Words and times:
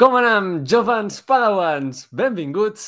Com 0.00 0.14
anem, 0.16 0.46
jovens 0.64 1.18
padawans? 1.28 2.06
Benvinguts 2.16 2.86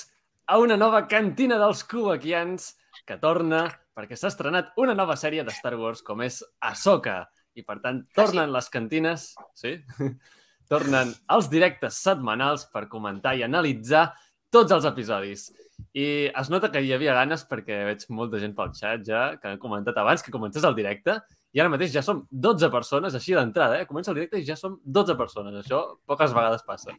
a 0.49 0.57
una 0.57 0.79
nova 0.81 1.03
cantina 1.05 1.59
dels 1.61 1.83
Kubakians 1.85 2.71
que 3.05 3.19
torna 3.21 3.67
perquè 3.93 4.17
s'ha 4.17 4.31
estrenat 4.33 4.71
una 4.81 4.95
nova 4.97 5.13
sèrie 5.21 5.45
de 5.45 5.53
Star 5.53 5.75
Wars 5.77 6.01
com 6.01 6.23
és 6.25 6.39
Ahsoka. 6.65 7.19
I, 7.53 7.67
per 7.69 7.83
tant, 7.85 7.99
tornen 8.17 8.49
les 8.55 8.73
cantines... 8.73 9.27
Sí? 9.53 9.75
tornen 10.73 11.13
els 11.37 11.53
directes 11.53 12.01
setmanals 12.01 12.65
per 12.73 12.87
comentar 12.89 13.35
i 13.37 13.45
analitzar 13.45 14.07
tots 14.49 14.73
els 14.73 14.89
episodis. 14.89 15.51
I 15.93 16.33
es 16.33 16.49
nota 16.49 16.73
que 16.73 16.81
hi 16.81 16.95
havia 16.97 17.19
ganes 17.21 17.45
perquè 17.45 17.83
veig 17.91 18.09
molta 18.09 18.41
gent 18.41 18.57
pel 18.57 18.73
xat 18.81 19.05
ja 19.05 19.27
que 19.37 19.53
han 19.53 19.61
comentat 19.61 20.01
abans 20.01 20.25
que 20.25 20.33
comencés 20.33 20.65
el 20.65 20.81
directe 20.81 21.21
i 21.53 21.61
ara 21.61 21.73
mateix 21.73 21.93
ja 21.93 22.03
som 22.05 22.25
12 22.31 22.71
persones, 22.73 23.15
així 23.15 23.35
d'entrada, 23.37 23.83
eh? 23.83 23.89
Comença 23.89 24.13
el 24.13 24.21
directe 24.21 24.41
i 24.41 24.47
ja 24.47 24.57
som 24.57 24.79
12 24.85 25.17
persones. 25.21 25.59
Això 25.61 25.83
poques 26.09 26.33
vegades 26.33 26.65
passa. 26.65 26.95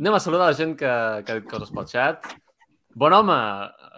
Anem 0.00 0.16
a 0.16 0.20
saludar 0.20 0.50
la 0.50 0.56
gent 0.58 0.74
que, 0.76 0.90
que 1.24 1.32
ha 1.32 1.38
dit 1.40 1.48
coses 1.48 1.72
pel 1.72 1.88
xat. 1.88 2.28
Bon 2.98 3.14
home, 3.16 3.38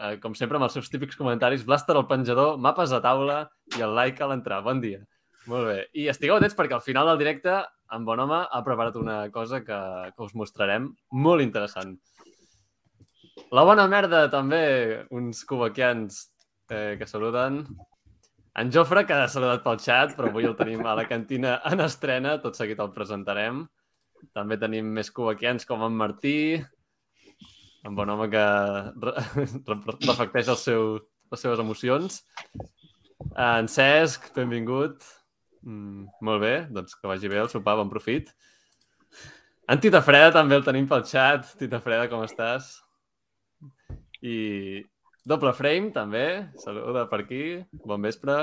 eh, 0.07 0.15
com 0.23 0.37
sempre, 0.39 0.61
amb 0.61 0.69
els 0.69 0.77
seus 0.79 0.91
típics 0.93 1.19
comentaris. 1.19 1.65
Blaster 1.67 1.97
al 1.99 2.07
penjador, 2.07 2.61
mapes 2.63 2.95
a 2.95 3.01
taula 3.03 3.41
i 3.75 3.83
el 3.83 3.95
like 3.97 4.23
a 4.23 4.29
l'entrar. 4.31 4.61
Bon 4.63 4.83
dia. 4.83 5.01
Molt 5.51 5.67
bé. 5.67 5.79
I 5.99 6.07
estigueu 6.13 6.39
atents 6.39 6.55
perquè 6.57 6.77
al 6.77 6.85
final 6.85 7.11
del 7.11 7.19
directe 7.21 7.57
en 7.95 8.05
Bon 8.07 8.21
Home 8.21 8.39
ha 8.47 8.61
preparat 8.67 8.95
una 8.97 9.17
cosa 9.35 9.65
que, 9.67 9.81
que 10.15 10.25
us 10.25 10.37
mostrarem 10.39 10.93
molt 11.27 11.43
interessant. 11.43 11.97
La 13.55 13.65
bona 13.67 13.89
merda, 13.91 14.29
també, 14.31 14.63
uns 15.11 15.43
cubaquians 15.49 16.23
eh, 16.71 16.95
que 16.99 17.07
saluden. 17.11 17.65
En 18.55 18.71
Jofre, 18.71 19.03
que 19.07 19.17
ha 19.19 19.27
saludat 19.31 19.65
pel 19.65 19.81
xat, 19.83 20.13
però 20.15 20.29
avui 20.31 20.47
el 20.47 20.55
tenim 20.55 20.85
a 20.87 20.95
la 20.95 21.09
cantina 21.11 21.57
en 21.71 21.83
estrena, 21.83 22.37
tot 22.43 22.55
seguit 22.55 22.79
el 22.79 22.93
presentarem. 22.95 23.65
També 24.37 24.59
tenim 24.61 24.93
més 24.95 25.11
cubaquians 25.11 25.67
com 25.67 25.83
en 25.83 25.97
Martí, 25.99 26.37
un 27.85 27.99
bon 27.99 28.13
home 28.15 28.29
que 28.33 28.45
reflecteix 30.07 30.49
el 30.55 30.61
seu, 30.61 30.87
les 31.35 31.43
seves 31.43 31.61
emocions. 31.61 32.23
En 33.35 33.69
Cesc, 33.69 34.31
benvingut. 34.39 35.03
Mm, 35.65 36.07
molt 36.25 36.45
bé, 36.45 36.55
doncs 36.71 36.95
que 36.95 37.11
vagi 37.11 37.29
bé 37.33 37.43
el 37.43 37.51
sopar, 37.53 37.77
bon 37.81 37.91
profit. 37.91 38.31
En 39.69 39.81
Tita 39.81 40.03
Freda 40.05 40.31
també 40.39 40.59
el 40.61 40.65
tenim 40.65 40.87
pel 40.89 41.05
xat. 41.09 41.55
Tita 41.59 41.83
Freda, 41.83 42.07
com 42.13 42.25
estàs? 42.25 42.77
I 44.25 44.85
Doble 45.25 45.55
frame, 45.57 45.89
també. 45.89 46.25
Saluda 46.61 47.07
per 47.09 47.23
aquí. 47.23 47.45
Bon 47.89 48.03
vespre. 48.05 48.35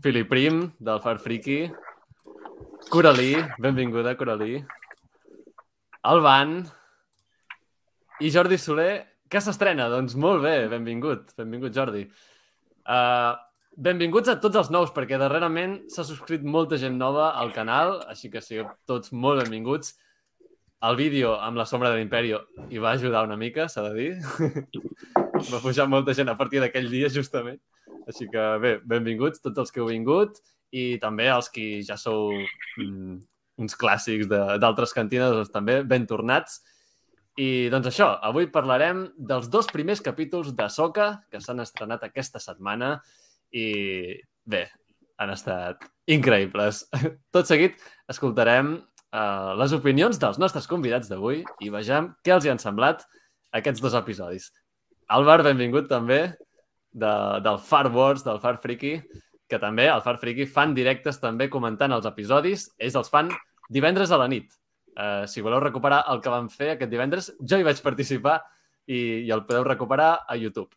Filip 0.00 0.30
Prim, 0.30 0.62
del 0.80 1.00
Far 1.04 1.18
Friki. 1.20 1.66
Coralí, 2.88 3.34
benvinguda, 3.60 4.16
Coralí. 4.16 4.62
Van. 6.00 6.64
I 8.20 8.30
Jordi 8.32 8.56
Soler, 8.56 8.94
que 9.28 9.44
s'estrena? 9.44 9.90
Doncs 9.92 10.16
molt 10.16 10.40
bé, 10.42 10.56
benvingut. 10.72 11.34
Benvingut, 11.36 11.76
Jordi. 11.76 12.06
Uh, 12.88 13.36
benvinguts 13.76 14.32
a 14.32 14.38
tots 14.40 14.56
els 14.56 14.72
nous, 14.72 14.92
perquè 14.96 15.20
darrerament 15.20 15.82
s'ha 15.92 16.08
subscrit 16.08 16.42
molta 16.42 16.80
gent 16.80 16.96
nova 16.96 17.34
al 17.36 17.52
canal, 17.52 17.98
així 18.08 18.32
que 18.32 18.40
sigueu 18.40 18.72
tots 18.88 19.12
molt 19.12 19.44
benvinguts 19.44 19.98
el 20.80 20.96
vídeo 20.96 21.34
amb 21.36 21.60
la 21.60 21.66
sombra 21.68 21.90
de 21.92 21.98
l'Imperio 22.00 22.40
hi 22.72 22.80
va 22.80 22.94
ajudar 22.96 23.26
una 23.26 23.36
mica, 23.36 23.68
s'ha 23.68 23.84
de 23.90 23.94
dir. 23.98 25.26
va 25.48 25.62
pujar 25.62 25.88
molta 25.88 26.14
gent 26.16 26.30
a 26.32 26.36
partir 26.38 26.60
d'aquell 26.62 26.88
dia, 26.92 27.10
justament. 27.12 27.60
Així 28.08 28.28
que, 28.30 28.44
bé, 28.62 28.76
benvinguts 28.88 29.42
tots 29.44 29.62
els 29.62 29.72
que 29.72 29.82
heu 29.82 29.90
vingut 29.90 30.40
i 30.76 30.98
també 31.02 31.28
els 31.30 31.50
que 31.52 31.80
ja 31.86 31.96
sou 31.98 32.32
mm, 32.78 33.16
uns 33.60 33.76
clàssics 33.78 34.28
d'altres 34.30 34.94
cantines, 34.96 35.32
doncs 35.36 35.52
també 35.54 35.80
ben 35.86 36.06
tornats. 36.10 36.60
I 37.40 37.70
doncs 37.72 37.90
això, 37.90 38.10
avui 38.26 38.50
parlarem 38.52 39.06
dels 39.16 39.48
dos 39.52 39.70
primers 39.70 40.02
capítols 40.04 40.52
de 40.56 40.66
Soca 40.72 41.12
que 41.30 41.40
s'han 41.40 41.62
estrenat 41.62 42.04
aquesta 42.04 42.42
setmana 42.42 42.96
i 43.54 43.66
bé, 44.44 44.66
han 45.20 45.32
estat 45.34 45.84
increïbles. 46.10 46.84
Tot 47.34 47.48
seguit 47.48 47.78
escoltarem 48.10 48.74
uh, 48.76 49.52
les 49.60 49.74
opinions 49.76 50.18
dels 50.20 50.40
nostres 50.42 50.68
convidats 50.70 51.10
d'avui 51.10 51.44
i 51.60 51.70
vegem 51.72 52.10
què 52.24 52.34
els 52.36 52.46
hi 52.46 52.52
han 52.52 52.62
semblat 52.62 53.06
aquests 53.56 53.82
dos 53.82 53.96
episodis. 53.98 54.50
Álvar, 55.10 55.40
benvingut 55.42 55.88
també 55.90 56.20
de, 56.92 57.12
del 57.42 57.58
Far 57.66 57.88
Wars, 57.90 58.22
del 58.26 58.38
Far 58.42 58.56
Freaky, 58.62 58.94
que 59.50 59.58
també, 59.58 59.88
al 59.90 60.02
Far 60.04 60.18
Freaky, 60.22 60.46
fan 60.46 60.74
directes 60.76 61.18
també 61.18 61.48
comentant 61.50 61.90
els 61.96 62.06
episodis. 62.06 62.68
Ells 62.78 62.98
els 63.00 63.10
fan 63.10 63.32
divendres 63.70 64.12
a 64.14 64.20
la 64.20 64.28
nit. 64.30 64.52
Uh, 64.90 65.24
si 65.30 65.42
voleu 65.42 65.62
recuperar 65.62 66.04
el 66.12 66.22
que 66.22 66.30
vam 66.30 66.48
fer 66.52 66.74
aquest 66.74 66.90
divendres, 66.92 67.30
jo 67.40 67.58
hi 67.58 67.66
vaig 67.66 67.82
participar 67.82 68.38
i, 68.86 69.26
i 69.26 69.34
el 69.34 69.44
podeu 69.48 69.66
recuperar 69.66 70.12
a 70.28 70.38
YouTube. 70.38 70.70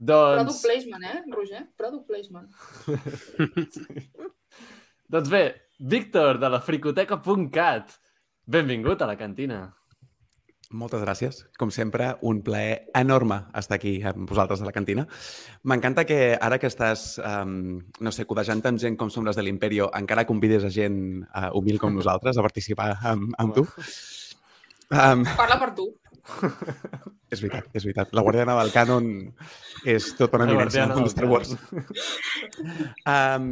Doncs... 0.00 0.40
Product 0.40 0.62
placement, 0.64 1.02
eh, 1.04 1.18
Roger? 1.32 1.64
Product 1.76 2.06
placement. 2.08 2.48
doncs 5.16 5.32
bé, 5.32 5.44
Víctor, 5.80 6.40
de 6.40 6.48
la 6.52 6.60
fricoteca.cat. 6.64 7.98
Benvingut 8.50 9.04
a 9.04 9.08
la 9.08 9.16
cantina. 9.20 9.66
Moltes 10.70 11.00
gràcies. 11.02 11.38
Com 11.58 11.72
sempre, 11.74 12.12
un 12.22 12.44
plaer 12.46 12.92
enorme 12.94 13.40
estar 13.58 13.74
aquí 13.80 13.96
amb 14.06 14.28
vosaltres 14.30 14.60
a 14.62 14.68
la 14.68 14.74
cantina. 14.74 15.02
M'encanta 15.66 16.04
que 16.06 16.36
ara 16.38 16.60
que 16.62 16.68
estàs, 16.70 17.16
um, 17.26 17.80
no 17.98 18.12
sé, 18.14 18.22
codejant 18.30 18.62
amb 18.70 18.78
gent 18.78 18.98
com 19.00 19.10
som 19.10 19.26
les 19.26 19.34
de 19.34 19.42
l'Imperio, 19.42 19.88
encara 19.98 20.28
convides 20.28 20.64
a 20.64 20.70
gent 20.70 21.00
uh, 21.24 21.48
humil 21.58 21.80
com 21.82 21.94
nosaltres 21.98 22.38
a 22.38 22.44
participar 22.46 22.92
amb, 23.02 23.34
amb 23.42 23.56
tu. 23.58 23.66
Um, 24.94 25.24
Parla 25.34 25.58
per 25.58 25.72
tu. 25.74 25.88
és 27.34 27.42
veritat, 27.42 27.66
és 27.74 27.88
veritat. 27.88 28.14
La 28.14 28.22
Guardiana 28.22 28.54
del 28.60 28.70
Canon 28.70 29.10
és 29.90 30.12
tota 30.20 30.38
una 30.38 30.46
eminència 30.52 30.86
en 30.86 31.10
Star 31.10 31.26
Wars. 31.30 31.56
um, 33.10 33.50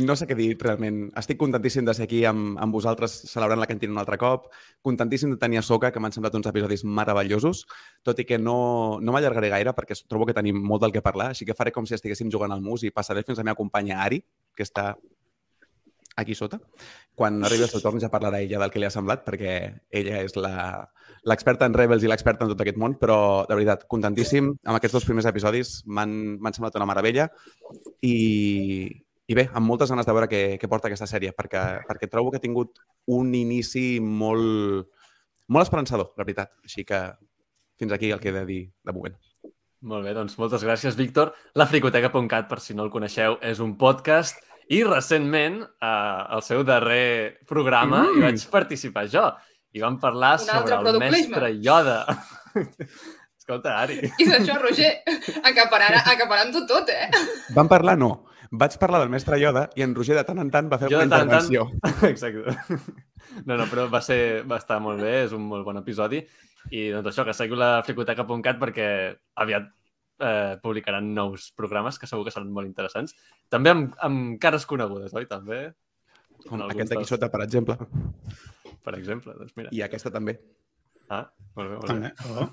no 0.00 0.16
sé 0.16 0.26
què 0.26 0.36
dir, 0.38 0.48
realment. 0.60 1.00
Estic 1.20 1.38
contentíssim 1.40 1.84
de 1.86 1.94
ser 1.96 2.06
aquí 2.08 2.22
amb, 2.28 2.56
amb 2.60 2.74
vosaltres 2.74 3.14
celebrant 3.30 3.60
la 3.60 3.68
cantina 3.70 3.92
un 3.92 4.00
altre 4.00 4.18
cop. 4.18 4.48
Contentíssim 4.82 5.34
de 5.34 5.40
tenir 5.40 5.60
a 5.60 5.64
Soca, 5.66 5.92
que 5.92 6.00
m'han 6.02 6.14
semblat 6.14 6.34
uns 6.38 6.48
episodis 6.50 6.84
meravellosos, 6.84 7.64
tot 8.02 8.20
i 8.20 8.26
que 8.28 8.38
no, 8.40 8.98
no 9.00 9.14
m'allargaré 9.14 9.52
gaire 9.52 9.74
perquè 9.76 9.98
trobo 10.08 10.26
que 10.26 10.36
tenim 10.36 10.58
molt 10.58 10.82
del 10.86 10.94
que 10.94 11.04
parlar, 11.04 11.32
així 11.32 11.46
que 11.46 11.56
faré 11.58 11.72
com 11.72 11.86
si 11.86 11.98
estiguéssim 11.98 12.32
jugant 12.32 12.54
al 12.54 12.64
mus 12.64 12.82
i 12.82 12.94
passaré 12.94 13.22
fins 13.26 13.38
a 13.38 13.44
la 13.44 13.50
meva 13.50 13.60
companya 13.60 14.00
Ari, 14.06 14.22
que 14.56 14.64
està 14.66 14.94
aquí 16.16 16.34
sota. 16.34 16.60
Quan 17.14 17.42
arribi 17.44 17.66
el 17.66 17.70
seu 17.70 17.82
torn 17.82 18.00
ja 18.00 18.10
parlarà 18.10 18.40
ella 18.42 18.60
del 18.62 18.72
que 18.72 18.80
li 18.80 18.86
ha 18.88 18.92
semblat, 18.94 19.24
perquè 19.26 19.54
ella 19.90 20.20
és 20.24 20.34
l'experta 21.28 21.68
en 21.68 21.74
Rebels 21.76 22.04
i 22.06 22.10
l'experta 22.10 22.46
en 22.46 22.52
tot 22.54 22.62
aquest 22.62 22.78
món, 22.80 22.96
però, 23.00 23.18
de 23.48 23.56
veritat, 23.58 23.84
contentíssim. 23.90 24.52
Amb 24.64 24.78
aquests 24.78 24.96
dos 24.98 25.08
primers 25.08 25.28
episodis 25.30 25.80
m'han 25.86 26.54
semblat 26.54 26.78
una 26.78 26.88
meravella 26.88 27.28
i, 28.00 28.14
i 29.26 29.36
bé, 29.36 29.46
amb 29.56 29.64
moltes 29.66 29.88
ganes 29.92 30.04
de 30.04 30.12
veure 30.12 30.28
què, 30.28 30.42
què 30.60 30.68
porta 30.68 30.90
aquesta 30.90 31.08
sèrie, 31.08 31.32
perquè, 31.36 31.62
perquè 31.88 32.08
trobo 32.12 32.32
que 32.32 32.40
ha 32.40 32.44
tingut 32.44 32.80
un 33.08 33.32
inici 33.36 34.00
molt, 34.04 34.90
molt 35.48 35.64
esperançador, 35.64 36.12
la 36.18 36.26
veritat. 36.26 36.52
Així 36.64 36.84
que 36.84 37.06
fins 37.80 37.94
aquí 37.96 38.12
el 38.12 38.20
que 38.20 38.28
he 38.30 38.36
de 38.36 38.44
dir 38.48 38.60
de 38.84 38.96
moment. 38.96 39.16
Molt 39.84 40.04
bé, 40.06 40.14
doncs 40.16 40.36
moltes 40.40 40.64
gràcies, 40.64 40.96
Víctor. 40.96 41.32
La 41.56 41.66
fricoteca.cat, 41.68 42.48
per 42.48 42.60
si 42.60 42.76
no 42.76 42.84
el 42.86 42.92
coneixeu, 42.92 43.38
és 43.44 43.60
un 43.64 43.74
podcast 43.80 44.40
i 44.72 44.82
recentment, 44.84 45.58
eh, 45.64 46.20
el 46.36 46.44
seu 46.44 46.64
darrer 46.64 47.40
programa, 47.48 48.04
mm. 48.04 48.14
hi 48.16 48.24
vaig 48.28 48.46
participar 48.52 49.08
jo. 49.12 49.26
I 49.74 49.82
vam 49.82 49.98
parlar 50.00 50.36
un 50.38 50.46
sobre 50.46 50.92
el 50.92 51.00
mestre 51.02 51.50
Yoda. 51.64 52.04
Escolta, 53.44 53.74
Ari. 53.82 53.98
I 54.20 54.28
d'això, 54.30 54.60
Roger, 54.62 54.92
acaparant, 55.42 55.98
acaparant 56.14 56.54
tot, 56.54 56.68
tot, 56.70 56.92
eh? 56.94 57.10
Vam 57.56 57.68
parlar, 57.68 57.98
no. 58.00 58.12
Vaig 58.60 58.76
parlar 58.78 59.00
del 59.02 59.10
mestre 59.10 59.38
Yoda 59.40 59.68
i 59.74 59.82
en 59.82 59.94
Roger 59.96 60.16
de 60.18 60.24
tant 60.26 60.38
en 60.38 60.50
tant 60.52 60.68
va 60.70 60.78
fer 60.78 60.90
jo 60.92 60.98
una 61.00 61.06
intervenció. 61.08 61.66
Tant... 61.82 62.02
Exacte. 62.12 62.54
No, 63.48 63.56
no, 63.56 63.64
però 63.70 63.86
va, 63.90 64.00
ser, 64.04 64.18
va 64.46 64.60
estar 64.60 64.78
molt 64.84 65.00
bé, 65.02 65.14
és 65.24 65.32
un 65.34 65.46
molt 65.48 65.66
bon 65.66 65.80
episodi. 65.80 66.20
I 66.70 66.88
doncs 66.94 67.10
això, 67.10 67.24
que 67.26 67.34
seguiu 67.36 67.58
la 67.60 67.78
fricoteca.cat 67.86 68.60
perquè 68.60 68.88
aviat 69.42 69.66
eh, 70.20 70.56
publicaran 70.62 71.08
nous 71.16 71.50
programes 71.56 71.98
que 71.98 72.08
segur 72.10 72.26
que 72.26 72.34
seran 72.34 72.52
molt 72.54 72.70
interessants. 72.70 73.16
També 73.52 73.72
amb, 73.74 73.96
amb 74.06 74.36
cares 74.42 74.68
conegudes, 74.70 75.14
oi? 75.16 75.26
També. 75.30 75.64
Com 76.44 76.62
aquest 76.68 76.92
d'aquí 76.92 77.08
sota, 77.08 77.30
per 77.32 77.42
exemple. 77.46 77.78
Per 78.84 78.94
exemple, 78.98 79.34
doncs 79.38 79.56
mira. 79.58 79.72
I 79.72 79.82
aquesta 79.86 80.12
també. 80.14 80.36
Ah, 81.08 81.24
molt 81.56 81.70
bé, 81.70 81.76
molt 81.80 81.90
també. 81.90 82.12
bé. 82.12 82.30
Oh. 82.30 82.50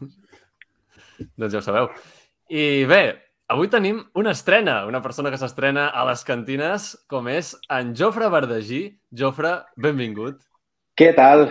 doncs 1.43 1.53
ja 1.53 1.61
ho 1.61 1.65
sabeu. 1.65 1.91
I 2.51 2.85
bé, 2.89 3.03
Avui 3.51 3.67
tenim 3.67 3.97
una 4.15 4.31
estrena, 4.31 4.85
una 4.87 5.01
persona 5.03 5.27
que 5.31 5.37
s'estrena 5.39 5.89
a 5.91 6.05
les 6.07 6.21
cantines, 6.23 6.85
com 7.11 7.25
és 7.27 7.49
en 7.75 7.89
Jofre 7.99 8.29
Verdagí. 8.31 8.79
Jofre, 9.11 9.51
benvingut. 9.75 10.37
Què 10.95 11.09
tal? 11.17 11.49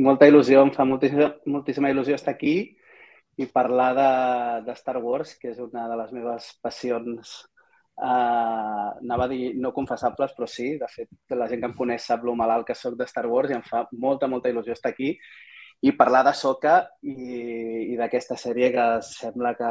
Molta 0.00 0.24
il·lusió, 0.30 0.62
em 0.64 0.72
fa 0.72 0.86
moltíssima, 0.88 1.28
moltíssima 1.44 1.90
il·lusió 1.92 2.16
estar 2.16 2.32
aquí 2.32 2.54
i 3.36 3.48
parlar 3.52 3.90
de, 3.98 4.08
de 4.70 4.78
Star 4.80 4.96
Wars, 5.04 5.34
que 5.36 5.52
és 5.52 5.60
una 5.60 5.84
de 5.90 6.00
les 6.02 6.14
meves 6.20 6.54
passions 6.64 7.42
Uh, 7.94 8.90
anava 9.04 9.28
a 9.28 9.30
dir 9.30 9.52
no 9.54 9.70
confessables, 9.70 10.32
però 10.34 10.48
sí. 10.50 10.72
De 10.80 10.88
fet, 10.90 11.06
la 11.38 11.46
gent 11.46 11.60
que 11.62 11.68
em 11.70 11.76
coneix 11.78 12.02
sap 12.02 12.24
lo 12.26 12.32
malalt 12.34 12.66
que 12.66 12.74
sóc 12.74 12.96
de 12.98 13.06
Star 13.06 13.28
Wars 13.30 13.52
i 13.52 13.54
em 13.54 13.62
fa 13.62 13.84
molta, 14.02 14.26
molta 14.26 14.50
il·lusió 14.50 14.74
estar 14.74 14.90
aquí 14.90 15.12
i 15.86 15.92
parlar 15.94 16.24
de 16.26 16.32
Soca 16.34 16.74
i, 17.06 17.14
i 17.92 17.98
d'aquesta 18.00 18.34
sèrie 18.34 18.72
que 18.74 18.88
sembla 19.06 19.54
que 19.54 19.70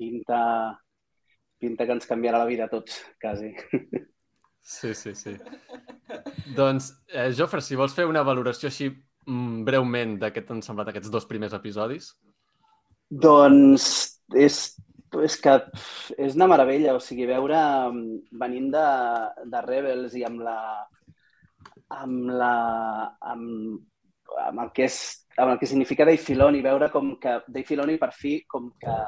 pinta, 0.00 0.40
pinta 1.60 1.86
que 1.86 1.96
ens 1.96 2.08
canviarà 2.08 2.42
la 2.42 2.48
vida 2.50 2.66
a 2.68 2.72
tots, 2.72 3.02
quasi. 3.20 3.54
Sí, 4.68 4.92
sí, 4.92 5.14
sí. 5.16 5.32
doncs, 6.56 6.90
eh, 7.08 7.30
Jofre, 7.32 7.62
si 7.64 7.78
vols 7.78 7.94
fer 7.96 8.04
una 8.04 8.20
valoració 8.26 8.68
així 8.68 8.90
mm, 8.90 9.62
breument 9.64 10.18
de 10.20 10.28
què 10.34 10.42
t'han 10.44 10.60
semblat 10.66 10.90
aquests 10.92 11.08
dos 11.14 11.24
primers 11.30 11.54
episodis. 11.56 12.10
Doncs 13.08 13.86
és 14.36 14.58
és 15.24 15.36
que 15.40 15.54
és 16.20 16.36
una 16.36 16.48
meravella, 16.50 16.94
o 16.96 17.00
sigui, 17.00 17.26
veure, 17.28 17.58
venint 18.40 18.68
de, 18.74 18.86
de 19.48 19.62
Rebels 19.64 20.16
i 20.18 20.24
amb 20.26 20.42
la, 20.44 20.58
amb 21.96 22.34
la, 22.40 22.52
amb, 23.32 23.78
amb 24.44 24.64
el 24.64 24.72
que 24.76 24.84
és, 24.88 24.98
amb 25.38 25.54
el 25.54 25.58
que 25.60 25.70
significa 25.70 26.04
Dave 26.04 26.20
Filoni, 26.20 26.62
veure 26.64 26.90
com 26.92 27.14
que 27.22 27.38
Dave 27.46 27.66
Filoni 27.68 27.96
per 28.00 28.12
fi 28.12 28.42
com 28.46 28.72
que 28.80 28.98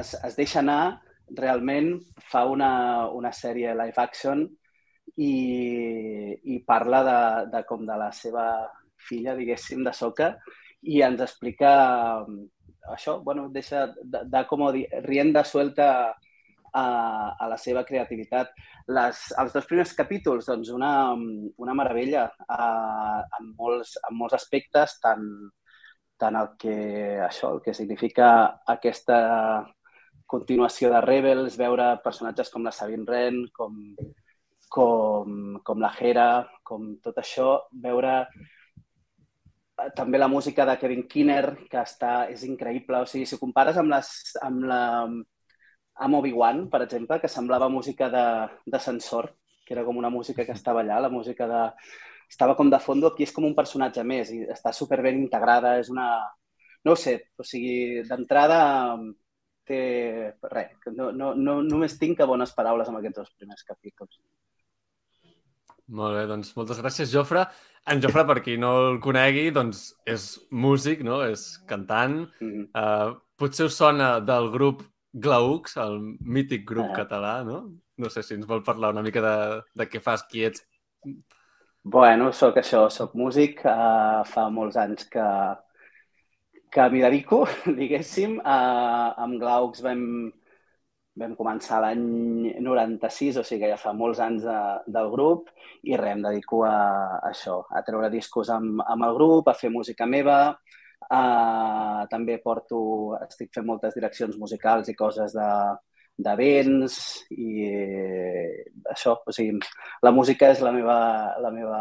es, 0.00 0.14
es 0.20 0.36
deixa 0.36 0.60
anar, 0.60 1.00
realment 1.36 1.94
fa 2.30 2.44
una, 2.50 3.08
una 3.12 3.32
sèrie 3.32 3.74
live 3.76 4.00
action 4.02 4.44
i, 5.16 5.34
i 6.54 6.58
parla 6.66 7.02
de, 7.06 7.20
de 7.54 7.62
com 7.68 7.84
de 7.86 7.96
la 8.00 8.10
seva 8.12 8.46
filla, 9.08 9.34
diguéssim, 9.36 9.84
de 9.84 9.92
Soca, 9.92 10.34
i 10.84 11.00
ens 11.04 11.22
explica 11.24 11.72
això, 12.92 13.18
bueno, 13.24 13.48
deixa 13.52 13.86
de, 14.02 14.24
de 14.28 14.44
com 14.48 14.64
rienda 15.06 15.44
suelta 15.44 15.88
a, 16.74 16.84
a 17.38 17.48
la 17.48 17.58
seva 17.60 17.84
creativitat. 17.86 18.52
Les, 18.92 19.20
els 19.40 19.54
dos 19.54 19.68
primers 19.68 19.94
capítols, 19.96 20.48
doncs, 20.50 20.72
una, 20.74 21.14
una 21.14 21.76
meravella 21.76 22.26
a, 22.48 22.64
en, 23.38 23.52
molts, 23.58 23.96
en 24.08 24.18
molts 24.18 24.36
aspectes, 24.40 24.98
tant, 25.04 25.24
tant 26.20 26.40
el 26.40 26.52
que, 26.60 26.76
això, 27.24 27.54
el 27.54 27.62
que 27.64 27.76
significa 27.76 28.28
aquesta 28.76 29.18
continuació 30.26 30.90
de 30.92 31.00
Rebels, 31.04 31.58
veure 31.60 31.94
personatges 32.04 32.50
com 32.50 32.64
la 32.64 32.72
Sabine 32.72 33.04
Wren, 33.08 33.40
com, 33.52 33.80
com, 34.68 35.58
com 35.62 35.82
la 35.82 35.92
Hera, 35.98 36.28
com 36.62 36.94
tot 37.04 37.20
això, 37.22 37.48
veure 37.84 38.22
també 39.96 40.18
la 40.18 40.30
música 40.30 40.64
de 40.66 40.76
Kevin 40.78 41.06
Kinner, 41.10 41.68
que 41.70 41.80
està, 41.80 42.28
és 42.30 42.44
increïble. 42.46 43.02
O 43.02 43.08
sigui, 43.10 43.26
si 43.26 43.40
compares 43.40 43.78
amb, 43.80 43.90
les, 43.90 44.10
amb 44.42 44.68
la 44.70 44.82
amb 45.94 46.18
Obi-Wan, 46.18 46.68
per 46.70 46.82
exemple, 46.82 47.20
que 47.22 47.30
semblava 47.30 47.68
música 47.70 48.08
d'ascensor, 48.10 49.30
que 49.64 49.74
era 49.74 49.84
com 49.84 49.96
una 49.96 50.10
música 50.10 50.44
que 50.44 50.52
estava 50.52 50.82
allà, 50.82 51.00
la 51.00 51.12
música 51.12 51.46
de... 51.48 51.62
Estava 52.28 52.56
com 52.56 52.70
de 52.70 52.80
fondo, 52.80 53.12
aquí 53.12 53.22
és 53.26 53.32
com 53.34 53.44
un 53.46 53.54
personatge 53.54 54.02
més 54.02 54.30
i 54.32 54.40
està 54.50 54.72
super 54.72 55.00
ben 55.04 55.20
integrada, 55.20 55.76
és 55.78 55.90
una... 55.92 56.08
No 56.84 56.94
ho 56.94 56.98
sé, 56.98 57.14
o 57.38 57.44
sigui, 57.46 58.02
d'entrada 58.08 58.58
té... 59.68 59.82
Res, 60.52 60.72
no, 60.94 61.10
no, 61.12 61.34
no, 61.34 61.58
només 61.64 61.98
tinc 62.00 62.18
que 62.18 62.28
bones 62.28 62.54
paraules 62.56 62.88
amb 62.90 63.00
aquests 63.00 63.20
dos 63.20 63.34
primers 63.38 63.66
capítols. 63.68 64.18
Molt 65.92 66.16
bé, 66.16 66.24
doncs 66.30 66.54
moltes 66.56 66.80
gràcies, 66.80 67.12
Jofre. 67.12 67.44
En 67.92 68.00
Jofre, 68.00 68.24
per 68.24 68.38
qui 68.44 68.56
no 68.56 68.70
el 68.86 68.98
conegui, 69.04 69.50
doncs 69.52 69.90
és 70.08 70.30
músic, 70.50 71.02
no? 71.04 71.20
És 71.28 71.58
cantant. 71.68 72.22
Mm 72.40 72.50
-hmm. 72.50 72.64
uh, 72.72 73.20
potser 73.36 73.66
us 73.66 73.76
sona 73.76 74.20
del 74.20 74.50
grup 74.50 74.82
Glaucs, 75.12 75.76
el 75.76 76.00
mític 76.20 76.64
grup 76.64 76.88
ah. 76.90 76.96
català, 77.04 77.44
no? 77.44 77.70
No 77.96 78.08
sé 78.10 78.22
si 78.22 78.34
ens 78.34 78.46
vol 78.46 78.62
parlar 78.62 78.90
una 78.90 79.02
mica 79.02 79.20
de, 79.20 79.62
de 79.74 79.86
què 79.86 80.00
fas, 80.00 80.24
qui 80.30 80.44
ets. 80.44 80.64
Bueno, 81.82 82.32
sóc 82.32 82.56
això, 82.56 82.88
sóc 82.90 83.14
músic. 83.14 83.60
Uh, 83.64 84.24
fa 84.24 84.48
molts 84.48 84.76
anys 84.76 85.04
que, 85.04 85.26
que 86.74 86.88
m'hi 86.90 87.02
dedico, 87.04 87.44
diguéssim. 87.80 88.40
Uh, 88.40 89.14
amb 89.24 89.38
Glaucs 89.42 89.82
vam, 89.84 90.02
vam 91.20 91.36
començar 91.38 91.80
l'any 91.84 92.02
96, 92.64 93.38
o 93.38 93.44
sigui 93.46 93.64
que 93.64 93.70
ja 93.74 93.78
fa 93.80 93.94
molts 93.94 94.22
anys 94.24 94.42
de, 94.48 94.58
del 94.96 95.10
grup, 95.12 95.52
i 95.86 95.94
res, 96.00 96.16
em 96.16 96.24
dedico 96.26 96.64
a, 96.66 96.74
a 97.20 97.30
això, 97.30 97.60
a 97.70 97.84
treure 97.86 98.10
discos 98.12 98.50
amb, 98.50 98.82
amb 98.82 99.06
el 99.08 99.14
grup, 99.20 99.48
a 99.48 99.56
fer 99.58 99.70
música 99.70 100.08
meva, 100.10 100.38
uh, 101.06 102.02
també 102.10 102.40
porto, 102.42 102.82
estic 103.22 103.54
fent 103.54 103.70
moltes 103.70 103.94
direccions 103.94 104.36
musicals 104.40 104.90
i 104.90 104.98
coses 104.98 105.38
de, 105.38 105.48
d'events 106.26 106.98
i 107.34 107.64
eh, 107.70 108.66
això, 108.90 109.16
o 109.26 109.34
sigui, 109.34 109.58
la 110.02 110.14
música 110.14 110.50
és 110.54 110.62
la 110.62 110.74
meva, 110.74 110.98
la 111.42 111.50
meva, 111.54 111.80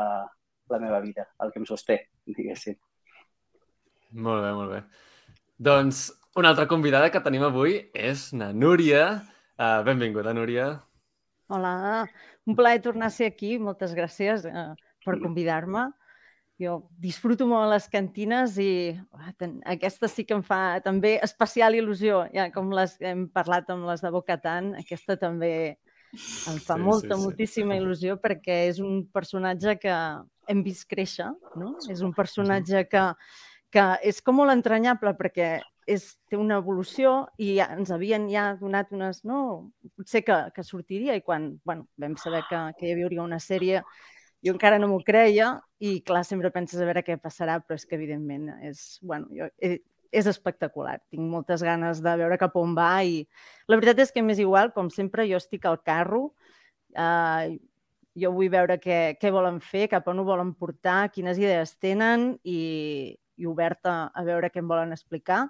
la 0.73 0.81
meva 0.81 1.01
vida, 1.01 1.29
el 1.41 1.53
que 1.53 1.61
em 1.61 1.69
sosté, 1.69 2.03
diguéssim. 2.25 2.77
Molt 4.13 4.43
bé, 4.45 4.51
molt 4.53 4.71
bé. 4.75 4.81
Doncs 5.57 6.05
una 6.37 6.51
altra 6.53 6.67
convidada 6.69 7.09
que 7.09 7.21
tenim 7.21 7.43
avui 7.45 7.79
és 7.93 8.29
na 8.37 8.51
Núria. 8.53 9.23
Uh, 9.57 9.81
benvinguda, 9.85 10.33
Núria. 10.33 10.67
Hola, 11.49 12.05
un 12.45 12.57
plaer 12.57 12.81
tornar 12.81 13.09
a 13.09 13.13
ser 13.13 13.31
aquí. 13.31 13.57
Moltes 13.61 13.93
gràcies 13.97 14.45
uh, 14.49 14.73
per 15.05 15.19
convidar-me. 15.21 15.89
Jo 16.61 16.83
disfruto 17.01 17.47
molt 17.49 17.71
les 17.71 17.87
cantines 17.89 18.59
i 18.61 18.93
uh, 18.93 19.31
ten, 19.41 19.57
aquesta 19.65 20.09
sí 20.09 20.25
que 20.29 20.37
em 20.37 20.43
fa 20.45 20.79
també 20.85 21.15
especial 21.25 21.77
il·lusió. 21.77 22.27
Ja, 22.33 22.51
com 22.53 22.69
les 22.73 22.99
hem 23.01 23.25
parlat 23.33 23.69
amb 23.73 23.89
les 23.89 24.05
de 24.05 24.13
Bocatan, 24.13 24.75
aquesta 24.81 25.17
també 25.17 25.53
em 26.13 26.59
fa 26.61 26.77
sí, 26.77 26.81
molta, 26.85 27.15
sí, 27.15 27.15
sí. 27.15 27.23
moltíssima 27.23 27.77
il·lusió 27.79 28.19
perquè 28.21 28.67
és 28.67 28.77
un 28.81 29.07
personatge 29.09 29.79
que 29.81 29.95
hem 30.49 30.61
vist 30.61 30.85
créixer, 30.89 31.31
no? 31.57 31.73
És 31.89 32.03
un 32.05 32.13
personatge 32.13 32.83
que, 32.91 33.07
que 33.73 33.85
és 34.05 34.21
com 34.21 34.37
molt 34.37 34.53
entranyable 34.53 35.15
perquè 35.17 35.55
és, 35.89 36.05
té 36.29 36.37
una 36.39 36.59
evolució 36.61 37.13
i 37.41 37.55
ja, 37.57 37.67
ens 37.75 37.91
havien 37.91 38.29
ja 38.31 38.53
donat 38.59 38.93
unes... 38.95 39.23
No, 39.27 39.71
potser 39.97 40.23
que, 40.27 40.39
que 40.55 40.65
sortiria 40.65 41.17
i 41.17 41.23
quan 41.25 41.55
bueno, 41.65 41.87
vam 41.99 42.17
saber 42.21 42.43
que, 42.49 42.59
que 42.77 42.91
hi 42.91 42.93
havia 42.93 43.23
una 43.25 43.41
sèrie 43.43 43.81
jo 44.43 44.53
encara 44.53 44.79
no 44.79 44.89
m'ho 44.91 44.99
creia 45.07 45.55
i, 45.79 46.01
clar, 46.05 46.23
sempre 46.27 46.51
penses 46.51 46.81
a 46.81 46.87
veure 46.87 47.03
què 47.05 47.15
passarà, 47.21 47.57
però 47.63 47.77
és 47.79 47.85
que, 47.87 47.95
evidentment, 47.95 48.49
és, 48.67 48.83
bueno, 49.03 49.29
jo, 49.31 49.47
és, 49.63 49.79
és 50.13 50.27
espectacular. 50.29 50.97
Tinc 51.11 51.23
moltes 51.31 51.63
ganes 51.63 52.01
de 52.03 52.15
veure 52.19 52.37
cap 52.39 52.55
on 52.59 52.75
va 52.77 52.91
i 53.07 53.23
la 53.71 53.79
veritat 53.79 54.03
és 54.03 54.11
que 54.11 54.23
m'és 54.23 54.41
igual, 54.43 54.73
com 54.75 54.91
sempre, 54.91 55.25
jo 55.29 55.39
estic 55.39 55.65
al 55.65 55.79
carro, 55.83 56.25
eh, 56.91 57.55
jo 58.19 58.33
vull 58.35 58.51
veure 58.53 58.77
què, 58.83 58.99
què 59.19 59.31
volen 59.33 59.61
fer, 59.63 59.87
cap 59.95 60.07
on 60.11 60.21
ho 60.21 60.27
volen 60.27 60.53
portar, 60.59 61.07
quines 61.15 61.39
idees 61.39 61.77
tenen 61.81 62.33
i, 62.43 62.59
i 63.37 63.47
oberta 63.49 64.11
a 64.13 64.23
veure 64.27 64.49
què 64.51 64.61
em 64.61 64.69
volen 64.69 64.95
explicar. 64.95 65.47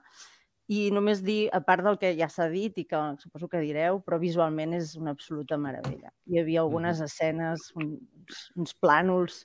I 0.72 0.88
només 0.96 1.20
dir, 1.24 1.50
a 1.52 1.60
part 1.64 1.84
del 1.84 1.98
que 2.00 2.14
ja 2.16 2.30
s'ha 2.32 2.48
dit 2.52 2.78
i 2.80 2.86
que 2.88 3.00
suposo 3.20 3.50
que 3.52 3.60
direu, 3.60 4.00
però 4.06 4.20
visualment 4.20 4.78
és 4.78 4.94
una 4.96 5.12
absoluta 5.12 5.58
meravella. 5.60 6.14
Hi 6.32 6.40
havia 6.40 6.62
algunes 6.64 7.02
escenes, 7.04 7.68
uns, 7.76 8.46
uns 8.56 8.76
plànols, 8.80 9.44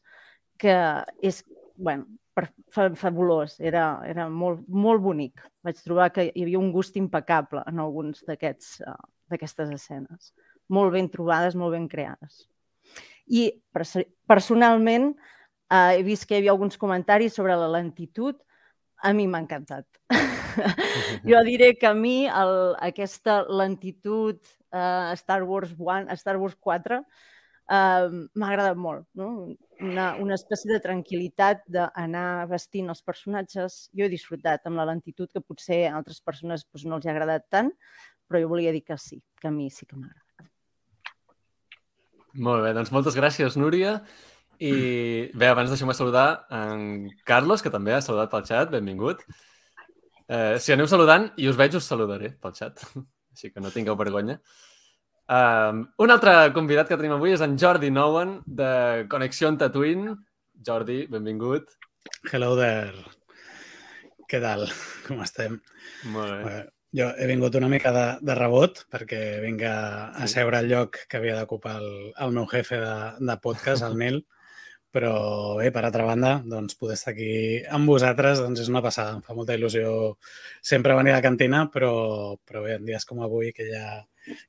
que 0.58 0.76
és, 1.24 1.42
bueno, 1.76 2.06
fabulós, 2.70 3.56
era, 3.58 4.00
era 4.06 4.28
molt, 4.30 4.62
molt 4.68 5.02
bonic. 5.02 5.42
Vaig 5.66 5.80
trobar 5.82 6.10
que 6.14 6.28
hi 6.28 6.44
havia 6.44 6.60
un 6.60 6.70
gust 6.72 6.96
impecable 7.00 7.64
en 7.66 7.80
alguns 7.82 8.22
d'aquestes 8.28 8.78
uh, 8.86 9.74
escenes. 9.74 10.32
Molt 10.68 10.92
ben 10.94 11.08
trobades, 11.10 11.56
molt 11.56 11.74
ben 11.74 11.88
creades. 11.88 12.44
I 13.26 13.50
personalment, 14.28 15.12
Uh, 15.68 15.98
he 15.98 16.04
vist 16.06 16.24
que 16.24 16.36
hi 16.36 16.42
havia 16.42 16.52
alguns 16.54 16.78
comentaris 16.80 17.34
sobre 17.36 17.56
la 17.56 17.68
lentitud. 17.68 18.38
A 19.04 19.12
mi 19.14 19.28
m'ha 19.30 19.42
encantat. 19.44 19.86
jo 21.30 21.40
diré 21.46 21.74
que 21.78 21.86
a 21.86 21.94
mi 21.94 22.26
el, 22.26 22.54
aquesta 22.82 23.42
lentitud 23.46 24.40
uh, 24.72 25.12
Star 25.20 25.44
Wars 25.44 25.74
1, 25.76 26.08
Star 26.18 26.38
Wars 26.40 26.56
4 26.58 26.98
uh, 26.98 28.08
m'ha 28.34 28.48
agradat 28.48 28.80
molt. 28.80 29.06
No? 29.18 29.52
Una, 29.84 30.08
una 30.18 30.38
espècie 30.38 30.72
de 30.72 30.80
tranquil·litat 30.82 31.62
d'anar 31.70 32.48
vestint 32.50 32.88
els 32.90 33.04
personatges. 33.06 33.80
Jo 33.94 34.06
he 34.08 34.12
disfrutat 34.12 34.66
amb 34.66 34.80
la 34.80 34.88
lentitud 34.88 35.30
que 35.30 35.44
potser 35.44 35.84
a 35.86 35.98
altres 36.00 36.22
persones 36.24 36.64
doncs, 36.66 36.88
no 36.88 36.98
els 36.98 37.06
ha 37.06 37.12
agradat 37.14 37.46
tant, 37.52 37.70
però 38.26 38.40
jo 38.42 38.50
volia 38.50 38.72
dir 38.74 38.82
que 38.88 38.98
sí, 38.98 39.20
que 39.38 39.52
a 39.52 39.54
mi 39.54 39.68
sí 39.70 39.86
que 39.86 39.96
m'ha 39.96 40.08
agradat. 40.08 40.24
Molt 42.38 42.62
bé, 42.62 42.74
doncs 42.76 42.90
moltes 42.94 43.16
gràcies, 43.18 43.56
Núria. 43.58 43.98
I 44.58 45.30
bé, 45.38 45.48
abans 45.48 45.70
deixeu-me 45.70 45.94
saludar 45.94 46.46
en 46.54 47.08
Carlos, 47.28 47.62
que 47.62 47.70
també 47.70 47.94
ha 47.94 48.02
saludat 48.02 48.32
pel 48.32 48.46
xat. 48.48 48.72
Benvingut. 48.72 49.22
Eh, 50.28 50.58
si 50.60 50.74
aneu 50.74 50.88
saludant 50.90 51.30
i 51.38 51.46
us 51.48 51.58
veig, 51.58 51.76
us 51.78 51.86
saludaré 51.88 52.32
pel 52.42 52.56
xat. 52.56 52.82
Així 53.34 53.52
que 53.52 53.62
no 53.62 53.70
tingueu 53.74 53.96
vergonya. 53.98 54.40
Um, 55.28 55.82
un 56.00 56.10
altre 56.10 56.32
convidat 56.56 56.88
que 56.88 56.96
tenim 56.96 57.12
avui 57.14 57.34
és 57.34 57.42
en 57.44 57.58
Jordi 57.60 57.90
Nowen, 57.92 58.38
de 58.46 59.04
Connexió 59.12 59.50
Tatooine. 59.60 60.16
Jordi, 60.64 61.02
benvingut. 61.12 61.70
Hello 62.32 62.54
there. 62.58 63.04
Què 64.28 64.40
tal? 64.42 64.66
Com 65.06 65.22
estem? 65.24 65.60
Molt 66.12 66.42
bé. 66.44 66.56
Jo 66.96 67.10
he 67.20 67.26
vingut 67.28 67.54
una 67.60 67.68
mica 67.68 67.92
de, 67.92 68.06
de 68.24 68.34
rebot 68.36 68.80
perquè 68.92 69.20
vinc 69.44 69.62
a, 69.68 69.76
a 70.16 70.28
seure 70.32 70.56
al 70.56 70.68
lloc 70.70 71.02
que 71.08 71.18
havia 71.20 71.36
d'ocupar 71.36 71.76
el, 71.82 71.88
el 72.24 72.32
meu 72.36 72.48
jefe 72.48 72.80
de, 72.80 72.94
de 73.20 73.36
podcast, 73.44 73.84
el 73.84 73.96
Nil, 74.00 74.22
però 74.94 75.56
bé, 75.58 75.68
per 75.74 75.82
altra 75.84 76.06
banda, 76.08 76.38
doncs 76.48 76.76
poder 76.80 76.96
estar 76.96 77.12
aquí 77.12 77.30
amb 77.76 77.90
vosaltres 77.90 78.40
doncs 78.40 78.62
és 78.64 78.70
una 78.72 78.82
passada. 78.84 79.18
Em 79.18 79.24
fa 79.24 79.36
molta 79.36 79.56
il·lusió 79.58 80.14
sempre 80.64 80.96
venir 80.96 81.12
a 81.12 81.18
la 81.18 81.24
cantina, 81.24 81.66
però, 81.72 81.92
però 82.48 82.64
bé, 82.64 82.78
en 82.78 82.86
dies 82.88 83.04
com 83.08 83.20
avui, 83.24 83.52
que 83.56 83.68
ja, 83.68 83.98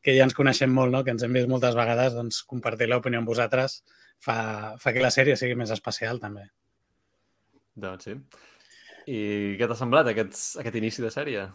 que 0.03 0.15
ja 0.15 0.27
ens 0.27 0.38
coneixem 0.38 0.72
molt, 0.74 0.93
no? 0.96 1.03
que 1.03 1.12
ens 1.15 1.25
hem 1.25 1.36
vist 1.36 1.50
moltes 1.51 1.75
vegades, 1.75 2.15
doncs 2.15 2.43
compartir 2.48 2.88
l'opinió 2.88 3.19
amb 3.19 3.31
vosaltres 3.31 3.81
fa, 4.24 4.38
fa 4.79 4.96
que 4.96 5.03
la 5.03 5.12
sèrie 5.13 5.36
sigui 5.39 5.58
més 5.60 5.74
especial, 5.75 6.22
també. 6.24 6.48
Doncs 7.79 8.08
sí. 8.08 8.15
I 9.10 9.19
què 9.60 9.67
t'ha 9.67 9.77
semblat 9.77 10.12
aquest, 10.12 10.39
aquest 10.62 10.79
inici 10.79 11.03
de 11.03 11.12
sèrie? 11.13 11.48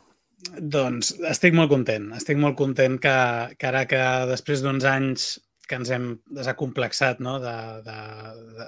Doncs 0.60 1.14
estic 1.30 1.54
molt 1.56 1.70
content. 1.72 2.10
Estic 2.18 2.38
molt 2.40 2.56
content 2.58 2.98
que, 3.00 3.16
que 3.56 3.68
ara 3.68 3.84
que 3.88 4.00
després 4.28 4.64
d'uns 4.64 4.84
anys 4.88 5.28
que 5.68 5.78
ens 5.78 5.90
hem 5.94 6.06
desacomplexat 6.36 7.20
no? 7.24 7.38
de, 7.42 7.54
de, 7.86 7.96
de, 8.58 8.66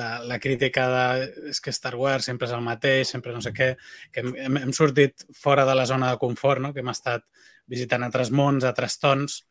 de 0.00 0.08
la 0.30 0.38
crítica 0.42 0.86
de 0.92 1.26
és 1.52 1.60
que 1.60 1.74
Star 1.74 1.94
Wars 1.98 2.28
sempre 2.30 2.48
és 2.48 2.54
el 2.56 2.64
mateix, 2.64 3.10
sempre 3.12 3.34
no 3.34 3.42
sé 3.44 3.52
què, 3.56 3.74
que 4.14 4.24
hem, 4.24 4.58
hem 4.62 4.72
sortit 4.76 5.26
fora 5.36 5.66
de 5.68 5.76
la 5.78 5.86
zona 5.90 6.12
de 6.12 6.20
confort, 6.22 6.62
no? 6.64 6.72
que 6.72 6.84
hem 6.84 6.92
estat 6.94 7.26
visitant 7.68 8.06
altres 8.06 8.32
mons, 8.32 8.64
altres 8.64 8.98
tons. 9.02 9.42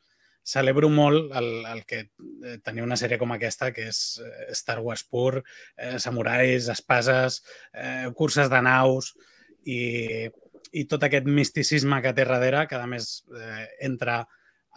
Celebro 0.48 0.88
molt 0.90 1.34
el, 1.36 1.50
el 1.68 1.82
que 1.86 2.06
eh, 2.08 2.58
tenir 2.64 2.86
una 2.86 2.96
sèrie 3.00 3.20
com 3.20 3.34
aquesta, 3.36 3.74
que 3.76 3.90
és 3.92 4.02
eh, 4.24 4.50
Star 4.56 4.80
Wars 4.80 5.04
pur, 5.04 5.42
eh, 5.76 5.98
samurais, 6.00 6.72
espases, 6.72 7.42
eh, 7.76 8.08
curses 8.16 8.50
de 8.50 8.62
naus, 8.64 9.14
i 9.68 10.30
i 10.76 10.86
tot 10.90 11.04
aquest 11.06 11.28
misticisme 11.30 12.02
que 12.04 12.14
té 12.16 12.26
darrere, 12.26 12.66
que 12.68 12.80
a 12.80 12.90
més 12.90 13.24
eh, 13.32 13.66
entra 13.88 14.22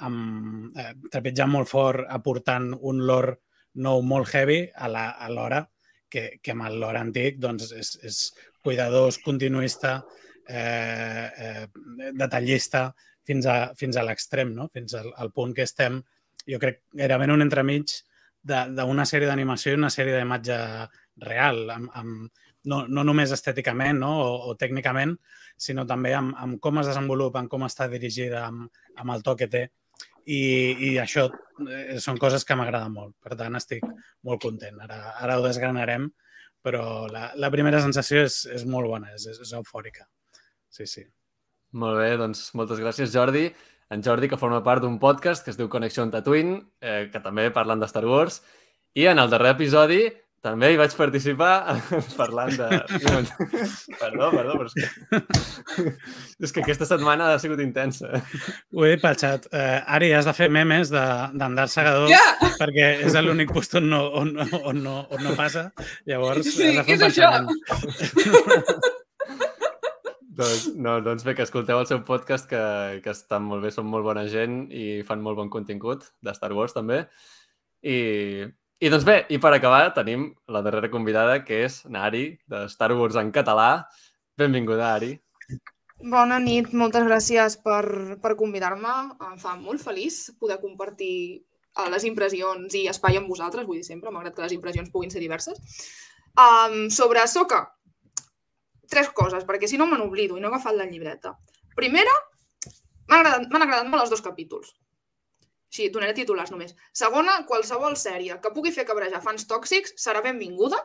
amb, 0.06 0.76
eh, 0.78 0.92
trepitjant 1.10 1.50
molt 1.52 1.70
fort, 1.70 2.06
aportant 2.08 2.72
un 2.80 3.04
lore 3.06 3.38
nou 3.80 4.02
molt 4.02 4.32
heavy 4.34 4.64
a 4.74 4.88
l'hora, 5.30 5.60
que, 6.10 6.40
que 6.42 6.54
amb 6.54 6.66
el 6.66 6.80
lore 6.82 6.98
antic 6.98 7.38
doncs, 7.38 7.70
és, 7.70 7.92
és 8.02 8.18
cuidadós, 8.64 9.20
continuista, 9.22 10.00
eh, 10.48 11.28
eh, 11.30 11.66
detallista, 12.18 12.88
fins 13.26 13.46
a, 13.46 13.56
fins 13.78 13.96
a 13.96 14.04
l'extrem, 14.04 14.52
no? 14.56 14.68
fins 14.74 14.96
al, 14.98 15.12
al 15.22 15.30
punt 15.32 15.54
que 15.54 15.66
estem, 15.68 16.00
jo 16.48 16.58
crec, 16.58 16.82
gairebé 16.96 17.30
un 17.30 17.44
entremig 17.46 17.92
d'una 18.42 19.04
sèrie 19.06 19.28
d'animació 19.28 19.74
i 19.74 19.78
una 19.78 19.90
sèrie 19.92 20.16
d'imatge 20.16 20.56
real, 21.22 21.66
amb, 21.70 21.90
amb, 22.00 22.46
no, 22.70 22.80
no 22.88 23.04
només 23.04 23.32
estèticament 23.36 24.00
no? 24.00 24.10
o, 24.24 24.30
o 24.50 24.56
tècnicament, 24.58 25.14
sinó 25.60 25.84
també 25.86 26.14
amb, 26.16 26.34
amb 26.40 26.58
com 26.64 26.80
es 26.80 26.88
desenvolupa, 26.90 27.42
amb 27.42 27.52
com 27.52 27.66
està 27.68 27.86
dirigida, 27.92 28.46
amb, 28.48 28.66
amb 28.96 29.14
el 29.14 29.22
to 29.22 29.36
que 29.36 29.48
té. 29.52 29.68
I, 30.30 30.40
i 30.86 30.90
això 31.02 31.26
eh, 31.66 31.98
són 32.02 32.18
coses 32.22 32.44
que 32.46 32.56
m'agraden 32.58 32.94
molt. 32.94 33.16
Per 33.22 33.36
tant, 33.38 33.56
estic 33.58 33.86
molt 34.26 34.42
content. 34.42 34.78
Ara, 34.86 35.00
ara 35.18 35.38
ho 35.38 35.46
desgranarem, 35.46 36.08
però 36.62 36.84
la, 37.10 37.30
la 37.40 37.50
primera 37.52 37.80
sensació 37.82 38.22
és, 38.28 38.44
és 38.52 38.66
molt 38.68 38.90
bona, 38.90 39.14
és, 39.16 39.26
és 39.32 39.52
eufòrica. 39.58 40.06
Sí, 40.70 40.86
sí. 40.86 41.04
Molt 41.80 41.98
bé, 41.98 42.14
doncs 42.20 42.48
moltes 42.58 42.80
gràcies, 42.82 43.12
Jordi. 43.14 43.48
En 43.90 44.04
Jordi, 44.06 44.28
que 44.30 44.38
forma 44.38 44.62
part 44.62 44.84
d'un 44.84 45.00
podcast 45.02 45.44
que 45.44 45.50
es 45.50 45.58
diu 45.58 45.70
Connexió 45.70 46.04
Tatooine, 46.10 46.60
eh, 46.80 47.08
que 47.10 47.22
també 47.22 47.48
parlen 47.54 47.82
de 47.82 47.88
Star 47.90 48.04
Wars. 48.06 48.40
I 48.94 49.06
en 49.10 49.18
el 49.22 49.30
darrer 49.30 49.54
episodi 49.56 50.04
també 50.40 50.70
hi 50.72 50.78
vaig 50.80 50.94
participar 50.96 51.76
parlant 52.20 52.54
de... 52.56 52.68
Perdó, 54.00 54.30
perdó, 54.32 54.54
però 54.56 54.68
és 54.68 54.74
que... 54.76 54.86
és 56.46 56.54
que 56.54 56.62
aquesta 56.62 56.88
setmana 56.88 57.28
ha 57.34 57.40
sigut 57.42 57.60
intensa. 57.60 58.22
Ho 58.72 58.86
he 58.86 58.94
dit 58.94 59.02
pel 59.02 59.18
xat. 59.20 59.50
Uh, 59.52 59.82
Ari, 59.96 60.08
has 60.16 60.28
de 60.28 60.34
fer 60.36 60.48
memes 60.52 60.92
d'Andar 60.94 61.68
Segador 61.72 62.08
yeah! 62.08 62.38
perquè 62.60 62.86
és 63.04 63.18
l'únic 63.20 63.52
post 63.52 63.76
on 63.80 63.90
no, 63.92 64.00
on, 64.22 64.32
on, 64.62 64.80
no, 64.80 64.96
on 65.12 65.26
no 65.26 65.34
passa. 65.36 65.68
Llavors, 66.08 66.48
sí, 66.56 66.72
què 66.88 66.96
és 66.96 67.04
això? 67.04 67.28
doncs, 70.40 70.70
no, 70.72 70.96
doncs 71.04 71.26
bé, 71.26 71.36
que 71.36 71.44
escolteu 71.44 71.82
el 71.82 71.88
seu 71.90 72.00
podcast, 72.08 72.48
que, 72.48 72.62
que 73.04 73.12
estan 73.12 73.44
molt 73.44 73.66
bé, 73.66 73.74
són 73.76 73.92
molt 73.92 74.08
bona 74.08 74.24
gent 74.32 74.62
i 74.72 75.02
fan 75.04 75.20
molt 75.20 75.36
bon 75.42 75.52
contingut 75.52 76.08
de 76.24 76.32
Star 76.36 76.52
Wars 76.56 76.72
també. 76.76 77.04
I, 77.84 77.98
i 78.80 78.88
doncs 78.88 79.04
bé, 79.04 79.16
i 79.28 79.36
per 79.40 79.52
acabar 79.52 79.90
tenim 79.96 80.30
la 80.48 80.62
darrera 80.64 80.88
convidada, 80.92 81.42
que 81.44 81.64
és 81.66 81.82
Nari, 81.92 82.24
de 82.48 82.64
Star 82.72 82.94
Wars 82.96 83.18
en 83.20 83.28
català. 83.34 83.84
Benvinguda, 84.40 84.94
Ari. 84.94 85.12
Bona 86.00 86.38
nit, 86.40 86.70
moltes 86.72 87.04
gràcies 87.04 87.58
per, 87.60 87.84
per 88.22 88.32
convidar-me. 88.40 88.94
Em 89.26 89.36
fa 89.42 89.52
molt 89.60 89.84
feliç 89.84 90.30
poder 90.40 90.56
compartir 90.62 91.16
eh, 91.36 91.88
les 91.92 92.06
impressions 92.08 92.78
i 92.80 92.86
espai 92.88 93.20
amb 93.20 93.28
vosaltres, 93.28 93.66
vull 93.68 93.82
dir 93.82 93.84
sempre, 93.84 94.12
malgrat 94.14 94.38
que 94.38 94.46
les 94.46 94.56
impressions 94.56 94.88
puguin 94.94 95.12
ser 95.12 95.20
diverses. 95.20 95.60
Um, 96.40 96.86
sobre 96.94 97.26
Soca, 97.28 97.66
tres 98.88 99.12
coses, 99.12 99.44
perquè 99.44 99.68
si 99.68 99.76
no 99.76 99.86
me 99.90 100.00
n'oblido 100.00 100.38
i 100.38 100.40
no 100.40 100.48
he 100.48 100.54
agafat 100.54 100.78
la 100.78 100.88
llibreta. 100.88 101.36
Primera, 101.76 102.16
m'han 103.10 103.20
agradat, 103.20 103.52
agradat 103.52 103.92
molt 103.92 104.06
els 104.06 104.14
dos 104.16 104.24
capítols. 104.24 104.72
Sí, 105.70 105.86
donaré 105.94 106.14
titulars 106.16 106.50
només. 106.50 106.74
Segona, 106.96 107.36
qualsevol 107.46 107.94
sèrie 107.98 108.40
que 108.42 108.50
pugui 108.54 108.72
fer 108.74 108.84
cabrejar 108.88 109.22
fans 109.22 109.46
tòxics 109.50 109.94
serà 110.02 110.22
benvinguda. 110.24 110.80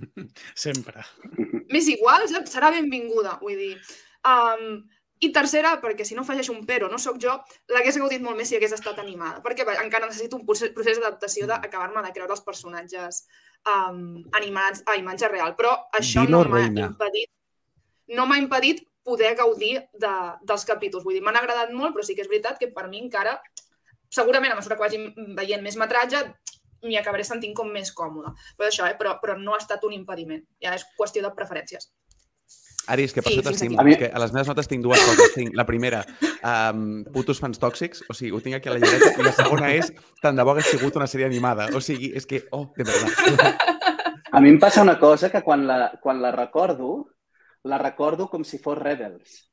Sempre. 0.64 1.02
Més 1.70 1.90
igual, 1.90 2.28
serà 2.46 2.70
benvinguda, 2.74 3.36
vull 3.42 3.58
dir. 3.58 3.74
Um, 4.30 4.84
I 5.20 5.32
tercera, 5.34 5.74
perquè 5.82 6.06
si 6.06 6.14
no 6.16 6.22
afegeixo 6.22 6.54
un 6.54 6.62
però, 6.68 6.86
no 6.88 6.96
sóc 7.02 7.18
jo, 7.20 7.34
l'hagués 7.74 7.98
gaudit 8.00 8.22
molt 8.24 8.38
més 8.38 8.48
si 8.48 8.56
hagués 8.56 8.72
estat 8.72 9.02
animada, 9.02 9.42
perquè 9.44 9.66
encara 9.82 10.06
necessito 10.06 10.38
un 10.38 10.46
procés 10.46 10.96
d'adaptació 10.96 11.50
d'acabar-me 11.50 12.06
de 12.06 12.14
creure 12.14 12.32
els 12.38 12.46
personatges 12.46 13.24
um, 13.66 14.22
animats 14.38 14.86
a 14.86 14.96
imatge 14.96 15.28
real. 15.28 15.58
Però 15.58 15.74
això 15.92 16.24
Dino 16.24 16.44
no 16.46 16.54
m'ha 16.54 16.64
impedit 16.70 17.28
no 18.10 18.26
m'ha 18.26 18.38
impedit 18.40 18.86
poder 19.06 19.34
gaudir 19.36 19.74
de, 19.96 20.12
dels 20.46 20.66
capítols. 20.68 21.04
Vull 21.04 21.16
dir, 21.16 21.22
m'han 21.24 21.38
agradat 21.40 21.72
molt, 21.72 21.94
però 21.94 22.04
sí 22.04 22.16
que 22.16 22.24
és 22.24 22.30
veritat 22.30 22.60
que 22.60 22.68
per 22.74 22.86
mi 22.90 23.00
encara 23.00 23.38
segurament 24.10 24.52
a 24.52 24.58
mesura 24.58 24.76
que 24.76 24.86
vagi 24.86 25.00
veient 25.38 25.62
més 25.64 25.78
metratge 25.80 26.24
m'hi 26.84 26.96
acabaré 26.96 27.24
sentint 27.26 27.54
com 27.56 27.68
més 27.72 27.92
còmode. 27.92 28.32
Però 28.56 28.68
això, 28.70 28.86
eh? 28.88 28.96
però, 28.98 29.18
però 29.22 29.36
no 29.38 29.54
ha 29.54 29.60
estat 29.60 29.84
un 29.84 29.92
impediment. 29.96 30.42
Ja 30.64 30.74
és 30.76 30.86
qüestió 30.96 31.22
de 31.24 31.32
preferències. 31.36 31.90
Ari, 32.90 33.04
és 33.06 33.12
que 33.14 33.22
per 33.22 33.30
això 33.30 33.44
t'estimo. 33.44 33.82
Mi... 33.86 33.94
que 34.00 34.08
a 34.08 34.22
les 34.22 34.32
meves 34.34 34.48
notes 34.50 34.68
tinc 34.70 34.82
dues 34.82 35.02
coses. 35.04 35.34
Tinc 35.36 35.54
la 35.58 35.66
primera, 35.68 36.00
um, 36.40 37.02
putos 37.14 37.38
fans 37.42 37.60
tòxics, 37.60 38.02
o 38.08 38.16
sigui, 38.16 38.32
ho 38.34 38.40
tinc 38.42 38.56
aquí 38.58 38.70
a 38.70 38.74
la 38.74 38.80
llibreta, 38.80 39.12
i 39.12 39.26
la 39.26 39.34
segona 39.36 39.68
és, 39.76 39.92
tant 40.24 40.38
de 40.38 40.46
bo 40.46 40.54
hagués 40.54 40.72
sigut 40.72 40.96
una 40.98 41.06
sèrie 41.10 41.28
animada. 41.28 41.68
O 41.76 41.84
sigui, 41.84 42.10
és 42.16 42.26
que, 42.26 42.42
oh, 42.56 42.64
de 42.76 42.88
veritat. 42.88 43.68
A 44.32 44.40
mi 44.40 44.50
em 44.50 44.58
passa 44.62 44.82
una 44.86 44.96
cosa 44.98 45.30
que 45.30 45.42
quan 45.42 45.66
la, 45.68 45.78
quan 46.02 46.20
la 46.22 46.32
recordo, 46.34 46.90
la 47.68 47.78
recordo 47.82 48.28
com 48.32 48.46
si 48.46 48.58
fos 48.62 48.78
Rebels. 48.78 49.49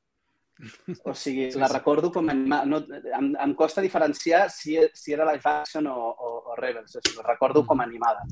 O 1.03 1.13
sigui, 1.13 1.51
sí, 1.51 1.59
la 1.59 1.67
recordo 1.69 2.11
com 2.11 2.27
a 2.27 2.33
animal. 2.33 2.67
No, 2.69 2.81
em, 3.19 3.31
em 3.45 3.53
costa 3.53 3.81
diferenciar 3.81 4.47
si, 4.49 4.77
si 4.93 5.13
era 5.13 5.27
live 5.31 5.45
action 5.45 5.87
o, 5.87 5.97
o, 6.09 6.31
o 6.51 6.55
Rebels. 6.59 6.95
O 6.95 7.01
sigui, 7.01 7.17
la 7.21 7.27
recordo 7.27 7.65
com 7.65 7.81
a 7.81 7.85
animada. 7.85 8.25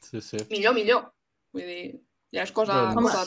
Sí, 0.00 0.20
sí. 0.20 0.38
Millor, 0.50 0.74
millor. 0.74 1.08
Vull 1.52 1.66
dir, 1.66 1.84
ja 2.34 2.44
és 2.44 2.52
cosa, 2.54 2.80
cosa 2.96 3.24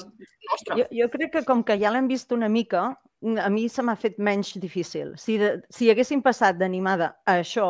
nostra. 0.47 0.75
Jo, 0.77 0.85
jo 1.01 1.09
crec 1.13 1.33
que 1.35 1.45
com 1.47 1.63
que 1.65 1.77
ja 1.81 1.91
l'hem 1.93 2.07
vist 2.09 2.31
una 2.33 2.49
mica, 2.49 2.91
a 3.21 3.49
mi 3.53 3.67
se 3.69 3.83
m'ha 3.85 3.95
fet 3.99 4.17
menys 4.17 4.55
difícil. 4.61 5.15
Si, 5.21 5.37
de, 5.41 5.55
si 5.73 5.89
haguéssim 5.91 6.23
passat 6.25 6.57
d'animada 6.57 7.15
a 7.25 7.39
això, 7.41 7.67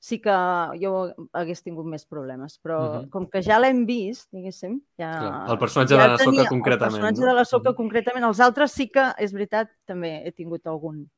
sí 0.00 0.16
que 0.24 0.34
jo 0.80 0.92
hagués 1.36 1.60
tingut 1.62 1.86
més 1.86 2.06
problemes, 2.08 2.56
però 2.64 2.78
uh 2.80 2.94
-huh. 2.94 3.10
com 3.10 3.26
que 3.28 3.42
ja 3.42 3.58
l'hem 3.60 3.84
vist, 3.86 4.30
diguéssim, 4.32 4.80
ja... 4.96 5.10
Clar, 5.12 5.50
el 5.52 5.58
personatge 5.58 5.94
ja 5.94 6.02
de 6.02 6.08
la 6.08 6.18
Soca 6.18 6.48
concretament. 6.48 6.94
El 6.94 7.00
personatge 7.00 7.20
no? 7.20 7.26
de 7.26 7.34
la 7.34 7.44
Soca 7.44 7.68
uh 7.68 7.72
-huh. 7.72 7.76
concretament. 7.76 8.24
Els 8.24 8.40
altres 8.40 8.72
sí 8.72 8.88
que, 8.88 9.12
és 9.18 9.32
veritat, 9.32 9.68
també 9.84 10.26
he 10.26 10.32
tingut 10.32 10.66
algun, 10.66 11.08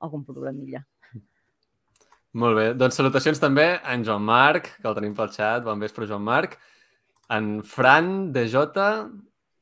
algun 0.00 0.24
problemilla. 0.24 0.84
Molt 2.32 2.56
bé. 2.56 2.74
Doncs 2.74 2.96
salutacions 2.96 3.38
també 3.38 3.78
a 3.78 3.94
en 3.94 4.02
Joan 4.04 4.22
Marc, 4.22 4.80
que 4.80 4.88
el 4.88 4.94
tenim 4.94 5.14
pel 5.14 5.28
xat. 5.28 5.62
Bon 5.62 5.78
vespre, 5.78 6.06
Joan 6.06 6.22
Marc. 6.22 6.58
En 7.28 7.62
Fran 7.62 8.32
de 8.32 8.48
Jota, 8.48 9.08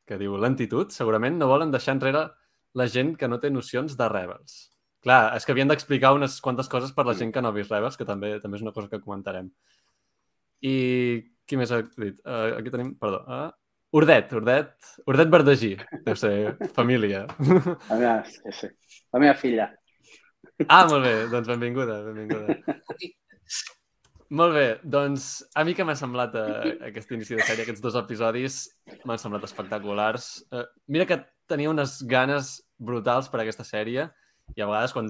que 0.06 0.16
diu 0.16 0.36
lentitud, 0.36 0.90
segurament 0.90 1.36
no 1.36 1.48
volen 1.48 1.70
deixar 1.70 1.94
enrere 1.94 2.30
la 2.74 2.86
gent 2.86 3.16
que 3.16 3.28
no 3.28 3.38
té 3.38 3.50
nocions 3.50 3.96
de 3.96 4.08
Rebels. 4.08 4.71
Clar, 5.02 5.32
és 5.34 5.44
que 5.44 5.50
havien 5.54 5.70
d'explicar 5.70 6.12
unes 6.14 6.36
quantes 6.44 6.68
coses 6.70 6.92
per 6.94 7.04
la 7.08 7.16
gent 7.18 7.32
que 7.34 7.42
no 7.42 7.50
ha 7.50 7.56
vist 7.56 7.72
Rebels, 7.72 7.98
que 7.98 8.06
també 8.06 8.36
també 8.42 8.58
és 8.60 8.62
una 8.62 8.74
cosa 8.74 8.90
que 8.90 9.02
comentarem. 9.02 9.48
I 10.62 10.74
qui 11.48 11.58
més 11.58 11.72
ha 11.74 11.80
dit? 11.82 12.20
Uh, 12.22 12.54
aquí 12.60 12.70
tenim, 12.70 12.92
perdó, 13.00 13.18
uh, 13.26 13.50
Urdet, 13.98 14.30
Urdet, 14.38 14.92
Urdet 15.10 15.32
Verdegí, 15.34 15.72
deu 16.06 16.16
ser 16.16 16.54
família. 16.76 17.26
La 17.90 17.98
meva, 17.98 18.14
sí, 18.30 18.54
sí. 18.60 18.70
La 19.12 19.24
meva 19.24 19.34
filla. 19.36 19.66
Ah, 20.68 20.86
molt 20.86 21.02
bé, 21.02 21.12
doncs 21.32 21.50
benvinguda, 21.50 21.98
benvinguda. 22.06 22.56
Molt 24.32 24.54
bé, 24.56 24.66
doncs 24.88 25.26
a 25.58 25.66
mi 25.66 25.74
que 25.76 25.84
m'ha 25.84 25.98
semblat 25.98 26.38
uh, 26.40 26.70
aquest 26.86 27.10
inici 27.12 27.34
de 27.36 27.42
sèrie, 27.44 27.66
aquests 27.66 27.82
dos 27.84 27.98
episodis 28.00 28.62
m'han 29.02 29.20
semblat 29.20 29.44
espectaculars. 29.50 30.30
Uh, 30.48 30.64
mira 30.88 31.10
que 31.10 31.18
tenia 31.50 31.74
unes 31.74 31.98
ganes 32.08 32.54
brutals 32.78 33.28
per 33.28 33.42
a 33.42 33.44
aquesta 33.44 33.66
sèrie 33.66 34.06
i 34.56 34.60
a 34.60 34.68
vegades 34.68 34.92
quan 34.92 35.08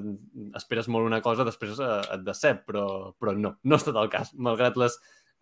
esperes 0.58 0.88
molt 0.92 1.08
una 1.08 1.22
cosa 1.24 1.46
després 1.46 1.80
eh, 1.82 2.02
et 2.14 2.22
decep, 2.26 2.62
però, 2.68 2.84
però 3.18 3.34
no, 3.36 3.56
no 3.62 3.78
és 3.78 3.86
tot 3.86 3.98
el 3.98 4.10
cas. 4.12 4.32
Malgrat 4.34 4.78
les 4.80 4.98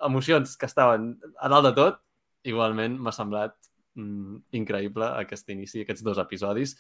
emocions 0.07 0.57
que 0.57 0.69
estaven 0.69 1.13
a 1.41 1.51
dalt 1.53 1.69
de 1.69 1.75
tot, 1.77 2.01
igualment 2.49 2.97
m'ha 2.97 3.13
semblat 3.13 3.57
mm, 3.99 4.41
increïble 4.57 5.11
aquest 5.21 5.53
inici, 5.53 5.85
aquests 5.85 6.05
dos 6.07 6.21
episodis. 6.23 6.77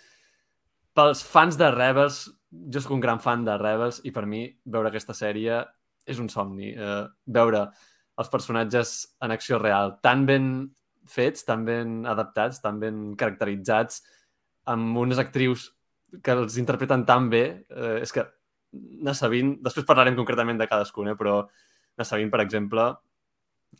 Pels 0.97 1.23
fans 1.23 1.59
de 1.61 1.69
Rebels, 1.75 2.25
jo 2.73 2.83
sóc 2.83 2.97
un 2.97 3.05
gran 3.05 3.21
fan 3.23 3.45
de 3.47 3.57
Rebels 3.61 4.01
i 4.09 4.15
per 4.15 4.25
mi 4.27 4.47
veure 4.65 4.91
aquesta 4.91 5.15
sèrie 5.15 5.61
és 6.09 6.19
un 6.19 6.31
somni. 6.33 6.73
Eh, 6.73 7.05
veure 7.27 7.67
els 8.21 8.33
personatges 8.33 8.95
en 9.25 9.33
acció 9.33 9.61
real, 9.61 9.99
tan 10.05 10.25
ben 10.29 10.47
fets, 11.09 11.45
tan 11.47 11.65
ben 11.69 12.01
adaptats, 12.09 12.61
tan 12.65 12.81
ben 12.81 13.13
caracteritzats, 13.21 14.03
amb 14.71 14.99
unes 15.01 15.21
actrius 15.23 15.71
que 16.23 16.35
els 16.37 16.59
interpreten 16.61 17.05
tan 17.07 17.29
bé, 17.33 17.45
eh, 17.69 17.99
és 18.03 18.13
que 18.13 18.27
Nassabin, 19.07 19.57
després 19.65 19.87
parlarem 19.87 20.17
concretament 20.19 20.59
de 20.61 20.69
cadascun, 20.71 21.11
eh, 21.11 21.17
però 21.19 21.41
Nassabin, 21.99 22.31
per 22.31 22.43
exemple, 22.45 22.87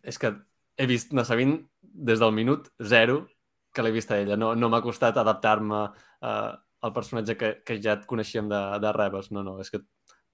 és 0.03 0.19
que 0.19 0.33
he 0.77 0.87
vist 0.87 1.13
Nassabin 1.13 1.59
des 1.81 2.19
del 2.23 2.33
minut 2.33 2.71
zero 2.83 3.25
que 3.73 3.83
l'he 3.83 3.95
vist 3.95 4.11
a 4.11 4.19
ella. 4.19 4.37
No, 4.37 4.55
no 4.55 4.71
m'ha 4.71 4.83
costat 4.83 5.19
adaptar-me 5.21 5.85
eh, 5.87 6.53
al 6.81 6.93
personatge 6.97 7.37
que, 7.37 7.51
que 7.67 7.79
ja 7.83 7.99
et 7.99 8.07
coneixíem 8.09 8.49
de, 8.51 8.61
de 8.83 8.93
Rebels. 8.97 9.31
No, 9.35 9.45
no, 9.47 9.59
és 9.63 9.71
que 9.71 9.83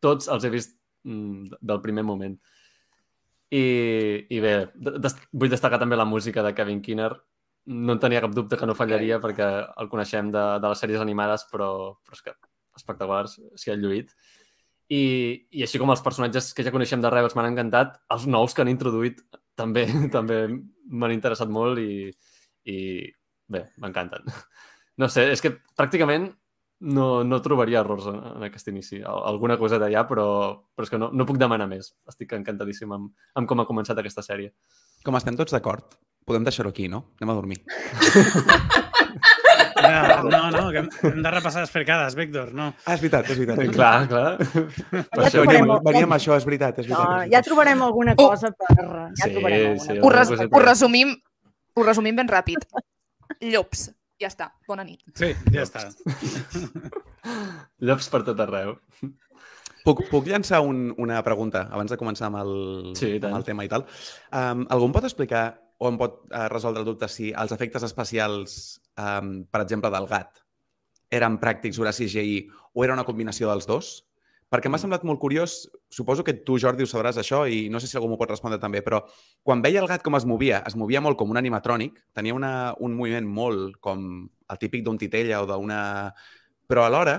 tots 0.01 0.31
els 0.33 0.45
he 0.45 0.53
vist 0.53 0.77
mm, 1.05 1.59
del 1.61 1.83
primer 1.85 2.05
moment. 2.07 2.37
I, 3.55 3.65
i 4.33 4.41
bé, 4.43 4.55
des, 4.75 5.17
vull 5.33 5.53
destacar 5.53 5.79
també 5.83 5.99
la 5.99 6.09
música 6.09 6.43
de 6.47 6.55
Kevin 6.57 6.83
Kinner. 6.83 7.13
No 7.67 7.97
en 7.97 8.03
tenia 8.03 8.23
cap 8.23 8.35
dubte 8.35 8.59
que 8.59 8.67
no 8.69 8.77
fallaria 8.79 9.19
perquè 9.23 9.47
el 9.83 9.89
coneixem 9.91 10.31
de, 10.35 10.45
de 10.63 10.71
les 10.71 10.83
sèries 10.83 11.03
animades, 11.03 11.47
però, 11.51 11.71
però 12.07 12.19
és 12.19 12.23
que 12.23 12.35
espectaculars, 12.77 13.39
s'hi 13.59 13.73
ha 13.73 13.79
lluït. 13.81 14.13
I, 14.93 15.03
I 15.51 15.65
així 15.67 15.81
com 15.83 15.91
els 15.91 16.05
personatges 16.05 16.53
que 16.55 16.63
ja 16.63 16.71
coneixem 16.75 17.03
de 17.03 17.11
Rebels 17.11 17.35
m'han 17.35 17.51
encantat, 17.51 17.97
els 18.15 18.27
nous 18.31 18.55
que 18.55 18.63
han 18.63 18.71
introduït 18.71 19.23
també 19.59 19.87
també 20.17 20.45
m'han 20.47 21.15
interessat 21.15 21.51
molt 21.51 21.81
i, 21.83 22.11
i 22.71 22.79
bé, 23.51 23.67
m'encanten. 23.83 24.27
No 24.97 25.11
sé, 25.13 25.27
és 25.33 25.43
que 25.45 25.57
pràcticament 25.77 26.31
no, 26.81 27.25
no 27.25 27.41
trobaria 27.45 27.81
errors 27.83 28.07
en, 28.11 28.21
en 28.37 28.45
aquest 28.47 28.69
inici. 28.73 29.01
Alguna 29.05 29.57
cosa 29.61 29.81
d'allà, 29.83 30.05
però, 30.09 30.27
però 30.77 30.87
és 30.87 30.93
que 30.93 31.01
no, 31.01 31.11
no 31.13 31.27
puc 31.29 31.41
demanar 31.41 31.69
més. 31.71 31.91
Estic 32.09 32.37
encantadíssim 32.37 32.93
amb, 32.93 33.11
amb 33.37 33.49
com 33.49 33.61
ha 33.61 33.69
començat 33.69 33.99
aquesta 34.01 34.25
sèrie. 34.25 34.53
Com 35.05 35.17
estem 35.19 35.37
tots 35.39 35.57
d'acord, 35.57 35.97
podem 36.27 36.45
deixar-ho 36.45 36.71
aquí, 36.75 36.89
no? 36.91 37.05
Anem 37.21 37.31
a 37.33 37.39
dormir. 37.39 37.63
No, 39.77 40.23
no, 40.25 40.51
no, 40.51 40.63
que 40.73 40.79
hem, 40.81 41.21
de 41.23 41.31
repassar 41.31 41.61
les 41.63 41.71
fricades, 41.71 42.15
Víctor, 42.17 42.49
no. 42.57 42.71
Ah, 42.89 42.95
és 42.97 43.01
veritat, 43.03 43.29
és 43.31 43.39
veritat. 43.39 43.61
clar, 43.75 44.09
clar. 44.09 44.31
Per 44.41 45.03
Ja 45.03 45.27
això 45.29 45.35
trobarem 45.37 45.67
veníem, 45.69 45.85
veníem 45.85 46.15
això, 46.17 46.37
és 46.41 46.47
veritat, 46.49 46.81
és 46.81 46.89
No, 46.89 46.97
veritat. 46.97 47.27
és 47.29 47.33
ja 47.37 47.43
trobarem 47.47 47.83
alguna 47.85 48.15
cosa 48.19 48.51
per... 48.51 48.77
Ja 49.21 49.29
Sí, 49.29 49.35
trobarem 49.37 49.67
alguna 49.69 49.85
sí, 49.85 49.99
Ho, 49.99 50.03
cosa. 50.09 50.17
res, 50.17 50.49
ho, 50.51 50.63
resumim, 50.65 51.13
ho 51.77 51.85
resumim 51.87 52.17
ben 52.19 52.29
ràpid. 52.33 52.67
Llops. 53.53 53.85
Ja 54.19 54.31
està. 54.33 54.49
Bona 54.67 54.83
nit. 54.89 55.05
Sí, 55.15 55.31
ja 55.53 55.63
està. 55.69 55.85
Llops 57.85 58.09
per 58.11 58.23
tot 58.27 58.41
arreu. 58.43 58.79
Puc, 59.87 60.03
puc 60.11 60.27
llançar 60.27 60.63
un, 60.67 60.89
una 60.99 61.21
pregunta 61.23 61.69
abans 61.71 61.93
de 61.93 61.99
començar 62.01 62.27
amb 62.33 62.41
el, 62.41 62.53
Sí, 62.99 63.19
amb 63.23 63.37
el 63.37 63.45
tema 63.47 63.63
i 63.69 63.71
tal? 63.71 63.85
Um, 64.33 64.65
algú 64.73 64.89
em 64.89 64.97
pot 64.97 65.05
explicar 65.07 65.45
o 65.79 65.91
em 65.91 65.99
pot 66.01 66.23
uh, 66.31 66.47
resoldre 66.53 66.83
el 66.83 66.89
dubte 66.89 67.09
si 67.13 67.33
els 67.37 67.53
efectes 67.53 67.85
especials, 67.87 68.81
um, 68.97 69.39
per 69.51 69.63
exemple, 69.65 69.93
del 69.93 70.09
gat, 70.11 70.43
eren 71.13 71.39
pràctics 71.43 71.79
o 71.79 71.87
era 71.87 71.95
CGI 71.95 72.47
o 72.75 72.85
era 72.85 72.97
una 72.97 73.07
combinació 73.09 73.51
dels 73.53 73.69
dos? 73.69 73.95
Perquè 74.47 74.71
m'ha 74.71 74.79
semblat 74.79 75.03
molt 75.03 75.19
curiós, 75.19 75.65
suposo 75.91 76.23
que 76.23 76.37
tu, 76.47 76.55
Jordi, 76.63 76.85
ho 76.87 76.91
sabràs 76.91 77.19
això 77.19 77.43
i 77.51 77.65
no 77.73 77.81
sé 77.83 77.89
si 77.91 77.97
algú 77.99 78.13
m'ho 78.13 78.19
pot 78.21 78.31
respondre 78.31 78.61
també, 78.63 78.79
però 78.79 79.01
quan 79.43 79.63
veia 79.65 79.81
el 79.83 79.89
gat 79.91 80.05
com 80.07 80.15
es 80.15 80.27
movia, 80.29 80.61
es 80.71 80.77
movia 80.79 81.03
molt 81.03 81.19
com 81.19 81.33
un 81.35 81.41
animatrònic, 81.41 81.99
tenia 82.15 82.35
una, 82.35 82.53
un 82.79 82.95
moviment 82.95 83.27
molt 83.27 83.81
com 83.83 84.05
el 84.27 84.61
típic 84.63 84.85
d'un 84.87 84.99
titella 84.99 85.43
o 85.43 85.49
d'una... 85.51 85.81
Però 86.71 86.87
alhora, 86.87 87.19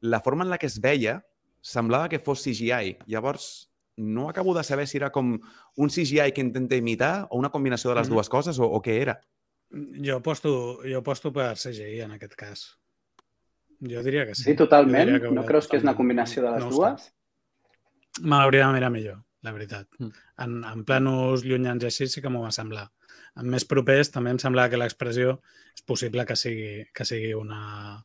la 0.00 0.22
forma 0.22 0.46
en 0.46 0.50
la 0.50 0.58
que 0.58 0.70
es 0.70 0.78
veia 0.82 1.18
semblava 1.62 2.08
que 2.08 2.22
fos 2.22 2.44
CGI. 2.46 2.94
Llavors, 3.10 3.67
no 3.98 4.28
acabo 4.30 4.54
de 4.56 4.62
saber 4.64 4.86
si 4.86 4.96
era 4.96 5.10
com 5.12 5.34
un 5.76 5.90
CGI 5.90 6.32
que 6.32 6.40
intenta 6.40 6.76
imitar 6.78 7.26
o 7.30 7.38
una 7.38 7.50
combinació 7.50 7.90
de 7.90 7.96
les 8.00 8.08
Mhm. 8.08 8.14
dues 8.14 8.28
coses 8.28 8.58
o, 8.58 8.64
o 8.64 8.80
què 8.82 9.00
era. 9.02 9.20
Jo 9.70 10.16
aposto, 10.22 10.80
jo 10.86 10.98
aposto 11.02 11.32
per 11.32 11.56
CGI 11.58 12.00
en 12.06 12.12
aquest 12.16 12.34
cas. 12.34 12.78
Jo 13.80 14.02
diria 14.02 14.24
que 14.26 14.34
sí. 14.34 14.42
Sí, 14.44 14.54
totalment. 14.56 15.10
Diria 15.10 15.30
No 15.30 15.44
creus 15.44 15.68
que 15.68 15.76
és 15.76 15.82
una 15.82 15.94
combinació 15.94 16.42
de 16.42 16.50
les 16.56 16.64
no 16.64 16.70
dues? 16.70 17.12
Me 18.22 18.36
l'hauria 18.36 18.66
de 18.66 18.72
mirar 18.74 18.90
millor, 18.90 19.18
la 19.42 19.52
veritat. 19.52 19.86
Mm. 19.98 20.08
En, 20.44 20.54
en 20.64 20.84
planos 20.84 21.44
llunyans 21.44 21.84
i 21.84 21.86
així 21.86 22.08
sí 22.08 22.22
que 22.22 22.30
m'ho 22.32 22.42
va 22.42 22.50
semblar. 22.54 22.88
En 23.38 23.46
més 23.46 23.64
propers 23.68 24.10
també 24.10 24.30
em 24.34 24.38
semblava 24.42 24.70
que 24.72 24.80
l'expressió 24.80 25.40
és 25.76 25.82
possible 25.86 26.24
que 26.26 26.34
sigui, 26.34 26.86
que 26.94 27.04
sigui 27.06 27.34
una, 27.38 28.02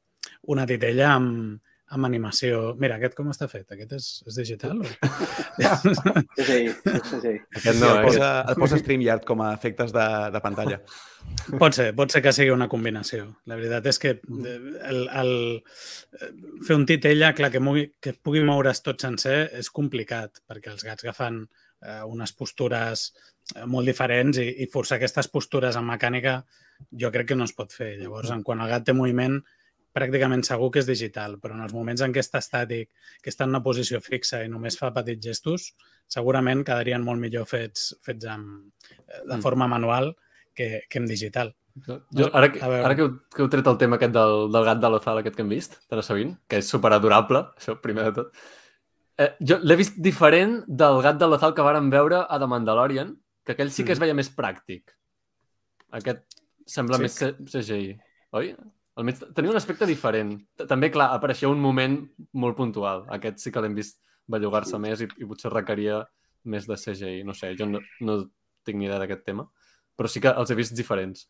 una 0.54 0.66
titella 0.70 1.14
amb, 1.16 1.62
amb 1.93 2.08
animació. 2.08 2.74
Mira, 2.80 2.98
aquest 2.98 3.15
com 3.17 3.30
està 3.30 3.48
fet? 3.52 3.65
Aquest 3.76 3.91
és, 3.98 4.08
és 4.30 4.38
digital? 4.41 4.80
O... 4.82 4.88
Sí, 5.54 6.46
sí, 6.46 6.60
sí, 6.74 7.00
sí, 7.10 7.17
sí. 7.22 7.34
Aquest 7.54 7.76
Sí, 7.78 7.82
no, 7.82 7.89
eh? 8.00 8.06
posa, 8.08 8.30
el 8.50 8.58
posa 8.58 8.80
StreamYard 8.80 9.26
com 9.28 9.43
a 9.46 9.52
efectes 9.54 9.93
de, 9.93 10.06
de 10.34 10.41
pantalla. 10.41 10.80
Pot 11.60 11.78
ser, 11.78 11.91
pot 11.98 12.12
ser 12.12 12.24
que 12.26 12.34
sigui 12.36 12.54
una 12.54 12.69
combinació. 12.72 13.28
La 13.50 13.58
veritat 13.60 13.91
és 13.91 14.02
que 14.02 14.15
el, 14.24 15.04
el, 15.22 15.34
fer 16.65 16.80
un 16.80 16.88
titella, 16.89 17.34
clar, 17.38 17.52
que, 17.54 17.62
mogui, 17.63 17.86
que 18.02 18.15
pugui 18.17 18.41
moure's 18.48 18.82
tot 18.86 19.06
sencer 19.06 19.38
és 19.60 19.69
complicat, 19.69 20.41
perquè 20.50 20.74
els 20.74 20.86
gats 20.88 21.06
agafen 21.06 21.43
eh, 21.46 22.02
unes 22.10 22.34
postures 22.38 23.10
eh, 23.56 23.67
molt 23.69 23.91
diferents 23.91 24.41
i, 24.41 24.50
i 24.65 24.69
forçar 24.74 24.98
aquestes 24.98 25.30
postures 25.32 25.78
en 25.78 25.88
mecànica 25.88 26.39
jo 27.00 27.12
crec 27.13 27.32
que 27.32 27.38
no 27.38 27.46
es 27.48 27.54
pot 27.56 27.72
fer. 27.72 27.93
Llavors, 28.02 28.32
en 28.34 28.41
quan 28.43 28.63
el 28.63 28.72
gat 28.72 28.88
té 28.88 28.96
moviment, 28.98 29.39
pràcticament 29.94 30.44
segur 30.44 30.72
que 30.74 30.80
és 30.82 30.88
digital, 30.90 31.38
però 31.40 31.54
en 31.54 31.62
els 31.62 31.74
moments 31.74 32.02
en 32.02 32.14
què 32.14 32.20
està 32.24 32.40
estàtic, 32.42 32.90
que 33.22 33.30
està 33.30 33.46
en 33.46 33.54
una 33.54 33.62
posició 33.64 34.00
fixa 34.02 34.44
i 34.44 34.50
només 34.50 34.78
fa 34.80 34.92
petits 34.94 35.24
gestos, 35.26 35.68
segurament 36.08 36.64
quedarien 36.66 37.04
molt 37.06 37.22
millor 37.22 37.46
fets, 37.46 37.92
fets 38.02 38.26
amb, 38.26 38.72
eh, 38.90 39.22
de 39.26 39.38
Mm. 39.38 39.42
forma 39.42 39.68
manual 39.68 40.16
que, 40.54 40.84
que 40.90 40.98
en 41.00 41.06
digital. 41.06 41.54
Jo, 41.88 42.30
ara, 42.34 42.52
que, 42.52 42.60
ara 42.62 42.96
que, 42.96 43.02
heu, 43.02 43.14
que 43.34 43.42
heu 43.42 43.48
tret 43.50 43.66
el 43.68 43.78
tema 43.82 43.96
aquest 43.98 44.14
del, 44.14 44.52
del 44.54 44.64
gat 44.66 44.80
de 44.82 44.90
l'Ozal 44.90 45.18
aquest 45.18 45.36
que 45.36 45.42
hem 45.42 45.50
vist, 45.50 45.80
de 45.90 45.96
la 45.96 46.04
Sabine, 46.04 46.38
que 46.48 46.58
és 46.62 46.68
superadorable, 46.70 47.40
això 47.58 47.80
primer 47.82 48.04
de 48.06 48.12
tot, 48.20 48.36
eh, 49.18 49.32
jo 49.42 49.58
l'he 49.64 49.76
vist 49.76 49.98
diferent 49.98 50.64
del 50.68 51.02
gat 51.02 51.18
de 51.18 51.26
l'Ozal 51.28 51.54
que 51.56 51.66
vàrem 51.66 51.90
veure 51.90 52.26
a 52.30 52.38
The 52.40 52.46
Mandalorian, 52.48 53.16
que 53.44 53.54
aquell 53.54 53.72
sí 53.72 53.84
que 53.84 53.92
es 53.94 54.00
veia 54.00 54.14
més 54.14 54.30
pràctic. 54.36 54.94
Aquest 55.92 56.24
sembla 56.66 56.98
Sí. 56.98 57.02
més 57.02 57.18
CGI, 57.52 57.98
oi? 58.34 58.56
Almenys 58.96 59.24
tenia 59.34 59.52
un 59.52 59.58
aspecte 59.58 59.88
diferent. 59.90 60.36
També, 60.70 60.92
clar, 60.94 61.10
apareixia 61.16 61.50
un 61.50 61.62
moment 61.62 61.98
molt 62.38 62.58
puntual. 62.58 63.08
Aquest 63.16 63.42
sí 63.42 63.52
que 63.54 63.64
l'hem 63.64 63.78
vist 63.78 64.00
bellugar-se 64.30 64.78
més 64.80 65.02
i, 65.02 65.08
i 65.18 65.28
potser 65.30 65.52
requeria 65.54 66.04
més 66.50 66.68
de 66.70 66.78
CGI. 66.78 67.24
No 67.26 67.34
sé, 67.38 67.54
jo 67.60 67.68
no, 67.70 67.82
no 68.06 68.20
tinc 68.68 68.80
ni 68.80 68.88
idea 68.88 69.00
d'aquest 69.02 69.26
tema, 69.26 69.48
però 69.98 70.12
sí 70.12 70.22
que 70.24 70.32
els 70.32 70.52
he 70.52 70.60
vist 70.60 70.76
diferents. 70.78 71.26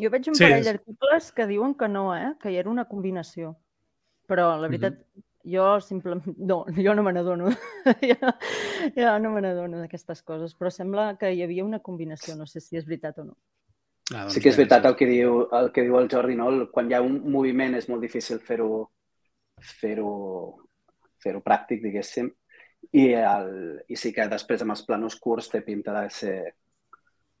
Jo 0.00 0.10
veig 0.10 0.30
un 0.30 0.38
Sí, 0.38 0.46
parell 0.46 0.64
d'articles 0.66 1.30
que 1.34 1.46
diuen 1.50 1.74
que 1.78 1.88
no, 1.90 2.08
eh? 2.16 2.32
que 2.40 2.50
hi 2.50 2.58
era 2.62 2.70
una 2.70 2.86
combinació. 2.90 3.54
Però 4.30 4.54
la 4.58 4.70
veritat, 4.70 5.02
jo 5.44 5.66
simplement... 5.84 6.24
No, 6.50 6.64
jo 6.74 6.94
no 6.94 7.04
me 7.06 7.12
n'adono. 7.14 7.50
jo, 8.10 8.32
jo 8.96 9.18
no 9.22 9.34
me 9.34 9.42
n'adono 9.44 9.82
d'aquestes 9.82 10.22
coses, 10.22 10.56
però 10.58 10.72
sembla 10.72 11.12
que 11.20 11.30
hi 11.34 11.44
havia 11.44 11.66
una 11.66 11.82
combinació. 11.84 12.38
No 12.38 12.46
sé 12.50 12.62
si 12.64 12.80
és 12.80 12.88
veritat 12.88 13.20
o 13.22 13.28
no. 13.28 13.36
Ah, 14.12 14.28
Sí 14.28 14.40
que 14.40 14.50
és 14.50 14.56
veritat 14.58 14.84
el 14.84 14.96
que 14.98 15.06
diu 15.08 15.46
el, 15.48 15.70
que 15.72 15.82
diu 15.86 15.96
el 15.98 16.10
Jordi, 16.12 16.34
no? 16.36 16.50
Quan 16.70 16.90
hi 16.90 16.94
ha 16.94 17.00
un 17.00 17.22
moviment 17.32 17.74
és 17.78 17.88
molt 17.88 18.02
difícil 18.04 18.40
fer-ho 18.44 18.90
fer-ho 19.80 20.10
fer 21.22 21.32
pràctic, 21.40 21.80
diguéssim. 21.82 22.28
I, 22.92 23.04
el, 23.16 23.80
I 23.88 23.96
sí 23.96 24.12
que 24.12 24.26
després 24.28 24.60
amb 24.60 24.74
els 24.74 24.82
planos 24.84 25.16
curts 25.16 25.48
té 25.48 25.62
pinta 25.64 25.94
de 26.02 26.10
ser 26.12 26.36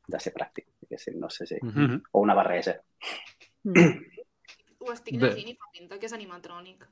de 0.08 0.18
ser 0.20 0.32
pràctic, 0.32 0.66
diguéssim, 0.84 1.18
no 1.20 1.28
sé 1.30 1.46
si... 1.46 1.58
Mm 1.62 1.68
Mhm. 1.84 2.02
O 2.12 2.20
una 2.20 2.34
barreja. 2.34 2.78
Mm. 3.64 3.92
Ho 4.84 4.92
estic 4.92 5.18
Bé. 5.20 5.28
llegint 5.30 5.48
i 5.52 5.56
fa 5.56 5.68
pinta 5.72 5.98
que 5.98 6.06
és 6.06 6.12
animatrònic. 6.12 6.84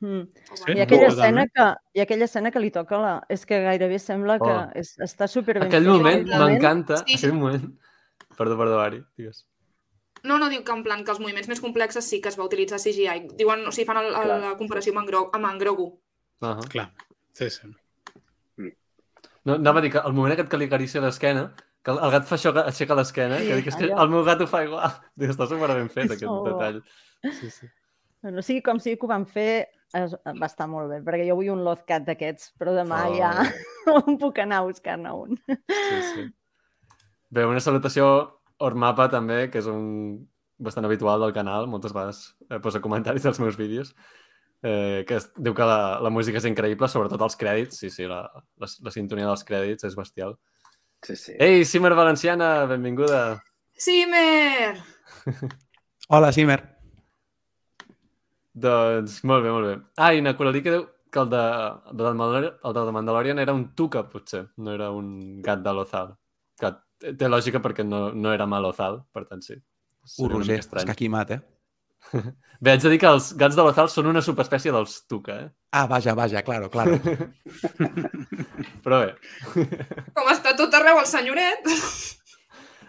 Mm. 0.00 0.22
Sí? 0.54 0.72
I 0.74 0.80
aquella, 0.80 1.08
Totalment. 1.08 1.18
escena 1.18 1.46
que, 1.54 1.98
I 1.98 2.00
aquella 2.00 2.24
escena 2.24 2.50
que 2.50 2.60
li 2.60 2.70
toca 2.70 2.98
la... 2.98 3.14
És 3.28 3.46
que 3.46 3.58
gairebé 3.62 3.98
sembla 3.98 4.38
que 4.38 4.50
Oh. 4.50 4.68
és, 4.74 4.96
està 4.98 5.26
superben 5.28 5.66
Aquell 5.66 5.86
moment 5.86 6.26
m'encanta, 6.28 6.96
Sí. 7.06 7.14
aquell 7.16 7.32
moment. 7.34 7.78
Perdó, 8.38 8.56
perdó, 8.58 8.80
Ari, 8.80 9.02
digues. 9.16 9.46
No, 10.24 10.38
no, 10.38 10.48
diu 10.48 10.62
que 10.64 10.72
en 10.72 10.82
plan 10.82 11.04
que 11.04 11.12
els 11.12 11.20
moviments 11.20 11.48
més 11.50 11.60
complexes 11.60 12.06
sí 12.08 12.20
que 12.24 12.30
es 12.32 12.38
va 12.40 12.46
utilitzar 12.48 12.78
CGI. 12.80 13.28
Diuen, 13.36 13.66
o 13.68 13.72
sigui, 13.72 13.84
fan 13.86 14.00
el, 14.00 14.14
el, 14.16 14.32
la 14.46 14.54
comparació 14.56 14.94
amb 14.94 15.02
en, 15.02 15.06
Gro 15.10 15.30
amb 15.36 15.50
en 15.50 15.58
Grogu. 15.60 15.88
Uh 16.40 16.48
-huh. 16.48 16.68
Clar, 16.68 16.92
sí, 17.32 17.50
sí. 17.50 17.68
No, 19.44 19.54
anava 19.54 19.78
a 19.78 19.82
dir 19.82 19.90
que 19.92 19.98
el 20.00 20.12
moment 20.16 20.32
aquest 20.32 20.48
que 20.48 20.56
li 20.56 20.64
acaricia 20.64 21.00
l'esquena 21.00 21.54
Que 21.84 21.90
el, 21.92 21.98
el 21.98 22.10
gat 22.14 22.24
fa 22.24 22.36
això, 22.38 22.50
que 22.56 22.60
aixeca 22.64 22.94
l'esquena, 22.96 23.38
Sí, 23.38 23.46
que 23.48 23.56
dic, 23.56 23.66
és 23.66 23.76
que 23.76 23.84
el 23.92 24.08
meu 24.08 24.24
gat 24.24 24.40
ho 24.40 24.46
fa 24.46 24.62
igual. 24.64 24.90
Dic, 25.20 25.30
està 25.34 25.46
super 25.46 25.68
ben 25.68 25.90
fet, 25.92 26.10
aquest 26.10 26.30
Oh. 26.32 26.42
detall. 26.46 26.82
Sí, 27.40 27.50
sí. 27.50 27.66
No 28.22 28.40
sigui 28.40 28.62
com 28.62 28.78
sigui 28.80 28.96
que 28.96 29.04
ho 29.04 29.08
van 29.08 29.26
fer, 29.26 29.68
es, 29.92 30.14
va 30.40 30.46
estar 30.46 30.66
molt 30.66 30.88
bé, 30.88 31.02
perquè 31.04 31.28
jo 31.28 31.36
vull 31.36 31.50
un 31.52 31.62
Lozcat 31.62 32.06
d'aquests, 32.06 32.54
però 32.58 32.72
demà 32.72 33.02
Oh. 33.10 33.14
ja 33.18 33.34
em 34.08 34.16
puc 34.16 34.38
anar 34.38 34.62
a 34.62 34.64
buscar-ne 34.64 35.12
un. 35.12 35.36
sí, 35.46 36.00
sí. 36.14 36.24
Bé, 37.34 37.44
una 37.50 37.62
salutació 37.62 38.06
Ormapa 38.62 39.08
també, 39.10 39.48
que 39.50 39.58
és 39.58 39.66
un 39.70 39.86
bastant 40.62 40.86
habitual 40.86 41.24
del 41.24 41.32
canal, 41.34 41.66
moltes 41.66 41.94
vegades 41.94 42.20
eh, 42.48 42.60
posa 42.62 42.80
comentaris 42.84 43.24
dels 43.26 43.40
meus 43.42 43.56
vídeos, 43.58 43.90
eh, 44.62 45.02
que 45.08 45.18
es, 45.18 45.26
diu 45.34 45.56
que 45.56 45.66
la, 45.66 45.98
la 46.04 46.12
música 46.14 46.38
és 46.38 46.46
increïble, 46.46 46.88
sobretot 46.88 47.24
els 47.26 47.38
crèdits, 47.40 47.80
sí, 47.82 47.90
sí, 47.90 48.06
la, 48.10 48.22
la, 48.62 48.68
la 48.86 48.94
sintonia 48.94 49.26
dels 49.26 49.42
crèdits 49.48 49.88
és 49.88 49.98
bestial. 49.98 50.36
Sí, 51.04 51.18
sí. 51.20 51.34
Ei, 51.42 51.66
Simer 51.68 51.92
Valenciana, 51.98 52.52
benvinguda. 52.70 53.24
Simer! 53.76 54.78
Hola, 56.14 56.30
Simer. 56.32 56.60
Doncs 58.54 59.18
molt 59.26 59.42
bé, 59.42 59.50
molt 59.50 59.66
bé. 59.72 59.76
Ah, 59.98 60.12
i 60.14 60.22
Nakurali 60.22 60.62
que 60.62 60.76
diu 60.76 60.86
que 61.10 61.22
el 61.22 61.30
de, 61.30 61.42
el 61.90 61.98
de, 61.98 62.12
Mandalorian, 62.14 62.54
el 62.62 62.74
de 62.78 62.92
Mandalorian 62.94 63.42
era 63.42 63.54
un 63.54 63.72
tuca, 63.74 64.06
potser, 64.10 64.46
no 64.56 64.72
era 64.74 64.92
un 64.94 65.42
gat 65.42 65.62
de 65.66 65.74
Lozal. 65.74 66.14
Que 66.58 66.70
té 67.18 67.28
lògica 67.28 67.60
perquè 67.64 67.86
no, 67.86 68.08
no 68.14 68.32
era 68.34 68.46
malozal, 68.50 69.02
per 69.12 69.26
tant 69.28 69.44
sí. 69.44 69.58
Uh, 70.04 70.26
una 70.26 70.38
Roger, 70.38 70.60
és 70.60 70.84
que 70.84 70.92
aquí 70.92 71.08
mat, 71.08 71.36
eh? 71.36 71.40
Bé, 72.60 72.72
haig 72.74 72.82
de 72.84 72.90
dir 72.92 72.98
que 73.02 73.10
els 73.10 73.30
gats 73.40 73.56
de 73.58 73.64
Lozal 73.64 73.88
són 73.92 74.08
una 74.10 74.22
subespècie 74.24 74.72
dels 74.72 74.96
tuca, 75.10 75.36
eh? 75.46 75.48
Ah, 75.76 75.84
vaja, 75.90 76.14
vaja, 76.16 76.42
claro, 76.46 76.70
claro. 76.72 76.96
Però 78.84 79.00
bé. 79.02 79.10
Com 80.14 80.30
està 80.32 80.54
tot 80.56 80.74
arreu 80.78 81.00
el 81.00 81.08
senyoret? 81.10 81.66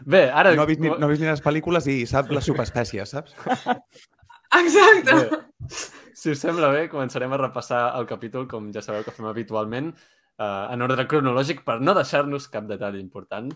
Bé, 0.05 0.25
ara... 0.29 0.53
No 0.55 0.63
ha 0.63 0.69
vist 0.69 0.83
ni, 0.83 0.91
no 0.91 1.07
ha 1.07 1.11
vist 1.11 1.23
ni 1.23 1.31
les 1.31 1.43
pel·lícules 1.43 1.89
i 1.91 1.97
sap 2.09 2.31
les 2.35 2.47
subespècies, 2.47 3.15
saps? 3.15 3.35
Exacte. 4.61 5.15
Bé, 5.15 5.79
si 6.15 6.35
us 6.35 6.43
sembla 6.43 6.71
bé, 6.73 6.85
començarem 6.91 7.33
a 7.33 7.41
repassar 7.41 7.87
el 7.99 8.07
capítol, 8.09 8.45
com 8.51 8.69
ja 8.75 8.83
sabeu 8.85 9.03
que 9.05 9.13
fem 9.15 9.27
habitualment, 9.31 9.91
eh, 10.37 10.65
en 10.75 10.85
ordre 10.85 11.07
cronològic, 11.09 11.65
per 11.67 11.79
no 11.81 11.97
deixar-nos 11.97 12.47
cap 12.53 12.69
detall 12.69 12.99
important. 13.01 13.49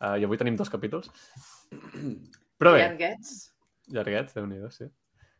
Eh, 0.00 0.16
I 0.20 0.24
avui 0.26 0.38
tenim 0.40 0.56
dos 0.56 0.70
capítols. 0.72 1.10
Però 2.60 2.72
bé, 2.74 2.82
Llarguets. 2.86 3.34
llarguets, 3.92 4.34
déu 4.36 4.46
nhi 4.48 4.60
sí. 4.72 4.86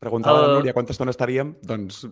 Preguntava 0.00 0.38
a 0.38 0.42
El- 0.44 0.50
la 0.50 0.58
Núria 0.58 0.72
quanta 0.76 0.92
estona 0.92 1.12
estaríem, 1.12 1.54
doncs 1.62 2.04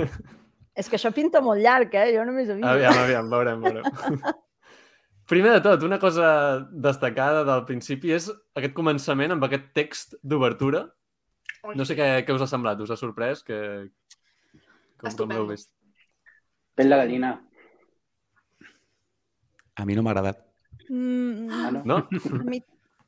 És 0.78 0.88
que 0.90 0.98
això 0.98 1.12
pinta 1.14 1.40
molt 1.40 1.62
llarg, 1.62 1.92
eh? 1.94 2.08
Jo 2.16 2.24
només 2.26 2.48
havia... 2.50 2.72
Aviam, 2.72 2.98
aviam, 3.04 3.28
veurem, 3.30 3.60
veurem. 3.62 4.18
Primer 5.30 5.52
de 5.54 5.60
tot, 5.64 5.84
una 5.86 5.98
cosa 6.02 6.26
destacada 6.70 7.44
del 7.46 7.62
principi 7.64 8.10
és 8.12 8.26
aquest 8.58 8.74
començament 8.76 9.32
amb 9.32 9.46
aquest 9.46 9.70
text 9.72 10.16
d'obertura. 10.22 10.82
No 11.78 11.86
sé 11.88 11.94
què, 11.96 12.08
què 12.26 12.34
us 12.34 12.42
ha 12.44 12.48
semblat, 12.50 12.82
us 12.84 12.90
ha 12.92 12.98
sorprès? 13.00 13.40
Que... 13.46 13.58
Com, 15.00 15.14
com 15.16 15.30
l'heu 15.32 15.46
vist? 15.48 15.70
Pell 16.76 16.90
de 16.92 16.98
gallina. 16.98 17.30
a 19.76 19.84
mi 19.86 19.94
no 19.96 20.02
m'ha 20.04 20.12
agradat. 20.12 20.42
Mm, 20.88 21.50
Ah, 21.50 21.70
no? 21.72 21.82
No? 21.84 21.96
a 22.40 22.44
mi, 22.44 22.62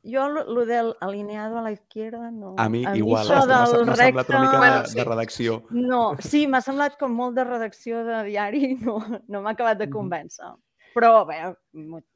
jo 0.07 0.27
lo, 0.29 0.43
lo 0.53 0.65
del 0.65 0.93
alineado 1.01 1.57
a 1.57 1.61
la 1.61 1.71
izquierda, 1.71 2.31
no. 2.31 2.53
A 2.57 2.69
mi 2.69 2.83
igual, 2.95 3.25
això 3.27 3.39
és 3.39 3.47
que 3.73 3.83
m'ha 3.85 3.95
semblat 3.97 4.29
una 4.29 4.39
mica 4.41 4.51
de, 4.53 4.57
Bueno, 4.57 4.85
sí. 4.87 4.95
de 4.95 5.03
redacció. 5.03 5.57
No, 5.71 6.01
sí, 6.19 6.45
m'ha 6.47 6.61
semblat 6.61 6.97
com 6.99 7.11
molt 7.13 7.35
de 7.35 7.43
redacció 7.43 8.03
de 8.07 8.23
diari, 8.29 8.75
no, 8.85 8.99
no 9.27 9.41
m'ha 9.41 9.51
acabat 9.57 9.77
de 9.81 9.89
convèncer. 9.89 10.53
Però, 10.97 11.25
bé, 11.27 11.41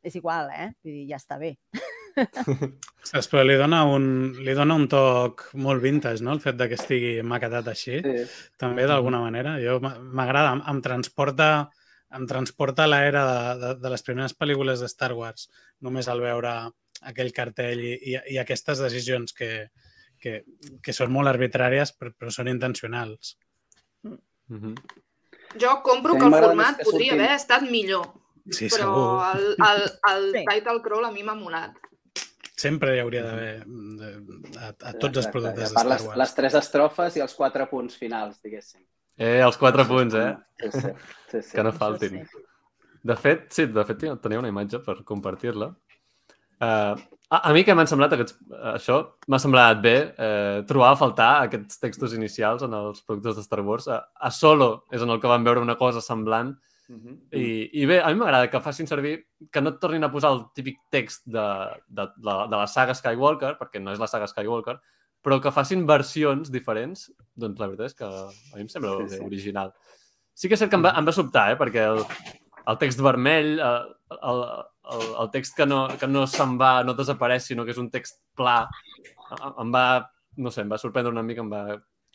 és 0.01 0.15
igual, 0.15 0.47
eh? 0.55 0.71
Vull 0.81 0.93
dir, 0.95 1.07
ja 1.11 1.17
està 1.19 1.37
bé. 1.37 1.57
Saps, 3.03 3.27
però 3.31 3.43
li 3.45 3.55
dona, 3.59 3.83
un, 3.87 4.05
li 4.43 4.53
dona 4.57 4.75
un 4.75 4.87
toc 4.91 5.49
molt 5.61 5.81
vintage, 5.83 6.23
no? 6.25 6.33
El 6.35 6.41
fet 6.43 6.57
de 6.59 6.67
que 6.71 6.77
estigui 6.79 7.11
maquetat 7.23 7.67
així. 7.71 7.99
Sí. 8.01 8.25
també 8.59 8.87
d'alguna 8.89 9.19
manera. 9.21 9.57
Jo 9.61 9.77
m'a- 9.83 9.97
m'agrada, 9.99 10.53
em, 10.57 10.63
em 10.73 10.81
transporta 10.81 11.47
em 12.17 12.25
transporta 12.27 12.83
a 12.83 12.87
l'era 12.91 13.23
de, 13.25 13.59
de, 13.61 13.73
de 13.83 13.89
les 13.93 14.03
primeres 14.03 14.33
pel·lícules 14.37 14.81
de 14.83 14.89
Star 14.91 15.13
Wars, 15.15 15.49
només 15.79 16.07
al 16.11 16.19
veure 16.23 16.51
aquell 17.07 17.31
cartell 17.33 17.79
i, 17.79 17.93
i, 18.13 18.17
i 18.35 18.37
aquestes 18.41 18.81
decisions 18.83 19.33
que, 19.33 19.69
que, 20.19 20.43
que 20.83 20.93
són 20.93 21.11
molt 21.11 21.31
arbitràries 21.31 21.93
però, 21.97 22.11
però 22.17 22.31
són 22.35 22.47
intencionals. 22.51 23.37
Mhm. 24.03 24.75
Jo 25.61 25.77
compro 25.83 26.13
Sí, 26.13 26.19
que 26.19 26.25
el 26.25 26.35
format 26.43 26.77
que 26.79 26.85
podria 26.89 27.13
haver 27.13 27.31
estat 27.35 27.63
millor, 27.67 28.05
Sí, 28.49 28.67
però 28.71 28.87
segur. 28.87 29.07
el, 29.31 29.55
el, 29.67 29.81
el 30.11 30.27
Sí. 30.35 30.45
title 30.49 30.81
crawl 30.81 31.05
a 31.05 31.11
mi 31.11 31.23
m'ha 31.23 31.35
molat. 31.35 31.75
Sempre 32.61 32.95
hi 32.95 32.99
hauria 33.01 33.23
d'haver 33.25 33.63
de- 33.65 34.59
a, 34.59 34.67
a 34.69 34.93
tots 34.93 35.17
els 35.17 35.25
Exacte. 35.25 35.31
productes 35.31 35.61
I 35.61 35.65
a 35.65 35.67
de 35.67 35.75
Star 35.75 35.85
les, 35.89 36.01
Wars. 36.05 36.17
les 36.21 36.35
tres 36.35 36.53
estrofes 36.59 37.15
i 37.17 37.23
els 37.25 37.33
quatre 37.33 37.65
punts 37.69 37.97
finals, 37.97 38.39
diguéssim. 38.43 38.83
Eh, 39.21 39.39
els 39.45 39.57
quatre 39.61 39.85
punts, 39.85 40.15
eh? 40.17 40.31
Sí, 40.63 40.71
sí. 40.73 40.91
sí, 41.29 41.41
sí. 41.41 41.55
Que 41.55 41.65
no 41.67 41.73
faltin. 41.75 42.23
sí. 42.25 42.43
De 43.01 43.15
fet, 43.17 43.47
sí, 43.53 43.65
de 43.65 43.83
fet 43.85 44.03
tenia 44.21 44.39
una 44.41 44.49
imatge 44.49 44.81
per 44.85 44.99
compartir-la. 45.05 45.71
Uh, 46.61 46.93
a, 47.33 47.37
a 47.49 47.53
mi 47.55 47.63
que 47.65 47.73
m'han 47.73 47.89
semblat 47.89 48.13
aquests, 48.13 48.35
això, 48.75 48.97
m'ha 49.31 49.39
semblat 49.41 49.79
bé 49.81 49.95
eh, 50.13 50.59
trobar 50.69 50.91
a 50.91 50.97
faltar 50.99 51.29
aquests 51.47 51.79
textos 51.81 52.13
inicials 52.13 52.61
en 52.67 52.75
els 52.77 52.99
productes 53.07 53.39
de 53.39 53.45
Star 53.47 53.63
Wars. 53.65 53.87
A, 53.89 54.03
a 54.13 54.29
Solo 54.35 54.83
és 54.93 55.01
en 55.01 55.09
el 55.09 55.21
que 55.21 55.31
vam 55.31 55.47
veure 55.47 55.63
una 55.63 55.77
cosa 55.79 56.03
semblant 56.05 56.53
Mhm. 56.91 57.13
i, 57.31 57.69
i 57.81 57.85
bé, 57.87 58.01
a 58.03 58.09
mi 58.11 58.19
m'agrada 58.19 58.49
que 58.51 58.59
facin 58.59 58.87
servir, 58.89 59.13
que 59.51 59.61
no 59.61 59.71
et 59.71 59.77
tornin 59.79 60.03
a 60.03 60.09
posar 60.11 60.33
el 60.33 60.41
típic 60.53 60.81
text 60.91 61.23
de, 61.23 61.45
de, 61.87 62.07
de, 62.17 62.33
de 62.51 62.57
la 62.57 62.67
saga 62.67 62.95
Skywalker, 62.97 63.53
perquè 63.59 63.79
no 63.79 63.93
és 63.93 64.01
la 64.01 64.09
saga 64.11 64.27
Skywalker, 64.27 64.75
però 65.21 65.39
que 65.41 65.53
facin 65.53 65.85
versions 65.89 66.51
diferents, 66.53 67.09
doncs 67.37 67.59
la 67.61 67.69
veritat 67.69 67.91
és 67.91 67.97
que 67.97 68.07
a 68.07 68.55
mi 68.55 68.65
em 68.65 68.69
sembla 68.71 68.95
Sí, 69.03 69.17
sí, 69.17 69.23
original. 69.25 69.73
Sí 70.33 70.49
que 70.49 70.57
és 70.57 70.63
cert 70.63 70.71
que 70.71 70.79
em 70.79 70.85
va, 70.85 70.95
em 70.97 71.07
va 71.07 71.13
sobtar, 71.15 71.51
eh? 71.53 71.57
perquè 71.59 71.83
el, 71.91 72.01
el 72.71 72.79
text 72.81 73.03
vermell, 73.05 73.53
eh, 73.59 74.17
el, 74.17 74.41
el, 74.95 75.05
el 75.23 75.29
text 75.33 75.57
que 75.57 75.67
no, 75.69 75.83
que 75.99 76.09
no 76.09 76.25
se'n 76.29 76.57
va, 76.61 76.73
no 76.87 76.97
desapareix, 76.97 77.45
sinó 77.51 77.65
que 77.67 77.75
és 77.75 77.81
un 77.81 77.91
text 77.93 78.21
pla, 78.37 78.63
em 79.51 79.73
va, 79.73 79.85
no 80.41 80.51
sé, 80.53 80.65
em 80.65 80.71
va 80.71 80.81
sorprendre 80.81 81.13
una 81.13 81.25
mica, 81.25 81.45
em 81.45 81.51
va 81.51 81.63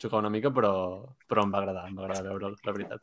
xocar 0.01 0.19
una 0.21 0.33
mica, 0.33 0.51
però, 0.53 0.73
però 1.29 1.45
em 1.45 1.53
va 1.53 1.63
agradar, 1.63 1.87
em 1.89 1.95
va 1.97 2.05
agradar 2.05 2.27
veure'l, 2.27 2.59
la 2.65 2.75
veritat. 2.75 3.01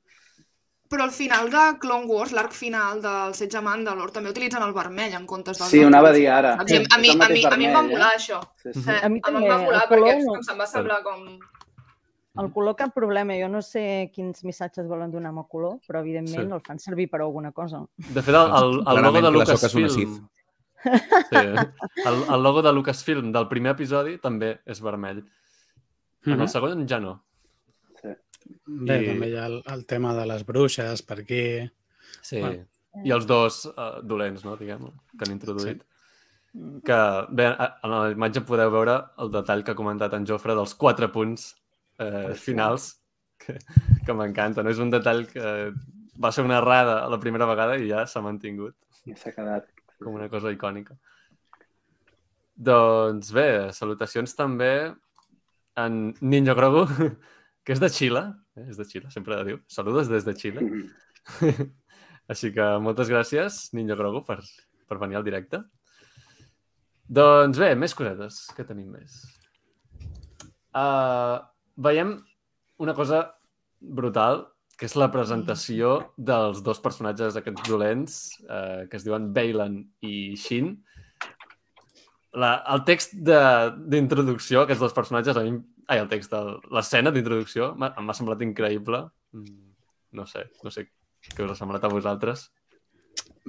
Però 0.94 1.02
al 1.08 1.10
final 1.10 1.48
de 1.50 1.62
Clone 1.82 2.06
Wars, 2.06 2.30
l'arc 2.36 2.52
final 2.54 3.00
del 3.02 3.32
setge 3.34 3.58
Mandalore, 3.64 4.12
també 4.14 4.30
utilitzen 4.30 4.62
el 4.62 4.72
vermell 4.76 5.16
en 5.18 5.24
comptes 5.26 5.58
del 5.58 5.66
Sí, 5.72 5.80
ho 5.82 5.88
anava 5.90 6.12
a 6.12 6.14
dir 6.14 6.28
ara. 6.30 6.52
I 6.62 6.76
a, 6.86 6.98
mi, 7.02 7.10
a, 7.10 7.28
mi, 7.32 7.42
a 7.50 7.56
mi 7.58 7.66
em 7.66 7.74
va 7.74 7.82
molar 7.82 8.12
eh? 8.12 8.18
això. 8.20 8.38
Sí, 8.62 8.70
sí. 8.76 8.84
Eh, 8.86 9.00
A 9.02 9.08
mi 9.10 9.18
em 9.18 9.24
també, 9.26 9.48
va 9.50 9.56
molar 9.64 9.80
el 9.82 9.88
color 9.90 10.06
perquè 10.06 10.22
no. 10.22 10.36
em 10.54 10.60
va 10.62 10.68
semblar 10.70 11.00
com... 11.02 11.24
El 12.42 12.48
color 12.54 12.74
cap 12.78 12.94
problema. 12.94 13.34
Jo 13.38 13.48
no 13.50 13.60
sé 13.62 13.82
quins 14.14 14.42
missatges 14.46 14.86
volen 14.90 15.10
donar 15.10 15.30
amb 15.34 15.42
el 15.44 15.48
color, 15.50 15.76
però 15.86 16.00
evidentment 16.02 16.46
Sí. 16.48 16.54
el 16.60 16.62
fan 16.66 16.78
servir 16.82 17.08
per 17.10 17.20
alguna 17.22 17.50
cosa. 17.52 17.82
De 17.96 18.22
fet, 18.22 18.34
el, 18.34 18.54
el, 18.62 18.80
el 18.94 19.02
logo 19.02 19.20
de 19.22 19.30
Lucasfilm... 19.34 19.90
Sí, 19.90 20.06
el, 21.34 22.24
el 22.34 22.42
logo 22.42 22.62
de 22.62 22.72
Lucasfilm 22.72 23.30
del 23.32 23.46
primer 23.48 23.72
episodi 23.74 24.18
també 24.18 24.60
és 24.66 24.80
vermell. 24.82 25.22
En 26.26 26.32
Mhm. 26.34 26.40
el 26.42 26.48
segon 26.48 26.86
ja 26.88 26.98
no. 27.00 27.18
Bé, 28.66 28.96
I- 29.02 29.06
també 29.12 29.28
hi 29.30 29.36
ha 29.38 29.46
el, 29.50 29.58
el 29.72 29.84
tema 29.86 30.14
de 30.16 30.26
les 30.26 30.44
bruixes 30.46 31.02
per 31.02 31.18
aquí. 31.22 31.42
Sí. 32.20 32.40
Bueno. 32.40 32.64
I 33.04 33.10
els 33.10 33.26
dos 33.26 33.64
uh, 33.72 34.00
dolents, 34.06 34.44
no, 34.46 34.54
diguem, 34.56 34.84
que 35.18 35.26
han 35.26 35.32
introduït. 35.34 35.80
Mm. 36.54 36.80
Que, 36.86 36.98
bé, 37.34 37.46
a- 37.50 37.72
en 37.82 37.90
la 37.90 38.10
imatge 38.14 38.44
podeu 38.46 38.70
veure 38.70 38.94
el 39.18 39.32
detall 39.34 39.64
que 39.66 39.72
ha 39.74 39.78
comentat 39.78 40.12
en 40.14 40.26
Jofre 40.28 40.54
dels 40.54 40.74
quatre 40.78 41.08
punts 41.10 41.48
eh, 41.98 42.30
Sí. 42.34 42.40
finals, 42.52 42.92
que, 43.38 43.56
que 44.06 44.14
m'encanta. 44.14 44.62
No? 44.62 44.70
És 44.70 44.78
un 44.78 44.90
detall 44.94 45.26
que 45.26 45.72
va 46.22 46.30
ser 46.32 46.44
una 46.46 46.60
errada 46.62 47.00
la 47.10 47.18
primera 47.18 47.46
vegada 47.50 47.74
i 47.82 47.88
ja 47.90 48.04
s'ha 48.06 48.22
mantingut 48.22 48.76
I 49.10 49.16
s'ha 49.18 49.32
quedat. 49.34 49.66
com 49.98 50.14
una 50.14 50.28
cosa 50.30 50.52
icònica. 50.54 50.94
Doncs 52.54 53.32
bé, 53.34 53.72
salutacions 53.74 54.36
també 54.38 54.94
en 55.82 56.14
Niño 56.20 56.54
Grogu, 56.54 56.84
que 57.64 57.72
és 57.72 57.80
de 57.80 57.88
Xile, 57.88 58.22
eh? 58.58 58.66
és 58.70 58.76
de 58.76 58.84
Xile, 58.84 59.10
sempre 59.10 59.38
diu. 59.48 59.58
Saludos 59.72 60.08
des 60.12 60.24
de 60.26 60.34
Xile. 60.36 60.60
Mhm. 60.64 61.70
Així 62.32 62.50
que 62.56 62.64
moltes 62.80 63.10
gràcies, 63.12 63.66
Niño 63.76 63.96
Grogu, 64.00 64.22
per, 64.24 64.38
per 64.88 64.98
venir 65.00 65.18
al 65.18 65.24
directe. 65.26 65.60
Doncs 67.04 67.58
bé, 67.60 67.74
més 67.76 67.92
cosetes. 67.96 68.46
Què 68.56 68.64
tenim 68.64 68.94
més? 68.96 69.18
Uh, 70.74 71.36
veiem 71.76 72.14
una 72.80 72.94
cosa 72.96 73.26
brutal, 73.78 74.46
que 74.74 74.88
és 74.88 74.96
la 74.98 75.10
presentació 75.12 75.98
dels 76.16 76.62
dos 76.66 76.80
personatges 76.82 77.36
aquests 77.38 77.68
dolents, 77.68 78.16
uh, 78.48 78.88
que 78.90 78.96
es 78.98 79.04
diuen 79.06 79.28
Baylan 79.36 79.76
i 80.02 80.32
Shin. 80.40 80.72
La, 82.34 82.56
el 82.72 82.82
text 82.88 83.12
de- 83.14 83.70
d'introducció, 83.92 84.64
aquests 84.64 84.82
dos 84.82 84.96
personatges, 84.96 85.36
a 85.38 85.44
mi, 85.44 85.60
ai, 85.88 85.98
el 86.00 86.08
text, 86.08 86.30
de 86.32 86.58
l'escena 86.74 87.10
d'introducció, 87.14 87.74
m'ha 87.76 87.92
m'ha 88.00 88.14
semblat 88.16 88.42
increïble. 88.42 89.04
Mm, 89.32 89.60
No 90.14 90.26
sé, 90.30 90.44
no 90.62 90.70
sé 90.70 90.84
què 91.34 91.42
us 91.42 91.50
ha 91.50 91.56
semblat 91.58 91.82
a 91.82 91.88
vosaltres. 91.90 92.44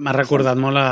M'ha 0.02 0.12
recordat 0.12 0.58
molt 0.58 0.76
a, 0.76 0.88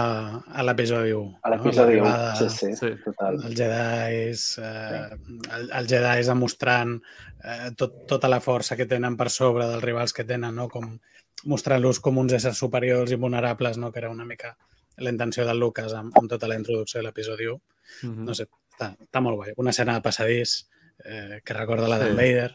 a 0.54 0.62
l'episodi 0.62 1.10
1. 1.12 1.40
A 1.42 1.50
l'episodi 1.50 1.96
1, 1.98 2.04
l'arribada 2.04 2.36
sí, 2.38 2.46
sí, 2.48 2.68
Sí. 2.78 2.90
total. 3.04 3.40
Els 3.44 3.56
Jedis, 3.58 4.44
eh, 4.62 5.16
el, 5.56 5.66
el 5.80 5.88
Jedi 5.90 6.22
demostrant 6.28 6.94
eh, 7.42 7.72
tot, 7.76 8.06
tota 8.06 8.30
la 8.30 8.38
força 8.40 8.76
que 8.78 8.86
tenen 8.86 9.16
per 9.18 9.28
sobre 9.34 9.66
dels 9.66 9.82
rivals 9.82 10.14
que 10.14 10.24
tenen, 10.24 10.54
no? 10.54 10.68
com 10.70 10.86
mostrant-los 11.50 11.98
com 12.00 12.22
uns 12.22 12.32
éssers 12.38 12.56
superiors 12.56 13.10
i 13.10 13.18
vulnerables, 13.20 13.76
no? 13.76 13.90
que 13.92 13.98
era 13.98 14.10
una 14.14 14.24
mica 14.24 14.56
la 14.96 15.10
intenció 15.10 15.44
del 15.44 15.58
Lucas 15.58 15.92
amb, 15.92 16.14
amb 16.16 16.30
tota 16.30 16.46
la 16.46 16.54
introducció 16.54 17.00
de 17.00 17.08
l'episodi 17.08 17.50
1. 17.50 17.60
Mhm. 18.04 18.24
No 18.30 18.34
sé, 18.38 18.46
està, 18.70 18.94
està 18.94 19.20
molt 19.20 19.36
guai. 19.42 19.52
Una 19.56 19.70
escena 19.74 19.98
de 19.98 20.06
passadís 20.06 20.68
eh, 21.04 21.40
que 21.44 21.54
recorda 21.54 21.88
la 21.88 21.98
Sí. 21.98 22.04
d'en 22.04 22.16
Vader, 22.16 22.50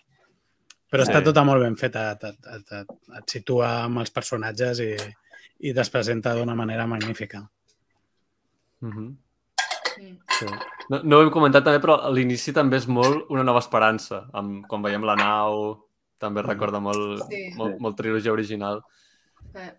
però 0.92 1.04
està 1.04 1.20
Sí. 1.20 1.24
tota 1.26 1.44
molt 1.44 1.62
ben 1.64 1.76
feta, 1.78 2.12
et, 2.12 2.24
et, 2.24 2.48
et, 2.56 2.72
et, 2.82 2.88
et 3.18 3.30
situa 3.30 3.84
amb 3.86 4.00
els 4.00 4.12
personatges 4.12 4.80
i, 4.80 4.94
i 5.60 5.74
es 5.78 5.90
presenta 5.90 6.34
d'una 6.36 6.56
manera 6.56 6.88
magnífica. 6.88 7.44
Mhm. 8.82 9.18
Mm. 10.00 10.18
Sí. 10.40 10.46
No, 10.90 11.02
no 11.04 11.18
ho 11.18 11.24
hem 11.26 11.30
comentat 11.34 11.64
també, 11.66 11.82
però 11.84 11.98
a 12.00 12.10
l'inici 12.10 12.54
també 12.56 12.78
és 12.78 12.88
molt 12.88 13.26
una 13.30 13.44
nova 13.44 13.60
esperança. 13.60 14.30
Amb, 14.34 14.66
quan 14.66 14.82
veiem 14.82 15.04
la 15.04 15.16
nau, 15.20 15.86
també 16.18 16.42
recorda 16.42 16.80
molt, 16.80 17.26
Sí. 17.30 17.50
molt, 17.58 17.80
molt 17.80 17.98
trilogia 17.98 18.32
original. 18.32 18.82
Eh, 19.54 19.74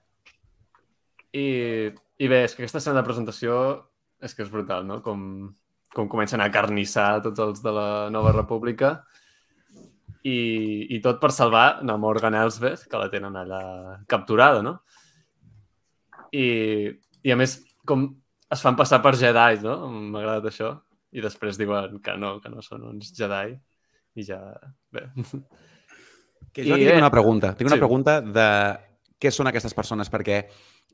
I, 1.32 1.46
I 2.18 2.28
bé, 2.28 2.44
és 2.44 2.54
que 2.54 2.62
aquesta 2.62 2.78
escena 2.78 3.00
de 3.00 3.06
presentació 3.06 3.86
és 4.20 4.34
que 4.34 4.42
és 4.42 4.50
brutal, 4.50 4.84
no? 4.86 5.00
Com, 5.02 5.54
com 5.94 6.08
comencen 6.10 6.42
a 6.42 6.50
carnissar 6.54 7.20
tots 7.24 7.42
els 7.42 7.62
de 7.64 7.72
la 7.74 7.88
Nova 8.14 8.32
República 8.36 8.94
i, 10.22 10.36
i 10.94 11.00
tot 11.02 11.20
per 11.22 11.32
salvar 11.32 11.80
na 11.86 11.96
Morgan 12.00 12.36
Elsbeth, 12.36 12.86
que 12.90 13.00
la 13.00 13.08
tenen 13.12 13.38
allà 13.40 13.62
capturada, 14.10 14.62
no? 14.62 14.76
I, 16.36 16.90
i 17.24 17.32
a 17.32 17.38
més, 17.40 17.58
com 17.88 18.06
es 18.50 18.62
fan 18.62 18.76
passar 18.78 19.00
per 19.02 19.16
Jedi, 19.18 19.62
no? 19.64 19.76
M'ha 19.90 20.22
agradat 20.22 20.50
això. 20.50 20.74
I 21.10 21.24
després 21.24 21.58
diuen 21.58 21.98
que 22.04 22.14
no, 22.20 22.36
que 22.42 22.52
no 22.52 22.62
són 22.62 22.86
uns 22.92 23.10
Jedi. 23.16 23.56
I 24.18 24.26
ja... 24.26 24.40
Bé. 24.94 25.08
Que 26.50 26.64
jo 26.66 26.74
I 26.74 26.82
tinc 26.82 26.88
bé, 26.90 26.98
una 26.98 27.12
pregunta. 27.14 27.52
Tinc 27.54 27.68
una 27.68 27.76
sí. 27.78 27.82
pregunta 27.82 28.16
de 28.20 28.46
què 29.22 29.30
són 29.30 29.46
aquestes 29.46 29.74
persones, 29.76 30.08
perquè 30.10 30.40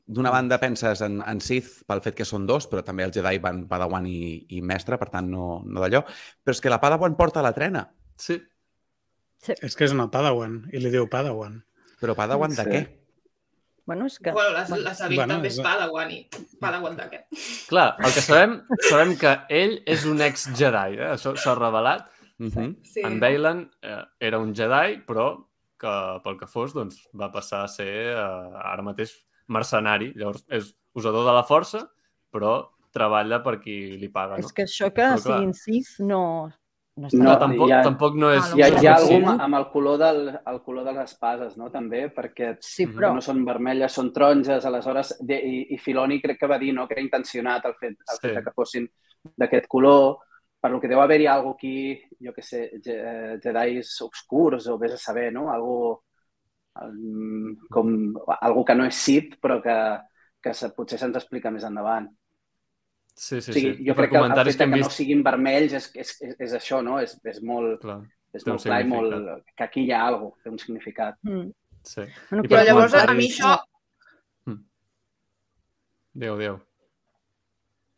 d'una 0.07 0.31
banda 0.31 0.57
penses 0.59 1.01
en, 1.03 1.17
en 1.27 1.39
Sith 1.43 1.81
pel 1.87 1.99
fet 2.01 2.15
que 2.15 2.25
són 2.25 2.45
dos, 2.47 2.67
però 2.71 2.83
també 2.85 3.03
els 3.03 3.15
Jedi 3.17 3.39
van 3.43 3.65
Padawan 3.67 4.05
i, 4.07 4.45
i 4.55 4.61
mestre, 4.61 4.97
per 4.97 5.09
tant 5.11 5.27
no, 5.29 5.61
no 5.65 5.81
d'allò. 5.83 6.03
Però 6.43 6.55
és 6.55 6.61
que 6.63 6.71
la 6.71 6.79
Padawan 6.79 7.17
porta 7.19 7.43
la 7.43 7.51
trena. 7.53 7.83
Sí. 8.15 8.37
És 9.61 9.75
que 9.77 9.85
és 9.85 9.91
una 9.93 10.07
Padawan 10.11 10.61
i 10.73 10.79
li 10.79 10.89
diu 10.93 11.09
Padawan. 11.11 11.59
Però 12.01 12.15
Padawan 12.15 12.55
de 12.55 12.63
Sí. 12.63 12.69
què? 12.71 12.81
Bueno, 13.87 14.05
és 14.07 14.17
que... 14.19 14.31
Bueno, 14.35 14.51
la, 14.51 14.65
la 14.83 14.93
Sabine 14.95 15.21
Bueno, 15.21 15.35
també 15.37 15.47
és 15.47 15.57
és- 15.59 15.63
Padawan 15.63 16.09
i 16.11 16.17
Padawan 16.59 16.97
de 16.97 17.05
què? 17.11 17.19
Clar, 17.69 17.85
el 18.03 18.11
que 18.15 18.21
sabem, 18.25 18.57
sabem 18.89 19.13
que 19.19 19.31
ell 19.49 19.77
és 19.87 20.03
un 20.05 20.19
ex-Jedi, 20.25 20.97
eh? 20.99 21.11
això 21.13 21.35
s'ha 21.39 21.53
revelat. 21.55 22.09
Uh 22.39 22.47
-huh. 22.51 22.75
Sí. 22.83 23.01
En 23.03 23.19
Baylan 23.19 23.69
eh, 23.81 24.03
era 24.19 24.39
un 24.39 24.53
Jedi, 24.55 25.03
però 25.07 25.45
que 25.79 25.93
pel 26.23 26.37
que 26.39 26.47
fos 26.47 26.73
doncs, 26.73 27.07
va 27.13 27.31
passar 27.31 27.63
a 27.63 27.67
ser 27.67 27.87
eh, 27.87 28.17
ara 28.17 28.81
mateix 28.83 29.13
mercenari. 29.47 30.11
Llavors 30.15 30.45
és 30.49 30.73
usador 30.97 31.25
de 31.27 31.33
la 31.33 31.43
força, 31.47 31.83
però 32.31 32.59
treballa 32.93 33.41
per 33.43 33.59
qui 33.61 33.97
li 33.97 34.09
paga. 34.09 34.37
No? 34.37 34.45
És 34.45 34.53
que 34.53 34.63
això 34.65 34.89
que 34.93 35.01
Però 35.03 35.17
clar. 35.21 35.21
siguin 35.37 35.53
sis 35.53 35.99
no... 35.99 36.49
No, 36.97 37.05
està 37.11 37.19
No, 37.21 37.33
tampoc, 37.37 37.69
ha- 37.69 37.83
tampoc 37.85 38.15
no 38.17 38.31
és... 38.33 38.47
Hi 38.57 38.63
ha, 38.65 38.67
hi 38.81 38.87
ha 38.89 38.95
algú 38.97 39.17
amb 39.29 39.53
el 39.59 39.67
color, 39.69 39.99
del, 40.01 40.21
el 40.49 40.55
color 40.65 40.83
de 40.87 40.93
les 40.95 41.11
espases, 41.11 41.51
no? 41.55 41.67
també, 41.69 42.07
perquè 42.09 42.55
Sí, 42.59 42.87
Mhm. 42.87 42.95
però... 42.95 43.11
no 43.13 43.21
són 43.21 43.43
vermelles, 43.45 43.93
són 43.93 44.11
taronges, 44.11 44.65
aleshores, 44.65 45.11
de, 45.21 45.37
i, 45.37 45.59
i 45.75 45.77
Filoni 45.77 46.17
crec 46.19 46.39
que 46.39 46.47
va 46.49 46.57
dir 46.57 46.73
no, 46.73 46.87
que 46.87 46.95
era 46.95 47.03
intencionat 47.03 47.65
el 47.69 47.75
fet, 47.75 47.99
el 48.01 48.15
Sí. 48.15 48.21
fet 48.23 48.35
de 48.39 48.43
que 48.47 48.51
fossin 48.55 48.89
d'aquest 49.37 49.67
color, 49.67 50.17
per 50.59 50.71
lo 50.71 50.79
que 50.81 50.87
deu 50.89 50.99
haver-hi 50.99 51.27
algo 51.27 51.51
aquí, 51.51 52.01
jo 52.19 52.33
que 52.33 52.41
sé, 52.41 52.63
eh, 52.83 53.37
Jedis 53.43 54.01
obscurs 54.01 54.65
o 54.67 54.79
vés 54.79 54.93
a 54.93 54.97
saber, 54.97 55.31
no? 55.31 55.51
Algo, 55.53 56.01
com, 57.73 57.91
algo 58.41 58.63
que 58.65 58.75
no 58.75 58.85
és 58.89 58.95
Sith, 59.01 59.35
però 59.43 59.59
que, 59.63 59.75
que 60.43 60.53
se, 60.57 60.69
potser 60.75 60.99
se'ns 61.01 61.17
explica 61.19 61.51
més 61.53 61.65
endavant. 61.67 62.07
Sí, 63.17 63.39
sí, 63.41 63.49
o 63.49 63.53
sigui, 63.55 63.71
sí. 63.79 63.85
jo 63.87 63.95
crec 63.97 64.11
que 64.13 64.19
el 64.21 64.33
fet 64.51 64.59
que 64.61 64.67
no 64.69 64.77
vist... 64.77 64.91
siguin 64.93 65.23
vermells 65.25 65.73
és, 65.79 65.87
és, 65.97 66.11
és, 66.21 66.35
és 66.47 66.51
això, 66.59 66.83
no? 66.85 66.99
És, 67.01 67.15
és 67.25 67.39
molt, 67.41 67.79
Clar, 67.81 68.01
és 68.37 68.45
molt 68.45 68.61
clar 68.67 68.81
i 68.83 68.87
molt... 68.91 69.15
que 69.57 69.65
aquí 69.65 69.87
hi 69.87 69.91
ha 69.95 70.03
alguna 70.11 70.35
cosa, 70.35 70.43
té 70.43 70.53
un 70.53 70.59
significat. 70.61 71.17
Mm. 71.25 71.49
sí. 71.81 72.05
Bueno, 72.29 72.43
I 72.43 72.47
que 72.47 72.53
Però 72.53 72.59
per 72.61 72.67
llavors 72.69 72.93
a 72.93 73.01
comentaris- 73.07 73.17
mi 73.17 73.31
això... 73.31 73.55
Déu, 76.17 76.37
Déu. 76.39 76.55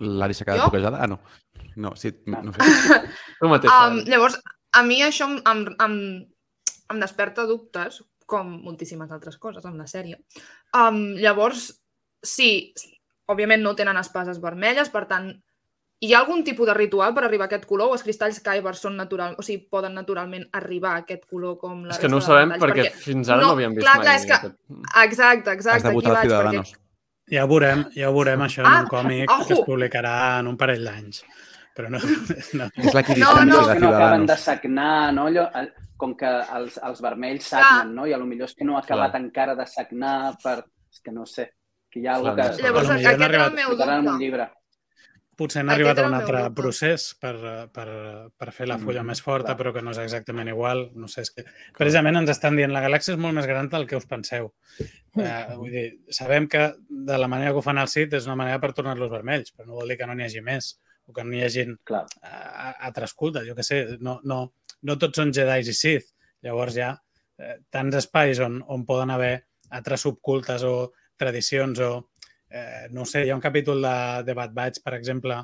L'Ari 0.03 0.35
s'ha 0.35 0.45
quedat 0.47 0.65
bloquejada? 0.67 0.99
Ah, 1.03 1.07
no. 1.07 1.19
No, 1.79 1.93
sí, 1.95 2.11
Ah. 2.27 2.41
no 2.43 2.51
sé. 2.55 2.99
Tu 3.39 3.47
mateix. 3.51 3.71
Um, 3.89 3.99
llavors, 4.07 4.35
a 4.75 4.83
mi 4.83 5.01
això 5.03 5.27
em, 5.29 5.37
em, 5.51 5.61
em, 5.85 5.95
em 6.93 6.99
desperta 7.03 7.45
dubtes, 7.47 8.01
com 8.29 8.49
moltíssimes 8.63 9.09
altres 9.11 9.37
coses 9.41 9.65
en 9.65 9.77
la 9.81 9.87
sèrie. 9.89 10.19
Um, 10.77 11.15
llavors, 11.17 11.71
sí, 12.21 12.73
òbviament 13.29 13.63
no 13.65 13.73
tenen 13.77 13.97
espases 13.97 14.37
vermelles, 14.41 14.89
per 14.93 15.07
tant, 15.09 15.31
hi 15.99 16.13
ha 16.13 16.19
algun 16.21 16.45
tipus 16.47 16.69
de 16.69 16.73
ritual 16.77 17.11
per 17.17 17.25
arribar 17.27 17.47
a 17.47 17.49
aquest 17.49 17.65
color 17.67 17.89
o 17.89 17.95
els 17.97 18.03
cristalls 18.05 18.37
Kyber 18.45 18.71
són 18.77 18.95
natural, 18.95 19.33
o 19.37 19.43
sigui, 19.43 19.65
poden 19.67 19.97
naturalment 19.97 20.45
arribar 20.55 20.93
a 20.95 21.01
aquest 21.03 21.25
color 21.27 21.57
com 21.59 21.81
la 21.83 21.97
és 21.97 21.99
que 21.99 22.07
no 22.07 22.21
ho 22.21 22.23
sabem 22.23 22.53
metalls? 22.53 22.63
perquè, 22.71 22.85
fins 23.03 23.27
ara 23.33 23.41
no, 23.41 23.47
no, 23.49 23.53
havíem 23.57 23.75
vist 23.75 23.83
clar, 23.87 23.97
mai. 23.97 24.05
clar, 24.05 24.15
és 24.15 24.25
que- 24.29 24.37
aquest- 24.37 24.55
Exacte, 25.03 25.49
Has 25.49 25.55
exacte, 25.57 25.83
de 25.83 25.89
aquí 25.89 25.95
votar 25.99 26.13
vaig, 26.13 26.21
Ciudadanos. 26.29 26.71
perquè... 26.71 26.85
Ja 27.35 27.43
ho 27.43 27.47
veurem, 27.51 27.83
ja 27.93 28.07
ho 28.09 28.13
veurem 28.15 28.41
això 28.47 28.63
en 28.63 28.71
Ah, 28.71 28.79
un 28.81 28.87
còmic 28.89 29.27
que 29.27 29.53
es 29.53 29.59
ojo! 29.59 29.65
publicarà 29.67 30.39
en 30.39 30.47
un 30.47 30.55
parell 30.57 30.83
d'anys. 30.87 31.19
Però 31.75 31.89
no, 31.91 31.99
no. 32.57 32.69
És 32.75 32.87
No, 32.87 32.93
l'equidistància 32.95 33.45
no. 33.45 33.67
De 33.67 33.73
que 33.75 33.79
no 33.83 33.89
acaben 33.93 34.25
de 34.25 34.37
sagnar, 34.37 35.13
no? 35.13 35.27
Allò, 35.27 35.43
el- 35.59 35.73
com 35.99 36.13
que 36.17 36.29
els, 36.57 36.77
els 36.87 37.01
vermells 37.03 37.49
sagnen, 37.51 37.93
no? 37.97 38.05
I 38.07 38.13
a 38.15 38.19
lo 38.21 38.25
millor 38.29 38.47
és 38.47 38.55
que 38.55 38.63
no 38.67 38.77
ha 38.77 38.83
acabat 38.85 39.11
Clar. 39.11 39.21
encara 39.25 39.55
de 39.59 39.65
sagnar 39.67 40.37
per... 40.43 40.61
És 40.89 41.01
que 41.05 41.11
no 41.11 41.25
sé. 41.27 41.49
Que 41.91 41.99
hi 41.99 42.07
ha 42.07 42.15
alguna 42.15 42.35
Clar, 42.37 42.47
cosa 42.53 42.61
que... 42.61 42.63
Llavors, 42.69 42.87
A 42.89 42.93
lo 42.93 42.97
millor 42.97 43.11
aquest 43.11 43.21
era 43.21 43.27
el 43.27 43.35
arribat- 43.35 43.57
meu 43.59 43.67
explicaran 43.67 43.99
en 43.99 43.99
un 43.99 44.13
dubte. 44.13 44.23
llibre. 44.25 44.47
Potser 45.39 45.61
han 45.61 45.69
arribat 45.71 45.99
a 45.99 46.01
un 46.01 46.07
el 46.07 46.11
meu 46.11 46.19
altre 46.21 46.39
dubte. 46.43 46.55
procés 46.61 47.03
per, 47.21 47.35
per, 47.71 47.85
per 48.37 48.49
fer 48.51 48.65
la 48.67 48.77
fulla 48.77 49.03
Mhm, 49.03 49.07
més 49.13 49.21
forta, 49.23 49.53
clar. 49.53 49.57
però 49.61 49.73
que 49.75 49.81
no 49.85 49.91
és 49.91 49.97
exactament 50.03 50.49
igual. 50.51 50.81
No 50.95 51.07
sé, 51.07 51.21
és 51.21 51.31
que 51.31 51.45
precisament 51.77 52.17
ens 52.19 52.29
estan 52.33 52.57
dient 52.59 52.73
la 52.75 52.81
galàxia 52.83 53.13
és 53.15 53.19
molt 53.19 53.33
més 53.37 53.47
gran 53.47 53.69
del 53.71 53.87
que 53.87 53.95
us 53.95 54.05
penseu. 54.05 54.51
Eh, 54.79 55.45
vull 55.55 55.71
dir, 55.71 55.85
sabem 56.09 56.47
que 56.47 56.73
de 56.89 57.17
la 57.17 57.27
manera 57.31 57.51
que 57.51 57.57
ho 57.57 57.61
fan 57.61 57.77
al 57.77 57.87
CIT 57.87 58.13
és 58.19 58.25
una 58.27 58.35
manera 58.35 58.59
per 58.59 58.73
tornar-los 58.73 59.09
vermells, 59.11 59.53
però 59.55 59.67
no 59.67 59.75
vol 59.79 59.87
dir 59.87 59.97
que 59.97 60.07
no 60.07 60.15
n'hi 60.15 60.23
hagi 60.27 60.41
més 60.41 60.77
o 61.09 61.13
que 61.13 61.23
no 61.25 61.33
hi 61.35 61.43
hagi 61.47 61.65
Clar. 61.89 62.05
a- 62.21 62.75
altres 62.87 63.13
cultes, 63.17 63.47
jo 63.47 63.55
que 63.57 63.65
sé, 63.65 63.81
no, 63.99 64.19
no, 64.23 64.39
no 64.85 64.97
tots 65.01 65.17
són 65.19 65.33
Jedi 65.35 65.65
i 65.73 65.73
Sith. 65.75 66.11
Llavors 66.45 66.77
hi 66.77 66.85
ha 66.85 66.93
eh, 67.39 67.57
tants 67.73 67.97
espais 67.99 68.39
on, 68.45 68.61
on 68.67 68.85
poden 68.87 69.09
haver 69.11 69.33
altres 69.75 70.05
subcultes 70.05 70.63
o 70.63 70.91
tradicions 71.19 71.79
o, 71.83 71.91
eh, 72.49 72.87
no 72.95 73.05
sé, 73.05 73.25
hi 73.25 73.33
ha 73.33 73.35
un 73.37 73.43
capítol 73.43 73.81
de, 73.83 73.95
de 74.27 74.33
Bad 74.37 74.53
Batch, 74.55 74.83
per 74.85 74.93
exemple, 74.97 75.41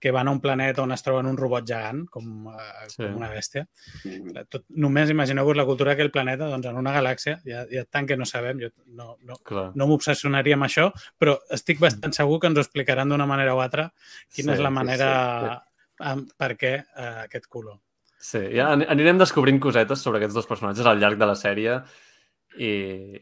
que 0.00 0.10
van 0.10 0.28
a 0.28 0.32
un 0.32 0.40
planeta 0.40 0.80
on 0.82 0.92
es 0.92 1.02
troben 1.04 1.26
un 1.28 1.36
robot 1.36 1.66
gegant, 1.68 2.06
com, 2.10 2.48
eh, 2.48 2.88
Sí. 2.88 3.02
com 3.04 3.16
una 3.18 3.28
bèstia. 3.30 3.66
Mhm. 4.04 4.46
Tot, 4.48 4.64
només 4.70 5.10
imagineu-vos 5.12 5.56
la 5.56 5.66
cultura 5.68 5.90
d'aquell 5.92 6.10
planeta, 6.10 6.48
doncs 6.48 6.66
en 6.66 6.76
una 6.80 6.94
galàxia, 6.96 7.38
hi 7.44 7.78
ha 7.78 7.84
tant 7.84 8.08
que 8.08 8.16
no 8.16 8.24
sabem, 8.24 8.58
jo 8.64 8.70
no, 8.86 9.16
no, 9.22 9.36
Clar. 9.44 9.70
no 9.76 9.86
m'obsessionaria 9.86 10.54
amb 10.56 10.64
això, 10.64 10.90
però 11.20 11.36
estic 11.50 11.78
bastant 11.78 12.12
segur 12.16 12.40
que 12.40 12.46
ens 12.48 12.56
ho 12.58 12.64
explicaran 12.64 13.08
d'una 13.12 13.26
manera 13.26 13.54
o 13.54 13.60
altra 13.60 13.92
quina 14.34 14.54
Sí, 14.54 14.58
és 14.58 14.60
la 14.60 14.68
sí, 14.70 14.74
manera, 14.74 15.62
amb, 16.00 16.30
per 16.36 16.56
què 16.56 16.74
eh, 16.96 17.24
aquest 17.26 17.46
color. 17.46 17.78
Sí, 18.18 18.38
ja 18.54 18.72
an- 18.72 18.86
anirem 18.88 19.18
descobrint 19.18 19.60
cosetes 19.60 20.00
sobre 20.00 20.18
aquests 20.18 20.34
dos 20.34 20.46
personatges 20.46 20.84
al 20.86 20.98
llarg 20.98 21.18
de 21.18 21.26
la 21.26 21.34
sèrie 21.34 21.82
i, 22.58 22.70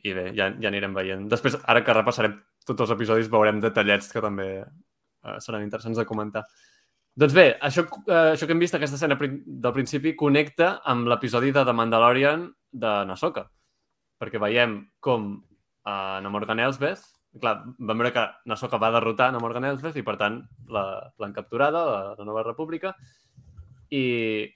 i 0.02 0.12
bé, 0.16 0.30
ja, 0.34 0.48
ja 0.58 0.68
anirem 0.70 0.94
veient. 0.96 1.26
Després, 1.30 1.58
ara 1.68 1.82
que 1.84 1.92
repassarem 1.94 2.38
tots 2.66 2.80
els 2.82 2.90
episodis, 2.96 3.28
veurem 3.30 3.60
detallets 3.60 4.10
que 4.12 4.20
també 4.24 4.48
eh, 4.62 5.36
seran 5.44 5.62
interessants 5.62 5.98
de 5.98 6.06
comentar. 6.08 6.44
Doncs 7.18 7.34
bé, 7.34 7.48
això, 7.66 7.82
eh, 8.06 8.32
això 8.36 8.46
que 8.46 8.54
hem 8.54 8.60
vist, 8.62 8.76
aquesta 8.76 8.94
escena 8.94 9.16
del 9.18 9.72
principi, 9.74 10.14
connecta 10.14 10.76
amb 10.86 11.08
l'episodi 11.10 11.50
de 11.50 11.64
The 11.66 11.74
Mandalorian 11.74 12.44
de 12.70 12.92
Nasoka. 13.10 13.48
Perquè 14.22 14.38
veiem 14.38 14.76
com 15.02 15.32
eh, 15.34 16.18
na 16.22 16.30
Morgan 16.30 16.62
Elsbeth, 16.62 17.02
clar, 17.42 17.56
vam 17.78 18.04
veure 18.04 18.12
que 18.14 18.24
Nasoka 18.46 18.78
va 18.78 18.92
derrotar 18.94 19.32
na 19.32 19.42
Morgan 19.42 19.66
Elsbeth 19.66 19.98
i, 19.98 20.06
per 20.06 20.14
tant, 20.20 20.38
l'han 20.70 21.34
capturada, 21.34 21.82
la, 21.90 22.14
la 22.20 22.28
Nova 22.28 22.46
República, 22.46 22.94
i, 23.90 24.46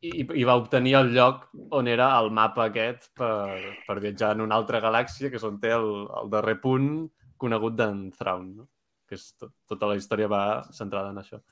i, 0.00 0.24
i 0.24 0.48
va 0.48 0.56
obtenir 0.56 0.96
el 0.96 1.12
lloc 1.12 1.48
on 1.76 1.92
era 1.92 2.08
el 2.22 2.32
mapa 2.32 2.70
aquest 2.70 3.10
per, 3.18 3.58
per 3.84 4.00
viatjar 4.00 4.32
en 4.32 4.46
una 4.46 4.56
altra 4.56 4.80
galàxia, 4.80 5.28
que 5.28 5.36
és 5.36 5.44
on 5.44 5.60
té 5.60 5.76
el, 5.76 5.90
el 6.22 6.32
darrer 6.32 6.56
punt 6.64 6.92
conegut 7.36 7.76
d'en 7.76 8.06
Thrawn, 8.16 8.54
no? 8.62 8.70
que 9.04 9.20
és 9.20 9.34
tot, 9.36 9.52
tota 9.68 9.90
la 9.90 10.00
història 10.00 10.30
va 10.32 10.44
centrada 10.72 11.12
en 11.12 11.20
això. 11.20 11.42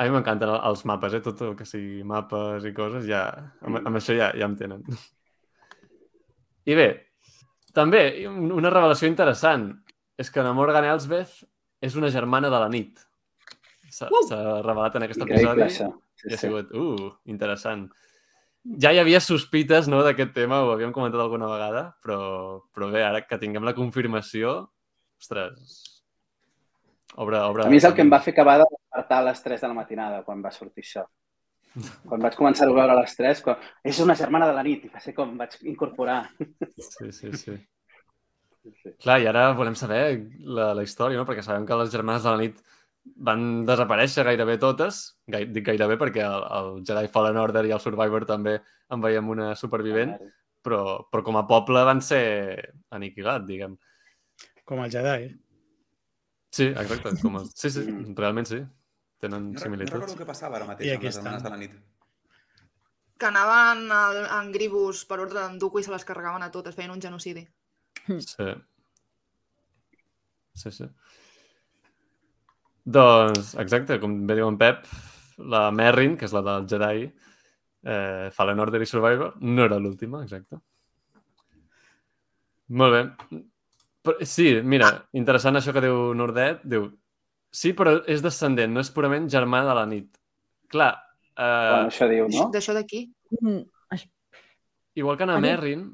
A 0.00 0.04
mi 0.06 0.14
m'encanten 0.14 0.48
el- 0.48 0.62
els 0.70 0.82
mapes, 0.88 1.12
eh? 1.14 1.20
tot 1.20 1.40
el 1.44 1.54
que 1.58 1.66
sigui 1.68 2.00
mapes 2.08 2.64
i 2.64 2.72
coses, 2.72 3.04
ja, 3.04 3.26
amb, 3.60 3.82
amb 3.84 3.98
això 4.00 4.14
ja, 4.16 4.30
ja 4.32 4.46
em 4.48 4.54
tenen. 4.56 4.80
I 6.70 6.74
bé, 6.78 6.88
també, 7.76 8.02
un- 8.28 8.50
una 8.52 8.70
revelació 8.72 9.08
interessant. 9.10 9.70
és 10.20 10.28
que 10.30 10.42
la 10.44 10.52
Morgan 10.52 10.84
Elsbeth 10.84 11.46
és 11.80 11.94
una 11.96 12.10
germana 12.12 12.50
de 12.52 12.58
la 12.60 12.68
nit. 12.68 12.98
S'ha 13.90 14.06
Uh! 14.12 14.62
revelat 14.62 14.96
en 14.96 15.02
aquest 15.06 15.22
episodi. 15.24 15.68
Sí, 15.70 15.84
I 16.28 16.34
ha 16.34 16.36
sí. 16.36 16.46
sigut, 16.46 16.72
uh, 16.76 17.14
interessant. 17.24 17.86
Ja 18.78 18.92
hi 18.92 18.98
havia 19.00 19.18
sospites 19.20 19.88
no, 19.88 20.02
d'aquest 20.04 20.34
tema, 20.34 20.58
ho 20.60 20.72
havíem 20.74 20.92
comentat 20.92 21.18
alguna 21.22 21.46
vegada, 21.48 21.96
però, 22.04 22.60
però 22.74 22.90
bé, 22.92 23.02
ara 23.02 23.22
que 23.26 23.38
tinguem 23.40 23.64
la 23.64 23.72
confirmació, 23.72 24.68
ostres, 25.18 25.89
obre, 27.16 27.40
obre... 27.40 27.64
A 27.66 27.72
mi 27.72 27.80
és 27.80 27.86
el 27.88 27.96
que 27.96 28.04
em 28.04 28.12
va 28.12 28.20
fer 28.24 28.34
acabar 28.36 28.58
de 28.62 28.68
despertar 28.70 29.18
a 29.20 29.26
les 29.30 29.42
3 29.42 29.64
de 29.64 29.72
la 29.72 29.78
matinada 29.78 30.22
quan 30.26 30.42
va 30.44 30.54
sortir 30.54 30.84
això. 30.86 31.06
Quan 32.06 32.22
vaig 32.22 32.34
començar 32.38 32.66
a 32.66 32.72
veure 32.72 32.94
a 32.96 33.00
les 33.00 33.14
3, 33.18 33.42
quan... 33.46 33.68
és 33.86 34.00
una 34.02 34.16
germana 34.18 34.48
de 34.50 34.56
la 34.56 34.64
nit, 34.66 34.86
i 34.86 34.92
va 34.92 35.02
ser 35.02 35.14
com 35.14 35.36
vaig 35.38 35.54
incorporar. 35.70 36.22
Sí, 36.38 37.12
sí, 37.12 37.32
sí. 37.32 37.58
Sí, 38.60 38.74
sí. 38.82 38.90
Clar, 39.00 39.20
i 39.22 39.28
ara 39.30 39.46
volem 39.56 39.76
saber 39.78 40.02
la, 40.44 40.72
la 40.76 40.84
història, 40.84 41.16
no? 41.16 41.24
perquè 41.28 41.44
sabem 41.46 41.64
que 41.68 41.78
les 41.80 41.92
germanes 41.94 42.26
de 42.26 42.34
la 42.34 42.42
nit 42.42 42.58
van 43.28 43.64
desaparèixer 43.68 44.26
gairebé 44.26 44.58
totes, 44.60 44.98
gai, 45.32 45.46
dic 45.48 45.64
gairebé 45.70 45.96
perquè 46.00 46.26
el, 46.26 46.44
el 46.58 46.68
Jedi 46.84 47.08
Fallen 47.12 47.40
Order 47.40 47.64
i 47.66 47.72
el 47.72 47.80
Survivor 47.80 48.26
també 48.28 48.58
en 48.92 49.00
veiem 49.00 49.30
una 49.32 49.54
supervivent, 49.56 50.12
però, 50.64 50.82
però 51.08 51.24
com 51.24 51.38
a 51.40 51.46
poble 51.48 51.84
van 51.88 52.02
ser 52.04 52.24
aniquilats, 52.92 53.46
diguem. 53.48 53.78
Com 54.68 54.84
el 54.84 54.92
Jedi. 54.92 55.30
Sí, 56.50 56.66
exacte. 56.72 57.12
Com 57.22 57.36
a... 57.38 57.44
Sí, 57.54 57.70
sí, 57.70 57.80
Mm. 57.86 58.14
realment 58.18 58.46
sí. 58.50 58.60
Tenen 59.20 59.50
No, 59.52 59.52
no 59.52 59.60
similituds. 59.60 59.92
recordo 60.00 60.16
què 60.18 60.26
passava 60.26 60.56
ara 60.56 60.66
mateix 60.66 60.88
I 60.88 60.94
amb 60.96 61.04
les 61.04 61.14
germanes 61.14 61.42
de 61.44 61.50
la 61.52 61.56
nit. 61.60 61.74
Que 63.20 63.26
anaven 63.28 63.90
al- 63.92 64.26
en 64.40 64.50
gribus 64.52 65.04
per 65.04 65.20
ordre 65.20 65.42
d'enduco 65.42 65.78
i 65.78 65.84
se 65.84 65.90
les 65.92 66.04
carregaven 66.08 66.42
a 66.42 66.50
totes, 66.50 66.74
feien 66.74 66.90
un 66.90 67.00
genocidi. 67.02 67.46
Sí. 68.08 68.48
Sí, 70.54 70.70
sí. 70.72 70.88
Doncs, 72.84 73.54
exacte, 73.60 74.00
com 74.00 74.14
bé 74.26 74.34
diu 74.40 74.48
en 74.48 74.56
Pep, 74.58 74.86
la 75.52 75.66
Merrin, 75.70 76.16
que 76.16 76.24
és 76.26 76.32
la 76.34 76.40
del 76.42 76.66
Jedi, 76.68 77.04
eh, 77.84 78.30
Fallen 78.34 78.58
Order 78.64 78.80
i 78.82 78.86
Survivor, 78.88 79.34
no 79.40 79.64
era 79.68 79.78
l'última, 79.78 80.22
exacte. 80.24 80.58
Molt 82.80 82.96
bé. 82.96 83.40
Però, 84.02 84.16
sí, 84.24 84.48
mira, 84.64 84.90
interessant 85.12 85.58
això 85.60 85.74
que 85.76 85.82
diu 85.84 86.14
Nordet. 86.16 86.62
Diu, 86.64 86.86
sí, 87.52 87.74
però 87.76 87.98
és 88.08 88.22
descendent, 88.24 88.72
no 88.72 88.80
és 88.80 88.90
purament 88.94 89.28
germà 89.28 89.60
de 89.66 89.74
la 89.76 89.86
nit. 89.86 90.08
Clar, 90.72 90.92
eh, 91.36 91.44
Bueno, 91.44 91.88
això 91.90 92.08
diu, 92.08 92.28
no? 92.32 92.48
D'això 92.54 92.72
d'aquí? 92.76 93.04
Mm, 93.40 93.60
això- 93.90 94.10
igual 94.94 95.18
que 95.18 95.26
mi- 95.26 95.40
Merrin... 95.40 95.88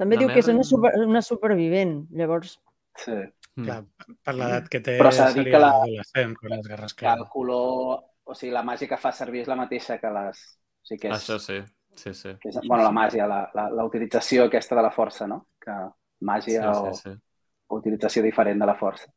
També 0.00 0.16
diu 0.16 0.28
que 0.32 0.38
és 0.40 0.48
una, 0.48 0.62
super, 0.64 0.92
una 1.04 1.20
supervivent, 1.22 2.06
llavors... 2.16 2.54
Sí. 2.96 3.12
mm, 3.56 3.64
Clar, 3.66 3.80
per 4.24 4.34
l'edat 4.34 4.68
que 4.72 4.80
té, 4.80 4.94
Però 4.98 5.10
s'ha 5.12 5.26
de 5.28 5.34
dir 5.34 5.42
seria 5.44 5.52
que 5.56 5.60
la- 5.60 5.72
adolescent 5.82 6.36
quan 6.38 6.54
les 6.56 6.66
guerres 6.68 6.94
Que 6.94 7.06
el 7.12 7.26
color... 7.28 8.00
O 8.30 8.34
sigui, 8.34 8.52
la 8.54 8.62
màgia 8.62 8.86
que 8.88 8.96
fa 9.00 9.10
servir 9.10 9.40
és 9.42 9.48
la 9.50 9.56
mateixa 9.58 9.98
que 9.98 10.10
les... 10.14 10.40
O 10.84 10.86
sigui, 10.86 11.00
que 11.02 11.08
és, 11.10 11.16
Això 11.18 11.38
sí, 11.42 11.58
sí, 11.98 12.12
sí. 12.14 12.36
que 12.40 12.48
és 12.52 12.60
bueno, 12.62 12.84
la 12.84 12.92
màgia, 12.94 13.26
la, 13.26 13.40
la, 13.54 13.64
la 13.74 13.84
utilització 13.84 14.44
aquesta 14.46 14.76
de 14.78 14.82
la 14.86 14.92
força, 14.94 15.26
no? 15.26 15.48
Que 15.58 15.74
Sí, 16.20 16.26
màgia 16.28 16.62
sí, 16.62 16.68
o, 16.68 16.94
sí. 16.94 17.10
o 17.10 17.29
utilització 17.78 18.22
diferent 18.24 18.60
de 18.60 18.68
la 18.68 18.76
força. 18.78 19.08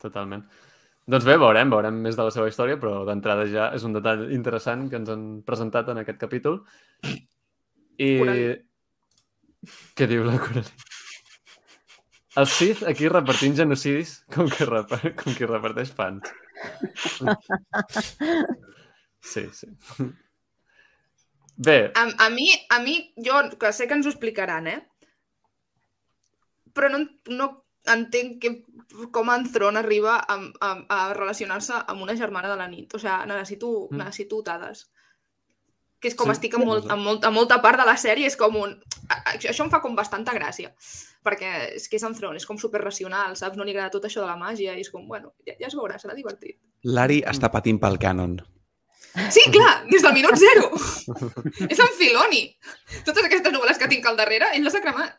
Totalment. 0.00 0.44
Doncs 1.10 1.26
bé, 1.26 1.34
veurem, 1.40 1.70
veurem 1.72 1.96
més 2.04 2.16
de 2.16 2.24
la 2.26 2.32
seva 2.34 2.48
història, 2.50 2.78
però 2.80 3.02
d'entrada 3.08 3.46
ja 3.50 3.70
és 3.74 3.84
un 3.88 3.96
detall 3.96 4.28
interessant 4.36 4.86
que 4.90 5.00
ens 5.00 5.10
han 5.10 5.24
presentat 5.46 5.88
en 5.90 6.02
aquest 6.04 6.20
capítol. 6.20 6.60
I... 7.98 8.10
Coralí. 8.20 8.46
Què 9.98 10.06
diu 10.08 10.24
la 10.24 10.38
Coralí? 10.40 10.70
El 12.40 12.46
Sith 12.46 12.84
aquí 12.86 13.08
repartint 13.10 13.56
genocidis 13.58 14.20
com 14.32 14.48
que, 14.48 14.64
rep... 14.68 14.92
com 15.18 15.34
que 15.34 15.48
reparteix 15.50 15.90
pans. 15.96 16.30
Sí, 19.20 19.42
sí. 19.52 19.66
Bé, 21.60 21.90
A, 21.98 22.06
a 22.24 22.30
mi, 22.32 22.46
a 22.70 22.78
mi, 22.80 22.94
jo 23.20 23.42
que 23.60 23.72
sé 23.76 23.88
que 23.88 23.98
ens 23.98 24.06
ho 24.06 24.12
explicaran, 24.14 24.70
eh? 24.70 24.78
Però 26.74 26.88
no, 26.92 27.00
no 27.28 27.48
entenc 27.86 28.38
que, 28.42 28.50
com 29.12 29.30
en 29.32 29.46
Tron 29.52 29.76
arriba 29.80 30.18
a, 30.20 30.36
a, 30.60 30.70
a 30.88 31.00
relacionar-se 31.14 31.72
amb 31.86 32.02
una 32.02 32.16
germana 32.16 32.48
de 32.52 32.56
la 32.56 32.68
nit. 32.68 32.92
O 32.94 32.98
sigui, 32.98 33.26
necessito, 33.30 33.88
Mm. 33.90 33.96
necessito 34.04 34.42
dades. 34.42 34.90
Que 36.00 36.08
és 36.08 36.14
com 36.16 36.26
Sí, 36.30 36.32
estic 36.32 36.54
en, 36.56 36.64
molt, 36.64 36.86
en, 36.90 36.98
molt, 37.04 37.24
en 37.28 37.32
molta 37.34 37.58
part 37.60 37.76
de 37.78 37.84
la 37.84 37.96
sèrie, 38.00 38.26
és 38.26 38.36
com 38.36 38.54
un... 38.56 38.70
a- 39.08 39.18
a- 39.20 39.34
Això 39.36 39.64
em 39.64 39.70
fa 39.70 39.82
com 39.82 39.94
bastanta 39.96 40.32
gràcia, 40.32 40.70
perquè 41.22 41.74
és 41.76 41.88
que 41.88 41.96
és 41.96 42.02
en 42.08 42.14
Tron, 42.16 42.36
és 42.36 42.46
com 42.48 42.56
superracional, 42.56 43.36
saps? 43.36 43.56
No 43.58 43.64
li 43.64 43.74
agrada 43.74 43.90
tot 43.92 44.04
això 44.08 44.20
de 44.22 44.26
la 44.30 44.36
màgia 44.40 44.76
i 44.76 44.80
és 44.80 44.88
com, 44.90 45.06
bueno, 45.08 45.34
ja, 45.46 45.52
ja 45.60 45.66
es 45.68 45.74
veurà, 45.76 45.98
serà 46.00 46.14
divertit. 46.16 46.56
L'Ari 46.84 47.20
està 47.28 47.50
patint 47.52 47.78
pel 47.78 47.98
cànon. 48.00 48.38
Sí, 49.34 49.42
clar, 49.50 49.84
des 49.90 50.02
del 50.04 50.12
minut 50.14 50.36
zero. 50.38 50.68
és 51.72 51.80
en 51.82 51.88
Filoni. 51.98 52.44
Totes 53.06 53.24
aquestes 53.26 53.52
novel·les 53.52 53.78
que 53.80 53.88
tinc 53.90 54.06
al 54.06 54.16
darrere, 54.20 54.52
ell 54.54 54.62
les 54.68 54.76
ha 54.78 54.82
cremat. 54.84 55.16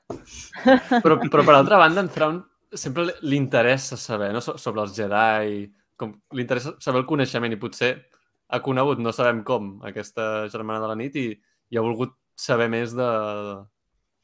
però, 1.03 1.17
però 1.27 1.43
per 1.43 1.55
altra 1.57 1.77
banda, 1.81 1.99
en 2.05 2.09
Thrawn 2.13 2.37
sempre 2.73 3.03
li- 3.09 3.35
interessa 3.35 3.97
saber 3.99 4.31
no? 4.31 4.39
So- 4.41 4.55
sobre 4.57 4.81
els 4.85 4.95
Jedi, 4.95 5.65
com 5.99 6.13
li 6.31 6.45
interessa 6.45 6.75
saber 6.79 7.01
el 7.03 7.09
coneixement 7.09 7.51
i 7.51 7.59
potser 7.59 7.91
ha 8.51 8.61
conegut, 8.63 8.99
no 9.03 9.11
sabem 9.15 9.43
com, 9.47 9.73
aquesta 9.87 10.47
germana 10.51 10.79
de 10.83 10.87
la 10.91 10.95
nit 10.99 11.15
i, 11.19 11.27
i 11.71 11.77
ha 11.77 11.83
volgut 11.83 12.15
saber 12.35 12.69
més 12.71 12.95
de, 12.95 13.09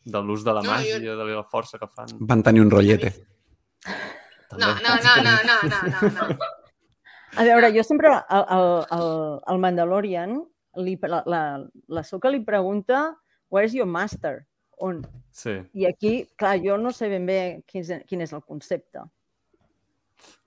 de 0.08 0.22
l'ús 0.24 0.44
de 0.48 0.56
la 0.56 0.64
No, 0.64 0.72
màgia, 0.74 0.98
jo- 1.04 1.18
de 1.20 1.28
la 1.34 1.44
força 1.44 1.78
que 1.80 1.88
fan. 1.92 2.16
Van 2.28 2.42
tenir 2.44 2.64
un 2.64 2.72
rotllete. 2.72 3.12
No, 4.58 4.72
no, 4.80 4.96
no, 5.04 5.14
no, 5.28 5.36
no, 5.44 5.58
no, 5.68 6.10
no. 6.16 6.38
A 7.38 7.46
veure, 7.46 7.70
jo 7.76 7.84
sempre 7.86 8.10
al, 8.10 8.24
al, 8.30 8.68
al, 8.90 9.10
al 9.46 9.60
Mandalorian, 9.62 10.40
li, 10.82 10.96
la, 11.06 11.22
la, 11.30 11.42
la 11.88 12.04
Soka 12.04 12.32
li 12.34 12.42
pregunta 12.46 13.12
where's 13.54 13.76
your 13.78 13.88
master? 13.88 14.46
On? 14.80 15.02
Sí, 15.34 15.56
I 15.74 15.88
aquí, 15.90 16.28
clar, 16.38 16.58
jo 16.62 16.78
no 16.78 16.92
sé 16.94 17.10
ben 17.10 17.26
bé 17.26 17.38
quin 17.70 17.82
és, 17.82 18.04
quin 18.10 18.22
és 18.22 18.34
el 18.34 18.44
concepte. 18.46 19.02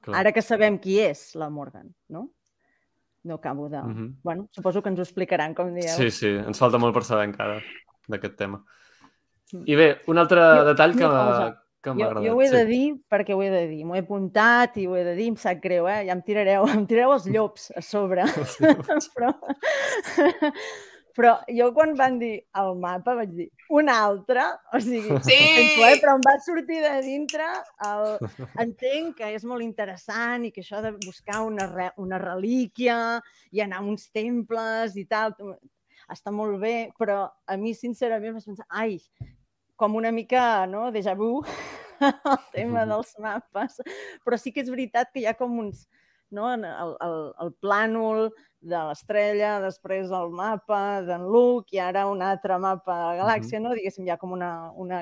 clar. 0.00 0.20
Ara 0.20 0.32
que 0.32 0.42
sabem 0.42 0.78
qui 0.82 1.00
és 1.02 1.34
la 1.38 1.48
Morgan, 1.50 1.88
no? 2.08 2.28
No 3.22 3.34
acabo 3.34 3.68
de... 3.68 3.82
Mhm. 3.82 4.20
Bueno, 4.22 4.48
suposo 4.50 4.82
que 4.82 4.88
ens 4.88 4.98
ho 4.98 5.02
explicaran, 5.02 5.54
com 5.54 5.74
dieu. 5.74 5.88
Sí, 5.88 6.10
sí, 6.10 6.28
ens 6.28 6.58
falta 6.58 6.78
molt 6.78 6.94
per 6.94 7.04
saber 7.04 7.26
encara 7.28 7.58
d'aquest 8.08 8.36
tema. 8.38 8.62
Mm. 9.52 9.64
I 9.66 9.76
bé, 9.76 9.88
un 10.08 10.18
altre 10.18 10.40
detall 10.70 10.96
que 10.96 11.04
una 11.04 11.26
cosa. 11.26 11.50
Que 11.82 11.94
m'ha 11.94 12.02
Jo, 12.04 12.08
agradat. 12.10 12.26
jo 12.28 12.36
ho 12.36 12.42
he 12.44 12.50
de 12.52 12.62
sí. 12.64 12.70
dir 12.70 12.86
perquè 13.10 13.34
ho 13.36 13.42
he 13.42 13.50
de 13.52 13.64
dir. 13.70 13.84
M'ho 13.88 13.96
he 13.96 14.02
apuntat 14.04 14.76
i 14.80 14.86
ho 14.86 14.96
he 14.98 15.04
de 15.06 15.14
dir, 15.16 15.28
em 15.32 15.36
sap 15.40 15.60
greu, 15.64 15.88
eh? 15.88 16.02
Ja 16.08 16.12
em 16.16 16.22
tirareu, 16.26 16.64
em 16.76 16.86
tirareu 16.86 17.14
els 17.16 17.26
llops 17.26 17.70
a 17.76 17.82
sobre. 17.84 18.24
però, 19.16 19.32
però 21.16 21.32
jo 21.50 21.70
quan 21.74 21.94
van 21.98 22.18
dir 22.20 22.36
el 22.60 22.76
mapa 22.80 23.14
vaig 23.18 23.32
dir 23.34 23.48
un 23.74 23.88
altre, 23.92 24.44
o 24.74 24.80
sigui, 24.82 25.16
Sí! 25.26 25.36
sento, 25.36 25.82
eh? 25.88 25.96
però 26.02 26.14
em 26.18 26.22
va 26.26 26.36
sortir 26.44 26.80
de 26.84 26.94
dintre 27.06 27.48
el... 27.88 28.14
entenc 28.62 29.16
que 29.18 29.32
és 29.34 29.44
molt 29.48 29.62
interessant 29.64 30.46
i 30.46 30.52
que 30.54 30.62
això 30.64 30.80
de 30.84 30.92
buscar 31.04 31.42
una, 31.46 31.66
re... 31.70 31.90
una 32.02 32.18
relíquia 32.22 33.20
i 33.52 33.60
anar 33.64 33.82
a 33.82 33.88
uns 33.90 34.08
temples 34.14 34.96
i 35.00 35.04
tal, 35.10 35.34
està 36.10 36.32
molt 36.34 36.58
bé, 36.62 36.90
però 36.98 37.24
a 37.46 37.56
mi 37.58 37.74
sincerament 37.74 38.34
vaig 38.38 38.46
pensar, 38.52 38.66
ai, 38.70 38.96
com 39.80 39.96
una 39.96 40.12
mica, 40.12 40.66
no?, 40.68 40.90
déjà 40.92 41.14
vu, 41.16 41.40
el 42.04 42.38
tema 42.52 42.84
dels 42.88 43.14
mapes, 43.20 43.80
però 44.24 44.36
sí 44.40 44.52
que 44.52 44.60
és 44.64 44.70
veritat 44.72 45.10
que 45.12 45.22
hi 45.24 45.26
ha 45.30 45.34
com 45.38 45.56
uns, 45.62 45.86
no?, 46.30 46.50
el, 46.52 46.64
el, 47.06 47.16
el 47.46 47.54
plànol 47.64 48.28
de 48.60 48.76
l'estrella, 48.90 49.54
després 49.64 50.12
el 50.12 50.28
mapa 50.36 51.00
d'en 51.06 51.24
Luke 51.32 51.72
i 51.72 51.80
ara 51.80 52.04
un 52.12 52.20
altre 52.22 52.58
mapa 52.60 52.92
de 52.98 53.06
la 53.08 53.16
galàxia, 53.22 53.60
no? 53.64 53.72
Diguéssim, 53.76 54.04
hi 54.04 54.12
ha 54.12 54.20
com 54.20 54.36
una, 54.36 54.52
una 54.76 55.00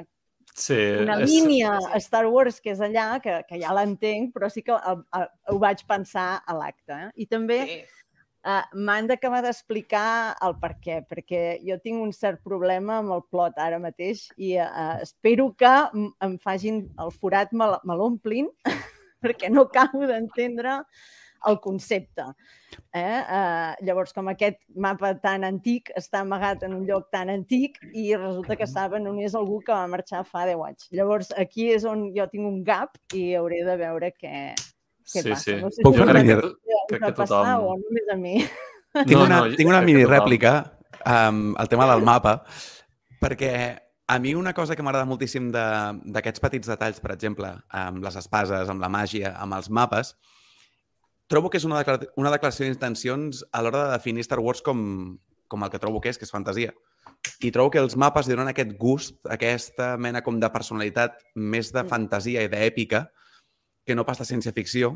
Sí, 0.58 0.74
una 1.02 1.18
és- 1.20 1.28
línia 1.28 1.74
a 1.92 1.98
Star 2.00 2.24
Wars 2.26 2.56
que 2.64 2.70
és 2.72 2.80
allà, 2.82 3.18
que, 3.22 3.34
que 3.46 3.58
ja 3.60 3.74
l'entenc, 3.76 4.30
però 4.34 4.48
sí 4.50 4.62
que 4.66 4.72
el, 4.74 5.02
el, 5.18 5.26
ho 5.52 5.58
vaig 5.60 5.82
pensar 5.86 6.40
a 6.40 6.54
l'acte. 6.56 6.94
Eh? 6.96 7.10
I 7.22 7.26
també 7.30 7.58
Sí. 7.66 7.76
Uh, 8.48 8.64
m'han 8.72 9.08
d'acabar 9.10 9.42
d'explicar 9.44 10.08
el 10.46 10.56
per 10.62 10.72
què, 10.82 11.02
perquè 11.10 11.42
jo 11.66 11.78
tinc 11.84 12.02
un 12.02 12.14
cert 12.16 12.40
problema 12.46 12.98
amb 13.02 13.14
el 13.18 13.24
plot 13.30 13.60
ara 13.60 13.80
mateix 13.82 14.26
i 14.36 14.56
uh, 14.62 14.96
espero 15.04 15.50
que 15.58 15.74
em 16.24 16.38
facin 16.42 16.86
el 17.04 17.14
forat, 17.14 17.52
me 17.52 17.70
me 17.84 17.98
l'omplin, 17.98 18.50
perquè 19.24 19.52
no 19.52 19.68
acabo 19.68 20.06
d'entendre 20.06 20.82
el 21.46 21.60
concepte. 21.60 22.24
Eh? 22.92 23.20
Uh, 23.22 23.74
llavors, 23.86 24.12
com 24.12 24.30
aquest 24.30 24.58
mapa 24.74 25.12
tan 25.22 25.46
antic 25.46 25.92
està 25.98 26.24
amagat 26.24 26.64
en 26.66 26.74
un 26.76 26.86
lloc 26.88 27.08
tan 27.14 27.30
antic 27.32 27.78
i 27.92 28.10
resulta 28.16 28.56
que 28.58 28.66
saben 28.66 29.06
només 29.06 29.36
algú 29.38 29.60
que 29.64 29.74
va 29.74 29.86
marxar 29.90 30.24
fa 30.26 30.46
10 30.48 30.64
anys. 30.66 30.88
Llavors, 30.98 31.30
aquí 31.38 31.70
és 31.74 31.86
on 31.88 32.08
jo 32.16 32.26
tinc 32.32 32.48
un 32.48 32.64
gap 32.66 32.98
i 33.14 33.30
hauré 33.38 33.62
de 33.68 33.78
veure 33.80 34.10
què, 34.16 34.34
què 35.12 35.22
sí, 35.22 35.30
passa. 35.30 35.42
sí. 35.44 35.56
No 35.62 35.70
sé 35.70 35.82
Puc 35.82 35.94
si 35.94 36.00
fer 36.00 36.08
una 36.08 36.14
mini- 36.20 36.36
crec 36.88 37.02
que 37.04 37.12
passar 37.12 37.42
tothom- 37.44 37.64
o 37.64 37.76
només 37.82 38.08
a 38.12 38.16
mi. 38.16 38.34
Tinc 38.98 39.12
No, 39.12 39.24
una, 39.24 39.40
no, 39.44 39.56
tinc 39.56 39.68
una 39.68 39.82
mini 39.84 40.02
tothom. 40.02 40.14
rèplica 40.16 40.52
um, 41.04 41.54
al 41.60 41.68
tema 41.68 41.86
del 41.92 42.02
mapa, 42.02 42.42
perquè 43.20 43.52
A 44.08 44.18
mi 44.18 44.30
una 44.34 44.54
cosa 44.56 44.74
que 44.74 44.80
m'agrada 44.82 45.04
moltíssim 45.04 45.50
de- 45.52 46.00
d'aquests 46.14 46.40
petits 46.40 46.66
detalls, 46.70 46.98
per 47.04 47.10
exemple, 47.12 47.50
amb 47.68 48.00
les 48.02 48.14
espases, 48.16 48.70
amb 48.72 48.80
la 48.80 48.88
màgia, 48.88 49.34
amb 49.36 49.52
els 49.52 49.68
mapes, 49.68 50.14
trobo 51.28 51.50
que 51.52 51.58
és 51.60 51.66
una, 51.68 51.76
declara 51.82 52.08
una 52.16 52.30
declaració 52.32 52.64
d'intencions 52.64 53.42
a 53.52 53.60
l'hora 53.60 53.82
de 53.84 53.90
definir 53.98 54.24
Star 54.24 54.38
Wars 54.40 54.62
com, 54.64 55.18
com 55.46 55.62
el 55.66 55.68
que 55.68 55.78
trobo 55.82 56.00
que 56.00 56.08
és, 56.08 56.16
que 56.16 56.24
és 56.24 56.32
fantasia. 56.32 56.72
I 57.44 57.50
trobo 57.52 57.68
que 57.74 57.82
els 57.84 57.98
mapes 58.00 58.30
donen 58.32 58.48
aquest 58.48 58.72
gust, 58.80 59.18
aquesta 59.28 59.98
mena 60.00 60.22
com 60.24 60.40
de 60.40 60.48
personalitat 60.56 61.20
més 61.36 61.68
de 61.76 61.84
fantasia 61.84 62.42
i 62.42 62.48
d'èpica 62.48 63.10
que 63.88 63.96
no 63.96 64.04
pas 64.06 64.20
de 64.20 64.26
ciència-ficció. 64.28 64.92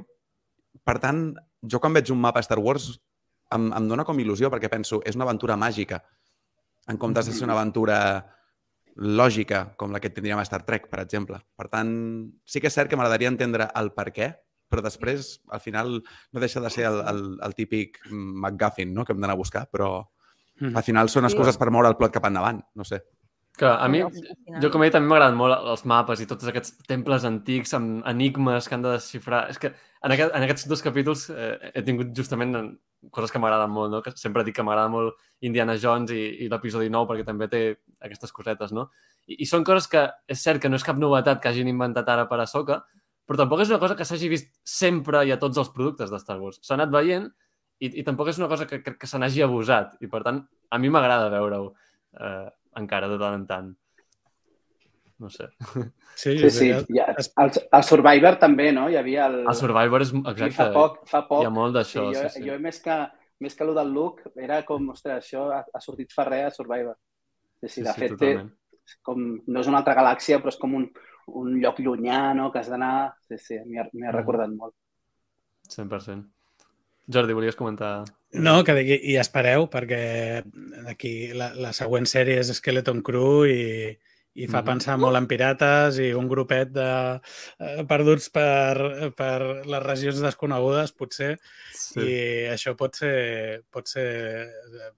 Per 0.84 0.98
tant, 1.00 1.32
jo 1.64 1.80
quan 1.80 1.96
veig 1.96 2.12
un 2.12 2.20
mapa 2.20 2.42
Star 2.44 2.60
Wars 2.60 2.92
em, 3.52 3.70
em 3.72 3.88
dona 3.88 4.04
com 4.08 4.20
il·lusió 4.20 4.52
perquè 4.52 4.70
penso, 4.72 5.00
és 5.08 5.16
una 5.18 5.26
aventura 5.28 5.56
màgica 5.60 6.02
en 6.90 6.98
comptes 7.00 7.28
de 7.28 7.34
ser 7.34 7.44
una 7.46 7.56
aventura 7.56 7.98
lògica, 8.96 9.72
com 9.80 9.92
la 9.94 10.00
que 10.02 10.10
tindríem 10.12 10.40
a 10.40 10.44
Star 10.44 10.64
Trek, 10.68 10.88
per 10.92 11.00
exemple. 11.00 11.38
Per 11.56 11.68
tant, 11.72 11.92
sí 12.44 12.60
que 12.60 12.68
és 12.68 12.74
cert 12.76 12.90
que 12.90 12.98
m'agradaria 12.98 13.30
entendre 13.32 13.70
el 13.78 13.92
per 13.96 14.10
què, 14.12 14.32
però 14.68 14.82
després, 14.84 15.38
al 15.52 15.62
final, 15.64 16.00
no 16.02 16.42
deixa 16.42 16.60
de 16.60 16.72
ser 16.72 16.88
el, 16.88 16.98
el, 17.08 17.22
el 17.44 17.54
típic 17.56 18.02
McGuffin 18.10 18.92
no? 18.92 19.04
que 19.04 19.14
hem 19.14 19.22
d'anar 19.22 19.38
a 19.38 19.40
buscar, 19.40 19.68
però 19.72 19.94
Mm. 20.62 20.76
al 20.76 20.84
final 20.86 21.08
són 21.10 21.26
excuses 21.26 21.56
per 21.58 21.70
moure 21.74 21.90
el 21.90 21.96
plot 21.98 22.12
cap 22.14 22.26
endavant, 22.28 22.60
no 22.78 22.84
sé. 22.84 23.00
Que 23.62 23.68
a 23.70 23.86
mi, 23.86 24.00
jo 24.58 24.70
com 24.74 24.82
he 24.82 24.88
dit, 24.88 24.94
també 24.96 25.06
m'agraden 25.12 25.36
molt 25.38 25.54
els 25.70 25.84
mapes 25.86 26.18
i 26.24 26.26
tots 26.26 26.48
aquests 26.50 26.72
temples 26.88 27.22
antics 27.28 27.74
amb 27.78 28.00
enigmes 28.10 28.66
que 28.66 28.74
han 28.74 28.82
de 28.82 28.96
desxifrar. 28.96 29.44
És 29.52 29.60
que 29.62 29.70
en, 29.70 30.14
aquest, 30.16 30.32
en 30.34 30.46
aquests 30.48 30.66
dos 30.72 30.82
capítols 30.82 31.28
eh, 31.30 31.70
he 31.70 31.82
tingut 31.86 32.10
justament 32.16 32.56
en- 32.58 32.72
coses 33.14 33.30
que 33.34 33.38
m'agraden 33.42 33.70
molt, 33.70 33.90
no? 33.90 34.00
Que 34.02 34.12
sempre 34.18 34.42
dic 34.46 34.56
que 34.56 34.64
m'agrada 34.66 34.90
molt 34.90 35.14
Indiana 35.46 35.76
Jones 35.78 36.10
i, 36.14 36.22
i 36.44 36.48
l'episodi 36.50 36.90
9 36.90 37.08
perquè 37.10 37.24
també 37.26 37.48
té 37.50 37.62
aquestes 38.02 38.34
cosetes, 38.34 38.72
no? 38.74 38.88
I, 39.26 39.38
I 39.42 39.46
són 39.46 39.62
coses 39.66 39.86
que 39.90 40.02
és 40.30 40.42
cert 40.42 40.62
que 40.62 40.70
no 40.70 40.78
és 40.78 40.86
cap 40.86 40.98
novetat 40.98 41.40
que 41.42 41.50
hagin 41.50 41.70
inventat 41.70 42.08
ara 42.10 42.26
per 42.30 42.40
a 42.42 42.46
Soca, 42.50 42.80
però 43.26 43.38
tampoc 43.44 43.62
és 43.62 43.70
una 43.70 43.78
cosa 43.82 43.94
que 43.98 44.06
s'hagi 44.06 44.30
vist 44.30 44.50
sempre 44.66 45.22
i 45.26 45.30
a 45.34 45.38
tots 45.38 45.58
els 45.62 45.70
productes 45.74 46.10
de 46.10 46.18
Star 46.22 46.40
Wars. 46.42 46.58
S'ha 46.62 46.74
anat 46.78 46.90
veient 46.94 47.28
i, 47.78 47.90
i 48.00 48.02
tampoc 48.06 48.30
és 48.30 48.38
una 48.42 48.50
cosa 48.50 48.66
que, 48.66 48.82
que, 48.82 48.96
que 48.98 49.06
se 49.10 49.18
n'hagi 49.22 49.42
abusat. 49.46 49.94
I, 50.02 50.10
per 50.10 50.22
tant, 50.26 50.42
a 50.70 50.78
mi 50.82 50.90
m'agrada 50.90 51.30
veure-ho 51.30 51.70
eh, 52.18 52.48
encara 52.80 53.08
de 53.08 53.18
tant 53.20 53.34
en 53.40 53.46
tant. 53.46 53.70
No 55.22 55.28
sé. 55.30 55.46
Sí, 56.18 56.32
Sí, 56.38 56.50
sí. 56.50 56.68
Ja, 56.96 57.04
el, 57.14 57.50
el 57.78 57.84
Survivor 57.86 58.36
també, 58.42 58.72
no? 58.74 58.88
Hi 58.90 58.96
havia 58.98 59.26
el... 59.30 59.36
El 59.46 59.54
Survivor 59.54 60.02
és... 60.02 60.10
Exacte. 60.12 60.50
fa 60.56 60.66
poc, 60.74 60.96
fa 61.08 61.20
poc. 61.28 61.42
Hi 61.44 61.46
ha 61.46 61.52
molt 61.54 61.72
Sí, 61.72 61.78
d'això, 61.78 62.06
jo, 62.10 62.24
sí, 62.28 62.40
sí. 62.40 62.48
jo 62.48 62.56
més 62.60 62.80
que, 62.82 62.96
més 63.40 63.54
que 63.54 63.64
el 63.64 63.70
del 63.76 63.92
look, 63.94 64.20
era 64.36 64.58
com, 64.66 64.88
ostres, 64.90 65.22
això 65.24 65.44
ha, 65.54 65.62
ha 65.72 65.80
sortit 65.84 66.12
fa 66.12 66.26
res 66.26 66.48
a 66.50 66.56
Survivor. 66.56 66.98
Sí, 67.62 67.68
sí, 67.68 67.74
Sí, 67.76 67.82
de 67.86 67.92
sí, 67.94 68.00
fet, 68.00 68.16
té, 68.18 68.32
totalment. 68.34 68.50
com, 69.06 69.22
no 69.46 69.60
és 69.62 69.70
una 69.70 69.78
altra 69.84 69.94
galàxia, 70.00 70.40
però 70.42 70.50
és 70.50 70.58
com 70.58 70.74
un, 70.80 70.88
un 71.38 71.54
lloc 71.62 71.78
llunyà, 71.78 72.20
no?, 72.34 72.50
que 72.50 72.58
has 72.58 72.68
d'anar... 72.72 73.12
Sí, 73.28 73.38
sí, 73.38 73.60
m'hi 73.64 73.78
ha, 73.78 73.86
ha 73.86 73.90
Mhm. 73.94 74.12
recordat 74.18 74.50
molt. 74.58 74.74
100%. 75.70 76.26
Jordi, 77.12 77.34
volies 77.36 77.56
comentar? 77.58 78.04
No, 78.32 78.62
que 78.64 78.74
digui, 78.78 78.96
i 79.12 79.18
espereu, 79.20 79.68
perquè 79.70 80.42
aquí 80.88 81.32
la, 81.36 81.52
la 81.54 81.72
següent 81.76 82.06
sèrie 82.08 82.38
és 82.40 82.50
Skeleton 82.56 83.02
Crew 83.04 83.44
i, 83.46 83.92
i 84.34 84.46
fa 84.48 84.62
Mhm. 84.62 84.66
pensar 84.70 84.96
molt 84.98 85.16
en 85.18 85.26
pirates 85.28 85.98
i 86.00 86.12
un 86.16 86.28
grupet 86.28 86.70
de 86.72 86.88
eh, 87.60 87.84
perduts 87.88 88.30
per, 88.32 89.12
per 89.16 89.64
les 89.68 89.82
regions 89.84 90.22
desconegudes, 90.24 90.92
potser, 90.96 91.34
sí. 91.76 92.00
i 92.00 92.14
això 92.54 92.72
pot 92.76 92.96
ser, 92.96 93.62
pot 93.70 93.86
ser 93.86 94.06
eh, 94.48 94.92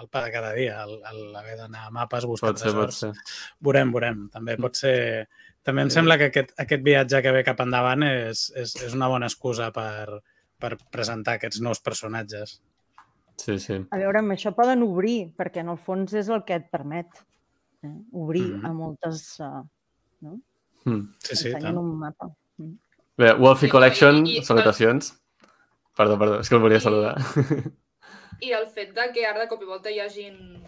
el 0.00 0.08
pa 0.12 0.22
de 0.26 0.30
cada 0.30 0.52
dia, 0.54 0.82
el- 0.84 1.02
el 1.10 1.34
haver 1.36 1.56
d'anar 1.56 1.86
a 1.88 1.90
mapes, 1.90 2.24
buscar 2.28 2.50
Pot 2.52 2.58
ser, 2.62 2.72
pot 2.76 2.92
ser. 2.92 3.12
Veurem, 3.60 3.90
veurem. 3.92 4.28
També 4.30 4.56
Mm. 4.56 4.62
pot 4.62 4.76
ser... 4.76 5.28
També 5.66 5.82
em 5.82 5.90
sembla 5.90 6.14
que 6.16 6.26
aquest, 6.30 6.52
aquest 6.62 6.82
viatge 6.86 7.18
que 7.24 7.30
ve 7.32 7.42
cap 7.42 7.58
endavant 7.64 8.04
és, 8.06 8.52
és, 8.54 8.76
és 8.86 8.92
una 8.94 9.08
bona 9.10 9.26
excusa 9.26 9.72
per, 9.74 10.20
per 10.58 10.76
presentar 10.90 11.34
aquests 11.36 11.60
nous 11.60 11.80
personatges. 11.84 12.60
Sí, 13.36 13.58
sí. 13.60 13.74
A 13.92 13.98
veure, 14.00 14.18
amb 14.22 14.32
això 14.32 14.54
poden 14.56 14.82
obrir, 14.86 15.32
perquè 15.36 15.60
en 15.60 15.68
el 15.74 15.78
fons 15.78 16.14
és 16.16 16.28
el 16.32 16.42
que 16.48 16.54
et 16.56 16.70
permet 16.72 17.06
eh? 17.82 17.92
obrir 18.12 18.46
Mhm. 18.56 18.64
a 18.66 18.72
moltes... 18.72 19.38
Uh, 19.40 19.62
no? 20.24 20.38
Mm. 20.86 21.02
Sí, 21.20 21.36
sí, 21.36 21.48
Ensenyen 21.50 21.62
tant. 21.74 21.78
un 21.78 21.98
mapa. 21.98 22.30
Bé, 23.18 23.32
Wolfie 23.34 23.68
I- 23.68 23.70
Collection, 23.70 24.26
i- 24.26 24.38
i- 24.38 24.44
salutacions. 24.44 25.12
Perdó, 25.96 26.18
perdó, 26.18 26.40
és 26.40 26.48
que 26.48 26.54
el 26.56 26.60
volia 26.62 26.78
I- 26.78 26.80
saludar. 26.80 27.16
I 28.40 28.50
el 28.52 28.66
fet 28.68 28.94
de 28.94 29.12
que 29.12 29.26
ara 29.26 29.40
de 29.40 29.48
cop 29.48 29.62
i 29.62 29.66
volta 29.68 29.90
hi 29.90 30.00
hagin 30.00 30.62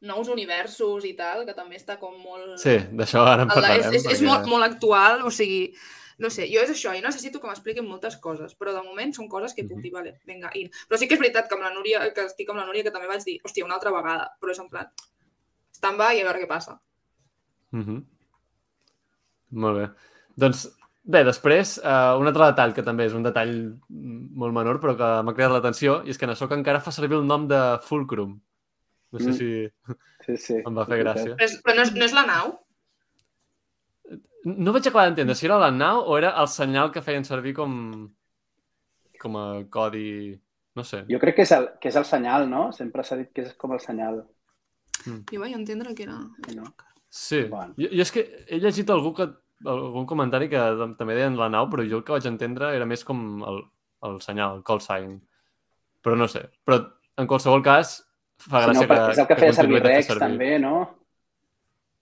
nous 0.00 0.28
universos 0.30 1.04
i 1.04 1.12
tal, 1.18 1.44
que 1.46 1.54
també 1.54 1.76
està 1.76 1.98
com 1.98 2.14
molt... 2.22 2.58
Sí, 2.62 2.76
d'això 2.94 3.24
ara 3.26 3.42
en 3.42 3.48
parlarem. 3.50 3.88
és, 3.94 4.04
és, 4.04 4.12
és 4.14 4.22
molt, 4.22 4.46
molt 4.46 4.64
actual, 4.66 5.22
o 5.26 5.30
sigui, 5.34 5.72
no 6.18 6.30
sé, 6.34 6.48
jo 6.50 6.60
és 6.64 6.70
això, 6.70 6.92
jo 6.96 7.02
necessito 7.04 7.38
que 7.40 7.46
m'expliquin 7.46 7.86
moltes 7.86 8.16
coses, 8.22 8.54
però 8.58 8.72
de 8.74 8.82
moment 8.82 9.12
són 9.14 9.28
coses 9.30 9.54
que 9.54 9.64
puc 9.68 9.78
dir, 9.84 9.92
vale, 9.94 10.16
vinga, 10.26 10.50
in. 10.58 10.68
Però 10.88 10.98
sí 10.98 11.06
que 11.08 11.14
és 11.14 11.20
veritat 11.22 11.48
que 11.48 11.54
amb 11.54 11.62
la 11.64 11.70
Núria, 11.74 12.00
que 12.14 12.24
estic 12.26 12.48
amb 12.50 12.58
la 12.58 12.66
Núria, 12.66 12.82
que 12.82 12.90
també 12.94 13.06
vaig 13.06 13.22
dir, 13.24 13.36
hòstia, 13.46 13.64
una 13.64 13.76
altra 13.78 13.92
vegada, 13.94 14.26
però 14.40 14.50
és 14.50 14.58
en 14.58 14.68
plan, 14.72 14.90
stand-by 15.78 16.18
i 16.18 16.22
a 16.24 16.26
veure 16.28 16.42
què 16.42 16.48
passa. 16.50 16.80
Mhm. 17.70 18.00
Molt 19.62 19.78
bé. 19.78 19.86
Doncs, 20.36 20.66
bé, 21.04 21.22
després, 21.24 21.78
uh, 21.80 22.18
un 22.20 22.26
altre 22.28 22.50
detall, 22.50 22.74
que 22.76 22.82
també 22.84 23.06
és 23.08 23.14
un 23.16 23.22
detall 23.24 23.54
mm, 23.88 24.34
molt 24.42 24.54
menor, 24.54 24.80
però 24.82 24.96
que 24.98 25.08
m'ha 25.24 25.34
cridat 25.36 25.54
l'atenció, 25.54 26.02
i 26.04 26.10
és 26.12 26.18
que 26.20 26.26
en 26.28 26.34
Ahsoka 26.34 26.58
encara 26.58 26.82
fa 26.84 26.92
servir 26.92 27.16
el 27.16 27.26
nom 27.26 27.46
de 27.48 27.60
Fulcrum. 27.86 28.36
No 29.12 29.18
sé 29.22 29.30
Mm. 29.30 29.34
si 29.38 29.48
Sí, 30.26 30.36
sí. 30.36 30.54
em 30.66 30.74
va 30.76 30.84
fer 30.84 30.98
gràcia. 31.00 31.34
Però, 31.36 31.44
és, 31.46 31.54
però 31.64 31.74
no, 31.78 31.82
és, 31.86 31.94
no 31.94 32.04
és 32.04 32.12
la 32.12 32.26
nau? 32.28 32.58
No 34.48 34.72
vaig 34.74 34.88
acabar 34.88 35.08
d'entendre 35.08 35.36
si 35.36 35.48
era 35.48 35.58
la 35.60 35.70
nau 35.74 36.04
o 36.06 36.18
era 36.18 36.34
el 36.40 36.48
senyal 36.48 36.92
que 36.94 37.02
feien 37.04 37.26
servir 37.28 37.54
com, 37.58 37.72
com 39.20 39.40
a 39.40 39.46
codi... 39.70 40.38
No 40.78 40.84
sé. 40.86 41.02
Jo 41.10 41.18
crec 41.18 41.40
que 41.40 41.42
és, 41.42 41.52
el, 41.56 41.64
que 41.82 41.90
és 41.90 41.96
el 41.98 42.04
senyal, 42.06 42.46
no? 42.50 42.68
Sempre 42.76 43.02
s'ha 43.02 43.16
dit 43.18 43.32
que 43.34 43.42
és 43.48 43.54
com 43.58 43.72
el 43.74 43.80
senyal. 43.82 44.20
Jo 45.04 45.40
vaig 45.42 45.56
entendre 45.56 45.94
que 45.94 46.06
era... 46.06 46.18
No? 46.54 46.68
Sí. 47.10 47.42
Bueno. 47.50 47.74
Jo, 47.80 47.88
jo 47.90 48.04
és 48.04 48.12
que 48.14 48.24
he 48.46 48.60
llegit 48.62 48.90
algú 48.94 49.10
que, 49.16 49.26
algun 49.66 50.06
comentari 50.06 50.50
que 50.52 50.60
també 51.00 51.16
deien 51.18 51.38
la 51.38 51.48
nau, 51.50 51.66
però 51.72 51.86
jo 51.88 51.98
el 51.98 52.04
que 52.06 52.14
vaig 52.14 52.28
entendre 52.30 52.70
era 52.76 52.86
més 52.86 53.02
com 53.08 53.42
el, 53.48 53.62
el 54.06 54.20
senyal, 54.22 54.60
el 54.60 54.64
call 54.68 54.82
sign. 54.84 55.16
Però 56.04 56.14
no 56.18 56.28
sé. 56.30 56.44
Però 56.68 56.78
en 57.18 57.26
qualsevol 57.26 57.64
cas, 57.66 57.96
fa 58.38 58.62
Si 58.62 58.70
gràcia 58.70 58.86
no, 58.86 58.90
perquè 58.92 59.16
és 59.16 59.22
el 59.24 59.28
que 59.30 59.40
feia 59.40 59.56
servir 59.56 59.82
Rex, 59.82 60.12
també, 60.20 60.52
no? 60.62 60.76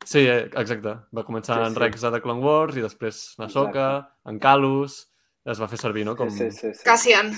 Sí, 0.07 0.23
eh, 0.23 0.47
exacte. 0.55 0.93
Va 1.17 1.25
començar 1.27 1.57
Sí, 1.59 1.67
en 1.67 1.75
sí. 1.75 1.81
Rex 1.83 2.05
a 2.07 2.13
The 2.15 2.21
Clone 2.23 2.43
Wars 2.45 2.77
i 2.79 2.85
després 2.85 3.21
Ahsoka, 3.43 3.87
en 4.31 4.39
Calus, 4.43 5.01
es 5.47 5.61
va 5.63 5.67
fer 5.71 5.79
servir, 5.81 6.05
no? 6.07 6.15
Com 6.19 6.31
Sí, 6.31 6.51
sí, 6.51 6.51
sí. 6.55 6.73
sí. 6.79 6.85
Cassian. 6.87 7.33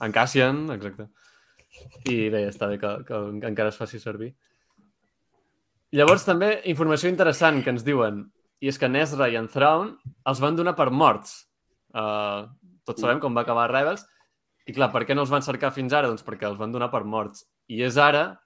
en 0.00 0.12
Cassian, 0.16 0.64
exacte. 0.74 1.06
I 2.10 2.28
bé, 2.32 2.48
està 2.50 2.66
bé 2.66 2.78
que, 2.82 2.90
que 3.06 3.20
encara 3.46 3.70
es 3.70 3.78
faci 3.78 4.00
servir. 4.02 4.32
Llavors, 5.94 6.24
també, 6.26 6.60
informació 6.70 7.10
interessant 7.10 7.62
que 7.64 7.70
ens 7.74 7.84
diuen, 7.86 8.24
i 8.62 8.68
és 8.70 8.78
que 8.78 8.86
en 8.90 8.96
Ezra 8.98 9.28
i 9.30 9.36
en 9.38 9.48
Thrawn 9.50 9.94
els 10.30 10.40
van 10.42 10.56
donar 10.58 10.74
per 10.78 10.90
morts. 10.90 11.46
Uh, 11.94 12.46
tots 12.86 13.02
sabem 13.02 13.18
com 13.22 13.34
va 13.34 13.42
acabar 13.46 13.68
Rebels. 13.70 14.04
I 14.66 14.74
clar, 14.76 14.90
per 14.92 15.02
què 15.06 15.14
no 15.16 15.22
els 15.24 15.32
van 15.32 15.42
cercar 15.42 15.72
fins 15.74 15.94
ara? 15.96 16.10
Doncs 16.10 16.22
perquè 16.26 16.46
els 16.46 16.58
van 16.60 16.70
donar 16.74 16.90
per 16.92 17.02
morts. 17.08 17.46
I 17.70 17.82
és 17.86 17.96
ara 17.98 18.40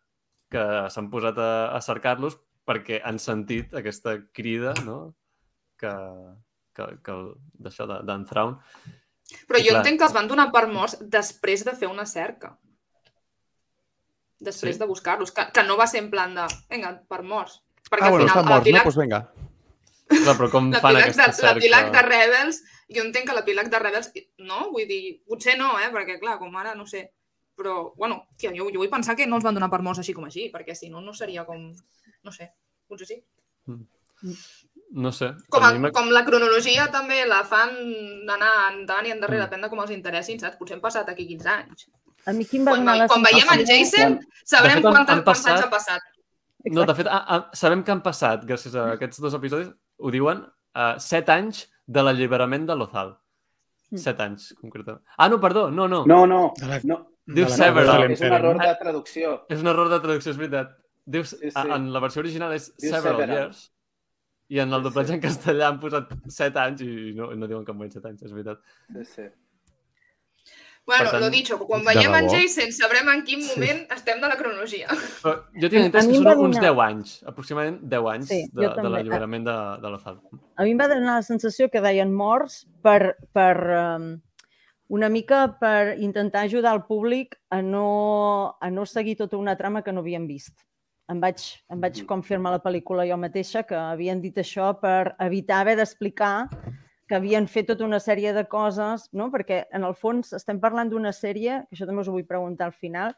que 0.52 0.62
s'han 0.92 1.10
posat 1.12 1.36
a, 1.40 1.50
a 1.74 1.80
cercar-los 1.84 2.38
perquè 2.66 3.00
han 3.04 3.18
sentit 3.18 3.74
aquesta 3.74 4.16
crida, 4.32 4.72
no?, 4.84 5.14
que, 5.78 5.90
que, 6.74 6.86
que 7.04 7.14
d'això, 7.60 7.86
de- 7.90 8.02
d'en 8.08 8.24
Thrawn. 8.28 8.58
Però 9.48 9.58
I 9.58 9.64
jo 9.64 9.70
clar. 9.74 9.80
entenc 9.82 9.98
que 10.00 10.06
els 10.08 10.14
van 10.14 10.28
donar 10.28 10.50
per 10.52 10.66
morts 10.70 10.98
després 11.00 11.64
de 11.64 11.72
fer 11.76 11.88
una 11.90 12.04
cerca. 12.06 12.54
Després 14.40 14.74
Sí. 14.76 14.80
de 14.80 14.86
buscar-los. 14.86 15.32
Que, 15.32 15.46
que 15.52 15.62
no 15.64 15.76
va 15.76 15.86
ser 15.86 16.02
en 16.02 16.10
plan 16.10 16.34
de, 16.34 16.44
vinga, 16.70 16.90
per 17.08 17.22
morts. 17.22 17.60
Perquè 17.90 18.06
Ah, 18.06 18.10
bueno, 18.10 18.24
al 18.24 18.28
estan 18.28 18.44
final, 18.44 18.44
morts, 18.44 18.50
no? 18.50 18.58
l'epíleg 18.58 18.84
Doncs 18.84 18.98
vinga. 19.00 19.20
Clar, 20.24 20.36
però 20.36 20.50
com 20.52 20.70
fan 20.84 20.96
aquesta 21.00 21.26
de, 21.26 21.32
cerca? 21.32 21.54
l'epíleg 21.54 21.90
de 21.94 22.02
Rebels, 22.02 22.62
jo 22.94 23.02
entenc 23.04 23.26
que 23.28 23.34
l'epíleg 23.38 23.70
de 23.72 23.78
Rebels, 23.80 24.10
no, 24.44 24.70
vull 24.72 24.86
dir, 24.88 25.22
potser 25.26 25.56
no, 25.58 25.72
eh, 25.80 25.88
perquè 25.92 26.18
clar, 26.20 26.38
com 26.38 26.54
ara, 26.60 26.74
no 26.76 26.84
sé, 26.86 27.06
però, 27.56 27.94
bueno, 27.96 28.26
tia, 28.36 28.50
jo, 28.52 28.68
jo 28.70 28.82
vull 28.82 28.90
pensar 28.92 29.16
que 29.16 29.26
no 29.26 29.36
els 29.36 29.44
van 29.46 29.54
donar 29.56 29.70
per 29.72 29.80
morts 29.80 30.00
així 30.02 30.12
com 30.12 30.24
així, 30.28 30.50
perquè 30.52 30.74
si 30.76 30.90
no, 30.90 31.00
no 31.00 31.14
seria 31.16 31.44
com, 31.48 31.70
no 32.24 32.32
sé, 32.32 32.50
potser 32.88 33.06
sí. 33.06 33.18
No 34.94 35.10
sé. 35.12 35.32
Com, 35.50 35.62
a 35.64 35.70
a, 35.74 35.90
com 35.92 36.10
la 36.14 36.22
cronologia 36.24 36.86
també 36.92 37.24
la 37.26 37.42
fan 37.48 37.72
d'anar 38.28 38.50
endavant 38.72 39.06
i 39.08 39.12
endarrere, 39.14 39.42
Mm. 39.42 39.48
depèn 39.48 39.62
de 39.62 39.70
com 39.70 39.80
els 39.80 39.90
interessin, 39.90 40.38
saps? 40.40 40.56
Potser 40.56 40.76
han 40.76 40.80
passat 40.84 41.08
aquí 41.08 41.26
15 41.26 41.48
anys. 41.50 41.88
A 42.26 42.32
mi 42.32 42.44
qui 42.46 42.58
em 42.58 42.64
va 42.64 42.72
Quan, 42.72 42.80
donar 42.80 42.96
la 42.98 43.06
quan 43.08 43.22
veiem 43.22 43.48
en 43.52 43.64
Jason, 43.66 44.18
sabrem 44.44 44.76
fet, 44.76 44.84
han- 44.86 44.92
quantes, 44.94 45.14
han 45.16 45.24
quants 45.24 45.46
anys 45.46 45.46
passat- 45.46 45.62
han 45.64 45.70
passat. 45.70 46.02
No, 46.72 46.84
de 46.86 46.94
fet, 46.94 47.06
a, 47.06 47.18
a, 47.36 47.50
sabem 47.52 47.82
que 47.84 47.90
han 47.92 48.02
passat, 48.02 48.44
gràcies 48.44 48.74
a 48.74 48.92
aquests 48.94 49.20
dos 49.20 49.34
episodis, 49.34 49.68
ho 49.98 50.10
diuen, 50.10 50.38
uh, 50.74 50.94
set 50.98 51.28
anys 51.28 51.66
de 51.86 52.02
l'alliberament 52.02 52.64
de 52.66 52.74
Lothal. 52.76 53.18
Mm. 53.90 53.98
Set 53.98 54.20
anys, 54.20 54.54
concretament. 54.60 55.02
Ah, 55.18 55.28
no, 55.28 55.38
perdó, 55.40 55.70
no, 55.70 55.86
no. 55.88 56.04
No, 56.06 56.26
no. 56.26 56.54
No. 56.84 57.10
Diu 57.26 57.44
la- 57.44 57.50
Several. 57.56 58.10
És 58.12 58.20
un 58.20 58.32
error 58.32 58.58
de 58.58 58.74
traducció. 58.80 59.44
És 59.48 59.60
un 59.60 59.66
error 59.66 59.88
de 59.88 60.00
traducció, 60.00 60.30
és 60.32 60.36
veritat. 60.38 60.70
Dius, 61.04 61.30
Sí, 61.30 61.50
sí. 61.50 61.54
a- 61.54 61.76
en 61.76 61.92
la 61.92 62.00
versió 62.00 62.20
original 62.20 62.52
és 62.52 62.72
Diu 62.76 62.90
several 62.90 63.20
several. 63.20 63.36
years, 63.38 63.70
i 64.48 64.58
en 64.60 64.72
el 64.72 64.80
Sí, 64.82 64.84
doblatge 64.88 65.08
sí. 65.08 65.14
en 65.14 65.20
castellà 65.22 65.68
han 65.68 65.80
posat 65.80 66.12
7 66.28 66.58
anys 66.58 66.80
i 66.82 67.12
no, 67.14 67.30
no 67.34 67.46
diuen 67.46 67.64
que 67.64 67.72
han 67.72 67.78
guanyat 67.78 67.94
7 68.00 68.08
anys, 68.08 68.22
és 68.22 68.32
veritat. 68.32 68.60
Sí, 68.92 69.04
sí. 69.04 69.22
Bueno, 70.86 71.10
tant, 71.10 71.20
lo 71.22 71.30
dicho, 71.30 71.56
quan 71.64 71.80
veiem 71.82 72.12
en? 72.14 72.26
Jason 72.28 72.70
sabrem 72.76 73.08
en 73.08 73.22
quin 73.24 73.40
moment 73.46 73.86
estem 73.94 74.18
de 74.20 74.28
la 74.28 74.36
cronologia. 74.36 74.86
Però 75.22 75.32
jo 75.56 75.70
tinc 75.72 75.86
entès 75.86 76.04
que 76.10 76.18
són 76.18 76.26
uns 76.44 76.58
donar- 76.58 76.60
10 76.66 76.82
anys, 76.84 77.14
aproximadament 77.24 77.78
10 77.88 78.10
anys 78.12 78.28
Sí, 78.28 78.42
de, 78.52 78.68
de 78.68 78.90
l'alliberament 78.92 79.46
de, 79.48 79.54
de 79.80 79.90
la 79.94 79.98
Fal. 80.02 80.18
A 80.60 80.62
mi 80.66 80.74
em 80.74 80.82
va 80.82 80.88
donar 80.92 81.14
la 81.16 81.24
sensació 81.24 81.70
que 81.72 81.80
deien 81.80 82.12
morts 82.12 82.66
per, 82.84 83.16
per 83.32 83.54
um, 83.78 84.10
una 84.92 85.08
mica 85.08 85.56
per 85.58 85.96
intentar 85.98 86.44
ajudar 86.44 86.74
el 86.76 86.82
públic 86.84 87.40
a 87.48 87.62
no, 87.62 88.58
a 88.60 88.68
no 88.70 88.84
seguir 88.84 89.16
tota 89.16 89.38
una 89.40 89.56
trama 89.56 89.80
que 89.82 89.90
no 89.92 90.00
havien 90.04 90.26
vist. 90.28 90.52
Em 91.12 91.20
vaig, 91.20 91.42
em 91.70 91.80
vaig 91.80 91.98
Mhm. 92.00 92.06
confirmar 92.06 92.52
la 92.52 92.62
pel·lícula 92.62 93.06
jo 93.08 93.16
mateixa 93.20 93.62
que 93.66 93.74
havien 93.76 94.20
dit 94.20 94.34
això 94.36 94.72
per 94.80 95.14
evitar 95.20 95.60
haver 95.60 95.76
d'explicar 95.76 96.48
que 97.06 97.14
havien 97.16 97.46
fet 97.46 97.66
tota 97.66 97.84
una 97.84 97.98
sèrie 98.00 98.32
de 98.32 98.46
coses, 98.48 99.10
no? 99.12 99.30
perquè 99.30 99.66
en 99.70 99.84
el 99.84 99.92
fons 99.94 100.32
estem 100.32 100.58
parlant 100.58 100.88
d'una 100.88 101.12
sèrie, 101.12 101.66
que 101.68 101.76
això 101.76 101.84
també 101.86 102.00
us 102.00 102.08
ho 102.08 102.12
vull 102.12 102.24
preguntar 102.24 102.64
al 102.64 102.72
final, 102.72 103.14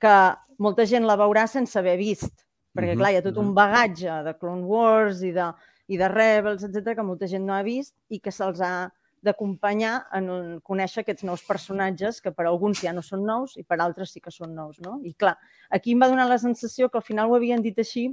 que 0.00 0.34
molta 0.58 0.84
gent 0.84 1.06
la 1.06 1.16
veurà 1.16 1.46
sense 1.46 1.78
haver 1.78 1.96
vist, 1.96 2.44
perquè 2.76 2.94
Mhm, 2.94 2.98
clar, 2.98 3.12
hi 3.12 3.16
ha 3.16 3.22
tot 3.22 3.36
un 3.38 3.54
bagatge 3.54 4.24
de 4.24 4.34
Clone 4.34 4.64
Wars 4.64 5.22
i 5.22 5.30
de, 5.30 5.52
i 5.88 5.96
de 5.96 6.08
Rebels, 6.08 6.64
etc 6.64 6.96
que 6.96 7.02
molta 7.04 7.28
gent 7.28 7.46
no 7.46 7.54
ha 7.54 7.62
vist 7.62 7.94
i 8.10 8.18
que 8.18 8.30
se'ls 8.32 8.60
ha 8.60 8.90
d'acompanyar 9.24 9.94
en 10.14 10.30
un, 10.30 10.48
conèixer 10.64 11.02
aquests 11.02 11.24
nous 11.26 11.42
personatges 11.46 12.20
que 12.22 12.32
per 12.34 12.46
alguns 12.46 12.82
ja 12.84 12.92
no 12.94 13.02
són 13.02 13.24
nous 13.26 13.56
i 13.58 13.64
per 13.66 13.80
altres 13.82 14.12
sí 14.14 14.22
que 14.24 14.32
són 14.34 14.54
nous, 14.54 14.78
no? 14.84 14.98
I 15.02 15.14
clar, 15.14 15.36
aquí 15.70 15.94
em 15.94 16.02
va 16.02 16.10
donar 16.10 16.28
la 16.30 16.38
sensació 16.38 16.88
que 16.88 17.00
al 17.00 17.06
final 17.06 17.30
ho 17.30 17.36
havien 17.38 17.62
dit 17.64 17.78
així 17.78 18.08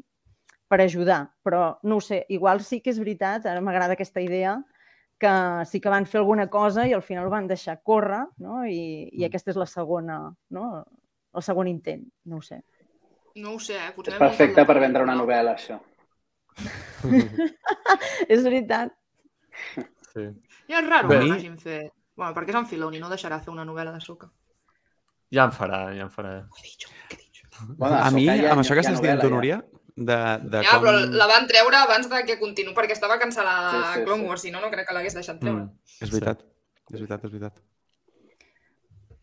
per 0.67 0.81
ajudar, 0.81 1.21
però 1.45 1.77
no 1.83 1.99
ho 1.99 2.01
sé, 2.01 2.23
igual 2.33 2.63
sí 2.65 2.81
que 2.81 2.89
és 2.93 2.99
veritat, 3.01 3.45
ara 3.45 3.61
m'agrada 3.61 3.93
aquesta 3.93 4.21
idea, 4.21 4.57
que 5.21 5.31
sí 5.69 5.79
que 5.79 5.91
van 5.91 6.07
fer 6.09 6.19
alguna 6.19 6.49
cosa 6.51 6.87
i 6.87 6.93
al 6.93 7.03
final 7.05 7.27
ho 7.27 7.33
van 7.33 7.47
deixar 7.47 7.79
córrer, 7.83 8.25
no? 8.43 8.63
I, 8.65 9.09
i 9.13 9.25
aquesta 9.27 9.53
és 9.53 9.59
la 9.59 9.67
segona, 9.69 10.19
no? 10.51 10.65
El 11.35 11.43
segon 11.45 11.69
intent, 11.71 12.03
no 12.25 12.41
ho 12.41 12.43
sé. 12.43 12.61
No 13.35 13.55
ho 13.55 13.59
sé, 13.59 13.75
eh? 13.75 13.91
Potser 13.95 14.15
És 14.15 14.19
perfecte 14.19 14.65
per 14.67 14.79
vendre 14.79 15.03
una 15.03 15.15
novel·la, 15.19 15.55
això. 15.55 15.79
és 18.33 18.43
veritat. 18.43 18.93
Sí. 20.13 20.29
Ja 20.69 20.79
és 20.81 20.89
raro 20.89 21.07
Bé. 21.09 21.19
que 21.19 21.29
l'hagin 21.29 21.57
fet. 21.59 21.91
Bueno, 22.15 22.33
perquè 22.33 22.49
és 22.53 22.55
en 22.61 22.65
Filoni, 22.69 22.99
no 22.99 23.09
deixarà 23.11 23.41
fer 23.43 23.51
una 23.53 23.65
novel·la 23.67 23.91
de 23.93 24.01
Soca. 24.01 24.29
Ja 25.33 25.43
en 25.49 25.51
farà, 25.51 25.79
ja 25.97 26.05
en 26.07 26.11
farà. 26.13 26.35
Què 26.55 26.61
he 26.63 26.69
dit? 26.69 26.85
Què 27.09 27.17
he 27.17 27.23
dit? 27.23 27.41
Bueno, 27.77 27.95
A 27.95 28.11
mi, 28.11 28.27
Ahsoka 28.29 28.43
ja- 28.43 28.51
amb 28.53 28.61
això 28.63 28.73
que 28.77 28.83
estàs 28.85 29.01
dient 29.01 29.21
tu. 29.21 29.29
Núria, 29.29 29.61
de, 29.95 30.17
de 30.43 30.63
Ja, 30.63 30.73
com... 30.79 30.83
però 30.85 30.93
la 31.21 31.27
van 31.27 31.47
treure 31.47 31.77
abans 31.77 32.09
de 32.11 32.23
que 32.27 32.37
continuï, 32.39 32.73
perquè 32.75 32.91
estava 32.97 33.17
cancel·lada 33.19 33.71
Sí, 33.71 33.83
sí, 33.99 34.03
Clone 34.05 34.23
sí. 34.23 34.27
Wars, 34.29 34.41
si 34.41 34.51
no, 34.51 34.61
no 34.61 34.69
crec 34.71 34.87
que 34.87 34.93
l'hagués 34.97 35.13
deixat 35.15 35.39
treure. 35.39 35.63
Mm. 35.63 36.01
És 36.01 36.11
veritat, 36.11 36.41
és 36.93 36.99
veritat, 36.99 37.23
és 37.25 37.31
veritat. 37.31 37.61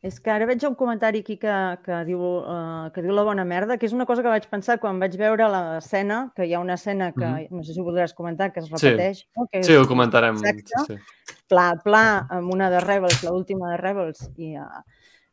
És 0.03 0.19
que 0.19 0.33
ara 0.35 0.47
veig 0.51 0.65
un 0.67 0.75
comentari 0.75 1.21
aquí 1.23 1.37
que, 1.39 1.53
que, 1.85 1.99
diu, 2.09 2.19
uh, 2.19 2.89
que 2.91 3.03
diu 3.05 3.13
la 3.15 3.23
bona 3.23 3.45
merda, 3.47 3.77
que 3.79 3.87
és 3.87 3.93
una 3.95 4.05
cosa 4.05 4.23
que 4.25 4.33
vaig 4.33 4.49
pensar 4.51 4.81
quan 4.83 4.99
vaig 4.99 5.15
veure 5.17 5.47
l'escena, 5.49 6.33
que 6.35 6.45
hi 6.49 6.55
ha 6.55 6.61
una 6.61 6.75
escena 6.75 7.13
que, 7.13 7.25
Mhm. 7.25 7.47
no 7.55 7.63
sé 7.63 7.73
si 7.73 7.81
ho 7.81 7.85
voldràs 7.85 8.13
comentar, 8.13 8.53
que 8.53 8.59
es 8.61 8.69
repeteix. 8.69 9.29
No? 9.37 9.47
Que 9.47 9.63
Sí, 9.63 9.77
ho 9.77 9.87
comentarem. 9.87 10.35
Exacte. 10.37 10.73
Sí, 10.89 10.97
sí. 10.97 11.37
Pla, 11.49 11.81
pla, 11.85 12.27
amb 12.31 12.53
una 12.53 12.69
de 12.69 12.81
Rebels, 12.81 13.23
l'última 13.23 13.71
de 13.71 13.77
Rebels, 13.77 14.29
i, 14.37 14.57
uh, 14.59 14.83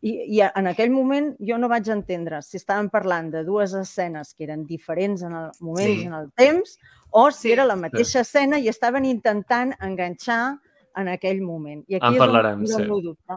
i, 0.01 0.37
i 0.37 0.41
en 0.41 0.67
aquell 0.67 0.91
moment 0.91 1.35
jo 1.39 1.57
no 1.57 1.67
vaig 1.67 1.89
entendre 1.89 2.43
si 2.43 2.57
estàvem 2.57 2.91
parlant 2.91 3.31
de 3.31 3.43
dues 3.43 3.73
escenes 3.73 4.35
que 4.35 4.43
eren 4.45 4.67
diferents 4.67 5.23
en 5.23 5.33
el 5.33 5.49
moment 5.61 5.87
Sí. 5.87 6.03
i 6.03 6.05
en 6.05 6.13
el 6.13 6.31
temps, 6.33 6.77
o 7.09 7.31
si 7.31 7.47
Sí. 7.47 7.51
era 7.53 7.65
la 7.65 7.75
mateixa 7.75 8.19
escena 8.21 8.59
i 8.59 8.67
estaven 8.69 9.03
intentant 9.05 9.73
enganxar 9.81 10.59
en 10.95 11.07
aquell 11.07 11.41
moment. 11.41 11.83
I 11.87 11.95
aquí 11.95 12.05
En 12.05 12.13
és 12.13 12.19
parlarem, 12.19 12.59
on 12.61 12.67
sí. 12.67 12.83
dubte. 12.85 13.33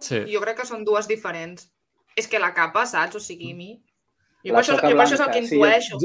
Sí. 0.00 0.22
Jo 0.32 0.40
crec 0.44 0.56
que 0.62 0.66
són 0.68 0.84
dues 0.84 1.08
diferents. 1.10 1.68
És 2.16 2.26
que 2.26 2.38
la 2.42 2.52
capa, 2.54 2.86
saps? 2.86 3.16
O 3.16 3.20
sigui, 3.22 3.52
a 3.52 3.56
mi... 3.58 3.72
Jo, 4.44 4.54
per 4.54 4.62
això, 4.62 4.74
jo 4.78 4.96
per 4.96 5.04
això 5.04 5.14
és 5.18 5.20
el 5.26 5.30
que 5.34 5.42
sí, 5.42 5.48
jo- 5.48 5.54
intueixo. 5.58 5.98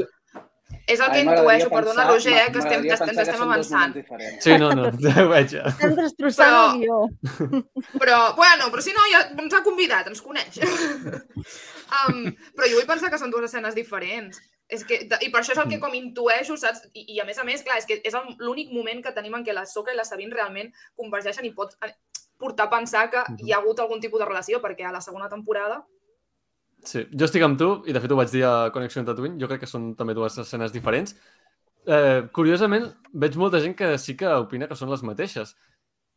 És 0.86 1.00
el 1.00 1.10
que 1.12 1.20
intueixo, 1.24 1.68
perdona, 1.72 2.02
pensar- 2.04 2.10
Roger, 2.12 2.32
eh, 2.34 2.52
que 2.52 2.58
estem, 2.60 2.82
m'agradaria 2.82 2.94
estem, 2.94 3.14
que 3.16 3.22
estem 3.22 3.42
avançant. 3.44 3.94
Sí, 4.44 4.56
no, 4.60 4.68
no, 4.76 4.90
ja 5.00 5.14
ho 5.22 5.28
veig. 5.30 5.54
Estem 5.70 5.94
destrossant 5.96 6.50
Però- 6.50 6.64
el 6.74 6.80
guió. 6.82 6.98
Però, 8.02 8.18
bueno, 8.36 8.68
però 8.74 8.82
si 8.84 8.92
no, 8.92 9.04
ja 9.12 9.22
ens 9.32 9.54
ha 9.54 9.62
convidat, 9.64 10.10
ens 10.12 10.20
coneix. 10.20 10.58
um, 12.08 12.24
però 12.56 12.68
jo 12.68 12.78
vull 12.80 12.88
pensar 12.90 13.10
que 13.12 13.18
són 13.20 13.32
dues 13.32 13.46
escenes 13.48 13.74
diferents. 13.78 14.40
És 14.68 14.84
que, 14.88 15.02
I 15.20 15.28
per 15.30 15.42
això 15.42 15.52
és 15.52 15.60
el 15.60 15.68
que 15.70 15.78
com 15.80 15.92
intueixo, 15.96 16.56
saps? 16.60 16.86
I, 16.96 17.04
i 17.14 17.20
a 17.20 17.26
més 17.28 17.38
a 17.38 17.44
més, 17.44 17.62
clar, 17.66 17.76
és 17.80 17.86
que 17.88 18.00
és 18.04 18.14
el- 18.16 18.34
l'únic 18.40 18.72
moment 18.72 19.02
que 19.04 19.12
tenim 19.16 19.34
en 19.38 19.44
què 19.44 19.52
la 19.56 19.66
Soca 19.68 19.92
i 19.92 19.96
la 19.98 20.06
Sabine 20.08 20.32
realment 20.34 20.72
convergeixen 20.96 21.44
i 21.44 21.52
pot 21.56 21.76
portar 22.38 22.66
a 22.66 22.70
pensar 22.70 23.08
que 23.10 23.22
hi 23.44 23.52
ha 23.52 23.58
hagut 23.58 23.80
algun 23.80 24.00
tipus 24.00 24.20
de 24.20 24.26
relació, 24.26 24.60
perquè 24.62 24.86
a 24.88 24.92
la 24.92 25.00
segona 25.04 25.28
temporada 25.28 25.84
Sí, 26.84 27.06
jo 27.16 27.24
estic 27.24 27.42
amb 27.46 27.56
tu, 27.56 27.68
i 27.88 27.94
de 27.96 28.00
fet 28.02 28.12
ho 28.12 28.16
vaig 28.18 28.28
dir 28.28 28.42
a 28.44 28.70
Connexió 28.72 29.00
en 29.00 29.06
Tatooine, 29.08 29.38
jo 29.40 29.48
crec 29.48 29.62
que 29.64 29.68
són 29.70 29.94
també 29.96 30.12
dues 30.16 30.36
escenes 30.42 30.72
diferents. 30.74 31.14
Eh, 31.86 32.26
curiosament, 32.36 32.90
veig 33.24 33.38
molta 33.40 33.60
gent 33.64 33.72
que 33.76 33.94
sí 34.00 34.14
que 34.20 34.28
opina 34.42 34.68
que 34.68 34.76
són 34.76 34.92
les 34.92 35.02
mateixes. 35.04 35.54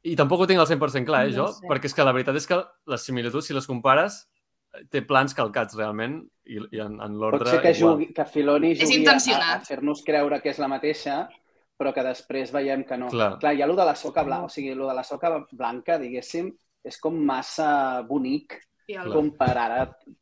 I 0.03 0.15
tampoc 0.19 0.43
ho 0.43 0.47
tinc 0.49 0.59
al 0.59 0.67
100% 0.67 1.07
clar, 1.07 1.25
eh, 1.25 1.31
No 1.31 1.37
jo, 1.37 1.47
sé. 1.55 1.67
perquè 1.67 1.87
és 1.89 1.95
que 1.95 2.03
la 2.03 2.13
veritat 2.15 2.35
és 2.35 2.47
que 2.47 2.59
les 2.85 3.01
similituds, 3.01 3.47
si 3.47 3.55
les 3.55 3.67
compares, 3.67 4.27
eh, 4.73 4.83
té 4.91 5.01
plans 5.07 5.33
calcats 5.33 5.75
realment 5.79 6.19
i, 6.45 6.59
i 6.59 6.79
en, 6.83 6.99
en 6.99 7.15
Pot 7.15 7.21
l'ordre 7.21 7.49
ser 7.49 7.61
que, 7.61 7.71
igual. 7.71 7.93
jugui, 7.93 8.13
que 8.13 8.25
Filoni 8.25 8.71
És 8.75 8.83
jugui 8.83 9.07
a, 9.07 9.55
a 9.55 9.59
fer-nos 9.63 10.03
creure 10.03 10.41
que 10.41 10.49
és 10.49 10.59
la 10.59 10.67
mateixa, 10.67 11.29
però 11.77 11.93
que 11.93 12.03
després 12.03 12.51
veiem 12.51 12.83
que 12.83 12.97
no. 12.97 13.07
Clar. 13.13 13.37
Clar, 13.39 13.53
hi 13.55 13.61
ha 13.61 13.67
lo 13.69 13.75
de 13.75 13.85
la 13.85 13.95
soca 13.95 14.23
blanca, 14.23 14.45
o 14.45 14.49
sigui, 14.49 14.73
lo 14.75 14.87
de 14.87 14.93
la 14.97 15.03
soca 15.03 15.29
blanca, 15.51 15.97
diguéssim, 16.01 16.51
és 16.83 16.97
com 16.99 17.15
massa 17.25 18.01
bonic 18.07 18.57
i 18.87 18.95
el... 18.95 19.03
Clar. 19.03 19.13
com 19.15 19.31
per 19.37 19.57
ara 19.57 19.81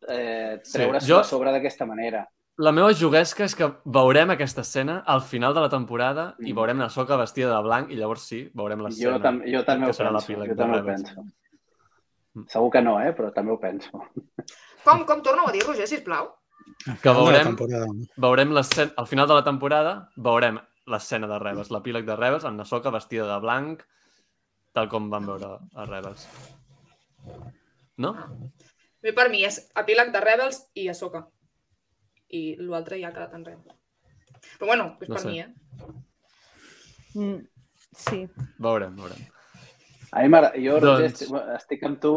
eh, 0.09 0.59
Sí, 0.63 0.73
treure's 0.79 1.05
jo- 1.07 1.19
a 1.19 1.23
sobre 1.23 1.51
d'aquesta 1.53 1.85
manera. 1.85 2.25
La 2.57 2.71
meva 2.71 2.93
juguesca 2.95 3.43
és 3.43 3.53
que 3.55 3.67
veurem 3.83 4.29
aquesta 4.31 4.61
escena 4.63 5.01
al 5.05 5.19
final 5.21 5.53
de 5.53 5.59
la 5.61 5.69
temporada 5.69 6.35
i 6.39 6.51
Mm. 6.53 6.55
veurem 6.55 6.79
la 6.79 6.89
soca 6.89 7.17
vestida 7.19 7.49
de 7.53 7.61
blanc 7.63 7.91
i 7.91 7.95
llavors 7.99 8.21
sí, 8.23 8.49
veurem 8.53 8.79
Jo, 8.79 8.85
l'escena. 8.87 9.21
tam 9.21 9.41
jo 9.45 9.63
també 9.65 9.89
ho 9.89 9.93
serà 9.93 10.11
penso, 10.13 10.45
jo 10.45 10.55
també 10.55 10.79
ho 10.79 10.85
penso. 10.85 11.25
Mm. 12.35 12.45
Segur 12.51 12.71
que 12.71 12.81
no, 12.81 12.99
eh? 13.01 13.11
però 13.15 13.31
també 13.33 13.51
ho 13.51 13.59
penso. 13.59 13.91
Com, 14.85 15.03
com 15.05 15.21
torna 15.21 15.43
a 15.47 15.51
dir, 15.51 15.63
Roger, 15.67 15.87
sisplau? 15.87 16.33
Que 17.01 17.09
veurem- 17.11 17.43
Temporada. 17.55 17.87
veurem 18.17 18.51
l'escena, 18.53 18.91
al 18.97 19.07
final 19.07 19.27
de 19.27 19.33
la 19.33 19.43
temporada, 19.43 19.93
veurem 20.15 20.59
l'escena 20.87 21.27
de 21.27 21.39
Rebels, 21.41 21.71
l'epíleg 21.73 22.05
de 22.05 22.15
Rebels, 22.15 22.45
amb 22.45 22.57
Nasoka 22.61 22.91
vestida 22.93 23.25
de 23.29 23.39
blanc, 23.41 23.83
tal 24.75 24.89
com 24.91 25.09
vam 25.09 25.25
veure 25.25 25.53
a 25.73 25.85
Rebels. 25.89 26.27
No? 27.97 28.11
Bé, 29.01 29.13
per 29.15 29.29
mi 29.31 29.43
és 29.47 29.59
epíleg 29.77 30.11
de 30.13 30.21
Rebels 30.21 30.63
i 30.75 30.87
Ahsoka. 30.91 31.23
I 32.35 32.55
l'altre 32.59 32.99
ja 32.99 33.09
ha 33.09 33.13
quedat 33.15 33.33
enrere. 33.37 33.75
Però 34.59 34.67
bueno, 34.71 34.97
és 35.01 35.09
No 35.09 35.15
per 35.15 35.21
sé. 35.23 35.29
mi, 35.29 35.39
eh? 35.39 35.53
Mm, 37.15 37.39
sí. 37.95 38.19
Veurem, 38.59 38.95
veurem. 38.99 39.21
A 40.11 40.21
mi 40.21 40.29
m'agrada- 40.29 40.57
jo, 40.61 40.79
Roger, 40.79 41.09
Doncs- 41.09 41.21
estic, 41.21 41.35
estic 41.55 41.83
amb 41.83 41.99
tu 42.01 42.13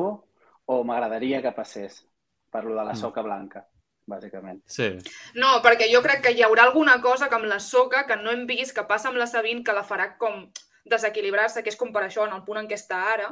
o 0.67 0.85
m'agradaria 0.85 1.41
que 1.43 1.53
passés 1.53 2.03
per 2.51 2.65
lo 2.65 2.75
de 2.75 2.85
la 2.85 2.93
Mm. 2.93 2.97
soca 2.97 3.23
blanca, 3.23 3.67
bàsicament. 4.09 4.63
Sí, 4.67 4.89
No, 5.37 5.59
perquè 5.65 5.87
jo 5.93 6.01
crec 6.05 6.23
que 6.25 6.33
hi 6.33 6.43
haurà 6.43 6.65
alguna 6.67 7.01
cosa 7.05 7.29
que 7.29 7.37
amb 7.39 7.47
la 7.51 7.61
Soca 7.61 8.07
que 8.09 8.17
no 8.17 8.31
hem 8.33 8.47
vist 8.49 8.75
que 8.77 8.85
passa 8.89 9.09
amb 9.09 9.19
la 9.21 9.27
Sabine 9.31 9.63
que 9.65 9.73
la 9.77 9.85
farà 9.87 10.17
com 10.19 10.47
desequilibrar-se, 10.89 11.63
que 11.63 11.69
és 11.71 11.77
com 11.77 11.93
per 11.93 12.03
això 12.07 12.25
en 12.27 12.33
el 12.35 12.45
punt 12.47 12.59
en 12.63 12.69
què 12.71 12.75
està 12.79 13.03
ara, 13.13 13.29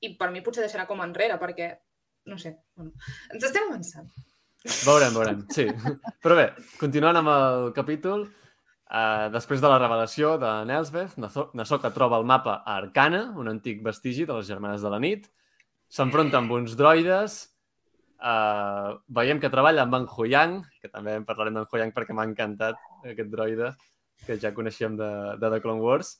i 0.00 0.14
per 0.16 0.30
mi 0.32 0.40
potser 0.42 0.64
deixarà 0.64 0.86
com 0.88 1.00
enrere, 1.04 1.36
perquè, 1.38 1.70
no 2.26 2.38
sé, 2.38 2.56
bueno, 2.76 2.92
ens 3.32 3.44
estem 3.44 3.68
avançant. 3.68 4.08
veurem, 4.84 5.14
veurem, 5.14 5.44
sí. 5.54 5.66
Però 6.22 6.36
bé, 6.36 6.50
continuant 6.80 7.16
amb 7.16 7.28
el 7.32 7.72
capítol, 7.76 8.26
eh, 8.90 9.28
després 9.32 9.60
de 9.62 9.68
la 9.68 9.78
revelació 9.78 10.34
de 10.40 10.50
Nelsbeth, 10.66 11.16
Naso- 11.18 11.50
Nasoka 11.54 11.92
troba 11.94 12.18
el 12.18 12.24
mapa 12.24 12.62
a 12.64 12.76
Arcana, 12.76 13.30
un 13.36 13.48
antic 13.48 13.82
vestigi 13.84 14.26
de 14.26 14.34
les 14.34 14.46
Germanes 14.48 14.82
de 14.82 14.90
la 14.90 14.98
Nit, 14.98 15.30
s'enfronta 15.88 16.38
amb 16.38 16.50
uns 16.52 16.76
droides, 16.76 17.49
eh, 18.20 18.88
veiem 19.18 19.40
que 19.42 19.50
treballa 19.52 19.84
amb 19.86 19.96
en 19.98 20.08
Huyang, 20.08 20.58
que 20.82 20.90
també 20.92 21.16
en 21.18 21.26
parlarem 21.28 21.56
d'en 21.56 21.68
Huyang 21.70 21.94
perquè 21.96 22.16
m'ha 22.16 22.28
encantat 22.28 22.80
aquest 23.12 23.30
droide, 23.32 23.72
que 24.26 24.36
ja 24.40 24.52
coneixíem 24.56 24.98
de, 25.00 25.10
de 25.40 25.52
The 25.54 25.60
Clone 25.64 25.84
Wars. 25.84 26.18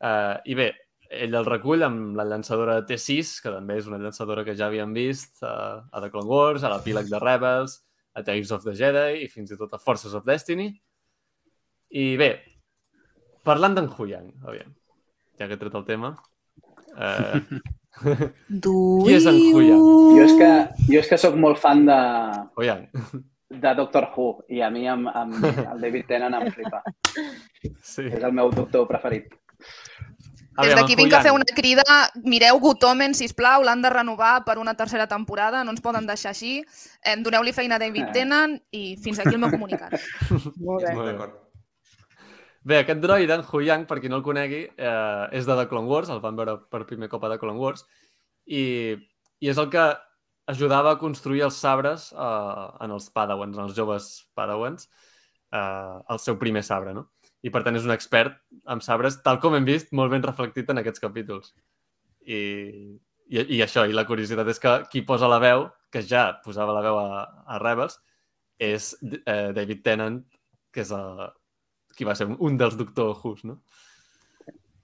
Eh, 0.00 0.36
I 0.52 0.56
bé, 0.56 0.70
ell 1.10 1.34
el 1.34 1.46
recull 1.48 1.82
amb 1.84 2.16
la 2.18 2.26
llançadora 2.28 2.80
T6, 2.86 3.36
que 3.44 3.52
també 3.52 3.76
és 3.80 3.88
una 3.90 3.98
llançadora 4.00 4.44
que 4.46 4.54
ja 4.58 4.68
havíem 4.70 4.94
vist 4.94 5.42
uh, 5.42 5.82
a 5.82 6.02
The 6.02 6.10
Clone 6.12 6.30
Wars, 6.30 6.64
a 6.64 6.70
l'epíleg 6.72 7.10
de 7.10 7.18
Rebels, 7.22 7.80
a 8.14 8.22
Tales 8.26 8.52
of 8.54 8.64
the 8.66 8.76
Jedi 8.78 9.24
i 9.24 9.28
fins 9.30 9.50
i 9.50 9.58
tot 9.58 9.74
a 9.74 9.82
Forces 9.82 10.14
of 10.14 10.26
Destiny. 10.26 10.70
I 11.90 12.06
bé, 12.20 12.30
parlant 13.46 13.74
d'en 13.74 13.90
Huyang, 13.90 14.30
aviam, 14.46 14.70
ja 15.38 15.50
que 15.50 15.58
he 15.58 15.60
tret 15.60 15.74
el 15.74 15.86
tema, 15.88 16.14
eh, 16.94 17.42
qui 17.98 19.14
és 19.16 19.26
en 19.26 19.40
Huyang? 19.54 19.82
Jo 20.16 20.24
és 20.24 20.36
que, 20.38 20.50
jo 20.92 21.02
és 21.02 21.10
que 21.10 21.18
sóc 21.20 21.36
molt 21.36 21.58
fan 21.60 21.84
de... 21.88 21.98
Huyang. 22.60 22.86
de 23.50 23.74
Doctor 23.74 24.06
Who 24.14 24.44
i 24.48 24.60
a 24.62 24.70
mi 24.70 24.86
amb, 24.86 25.08
amb 25.10 25.42
el 25.42 25.80
David 25.82 26.06
Tennant 26.06 26.36
em 26.38 26.52
flipa. 26.54 26.84
Sí. 27.82 28.06
És 28.06 28.22
el 28.22 28.32
meu 28.32 28.52
doctor 28.54 28.86
preferit. 28.88 29.26
Des 30.60 30.74
d'aquí 30.76 30.94
vinc 30.98 31.14
a 31.16 31.22
fer 31.24 31.32
una 31.32 31.46
crida. 31.56 31.82
Mireu 32.22 32.58
Gotomen, 32.62 33.14
sisplau, 33.16 33.64
l'han 33.64 33.82
de 33.82 33.90
renovar 33.90 34.44
per 34.44 34.58
una 34.60 34.74
tercera 34.78 35.06
temporada, 35.08 35.64
no 35.64 35.72
ens 35.74 35.82
poden 35.82 36.06
deixar 36.06 36.34
així. 36.34 36.60
Doneu-li 37.24 37.54
feina 37.56 37.78
a 37.78 37.82
David 37.82 38.10
Eh. 38.10 38.12
Tennant 38.20 38.58
i 38.70 38.96
fins 39.02 39.18
aquí 39.18 39.34
el 39.34 39.40
meu 39.42 39.50
comunicat. 39.50 39.98
Molt 40.66 40.84
bé. 40.86 40.94
Molt 40.94 41.18
bé. 41.18 41.30
Bé, 42.62 42.76
aquest 42.82 43.00
droide, 43.00 43.32
en 43.38 43.42
Huyang, 43.48 43.86
per 43.88 43.96
qui 44.02 44.10
no 44.12 44.18
el 44.20 44.24
conegui, 44.24 44.66
eh, 44.76 45.26
és 45.32 45.46
de 45.48 45.54
The 45.56 45.66
Clone 45.70 45.88
Wars, 45.88 46.10
el 46.12 46.20
van 46.20 46.36
veure 46.36 46.58
per 46.68 46.84
primer 46.84 47.08
cop 47.08 47.24
a 47.24 47.30
The 47.32 47.38
Clone 47.40 47.56
Wars, 47.58 47.86
i, 48.44 48.96
i 49.40 49.48
és 49.48 49.60
el 49.62 49.70
que 49.72 49.84
ajudava 50.52 50.92
a 50.92 50.98
construir 51.00 51.46
els 51.46 51.56
sabres 51.56 52.10
eh, 52.12 52.66
en 52.84 52.92
els 52.92 53.08
Padawans, 53.16 53.56
en 53.56 53.64
els 53.64 53.78
joves 53.78 54.10
Padawans, 54.36 54.90
eh, 55.56 55.96
el 56.12 56.20
seu 56.20 56.36
primer 56.42 56.62
sabre, 56.66 56.92
no? 56.92 57.06
I 57.40 57.48
per 57.48 57.64
tant 57.64 57.80
és 57.80 57.88
un 57.88 57.96
expert 57.96 58.36
en 58.68 58.84
sabres, 58.84 59.22
tal 59.24 59.40
com 59.40 59.56
hem 59.56 59.64
vist, 59.64 59.94
molt 59.96 60.12
ben 60.12 60.26
reflectit 60.26 60.68
en 60.68 60.82
aquests 60.82 61.00
capítols. 61.00 61.54
I, 62.28 62.40
i, 63.32 63.40
i 63.56 63.64
això, 63.64 63.86
i 63.88 63.96
la 63.96 64.04
curiositat 64.04 64.52
és 64.52 64.60
que 64.60 64.76
qui 64.92 65.06
posa 65.08 65.32
la 65.32 65.40
veu, 65.40 65.70
que 65.88 66.04
ja 66.04 66.28
posava 66.44 66.76
la 66.76 66.84
veu 66.84 67.00
a, 67.00 67.24
a 67.24 67.64
Rebels, 67.64 67.96
és 68.60 68.92
eh, 69.24 69.48
David 69.56 69.80
Tennant, 69.86 70.20
que 70.76 70.84
és 70.84 70.92
el, 70.92 71.30
qui 72.00 72.08
va 72.08 72.16
ser 72.16 72.30
un, 72.30 72.38
un 72.40 72.56
dels 72.56 72.78
Doctor 72.80 73.12
Who's, 73.12 73.44
no? 73.44 73.60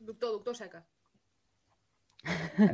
Doctor, 0.04 0.36
doctor 0.36 0.54
Seca. 0.58 0.82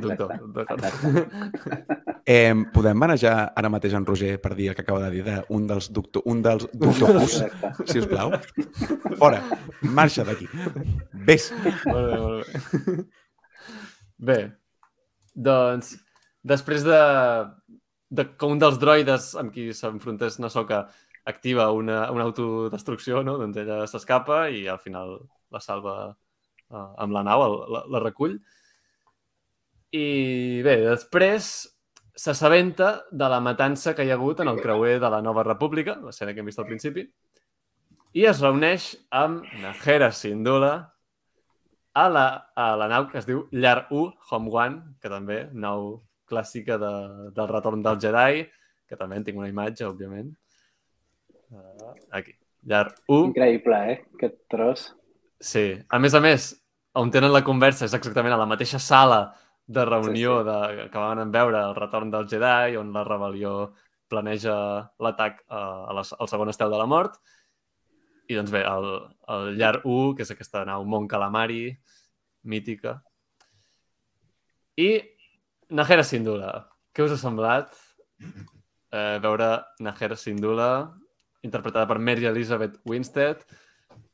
Doctor, 0.03 0.35
d'acord. 0.51 0.83
Eh, 2.23 2.55
podem 2.71 2.95
manejar 2.95 3.49
ara 3.59 3.67
mateix 3.67 3.91
en 3.97 4.05
Roger 4.07 4.37
per 4.39 4.53
dir 4.55 4.69
el 4.71 4.75
que 4.77 4.83
acaba 4.85 5.01
de 5.03 5.09
dir 5.11 5.23
d'un 5.27 5.65
dels 5.67 5.89
doctor, 5.91 6.23
un 6.31 6.39
dels 6.39 6.69
doctor 6.71 7.17
Who's, 7.17 7.33
Exacte. 7.41 7.87
si 7.91 7.99
us 7.99 8.07
plau? 8.07 8.31
Fora, 9.19 9.41
marxa 9.81 10.23
d'aquí. 10.23 10.47
Ves. 11.27 11.49
molt 11.83 12.07
bé, 12.07 12.21
molt 12.21 12.47
bé. 12.87 12.95
Bé, 14.29 14.37
doncs, 15.35 15.97
després 16.47 16.87
de, 16.87 17.01
de 18.07 18.27
que 18.31 18.51
un 18.55 18.63
dels 18.63 18.79
droides 18.79 19.33
amb 19.43 19.51
qui 19.51 19.73
s'enfrontés 19.75 20.39
Nasoka 20.39 20.85
activa 21.23 21.71
una, 21.71 22.11
una 22.11 22.25
autodestrucció, 22.27 23.23
no? 23.23 23.37
doncs 23.39 23.59
ella 23.61 23.83
s'escapa 23.87 24.47
i 24.51 24.65
al 24.67 24.79
final 24.83 25.15
la 25.53 25.61
salva 25.63 25.95
uh, 26.09 26.87
amb 27.03 27.15
la 27.15 27.23
nau, 27.23 27.45
el, 27.47 27.59
la, 27.75 27.83
la 27.95 28.03
recull. 28.03 28.37
I 29.93 30.07
bé, 30.65 30.79
després 30.87 31.53
s'assabenta 32.17 33.03
de 33.11 33.29
la 33.29 33.39
matança 33.41 33.93
que 33.97 34.05
hi 34.05 34.11
ha 34.11 34.17
hagut 34.17 34.41
en 34.43 34.51
el 34.51 34.59
creuer 34.61 34.97
de 35.01 35.09
la 35.09 35.21
Nova 35.25 35.45
República, 35.45 35.97
l'escena 36.01 36.33
que 36.33 36.43
hem 36.43 36.49
vist 36.49 36.61
al 36.61 36.69
principi, 36.69 37.07
i 38.13 38.25
es 38.29 38.41
reuneix 38.43 38.91
amb 39.09 39.45
Najera 39.61 40.11
Sindula 40.13 40.73
a 41.93 42.07
la, 42.09 42.25
a 42.53 42.73
la 42.77 42.89
nau 42.89 43.07
que 43.09 43.19
es 43.21 43.29
diu 43.29 43.47
Llar 43.51 43.87
1, 43.89 44.03
Home 44.29 44.53
One, 44.53 44.81
que 45.01 45.09
també, 45.09 45.39
nau 45.53 46.03
clàssica 46.29 46.77
de, 46.81 46.93
del 47.33 47.49
retorn 47.49 47.81
del 47.85 47.99
Jedi, 48.01 48.45
que 48.89 48.97
també 48.97 49.17
en 49.17 49.25
tinc 49.25 49.41
una 49.41 49.49
imatge, 49.49 49.85
òbviament. 49.87 50.31
Uh, 51.53 51.93
aquí. 52.17 52.33
Llar 52.65 52.87
1. 53.07 53.29
Increïble, 53.29 53.79
eh? 53.91 53.95
Aquest 54.17 54.37
tros. 54.49 54.85
Sí. 55.43 55.65
A 55.89 55.99
més 55.99 56.15
a 56.15 56.21
més, 56.23 56.49
on 56.99 57.11
tenen 57.11 57.33
la 57.33 57.43
conversa 57.45 57.85
és 57.85 57.95
exactament 57.97 58.33
a 58.33 58.39
la 58.39 58.49
mateixa 58.49 58.79
sala 58.79 59.33
de 59.65 59.85
reunió 59.85 60.39
Sí, 60.41 60.47
De, 60.47 60.87
que 60.91 60.99
van 60.99 61.31
veure 61.31 61.61
el 61.69 61.75
retorn 61.75 62.11
del 62.11 62.27
Jedi, 62.31 62.77
on 62.79 62.91
la 62.95 63.03
rebel·lió 63.07 63.73
planeja 64.11 64.55
l'atac 65.01 65.41
la, 65.49 66.03
al 66.03 66.29
segon 66.29 66.51
estel 66.51 66.71
de 66.71 66.79
la 66.79 66.87
mort. 66.89 67.19
I 68.29 68.37
doncs 68.39 68.51
bé, 68.51 68.63
el, 68.63 68.89
el 69.35 69.57
Llar 69.59 69.81
1, 69.83 70.15
que 70.15 70.23
és 70.23 70.31
aquesta 70.31 70.63
nau 70.67 70.85
Mont 70.87 71.09
Calamari, 71.11 71.65
mítica. 72.47 73.01
I 74.79 75.01
Najera 75.75 76.05
Sindula. 76.07 76.53
Què 76.93 77.03
us 77.03 77.15
ha 77.15 77.19
semblat 77.19 77.73
eh, 78.93 79.19
veure 79.23 79.49
Najera 79.83 80.15
Sindula 80.19 80.69
interpretada 81.43 81.87
per 81.89 81.99
Mary 81.99 82.25
Elizabeth 82.29 82.79
Winstead 82.87 83.43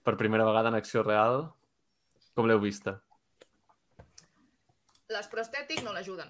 per 0.04 0.16
primera 0.18 0.46
vegada 0.48 0.70
en 0.74 0.78
acció 0.80 1.04
real? 1.06 1.46
Com 2.36 2.48
l'heu 2.50 2.60
vista? 2.64 2.98
Les 5.10 5.28
prostètic 5.32 5.82
no 5.86 5.94
l'ajuden. 5.96 6.30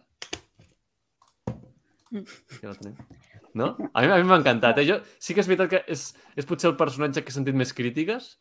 Ja 2.61 2.71
la 2.71 2.75
tenim. 2.79 2.95
No? 3.59 3.71
A 3.93 4.01
mi 4.01 4.07
a 4.13 4.17
mi 4.17 4.27
m'ha 4.29 4.37
encantat. 4.39 4.77
Eh? 4.81 4.85
Jo, 4.87 4.99
sí 5.21 5.33
que 5.35 5.41
és 5.43 5.49
veritat 5.49 5.69
que 5.73 5.81
és, 5.93 6.03
és 6.37 6.47
potser 6.47 6.69
el 6.71 6.77
personatge 6.79 7.23
que 7.23 7.31
he 7.33 7.35
sentit 7.35 7.57
més 7.57 7.73
crítiques 7.75 8.31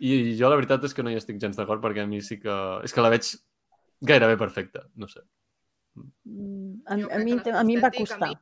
i 0.00 0.34
jo 0.38 0.48
la 0.50 0.58
veritat 0.58 0.84
és 0.88 0.94
que 0.96 1.04
no 1.04 1.10
hi 1.12 1.18
estic 1.20 1.38
gens 1.42 1.58
d'acord 1.58 1.82
perquè 1.84 2.04
a 2.04 2.08
mi 2.10 2.20
sí 2.24 2.38
que... 2.42 2.54
És 2.86 2.92
que 2.94 3.02
la 3.04 3.10
veig 3.12 3.26
gairebé 4.10 4.36
perfecta, 4.40 4.86
no 4.96 5.08
sé. 5.10 5.20
Mm, 5.96 6.80
A, 6.86 6.94
a, 6.94 7.18
mi, 7.20 7.34
a 7.36 7.64
mi 7.66 7.76
em 7.76 7.82
va 7.84 7.90
prostètic, 7.90 7.90
a 7.90 7.98
costar. 8.00 8.28
mi- 8.30 8.38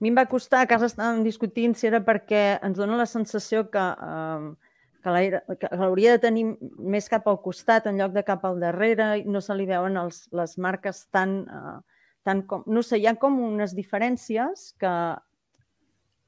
mi 0.00 0.10
em 0.10 0.16
va 0.16 0.26
costar, 0.28 0.64
a 0.64 0.68
casa 0.68 0.88
estàvem 0.88 1.22
discutint 1.24 1.76
si 1.76 1.88
era 1.90 2.00
perquè 2.04 2.58
ens 2.64 2.78
dona 2.80 2.98
la 2.98 3.06
sensació 3.08 3.66
que, 3.72 3.80
eh, 3.80 4.70
que 5.04 5.14
l'hauria 5.14 6.16
de 6.16 6.22
tenir 6.22 6.44
més 6.78 7.08
cap 7.12 7.28
al 7.28 7.40
costat 7.44 7.86
en 7.88 8.00
lloc 8.00 8.14
de 8.16 8.24
cap 8.24 8.44
al 8.44 8.60
darrere 8.60 9.12
i 9.20 9.24
no 9.28 9.42
se 9.44 9.56
li 9.56 9.68
veuen 9.68 9.96
els, 10.00 10.26
les 10.32 10.56
marques 10.58 11.06
tan, 11.12 11.42
eh, 11.44 12.06
tan 12.24 12.44
com... 12.48 12.64
No 12.66 12.82
sé, 12.82 13.00
hi 13.00 13.08
ha 13.08 13.16
com 13.20 13.38
unes 13.44 13.76
diferències 13.76 14.72
que 14.80 14.94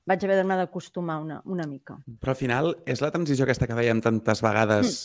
vaig 0.08 0.24
haver 0.24 0.36
d'anar 0.40 0.58
d'acostumar 0.60 1.20
una, 1.22 1.40
una 1.44 1.66
mica. 1.68 1.96
Però 2.20 2.34
al 2.34 2.38
final 2.38 2.72
és 2.84 3.00
la 3.04 3.12
transició 3.14 3.46
aquesta 3.46 3.68
que 3.70 3.78
veiem 3.78 4.02
tantes 4.04 4.42
vegades 4.44 5.02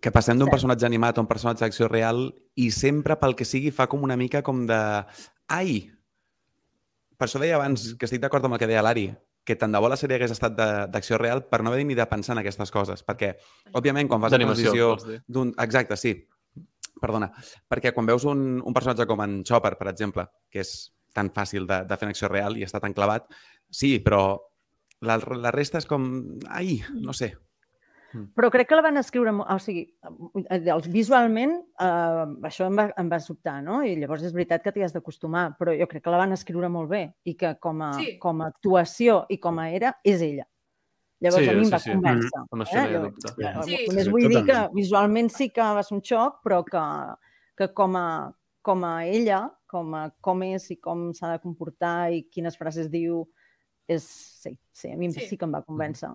que 0.00 0.12
passem 0.12 0.40
d'un 0.40 0.50
personatge 0.50 0.88
animat 0.88 1.18
a 1.18 1.24
un 1.24 1.28
personatge 1.28 1.64
d'acció 1.64 1.88
real 1.88 2.30
i 2.56 2.70
sempre 2.74 3.18
pel 3.20 3.36
que 3.36 3.46
sigui 3.48 3.70
fa 3.70 3.86
com 3.86 4.04
una 4.04 4.16
mica 4.16 4.42
com 4.42 4.64
de... 4.68 4.80
Ai! 5.52 5.90
Per 7.20 7.26
això 7.28 7.40
deia 7.42 7.58
abans 7.60 7.90
que 8.00 8.08
estic 8.08 8.22
d'acord 8.22 8.46
amb 8.48 8.56
el 8.56 8.62
que 8.62 8.68
deia 8.70 8.80
l'Ari, 8.84 9.10
que 9.44 9.56
tant 9.60 9.72
de 9.74 9.80
bo 9.82 9.88
la 9.92 9.96
sèrie 10.00 10.16
hagués 10.16 10.32
estat 10.32 10.54
de- 10.56 10.86
d'acció 10.92 11.18
real 11.20 11.42
per 11.52 11.60
no 11.62 11.68
haver 11.72 11.84
ni 11.84 11.96
de 11.98 12.06
pensar 12.08 12.32
en 12.32 12.40
aquestes 12.40 12.72
coses. 12.72 13.02
Perquè, 13.04 13.34
òbviament, 13.76 14.08
quan 14.08 14.22
fas 14.24 14.32
la 14.32 14.38
transició 14.54 14.86
d'un... 15.28 15.52
Exacte, 15.60 15.96
sí. 16.00 16.14
Perdona. 17.00 17.30
Perquè 17.68 17.92
quan 17.96 18.08
veus 18.08 18.24
un, 18.28 18.60
un 18.64 18.76
personatge 18.76 19.06
com 19.08 19.20
en 19.24 19.42
Chopper, 19.44 19.74
per 19.80 19.88
exemple, 19.92 20.26
que 20.52 20.60
és 20.64 20.72
tan 21.16 21.30
fàcil 21.34 21.66
de, 21.66 21.82
de 21.88 21.96
fer 21.98 22.06
en 22.08 22.14
acció 22.14 22.28
real 22.28 22.56
i 22.56 22.64
està 22.64 22.80
tan 22.80 22.92
clavat, 22.96 23.28
sí, 23.68 23.98
però 24.04 24.38
la, 25.00 25.16
la 25.18 25.52
resta 25.52 25.80
és 25.80 25.88
com... 25.88 26.08
Ai, 26.48 26.78
no 26.94 27.12
sé. 27.16 27.32
Però 28.34 28.50
crec 28.50 28.68
que 28.68 28.74
la 28.76 28.82
van 28.82 28.96
escriure... 28.98 29.30
O 29.32 29.58
sigui, 29.62 29.84
eh, 30.50 30.58
els, 30.72 30.88
visualment, 30.90 31.52
eh, 31.78 32.26
això 32.48 32.66
em 32.66 32.76
va, 32.76 32.88
em 32.98 33.08
va 33.12 33.18
sobtar, 33.22 33.62
no? 33.62 33.82
I 33.86 33.96
llavors 33.96 34.24
és 34.26 34.32
veritat 34.34 34.62
que 34.64 34.72
t'hi 34.72 34.82
has 34.82 34.92
d'acostumar, 34.92 35.56
però 35.58 35.74
jo 35.78 35.86
crec 35.86 36.02
que 36.04 36.10
la 36.10 36.18
van 36.18 36.32
escriure 36.32 36.68
molt 36.68 36.90
bé 36.90 37.02
i 37.24 37.34
que 37.38 37.54
com 37.60 37.82
a, 37.86 37.92
Sí. 38.00 38.18
com 38.18 38.40
a 38.42 38.48
actuació 38.50 39.26
i 39.28 39.38
com 39.38 39.58
a 39.58 39.68
era, 39.70 39.94
és 40.04 40.20
ella. 40.22 40.46
Llavors 41.20 41.44
Sí, 41.44 41.50
a 41.50 41.52
mi 41.52 41.58
em 41.60 41.64
sí, 41.66 41.70
va 41.72 41.78
sí. 41.78 41.90
convèncer. 41.92 42.42
Hi 42.72 42.76
ha 42.78 42.84
Jo- 42.88 43.02
dubte. 43.04 43.28
eh, 43.44 43.54
Sí, 43.62 43.76
Només 43.90 44.04
sí, 44.04 44.10
vull 44.10 44.28
dir 44.28 44.44
que 44.46 44.58
visualment 44.74 45.28
sí 45.30 45.50
que 45.50 45.60
va 45.60 45.82
ser 45.82 45.94
un 45.98 46.02
xoc, 46.02 46.40
però 46.42 46.64
que, 46.64 46.84
que 47.56 47.72
com, 47.74 47.94
a, 47.96 48.32
com 48.62 48.84
a 48.84 49.04
ella, 49.06 49.50
com 49.68 49.94
a 49.94 50.10
com 50.20 50.42
és 50.42 50.70
i 50.70 50.76
com 50.80 51.12
s'ha 51.12 51.32
de 51.36 51.38
comportar 51.40 52.10
i 52.12 52.22
quines 52.30 52.56
frases 52.56 52.90
diu, 52.90 53.28
és, 53.86 54.02
sí, 54.02 54.58
sí, 54.72 54.90
a 54.92 54.96
mi 54.96 55.12
sí, 55.12 55.20
Sí. 55.20 55.26
sí 55.28 55.36
que 55.36 55.44
em 55.44 55.52
va 55.54 55.62
convèncer. 55.62 56.08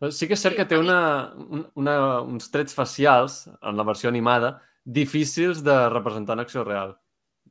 Però 0.00 0.10
Sí 0.10 0.26
que 0.26 0.32
és 0.34 0.40
cert 0.40 0.54
Sí, 0.54 0.56
que 0.56 0.64
té 0.64 0.78
una, 0.78 1.34
un- 1.36 1.66
una, 1.76 2.20
uns 2.22 2.50
trets 2.50 2.72
facials 2.74 3.46
en 3.60 3.76
la 3.76 3.84
versió 3.84 4.08
animada 4.08 4.62
difícils 4.84 5.62
de 5.62 5.88
representar 5.90 6.34
en 6.38 6.40
acció 6.40 6.64
real. 6.64 6.96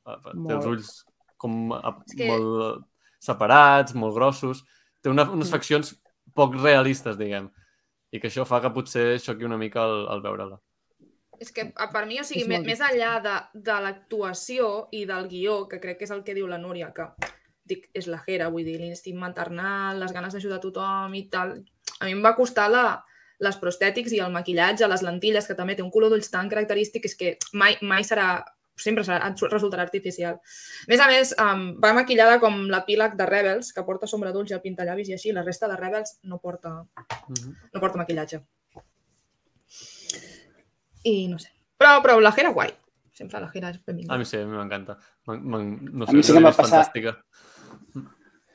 Eh, 0.06 0.18
Té 0.24 0.30
els 0.34 0.66
Molt. 0.66 0.66
ulls 0.66 1.06
com 1.38 1.72
a, 1.74 1.96
que- 2.18 2.28
molt 2.28 2.86
separats, 3.20 3.94
molt 3.96 4.16
grossos. 4.16 4.64
Té 5.02 5.10
una, 5.10 5.24
unes 5.30 5.48
Mm. 5.48 5.52
faccions 5.52 6.02
poc 6.34 6.56
realistes, 6.56 7.18
diguem. 7.18 7.52
I 8.12 8.20
que 8.20 8.28
això 8.30 8.46
fa 8.46 8.60
que 8.62 8.72
potser 8.72 9.20
xoqui 9.20 9.46
una 9.46 9.58
mica 9.58 9.84
al, 9.84 10.08
al 10.10 10.22
veure-la. 10.22 10.60
És 11.40 11.52
que 11.54 11.72
per 11.72 12.06
mi, 12.08 12.20
o 12.20 12.24
sigui, 12.24 12.42
És 12.42 12.48
me- 12.48 12.56
molt 12.56 12.66
més 12.68 12.80
enllà 12.82 13.22
de, 13.22 13.36
de 13.54 13.72
l'actuació 13.82 14.88
i 14.92 15.06
del 15.06 15.28
guió, 15.30 15.68
que 15.70 15.80
crec 15.80 16.00
que 16.00 16.04
és 16.06 16.12
el 16.12 16.24
que 16.24 16.34
diu 16.34 16.48
la 16.48 16.58
Núria, 16.58 16.92
que 16.94 17.06
dic, 17.64 17.90
és 17.94 18.08
la 18.08 18.18
Jera, 18.26 18.50
vull 18.50 18.66
dir, 18.66 18.80
l'instint 18.80 19.16
maternal, 19.18 20.00
les 20.00 20.12
ganes 20.12 20.34
d'ajudar 20.34 20.58
a 20.58 20.60
tothom 20.64 21.14
i 21.16 21.30
tal. 21.30 21.64
A 22.00 22.06
mi 22.06 22.12
em 22.16 22.22
va 22.24 22.36
costar 22.36 22.70
la, 22.72 23.04
les 23.40 23.58
prostètics 23.58 24.12
i 24.16 24.20
el 24.20 24.32
maquillatge, 24.32 24.88
les 24.88 25.02
lentilles, 25.04 25.48
que 25.48 25.56
també 25.56 25.76
té 25.76 25.82
un 25.84 25.92
color 25.92 26.10
d'ulls 26.10 26.30
tan 26.32 26.50
característic, 26.50 27.06
és 27.06 27.16
que 27.16 27.38
mai, 27.54 27.78
mai 27.82 28.04
serà 28.04 28.44
sempre 28.80 29.04
serà, 29.04 29.34
resultarà 29.52 29.82
artificial. 29.84 30.36
A 30.40 30.88
més 30.88 31.02
a 31.04 31.08
més, 31.08 31.34
um, 31.44 31.66
va 31.84 31.92
maquillada 31.94 32.40
com 32.40 32.62
l'epíleg 32.72 33.18
de 33.20 33.26
Rebels, 33.28 33.74
que 33.76 33.84
porta 33.84 34.08
sombra 34.08 34.32
d'ulls 34.32 34.52
i 34.52 34.56
el 34.56 34.62
pintallavis 34.64 35.10
i 35.10 35.14
així. 35.18 35.34
La 35.36 35.44
resta 35.44 35.68
de 35.68 35.76
Rebels 35.76 36.20
no 36.24 36.38
porta, 36.40 36.70
Mm 37.28 37.34
-hmm. 37.36 37.56
no 37.74 37.80
porta 37.82 37.98
maquillatge. 37.98 38.40
I 41.04 41.28
no 41.28 41.40
sé. 41.40 41.50
Però, 41.78 42.02
però 42.04 42.20
la 42.20 42.32
Jera 42.32 42.52
guai. 42.52 42.72
Sempre 43.12 43.40
la 43.40 43.50
Jera 43.52 43.70
és 43.72 43.80
benvinguda. 43.86 44.16
A 44.16 44.18
mi 44.18 44.26
sí, 44.26 44.38
a 44.38 44.46
mi 44.46 44.56
m'encanta. 44.58 44.98
M'en- 45.28 45.44
m'en- 45.44 45.80
No 45.94 46.04
A 46.06 46.08
sé, 46.08 46.14
mi 46.16 46.24
sí 46.24 46.32
que 46.32 46.38
em 46.38 46.46
va 46.46 46.52
passar- 46.56 46.86
Fantàstica. 46.86 47.18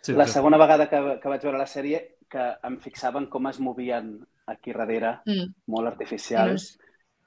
Sí, 0.03 0.13
la 0.13 0.27
sí. 0.27 0.33
segona 0.35 0.57
vegada 0.59 0.89
que, 0.89 1.19
que 1.21 1.29
vaig 1.29 1.43
veure 1.43 1.59
la 1.59 1.67
sèrie 1.67 2.14
que 2.35 2.45
em 2.69 2.79
fixava 2.83 3.23
en 3.23 3.29
com 3.31 3.47
es 3.51 3.61
movien 3.63 4.17
aquí 4.51 4.75
darrere, 4.77 5.21
Mm. 5.31 5.53
molt 5.73 5.87
artificials. 5.95 6.73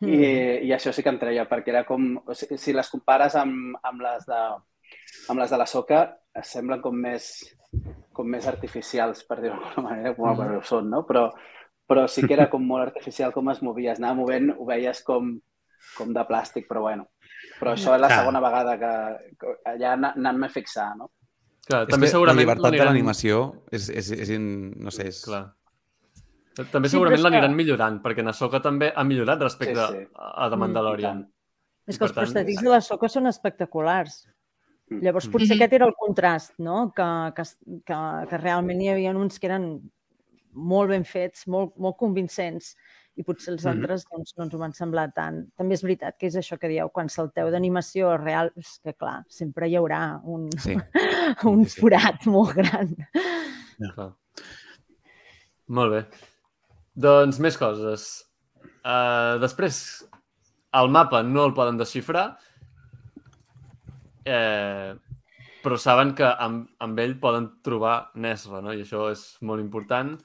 Mm. 0.01 0.09
I, 0.13 0.67
I 0.67 0.73
això 0.75 0.91
sí 0.93 1.01
que 1.01 1.09
em 1.09 1.17
treia, 1.17 1.47
perquè 1.49 1.71
era 1.73 1.85
com... 1.87 2.11
O 2.27 2.35
sigui, 2.37 2.59
si 2.61 2.73
les 2.75 2.89
compares 2.93 3.33
amb, 3.39 3.79
amb, 3.81 4.03
les 4.05 4.27
de, 4.29 4.41
amb 5.31 5.39
les 5.41 5.49
de 5.49 5.57
la 5.57 5.65
soca, 5.65 6.03
es 6.37 6.51
semblen 6.53 6.83
com 6.83 6.93
més, 6.93 7.31
com 8.13 8.27
més 8.29 8.45
artificials, 8.51 9.23
per 9.25 9.39
dir-ho 9.41 9.57
d'alguna 9.57 9.87
manera, 9.89 10.13
com 10.19 10.29
mm. 10.35 10.57
ho 10.59 10.61
són, 10.67 10.91
no? 10.93 11.01
Però, 11.09 11.31
però 11.87 12.05
sí 12.11 12.27
que 12.27 12.35
era 12.37 12.49
com 12.51 12.61
molt 12.67 12.85
artificial 12.91 13.33
com 13.33 13.49
es 13.49 13.63
movia. 13.65 13.93
Es 13.95 13.99
anava 14.03 14.19
movent, 14.21 14.51
ho 14.53 14.65
veies 14.69 15.01
com, 15.07 15.33
com 15.97 16.13
de 16.13 16.27
plàstic, 16.29 16.67
però 16.69 16.85
bueno. 16.85 17.07
Però 17.57 17.73
això 17.73 17.95
és 17.95 18.01
la 18.03 18.09
Clar. 18.11 18.19
segona 18.21 18.41
vegada 18.43 18.77
que, 18.77 18.93
que 19.39 19.57
allà 19.71 19.93
ana- 19.95 20.13
anant-me 20.19 20.45
a 20.51 20.53
fixar, 20.53 20.91
no? 20.99 21.09
Clar, 21.67 21.81
És 21.83 21.91
també 21.91 22.07
que 22.07 22.11
segurament 22.11 22.37
la 22.37 22.41
llibertat 22.43 22.63
de 22.63 22.69
l'aniran- 22.77 22.93
l'animació 22.93 23.39
és, 23.71 23.89
és, 23.89 24.11
és, 24.11 24.29
in- 24.29 24.73
no 24.79 24.91
sé, 24.91 25.07
és... 25.09 25.21
Clar. 25.25 25.43
També 26.71 26.87
Sí, 26.89 26.93
segurament 26.95 27.19
però 27.19 27.19
és 27.19 27.23
que- 27.23 27.29
l'aniran 27.29 27.55
millorant, 27.55 27.97
perquè 28.01 28.23
Nasoka 28.23 28.61
també 28.63 28.91
ha 28.95 29.03
millorat 29.03 29.41
respecte 29.41 29.75
Sí, 29.75 29.97
sí. 29.99 30.07
a 30.15 30.47
The 30.49 30.55
Mm, 30.55 30.59
Mandalorian. 30.59 31.19
És 31.87 31.95
I 31.95 31.99
que 31.99 32.05
els 32.05 32.13
tant, 32.13 32.23
prostetits 32.25 32.63
de 32.63 32.69
la 32.69 32.81
soca 32.81 33.07
són 33.09 33.27
espectaculars. 33.27 34.27
Mm. 34.89 35.01
Llavors, 35.03 35.27
potser 35.27 35.49
Mhm. 35.55 35.61
aquest 35.61 35.73
era 35.73 35.85
el 35.85 35.93
contrast, 35.99 36.53
no? 36.57 36.93
Que, 36.95 37.03
que, 37.35 37.43
que, 37.85 37.99
que 38.29 38.37
realment 38.37 38.81
hi 38.81 38.89
havia 38.89 39.11
uns 39.15 39.37
que 39.39 39.47
eren 39.47 39.81
molt 40.53 40.89
ben 40.89 41.03
fets, 41.05 41.45
molt, 41.47 41.75
molt 41.77 41.97
convincents, 41.97 42.75
i 43.17 43.25
potser 43.25 43.55
els 43.55 43.65
altres 43.69 44.05
doncs, 44.11 44.35
no 44.37 44.45
ens 44.45 44.53
ho 44.53 44.59
van 44.61 44.75
semblar 44.77 45.07
tant. 45.15 45.41
També 45.57 45.73
és 45.77 45.83
veritat 45.85 46.17
que 46.19 46.29
és 46.29 46.37
això 46.37 46.57
que 46.61 46.69
dieu, 46.69 46.89
quan 46.93 47.09
salteu 47.09 47.49
d'animació 47.53 48.11
a 48.13 48.19
real, 48.21 48.51
és 48.55 48.75
que 48.83 48.93
clar, 48.93 49.23
sempre 49.33 49.69
hi 49.69 49.77
haurà 49.79 50.01
un, 50.23 50.47
Sí. 50.61 50.77
un 51.51 51.65
Sí, 51.65 51.73
sí. 51.73 51.81
forat 51.81 52.27
molt 52.29 52.53
gran. 52.57 52.93
Clar. 53.95 54.11
Molt 55.67 55.95
bé. 55.95 56.03
Doncs 56.97 57.41
més 57.43 57.57
coses. 57.59 58.07
Uh, 58.85 59.35
després, 59.41 59.81
el 60.77 60.89
mapa 60.93 61.23
no 61.25 61.43
el 61.45 61.53
poden 61.57 61.77
desxifrar, 61.79 62.29
eh, 64.27 64.93
però 65.63 65.77
saben 65.81 66.13
que 66.15 66.27
amb, 66.27 66.67
amb 66.83 66.99
ell 67.03 67.17
poden 67.19 67.49
trobar 67.65 68.11
Nesra, 68.15 68.61
no? 68.63 68.73
i 68.75 68.83
això 68.85 69.07
és 69.11 69.23
molt 69.41 69.63
important. 69.63 70.15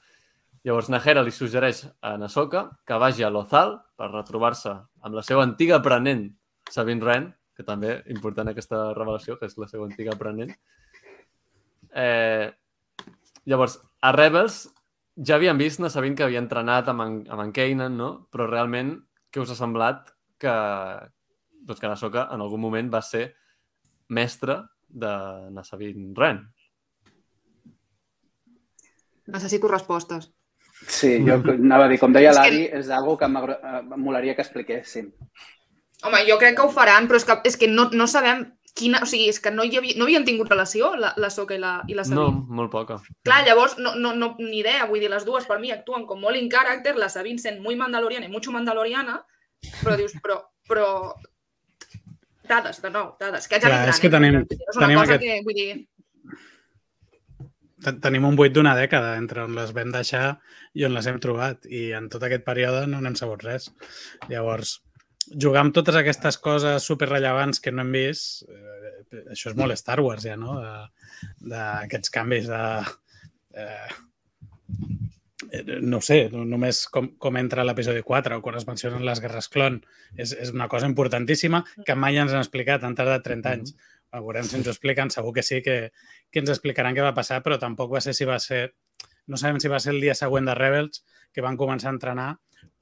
Llavors, 0.63 0.87
Nahera 0.87 1.23
li 1.25 1.31
suggereix 1.35 1.81
a 1.99 2.13
Nasoka 2.15 2.69
que 2.87 2.97
vagi 3.01 3.25
a 3.27 3.31
Lothal 3.33 3.73
per 3.99 4.07
retrobar-se 4.13 4.71
amb 5.03 5.17
la 5.17 5.23
seva 5.27 5.43
antiga 5.43 5.81
aprenent, 5.81 6.29
Sabine 6.71 7.03
Wren, 7.03 7.25
que 7.53 7.65
també 7.67 7.97
important 8.13 8.47
aquesta 8.49 8.85
revelació, 8.95 9.35
que 9.37 9.49
és 9.49 9.57
la 9.59 9.67
seva 9.67 9.83
antiga 9.89 10.13
aprenent. 10.15 10.53
Eh, 11.91 12.47
llavors, 13.45 13.75
a 13.99 14.13
Rebels 14.15 14.61
ja 15.19 15.35
havíem 15.35 15.59
vist, 15.59 15.81
no 15.83 15.91
sabent 15.91 16.15
que 16.17 16.25
havia 16.25 16.41
entrenat 16.41 16.87
amb 16.89 17.03
en, 17.03 17.17
amb 17.29 17.43
en 17.43 17.51
Kanan, 17.53 17.97
no? 17.99 18.09
Però 18.33 18.47
realment, 18.49 18.95
què 19.29 19.43
us 19.43 19.51
ha 19.53 19.57
semblat 19.59 20.13
que, 20.41 20.53
doncs 21.67 21.81
que 21.81 21.91
Nasoka 21.91 22.29
en 22.33 22.41
algun 22.41 22.63
moment 22.63 22.89
va 22.93 23.01
ser 23.05 23.25
mestre 24.09 24.61
de 24.87 25.11
Nasabin 25.51 26.13
Ren? 26.15 26.41
Necessito 29.33 29.69
respostes. 29.71 30.31
Sí, 30.87 31.17
jo 31.25 31.35
anava 31.53 31.85
a 31.85 31.87
dir, 31.89 31.99
com 31.99 32.11
deia 32.13 32.31
És 32.31 32.37
que- 32.37 32.43
l'Ari, 32.49 32.63
és 32.79 32.89
algo 32.89 33.17
que 33.17 33.25
eh, 33.25 33.79
em 33.81 33.97
molaria 34.01 34.35
que 34.35 34.41
expliquessin. 34.41 35.13
Home, 36.03 36.25
jo 36.27 36.37
crec 36.37 36.55
que 36.57 36.61
ho 36.65 36.69
faran, 36.69 37.07
però 37.07 37.15
és 37.15 37.25
que, 37.25 37.37
és 37.45 37.55
que 37.57 37.67
no, 37.67 37.89
no 37.93 38.07
sabem 38.07 38.53
quina... 38.75 38.99
O 39.03 39.05
sigui, 39.05 39.29
és 39.29 39.39
que 39.39 39.51
no, 39.51 39.63
hi 39.63 39.77
havia, 39.77 39.93
no 39.97 40.03
havien 40.03 40.25
tingut 40.25 40.49
relació, 40.49 40.95
la, 40.97 41.13
la 41.17 41.29
Soca 41.29 41.55
i 41.55 41.59
la, 41.61 41.81
i 41.87 41.93
la 41.93 42.03
No, 42.03 42.25
Sabine. 42.25 42.45
molt 42.49 42.71
poca. 42.71 42.97
Clar, 43.23 43.45
llavors, 43.45 43.77
no, 43.77 43.93
no, 43.95 44.13
no, 44.15 44.35
ni 44.39 44.59
idea, 44.59 44.85
vull 44.89 44.99
dir, 44.99 45.09
les 45.13 45.23
dues 45.25 45.45
per 45.45 45.59
mi 45.59 45.71
actuen 45.71 46.05
com 46.05 46.19
molt 46.19 46.35
in 46.35 46.49
character, 46.51 46.95
la 46.97 47.07
Sabine 47.09 47.39
sent 47.39 47.61
muy 47.61 47.75
mandaloriana 47.79 48.25
i 48.25 48.29
mucho 48.33 48.51
mandaloriana, 48.51 49.21
però 49.83 49.95
dius, 49.95 50.11
però, 50.21 50.41
però... 50.67 51.13
Dades, 52.43 52.81
de 52.83 52.89
nou, 52.91 53.13
dades, 53.19 53.47
que 53.47 53.55
ja 53.55 53.69
Clar, 53.69 53.71
vindran, 53.71 53.93
és 53.93 53.99
que 54.03 54.07
eh? 54.07 54.11
tenim- 54.11 54.41
és 54.43 54.75
una 54.75 54.87
tenim 54.89 54.99
cosa 54.99 55.13
aquest- 55.15 55.23
que, 55.23 55.41
vull 55.45 55.55
dir, 55.55 55.87
Tenim 58.03 58.25
un 58.25 58.35
buit 58.39 58.53
d'una 58.55 58.75
dècada 58.77 59.15
entre 59.19 59.43
on 59.43 59.55
les 59.57 59.73
vam 59.75 59.91
deixar 59.93 60.37
i 60.73 60.85
on 60.87 60.93
les 60.95 61.07
hem 61.09 61.19
trobat 61.23 61.65
i 61.69 61.91
en 61.97 62.09
tot 62.09 62.23
aquest 62.23 62.45
període 62.47 62.85
no 62.87 63.01
n'hem 63.03 63.15
sabut 63.19 63.43
res. 63.43 63.69
Llavors, 64.29 64.77
jugar 65.39 65.63
amb 65.65 65.75
totes 65.75 65.95
aquestes 65.99 66.37
coses 66.37 66.83
superrellevants 66.87 67.59
que 67.63 67.71
no 67.71 67.83
hem 67.83 67.91
vist, 67.95 68.43
eh, 68.49 69.23
això 69.35 69.51
és 69.51 69.57
molt 69.59 69.75
Star 69.77 69.99
Wars 70.01 70.25
ja, 70.25 70.35
no? 70.39 70.57
D'aquests 71.43 72.09
canvis 72.13 72.47
de... 72.49 72.63
Eh, 73.53 73.89
eh, 75.51 75.63
no 75.81 75.97
ho 75.99 76.01
sé, 76.01 76.29
no- 76.33 76.45
només 76.49 76.85
com, 76.91 77.11
com 77.21 77.37
entra 77.37 77.65
l'episodi 77.67 78.01
4 78.05 78.39
o 78.39 78.41
quan 78.45 78.57
es 78.59 78.67
mencionen 78.67 79.05
les 79.05 79.21
guerres 79.23 79.49
clon. 79.53 79.81
És, 80.17 80.33
és 80.33 80.51
una 80.53 80.67
cosa 80.71 80.89
importantíssima 80.89 81.63
que 81.85 81.95
mai 81.95 82.17
ens 82.21 82.33
han 82.33 82.43
explicat, 82.43 82.83
han 82.83 82.95
tardat 82.97 83.25
30 83.27 83.51
anys. 83.57 83.75
A 84.13 84.21
veurem 84.21 84.45
si 84.45 84.59
ens 84.59 84.69
ho 84.69 84.73
expliquen, 84.73 85.09
segur 85.13 85.33
que 85.33 85.43
sí 85.45 85.61
que, 85.65 85.77
que 86.29 86.43
ens 86.43 86.53
explicaran 86.53 86.95
què 86.95 87.05
va 87.05 87.15
passar, 87.17 87.41
però 87.45 87.57
tampoc 87.61 87.93
va 87.95 88.03
ser 88.05 88.13
si 88.17 88.29
va 88.29 88.39
ser... 88.39 88.67
No 89.27 89.39
sabem 89.39 89.59
si 89.63 89.71
va 89.71 89.79
ser 89.79 89.93
el 89.95 90.01
dia 90.03 90.13
següent 90.19 90.49
de 90.49 90.55
Rebels, 90.57 91.01
que 91.33 91.41
van 91.41 91.57
començar 91.57 91.89
a 91.89 91.95
entrenar, 91.95 92.29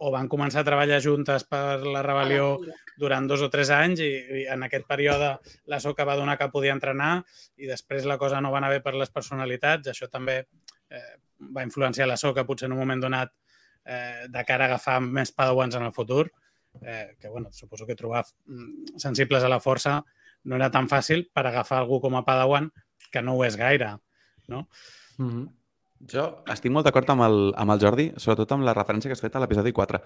o 0.01 0.11
van 0.13 0.27
començar 0.29 0.61
a 0.61 0.67
treballar 0.67 0.99
juntes 1.03 1.45
per 1.49 1.81
la 1.85 2.01
rebel·lió 2.05 2.55
durant 2.99 3.27
dos 3.29 3.43
o 3.45 3.49
tres 3.53 3.69
anys 3.73 4.01
i, 4.01 4.09
i 4.41 4.45
en 4.49 4.65
aquest 4.65 4.87
període 4.89 5.31
la 5.69 5.79
Soca 5.83 6.05
va 6.09 6.17
donar 6.17 6.37
que 6.39 6.49
podia 6.53 6.73
entrenar 6.75 7.11
i 7.61 7.69
després 7.69 8.07
la 8.09 8.17
cosa 8.21 8.41
no 8.41 8.51
va 8.53 8.59
anar 8.61 8.71
bé 8.73 8.81
per 8.81 8.95
les 8.97 9.13
personalitats. 9.13 9.91
Això 9.93 10.09
també 10.09 10.39
eh, 10.41 11.15
va 11.55 11.65
influenciar 11.65 12.09
la 12.09 12.17
Soca 12.17 12.45
potser 12.49 12.67
en 12.69 12.75
un 12.77 12.81
moment 12.81 13.03
donat 13.05 13.33
eh, 13.85 14.27
de 14.29 14.45
cara 14.47 14.65
a 14.67 14.71
agafar 14.73 14.99
més 15.05 15.33
padawans 15.37 15.77
en 15.77 15.85
el 15.85 15.93
futur, 15.93 16.25
eh, 16.81 17.15
que 17.19 17.29
bueno, 17.29 17.51
suposo 17.51 17.85
que 17.85 17.95
trobar 17.95 18.25
mm, 18.25 18.97
sensibles 19.01 19.43
a 19.43 19.53
la 19.53 19.61
força 19.61 19.99
no 20.43 20.55
era 20.55 20.71
tan 20.71 20.87
fàcil 20.89 21.27
per 21.33 21.45
agafar 21.47 21.79
algú 21.79 22.01
com 22.01 22.15
a 22.15 22.25
padawan 22.25 22.71
que 23.11 23.21
no 23.21 23.35
ho 23.35 23.43
és 23.45 23.57
gaire. 23.57 23.97
No? 24.47 24.67
Mm 25.17 25.29
-hmm. 25.29 25.49
Jo 26.11 26.43
estic 26.49 26.71
molt 26.71 26.85
d'acord 26.85 27.09
amb, 27.09 27.21
el, 27.21 27.53
amb 27.55 27.71
el 27.71 27.79
Jordi, 27.79 28.11
sobretot 28.17 28.51
amb 28.51 28.63
la 28.63 28.73
referència 28.73 29.07
que 29.07 29.13
has 29.13 29.21
fet 29.21 29.35
a 29.35 29.39
l'episodi 29.39 29.71
4, 29.71 30.01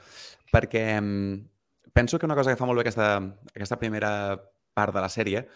perquè 0.52 1.00
mm, 1.02 1.48
penso 1.94 2.20
que 2.20 2.26
una 2.26 2.36
cosa 2.36 2.52
que 2.52 2.58
fa 2.58 2.66
molt 2.66 2.78
bé 2.78 2.82
aquesta, 2.82 3.22
aquesta 3.56 3.80
primera 3.80 4.38
part 4.74 4.94
de 4.94 5.02
la 5.02 5.08
sèrie 5.10 5.48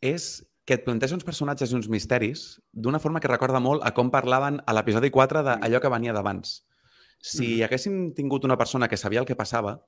és 0.00 0.46
que 0.64 0.74
et 0.74 0.84
planteja 0.84 1.16
uns 1.16 1.24
personatges 1.24 1.72
i 1.72 1.74
uns 1.74 1.88
misteris 1.88 2.60
d'una 2.72 3.00
forma 3.02 3.20
que 3.20 3.28
recorda 3.28 3.58
molt 3.58 3.82
a 3.82 3.92
com 3.94 4.10
parlaven 4.10 4.60
a 4.64 4.72
l'episodi 4.72 5.10
4 5.10 5.42
d'allò 5.42 5.80
que 5.80 5.90
venia 5.90 6.12
d'abans. 6.12 6.62
Si 7.20 7.56
Mhm. 7.56 7.64
haguéssim 7.64 8.14
tingut 8.14 8.44
una 8.44 8.56
persona 8.56 8.88
que 8.88 8.96
sabia 8.96 9.20
el 9.20 9.26
que 9.26 9.36
passava, 9.36 9.82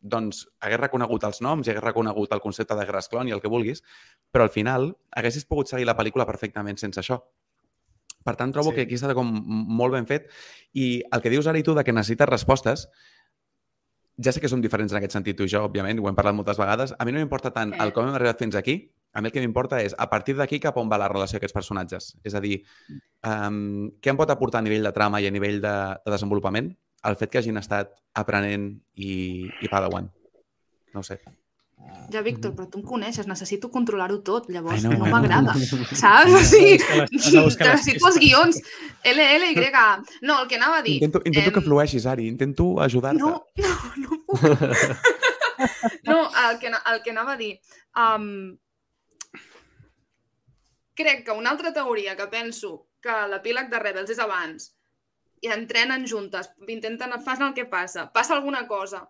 doncs 0.00 0.46
hagués 0.60 0.80
reconegut 0.80 1.24
els 1.24 1.40
noms 1.42 1.66
i 1.66 1.72
hagués 1.72 1.84
reconegut 1.84 2.32
el 2.32 2.40
concepte 2.40 2.76
de 2.78 2.86
Guerres 2.86 3.08
Clon 3.08 3.28
i 3.28 3.34
el 3.34 3.40
que 3.42 3.50
vulguis, 3.50 3.82
però 4.30 4.46
al 4.46 4.54
final 4.54 4.96
haguessis 5.10 5.44
pogut 5.44 5.68
seguir 5.68 5.86
la 5.86 5.96
pel·lícula 5.98 6.26
perfectament 6.26 6.78
sense 6.78 7.00
això. 7.00 7.20
Per 8.24 8.34
tant, 8.36 8.52
trobo 8.52 8.70
Sí. 8.70 8.76
que 8.76 8.82
aquí 8.82 8.94
està 8.94 9.14
com 9.14 9.26
molt 9.26 9.92
ben 9.92 10.06
fet 10.06 10.28
i 10.74 11.02
el 11.12 11.22
que 11.22 11.30
dius 11.30 11.46
ara 11.46 11.58
i 11.58 11.62
tu 11.62 11.74
de 11.74 11.84
que 11.84 11.92
necessites 11.92 12.28
respostes, 12.28 12.88
ja 14.18 14.32
sé 14.32 14.40
que 14.40 14.48
som 14.48 14.60
diferents 14.60 14.92
en 14.92 14.98
aquest 14.98 15.12
sentit, 15.14 15.36
tu 15.36 15.44
i 15.44 15.48
jo, 15.48 15.62
òbviament, 15.68 15.98
ho 16.00 16.08
hem 16.08 16.16
parlat 16.18 16.34
moltes 16.34 16.58
vegades. 16.58 16.94
A 16.98 17.04
mi 17.04 17.12
no 17.12 17.18
m'importa 17.18 17.52
tant 17.54 17.72
el 17.80 17.92
com 17.92 18.08
hem 18.08 18.14
arribat 18.14 18.38
fins 18.38 18.56
aquí, 18.58 18.92
a 19.14 19.22
mi 19.22 19.28
el 19.28 19.32
que 19.32 19.40
m'importa 19.40 19.80
és 19.80 19.94
a 19.96 20.08
partir 20.10 20.34
d'aquí 20.36 20.58
cap 20.60 20.76
on 20.76 20.90
va 20.90 20.98
la 20.98 21.08
relació 21.08 21.38
d'aquests 21.38 21.54
personatges. 21.54 22.18
És 22.24 22.34
a 22.34 22.40
dir, 22.40 22.64
um, 23.24 23.90
què 24.02 24.10
em 24.10 24.16
pot 24.18 24.30
aportar 24.30 24.58
a 24.58 24.62
nivell 24.62 24.82
de 24.82 24.92
trama 24.92 25.20
i 25.22 25.26
a 25.26 25.30
nivell 25.30 25.60
de, 25.62 25.76
de 26.04 26.10
desenvolupament 26.10 26.76
el 27.06 27.18
fet 27.18 27.30
que 27.30 27.42
hagin 27.42 27.60
estat 27.60 27.92
aprenent 28.18 28.70
i, 28.94 29.46
i 29.46 29.70
padawan? 29.70 30.08
No 30.94 31.02
ho 31.02 31.06
sé. 31.06 31.20
Ja, 32.10 32.22
Víctor, 32.24 32.54
però 32.56 32.66
tu 32.66 32.80
em 32.80 32.84
coneixes, 32.84 33.28
necessito 33.28 33.68
controlar-ho 33.70 34.18
tot, 34.26 34.48
llavors 34.50 34.80
Ai, 34.80 34.88
no, 34.88 34.96
no, 34.98 35.10
m'agrada, 35.12 35.54
saps? 35.92 36.32
O 36.34 36.40
sigui, 36.42 36.78
necessito 37.12 38.08
els 38.08 38.18
guions 38.18 38.58
L, 39.06 39.26
L, 39.36 39.50
Y. 39.52 39.68
No, 40.24 40.40
el 40.42 40.48
que 40.48 40.56
anava 40.58 40.80
a 40.80 40.84
dir... 40.84 40.96
Intento, 40.98 41.22
intento 41.24 41.52
que 41.52 41.62
em, 41.62 41.66
flueixis, 41.68 42.06
Ari. 42.08 42.26
Intento 42.32 42.70
ajudar-te. 42.82 43.20
No, 43.20 43.44
no, 43.62 43.76
no 44.04 44.20
puc. 44.26 44.42
No, 46.08 46.16
el 46.48 46.58
que, 46.62 46.70
el 46.70 47.02
que 47.04 47.10
anava 47.10 47.36
a 47.36 47.40
dir... 47.40 47.58
Um, 47.98 48.56
crec 50.98 51.24
que 51.26 51.36
una 51.36 51.50
altra 51.50 51.72
teoria 51.72 52.16
que 52.18 52.26
penso 52.30 52.88
que 53.02 53.14
l'epíleg 53.30 53.68
de 53.70 53.78
Rebels 53.82 54.10
és 54.14 54.20
abans 54.22 54.72
i 55.42 55.52
entrenen 55.54 56.06
juntes, 56.06 56.50
intenten, 56.66 57.14
fan 57.24 57.46
el 57.46 57.54
que 57.54 57.66
passa, 57.66 58.08
passa 58.12 58.34
alguna 58.36 58.66
cosa 58.66 59.04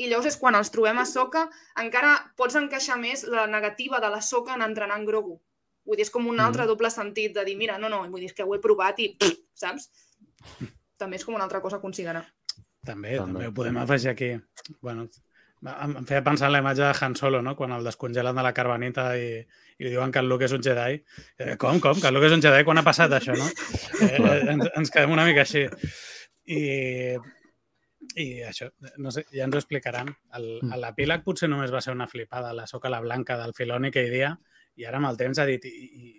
i 0.00 0.08
llavors 0.08 0.30
és 0.32 0.38
quan 0.40 0.56
els 0.56 0.70
trobem 0.72 0.98
a 0.98 1.06
Soca, 1.08 1.46
encara 1.80 2.12
pots 2.38 2.56
encaixar 2.58 2.98
més 3.00 3.24
la 3.28 3.46
negativa 3.50 4.00
de 4.00 4.10
la 4.12 4.22
Soca 4.24 4.54
en 4.56 4.64
entrenar 4.64 4.98
en 4.98 5.08
Grogu. 5.08 5.36
Vull 5.84 5.98
dir, 5.98 6.06
és 6.06 6.12
com 6.14 6.28
un 6.30 6.40
altre 6.40 6.64
doble 6.70 6.88
sentit 6.94 7.34
de 7.34 7.44
dir, 7.44 7.56
mira, 7.58 7.76
no, 7.82 7.90
no, 7.92 8.04
vull 8.08 8.22
dir, 8.22 8.30
és 8.30 8.36
que 8.36 8.46
ho 8.46 8.54
he 8.54 8.60
provat 8.62 9.02
i, 9.02 9.10
saps? 9.58 9.90
També 11.00 11.18
és 11.18 11.26
com 11.26 11.36
una 11.36 11.44
altra 11.48 11.60
cosa 11.60 11.80
a 11.80 11.82
considerar. 11.82 12.22
També, 12.86 13.16
També. 13.18 13.18
també 13.18 13.48
ho 13.50 13.54
podem 13.54 13.78
afegir 13.82 14.12
aquí. 14.12 14.30
Bueno, 14.80 15.08
em 15.62 15.96
em 15.98 16.06
feia 16.06 16.22
pensar 16.26 16.48
en 16.48 16.56
la 16.56 16.60
imatge 16.62 16.82
de 16.82 16.94
Han 17.00 17.14
Solo, 17.16 17.42
no? 17.42 17.54
quan 17.56 17.72
el 17.72 17.84
descongelen 17.84 18.36
de 18.36 18.42
la 18.42 18.52
carbonita 18.54 19.12
i, 19.18 19.28
i 19.78 19.84
li 19.84 19.92
diuen 19.92 20.12
que 20.12 20.22
el 20.22 20.28
Luke 20.28 20.48
és 20.48 20.54
un 20.56 20.62
Jedi. 20.64 20.98
Eh, 21.38 21.56
com, 21.58 21.78
com? 21.80 22.00
Que 22.00 22.10
el 22.10 22.18
Luke 22.18 22.26
és 22.26 22.34
un 22.34 22.42
Jedi? 22.42 22.64
Quan 22.66 22.80
ha 22.80 22.86
passat 22.86 23.14
això, 23.18 23.36
no? 23.38 23.46
Eh, 24.02 24.40
ens, 24.54 24.66
ens 24.80 24.90
quedem 24.90 25.14
una 25.14 25.26
mica 25.28 25.44
així. 25.44 25.62
I, 26.50 26.62
i 28.18 28.26
això, 28.48 28.68
no 28.98 29.12
sé, 29.14 29.24
ja 29.30 29.46
ens 29.46 29.54
ho 29.54 29.60
explicaran. 29.62 30.10
Mm. 30.34 30.72
L'epíleg 30.82 31.22
potser 31.26 31.50
només 31.50 31.72
va 31.74 31.82
ser 31.84 31.94
una 31.94 32.08
flipada, 32.10 32.54
la 32.56 32.66
soca 32.66 32.90
la 32.90 33.00
blanca 33.04 33.38
del 33.38 33.54
Filoni 33.56 33.92
aquell 33.92 34.10
dia, 34.12 34.32
i 34.76 34.88
ara 34.88 34.98
amb 34.98 35.12
el 35.12 35.20
temps 35.20 35.38
ha 35.38 35.46
dit, 35.48 35.64
i, 35.68 35.88
i, 36.02 36.12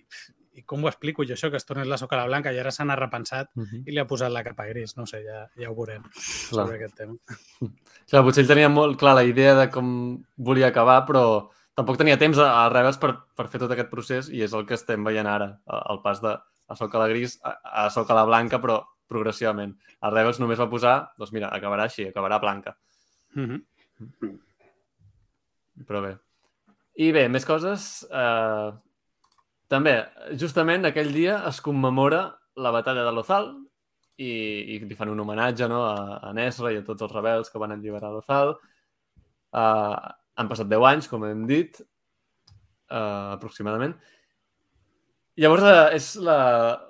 i 0.56 0.62
com 0.64 0.84
ho 0.84 0.88
explico 0.88 1.24
jo 1.26 1.34
això, 1.34 1.50
que 1.50 1.58
es 1.58 1.66
tornés 1.66 1.88
la 1.88 1.98
soca 1.98 2.16
la 2.18 2.26
blanca, 2.28 2.52
i 2.54 2.60
ara 2.60 2.72
s'han 2.72 2.92
repensat 2.96 3.50
Mhm. 3.56 3.84
i 3.88 3.92
li 3.92 4.00
ha 4.00 4.06
posat 4.08 4.32
la 4.32 4.44
capa 4.44 4.66
gris. 4.68 4.96
No 4.98 5.06
sé, 5.06 5.24
ja, 5.26 5.48
ja 5.58 5.70
ho 5.72 5.76
veurem 5.76 6.04
Clar. 6.04 6.14
sobre 6.68 6.76
aquest 6.78 6.96
tema. 6.96 7.16
Clar, 8.10 8.24
potser 8.24 8.44
ell 8.44 8.48
tenia 8.54 8.70
molt 8.70 9.00
clar 9.00 9.16
la 9.16 9.24
idea 9.24 9.56
de 9.56 9.70
com 9.72 10.24
volia 10.38 10.68
acabar, 10.68 11.06
però 11.08 11.50
tampoc 11.76 11.98
tenia 11.98 12.18
temps 12.22 12.38
a, 12.38 12.66
a 12.66 12.70
Rebels 12.70 12.98
per, 13.02 13.16
per 13.36 13.48
fer 13.50 13.60
tot 13.60 13.72
aquest 13.72 13.90
procés 13.90 14.30
i 14.30 14.44
és 14.44 14.54
el 14.54 14.66
que 14.66 14.76
estem 14.76 15.04
veient 15.04 15.26
ara, 15.28 15.60
a- 15.66 15.84
el 15.92 16.02
pas 16.02 16.22
de 16.22 16.38
a 16.68 16.76
soca 16.76 16.98
la 17.00 17.08
gris 17.10 17.40
a, 17.44 17.58
a 17.86 17.90
soca 17.90 18.14
la 18.14 18.24
blanca, 18.24 18.60
però 18.62 18.84
progressivament. 19.08 19.76
A 20.02 20.10
Rebels 20.10 20.40
només 20.40 20.60
va 20.60 20.70
posar, 20.70 21.12
doncs 21.18 21.32
mira, 21.34 21.50
acabarà 21.50 21.84
així, 21.90 22.06
acabarà 22.08 22.40
blanca. 22.40 22.78
Mhm. 23.36 23.64
Però 25.88 26.02
bé. 26.06 26.14
I 27.02 27.12
bé, 27.12 27.28
més 27.30 27.46
coses. 27.46 28.06
Eh, 28.12 28.72
també, 29.74 29.98
justament 30.40 30.86
aquell 30.86 31.12
dia 31.16 31.40
es 31.50 31.60
commemora 31.66 32.28
la 32.62 32.72
batalla 32.74 33.06
de 33.08 33.14
Lothal 33.16 33.50
i, 34.22 34.30
i 34.76 34.80
li 34.86 34.98
fan 34.98 35.10
un 35.10 35.22
homenatge 35.24 35.68
no, 35.72 35.82
a, 35.90 36.20
a 36.30 36.34
Nesra 36.38 36.72
i 36.74 36.78
a 36.80 36.86
tots 36.86 37.06
els 37.06 37.14
rebels 37.14 37.50
que 37.50 37.62
van 37.62 37.74
alliberar 37.74 38.12
Lothal. 38.14 38.54
Uh, 39.54 39.96
han 40.38 40.50
passat 40.50 40.70
10 40.70 40.88
anys, 40.90 41.10
com 41.10 41.26
hem 41.26 41.46
dit, 41.50 41.80
uh, 42.92 43.34
aproximadament. 43.34 43.96
Llavors 45.42 45.66
uh, 45.66 45.90
és 45.98 46.12
la, 46.22 46.38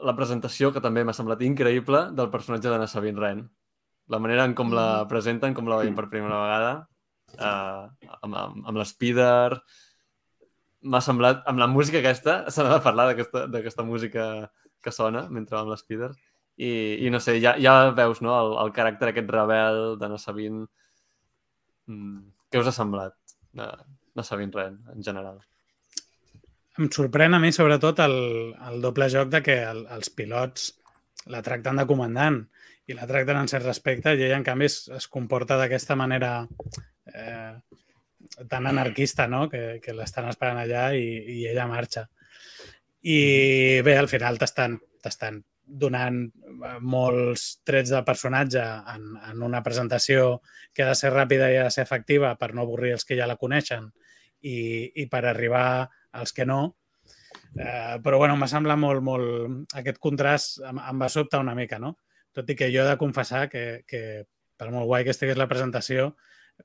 la 0.04 0.16
presentació 0.18 0.74
que 0.76 0.84
també 0.84 1.04
m'ha 1.08 1.16
semblat 1.16 1.44
increïble 1.48 2.10
del 2.18 2.32
personatge 2.34 2.72
de 2.72 2.90
Sabine 2.92 3.20
Wren. 3.20 3.46
La 4.12 4.20
manera 4.20 4.44
en 4.48 4.56
com 4.56 4.74
la 4.76 5.06
presenten, 5.08 5.56
com 5.56 5.70
la 5.72 5.80
veiem 5.80 5.96
per 5.96 6.10
primera 6.12 6.42
vegada, 6.44 6.74
uh, 7.40 8.12
amb, 8.20 8.36
amb, 8.36 8.64
amb 8.68 8.80
l'Spider, 8.82 9.56
m'ha 10.84 11.02
semblat, 11.04 11.42
amb 11.50 11.62
la 11.62 11.70
música 11.72 12.00
aquesta, 12.02 12.44
s'ha 12.52 12.68
de 12.68 12.80
parlar 12.84 13.10
d'aquesta 13.14 13.86
música 13.88 14.28
que 14.84 14.92
sona 14.92 15.28
mentre 15.32 15.58
amb 15.60 15.72
l'Spider, 15.72 16.12
i, 16.58 16.72
i 17.06 17.10
no 17.14 17.22
sé, 17.24 17.40
ja, 17.42 17.56
ja 17.62 17.92
veus 17.98 18.22
no, 18.22 18.34
el, 18.38 18.54
el 18.66 18.74
caràcter 18.76 19.10
aquest 19.10 19.32
rebel 19.34 19.98
de 20.02 20.12
Sabine. 20.22 20.68
Mm, 21.90 22.20
què 22.52 22.62
us 22.62 22.70
ha 22.70 22.76
semblat 22.76 23.16
de, 23.58 23.70
de 24.14 24.26
Sabine 24.28 24.54
Wren, 24.54 24.78
en 24.94 25.06
general? 25.06 25.40
Em 26.78 26.90
sorprèn 26.94 27.38
a 27.38 27.40
mi, 27.42 27.52
sobretot, 27.54 28.02
el, 28.06 28.18
el 28.70 28.82
doble 28.82 29.10
joc 29.14 29.30
de 29.34 29.44
que 29.46 29.60
el, 29.66 29.84
els 29.94 30.10
pilots 30.14 30.72
la 31.34 31.42
tracten 31.46 31.80
de 31.80 31.88
comandant 31.90 32.42
i 32.90 32.98
la 32.98 33.08
tracten 33.08 33.40
en 33.40 33.50
cert 33.50 33.66
respecte 33.66 34.14
i 34.14 34.26
ella, 34.26 34.38
en 34.38 34.46
canvi, 34.46 34.68
es, 34.68 34.90
es 34.92 35.08
comporta 35.08 35.58
d'aquesta 35.60 35.96
manera 35.96 36.34
eh, 37.14 37.54
tan 38.50 38.68
anarquista, 38.68 39.28
no?, 39.28 39.48
que, 39.50 39.80
que 39.84 39.96
l'estan 39.96 40.30
esperant 40.32 40.62
allà 40.62 40.90
i, 40.98 41.06
i 41.38 41.40
ella 41.52 41.68
marxa. 41.70 42.08
I 43.04 43.82
bé, 43.84 43.98
al 44.00 44.08
final 44.08 44.40
t'estan 44.40 44.80
t'estan 45.04 45.42
donant 45.64 46.20
eh, 46.28 46.78
molts 46.80 47.46
trets 47.68 47.92
de 47.94 48.02
personatge 48.08 48.64
en, 48.94 49.10
en 49.32 49.44
una 49.44 49.64
presentació 49.64 50.40
que 50.74 50.84
ha 50.84 50.92
de 50.92 51.00
ser 51.00 51.14
ràpida 51.14 51.50
i 51.52 51.60
ha 51.60 51.68
de 51.68 51.76
ser 51.76 51.86
efectiva 51.88 52.34
per 52.40 52.54
no 52.54 52.64
avorrir 52.64 52.96
els 52.98 53.06
que 53.08 53.18
ja 53.20 53.28
la 53.30 53.40
coneixen 53.40 53.90
i, 54.42 54.56
i 55.04 55.08
per 55.12 55.24
arribar 55.26 55.90
als 56.20 56.36
que 56.36 56.46
no. 56.46 56.76
Eh, 57.56 58.00
però 58.04 58.20
bueno, 58.20 58.36
m'ha 58.38 58.50
semblat 58.50 58.80
molt, 58.80 59.04
molt... 59.06 59.74
Aquest 59.80 60.00
contrast 60.04 60.60
em, 60.68 60.82
em 60.82 61.02
va 61.04 61.12
sobtar 61.12 61.42
una 61.44 61.56
mica, 61.58 61.80
no? 61.80 61.96
Tot 62.34 62.50
i 62.50 62.58
que 62.58 62.72
jo 62.74 62.84
he 62.84 62.90
de 62.90 63.00
confessar 63.00 63.48
que, 63.50 63.84
que 63.88 64.24
per 64.58 64.70
molt 64.74 64.90
guai 64.90 65.06
que 65.06 65.14
estigués 65.14 65.40
la 65.40 65.50
presentació, 65.50 66.14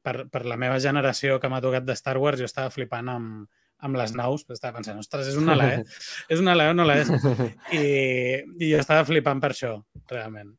per, 0.02 0.28
per 0.30 0.44
la 0.46 0.56
meva 0.60 0.78
generació 0.82 1.38
que 1.40 1.48
m'ha 1.48 1.60
tocat 1.64 1.84
de 1.84 1.96
Star 1.96 2.18
Wars, 2.18 2.38
jo 2.40 2.48
estava 2.48 2.70
flipant 2.70 3.08
amb, 3.08 3.48
amb 3.78 3.96
les 3.96 4.14
naus, 4.14 4.44
però 4.44 4.54
estava 4.58 4.76
pensant, 4.78 4.98
ostres, 4.98 5.28
és 5.30 5.36
una 5.38 5.54
ala, 5.54 5.68
eh? 5.78 5.84
És 6.32 6.40
una 6.42 6.52
ala 6.56 6.70
o 6.70 6.76
no 6.76 6.84
la 6.88 6.98
és? 7.02 7.10
I, 7.78 7.82
I 8.58 8.70
jo 8.72 8.78
estava 8.82 9.04
flipant 9.08 9.40
per 9.40 9.52
això, 9.54 9.76
realment. 10.10 10.54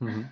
Mm 0.00 0.08
-hmm. 0.08 0.30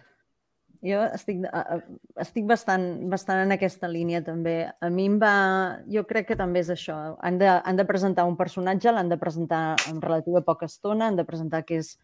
Jo 0.80 1.02
estic, 1.12 1.42
a- 1.52 1.76
a- 1.76 1.82
estic 2.22 2.46
bastant, 2.48 3.10
bastant 3.10 3.42
en 3.42 3.52
aquesta 3.52 3.88
línia 3.88 4.22
també. 4.24 4.70
A 4.80 4.88
mi 4.88 5.06
em 5.06 5.18
va... 5.20 5.78
Jo 5.86 6.06
crec 6.06 6.26
que 6.28 6.36
també 6.36 6.60
és 6.60 6.70
això. 6.70 7.16
Han 7.20 7.38
de, 7.38 7.46
han 7.48 7.76
de 7.76 7.84
presentar 7.84 8.24
un 8.24 8.36
personatge, 8.36 8.92
l'han 8.92 9.08
de 9.08 9.18
presentar 9.18 9.76
en 9.90 10.00
relativa 10.00 10.40
poca 10.40 10.64
estona, 10.66 11.06
han 11.08 11.16
de 11.16 11.24
presentar 11.24 11.64
que 11.64 11.76
és 11.76 11.98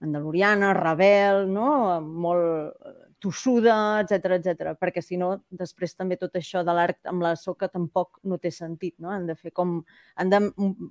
mandaloriana, 0.00 0.74
rebel, 0.74 1.46
no? 1.52 2.00
molt 2.00 2.74
eh, 2.84 3.05
tossuda, 3.22 4.02
etc 4.02 4.36
etc. 4.36 4.74
perquè 4.80 5.02
si 5.02 5.16
no, 5.20 5.30
després 5.48 5.96
també 5.96 6.18
tot 6.20 6.36
això 6.36 6.62
de 6.66 6.74
l'arc 6.76 6.98
amb 7.08 7.24
la 7.24 7.34
soca 7.40 7.68
tampoc 7.72 8.20
no 8.24 8.38
té 8.38 8.52
sentit. 8.52 8.94
No? 8.98 9.10
Han 9.10 9.26
de 9.30 9.36
fer 9.38 9.52
com... 9.56 9.78
Han 10.16 10.32
de 10.32 10.40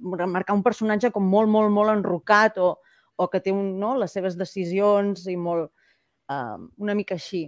marcar 0.05 0.55
un 0.57 0.63
personatge 0.65 1.11
com 1.13 1.25
molt, 1.29 1.51
molt, 1.51 1.71
molt 1.73 1.93
enrocat 1.93 2.57
o, 2.57 2.75
o 3.15 3.27
que 3.29 3.41
té 3.41 3.53
un, 3.53 3.75
no? 3.79 3.95
les 4.01 4.11
seves 4.11 4.37
decisions 4.39 5.27
i 5.29 5.37
molt 5.37 5.69
uh, 6.31 6.57
una 6.81 6.97
mica 6.97 7.19
així 7.19 7.45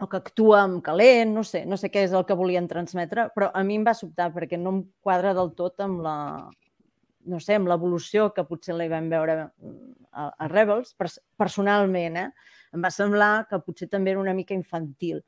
o 0.00 0.08
que 0.08 0.16
actua 0.16 0.62
amb 0.62 0.80
calent, 0.80 1.34
no 1.36 1.42
sé, 1.44 1.66
no 1.68 1.76
sé 1.76 1.90
què 1.92 2.06
és 2.06 2.14
el 2.16 2.24
que 2.24 2.36
volien 2.36 2.64
transmetre, 2.68 3.26
però 3.34 3.50
a 3.52 3.60
mi 3.68 3.76
em 3.76 3.84
va 3.84 3.92
sobtar 3.92 4.30
perquè 4.32 4.56
no 4.56 4.72
em 4.72 4.78
quadra 5.04 5.34
del 5.36 5.52
tot 5.58 5.82
amb 5.84 6.00
la 6.06 6.16
no 7.28 7.36
sé, 7.36 7.58
amb 7.58 7.68
l'evolució 7.68 8.30
que 8.32 8.46
potser 8.48 8.74
la 8.76 8.86
hi 8.86 8.92
vam 8.92 9.10
veure 9.12 9.34
mm, 9.44 9.90
a, 10.16 10.30
a 10.40 10.48
Rebels, 10.48 10.94
pers 10.96 11.18
personalment, 11.38 12.16
eh? 12.16 12.30
Em 12.74 12.82
va 12.84 12.90
semblar 12.94 13.46
que 13.50 13.58
potser 13.62 13.88
també 13.90 14.14
era 14.14 14.22
una 14.22 14.34
mica 14.36 14.54
infantil. 14.54 15.20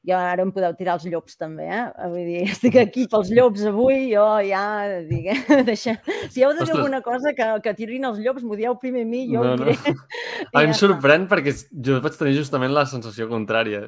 I 0.00 0.14
ara 0.16 0.40
em 0.46 0.48
podeu 0.48 0.72
tirar 0.78 0.94
els 0.96 1.04
llops 1.12 1.36
també, 1.36 1.66
eh? 1.68 1.82
Vull 2.08 2.24
dir, 2.24 2.44
estic 2.54 2.78
aquí 2.80 3.04
pels 3.12 3.28
llops 3.36 3.66
avui, 3.68 4.06
jo 4.14 4.24
ja 4.46 4.62
dic, 5.08 5.28
eh? 5.34 5.58
Deixa... 5.68 5.98
Si 6.32 6.44
heu 6.44 6.54
de 6.56 6.64
dir 6.64 6.72
alguna 6.76 7.02
cosa 7.04 7.34
que, 7.36 7.48
que 7.66 7.74
tirin 7.76 8.08
els 8.08 8.22
llops, 8.24 8.46
m'ho 8.46 8.56
dieu 8.56 8.76
primer 8.80 9.04
a 9.04 9.10
mi, 9.10 9.26
jo 9.28 9.44
No, 9.44 9.52
ho 9.52 9.60
no. 9.60 9.68
A 9.68 10.62
mi 10.64 10.70
em 10.70 10.74
sorprèn 10.76 11.28
perquè 11.28 11.52
jo 11.84 12.00
vaig 12.00 12.16
tenir 12.16 12.38
justament 12.38 12.72
la 12.72 12.86
sensació 12.88 13.28
contrària. 13.28 13.84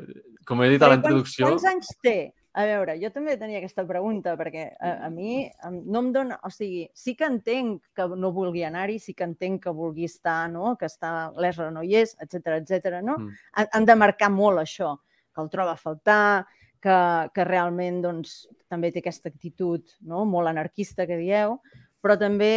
Com 0.49 0.61
he 0.61 0.73
dit 0.75 0.85
a 0.85 0.93
la 0.93 1.01
introducció... 1.01 1.49
Quants 1.49 1.69
anys 1.73 1.97
té? 2.05 2.19
A 2.53 2.67
veure, 2.69 2.99
jo 3.01 3.09
també 3.09 3.39
tenia 3.41 3.63
aquesta 3.63 3.85
pregunta, 3.89 4.35
perquè 4.37 4.67
a, 4.77 4.91
a 5.07 5.11
mi 5.13 5.39
em- 5.65 5.79
no 5.89 6.03
em 6.05 6.11
dona... 6.13 6.37
O 6.45 6.51
sigui, 6.53 6.83
sí 6.93 7.15
que 7.17 7.25
entenc 7.25 7.87
que 7.97 8.07
no 8.13 8.33
vulgui 8.37 8.67
anar-hi, 8.69 8.99
sí 9.01 9.15
que 9.17 9.25
entenc 9.25 9.63
que 9.65 9.73
vulgui 9.73 10.05
estar, 10.05 10.51
no? 10.53 10.75
que 10.77 10.91
està 10.91 11.31
l'Esra 11.41 11.71
no 11.73 11.81
hi 11.81 11.97
és, 12.03 12.13
etc 12.21 12.59
etc. 12.59 12.99
no? 13.01 13.17
Mm. 13.23 13.39
Han, 13.63 13.71
han 13.79 13.89
de 13.89 13.97
marcar 14.05 14.29
molt 14.35 14.61
això, 14.61 14.99
que 15.33 15.41
el 15.41 15.49
troba 15.55 15.73
a 15.73 15.81
faltar, 15.81 16.45
que, 16.83 16.99
que 17.33 17.49
realment 17.49 18.03
doncs, 18.05 18.37
també 18.69 18.93
té 18.93 19.01
aquesta 19.01 19.33
actitud 19.33 19.97
no? 20.05 20.27
molt 20.29 20.53
anarquista 20.53 21.09
que 21.09 21.21
dieu, 21.23 21.57
però 22.05 22.19
també 22.21 22.53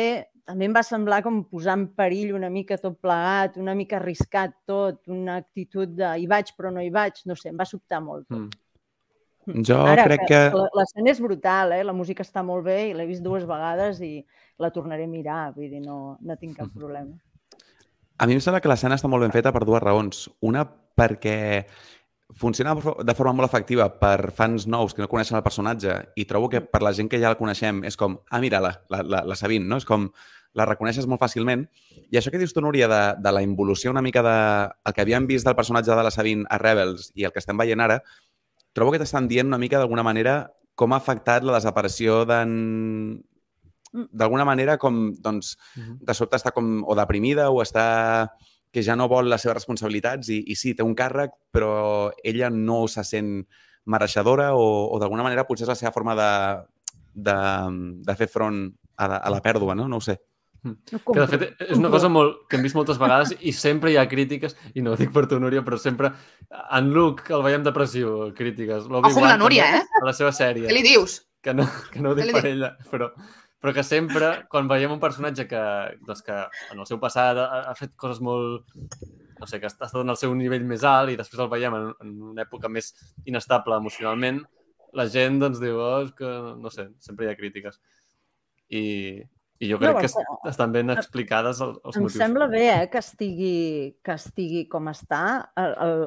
també 0.46 0.68
em 0.68 0.76
va 0.76 0.84
semblar 0.86 1.24
com 1.26 1.40
posar 1.50 1.74
en 1.80 1.88
perill 1.98 2.36
una 2.38 2.52
mica 2.54 2.78
tot 2.78 3.00
plegat, 3.02 3.56
una 3.58 3.74
mica 3.78 3.98
arriscat 3.98 4.54
tot, 4.70 5.00
una 5.10 5.40
actitud 5.42 5.96
de 5.98 6.12
hi 6.22 6.28
vaig 6.30 6.52
però 6.58 6.70
no 6.74 6.84
hi 6.86 6.92
vaig, 6.94 7.24
no 7.26 7.38
sé, 7.40 7.50
em 7.50 7.58
va 7.58 7.66
sobtar 7.66 8.02
molt. 8.06 8.28
Mm. 8.30 8.52
Jo 9.68 9.82
Ara, 9.86 10.04
crec 10.08 10.26
que... 10.28 10.40
la- 10.56 10.70
L'escena 10.80 11.12
és 11.12 11.20
brutal, 11.22 11.74
eh? 11.78 11.84
la 11.86 11.94
música 11.94 12.24
està 12.26 12.42
molt 12.44 12.66
bé 12.66 12.90
i 12.90 12.94
l'he 12.98 13.06
vist 13.06 13.24
dues 13.24 13.46
vegades 13.46 14.02
i 14.02 14.26
la 14.62 14.72
tornaré 14.74 15.06
a 15.06 15.12
mirar, 15.12 15.54
vull 15.56 15.70
dir, 15.70 15.82
no, 15.84 16.18
no 16.22 16.38
tinc 16.40 16.58
cap 16.58 16.72
problema. 16.74 17.14
A 18.18 18.26
mi 18.26 18.38
em 18.38 18.40
sembla 18.42 18.62
que 18.64 18.72
l'escena 18.72 18.96
està 18.96 19.10
molt 19.12 19.26
ben 19.26 19.34
feta 19.36 19.52
per 19.52 19.66
dues 19.68 19.84
raons. 19.84 20.30
Una, 20.42 20.64
perquè 20.66 21.66
funciona 22.40 22.74
de 22.76 23.14
forma 23.16 23.34
molt 23.38 23.50
efectiva 23.52 23.90
per 24.00 24.32
fans 24.34 24.66
nous 24.66 24.96
que 24.96 25.04
no 25.04 25.10
coneixen 25.12 25.38
el 25.38 25.44
personatge 25.46 25.98
i 26.18 26.26
trobo 26.26 26.50
que 26.50 26.62
per 26.64 26.82
la 26.82 26.94
gent 26.96 27.12
que 27.12 27.20
ja 27.22 27.30
la 27.30 27.38
coneixem 27.38 27.84
és 27.86 28.00
com, 28.00 28.18
ah, 28.32 28.40
mira, 28.42 28.64
la, 28.64 28.72
la, 28.90 29.04
la, 29.04 29.22
la 29.28 29.36
Sabine, 29.38 29.68
no? 29.70 29.78
És 29.78 29.86
com, 29.86 30.08
la 30.56 30.66
reconeixes 30.66 31.06
molt 31.12 31.20
fàcilment. 31.20 31.66
I 32.08 32.18
això 32.18 32.32
que 32.32 32.40
dius 32.40 32.54
tu, 32.56 32.62
Núria, 32.64 32.88
de, 32.88 33.02
de 33.20 33.32
la 33.36 33.42
involució 33.44 33.92
una 33.92 34.02
mica 34.02 34.24
de... 34.24 34.36
el 34.88 34.94
que 34.96 35.04
havíem 35.04 35.28
vist 35.28 35.46
del 35.46 35.56
personatge 35.58 35.92
de 35.92 36.04
la 36.08 36.12
Sabine 36.16 36.48
a 36.50 36.58
Rebels 36.62 37.12
i 37.20 37.28
el 37.28 37.34
que 37.36 37.44
estem 37.44 37.60
veient 37.60 37.84
ara, 37.84 38.00
trobo 38.76 38.92
que 38.94 39.00
t'estan 39.02 39.30
dient 39.32 39.48
una 39.48 39.58
mica 39.62 39.80
d'alguna 39.80 40.04
manera 40.04 40.52
com 40.76 40.92
ha 40.94 41.00
afectat 41.00 41.46
la 41.48 41.56
desaparició 41.58 42.26
d'en... 42.28 43.22
D'alguna 44.12 44.44
manera, 44.44 44.76
com, 44.78 45.14
doncs, 45.24 45.54
Mhm. 45.78 46.00
de 46.04 46.14
sobte 46.14 46.36
està 46.36 46.52
com 46.52 46.82
o 46.84 46.96
deprimida 47.00 47.50
o 47.50 47.62
està 47.64 48.34
que 48.76 48.84
ja 48.84 48.96
no 49.00 49.08
vol 49.08 49.30
les 49.32 49.40
seves 49.42 49.56
responsabilitats 49.56 50.28
i, 50.36 50.42
i 50.52 50.56
sí, 50.60 50.74
té 50.76 50.84
un 50.84 50.94
càrrec, 51.00 51.32
però 51.56 52.12
ella 52.22 52.50
no 52.52 52.82
se 52.92 53.06
sent 53.08 53.46
mereixedora 53.86 54.50
o, 54.60 54.66
o 54.92 55.00
d'alguna 55.00 55.24
manera 55.24 55.46
potser 55.48 55.64
és 55.64 55.70
la 55.72 55.76
seva 55.80 55.94
forma 55.96 56.16
de, 56.20 56.32
de, 57.16 57.38
de 58.04 58.16
fer 58.20 58.28
front 58.28 58.66
a 58.98 59.08
la, 59.08 59.16
a 59.24 59.30
la 59.32 59.40
pèrdua, 59.46 59.76
no? 59.80 59.88
No 59.88 60.02
ho 60.02 60.04
sé. 60.04 60.18
No 60.66 61.00
Que 61.06 61.20
de 61.20 61.28
fet 61.30 61.62
és 61.68 61.78
una 61.78 61.92
cosa 61.94 62.10
molt, 62.10 62.42
que 62.50 62.58
hem 62.58 62.66
vist 62.66 62.78
moltes 62.78 62.98
vegades 63.02 63.34
i 63.40 63.54
sempre 63.54 63.92
hi 63.94 64.00
ha 64.02 64.08
crítiques, 64.10 64.58
i 64.74 64.84
no 64.86 64.94
ho 64.94 65.00
dic 65.00 65.14
per 65.14 65.26
tu, 65.30 65.40
Núria, 65.42 65.62
però 65.66 65.78
sempre 65.82 66.12
en 66.50 66.92
Luke 66.96 67.34
el 67.36 67.46
veiem 67.46 67.66
depressiu, 67.66 68.16
crítiques. 68.38 68.90
Ojo 68.90 69.12
amb 69.12 69.28
la 69.28 69.38
Núria, 69.42 69.70
eh? 69.78 69.84
A 70.02 70.06
la 70.10 70.16
seva 70.18 70.34
sèrie. 70.36 70.68
Què 70.70 70.78
li 70.78 70.86
dius? 70.86 71.20
Que 71.46 71.54
no, 71.54 71.68
que 71.94 72.02
no 72.02 72.14
ho 72.14 72.18
dic 72.18 72.32
per 72.34 72.46
ella, 72.50 72.72
però, 72.90 73.12
però 73.62 73.76
que 73.78 73.86
sempre, 73.86 74.32
quan 74.50 74.72
veiem 74.72 74.96
un 74.96 75.04
personatge 75.04 75.46
que, 75.52 75.62
doncs 76.08 76.26
que 76.26 76.40
en 76.74 76.82
el 76.82 76.90
seu 76.90 77.02
passat 77.02 77.44
ha, 77.44 77.62
ha 77.70 77.78
fet 77.78 77.94
coses 78.00 78.24
molt... 78.26 78.66
No 79.36 79.48
sé, 79.52 79.58
que 79.60 79.68
ha 79.68 79.70
estat 79.74 79.92
en 80.00 80.10
el 80.14 80.16
seu 80.16 80.32
nivell 80.32 80.64
més 80.64 80.86
alt 80.88 81.12
i 81.12 81.18
després 81.20 81.42
el 81.44 81.50
veiem 81.52 81.74
en, 81.76 81.90
en 82.02 82.12
una 82.32 82.46
època 82.46 82.70
més 82.72 82.94
inestable 83.28 83.76
emocionalment, 83.76 84.38
la 84.96 85.06
gent 85.12 85.42
doncs 85.42 85.60
diu, 85.60 85.76
oh, 85.76 86.06
que, 86.16 86.30
no 86.56 86.72
sé, 86.72 86.88
sempre 87.04 87.28
hi 87.28 87.30
ha 87.34 87.36
crítiques. 87.36 87.82
I, 88.72 88.84
i 89.60 89.70
jo 89.72 89.78
crec 89.80 89.94
No, 89.94 90.00
que 90.02 90.08
però- 90.08 90.40
estan 90.50 90.72
ben 90.74 90.90
explicades 90.92 91.62
el- 91.62 91.78
els 91.84 91.96
Em 91.96 92.04
motius. 92.04 92.18
sembla 92.20 92.48
bé 92.48 92.66
eh, 92.84 92.90
que, 92.90 92.98
estigui, 93.00 93.98
que 94.04 94.12
estigui 94.14 94.68
com 94.68 94.88
està. 94.92 95.50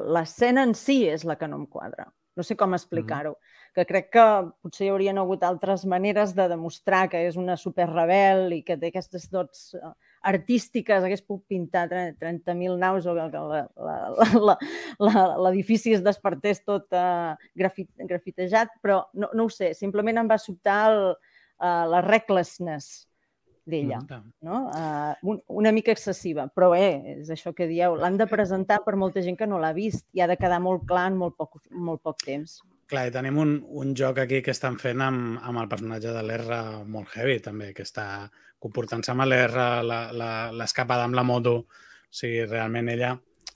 L'escena 0.07 0.63
en 0.63 0.75
si 0.75 1.07
és 1.09 1.23
la 1.25 1.35
que 1.37 1.47
no 1.47 1.57
em 1.57 1.65
quadra. 1.65 2.11
No 2.35 2.43
sé 2.43 2.55
com 2.55 2.73
explicar-ho. 2.73 3.37
Que 3.75 3.85
crec 3.85 4.09
que 4.13 4.23
potser 4.61 4.85
hi 4.85 4.89
haurien 4.89 5.17
hagut 5.17 5.43
altres 5.43 5.83
maneres 5.85 6.33
de 6.35 6.47
demostrar 6.47 7.09
que 7.09 7.25
és 7.27 7.35
una 7.35 7.57
superrebel 7.57 8.53
i 8.53 8.61
que 8.63 8.77
té 8.77 8.87
aquestes 8.93 9.29
dots 9.29 9.73
eh, 9.75 9.79
artístiques. 10.23 11.03
Hagués 11.03 11.21
pogut 11.21 11.45
pintar 11.47 11.87
tre- 11.89 12.13
30.000 12.17 12.77
naus 12.79 13.05
o 13.05 13.13
que 13.15 13.29
l'edifici 15.43 15.93
es 15.93 16.03
despertés 16.03 16.63
tot 16.63 16.87
uh, 16.93 17.35
grafit, 17.55 17.89
grafitejat, 17.97 18.69
però 18.81 19.03
no, 19.13 19.29
no 19.33 19.45
ho 19.45 19.49
sé. 19.53 19.73
Simplement 19.77 20.17
em 20.21 20.29
va 20.29 20.37
sobtar 20.41 20.79
el, 20.93 21.03
uh, 21.59 21.85
la 21.91 22.01
recklessness 22.05 23.07
d'ella 23.69 23.99
Mm. 24.01 24.31
no? 24.41 24.57
Uh, 24.73 25.13
un, 25.31 25.41
una 25.61 25.71
mica 25.71 25.91
excessiva, 25.91 26.47
però 26.49 26.73
eh, 26.75 27.19
és 27.21 27.29
això 27.29 27.53
que 27.55 27.67
dieu, 27.67 27.95
l'han 27.95 28.17
de 28.17 28.27
presentar 28.27 28.81
per 28.83 28.95
molta 28.97 29.21
gent 29.21 29.37
que 29.37 29.47
no 29.47 29.59
l'ha 29.59 29.71
vist 29.73 30.05
i 30.13 30.21
ha 30.21 30.27
de 30.27 30.37
quedar 30.37 30.59
molt 30.59 30.85
clar 30.89 31.07
en 31.11 31.17
molt 31.17 31.37
poc, 31.37 31.61
molt 31.71 32.01
poc 32.01 32.17
temps. 32.25 32.59
Clar, 32.89 33.05
i 33.07 33.11
tenim 33.13 33.37
un, 33.37 33.51
un 33.69 33.93
joc 33.95 34.17
aquí 34.17 34.41
que 34.41 34.49
estan 34.51 34.79
fent 34.81 35.01
amb, 35.05 35.37
amb 35.45 35.59
el 35.61 35.67
personatge 35.69 36.09
de 36.11 36.23
l'R 36.25 36.85
molt 36.89 37.11
heavy, 37.15 37.39
també, 37.39 37.71
que 37.77 37.83
està 37.85 38.29
comportant-se 38.59 39.11
amb 39.13 39.21
l'R, 39.29 39.83
la- 39.85 40.11
la- 40.11 40.51
l'escapada 40.51 41.03
amb 41.05 41.13
la 41.15 41.23
moto. 41.23 41.53
O 41.59 41.67
sigui, 42.09 42.45
realment 42.49 42.89
ella 42.89 43.11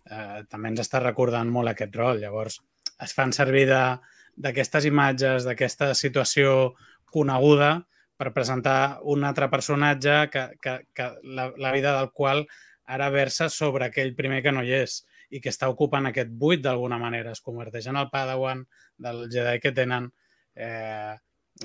eh, 0.06 0.44
també 0.48 0.70
ens 0.70 0.80
està 0.86 1.02
recordant 1.02 1.50
molt 1.50 1.72
aquest 1.74 1.96
rol. 1.98 2.20
Llavors, 2.22 2.60
es 3.02 3.14
fan 3.18 3.34
servir 3.34 3.66
de- 3.68 3.98
d'aquestes 4.38 4.86
imatges, 4.86 5.44
d'aquesta 5.50 5.94
situació 5.98 6.74
coneguda 7.12 7.88
per 8.18 8.34
presentar 8.34 9.00
un 9.10 9.24
altre 9.26 9.50
personatge 9.50 10.18
que, 10.32 10.44
que, 10.62 10.78
que 10.94 11.10
la, 11.24 11.50
la 11.58 11.72
vida 11.74 11.96
del 11.98 12.12
qual 12.14 12.46
ara 12.86 13.10
versa 13.10 13.50
sobre 13.50 13.88
aquell 13.88 14.14
primer 14.16 14.42
que 14.44 14.52
no 14.52 14.64
hi 14.64 14.74
és 14.84 15.02
i 15.34 15.42
que 15.42 15.50
està 15.50 15.70
ocupant 15.72 16.06
aquest 16.06 16.30
buit 16.30 16.62
d'alguna 16.62 17.00
manera. 17.02 17.32
Es 17.34 17.42
converteix 17.42 17.88
en 17.90 17.98
el 17.98 18.10
Padawan 18.14 18.62
del 19.02 19.26
Jedi 19.34 19.62
que 19.64 19.72
tenen. 19.74 20.12
Eh, 20.54 21.16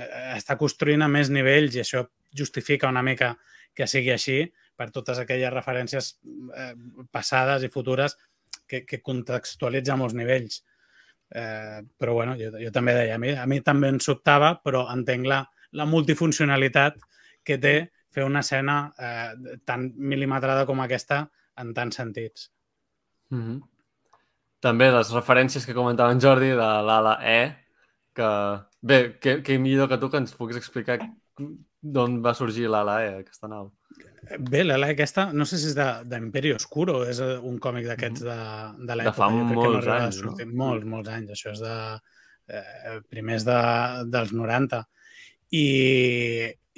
eh, 0.01 0.23
està 0.39 0.57
construint 0.57 1.05
a 1.05 1.11
més 1.13 1.29
nivells 1.35 1.77
i 1.77 1.83
això 1.85 2.07
justifica 2.39 2.89
una 2.89 3.05
mica 3.05 3.35
que 3.77 3.87
sigui 3.87 4.15
així 4.15 4.41
per 4.79 4.89
totes 4.95 5.21
aquelles 5.21 5.53
referències 5.53 6.15
eh, 6.57 6.73
passades 7.13 7.67
i 7.67 7.73
futures 7.73 8.17
que, 8.69 8.85
que 8.87 9.03
contextualitza 9.05 9.99
molts 10.01 10.17
nivells. 10.17 10.63
Eh, 11.29 11.83
però 11.99 12.15
bueno, 12.17 12.39
jo, 12.41 12.55
jo 12.57 12.73
també 12.73 12.95
deia, 12.97 13.19
a 13.19 13.21
mi, 13.21 13.35
a 13.37 13.45
mi 13.51 13.61
també 13.65 13.93
em 13.93 14.01
sobtava, 14.01 14.55
però 14.65 14.87
entenc 14.95 15.29
la, 15.29 15.43
la 15.73 15.87
multifuncionalitat 15.87 16.97
que 17.45 17.59
té 17.59 17.75
fer 18.15 18.25
una 18.25 18.41
escena 18.41 18.93
eh, 18.99 19.59
tan 19.69 19.91
mil·limetrada 19.97 20.65
com 20.67 20.81
aquesta 20.81 21.27
en 21.61 21.75
tants 21.75 21.97
sentits. 21.97 22.51
Mm 23.31 23.43
-hmm. 23.43 23.63
També 24.61 24.91
les 24.91 25.11
referències 25.15 25.67
que 25.67 25.75
comentava 25.75 26.13
en 26.13 26.21
Jordi 26.21 26.49
de 26.51 26.57
l'ala 26.57 27.19
E, 27.23 27.57
que 28.13 28.29
bé, 28.81 29.19
que, 29.21 29.43
que 29.43 29.59
millor 29.59 29.89
que 29.89 29.99
tu 29.99 30.11
que 30.11 30.17
ens 30.19 30.35
puguis 30.35 30.57
explicar 30.57 30.99
d'on 31.81 32.23
va 32.23 32.35
sorgir 32.35 32.69
l'ala 32.69 33.05
E, 33.05 33.19
aquesta 33.21 33.49
nau. 33.49 33.73
Bé, 34.39 34.65
l'ala 34.65 34.89
aquesta, 34.89 35.33
no 35.33 35.45
sé 35.47 35.59
si 35.59 35.69
és 35.71 35.75
de- 35.75 36.03
d'Imperi 36.05 36.53
Oscuro, 36.53 37.05
és 37.07 37.21
eh, 37.21 37.39
un 37.39 37.59
còmic 37.59 37.87
d'aquests 37.87 38.25
de, 38.27 38.39
de 38.87 38.97
l'època. 38.97 39.13
fa 39.17 39.31
Jo 39.31 39.45
molts 39.45 39.87
a 39.87 39.97
anys, 40.05 40.23
no? 40.25 40.35
Molts, 40.53 40.85
molts 40.85 41.09
anys. 41.09 41.31
Això 41.31 41.53
és 41.53 41.61
de 41.61 41.75
eh, 42.49 43.01
primers 43.09 43.45
de, 43.45 43.59
dels 44.11 44.33
90. 44.33 44.83
I, 45.55 45.67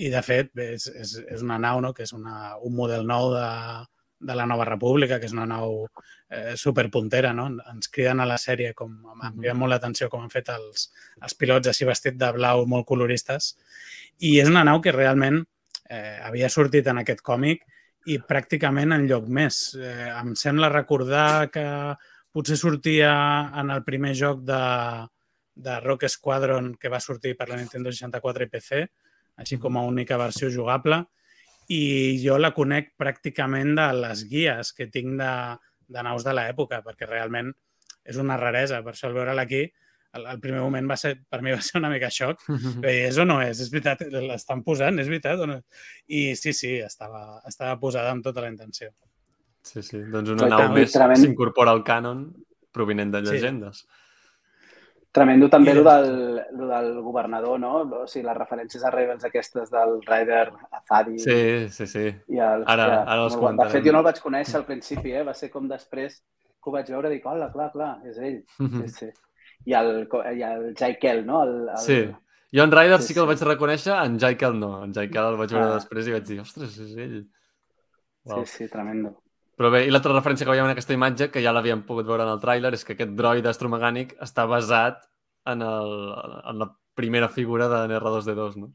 i 0.00 0.10
de 0.12 0.22
fet, 0.22 0.52
bé, 0.54 0.72
és, 0.76 0.86
és, 0.90 1.16
és 1.36 1.42
una 1.42 1.58
nau, 1.58 1.80
no?, 1.82 1.92
que 1.96 2.04
és 2.06 2.12
una, 2.16 2.56
un 2.66 2.76
model 2.76 3.06
nou 3.06 3.32
de, 3.34 3.48
de 4.20 4.36
la 4.36 4.46
Nova 4.46 4.66
República, 4.68 5.18
que 5.18 5.26
és 5.26 5.34
una 5.34 5.46
nau 5.48 5.86
eh, 6.28 6.54
superpuntera, 6.60 7.32
no? 7.36 7.48
Ens 7.72 7.90
criden 7.92 8.20
a 8.20 8.28
la 8.28 8.38
sèrie, 8.38 8.74
com 8.76 8.94
em 9.16 9.40
crida 9.40 9.56
molt 9.56 9.74
l'atenció 9.74 10.10
com 10.12 10.22
han 10.22 10.32
fet 10.32 10.52
els, 10.54 10.90
els 11.20 11.34
pilots 11.34 11.72
així 11.72 11.88
vestit 11.88 12.18
de 12.20 12.30
blau 12.36 12.66
molt 12.70 12.86
coloristes. 12.88 13.54
I 14.20 14.36
és 14.42 14.52
una 14.52 14.64
nau 14.68 14.82
que 14.84 14.94
realment 14.94 15.40
eh, 15.88 16.18
havia 16.22 16.52
sortit 16.52 16.88
en 16.92 17.02
aquest 17.02 17.24
còmic 17.26 17.64
i 18.08 18.20
pràcticament 18.28 18.94
en 18.96 19.08
lloc 19.08 19.26
més. 19.28 19.62
Eh, 19.76 20.10
em 20.12 20.34
sembla 20.38 20.72
recordar 20.72 21.50
que 21.52 21.66
potser 22.30 22.56
sortia 22.60 23.10
en 23.58 23.72
el 23.74 23.82
primer 23.84 24.14
joc 24.14 24.44
de, 24.46 24.60
de 25.60 25.78
Rock 25.84 26.08
Squadron 26.08 26.74
que 26.80 26.90
va 26.92 27.00
sortir 27.00 27.36
per 27.36 27.48
la 27.50 27.58
Nintendo 27.60 27.92
64 27.92 28.46
i 28.46 28.52
PC, 28.52 28.84
així 29.40 29.58
com 29.60 29.76
a 29.76 29.84
única 29.88 30.18
versió 30.20 30.50
jugable, 30.52 31.02
i 31.70 32.18
jo 32.22 32.38
la 32.40 32.52
conec 32.56 32.94
pràcticament 32.98 33.76
de 33.78 33.90
les 34.00 34.24
guies 34.30 34.72
que 34.76 34.88
tinc 34.90 35.20
de, 35.20 35.34
de 35.86 36.02
naus 36.06 36.26
de 36.26 36.34
l'època, 36.34 36.80
perquè 36.86 37.06
realment 37.06 37.52
és 38.04 38.18
una 38.18 38.38
raresa. 38.40 38.80
Per 38.82 38.94
això 38.94 39.08
al 39.08 39.14
veure-la 39.14 39.44
aquí, 39.46 39.62
el, 40.18 40.26
el 40.26 40.40
primer 40.42 40.64
moment 40.64 40.88
va 40.90 40.96
ser, 40.98 41.14
per 41.30 41.40
mi 41.46 41.54
va 41.54 41.60
ser 41.62 41.78
una 41.78 41.92
mica 41.92 42.10
xoc. 42.10 42.42
Bé, 42.82 42.96
és 43.06 43.20
o 43.20 43.26
no 43.28 43.38
és? 43.44 43.62
És 43.62 43.70
veritat, 43.72 44.02
l'estan 44.24 44.64
posant, 44.66 44.98
és 45.02 45.10
veritat 45.12 45.44
o 45.44 45.48
no? 45.50 45.60
I 46.10 46.30
sí, 46.40 46.54
sí, 46.56 46.74
estava, 46.82 47.22
estava 47.48 47.76
posada 47.82 48.10
amb 48.16 48.26
tota 48.26 48.42
la 48.44 48.50
intenció. 48.50 48.90
Sí, 49.62 49.84
sí. 49.84 50.00
Doncs 50.10 50.34
una 50.34 50.48
Però 50.48 50.62
nau 50.64 50.74
més 50.74 50.96
s'incorpora 50.96 51.74
al 51.76 51.84
cànon 51.86 52.30
provinent 52.74 53.12
de 53.12 53.24
Sí. 53.28 53.42
Tremendo 55.12 55.48
també 55.50 55.72
el 55.72 55.80
doncs- 55.82 56.06
del, 56.06 56.58
lo 56.60 56.66
del 56.68 57.00
governador, 57.02 57.58
no? 57.58 57.70
O 58.02 58.06
sigui, 58.06 58.24
les 58.28 58.36
referències 58.36 58.84
a 58.86 58.90
Rebels 58.94 59.24
aquestes 59.26 59.70
del 59.72 59.96
Ryder 60.06 60.52
Azadi. 60.70 61.18
Sí, 61.18 61.68
sí, 61.74 61.86
sí. 61.90 62.04
I 62.28 62.38
el, 62.38 62.62
Ara- 62.66 62.86
hòstia, 62.86 63.00
ara 63.10 63.24
els 63.24 63.34
guai. 63.34 63.40
De 63.40 63.46
comentarem. 63.46 63.72
fet, 63.72 63.86
jo 63.88 63.92
no 63.96 63.98
el 64.04 64.06
vaig 64.06 64.20
conèixer 64.22 64.56
al 64.60 64.66
principi, 64.68 65.12
eh? 65.18 65.24
va 65.26 65.34
ser 65.34 65.50
com 65.50 65.66
després 65.68 66.20
que 66.62 66.70
ho 66.70 66.72
vaig 66.76 66.86
veure 66.94 67.10
i 67.10 67.16
dic, 67.16 67.26
hola, 67.26 67.50
clar, 67.50 67.72
clar, 67.72 67.90
és 68.06 68.18
ell. 68.18 68.38
Sí, 68.60 68.88
sí. 69.00 69.10
I 69.66 69.74
el, 69.74 70.06
i 70.36 70.42
el 70.46 70.74
Jai 70.78 70.94
Kell, 71.02 71.24
no? 71.26 71.42
El, 71.42 71.56
el... 71.74 71.82
Sí. 71.82 71.98
Jo 72.54 72.62
en 72.66 72.70
Ryder 72.72 73.00
sí, 73.00 73.08
Sí, 73.08 73.14
que 73.14 73.20
el 73.20 73.26
vaig 73.30 73.42
reconèixer, 73.46 73.92
en 74.04 74.16
Jaikel 74.18 74.56
no. 74.58 74.84
En 74.84 74.92
Jaikel 74.94 75.26
el 75.32 75.36
vaig 75.38 75.50
veure 75.54 75.66
Ah. 75.72 75.74
després 75.78 76.06
i 76.06 76.14
vaig 76.14 76.24
dir, 76.26 76.38
ostres, 76.42 76.78
és 76.86 76.94
ell. 76.96 77.18
Wow. 78.26 78.44
Sí, 78.44 78.56
sí, 78.64 78.68
tremendo. 78.68 79.16
Però 79.60 79.68
bé, 79.68 79.82
i 79.84 79.90
l'altra 79.92 80.14
referència 80.14 80.46
que 80.48 80.54
veiem 80.54 80.64
en 80.64 80.72
aquesta 80.72 80.94
imatge, 80.96 81.26
que 81.28 81.42
ja 81.44 81.52
l'havíem 81.52 81.82
pogut 81.84 82.06
veure 82.08 82.24
en 82.24 82.30
el 82.32 82.38
tràiler, 82.40 82.70
és 82.72 82.84
que 82.86 82.94
aquest 82.96 83.10
droid 83.18 83.44
astromecànic 83.50 84.14
està 84.24 84.46
basat 84.48 85.02
en, 85.52 85.60
el, 85.66 85.90
en 86.48 86.62
la 86.62 86.70
primera 86.96 87.28
figura 87.28 87.68
de 87.68 87.82
NR2D2, 87.90 88.56
no? 88.56 88.70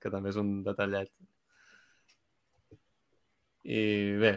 Que 0.00 0.08
també 0.14 0.30
és 0.32 0.38
un 0.40 0.62
detallet. 0.64 1.10
I 3.68 4.16
bé. 4.22 4.32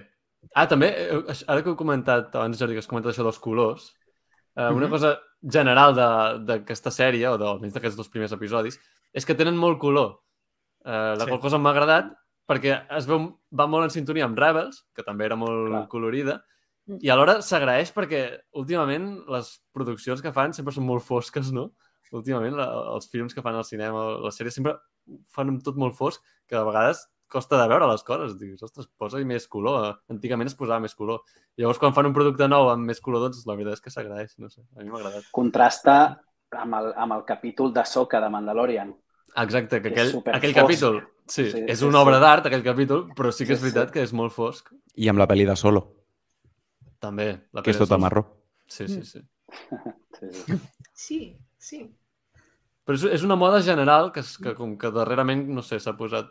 Ah, 0.57 0.65
també, 0.67 0.89
eh, 0.91 1.35
ara 1.47 1.61
que 1.63 1.69
heu 1.71 1.77
comentat, 1.79 2.33
abans 2.35 2.59
Jordi, 2.59 2.75
que 2.75 2.81
has 2.83 2.89
comentat 2.89 3.13
això 3.13 3.23
dels 3.23 3.39
colors, 3.39 3.91
eh, 4.57 4.67
una 4.67 4.87
Mhm. 4.87 4.89
cosa 4.91 5.19
general 5.41 5.95
de- 5.95 6.39
d'aquesta 6.47 6.91
sèrie, 6.91 7.27
o 7.29 7.37
de, 7.37 7.45
almenys 7.45 7.73
d'aquests 7.73 7.95
dos 7.95 8.09
primers 8.09 8.31
episodis, 8.33 8.79
és 9.13 9.25
que 9.25 9.35
tenen 9.35 9.55
molt 9.55 9.79
color. 9.79 10.19
Eh, 10.83 11.15
la 11.17 11.23
Sí. 11.23 11.29
qual 11.29 11.39
cosa 11.39 11.57
m'ha 11.57 11.69
agradat 11.71 12.11
perquè 12.51 12.81
es 12.99 13.07
veu, 13.07 13.29
va 13.55 13.67
molt 13.71 13.87
en 13.87 13.93
sintonia 13.95 14.27
amb 14.27 14.39
Rebels, 14.39 14.83
que 14.95 15.07
també 15.07 15.29
era 15.29 15.39
molt 15.39 15.69
Clar. 15.71 15.85
colorida, 15.95 16.41
Mm. 16.89 16.97
i 17.05 17.11
alhora 17.13 17.37
s'agraeix 17.45 17.91
perquè 17.93 18.21
últimament 18.57 19.21
les 19.29 19.51
produccions 19.71 20.21
que 20.23 20.31
fan 20.33 20.53
sempre 20.57 20.73
són 20.73 20.87
molt 20.87 21.05
fosques, 21.05 21.51
no? 21.53 21.69
Últimament 22.11 22.57
la, 22.57 22.65
els 22.95 23.07
films 23.07 23.33
que 23.33 23.43
fan 23.45 23.55
al 23.55 23.63
cinema, 23.63 24.17
les 24.25 24.35
sèries 24.35 24.57
sempre 24.57 24.73
fan 25.31 25.61
tot 25.63 25.77
molt 25.79 25.95
fosc, 25.95 26.19
que 26.49 26.57
a 26.59 26.65
vegades 26.67 27.05
costa 27.31 27.55
de 27.61 27.67
veure 27.71 27.87
les 27.87 28.03
coses. 28.03 28.33
Dius, 28.39 28.63
ostres, 28.67 28.89
posa-hi 28.99 29.23
més 29.23 29.45
color. 29.47 30.01
Antigament 30.11 30.49
es 30.51 30.57
posava 30.59 30.81
més 30.83 30.97
color. 30.97 31.21
Llavors, 31.55 31.79
quan 31.79 31.93
fan 31.95 32.09
un 32.09 32.17
producte 32.17 32.49
nou 32.51 32.67
amb 32.73 32.83
més 32.89 32.99
color, 32.99 33.29
doncs 33.29 33.45
la 33.47 33.55
veritat 33.55 33.79
és 33.79 33.85
que 33.85 33.93
s'agraeix. 33.93 34.35
No 34.43 34.49
sé, 34.51 34.65
a 34.75 34.81
mi 34.83 34.89
m'ha 34.89 34.99
agradat. 34.99 35.29
Contrasta 35.31 35.95
amb 36.51 36.75
el, 36.81 36.91
amb 36.99 37.15
el 37.15 37.23
capítol 37.29 37.71
de 37.71 37.85
Soca 37.87 38.19
de 38.19 38.27
Mandalorian. 38.33 38.91
Exacte, 39.37 39.81
que 39.81 39.89
És 39.93 40.09
aquell, 40.15 40.35
aquell 40.35 40.53
capítol, 40.53 41.01
sí, 41.27 41.49
Sí, 41.51 41.63
és 41.67 41.79
sí, 41.79 41.85
una 41.85 41.99
sí. 41.99 42.03
obra 42.03 42.19
d'art, 42.19 42.45
aquell 42.49 42.63
capítol, 42.63 43.05
però 43.15 43.31
sí 43.31 43.45
que 43.45 43.53
és 43.53 43.59
Sí, 43.61 43.69
veritat 43.69 43.89
sí. 43.89 43.93
que 43.93 44.03
és 44.03 44.11
molt 44.13 44.33
fosc. 44.35 44.73
I 44.95 45.07
amb 45.07 45.19
la 45.19 45.27
pel·li 45.27 45.45
de 45.47 45.55
Solo, 45.55 45.85
També. 46.99 47.31
La 47.53 47.63
que 47.63 47.71
és 47.71 47.77
tota 47.79 47.97
marró. 47.97 48.25
Sí, 48.67 48.87
sí, 48.87 49.01
sí. 49.03 49.21
Sí, 50.19 50.27
sí. 50.31 50.59
Sí, 50.93 51.19
sí. 51.57 51.79
Però 52.85 52.95
és, 52.97 53.03
és 53.17 53.23
una 53.23 53.35
moda 53.35 53.61
general 53.65 54.11
que, 54.11 54.21
que 54.43 54.53
com 54.57 54.77
que 54.77 54.91
darrerament, 54.91 55.47
no 55.49 55.63
sé, 55.65 55.79
s'ha 55.79 55.95
posat... 55.97 56.29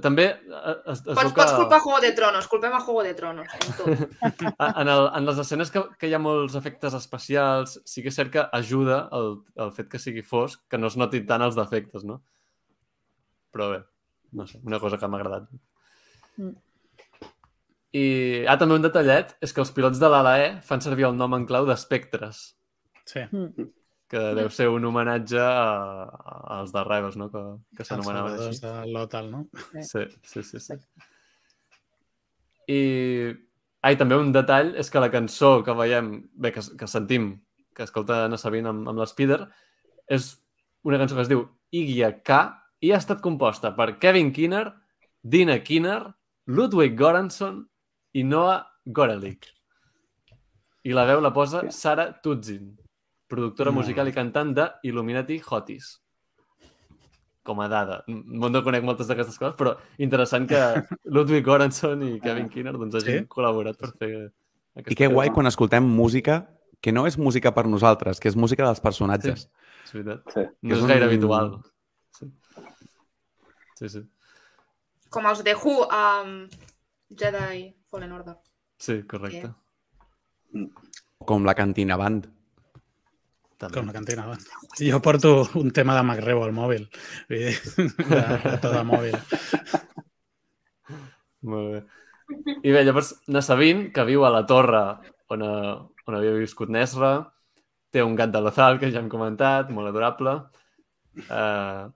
També 0.00 0.24
eh, 0.30 0.74
es, 0.92 1.00
es 1.00 1.04
Pots, 1.04 1.20
veu 1.20 1.34
pots 1.36 1.54
culpar 1.58 1.80
Juego 1.84 2.00
de 2.04 2.12
Tronos, 2.16 2.48
culpem 2.48 2.72
a 2.72 2.80
Juego 2.80 3.02
de 3.04 3.12
Tronos. 3.18 3.52
En 3.58 3.76
tot. 3.78 4.04
en, 4.82 4.88
el, 4.88 5.08
en 5.18 5.28
les 5.28 5.42
escenes 5.44 5.72
que, 5.74 5.82
que 6.00 6.08
hi 6.08 6.16
ha 6.16 6.22
molts 6.22 6.56
efectes 6.58 6.96
especials, 6.98 7.78
sí 7.88 8.04
que 8.04 8.12
és 8.12 8.18
cert 8.20 8.32
que 8.32 8.46
ajuda 8.60 9.02
el, 9.18 9.36
el 9.66 9.74
fet 9.76 9.90
que 9.92 10.00
sigui 10.02 10.24
fosc, 10.24 10.62
que 10.70 10.80
no 10.80 10.88
es 10.92 10.96
notin 11.00 11.28
tant 11.28 11.44
els 11.44 11.58
defectes, 11.58 12.06
no? 12.08 12.22
Però 13.52 13.68
bé, 13.74 13.82
no 14.38 14.48
sé, 14.48 14.62
una 14.64 14.80
cosa 14.80 14.96
que 14.98 15.10
m'ha 15.10 15.20
agradat. 15.20 15.50
Mm. 16.40 16.56
I 17.92 18.06
ah, 18.48 18.56
també 18.56 18.78
un 18.78 18.84
detallet 18.86 19.36
és 19.44 19.52
que 19.52 19.60
els 19.60 19.74
pilots 19.76 20.00
de 20.00 20.08
l'ALAE 20.08 20.50
fan 20.64 20.80
servir 20.80 21.10
el 21.10 21.18
nom 21.18 21.36
en 21.36 21.44
clau 21.44 21.68
d'espectres, 21.68 22.46
Sí. 23.04 23.20
Mm. 23.30 23.70
Que 24.12 24.20
deu 24.36 24.50
ser 24.52 24.66
un 24.68 24.84
homenatge 24.84 25.40
a, 25.40 26.04
a- 26.04 26.58
als 26.58 26.72
de 26.74 26.82
Rebels, 26.84 27.16
no? 27.16 27.30
Que, 27.32 27.40
que 27.78 27.82
Els 27.86 27.88
s'anomenaven 27.88 28.34
així. 28.50 28.60
de 28.60 28.72
l'Otal, 28.92 29.30
no? 29.32 29.46
Sí, 29.80 30.04
sí, 30.28 30.42
sí, 30.44 30.60
sí. 30.60 30.76
I... 32.68 32.80
Ah, 33.82 33.90
i 33.90 33.96
també 33.98 34.14
un 34.14 34.28
detall 34.30 34.76
és 34.78 34.86
que 34.94 35.00
la 35.02 35.08
cançó 35.10 35.56
que 35.66 35.74
veiem, 35.74 36.12
bé, 36.38 36.52
que, 36.54 36.62
que 36.78 36.86
sentim, 36.86 37.32
que 37.74 37.82
escolta 37.82 38.20
Anna 38.28 38.38
Sabine 38.38 38.70
amb, 38.70 38.86
amb 38.92 39.00
l'Spider, 39.02 39.40
és 40.06 40.28
una 40.86 41.00
cançó 41.00 41.16
que 41.18 41.24
es 41.24 41.30
diu 41.32 41.42
Igia 41.74 42.12
K 42.22 42.38
i 42.86 42.92
ha 42.92 43.00
estat 43.02 43.18
composta 43.24 43.72
per 43.74 43.96
Kevin 43.98 44.30
Kinner, 44.36 44.68
Dina 45.22 45.56
Kinner, 45.66 45.98
Ludwig 46.46 46.94
Göransson 47.00 47.58
i 48.14 48.22
Noah 48.28 48.60
Gorelick. 48.86 49.50
I 50.86 50.94
la 50.94 51.04
veu 51.10 51.18
la 51.22 51.32
posa 51.34 51.64
Sara 51.74 52.08
Tutzin, 52.22 52.70
productora 53.32 53.70
Mm. 53.72 53.80
musical 53.80 54.08
i 54.08 54.12
cantant 54.12 54.52
de 54.54 54.68
Illuminati 54.90 55.40
Hotties 55.48 55.94
com 57.42 57.60
a 57.60 57.66
dada. 57.68 58.02
No 58.06 58.48
no 58.52 58.60
conec 58.62 58.84
moltes 58.84 59.08
d'aquestes 59.08 59.38
coses, 59.40 59.56
però 59.58 59.72
interessant 59.98 60.46
que 60.48 60.60
Ludwig 61.14 61.44
Göransson 61.46 62.02
i 62.06 62.20
Kevin 62.20 62.48
Kinner 62.52 62.76
doncs, 62.76 62.94
hagin 63.00 63.24
Sí? 63.24 63.28
col·laborat 63.32 63.78
per 63.80 63.90
fer 63.98 64.10
aquesta 64.76 64.92
I 64.92 64.98
que 65.00 65.08
guai 65.10 65.30
quan 65.34 65.46
escoltem 65.50 65.82
música 65.84 66.42
que 66.80 66.92
no 66.92 67.06
és 67.06 67.16
música 67.18 67.52
per 67.54 67.66
nosaltres, 67.70 68.18
que 68.20 68.28
és 68.28 68.36
música 68.36 68.64
dels 68.66 68.80
personatges. 68.82 69.48
És 69.84 69.92
veritat. 69.92 70.22
Sí. 70.34 70.40
No 70.62 70.74
És 70.76 70.80
és 70.82 70.86
gaire 70.90 71.04
un- 71.06 71.10
habitual. 71.12 71.50
Sí. 72.18 72.26
Sí, 73.78 73.88
sí. 73.88 74.02
Com 75.10 75.26
els 75.26 75.42
de 75.44 75.54
Who 75.54 75.86
amb 75.90 76.50
Jedi 77.10 77.74
Fallen 77.90 78.12
Order. 78.12 78.36
Sí, 78.78 79.02
correcte. 79.04 79.50
Com 81.24 81.44
la 81.46 81.54
Cantina 81.54 81.96
Band. 81.96 82.26
També. 83.62 83.78
Com 83.78 83.90
la 83.90 83.94
cantina. 83.94 84.26
va. 84.26 84.36
Jo 84.80 84.98
porto 85.04 85.32
un 85.60 85.70
tema 85.74 85.94
de 85.94 86.02
Macreu 86.06 86.42
al 86.42 86.54
mòbil. 86.56 86.88
Vull 87.30 87.44
dir, 87.44 87.52
de, 87.78 88.22
de 88.42 88.56
tot 88.62 88.72
de 88.74 88.82
mòbil. 88.88 89.18
Molt 91.52 91.68
bé. 91.76 91.82
I 92.62 92.72
bé, 92.74 92.82
llavors, 92.82 93.12
Nassabin, 93.30 93.86
que 93.94 94.06
viu 94.08 94.24
a 94.26 94.32
la 94.34 94.42
torre 94.50 94.82
on, 95.30 95.46
a, 95.46 95.54
on 96.08 96.18
havia 96.18 96.34
viscut 96.38 96.72
Nesra, 96.72 97.14
té 97.92 98.02
un 98.02 98.16
gat 98.18 98.32
de 98.34 98.40
Lothal, 98.42 98.78
que 98.80 98.90
ja 98.90 99.02
hem 99.02 99.10
comentat, 99.12 99.70
molt 99.74 99.90
adorable. 99.90 100.36
Uh, 101.28 101.90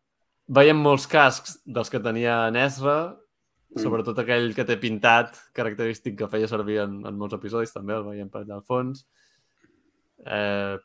veiem 0.53 0.79
molts 0.79 1.07
cascs 1.11 1.59
dels 1.65 1.91
que 1.91 2.03
tenia 2.05 2.45
Nesra, 2.55 2.99
sobretot 3.81 4.19
aquell 4.23 4.53
que 4.57 4.65
té 4.69 4.77
pintat, 4.81 5.35
característic 5.57 6.19
que 6.21 6.29
feia 6.33 6.49
servir 6.51 6.83
en, 6.85 7.01
en 7.09 7.17
molts 7.19 7.37
episodis, 7.37 7.75
també 7.75 7.97
el 7.97 8.07
veiem 8.07 8.31
per 8.33 8.45
allà 8.45 8.61
al 8.61 8.67
fons. 8.67 9.03
Eh, 10.27 10.77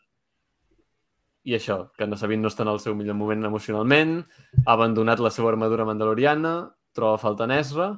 I 1.48 1.56
això, 1.58 1.78
que 1.98 2.06
Nassabin 2.06 2.44
no 2.44 2.52
està 2.52 2.62
en 2.66 2.70
el 2.70 2.80
seu 2.84 2.94
millor 2.98 3.18
moment 3.18 3.48
emocionalment, 3.50 4.20
ha 4.62 4.76
abandonat 4.76 5.22
la 5.24 5.32
seva 5.34 5.50
armadura 5.50 5.88
mandaloriana, 5.90 6.54
troba 6.94 7.18
a 7.18 7.22
faltar 7.22 7.48
Nesra, 7.50 7.96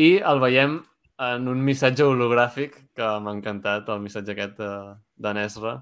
i 0.00 0.16
el 0.24 0.40
veiem 0.40 0.78
en 1.24 1.48
un 1.50 1.60
missatge 1.62 2.06
hologràfic 2.06 2.78
que 2.96 3.10
m'ha 3.22 3.34
encantat, 3.36 3.90
el 3.92 4.00
missatge 4.02 4.32
aquest 4.32 4.56
de, 4.58 4.70
de 5.26 5.34
Nesra, 5.36 5.76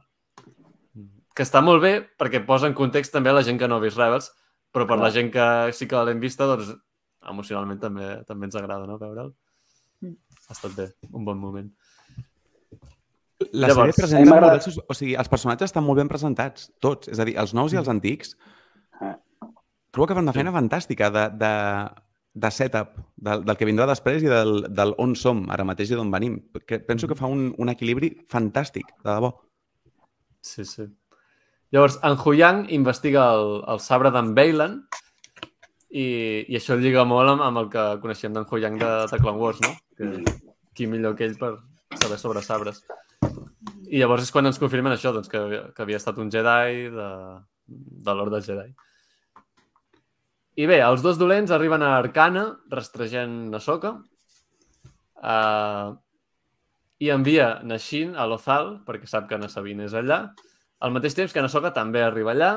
que 1.33 1.47
està 1.47 1.63
molt 1.65 1.81
bé 1.85 1.95
perquè 2.21 2.43
posa 2.45 2.69
en 2.69 2.77
context 2.77 3.15
també 3.15 3.33
la 3.33 3.45
gent 3.47 3.61
que 3.61 3.69
no 3.69 3.79
ha 3.79 3.85
vist 3.85 4.01
Rebels, 4.01 4.33
però 4.73 4.87
per 4.89 4.99
Clar. 4.99 5.07
la 5.07 5.13
gent 5.15 5.31
que 5.33 5.47
sí 5.77 5.89
que 5.89 6.03
l'hem 6.09 6.21
vista, 6.21 6.49
doncs 6.49 6.75
emocionalment 7.31 7.81
també 7.81 8.09
també 8.29 8.49
ens 8.49 8.59
agrada, 8.59 8.89
no, 8.89 8.99
veure'l. 9.01 9.33
Mm. 10.03 10.19
Ha 10.49 10.57
estat 10.57 10.75
bé, 10.77 10.89
un 11.13 11.25
bon 11.25 11.39
moment. 11.41 11.71
La 13.53 13.69
Llavors, 13.69 13.93
sèrie 13.93 14.01
presenta 14.01 14.31
m'agrada- 14.31 14.53
molt 14.55 14.65
bé, 14.65 14.71
els- 14.73 14.85
o 14.89 14.95
sigui, 14.97 15.15
els 15.21 15.29
personatges 15.29 15.69
estan 15.69 15.85
molt 15.85 15.99
ben 16.01 16.09
presentats, 16.09 16.71
tots. 16.81 17.09
És 17.13 17.19
a 17.21 17.25
dir, 17.29 17.35
els 17.37 17.53
nous 17.55 17.73
i 17.73 17.77
els 17.77 17.89
antics. 17.93 18.37
Ah. 19.01 19.19
Trobo 19.93 20.07
que 20.09 20.15
fan 20.17 20.25
una 20.25 20.33
feina 20.33 20.53
fantàstica 20.55 21.11
de, 21.13 21.27
de, 21.37 21.51
de 22.33 22.51
setup, 22.51 22.95
del, 23.17 23.45
del 23.45 23.57
que 23.61 23.67
vindrà 23.69 23.85
després 23.91 24.23
i 24.25 24.31
del, 24.33 24.63
del 24.73 24.95
on 24.97 25.13
som 25.15 25.45
ara 25.53 25.67
mateix 25.69 25.91
i 25.93 25.99
d'on 25.99 26.11
venim. 26.11 26.39
Que 26.67 26.79
penso 26.81 27.07
que 27.11 27.15
fa 27.19 27.27
un, 27.29 27.51
un 27.59 27.69
equilibri 27.69 28.15
fantàstic, 28.31 28.89
de 29.05 29.11
debò. 29.11 29.35
Sí, 30.41 30.65
sí. 30.65 30.87
Llavors, 31.73 31.99
en 32.03 32.17
Huyang 32.25 32.67
investiga 32.73 33.27
el, 33.37 33.63
el 33.69 33.81
sabre 33.81 34.11
d'en 34.13 34.33
Bailan 34.35 34.79
i, 35.93 36.07
i 36.49 36.57
això 36.57 36.77
lliga 36.81 37.05
molt 37.09 37.29
amb, 37.35 37.45
amb 37.45 37.61
el 37.63 37.69
que 37.73 37.85
coneixem 38.01 38.33
d'en 38.33 38.49
Huyang 38.49 38.79
de, 38.81 38.91
de 39.13 39.21
Clone 39.21 39.39
Wars, 39.41 39.61
no? 39.61 39.75
Que, 39.97 40.25
qui 40.75 40.87
millor 40.89 41.15
que 41.17 41.29
ell 41.29 41.37
per 41.41 41.53
saber 42.01 42.19
sobre 42.19 42.41
sabres. 42.45 42.81
I 43.93 44.01
llavors 44.01 44.25
és 44.25 44.33
quan 44.33 44.49
ens 44.49 44.61
confirmen 44.61 44.95
això, 44.95 45.13
doncs, 45.13 45.29
que, 45.29 45.41
que 45.77 45.85
havia 45.85 46.01
estat 46.01 46.17
un 46.23 46.31
Jedi 46.33 46.87
de, 46.95 47.09
de 48.07 48.15
l'Orde 48.17 48.41
Jedi. 48.45 48.71
I 50.57 50.69
bé, 50.69 50.79
els 50.85 51.05
dos 51.05 51.19
dolents 51.21 51.53
arriben 51.53 51.85
a 51.85 51.95
Arcana, 51.99 52.47
rastrejant 52.73 53.53
Ahsoka, 53.57 53.93
uh, 55.21 55.93
i 57.03 57.11
envia 57.13 57.59
Nashin 57.69 58.17
a 58.17 58.27
Lothal, 58.29 58.79
perquè 58.87 59.09
sap 59.09 59.29
que 59.31 59.41
Nassabin 59.41 59.85
és 59.85 59.97
allà, 59.99 60.23
al 60.83 60.93
mateix 60.95 61.17
temps 61.19 61.33
que 61.33 61.45
Nasoka 61.45 61.73
també 61.77 62.03
arriba 62.05 62.33
allà. 62.33 62.53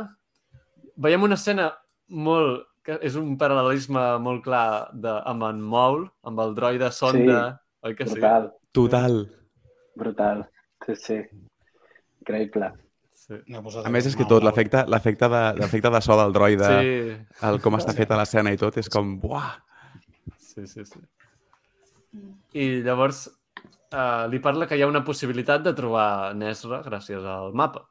Veiem 1.02 1.28
una 1.28 1.40
escena 1.40 1.72
molt... 2.08 2.66
que 2.86 3.00
és 3.02 3.16
un 3.18 3.32
paral·lelisme 3.42 4.02
molt 4.22 4.44
clar 4.46 4.92
de, 4.94 5.10
amb 5.26 5.48
en 5.48 5.62
Maul, 5.74 6.04
amb 6.30 6.42
el 6.44 6.52
droide 6.54 6.92
sonda, 6.94 7.40
sí, 7.58 7.88
oi 7.90 7.96
que 7.98 8.06
sí? 8.06 8.20
Brutal, 8.20 8.52
Total. 8.78 9.18
brutal. 9.98 10.44
Sí, 10.86 10.96
sí. 11.02 11.20
Increïble. 12.22 12.72
Sí. 13.26 13.40
No 13.50 13.64
A 13.82 13.90
més, 13.90 14.06
és 14.06 14.16
que 14.16 14.28
tot, 14.30 14.44
mal. 14.44 14.54
l'efecte 14.54 15.30
de, 15.32 15.44
de 15.58 16.02
so 16.06 16.18
del 16.20 16.34
droide, 16.34 16.68
sí. 16.70 17.16
El 17.48 17.58
com 17.62 17.78
està 17.80 17.96
feta 17.98 18.18
l'escena 18.20 18.54
i 18.54 18.60
tot, 18.62 18.78
és 18.78 18.90
com... 18.92 19.16
Buah! 19.22 19.56
sí, 20.38 20.68
sí, 20.68 20.86
sí. 20.86 21.02
I 22.56 22.68
llavors 22.86 23.26
uh, 23.28 24.26
li 24.32 24.40
parla 24.40 24.68
que 24.70 24.78
hi 24.78 24.84
ha 24.86 24.92
una 24.92 25.04
possibilitat 25.04 25.66
de 25.66 25.74
trobar 25.76 26.36
Nesra 26.38 26.82
gràcies 26.86 27.26
al 27.26 27.56
mapa. 27.58 27.88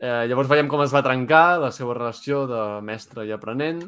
Eh, 0.00 0.24
llavors 0.30 0.48
veiem 0.48 0.68
com 0.70 0.80
es 0.80 0.94
va 0.94 1.02
trencar 1.04 1.58
la 1.60 1.68
seva 1.76 1.92
relació 1.92 2.46
de 2.48 2.60
mestre 2.80 3.26
i 3.28 3.34
aprenent 3.36 3.82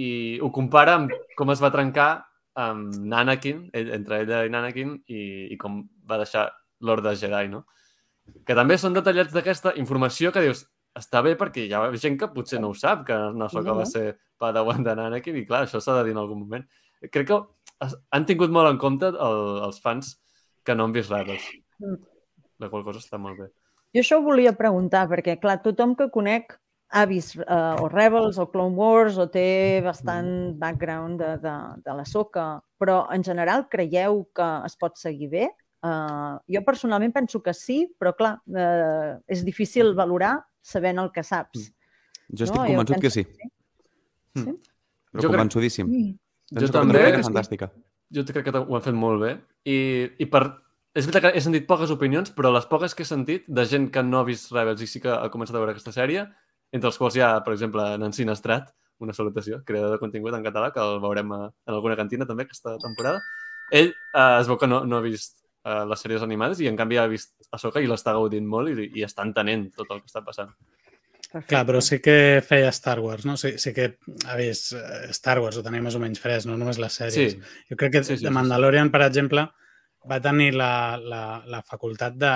i 0.00 0.38
ho 0.40 0.48
compara 0.48 0.94
amb 0.96 1.12
com 1.36 1.52
es 1.52 1.60
va 1.60 1.68
trencar 1.74 2.24
amb 2.56 2.94
Nanakin, 2.96 3.66
ell, 3.76 3.90
entre 3.98 4.22
ella 4.22 4.46
i 4.46 4.52
Nanakin, 4.52 4.94
i, 5.12 5.20
i 5.52 5.58
com 5.60 5.82
va 6.08 6.16
deixar 6.22 6.46
l'Orde 6.82 7.14
Jedi, 7.18 7.48
no? 7.52 7.64
Que 8.46 8.54
també 8.58 8.76
són 8.78 8.94
detallats 8.94 9.34
d'aquesta 9.34 9.74
informació 9.80 10.30
que 10.34 10.44
dius, 10.44 10.64
està 10.98 11.22
bé 11.24 11.32
perquè 11.40 11.66
hi 11.66 11.72
ha 11.74 11.86
gent 11.96 12.18
que 12.20 12.28
potser 12.34 12.60
no 12.60 12.72
ho 12.72 12.76
sap, 12.76 13.06
que 13.08 13.16
Nasoka 13.38 13.74
va 13.76 13.86
ser 13.88 14.18
padawan 14.42 14.84
de 14.84 14.94
Nanakin, 14.98 15.38
i 15.40 15.46
clar, 15.48 15.64
això 15.66 15.80
s'ha 15.80 15.96
de 16.00 16.08
dir 16.08 16.16
en 16.16 16.22
algun 16.22 16.42
moment. 16.42 16.66
Crec 17.10 17.30
que 17.30 17.40
han 18.14 18.26
tingut 18.28 18.52
molt 18.54 18.70
en 18.70 18.78
compte 18.82 19.10
el, 19.10 19.42
els 19.66 19.80
fans 19.82 20.16
que 20.66 20.76
no 20.76 20.86
han 20.86 20.94
vist 20.94 21.10
Rebels. 21.10 21.46
Mm. 21.82 21.98
La 22.62 22.70
qual 22.70 22.84
cosa 22.86 23.02
està 23.02 23.18
molt 23.18 23.40
bé. 23.40 23.48
Jo 23.92 24.02
això 24.04 24.18
ho 24.20 24.24
volia 24.24 24.54
preguntar, 24.56 25.06
perquè, 25.10 25.36
clar, 25.40 25.58
tothom 25.64 25.96
que 25.98 26.08
conec 26.12 26.54
ha 26.92 27.06
vist 27.08 27.38
uh, 27.40 27.80
o 27.80 27.88
Rebels 27.88 28.38
o 28.40 28.46
Clone 28.52 28.76
Wars 28.76 29.16
o 29.20 29.26
té 29.32 29.80
bastant 29.84 30.54
background 30.60 31.20
de, 31.20 31.32
de, 31.40 31.54
de 31.84 31.96
la 31.96 32.04
soca, 32.08 32.46
però 32.80 33.06
en 33.12 33.24
general 33.24 33.66
creieu 33.72 34.26
que 34.36 34.48
es 34.68 34.76
pot 34.80 35.00
seguir 35.00 35.30
bé? 35.32 35.46
Uh, 35.82 36.38
jo 36.46 36.60
personalment 36.62 37.10
penso 37.14 37.40
que 37.42 37.52
sí, 37.58 37.80
però 37.98 38.12
clar, 38.14 38.36
uh, 38.46 39.16
és 39.26 39.40
difícil 39.42 39.94
valorar 39.98 40.36
sabent 40.62 41.00
el 41.02 41.10
que 41.10 41.24
saps. 41.26 41.72
Jo 42.30 42.46
estic 42.46 42.56
No, 42.56 42.66
jo 42.68 42.76
convençut 42.76 43.00
que 43.02 43.10
penso 43.10 43.14
sí. 43.18 43.24
que 43.24 43.34
sí. 43.34 43.48
Mm. 44.38 44.44
Sí? 44.44 44.52
Però 45.12 45.22
Jo 45.24 45.28
crec- 45.28 45.34
convençudíssim. 45.36 45.88
Mm. 45.90 46.12
Penso 46.52 46.66
que 46.68 46.76
també. 46.78 47.00
Crec 47.00 47.16
que 47.16 47.22
sí. 47.22 47.28
fantàstica. 47.30 47.70
Jo 48.14 48.24
crec 48.28 48.46
que 48.46 48.58
ho 48.60 48.76
han 48.76 48.84
fet 48.84 48.94
molt 48.94 49.24
bé. 49.24 49.32
I, 49.66 49.78
i 50.22 50.26
per... 50.30 50.44
És 50.94 51.06
veritat 51.08 51.24
que 51.24 51.38
he 51.38 51.40
sentit 51.40 51.66
poques 51.66 51.90
opinions, 51.90 52.30
però 52.36 52.50
les 52.52 52.66
poques 52.68 52.94
que 52.94 53.02
he 53.02 53.08
sentit 53.08 53.46
de 53.48 53.64
gent 53.66 53.90
que 53.90 54.02
no 54.04 54.20
ha 54.20 54.24
vist 54.28 54.52
Rebels 54.52 54.82
i 54.84 54.86
sí 54.86 55.00
que 55.00 55.08
ha 55.08 55.30
començat 55.32 55.56
a 55.56 55.62
veure 55.62 55.72
aquesta 55.72 55.92
sèrie, 55.94 56.26
entre 56.70 56.90
els 56.90 56.98
quals 57.00 57.16
hi 57.16 57.22
ha, 57.24 57.30
per 57.42 57.54
exemple, 57.54 57.84
Nancy 57.98 58.26
Nastrat, 58.28 58.74
una 59.00 59.14
salutació, 59.16 59.62
creador 59.64 59.96
de 59.96 59.98
contingut 59.98 60.36
en 60.36 60.44
català, 60.44 60.70
que 60.70 60.84
el 60.84 61.00
veurem 61.00 61.32
a, 61.32 61.46
en 61.48 61.74
alguna 61.74 61.96
cantina 61.96 62.28
també 62.28 62.44
aquesta 62.44 62.76
temporada. 62.78 63.22
Ell 63.72 63.88
eh, 63.88 64.40
es 64.42 64.46
veu 64.50 64.60
que 64.60 64.68
no, 64.68 64.84
no 64.84 65.00
ha 65.00 65.04
vist 65.04 65.41
eh, 65.64 65.82
les 65.88 66.00
sèries 66.04 66.22
animades 66.22 66.60
i 66.60 66.68
en 66.70 66.76
canvi 66.76 66.98
ha 66.98 67.06
vist 67.10 67.34
Ahsoka 67.52 67.80
i 67.80 67.86
l'està 67.90 68.12
gaudint 68.16 68.46
molt 68.46 68.72
i, 68.72 68.90
i 69.00 69.04
està 69.06 69.22
entenent 69.26 69.68
tot 69.76 69.90
el 69.90 70.00
que 70.02 70.10
està 70.10 70.22
passant. 70.24 70.52
Perfecte. 71.32 71.48
Clar, 71.48 71.62
però 71.64 71.80
sí 71.80 71.96
que 72.04 72.42
feia 72.44 72.68
Star 72.76 72.98
Wars, 73.00 73.24
no? 73.24 73.38
Sí, 73.40 73.54
sí 73.56 73.72
que 73.72 73.94
ha 74.28 74.36
vist 74.36 74.74
eh, 74.76 75.08
Star 75.16 75.38
Wars, 75.40 75.56
ho 75.56 75.62
tenia 75.64 75.80
més 75.80 75.94
o 75.96 76.00
menys 76.02 76.20
fresc, 76.20 76.46
no 76.50 76.58
només 76.60 76.78
les 76.82 76.92
sèries. 77.00 77.36
Sí. 77.38 77.54
Jo 77.70 77.78
crec 77.80 77.92
que 77.94 78.02
Sí, 78.04 78.12
sí, 78.12 78.18
sí, 78.20 78.24
The 78.26 78.32
Mandalorian, 78.34 78.90
per 78.92 79.00
exemple, 79.06 79.46
va 80.10 80.18
tenir 80.20 80.50
la, 80.58 80.98
la, 81.00 81.22
la 81.46 81.62
facultat 81.62 82.18
de, 82.20 82.32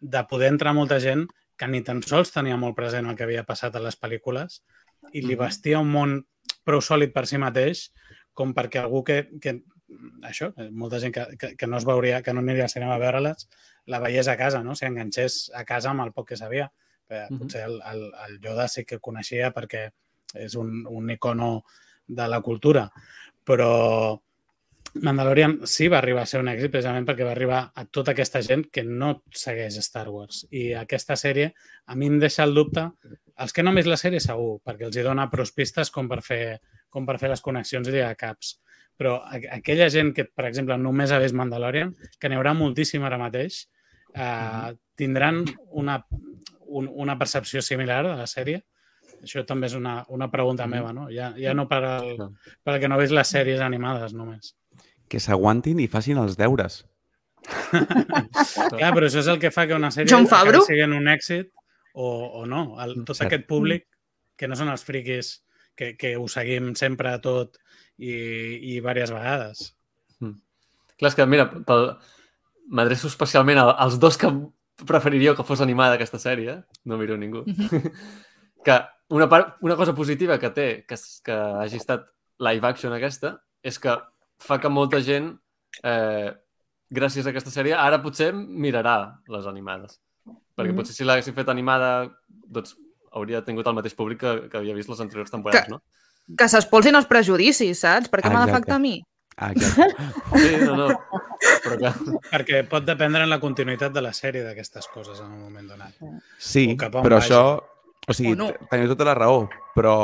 de 0.00 0.22
poder 0.30 0.52
entrar 0.54 0.74
molta 0.76 1.00
gent 1.02 1.26
que 1.58 1.66
ni 1.68 1.82
tan 1.84 2.02
sols 2.06 2.30
tenia 2.32 2.56
molt 2.56 2.76
present 2.78 3.08
el 3.10 3.16
que 3.18 3.24
havia 3.26 3.42
passat 3.48 3.74
a 3.76 3.82
les 3.82 3.98
pel·lícules 4.00 4.60
i 5.12 5.20
li 5.24 5.34
Mhm. 5.34 5.40
vestia 5.40 5.80
un 5.80 5.90
món 5.90 6.14
prou 6.64 6.80
sòlid 6.80 7.10
per 7.12 7.26
si 7.26 7.36
mateix 7.40 7.88
com 8.32 8.54
perquè 8.54 8.78
algú 8.84 9.02
que, 9.04 9.24
que 9.40 9.62
això, 10.26 10.50
molta 10.70 11.00
gent 11.02 11.14
que, 11.14 11.24
que, 11.40 11.54
que 11.56 11.66
no 11.66 11.78
es 11.78 11.86
veuria, 11.88 12.22
que 12.22 12.34
no 12.34 12.44
aniria 12.44 12.66
al 12.68 12.72
cinema 12.72 12.96
a 12.96 13.02
veure-les, 13.02 13.48
la 13.90 14.00
veiés 14.02 14.28
a 14.28 14.36
casa, 14.38 14.62
no? 14.62 14.76
Si 14.76 14.86
enganxés 14.86 15.50
a 15.54 15.64
casa 15.68 15.90
amb 15.90 16.04
el 16.06 16.14
poc 16.16 16.30
que 16.30 16.40
sabia. 16.40 16.70
Eh. 17.10 17.26
Potser 17.34 17.64
el, 17.66 17.80
el, 17.90 18.04
el 18.26 18.40
Yoda 18.40 18.68
sí 18.70 18.84
que 18.86 19.00
coneixia 19.02 19.50
perquè 19.54 19.88
és 20.38 20.54
un, 20.54 20.84
un 20.86 21.10
icono 21.10 21.64
de 22.06 22.26
la 22.30 22.40
cultura, 22.40 22.86
però 23.46 23.70
Mandalorian 24.94 25.60
sí 25.70 25.86
va 25.88 26.00
arribar 26.00 26.24
a 26.24 26.26
ser 26.30 26.40
un 26.42 26.48
èxit 26.50 26.72
precisament 26.72 27.04
perquè 27.06 27.26
va 27.26 27.34
arribar 27.34 27.60
a 27.78 27.84
tota 27.86 28.10
aquesta 28.14 28.40
gent 28.42 28.64
que 28.74 28.82
no 28.86 29.12
segueix 29.30 29.76
Star 29.84 30.08
Wars. 30.10 30.44
I 30.50 30.72
aquesta 30.78 31.14
sèrie 31.18 31.52
a 31.86 31.98
mi 31.98 32.08
em 32.10 32.18
deixa 32.22 32.46
el 32.46 32.54
dubte, 32.54 32.88
els 33.40 33.54
que 33.54 33.62
no 33.62 33.74
vist 33.76 33.90
la 33.90 33.98
sèrie 34.00 34.22
segur, 34.22 34.58
perquè 34.66 34.88
els 34.88 34.98
hi 34.98 35.06
dona 35.06 35.28
prou 35.30 35.46
pistes 35.54 35.92
com 35.94 36.10
per 36.10 36.20
fer, 36.26 36.58
com 36.90 37.06
per 37.06 37.18
fer 37.22 37.30
les 37.30 37.42
connexions 37.44 37.86
i 37.88 37.94
lligar 37.94 38.16
caps. 38.18 38.56
Però 39.00 39.14
aquella 39.32 39.86
gent 39.88 40.10
que, 40.12 40.26
per 40.28 40.44
exemple, 40.50 40.76
només 40.76 41.08
ha 41.12 41.18
vist 41.22 41.32
Mandalorian, 41.38 41.94
que 42.20 42.28
n'hi 42.28 42.36
haurà 42.36 42.52
moltíssim 42.52 43.02
ara 43.08 43.16
mateix, 43.20 43.62
eh, 44.12 44.74
tindran 45.00 45.38
una, 45.72 45.94
un, 46.68 46.90
una 46.92 47.16
percepció 47.18 47.62
similar 47.64 48.02
de 48.04 48.16
la 48.18 48.26
sèrie? 48.28 48.60
Això 49.24 49.46
també 49.48 49.66
és 49.70 49.74
una, 49.76 50.02
una 50.08 50.28
pregunta 50.32 50.66
Mhm. 50.66 50.70
meva, 50.74 50.92
no? 50.92 51.08
Ja, 51.12 51.32
ja 51.36 51.54
no 51.56 51.66
per 51.68 51.80
al, 51.84 52.12
per 52.62 52.74
al 52.74 52.80
que 52.80 52.88
no 52.88 52.98
vist 53.00 53.12
les 53.16 53.28
sèries 53.32 53.60
animades 53.64 54.12
només. 54.12 54.54
Que 55.08 55.18
s'aguantin 55.20 55.80
i 55.80 55.88
facin 55.88 56.18
els 56.20 56.36
deures. 56.36 56.84
Clar, 57.72 58.92
però 58.94 59.06
això 59.08 59.20
és 59.22 59.28
el 59.32 59.38
que 59.42 59.50
fa 59.50 59.66
que 59.66 59.76
una 59.76 59.90
sèrie 59.94 60.14
acabi 60.14 60.60
sent 60.66 60.92
un 60.96 61.08
èxit 61.10 61.50
o, 61.94 62.06
o 62.42 62.46
no. 62.46 62.76
El, 62.82 62.98
tot 63.04 63.16
Cert. 63.16 63.26
aquest 63.30 63.46
públic, 63.48 63.86
que 64.36 64.48
no 64.48 64.56
són 64.56 64.70
els 64.72 64.84
friquis 64.86 65.40
que, 65.76 65.94
que 65.96 66.14
ho 66.16 66.26
seguim 66.28 66.74
sempre 66.76 67.16
tot 67.24 67.58
i, 68.00 68.14
i 68.70 68.72
diverses 68.78 69.12
vegades. 69.12 69.66
Clar, 71.00 71.08
és 71.12 71.16
que, 71.16 71.24
mira, 71.28 71.46
pel... 71.68 71.92
m'adreço 72.70 73.08
especialment 73.08 73.58
a- 73.60 73.70
als 73.82 73.98
dos 74.00 74.16
que 74.20 74.28
preferiríeu 74.86 75.34
que 75.36 75.44
fos 75.44 75.60
animada 75.64 75.96
aquesta 75.96 76.18
sèrie, 76.20 76.58
no 76.88 76.96
miro 77.00 77.16
ningú, 77.20 77.40
que 78.64 78.76
una, 79.10 79.26
part, 79.28 79.56
una 79.66 79.76
cosa 79.76 79.94
positiva 79.96 80.38
que 80.38 80.50
té 80.54 80.66
que, 80.88 80.96
que 81.24 81.32
hagi 81.62 81.76
estat 81.80 82.06
live 82.40 82.66
action 82.68 82.92
aquesta 82.96 83.34
és 83.62 83.78
que 83.80 83.96
fa 84.40 84.58
que 84.60 84.68
molta 84.72 85.00
gent, 85.04 85.32
eh, 85.84 86.30
gràcies 86.90 87.26
a 87.26 87.30
aquesta 87.34 87.50
sèrie, 87.52 87.74
ara 87.76 87.98
potser 88.02 88.30
mirarà 88.34 89.18
les 89.28 89.46
animades. 89.50 89.98
Perquè 90.56 90.70
Mhm. 90.72 90.76
potser 90.78 90.94
si 90.96 91.04
l'haguessin 91.04 91.34
fet 91.34 91.48
animada, 91.48 92.10
doncs 92.28 92.76
hauria 93.12 93.42
tingut 93.44 93.66
el 93.66 93.74
mateix 93.74 93.94
públic 93.94 94.20
que, 94.20 94.48
que 94.48 94.58
havia 94.58 94.74
vist 94.74 94.88
les 94.88 95.00
anteriors 95.00 95.30
temporades, 95.30 95.64
Que- 95.66 95.70
no? 95.74 95.82
Que 96.38 96.48
s'espolsin 96.50 96.94
els 96.98 97.08
prejudicis, 97.10 97.80
saps? 97.82 98.10
Per 98.12 98.20
què 98.22 98.30
m'ha 98.32 98.44
d'afectar 98.46 98.76
a 98.76 98.82
mi? 98.82 98.98
Ah. 99.40 99.52
Sí, 99.56 100.50
no, 100.66 100.74
no. 100.76 100.86
Però 101.64 101.76
que... 101.80 101.90
Perquè 102.28 102.60
pot 102.68 102.84
dependre 102.84 103.24
en 103.24 103.30
la 103.32 103.38
continuïtat 103.40 103.94
de 103.94 104.02
la 104.04 104.12
sèrie 104.12 104.44
d'aquestes 104.44 104.86
coses 104.92 105.22
en 105.24 105.30
un 105.32 105.40
moment 105.46 105.70
donat. 105.72 105.96
Sí, 106.38 106.66
però 106.76 107.02
vagi. 107.02 107.16
això... 107.22 107.42
O 108.08 108.16
sigui, 108.16 108.32
O 108.32 108.36
no. 108.36 108.50
teniu 108.70 108.88
tota 108.92 109.06
la 109.08 109.14
raó, 109.16 109.42
però... 109.76 109.94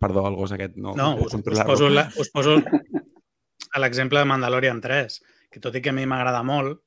Perdó, 0.00 0.24
el 0.28 0.36
gos 0.38 0.52
aquest 0.56 0.76
no, 0.80 0.94
No, 0.96 1.10
us, 1.20 1.34
us, 1.34 1.60
poso, 1.66 1.90
la, 1.92 2.06
us 2.16 2.30
poso 2.32 2.54
a 2.56 3.80
l'exemple 3.82 4.18
de 4.22 4.24
Mandalorian 4.30 4.80
3, 4.80 5.18
que 5.52 5.60
tot 5.60 5.76
i 5.76 5.82
que 5.84 5.92
a 5.92 5.96
mi 5.96 6.06
m'agrada 6.08 6.40
molt, 6.46 6.80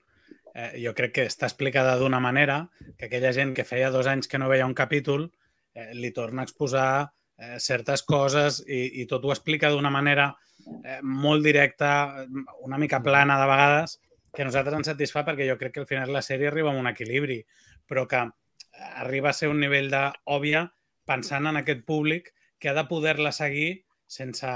eh, 0.56 0.72
jo 0.82 0.96
crec 0.98 1.14
que 1.20 1.26
està 1.30 1.46
explicada 1.46 1.94
d'una 2.00 2.20
manera 2.24 2.64
que 2.98 3.06
aquella 3.08 3.32
gent 3.36 3.54
que 3.54 3.68
feia 3.68 3.92
dos 3.94 4.10
anys 4.10 4.28
que 4.32 4.42
no 4.42 4.50
veia 4.50 4.66
un 4.66 4.74
capítol 4.74 5.30
eh, 5.74 5.92
li 5.98 6.12
torna 6.16 6.44
a 6.44 6.48
exposar 6.48 6.88
eh, 7.38 7.60
certes 7.60 8.04
coses 8.08 8.62
i, 8.68 9.02
i 9.02 9.06
tot 9.10 9.26
ho 9.26 9.34
explica 9.34 9.72
d'una 9.72 9.92
manera 9.94 10.30
eh, 10.84 11.00
molt 11.02 11.44
directa, 11.46 12.26
una 12.62 12.80
mica 12.82 13.02
plana 13.04 13.40
de 13.42 13.50
vegades, 13.50 14.00
que 14.34 14.42
a 14.42 14.50
nosaltres 14.50 14.80
ens 14.80 14.90
satisfà 14.90 15.22
perquè 15.26 15.48
jo 15.50 15.58
crec 15.60 15.76
que 15.76 15.84
al 15.84 15.90
final 15.90 16.14
la 16.14 16.24
sèrie 16.26 16.50
arriba 16.50 16.72
a 16.72 16.80
un 16.80 16.90
equilibri, 16.90 17.44
però 17.88 18.08
que 18.10 18.24
arriba 19.04 19.30
a 19.30 19.38
ser 19.38 19.52
un 19.52 19.60
nivell 19.62 19.92
d'òbvia 19.94 20.68
pensant 21.06 21.50
en 21.50 21.60
aquest 21.60 21.84
públic 21.86 22.32
que 22.60 22.72
ha 22.72 22.78
de 22.78 22.86
poder-la 22.90 23.34
seguir 23.36 23.84
sense, 24.08 24.50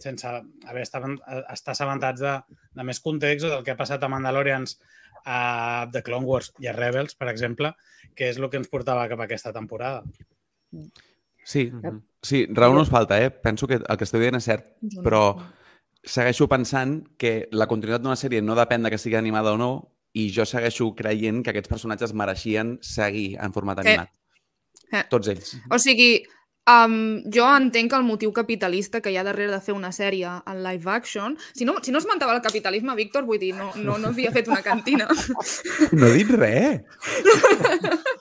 sense 0.00 0.26
haver 0.26 0.82
estat, 0.82 1.06
estar 1.52 1.74
assabentats 1.74 2.22
de, 2.24 2.34
de 2.76 2.86
més 2.86 3.02
context 3.04 3.46
o 3.46 3.52
del 3.52 3.64
que 3.66 3.74
ha 3.74 3.78
passat 3.78 4.02
a 4.02 4.10
Mandalorians, 4.10 4.78
a 5.26 5.86
The 5.92 6.02
Clone 6.06 6.26
Wars 6.26 6.52
i 6.62 6.70
a 6.70 6.74
Rebels, 6.76 7.16
per 7.18 7.28
exemple, 7.32 7.74
que 8.16 8.30
és 8.30 8.40
el 8.40 8.48
que 8.50 8.60
ens 8.60 8.70
portava 8.72 9.08
cap 9.10 9.20
a 9.20 9.26
aquesta 9.28 9.52
temporada. 9.56 10.02
Sí, 11.44 11.70
sí, 12.22 12.46
raó 12.50 12.74
no 12.74 12.82
us 12.82 12.90
falta, 12.90 13.16
eh? 13.22 13.30
Penso 13.30 13.66
que 13.66 13.80
el 13.80 13.96
que 13.98 14.04
esteu 14.04 14.20
dient 14.20 14.36
és 14.38 14.44
cert, 14.44 14.66
però 15.02 15.34
segueixo 16.04 16.46
pensant 16.48 17.00
que 17.18 17.48
la 17.52 17.66
continuïtat 17.66 18.02
d'una 18.04 18.16
sèrie 18.16 18.42
no 18.42 18.54
depèn 18.56 18.84
de 18.84 18.90
que 18.92 18.98
sigui 18.98 19.16
animada 19.18 19.52
o 19.52 19.58
no 19.60 19.70
i 20.14 20.28
jo 20.34 20.44
segueixo 20.46 20.94
creient 20.96 21.42
que 21.44 21.50
aquests 21.52 21.68
personatges 21.70 22.14
mereixien 22.14 22.78
seguir 22.82 23.36
en 23.40 23.52
format 23.52 23.78
Eh. 23.78 23.88
animat. 23.88 24.10
Eh. 24.92 25.04
Tots 25.10 25.28
ells. 25.28 25.56
O 25.70 25.78
sigui, 25.78 26.22
um, 26.70 27.22
jo 27.30 27.44
entenc 27.56 27.92
el 27.94 28.02
motiu 28.02 28.32
capitalista 28.32 29.00
que 29.00 29.10
hi 29.12 29.16
ha 29.16 29.24
darrere 29.24 29.52
de 29.52 29.60
fer 29.60 29.74
una 29.74 29.92
sèrie 29.92 30.26
en 30.46 30.62
live 30.64 30.90
action. 30.90 31.36
Si 31.54 31.64
no, 31.64 31.76
si 31.82 31.90
no 31.92 31.98
esmentava 31.98 32.34
el 32.34 32.42
capitalisme, 32.42 32.94
Víctor, 32.96 33.24
vull 33.24 33.38
dir, 33.38 33.54
no, 33.54 33.72
no, 33.76 33.98
no 33.98 34.08
havia 34.08 34.32
fet 34.32 34.48
una 34.48 34.62
cantina. 34.62 35.08
No 35.92 36.06
he 36.06 36.12
dit 36.18 36.30
res! 36.30 36.82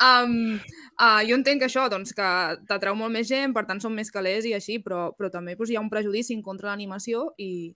um, 0.00 0.60
uh, 1.00 1.20
jo 1.28 1.34
entenc 1.34 1.60
que 1.62 1.66
això, 1.70 1.88
doncs, 1.90 2.12
que 2.14 2.28
t'atreu 2.68 2.94
molt 2.94 3.12
més 3.12 3.28
gent, 3.28 3.52
per 3.54 3.66
tant 3.66 3.80
són 3.80 3.94
més 3.94 4.10
calés 4.10 4.44
i 4.44 4.54
així, 4.54 4.78
però, 4.82 5.12
però 5.16 5.30
també 5.30 5.54
doncs, 5.56 5.70
hi 5.70 5.76
ha 5.76 5.80
un 5.80 5.90
prejudici 5.90 6.34
en 6.34 6.42
contra 6.42 6.68
de 6.70 6.74
l'animació 6.76 7.32
i, 7.38 7.74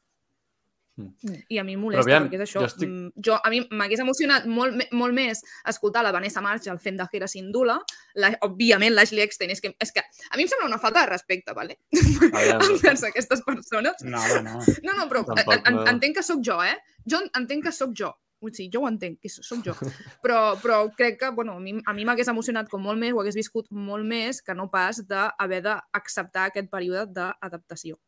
Mm. 0.95 1.37
i 1.49 1.57
a 1.57 1.63
mi 1.65 1.73
em 1.73 1.81
molesta, 1.81 2.03
aviam, 2.05 2.27
perquè 2.29 2.37
és 2.37 2.43
això. 2.51 2.61
jo 2.61 2.67
estic- 2.67 2.89
Mm, 2.91 3.13
jo, 3.25 3.33
a 3.43 3.49
mi 3.49 3.63
m'hagués 3.71 4.01
emocionat 4.01 4.45
molt, 4.45 4.77
molt 4.93 5.15
més 5.15 5.41
escoltar 5.65 6.03
la 6.05 6.13
Vanessa 6.13 6.43
Marshall 6.43 6.79
fent 6.79 6.99
de 6.99 7.07
Hera 7.11 7.27
Sindula. 7.27 7.79
La, 8.15 8.29
òbviament, 8.43 8.93
l'Ashley 8.93 9.23
Eckstein. 9.25 9.51
És 9.51 9.63
que, 9.63 9.75
és 9.81 9.91
que 9.91 10.01
a 10.01 10.37
mi 10.37 10.43
em 10.43 10.49
sembla 10.49 10.67
una 10.67 10.79
falta 10.79 11.01
de 11.01 11.07
respecte, 11.07 11.55
¿vale? 11.55 11.79
Aviam, 12.37 12.61
envers 12.61 13.05
aquestes 13.05 13.41
persones. 13.41 13.95
No, 14.05 14.19
home, 14.21 14.43
no. 14.43 14.59
No, 14.83 14.93
no, 14.99 15.09
però 15.09 15.25
Tampoc 15.25 15.67
en, 15.67 15.75
no. 15.77 15.87
entenc 15.87 16.15
que 16.17 16.23
sóc 16.23 16.41
jo, 16.45 16.63
eh? 16.63 16.77
Jo 17.09 17.23
en- 17.23 17.31
entenc 17.41 17.65
que 17.65 17.73
sóc 17.73 17.95
jo. 17.99 18.13
Vull 18.43 18.51
dir, 18.51 18.69
jo 18.75 18.83
ho 18.83 18.89
entenc, 18.91 19.21
que 19.23 19.31
sóc 19.31 19.63
jo. 19.63 19.75
Però, 20.25 20.57
però 20.59 20.83
crec 20.99 21.21
que, 21.21 21.31
bueno, 21.35 21.55
a 21.61 21.95
mi 21.95 22.07
m'hagués 22.07 22.31
emocionat 22.33 22.69
com 22.71 22.83
molt 22.83 22.99
més, 22.99 23.15
ho 23.15 23.21
hagués 23.23 23.39
viscut 23.39 23.69
molt 23.71 24.07
més 24.07 24.43
que 24.43 24.55
no 24.59 24.69
pas 24.71 24.99
d'haver 25.07 25.61
d'acceptar 25.65 26.49
aquest 26.51 26.71
període 26.73 27.07
d'adaptació. 27.15 28.01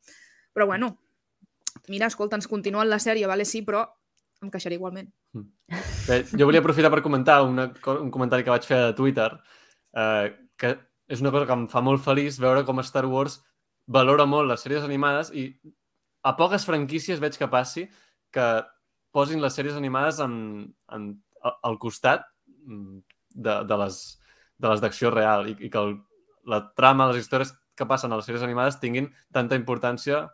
Però, 0.54 0.66
bueno, 0.66 0.96
mira, 1.88 2.10
escolta, 2.10 2.38
ens 2.40 2.50
continuen 2.50 2.90
la 2.90 2.98
sèrie, 3.02 3.28
vale, 3.30 3.46
sí, 3.46 3.62
però 3.62 3.84
em 4.42 4.50
queixaré 4.50 4.78
igualment. 4.78 5.08
Bé, 6.08 6.20
jo 6.34 6.48
volia 6.48 6.62
aprofitar 6.62 6.90
per 6.92 7.02
comentar 7.04 7.40
una, 7.46 7.68
un 7.94 8.10
comentari 8.14 8.44
que 8.44 8.52
vaig 8.52 8.66
fer 8.66 8.80
a 8.88 8.94
Twitter, 8.98 9.30
eh, 9.96 10.34
que 10.58 10.74
és 11.08 11.22
una 11.22 11.32
cosa 11.34 11.46
que 11.46 11.56
em 11.56 11.66
fa 11.70 11.82
molt 11.84 12.02
feliç 12.04 12.38
veure 12.42 12.64
com 12.66 12.82
Star 12.82 13.06
Wars 13.10 13.38
valora 13.86 14.26
molt 14.26 14.48
les 14.48 14.62
sèries 14.64 14.84
animades 14.86 15.30
i 15.36 15.50
a 16.24 16.32
poques 16.38 16.64
franquícies 16.64 17.20
veig 17.20 17.36
que 17.36 17.50
passi 17.52 17.84
que 18.32 18.46
posin 19.14 19.42
les 19.42 19.54
sèries 19.54 19.78
animades 19.78 20.20
en, 20.24 20.34
en, 20.92 21.08
al 21.54 21.78
costat 21.82 22.26
mm, 22.66 22.98
de, 23.34 23.56
de 23.70 23.80
les 23.84 24.02
de 24.58 24.70
les 24.70 24.80
d'acció 24.82 25.10
real 25.10 25.48
i, 25.50 25.56
i 25.66 25.70
que 25.70 25.80
el, 25.80 25.96
la 26.46 26.60
trama, 26.78 27.08
les 27.10 27.24
històries 27.24 27.52
que 27.74 27.86
passen 27.90 28.12
a 28.12 28.18
les 28.20 28.26
sèries 28.28 28.44
animades 28.46 28.78
tinguin 28.82 29.10
tanta 29.34 29.58
importància 29.58 30.24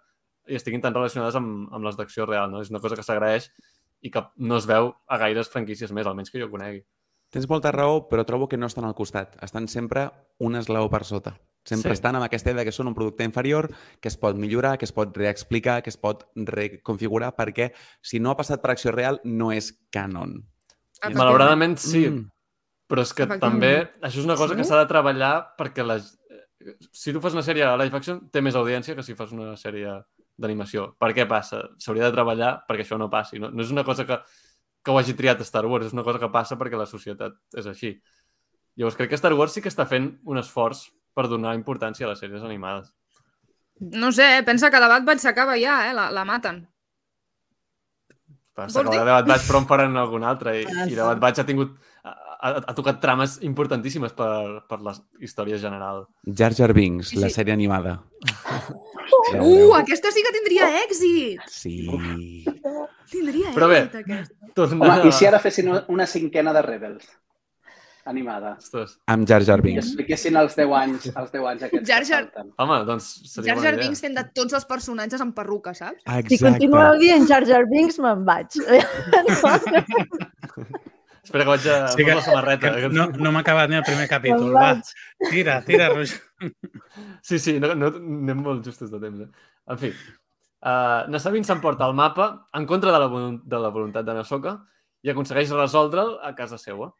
i 0.51 0.59
estiguin 0.59 0.83
tan 0.85 0.97
relacionades 0.97 1.37
amb, 1.39 1.69
amb 1.73 1.87
les 1.87 1.97
d'acció 1.99 2.27
real. 2.29 2.51
No? 2.53 2.61
És 2.61 2.73
una 2.73 2.83
cosa 2.83 2.99
que 2.99 3.07
s'agraeix 3.07 3.49
i 4.05 4.11
que 4.13 4.25
no 4.37 4.59
es 4.61 4.67
veu 4.69 4.93
a 5.07 5.21
gaires 5.21 5.51
franquícies 5.53 5.93
més, 5.93 6.09
almenys 6.09 6.33
que 6.33 6.41
jo 6.43 6.51
conegui. 6.53 6.83
Tens 7.31 7.47
molta 7.49 7.71
raó, 7.73 8.09
però 8.11 8.25
trobo 8.27 8.49
que 8.51 8.59
no 8.59 8.67
estan 8.67 8.89
al 8.89 8.97
costat. 8.99 9.37
Estan 9.45 9.69
sempre 9.71 10.09
un 10.43 10.59
esglaó 10.59 10.91
per 10.91 11.05
sota. 11.07 11.37
Sempre 11.71 11.93
Sí. 11.93 11.99
estan 12.01 12.17
amb 12.19 12.25
aquesta 12.27 12.51
idea 12.51 12.65
que 12.67 12.73
són 12.75 12.89
un 12.91 12.95
producte 12.97 13.23
inferior, 13.25 13.69
que 14.01 14.09
es 14.11 14.17
pot 14.19 14.35
millorar, 14.37 14.77
que 14.79 14.85
es 14.89 14.93
pot 14.93 15.17
reexplicar, 15.17 15.83
que 15.85 15.91
es 15.91 15.97
pot 15.97 16.27
reconfigurar, 16.35 17.35
perquè 17.37 17.71
si 18.03 18.19
no 18.19 18.31
ha 18.33 18.37
passat 18.37 18.61
per 18.63 18.73
acció 18.75 18.91
real, 18.93 19.21
no 19.25 19.53
és 19.55 19.73
canon. 19.91 20.39
Efectivament. 21.01 21.19
Malauradament 21.19 21.77
sí, 21.79 22.09
Mm. 22.11 22.29
però 22.91 23.03
és 23.03 23.13
que 23.15 23.27
també 23.39 23.91
això 24.03 24.19
és 24.19 24.25
una 24.27 24.37
cosa 24.37 24.55
Sí? 24.55 24.59
que 24.61 24.65
s'ha 24.65 24.81
de 24.83 24.87
treballar 24.91 25.55
perquè 25.57 25.87
les... 25.87 26.17
si 26.93 27.13
tu 27.13 27.21
fas 27.21 27.33
una 27.33 27.43
sèrie 27.43 27.65
live 27.79 27.97
action 27.97 28.29
té 28.31 28.43
més 28.43 28.55
audiència 28.55 28.95
que 28.95 29.03
si 29.03 29.15
fas 29.15 29.31
una 29.33 29.55
sèrie 29.57 30.03
d'animació. 30.37 30.95
Per 30.99 31.15
què 31.15 31.27
passa? 31.29 31.63
S'hauria 31.79 32.05
de 32.05 32.13
treballar 32.13 32.65
perquè 32.69 32.83
això 32.85 32.99
no 32.99 33.09
passi. 33.09 33.39
No, 33.39 33.51
no 33.51 33.63
és 33.63 33.71
una 33.71 33.85
cosa 33.85 34.05
que 34.07 34.19
que 34.83 34.91
ho 34.91 34.97
hagi 34.99 35.13
triat 35.13 35.39
Star 35.43 35.67
Wars, 35.67 35.87
és 35.87 35.93
una 35.93 36.03
cosa 36.03 36.19
que 36.19 36.29
passa 36.33 36.57
perquè 36.57 36.77
la 36.79 36.87
societat 36.87 37.35
és 37.55 37.67
així. 37.67 38.01
Llavors 38.77 38.97
crec 38.97 39.11
que 39.11 39.17
Star 39.19 39.35
Wars 39.35 39.53
sí 39.53 39.61
que 39.61 39.69
està 39.69 39.85
fent 39.87 40.19
un 40.25 40.39
esforç 40.39 40.91
per 41.21 41.29
donar 41.29 41.53
importància 41.59 42.09
a 42.09 42.15
les 42.15 42.25
sèries 42.25 42.43
animades. 42.49 42.89
No 43.81 44.11
sé, 44.13 44.27
eh? 44.39 44.43
pensa 44.45 44.69
que 44.73 44.81
la 44.81 44.89
Bad 44.89 45.05
Batch 45.09 45.23
s'acaba 45.29 45.55
ja, 45.61 45.83
eh? 45.91 45.95
La, 45.97 46.09
la 46.13 46.25
maten. 46.29 46.65
Però 48.57 48.67
Vols 48.67 48.75
s'acaba 48.75 48.97
dir? 48.97 49.05
de 49.07 49.15
Bad 49.15 49.29
Batch, 49.31 49.47
però 49.49 49.61
en 49.63 49.69
faran 49.71 49.97
algun 50.01 50.25
altre. 50.27 50.57
I, 50.63 50.67
Ah, 50.69 50.89
i 50.91 50.97
de 50.99 51.05
Bad 51.07 51.21
Batch 51.23 51.41
ha 51.41 51.47
tingut... 51.49 51.77
Ha, 52.05 52.13
ha, 52.41 52.51
ha 52.73 52.75
tocat 52.77 52.99
trames 53.01 53.39
importantíssimes 53.45 54.13
per, 54.17 54.29
per 54.69 54.79
la 54.85 54.93
història 55.21 55.59
general. 55.61 56.07
Jar 56.27 56.53
Jar 56.57 56.73
Binks, 56.77 57.13
Sí, 57.15 57.21
la 57.21 57.29
sèrie 57.33 57.53
animada. 57.57 57.99
Uh, 58.25 59.37
veureu. 59.37 59.75
aquesta 59.79 60.11
sí 60.13 60.23
que 60.25 60.33
tindria 60.35 60.69
èxit! 60.83 61.43
Sí. 61.53 61.75
Tindria 63.11 63.53
Però 63.57 63.69
bé. 63.71 63.83
èxit, 63.87 63.99
aquesta. 64.05 64.53
Torna... 64.57 64.81
Home, 64.99 65.09
i 65.09 65.13
si 65.15 65.29
ara 65.29 65.41
fessin 65.43 65.69
una 65.93 66.07
cinquena 66.11 66.53
de 66.57 66.63
Rebels? 66.67 67.05
Animada. 68.07 68.55
Ostres. 68.59 68.95
Amb 69.07 69.27
Jar 69.29 69.43
Jar 69.45 69.61
Binks. 69.63 69.87
expliquessin 69.91 70.37
els 70.41 70.55
10 70.57 70.73
anys, 70.73 71.07
els 71.15 71.31
10 71.33 71.45
anys 71.51 71.63
aquests 71.67 71.89
Jar 71.89 71.99
que 72.01 72.09
Jar- 72.09 72.25
falten. 72.31 72.53
Home, 72.57 72.79
doncs 72.89 73.09
seria 73.33 73.55
Jar 73.55 73.63
Jar. 73.65 73.77
Binks 73.83 74.01
fent 74.01 74.15
de 74.17 74.25
tots 74.35 74.53
els 74.57 74.65
personatges 74.65 75.21
amb 75.21 75.35
perruca, 75.37 75.75
saps? 75.75 76.03
Si 76.29 76.39
continueu 76.41 76.97
dient 76.99 77.27
Jar 77.29 77.45
Jar 77.47 77.67
Binks, 77.69 77.99
me'n 78.01 78.25
vaig. 78.25 78.49
Espera 81.23 81.45
que 81.45 81.51
vaig 81.53 81.67
a... 81.69 81.89
Sí 81.93 82.05
que- 82.05 82.15
la 82.15 82.23
samarreta. 82.25 82.73
Que 82.75 82.89
no 82.89 83.07
no 83.13 83.33
m'ha 83.33 83.41
acabat 83.45 83.69
ni 83.71 83.77
el 83.77 83.85
primer 83.87 84.09
capítol. 84.09 84.53
Va, 84.55 84.73
tira, 85.31 85.61
tira, 85.67 85.89
Roger. 85.93 86.21
Sí, 87.23 87.39
sí, 87.39 87.59
no, 87.61 87.75
no, 87.77 87.87
anem 88.01 88.41
molt 88.43 88.65
justos 88.67 88.91
de 88.91 88.99
temps. 89.03 89.21
Eh? 89.21 89.29
En 89.71 89.79
fi, 89.79 89.91
uh, 89.93 91.05
Nassabin 91.13 91.45
s'emporta 91.45 91.87
el 91.87 91.95
mapa 91.95 92.47
en 92.57 92.67
contra 92.67 92.91
de 92.97 92.99
la, 92.99 93.09
de 93.45 93.59
la 93.63 93.69
voluntat 93.71 94.05
de 94.09 94.15
Nasoka 94.17 94.57
i 95.05 95.13
aconsegueix 95.13 95.53
resoldre'l 95.55 96.17
a 96.25 96.33
casa 96.35 96.59
seva. 96.59 96.91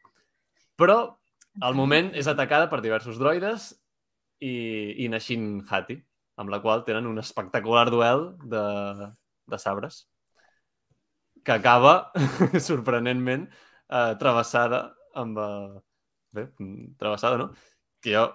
Però, 0.81 0.99
al 1.61 1.75
moment, 1.77 2.09
és 2.17 2.29
atacada 2.31 2.69
per 2.71 2.81
diversos 2.81 3.19
droides 3.21 3.71
i, 4.41 4.53
i 5.03 5.09
Nashin 5.13 5.61
Hati, 5.69 5.99
amb 6.41 6.49
la 6.49 6.61
qual 6.63 6.85
tenen 6.87 7.09
un 7.09 7.21
espectacular 7.21 7.89
duel 7.93 8.31
de, 8.49 8.63
de 9.51 9.59
sabres 9.61 10.05
que 11.43 11.51
acaba, 11.51 12.11
sorprenentment, 12.69 13.47
eh, 13.89 14.13
travessada 14.19 14.83
amb... 15.17 15.37
Eh, 15.37 15.81
bé, 16.31 16.47
travessada, 16.97 17.37
no? 17.37 17.51
Que 18.01 18.15
jo, 18.15 18.27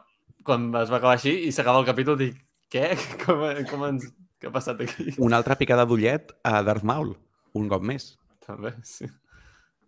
quan 0.47 0.68
es 0.82 0.90
va 0.93 1.01
acabar 1.01 1.16
així 1.16 1.32
i 1.47 1.52
s'acaba 1.55 1.81
el 1.82 1.89
capítol, 1.89 2.18
dic, 2.20 2.39
què? 2.73 2.93
Com, 3.24 3.44
com 3.70 3.86
ens... 3.90 4.10
Què 4.36 4.51
ha 4.51 4.52
passat 4.52 4.82
aquí? 4.85 5.14
Una 5.24 5.39
altra 5.40 5.56
picada 5.56 5.86
d'ullet 5.89 6.35
a 6.44 6.59
Darth 6.66 6.85
Maul, 6.85 7.14
un 7.56 7.70
cop 7.73 7.85
més. 7.89 8.10
També, 8.44 8.74
sí. 8.85 9.09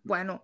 Bueno, 0.09 0.39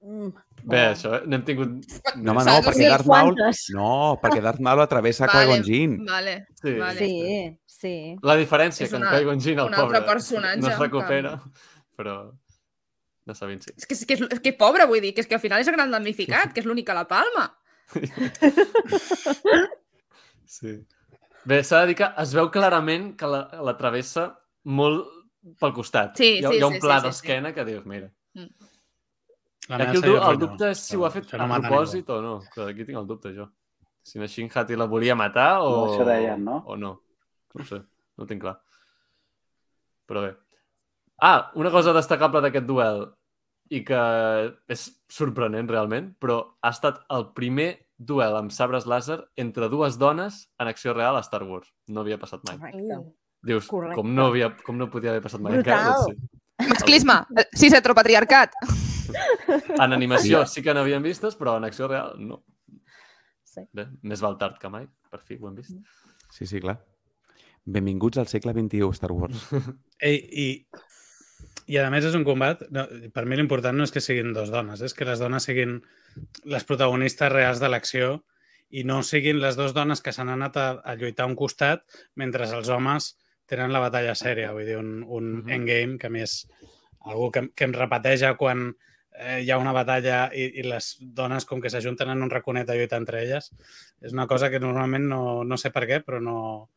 Mm, 0.00 0.30
Bé, 0.64 0.78
això, 0.94 1.10
n'hem 1.28 1.42
tingut... 1.44 1.72
No, 2.24 2.32
home, 2.32 2.44
no, 2.46 2.54
perquè 2.64 2.86
Darth 2.88 3.08
Maul... 3.10 3.34
No, 3.76 3.88
perquè 4.22 4.40
Darth 4.44 4.60
Maul 4.64 4.80
atravessa 4.84 5.26
Vale. 5.28 5.40
Qui-Gon 5.44 5.64
Jinn. 5.66 5.96
vale. 6.08 6.34
Sí. 6.62 6.72
Vale. 6.78 6.98
Sí, 7.06 7.58
sí. 7.68 7.94
La 8.24 8.36
diferència 8.40 8.86
És 8.86 8.90
que 8.94 8.96
en 8.96 9.04
una- 9.04 9.12
Qui-Gon 9.18 9.40
Jinn, 9.44 9.60
el 9.60 9.68
pobre, 9.74 10.00
no 10.00 10.16
es 10.16 10.30
que- 10.32 10.78
recupera, 10.80 11.34
però 11.96 12.16
no 13.26 13.34
sabem 13.36 13.60
si. 13.60 13.74
És 13.76 13.84
que, 13.86 13.94
és, 13.94 14.06
que, 14.08 14.16
és, 14.16 14.24
és 14.38 14.40
que 14.40 14.54
pobre, 14.56 14.86
vull 14.88 15.02
dir, 15.04 15.12
que 15.14 15.20
és 15.24 15.28
que 15.28 15.36
al 15.36 15.42
final 15.44 15.60
és 15.60 15.68
gran 15.68 15.92
damnificat, 15.92 16.50
que 16.56 16.64
és 16.64 16.66
l'únic 16.68 16.88
a 16.88 16.96
la 17.02 17.06
palma. 17.08 17.50
Sí. 20.50 20.72
Bé, 21.46 21.60
s'ha 21.64 21.84
de 21.84 21.92
dir 21.92 21.94
que 22.00 22.06
es 22.20 22.32
veu 22.34 22.48
clarament 22.52 23.12
que 23.18 23.28
la, 23.30 23.44
la 23.64 23.76
travessa 23.78 24.24
molt 24.66 25.06
pel 25.62 25.72
costat. 25.76 26.18
Sí, 26.18 26.32
hi 26.40 26.42
ha, 26.44 26.50
sí, 26.50 26.58
hi 26.58 26.64
ha 26.64 26.68
un 26.68 26.74
sí, 26.74 26.80
pla 26.82 26.96
sí, 26.98 27.04
sí, 27.04 27.06
d'esquena 27.06 27.52
que 27.56 27.64
dius, 27.68 27.84
mira. 27.88 28.10
La 28.34 28.48
Aquí 29.70 30.00
el, 30.00 30.16
el 30.18 30.38
dubte 30.40 30.72
és 30.74 30.82
si 30.82 30.98
ho 30.98 31.04
ha 31.06 31.12
fet 31.14 31.34
a 31.36 31.38
no 31.38 31.46
mata 31.50 31.68
propòsit 31.68 32.08
o 32.10 32.18
no. 32.24 32.34
Que 32.50 32.66
aquí 32.72 32.86
tinc 32.88 32.98
el 32.98 33.06
dubte, 33.06 33.30
jo. 33.36 33.46
Si 34.02 34.18
na 34.18 34.26
Hati 34.26 34.76
la 34.76 34.86
volia 34.86 35.14
matar 35.14 35.60
o... 35.62 35.70
No, 35.70 35.92
això 35.92 36.06
deien, 36.08 36.42
no? 36.44 36.62
O 36.66 36.76
no. 36.76 36.96
No 37.54 37.62
ho 37.62 37.66
sé, 37.66 37.78
no 38.16 38.24
ho 38.24 38.26
tinc 38.26 38.42
clar. 38.42 38.56
Però 40.08 40.24
bé. 40.24 40.34
Ah, 41.22 41.50
una 41.54 41.70
cosa 41.70 41.92
destacable 41.92 42.40
d'aquest 42.40 42.66
duel 42.66 43.04
i 43.70 43.84
que 43.86 44.00
és 44.72 44.88
sorprenent 45.12 45.68
realment, 45.70 46.10
però 46.18 46.40
ha 46.62 46.72
estat 46.74 47.04
el 47.12 47.28
primer 47.36 47.70
duel 48.00 48.34
amb 48.38 48.50
sabres 48.50 48.88
làser 48.88 49.20
entre 49.38 49.68
dues 49.70 49.98
dones 50.00 50.46
en 50.58 50.70
acció 50.72 50.96
real 50.96 51.18
a 51.18 51.22
Star 51.22 51.44
Wars. 51.44 51.70
No 51.86 52.02
havia 52.02 52.18
passat 52.18 52.42
mai. 52.48 52.58
Correcte. 52.58 53.00
Dius, 53.46 53.68
Correcte. 53.70 53.96
com 54.00 54.14
no, 54.14 54.26
havia, 54.32 54.50
com 54.66 54.76
no 54.80 54.90
podia 54.90 55.14
haver 55.14 55.22
passat 55.24 55.40
mai 55.40 55.58
Brutal. 55.58 55.78
encara? 55.78 55.96
Doncs 56.00 56.16
sí. 56.16 56.70
Masclisme, 56.74 57.20
cis 57.56 57.76
heteropatriarcat. 57.76 58.56
En 59.78 59.92
animació 59.96 60.44
sí 60.46 60.62
que 60.62 60.74
n'havíem 60.76 61.02
vistes, 61.04 61.36
però 61.38 61.56
en 61.58 61.64
acció 61.68 61.88
real 61.88 62.14
no. 62.18 62.42
Sí. 63.50 63.64
Bé, 63.74 63.88
més 64.06 64.20
val 64.22 64.36
tard 64.38 64.58
que 64.62 64.68
mai, 64.70 64.86
per 65.10 65.20
fi 65.26 65.36
ho 65.40 65.48
hem 65.48 65.56
vist. 65.58 65.74
Sí, 66.30 66.46
sí, 66.46 66.60
clar. 66.62 66.76
Benvinguts 67.66 68.18
al 68.22 68.28
segle 68.30 68.52
XXI, 68.56 68.86
Star 68.96 69.10
Wars. 69.12 69.48
Ei, 70.00 70.16
i, 70.16 70.48
I 71.70 71.78
a 71.82 71.88
més 71.92 72.06
és 72.08 72.14
un 72.16 72.24
combat... 72.24 72.62
No, 72.72 72.86
per 73.14 73.26
mi 73.28 73.36
l'important 73.38 73.76
no 73.76 73.84
és 73.86 73.92
que 73.94 74.00
siguin 74.02 74.32
dos 74.36 74.50
dones, 74.54 74.80
és 74.86 74.94
que 74.94 75.04
les 75.08 75.18
dones 75.22 75.44
siguin 75.46 75.80
les 76.50 76.64
protagonistes 76.66 77.30
reals 77.32 77.60
de 77.62 77.68
l'acció 77.70 78.20
i 78.70 78.84
no 78.86 79.00
siguin 79.02 79.40
les 79.42 79.58
dues 79.58 79.74
dones 79.74 80.00
que 80.02 80.12
s'han 80.14 80.30
anat 80.30 80.56
a, 80.56 80.68
a 80.86 80.94
lluitar 80.94 81.26
a 81.26 81.30
un 81.30 81.36
costat 81.38 81.82
mentre 82.18 82.46
els 82.46 82.68
homes 82.70 83.16
tenen 83.50 83.72
la 83.74 83.80
batalla 83.82 84.14
sèria, 84.14 84.52
vull 84.54 84.66
dir, 84.68 84.76
un, 84.78 85.00
un 85.02 85.30
Mhm. 85.42 85.50
endgame 85.56 85.98
que 85.98 86.06
a 86.06 86.10
més 86.14 86.44
algú 87.02 87.32
que, 87.34 87.48
que 87.50 87.66
em 87.66 87.72
repeteja 87.74 88.36
quan 88.38 88.68
eh, 89.20 89.40
hi 89.44 89.50
ha 89.52 89.58
una 89.60 89.72
batalla 89.76 90.30
i, 90.34 90.46
i 90.60 90.64
les 90.66 90.96
dones 91.00 91.44
com 91.46 91.60
que 91.60 91.70
s'ajunten 91.70 92.08
en 92.10 92.22
un 92.24 92.30
raconet 92.32 92.68
a 92.70 92.74
lluitar 92.78 92.98
entre 93.02 93.22
elles. 93.22 93.50
És 94.00 94.12
una 94.16 94.26
cosa 94.26 94.50
que 94.50 94.60
normalment 94.60 95.06
no, 95.08 95.44
no 95.44 95.56
sé 95.60 95.70
per 95.70 95.84
què, 95.86 96.00
però 96.06 96.20
no, 96.24 96.70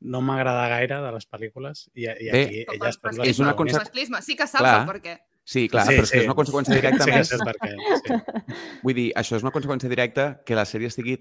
no 0.00 0.20
m'agrada 0.24 0.68
gaire 0.72 1.00
de 1.04 1.12
les 1.12 1.26
pel·lícules 1.28 1.88
i, 1.94 2.06
i 2.08 2.30
Bé, 2.32 2.44
aquí 2.46 2.62
elles 2.76 2.96
són 3.00 3.18
les 3.20 3.28
és 3.34 3.40
una. 3.44 3.52
Masclisme, 3.54 4.22
sí 4.24 4.36
que 4.36 4.46
saps 4.48 4.64
Clar. 4.64 4.78
el 4.80 4.86
per 4.88 5.00
què. 5.04 5.18
Sí, 5.50 5.66
clar, 5.68 5.84
Sí, 5.86 5.94
però 5.96 6.04
és 6.04 6.10
que 6.10 6.16
sí. 6.18 6.22
és 6.22 6.28
una 6.30 6.36
conseqüència 6.38 6.74
directa 6.76 7.04
Sí, 7.04 7.10
que 7.10 7.16
més. 7.18 7.28
sé 7.28 7.38
per 7.44 7.56
què. 7.58 7.70
Sí. 7.74 8.18
Vull 8.84 8.94
dir, 8.94 9.08
això 9.18 9.36
és 9.36 9.42
una 9.44 9.50
conseqüència 9.52 9.88
directa 9.90 10.26
que 10.46 10.54
la 10.56 10.64
sèrie 10.68 10.88
estigui 10.92 11.16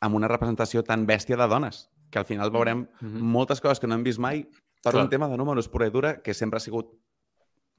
amb 0.00 0.14
una 0.18 0.28
representació 0.30 0.82
tan 0.86 1.04
bèstia 1.06 1.36
de 1.36 1.48
dones, 1.50 1.88
que 2.10 2.18
al 2.20 2.24
final 2.28 2.50
veurem 2.54 2.86
Mhm. 3.00 3.20
moltes 3.36 3.60
coses 3.60 3.80
que 3.80 3.86
no 3.90 3.94
hem 3.96 4.04
vist 4.04 4.18
mai 4.20 4.44
per 4.82 4.92
Clar. 4.92 5.04
un 5.04 5.10
tema 5.10 5.28
de 5.28 5.36
números 5.36 5.68
pura 5.68 5.86
i 5.86 5.90
dura 5.90 6.20
que 6.22 6.34
sempre 6.34 6.56
ha 6.56 6.60
sigut 6.60 6.92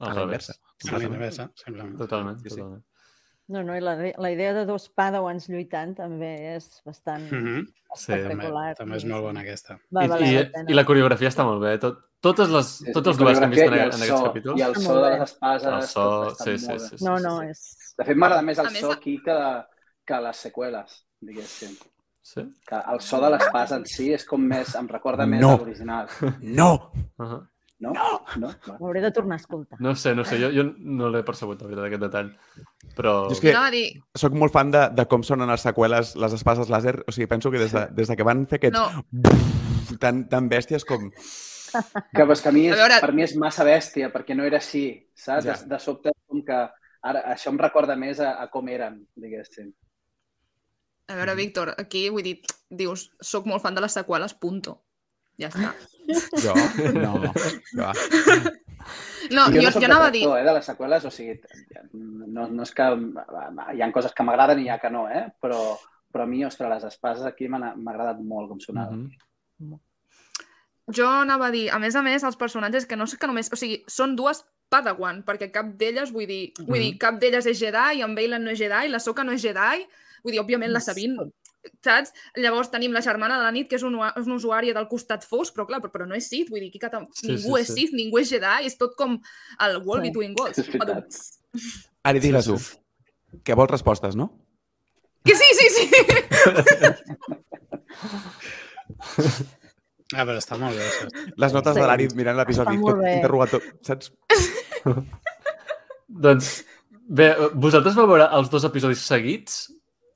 Al 0.00 0.10
a 0.10 0.14
la 0.14 0.20
revés. 0.20 0.48
inversa. 0.48 0.94
A 0.94 0.98
l'inversa, 0.98 1.50
simplement. 1.54 1.96
Totalment, 1.98 2.38
Sí, 2.42 2.50
sí. 2.50 2.56
totalment. 2.56 2.84
No, 3.46 3.62
no, 3.62 3.74
i 3.76 3.80
la, 3.80 3.94
la 4.16 4.30
idea 4.32 4.54
de 4.54 4.64
dos 4.64 4.88
padawans 4.88 5.48
lluitant 5.50 5.94
també 5.96 6.56
és 6.56 6.80
bastant 6.84 7.26
Mhm. 7.30 7.66
Sí, 7.94 8.06
També, 8.10 8.22
espectacular. 8.22 8.74
també 8.74 8.96
és 8.96 9.04
molt 9.04 9.22
bona 9.22 9.40
aquesta. 9.40 9.78
Va 9.94 10.04
I, 10.04 10.08
valer 10.08 10.26
i, 10.28 10.34
la. 10.50 10.64
I 10.68 10.74
la 10.74 10.84
coreografia 10.84 11.28
està 11.28 11.44
molt 11.44 11.60
bé. 11.62 11.78
Tot, 11.78 11.98
totes 12.20 12.48
les, 12.50 12.66
Sí, 12.66 12.92
tots 12.92 13.06
els 13.08 13.18
duels 13.18 13.38
que 13.38 13.44
hem 13.44 13.50
vist 13.50 13.62
en, 13.66 13.74
en 13.74 13.80
aquests 13.84 14.08
so, 14.08 14.24
capítols. 14.24 14.58
I 14.58 14.62
el 14.62 14.74
so 14.74 14.94
de 15.00 15.10
les 15.10 15.20
espases... 15.22 15.68
El 15.74 15.82
so, 15.82 16.30
sí, 16.34 16.58
sí, 16.58 16.78
sí, 16.80 16.96
sí. 16.98 17.04
No, 17.04 17.18
no, 17.20 17.42
és... 17.42 17.94
De 17.98 18.04
fet, 18.04 18.16
m'agrada 18.16 18.42
més 18.42 18.58
el 18.58 18.68
so 18.74 18.90
aquí 18.92 19.18
que, 19.22 19.36
que 20.04 20.20
les 20.20 20.36
seqüeles, 20.36 21.06
diguéssim. 21.20 21.76
Sí? 22.22 22.40
Que 22.66 22.80
el 22.94 23.00
so 23.00 23.20
de 23.20 23.30
l'espasa 23.30 23.76
en 23.76 23.84
si 23.86 24.12
és 24.12 24.24
com 24.24 24.40
més... 24.40 24.74
Em 24.74 24.88
recorda 24.88 25.26
més 25.26 25.40
No. 25.40 25.50
a 25.54 25.58
l'original. 25.58 26.08
No! 26.40 26.90
Uh 27.18 27.26
-huh. 27.26 27.48
No? 27.84 27.92
No? 27.94 28.48
no? 28.48 28.50
Va. 28.66 28.76
Ho 28.78 28.86
hauré 28.88 29.02
de 29.04 29.10
tornar 29.12 29.36
a 29.36 29.42
escoltar. 29.42 29.78
No 29.84 29.92
sé, 29.98 30.14
no 30.16 30.24
sé. 30.24 30.38
Jo, 30.40 30.48
jo 30.54 30.64
no 30.78 31.10
l'he 31.12 31.22
percebut, 31.26 31.60
la 31.60 31.68
veritat, 31.68 31.86
aquest 31.90 32.04
detall. 32.06 32.30
Però... 32.96 33.14
Jo 33.28 33.36
és 33.36 33.42
que 33.44 33.54
a 33.58 33.66
dir, 33.74 33.84
sóc 34.16 34.36
molt 34.38 34.54
fan 34.54 34.70
de, 34.74 34.84
de 34.94 35.06
com 35.10 35.22
sonen 35.26 35.50
les 35.52 35.64
seqüeles, 35.66 36.14
les 36.20 36.36
espases 36.38 36.70
làser. 36.72 36.96
O 37.08 37.12
sigui, 37.14 37.26
penso 37.30 37.50
que 37.52 37.60
des 37.62 37.74
de, 37.74 37.86
des 37.96 38.08
de 38.08 38.16
que 38.16 38.26
van 38.26 38.46
fer 38.50 38.60
aquest 38.62 38.76
no, 38.78 38.86
tan, 40.00 40.24
tan 40.30 40.48
bèsties 40.52 40.86
com... 40.88 41.10
Que, 42.14 42.22
és 42.22 42.40
que 42.44 42.48
a 42.48 42.54
mi 42.54 42.68
és, 42.68 42.76
A 42.76 42.78
veure- 42.84 43.00
per 43.02 43.12
mi 43.12 43.24
és 43.24 43.32
massa 43.34 43.64
bèstia, 43.66 44.12
perquè 44.14 44.36
no 44.38 44.44
era 44.46 44.60
així, 44.62 44.84
saps? 45.18 45.48
Ja. 45.48 45.56
De, 45.58 45.72
de 45.72 45.78
sobte, 45.82 46.12
com 46.30 46.44
que 46.46 46.58
ara, 47.02 47.22
això 47.32 47.50
em 47.50 47.58
recorda 47.58 47.96
més 47.98 48.20
a, 48.22 48.36
a 48.38 48.46
com 48.52 48.68
eren, 48.70 49.00
diguéssim. 49.18 49.72
a 51.10 51.16
veure, 51.18 51.34
Víctor, 51.34 51.74
aquí 51.76 52.06
vull 52.14 52.22
dir, 52.24 52.36
dius, 52.70 53.08
sóc 53.20 53.44
molt 53.50 53.60
fan 53.64 53.74
de 53.74 53.82
les 53.84 53.92
seqüeles, 53.98 54.32
punto. 54.40 54.78
Ja 55.40 55.50
està. 55.50 55.72
Jo? 56.42 56.54
No. 56.94 57.16
Jo. 57.72 57.90
No, 59.32 59.46
jo, 59.48 59.62
soc 59.72 59.80
jo 59.80 59.88
anava 59.88 60.10
a 60.10 60.12
dir, 60.12 60.22
eh, 60.28 60.42
de 60.44 60.52
les 60.52 60.66
seqüeles, 60.68 61.06
o 61.08 61.10
sigui, 61.12 61.38
no, 61.94 62.46
no 62.52 62.64
és 62.66 62.72
que... 62.76 62.88
Hi 63.72 63.80
ha 63.80 63.90
coses 63.94 64.12
que 64.12 64.26
m'agraden 64.26 64.60
i 64.60 64.66
hi 64.66 64.72
ha 64.74 64.78
que 64.82 64.90
no, 64.92 65.06
eh? 65.08 65.24
Però, 65.40 65.60
però 66.12 66.26
a 66.26 66.28
mi, 66.28 66.42
ostres, 66.44 66.68
les 66.68 66.84
espases 66.90 67.24
aquí 67.24 67.48
m'ha 67.48 67.72
agradat 67.72 68.20
molt 68.20 68.52
com 68.52 68.60
sonaven. 68.60 69.06
Mhm. 69.62 69.80
jo 70.92 71.06
anava 71.08 71.46
a 71.46 71.50
dir, 71.54 71.70
a 71.72 71.78
més 71.80 71.94
a 71.96 72.02
més, 72.04 72.22
els 72.28 72.36
personatges 72.36 72.84
que 72.86 72.96
no 73.00 73.06
sé 73.08 73.16
que 73.16 73.30
només... 73.30 73.48
O 73.52 73.56
sigui, 73.56 73.80
són 73.88 74.16
dues 74.16 74.44
Padawan, 74.68 75.22
perquè 75.24 75.48
cap 75.54 75.70
d'elles, 75.80 76.12
vull 76.12 76.26
dir, 76.28 76.52
vull 76.58 76.82
dir, 76.82 76.98
cap 77.00 77.16
d'elles 77.20 77.46
és 77.46 77.56
Jedi, 77.56 78.02
en 78.04 78.14
Bailan 78.16 78.44
no 78.44 78.52
és 78.52 78.60
Jedi, 78.60 78.90
la 78.92 79.00
Soka 79.00 79.24
no 79.24 79.32
és 79.32 79.40
Jedi, 79.40 79.86
vull 80.24 80.34
dir, 80.34 80.42
òbviament 80.42 80.72
la 80.72 80.84
Sabine 80.84 81.30
saps? 81.84 82.12
Llavors 82.36 82.70
tenim 82.72 82.92
la 82.92 83.00
germana 83.04 83.36
de 83.38 83.44
la 83.44 83.52
nit, 83.54 83.68
que 83.70 83.76
és, 83.76 83.82
un, 83.86 83.94
és 84.04 84.26
una 84.26 84.36
usuària 84.36 84.74
del 84.76 84.88
costat 84.88 85.24
fosc, 85.24 85.54
però 85.56 85.66
clar, 85.66 85.80
però, 85.84 85.90
però 85.92 86.06
no 86.08 86.14
és 86.18 86.28
Sith, 86.28 86.50
vull 86.50 86.60
dir, 86.60 86.68
aquí 86.72 86.78
cata... 86.82 87.02
Sí, 87.12 87.28
ningú 87.32 87.56
sí, 87.56 87.60
és 87.62 87.68
sí. 87.68 87.74
Sith, 87.80 87.92
ningú 87.98 88.18
és 88.20 88.28
Jedi, 88.30 88.66
és 88.68 88.76
tot 88.80 88.94
com 88.96 89.18
el 89.66 89.76
wall 89.84 90.02
Sí. 90.02 90.08
between 90.10 90.34
worlds. 90.38 91.40
Ari, 92.04 92.20
digues-ho. 92.20 92.58
Sí, 92.58 92.80
Que 93.44 93.54
vols 93.58 93.70
respostes, 93.70 94.14
no? 94.14 94.28
Que 95.24 95.34
sí, 95.34 95.48
sí, 95.58 95.68
sí! 95.74 95.90
Ah, 100.14 100.22
però 100.28 100.36
està 100.38 100.56
molt 100.60 100.76
bé, 100.76 100.84
això. 100.84 101.08
Les 101.40 101.54
notes 101.56 101.74
Sí. 101.74 101.80
de 101.80 101.86
l'Ari 101.88 102.08
mirant 102.14 102.36
l'episodi, 102.38 102.76
tot 102.84 102.98
bé. 103.00 103.14
interrogatori, 103.16 103.70
saps? 103.82 104.12
Doncs, 106.24 106.50
bé, 107.08 107.30
vosaltres 107.54 107.96
vau 107.96 108.06
veure 108.06 108.28
els 108.38 108.50
dos 108.52 108.64
episodis 108.68 109.00
seguits? 109.02 109.72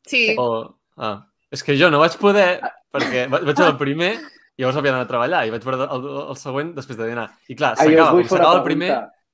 Sí. 0.06 0.36
O... 0.38 0.76
Ah, 0.96 1.24
és 1.52 1.62
que 1.64 1.76
jo 1.78 1.90
no 1.90 2.00
vaig 2.02 2.16
poder, 2.20 2.60
perquè 2.92 3.26
va- 3.30 3.40
vaig 3.40 3.56
veure 3.56 3.70
el 3.72 3.78
primer 3.80 4.10
i 4.58 4.62
llavors 4.62 4.76
havia 4.80 4.92
d'anar 4.92 5.06
a 5.06 5.10
treballar 5.12 5.44
i 5.46 5.52
vaig 5.54 5.64
veure 5.64 5.86
el, 5.94 6.08
el, 6.28 6.36
següent 6.36 6.74
després 6.76 6.98
de 6.98 7.06
dinar. 7.08 7.28
I 7.48 7.54
clar, 7.56 7.72
Ah, 7.78 7.84
s'acaba, 7.84 8.22
s'acaba 8.28 8.56
el 8.58 8.64
primer 8.66 8.90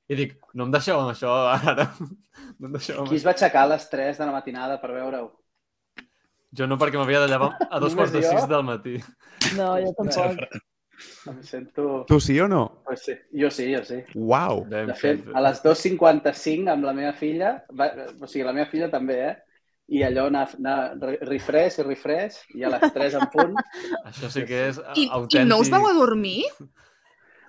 i 0.09 0.15
dic, 0.19 0.35
no 0.55 0.67
em 0.69 0.75
deixeu 0.75 1.01
amb 1.01 1.15
això 1.15 1.33
ara. 1.55 1.89
No 2.59 2.67
em 2.69 2.73
deixeu 2.75 2.99
amb 3.01 3.09
Qui 3.09 3.17
es 3.17 3.25
va 3.25 3.31
aixecar 3.33 3.63
a 3.65 3.69
les 3.71 3.85
3 3.91 4.19
de 4.19 4.27
la 4.27 4.33
matinada 4.35 4.77
per 4.83 4.91
veure-ho? 4.93 5.29
Jo 6.55 6.67
no, 6.71 6.77
perquè 6.79 6.99
m'havia 7.01 7.21
de 7.25 7.29
llevar 7.31 7.53
a 7.71 7.79
dos 7.83 7.95
quarts 7.97 8.13
de 8.15 8.21
jo? 8.23 8.31
sis 8.31 8.47
del 8.51 8.63
matí. 8.67 8.95
No, 9.57 9.73
jo 9.81 9.91
tampoc. 9.97 10.45
Em 11.31 11.41
sento... 11.43 12.05
Tu 12.07 12.19
sí 12.23 12.37
o 12.41 12.47
no? 12.47 12.83
Pues 12.87 13.03
sí. 13.03 13.15
Jo 13.35 13.49
sí, 13.51 13.67
jo 13.75 13.81
sí. 13.87 13.97
Uau! 14.15 14.61
De 14.71 14.85
fet. 14.95 15.25
a 15.35 15.41
les 15.43 15.59
2.55 15.65 16.71
amb 16.71 16.85
la 16.87 16.93
meva 16.95 17.13
filla, 17.19 17.57
va, 17.75 17.89
o 18.21 18.29
sigui, 18.31 18.45
la 18.47 18.53
meva 18.55 18.69
filla 18.71 18.89
també, 18.93 19.17
eh? 19.31 19.35
I 19.89 20.01
allò 20.07 20.27
anar, 20.31 20.47
anar 20.57 20.77
re- 21.01 21.19
refresh 21.29 21.79
i 21.79 21.85
refresh, 21.85 22.39
i 22.57 22.65
a 22.65 22.71
les 22.73 22.87
3 22.95 23.15
en 23.21 23.27
punt... 23.33 23.55
Això 24.09 24.31
sí 24.33 24.47
que 24.49 24.63
és 24.71 24.79
I, 24.97 25.09
autèntic. 25.13 25.43
I 25.43 25.49
no 25.51 25.59
us 25.61 25.69
vau 25.73 25.85
adormir? 25.91 26.43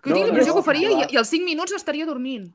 Que 0.04 0.12
No, 0.12 0.18
tinc 0.20 0.28
la 0.28 0.34
no, 0.34 0.40
no, 0.40 0.44
que 0.44 0.60
ho 0.60 0.64
faria 0.64 0.90
clar. 0.92 1.08
i, 1.10 1.16
i 1.16 1.18
als 1.22 1.32
5 1.32 1.46
minuts 1.48 1.74
estaria 1.78 2.06
dormint. 2.06 2.50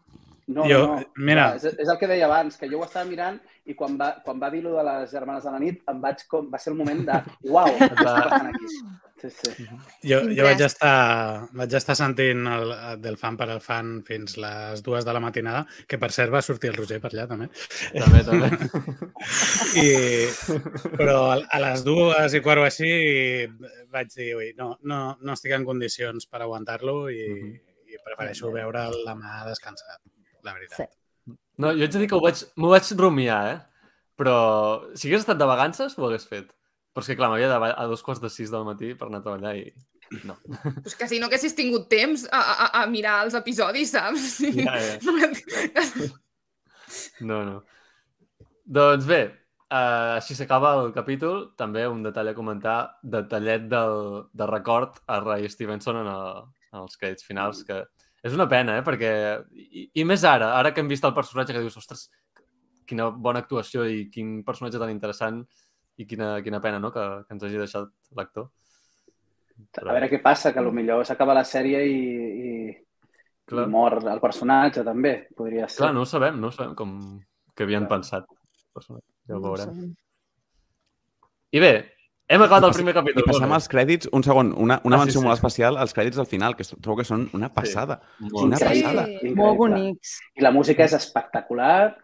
No, 0.50 0.64
Jo- 0.68 0.82
no, 0.86 0.98
no. 1.00 1.06
mira. 1.16 1.54
És, 1.56 1.64
és 1.78 1.88
el 1.88 1.96
que 1.98 2.08
deia 2.10 2.26
abans, 2.26 2.56
que 2.58 2.68
jo 2.68 2.80
ho 2.80 2.84
estava 2.84 3.06
mirant 3.08 3.38
i 3.70 3.74
quan 3.78 3.96
va, 3.98 4.12
quan 4.24 4.38
va 4.42 4.50
dir 4.50 4.60
lo 4.64 4.72
de 4.76 4.82
les 4.84 5.10
germanes 5.14 5.44
de 5.46 5.50
la 5.54 5.60
nit 5.62 5.80
em 5.88 6.00
vaig 6.02 6.24
com, 6.28 6.48
va 6.50 6.58
ser 6.58 6.72
el 6.72 6.78
moment 6.78 7.04
de 7.06 7.18
uau, 7.48 7.70
què 7.78 7.88
està 7.88 8.14
passant 8.28 8.48
aquí? 8.50 8.70
Sí, 9.20 9.28
sí. 9.36 9.66
Jo, 10.08 10.18
jo 10.32 10.44
vaig, 10.46 10.60
estar, 10.64 11.48
vaig 11.52 11.74
estar 11.76 11.96
sentint 11.98 12.46
el, 12.48 12.70
del 13.04 13.18
fan 13.20 13.36
per 13.36 13.50
al 13.52 13.60
fan 13.60 13.98
fins 14.06 14.38
les 14.40 14.80
dues 14.86 15.04
de 15.04 15.12
la 15.12 15.20
matinada, 15.20 15.66
que 15.86 15.98
per 16.00 16.08
cert 16.14 16.32
va 16.32 16.40
sortir 16.42 16.70
el 16.70 16.78
Roger 16.78 17.00
per 17.02 17.10
allà 17.12 17.26
també. 17.28 17.50
També, 17.92 18.22
també. 18.24 18.48
I, 19.84 19.90
però 20.96 21.18
a, 21.34 21.38
a 21.52 21.60
les 21.66 21.84
dues 21.84 22.36
i 22.36 22.40
quart 22.44 22.62
o 22.62 22.68
així 22.68 22.90
vaig 23.92 24.12
dir, 24.14 24.30
ui, 24.38 24.52
no, 24.58 24.72
no, 24.88 25.00
no 25.20 25.36
estic 25.36 25.52
en 25.56 25.66
condicions 25.68 26.26
per 26.30 26.40
aguantar-lo 26.46 27.02
i, 27.12 27.26
Mhm. 27.30 27.50
i 27.90 27.98
prefereixo 28.06 28.52
veure 28.54 28.86
la 29.04 29.14
mà 29.18 29.42
descansat, 29.48 30.00
la 30.46 30.54
veritat. 30.54 30.78
Sí. 30.86 31.34
No, 31.60 31.74
jo 31.76 31.84
haig 31.84 31.92
de 31.92 31.98
dir 32.04 32.08
que 32.08 32.16
ho 32.16 32.22
vaig, 32.24 32.40
m'ho 32.56 32.70
vaig 32.72 32.88
rumiar, 32.96 33.40
eh? 33.52 33.58
Però 34.20 34.36
si 34.94 35.08
hagués 35.08 35.22
estat 35.24 35.38
de 35.40 35.48
vacances, 35.48 35.98
ho 35.98 36.06
hagués 36.08 36.24
fet. 36.28 36.48
Però 36.90 37.04
és 37.04 37.10
que, 37.12 37.16
clar, 37.18 37.30
m'havia 37.30 37.48
de 37.52 37.70
a 37.70 37.86
dos 37.86 38.02
quarts 38.02 38.22
de 38.22 38.30
sis 38.32 38.50
del 38.50 38.66
matí 38.66 38.94
per 38.98 39.08
anar 39.08 39.20
a 39.22 39.26
treballar 39.26 39.54
i... 39.60 39.68
No. 40.26 40.34
Pues 40.82 40.96
que 40.98 41.06
si 41.06 41.20
no 41.22 41.28
haguessis 41.28 41.54
tingut 41.54 41.86
temps 41.90 42.24
a, 42.34 42.40
a, 42.40 42.70
a 42.80 42.86
mirar 42.90 43.20
els 43.26 43.36
episodis, 43.38 43.92
saps? 43.94 44.24
Sí. 44.40 44.50
Ja, 44.58 44.74
ja. 44.78 46.08
No, 47.22 47.44
no. 47.46 47.60
Doncs 48.66 49.06
bé, 49.06 49.20
uh, 49.70 50.16
així 50.16 50.34
s'acaba 50.34 50.72
el 50.80 50.90
capítol. 50.96 51.44
També 51.58 51.86
un 51.86 52.02
detall 52.02 52.32
a 52.32 52.34
comentar, 52.34 52.78
detallet 53.02 53.68
del, 53.70 54.24
de 54.34 54.48
record 54.50 54.98
a 55.06 55.20
Ray 55.22 55.46
Stevenson 55.52 56.00
en, 56.02 56.10
el, 56.10 56.42
en 56.72 56.82
els 56.82 56.98
crèdits 56.98 57.26
finals, 57.28 57.62
que 57.68 57.84
és 58.26 58.34
una 58.34 58.48
pena, 58.50 58.80
eh? 58.80 58.84
Perquè... 58.86 59.12
I, 59.54 59.86
I 60.02 60.08
més 60.08 60.26
ara, 60.26 60.56
ara 60.58 60.74
que 60.74 60.82
hem 60.82 60.90
vist 60.90 61.06
el 61.06 61.14
personatge 61.14 61.54
que 61.54 61.62
dius, 61.62 61.78
ostres, 61.78 62.08
quina 62.90 63.12
bona 63.14 63.44
actuació 63.44 63.86
i 63.86 64.08
quin 64.10 64.40
personatge 64.46 64.82
tan 64.82 64.90
interessant 64.90 65.44
i 66.00 66.06
quina, 66.08 66.32
quina 66.44 66.60
pena, 66.64 66.80
no?, 66.82 66.90
que, 66.94 67.04
que 67.26 67.36
ens 67.36 67.44
hagi 67.46 67.60
deixat 67.60 67.90
l'actor. 68.16 68.48
A 69.76 69.84
veure 69.90 70.08
què 70.08 70.22
passa, 70.24 70.54
que 70.56 70.62
potser 70.64 71.00
s'acaba 71.10 71.34
la 71.36 71.44
sèrie 71.44 71.82
i, 71.84 72.00
i, 72.40 72.52
Clar. 73.50 73.66
i 73.66 73.70
mor 73.70 73.98
el 74.08 74.20
personatge, 74.22 74.84
també, 74.86 75.14
podria 75.36 75.68
ser. 75.68 75.82
Clar, 75.82 75.92
no 75.96 76.06
ho 76.06 76.08
sabem, 76.08 76.38
no 76.40 76.48
ho 76.48 76.54
sabem 76.56 76.72
com 76.78 76.94
que 77.54 77.66
havien 77.66 77.84
Clar. 77.84 77.98
pensat. 77.98 78.24
Ja 79.28 79.36
ho 79.36 79.42
veurem. 79.44 79.90
I 81.52 81.60
bé, 81.60 81.72
hem 82.30 82.42
acabat 82.46 82.68
el 82.70 82.76
primer 82.78 82.94
capítol. 82.94 83.24
I 83.24 83.26
passem 83.26 83.48
molt 83.50 83.58
als 83.58 83.68
crèdits, 83.68 84.08
un 84.16 84.22
segon, 84.24 84.52
una, 84.56 84.80
una 84.86 84.96
Ah, 84.96 85.00
sí, 85.00 85.10
menció 85.10 85.20
sí, 85.20 85.26
molt 85.26 85.36
sí. 85.36 85.40
especial 85.42 85.76
als 85.82 85.92
crèdits 85.96 86.20
al 86.22 86.28
final, 86.30 86.54
que 86.56 86.64
trobo 86.78 87.00
que 87.02 87.04
són 87.08 87.28
una 87.36 87.50
passada. 87.52 88.00
Molt 88.20 88.44
Una. 88.46 88.56
Sí. 88.56 88.64
passada. 88.64 89.08
Increïble. 89.10 89.34
Molt 89.42 89.58
bonics. 89.58 90.14
I 90.38 90.46
la 90.46 90.52
música 90.54 90.86
és 90.86 90.94
espectacular. 90.96 91.98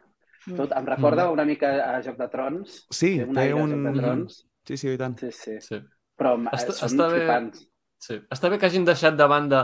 Mm. 0.47 0.57
Tot, 0.61 0.73
em 0.79 0.87
recorda 0.87 1.29
una 1.31 1.45
mica 1.45 1.73
a 1.89 2.01
Joc 2.05 2.19
de 2.21 2.29
Trons. 2.31 2.77
Sí, 2.95 3.17
Té 3.19 3.25
un 3.27 3.35
té 3.35 3.49
a 3.51 3.57
un... 3.57 3.73
Joc 3.75 3.87
de 3.89 3.95
Trons. 4.01 4.37
Sí, 4.67 4.77
sí, 4.77 4.93
i 4.95 4.99
tant. 5.01 5.17
Sí, 5.19 5.33
sí. 5.35 5.57
Sí. 5.63 5.81
Però 6.19 6.37
Està- 6.39 6.57
està, 6.61 6.77
són 6.81 6.89
està 6.95 7.09
bé. 7.11 7.19
flipants. 7.21 7.67
Sí. 8.07 8.21
Està 8.37 8.51
bé 8.53 8.59
que 8.63 8.67
hagin 8.71 8.85
deixat 8.87 9.17
de 9.19 9.27
banda 9.31 9.61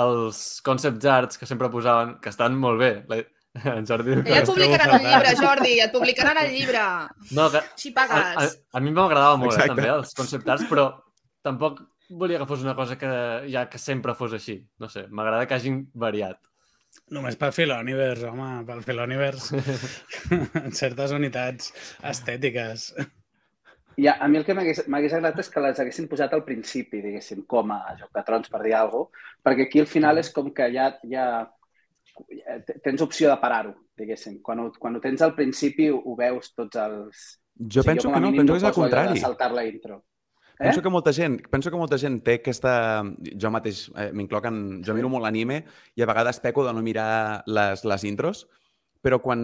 els 0.00 0.60
concept 0.62 1.04
arts 1.10 1.38
que 1.40 1.46
sempre 1.50 1.68
posaven, 1.72 2.16
que 2.22 2.30
estan 2.30 2.56
molt 2.58 2.78
bé. 2.80 2.94
La... 3.10 3.20
En 3.66 3.82
Jordi 3.82 4.12
diu 4.14 4.20
Que 4.22 4.36
ja 4.36 4.42
et 4.44 4.46
publicaran 4.46 4.92
el 4.94 5.06
llibre, 5.08 5.30
Jordi, 5.40 5.72
et 5.82 5.90
publicaran 5.90 6.38
el 6.38 6.52
llibre. 6.54 6.82
No, 7.34 7.48
que 7.50 7.58
Així 7.58 7.90
a, 7.90 8.04
a, 8.04 8.18
pagues. 8.36 8.52
a 8.70 8.82
mi 8.84 8.92
m'agradava 8.94 9.40
molt, 9.42 9.56
eh, 9.58 9.66
també, 9.72 9.88
els 9.90 10.12
concept 10.14 10.46
arts, 10.54 10.68
però 10.70 10.84
tampoc 11.42 11.80
volia 12.14 12.38
que 12.38 12.46
fos 12.46 12.62
una 12.62 12.76
cosa 12.78 12.94
que 13.00 13.10
ja 13.50 13.64
que 13.68 13.78
sempre 13.82 14.14
fos 14.14 14.36
així. 14.38 14.60
No 14.78 14.86
sé, 14.88 15.08
m'agrada 15.10 15.48
que 15.50 15.58
hagin 15.58 15.80
variat. 15.94 16.38
Només 17.16 17.36
pel 17.40 17.52
Filoniverse, 17.56 18.30
home, 18.30 18.48
pel 18.70 18.80
Filoniverse. 18.86 19.60
en 20.64 20.76
certes 20.82 21.16
unitats 21.20 21.72
estètiques. 22.14 22.90
I 24.00 24.06
a, 24.08 24.12
a 24.24 24.28
mi 24.30 24.38
el 24.38 24.44
que 24.46 24.54
m'hagués 24.56 24.80
agradat 24.88 25.40
és 25.42 25.50
que 25.52 25.62
les 25.64 25.80
haguessin 25.82 26.06
posat 26.10 26.32
al 26.36 26.44
principi, 26.46 27.00
diguéssim, 27.04 27.42
com 27.54 27.72
a 27.74 27.80
Joc 27.98 28.12
de 28.16 28.22
Trons, 28.28 28.48
per 28.52 28.60
dir 28.64 28.74
alguna 28.78 29.08
cosa, 29.10 29.26
perquè 29.48 29.66
aquí 29.66 29.82
al 29.82 29.90
final 29.90 30.20
és 30.22 30.30
com 30.36 30.48
que 30.56 30.68
ja, 30.72 30.86
ja, 31.14 31.26
ja 32.38 32.58
te- 32.66 32.78
tens 32.86 33.02
opció 33.06 33.28
de 33.30 33.36
parar-ho, 33.42 33.74
diguéssim. 33.98 34.38
Quan 34.46 34.60
ho, 34.64 34.70
quan 34.78 34.96
ho 34.96 35.02
tens 35.04 35.22
al 35.26 35.34
principi 35.36 35.90
ho, 35.90 36.00
ho 36.04 36.16
veus 36.16 36.52
tots 36.54 36.80
els... 36.86 37.26
Jo 37.74 37.82
O 37.82 37.84
sigui, 37.84 38.00
penso 38.00 38.10
a 38.10 38.12
que 38.12 38.20
no, 38.24 38.32
penso 38.40 38.54
que 38.56 38.60
és 38.60 38.64
al 38.70 38.74
poso 38.74 38.84
allò 38.86 39.04
de 39.10 39.14
contrari. 39.14 39.20
saltar 39.20 39.50
la 39.56 39.66
intro. 39.68 40.02
Eh? 40.60 40.66
Penso 40.68 40.82
que 40.84 40.90
molta 40.92 41.12
gent, 41.16 41.38
penso 41.48 41.70
que 41.72 41.78
molta 41.80 41.96
gent 41.96 42.20
té 42.20 42.34
aquesta... 42.42 43.02
Jo 43.40 43.50
mateix 43.50 43.86
eh, 43.96 44.10
m'incloc 44.12 44.44
en... 44.50 44.58
Jo 44.84 44.92
miro 44.96 45.08
molt 45.08 45.24
l'anime 45.24 45.62
i 45.96 46.04
a 46.04 46.08
vegades 46.10 46.40
peco 46.44 46.66
de 46.66 46.74
no 46.76 46.82
mirar 46.84 47.42
les, 47.48 47.84
les 47.88 48.04
intros, 48.04 48.42
però 49.00 49.16
quan 49.24 49.40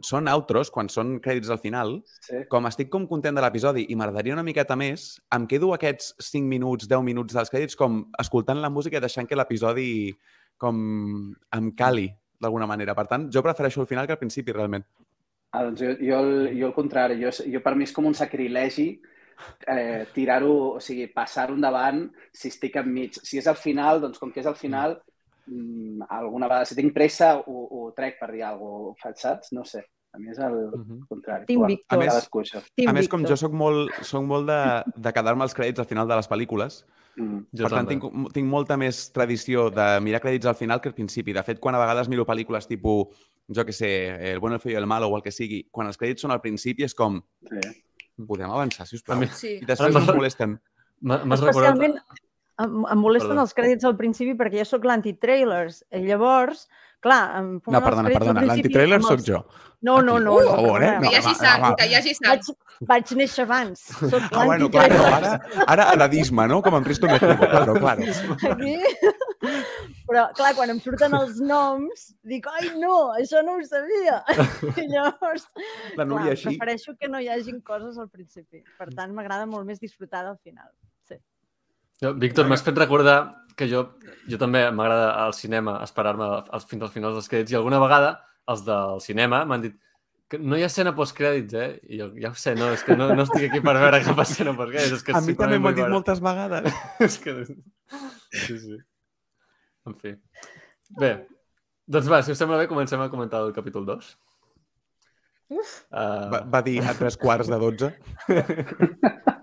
són 0.00 0.30
outros, 0.32 0.70
quan 0.72 0.88
són 0.88 1.18
crèdits 1.20 1.50
al 1.52 1.60
final, 1.60 1.98
Sí. 2.24 2.46
com 2.48 2.64
estic 2.64 2.88
com 2.88 3.04
content 3.06 3.36
de 3.36 3.42
l'episodi 3.44 3.84
i 3.92 3.96
m'agradaria 4.00 4.32
una 4.32 4.46
miqueta 4.46 4.72
més, 4.80 5.20
em 5.36 5.44
quedo 5.46 5.74
aquests 5.76 6.14
5 6.32 6.48
minuts, 6.48 6.88
10 6.88 7.04
minuts 7.04 7.36
dels 7.36 7.52
crèdits 7.52 7.76
com 7.76 8.06
escoltant 8.18 8.62
la 8.64 8.72
música 8.72 8.96
i 8.96 9.04
deixant 9.04 9.28
que 9.28 9.36
l'episodi 9.36 10.14
com 10.56 10.80
em 11.52 11.72
cali 11.76 12.08
d'alguna 12.40 12.66
manera. 12.66 12.94
Per 12.96 13.04
tant, 13.10 13.28
jo 13.28 13.42
prefereixo 13.44 13.82
el 13.84 13.90
final 13.90 14.06
que 14.08 14.16
al 14.16 14.22
principi, 14.22 14.56
realment. 14.56 14.86
Ah, 15.52 15.66
doncs 15.68 15.84
jo, 15.84 15.92
jo, 16.00 16.22
el, 16.24 16.48
jo 16.56 16.70
el 16.72 16.74
contrari. 16.74 17.20
Jo, 17.20 17.30
jo 17.52 17.60
per 17.60 17.74
mi 17.76 17.84
és 17.84 17.92
com 17.92 18.08
un 18.08 18.16
sacrilegi 18.16 18.94
eh, 19.66 20.06
tirar-ho, 20.14 20.74
o 20.76 20.80
sigui, 20.80 21.06
passar-ho 21.08 21.54
endavant 21.54 22.10
si 22.32 22.48
estic 22.48 22.76
enmig. 22.76 23.14
Si 23.22 23.38
és 23.38 23.46
al 23.46 23.56
final, 23.56 24.00
doncs 24.00 24.18
com 24.18 24.32
que 24.32 24.40
és 24.40 24.46
al 24.46 24.56
final, 24.56 25.00
mm, 25.46 26.02
alguna 26.08 26.46
vegada, 26.48 26.64
si 26.64 26.74
tinc 26.76 26.92
pressa, 26.94 27.36
ho, 27.46 27.66
ho 27.70 27.92
trec 27.96 28.18
per 28.20 28.32
dir 28.32 28.42
alguna 28.42 28.94
cosa, 29.02 29.14
saps? 29.16 29.52
No 29.52 29.64
sé. 29.64 29.84
A 30.14 30.18
mi 30.18 30.30
és 30.30 30.38
el 30.38 30.52
Mhm. 30.70 31.06
contrari. 31.08 31.44
Team 31.46 31.66
Víctor. 31.66 31.98
A 31.98 32.00
més-. 32.00 32.28
Team 32.76 32.88
a 32.88 32.92
més, 32.92 33.08
com 33.08 33.24
jo 33.26 33.36
sóc 33.36 33.52
molt, 33.52 33.90
soc 34.02 34.22
molt 34.22 34.46
de, 34.46 34.60
de 34.96 35.12
quedar-me 35.12 35.42
als 35.42 35.54
crèdits 35.54 35.80
al 35.80 35.86
final 35.86 36.06
de 36.08 36.16
les 36.16 36.28
pel·lícules, 36.30 36.84
Mm. 37.16 37.44
Jo 37.54 37.68
per 37.68 37.70
tant, 37.70 37.86
tinc, 37.86 38.02
tinc 38.34 38.48
molta 38.50 38.76
més 38.76 39.12
tradició 39.12 39.70
de 39.70 40.00
mirar 40.02 40.20
crèdits 40.20 40.46
al 40.46 40.56
final 40.56 40.80
que 40.80 40.88
al 40.88 40.96
principi. 40.96 41.32
De 41.32 41.44
fet, 41.44 41.60
quan 41.60 41.72
a 41.76 41.78
vegades 41.78 42.08
miro 42.08 42.24
pel·lícules 42.26 42.66
tipus, 42.66 43.06
jo 43.48 43.64
que 43.64 43.70
sé, 43.72 44.32
El 44.32 44.40
bueno, 44.40 44.56
el 44.56 44.60
feo 44.60 44.72
i 44.72 44.74
el 44.74 44.86
malo 44.86 45.06
o 45.06 45.16
el 45.16 45.22
que 45.22 45.30
sigui, 45.30 45.68
quan 45.70 45.86
els 45.86 45.96
crèdits 45.96 46.22
són 46.22 46.32
al 46.32 46.40
principi 46.40 46.82
és 46.82 46.92
com, 46.92 47.22
Sí. 47.40 47.83
Podem 48.28 48.46
avançar, 48.46 48.86
si 48.86 48.96
us 48.96 49.02
plau. 49.02 49.22
Sí. 49.34 49.56
I 49.62 49.66
després 49.66 49.94
ens 49.96 50.06
molesten. 50.14 50.58
M'ha- 51.02 51.22
M'has 51.24 51.40
recordat... 51.42 51.74
Especialment 51.74 51.98
em, 52.62 52.74
em 52.86 52.98
molesten 53.02 53.32
Perdó. 53.34 53.42
els 53.42 53.54
crèdits 53.58 53.84
al 53.88 53.96
principi 53.98 54.36
perquè 54.38 54.60
jo 54.62 54.68
sóc 54.70 54.84
l'anti-trailers. 54.86 55.82
I 55.90 56.04
llavors, 56.06 56.68
clar, 57.04 57.20
em 57.38 57.52
No, 57.60 57.78
els 57.78 57.84
perdona, 57.86 58.08
perdona, 58.08 58.40
principi 58.40 58.50
l'antitrailer 58.50 59.00
sóc 59.04 59.22
jo. 59.28 59.44
No, 59.84 59.98
no, 60.00 60.14
Aquí, 60.16 60.24
no. 60.24 60.34
per 60.38 60.44
no, 60.46 60.52
favor, 60.56 60.82
eh? 60.82 60.92
no, 60.94 61.00
No, 61.04 61.08
Que 61.10 61.10
hi 61.12 61.18
hagi 61.20 61.34
sang, 61.36 61.64
que 61.76 61.86
hi 61.90 61.94
hagi 61.98 62.14
sang. 62.16 62.30
Vaig, 62.30 62.86
vaig 62.88 63.10
néixer 63.20 63.44
abans. 63.44 63.82
Soc 64.00 64.22
Ah, 64.32 64.44
bueno, 64.48 64.70
claro, 64.72 64.94
l'anti-trailers. 64.96 65.66
ara, 65.68 65.74
ara 65.74 65.88
edadisme, 65.98 66.46
no? 66.48 66.62
Com 66.64 66.78
en 66.78 66.84
Risto 66.88 67.06
México, 67.10 67.36
claro, 67.44 67.74
claro. 67.76 68.02
Aquí... 68.54 68.78
Però, 70.08 70.22
clar, 70.36 70.54
quan 70.56 70.70
em 70.72 70.80
surten 70.80 71.14
els 71.16 71.38
noms, 71.40 72.06
dic, 72.28 72.46
ai, 72.58 72.70
no, 72.80 72.94
això 73.18 73.42
no 73.44 73.58
ho 73.58 73.62
sabia. 73.68 74.18
I 74.80 74.86
llavors, 74.90 75.46
La 75.98 76.04
Núria 76.08 76.30
clar, 76.30 76.34
així. 76.36 76.48
prefereixo 76.54 76.96
que 77.00 77.08
no 77.12 77.20
hi 77.20 77.28
hagin 77.32 77.60
coses 77.64 77.98
al 78.00 78.08
principi. 78.12 78.62
Per 78.78 78.88
tant, 78.94 79.12
m'agrada 79.16 79.46
molt 79.48 79.66
més 79.68 79.80
disfrutar 79.80 80.24
del 80.26 80.36
final. 80.44 80.68
Sí. 81.08 81.16
Jo, 82.02 82.14
Víctor, 82.20 82.48
m'has 82.48 82.64
fet 82.64 82.76
recordar 82.80 83.18
que 83.56 83.68
jo, 83.70 83.84
jo 84.30 84.38
també 84.40 84.64
m'agrada 84.74 85.12
al 85.24 85.34
cinema 85.36 85.78
esperar-me 85.84 86.28
fins 86.68 86.82
als 86.82 86.94
finals 86.94 87.18
dels 87.18 87.30
crèdits 87.30 87.54
i 87.54 87.58
alguna 87.58 87.80
vegada 87.82 88.16
els 88.50 88.64
del 88.66 89.00
cinema 89.04 89.44
m'han 89.48 89.66
dit 89.68 89.76
que 90.30 90.40
no 90.40 90.56
hi 90.56 90.64
ha 90.64 90.70
escena 90.70 90.94
postcrèdits, 90.96 91.54
eh? 91.54 91.68
I 91.92 92.00
jo, 92.00 92.08
ja 92.20 92.30
ho 92.32 92.38
sé, 92.38 92.54
no, 92.58 92.70
és 92.74 92.82
que 92.86 92.96
no, 92.96 93.10
no 93.14 93.26
estic 93.26 93.44
aquí 93.50 93.60
per 93.64 93.76
veure 93.76 94.00
cap 94.06 94.22
escena 94.24 94.54
postcrèdits. 94.56 94.96
És 94.96 95.04
que 95.06 95.14
A 95.14 95.20
mi 95.22 95.36
també 95.38 95.60
m'ho 95.60 95.70
han 95.70 95.76
dit 95.78 95.92
moltes 95.92 96.22
vegades. 96.24 96.80
és 97.06 97.18
que... 97.22 97.34
Sí, 98.32 98.56
sí. 98.62 98.78
En 99.84 99.96
fi. 100.00 100.14
Bé, 101.00 101.12
doncs 101.86 102.08
va, 102.10 102.22
si 102.24 102.32
us 102.32 102.40
sembla 102.40 102.62
bé, 102.62 102.70
comencem 102.70 103.02
a 103.04 103.10
comentar 103.12 103.44
el 103.44 103.52
capítol 103.56 103.84
2. 103.90 104.10
Uf. 105.54 105.76
Uh, 105.92 106.32
Va, 106.32 106.40
va 106.56 106.64
dir 106.64 106.80
a 106.80 106.96
tres 106.96 107.20
quarts 107.20 107.52
de 107.52 107.60
dotze. 107.60 107.92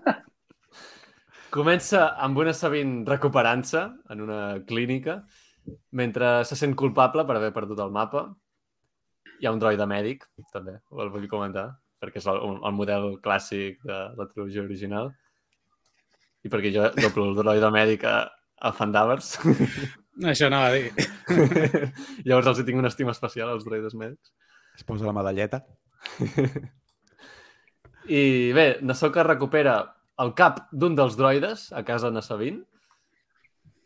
Comença 1.52 2.06
amb 2.24 2.38
una 2.40 2.54
Sabine 2.56 3.02
recuperant-se 3.04 3.82
en 4.12 4.20
una 4.24 4.38
clínica 4.64 5.18
mentre 6.00 6.30
se 6.48 6.56
sent 6.56 6.72
culpable 6.80 7.26
per 7.28 7.36
haver 7.36 7.50
perdut 7.52 7.82
el 7.84 7.92
mapa. 7.92 8.22
Hi 9.40 9.46
ha 9.46 9.52
un 9.52 9.60
droide 9.60 9.84
mèdic, 9.90 10.24
també, 10.54 10.78
ho 10.88 11.02
el 11.04 11.12
vull 11.12 11.28
comentar, 11.28 11.66
perquè 12.00 12.22
és 12.22 12.30
el, 12.32 12.40
el 12.56 12.74
model 12.78 13.18
clàssic 13.20 13.84
de 13.84 14.00
la 14.16 14.28
trilogia 14.30 14.64
original. 14.64 15.12
I 16.42 16.48
perquè 16.48 16.72
jo 16.72 16.88
doble 16.96 17.28
el 17.28 17.36
droide 17.42 17.72
mèdic 17.74 18.08
a, 18.08 18.16
a 18.56 18.72
Fandavers. 18.72 19.34
Això 20.32 20.48
anava 20.48 20.70
a 20.70 20.74
dir. 20.78 20.88
Llavors 22.26 22.48
els 22.48 22.62
hi 22.62 22.68
tinc 22.70 22.80
una 22.80 22.90
estima 22.94 23.12
especial 23.12 23.52
als 23.52 23.68
droides 23.68 23.92
mèdics. 23.92 24.32
Es 24.78 24.88
posa 24.88 25.04
la 25.04 25.14
medalleta. 25.20 25.66
I 28.08 28.22
bé, 28.56 28.70
Nasoka 28.80 29.22
recupera 29.26 29.82
el 30.22 30.34
cap 30.38 30.66
d'un 30.72 30.94
dels 30.98 31.16
droides 31.18 31.70
a 31.72 31.82
casa 31.86 32.10
de 32.14 32.22
Sabine, 32.22 32.62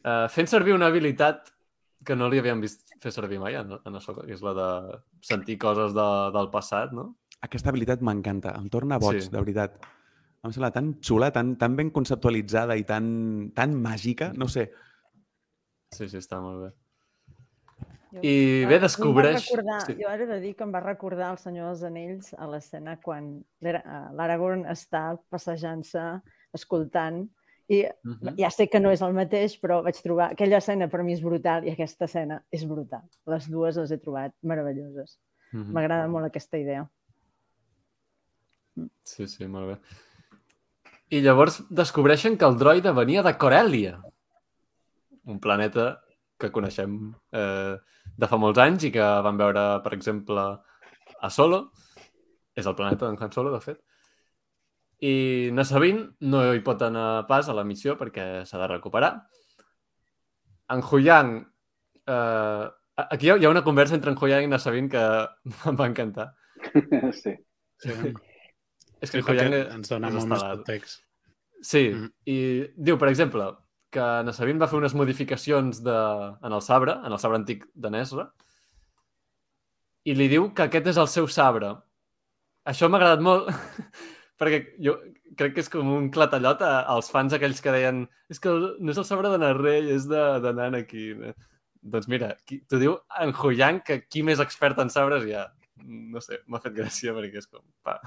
eh, 0.04 0.26
fent 0.32 0.48
servir 0.50 0.74
una 0.76 0.90
habilitat 0.92 1.52
que 2.06 2.14
no 2.16 2.28
li 2.30 2.38
havíem 2.38 2.60
vist 2.62 2.92
fer 3.02 3.12
servir 3.12 3.40
mai 3.42 3.56
a 3.56 3.64
a 3.64 3.90
que 3.90 4.32
és 4.32 4.42
la 4.44 4.52
de 4.54 4.68
sentir 5.22 5.58
coses 5.58 5.94
de, 5.96 6.06
del 6.36 6.50
passat, 6.52 6.92
no? 6.92 7.16
Aquesta 7.42 7.70
habilitat 7.70 8.00
m'encanta. 8.00 8.54
Em 8.56 8.68
torna 8.68 8.98
boig, 8.98 9.22
Sí. 9.22 9.30
de 9.30 9.40
veritat. 9.40 9.76
Em 10.44 10.52
sembla 10.52 10.70
tan 10.70 10.94
xula, 11.02 11.32
tan, 11.32 11.56
tan 11.56 11.74
ben 11.76 11.90
conceptualitzada 11.90 12.76
i 12.76 12.84
tan, 12.84 13.50
tan 13.54 13.74
màgica. 13.82 14.32
No 14.36 14.46
sé. 14.48 14.70
Sí, 15.92 16.08
sí, 16.08 16.18
està 16.18 16.40
molt 16.40 16.62
bé. 16.62 16.70
I 18.22 18.64
bé, 18.68 18.78
descobreix... 18.80 19.48
Recordar, 19.50 19.80
Sí. 19.86 19.96
Jo 20.00 20.10
he 20.12 20.26
de 20.26 20.40
dir 20.40 20.54
que 20.56 20.64
em 20.64 20.72
va 20.72 20.80
recordar 20.80 21.30
el 21.32 21.38
Senyor 21.38 21.68
dels 21.68 21.82
Anells 21.82 22.32
a 22.38 22.46
l'escena 22.46 22.96
quan 23.02 23.42
eh, 23.62 23.80
l'Aragorn 24.16 24.64
està 24.72 25.18
passejant-se, 25.30 26.04
escoltant, 26.54 27.26
i 27.68 27.82
Mhm. 28.04 28.36
ja 28.38 28.48
sé 28.50 28.68
que 28.68 28.78
no 28.80 28.90
és 28.94 29.02
el 29.02 29.12
mateix, 29.12 29.58
però 29.60 29.82
vaig 29.82 29.98
trobar... 30.02 30.30
Aquella 30.32 30.58
escena 30.58 30.88
per 30.88 31.02
mi 31.02 31.12
és 31.14 31.20
brutal 31.22 31.64
i 31.66 31.70
aquesta 31.72 32.04
escena 32.06 32.42
és 32.50 32.64
brutal. 32.64 33.02
Les 33.26 33.48
dues 33.50 33.76
les 33.76 33.90
he 33.90 33.98
trobat 33.98 34.32
meravelloses. 34.42 35.18
M'agrada 35.52 36.06
molt 36.08 36.26
aquesta 36.26 36.58
idea. 36.58 36.86
Sí, 39.02 39.26
sí, 39.26 39.46
molt 39.48 39.70
bé. 39.70 39.76
I 41.16 41.20
llavors 41.22 41.60
descobreixen 41.70 42.36
que 42.36 42.44
el 42.44 42.56
droide 42.58 42.92
venia 42.92 43.22
de 43.22 43.32
Corellia, 43.38 44.00
un 45.24 45.38
planeta 45.40 46.02
que 46.38 46.50
coneixem 46.52 47.14
eh, 47.32 47.76
de 48.16 48.28
fa 48.30 48.38
molts 48.40 48.58
anys 48.62 48.84
i 48.88 48.92
que 48.94 49.04
vam 49.26 49.36
veure, 49.40 49.66
per 49.84 49.92
exemple, 49.96 50.44
a 51.20 51.30
Solo. 51.30 51.70
És 52.56 52.66
el 52.66 52.74
planeta 52.78 53.06
d'en 53.06 53.18
Han 53.20 53.32
Solo, 53.32 53.52
de 53.52 53.60
fet. 53.60 53.80
I 55.04 55.50
Nassabin 55.52 55.98
no 56.24 56.40
hi 56.54 56.62
pot 56.64 56.80
anar 56.86 57.26
pas 57.28 57.48
a 57.48 57.54
la 57.56 57.64
missió 57.68 57.98
perquè 58.00 58.44
s'ha 58.48 58.58
de 58.62 58.68
recuperar. 58.72 59.12
En 60.72 60.80
Huyang... 60.82 61.34
Eh, 62.06 62.64
aquí 62.96 63.26
hi 63.26 63.30
ha 63.30 63.36
hi 63.36 63.44
ha 63.44 63.50
una 63.52 63.64
conversa 63.66 63.94
entre 63.94 64.10
en 64.14 64.16
Huyang 64.16 64.46
i 64.46 64.48
Nassabin 64.48 64.88
que 64.88 65.02
em 65.72 65.76
va 65.76 65.86
encantar. 65.90 66.30
sí. 67.22 67.34
Sí, 67.76 67.92
És 69.04 69.10
que 69.12 69.20
sí 69.20 69.20
en 69.20 69.26
Huyang 69.28 69.54
ens 69.76 69.92
dona 69.92 70.08
molt 70.14 70.30
més 70.32 70.42
context. 70.46 71.02
Sí, 71.60 71.90
Mhm. 71.92 72.08
i 72.32 72.36
diu, 72.76 72.96
per 73.00 73.08
exemple, 73.10 73.50
que 73.96 74.06
Nassabin 74.28 74.60
va 74.60 74.68
fer 74.68 74.80
unes 74.80 74.94
modificacions 74.98 75.80
de... 75.84 75.96
en 76.44 76.52
el 76.52 76.62
sabre, 76.62 76.98
en 77.00 77.16
el 77.16 77.22
sabre 77.22 77.40
antic 77.40 77.64
de 77.74 77.92
Nesra, 77.94 78.28
i 80.06 80.14
li 80.14 80.28
diu 80.30 80.50
que 80.54 80.66
aquest 80.66 80.92
és 80.92 81.00
el 81.02 81.08
seu 81.10 81.26
sabre. 81.32 81.72
Això 82.68 82.90
m'ha 82.90 83.00
agradat 83.00 83.24
molt, 83.24 83.48
perquè 84.40 84.62
jo 84.84 84.98
crec 85.38 85.56
que 85.56 85.64
és 85.64 85.72
com 85.72 85.90
un 85.96 86.08
clatallot 86.14 86.62
als 86.66 87.10
fans 87.12 87.34
aquells 87.34 87.60
que 87.64 87.74
deien 87.74 88.04
és 88.32 88.40
que 88.42 88.52
no 88.52 88.92
és 88.92 89.00
el 89.00 89.08
sabre 89.08 89.32
de 89.32 89.40
Narrell, 89.42 89.90
és 89.96 90.06
de, 90.10 90.22
de 90.44 90.52
Nanaki. 90.56 91.06
Doncs 91.86 92.08
mira, 92.10 92.32
t'ho 92.46 92.80
diu 92.82 92.96
en 93.22 93.34
Huyang, 93.36 93.82
que 93.86 94.00
qui 94.06 94.24
més 94.26 94.42
expert 94.42 94.78
en 94.82 94.92
sabres 94.92 95.26
ha. 95.32 95.48
No 95.86 96.22
sé, 96.24 96.40
m'ha 96.50 96.62
fet 96.62 96.76
gràcia 96.76 97.14
perquè 97.16 97.42
és 97.42 97.50
com... 97.50 97.64
Pa. 97.86 97.98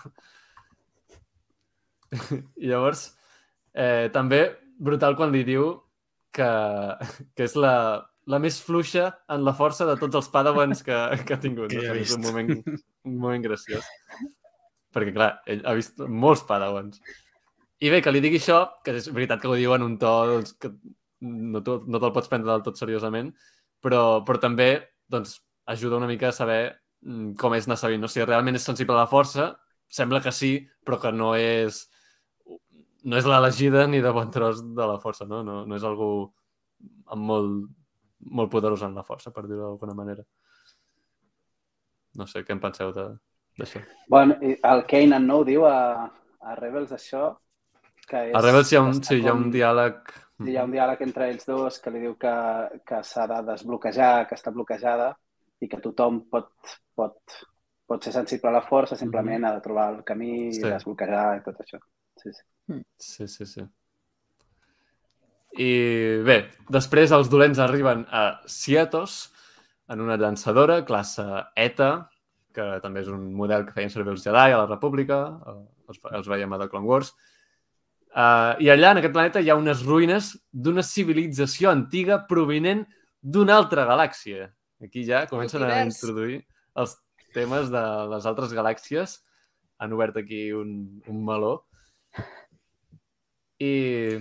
I 2.63 2.71
llavors, 2.71 3.05
eh, 3.77 4.09
també 4.15 4.41
brutal 4.79 5.17
quan 5.19 5.33
li 5.33 5.43
diu 5.47 5.71
que, 6.35 6.49
que 7.35 7.47
és 7.47 7.55
la, 7.59 7.75
la 8.29 8.39
més 8.41 8.59
fluixa 8.63 9.09
en 9.33 9.45
la 9.45 9.55
força 9.57 9.87
de 9.89 9.95
tots 9.99 10.19
els 10.19 10.29
padawans 10.33 10.83
que, 10.85 10.97
que 11.25 11.35
ha 11.35 11.41
tingut. 11.41 11.71
Que 11.73 11.87
no? 11.87 11.97
És 11.99 12.15
un 12.15 12.25
moment, 12.25 12.53
un 13.09 13.17
moment 13.17 13.45
graciós. 13.45 13.87
Perquè, 14.95 15.13
clar, 15.15 15.33
ell 15.49 15.65
ha 15.67 15.75
vist 15.77 15.99
molts 16.01 16.45
padawans. 16.49 17.01
I 17.79 17.91
bé, 17.93 18.01
que 18.03 18.11
li 18.11 18.21
digui 18.23 18.41
això, 18.41 18.63
que 18.83 18.95
és 18.99 19.07
veritat 19.13 19.41
que 19.41 19.47
ho 19.47 19.55
diu 19.55 19.75
en 19.75 19.85
un 19.85 19.95
to 20.01 20.09
doncs, 20.33 20.55
que 20.59 20.73
no, 21.21 21.61
no 21.61 22.01
te'l 22.01 22.15
pots 22.15 22.31
prendre 22.31 22.51
del 22.51 22.65
tot 22.65 22.79
seriosament, 22.79 23.31
però, 23.83 24.21
però 24.27 24.41
també 24.41 24.71
doncs, 25.11 25.37
ajuda 25.69 25.99
una 25.99 26.09
mica 26.09 26.29
a 26.29 26.35
saber 26.35 26.61
mm, 27.05 27.35
com 27.39 27.55
és 27.55 27.69
anar 27.69 27.77
sabint. 27.79 28.03
No? 28.03 28.09
Si 28.11 28.25
realment 28.25 28.57
és 28.59 28.65
sensible 28.65 28.97
a 28.97 29.03
la 29.03 29.11
força, 29.11 29.53
sembla 29.89 30.21
que 30.25 30.33
sí, 30.35 30.57
però 30.85 30.99
que 31.01 31.13
no 31.15 31.33
és 31.37 31.85
no 33.03 33.17
és 33.19 33.27
l'elegida 33.27 33.85
ni 33.87 34.01
de 34.03 34.11
bon 34.15 34.29
tros 34.31 34.61
de 34.75 34.85
la 34.87 34.99
força, 34.99 35.25
no? 35.29 35.41
No, 35.43 35.61
no 35.65 35.75
és 35.77 35.85
algú 35.87 36.09
amb 37.13 37.25
molt, 37.31 37.67
molt 38.39 38.51
poderós 38.51 38.83
en 38.87 38.95
la 38.95 39.03
força, 39.07 39.31
per 39.35 39.45
dir-ho 39.47 39.61
d'alguna 39.65 39.95
manera. 39.97 40.23
No 42.19 42.25
sé, 42.27 42.43
què 42.43 42.55
en 42.55 42.61
penseu 42.63 42.91
d'això? 42.95 43.81
Bueno, 44.09 44.37
el 44.41 44.81
Kanan 44.89 45.27
no 45.29 45.41
ho 45.41 45.45
diu 45.47 45.65
a, 45.69 46.07
a 46.41 46.55
Rebels, 46.59 46.91
això? 46.95 47.29
Que 48.09 48.29
és, 48.29 48.35
A 48.35 48.41
Rebels 48.41 48.71
hi 48.71 48.79
ha 48.79 48.83
un, 48.83 48.99
sí, 49.03 49.19
hi 49.21 49.29
ha 49.29 49.35
un 49.37 49.49
diàleg... 49.53 50.01
Hi 50.47 50.55
ha 50.55 50.63
un 50.63 50.71
diàleg 50.71 51.01
entre 51.03 51.27
ells 51.27 51.43
dos 51.49 51.81
que 51.83 51.91
li 51.91 51.99
diu 52.05 52.13
que, 52.19 52.33
que 52.87 53.01
s'ha 53.03 53.25
de 53.27 53.41
desbloquejar, 53.49 54.25
que 54.27 54.37
està 54.39 54.53
bloquejada 54.55 55.09
i 55.59 55.67
que 55.67 55.81
tothom 55.83 56.21
pot, 56.31 56.53
pot, 56.95 57.35
pot 57.85 58.05
ser 58.07 58.13
sensible 58.15 58.47
a 58.47 58.55
la 58.55 58.63
força, 58.63 58.95
simplement 58.95 59.43
ha 59.45 59.51
de 59.57 59.63
trobar 59.65 59.89
el 59.93 60.05
camí 60.07 60.47
Sí. 60.55 60.61
i 60.63 60.71
desbloquejar 60.71 61.25
i 61.41 61.43
tot 61.43 61.59
això. 61.59 61.81
Sí, 62.23 62.31
sí. 62.31 62.45
Sí, 62.97 63.27
sí, 63.27 63.45
sí. 63.45 63.65
I 65.59 65.71
bé, 66.25 66.37
després 66.69 67.11
els 67.15 67.29
dolents 67.31 67.59
arriben 67.59 68.05
a 68.13 68.41
Sietos 68.45 69.31
en 69.89 70.03
una 70.05 70.17
llançadora, 70.21 70.83
classe 70.85 71.25
ETA, 71.57 71.89
que 72.53 72.67
també 72.83 73.01
és 73.01 73.09
un 73.09 73.31
model 73.37 73.65
que 73.65 73.73
feien 73.73 73.91
servir 73.93 74.13
els 74.13 74.23
Jedi 74.25 74.53
a 74.53 74.61
la 74.61 74.69
República, 74.69 75.19
els, 75.89 75.99
els 76.13 76.29
veiem 76.29 76.53
a 76.53 76.61
The 76.61 76.69
Clone 76.69 76.89
Wars. 76.89 77.11
Uh, 78.09 78.57
I 78.61 78.71
allà, 78.73 78.93
en 78.93 79.01
aquest 79.01 79.13
planeta, 79.13 79.41
hi 79.41 79.49
ha 79.51 79.57
unes 79.57 79.83
ruïnes 79.85 80.31
d'una 80.49 80.85
civilització 80.85 81.69
antiga 81.73 82.23
provinent 82.29 82.85
d'una 83.21 83.57
altra 83.57 83.85
galàxia. 83.89 84.49
Aquí 84.83 85.03
ja 85.05 85.25
comencen 85.29 85.65
a 85.65 85.83
introduir 85.85 86.39
els 86.79 86.95
temes 87.35 87.69
de 87.73 87.83
les 88.13 88.25
altres 88.29 88.53
galàxies. 88.55 89.19
Han 89.79 89.93
obert 89.97 90.17
aquí 90.17 90.49
un, 90.55 91.01
un 91.07 91.25
meló. 91.25 91.53
I... 93.59 93.71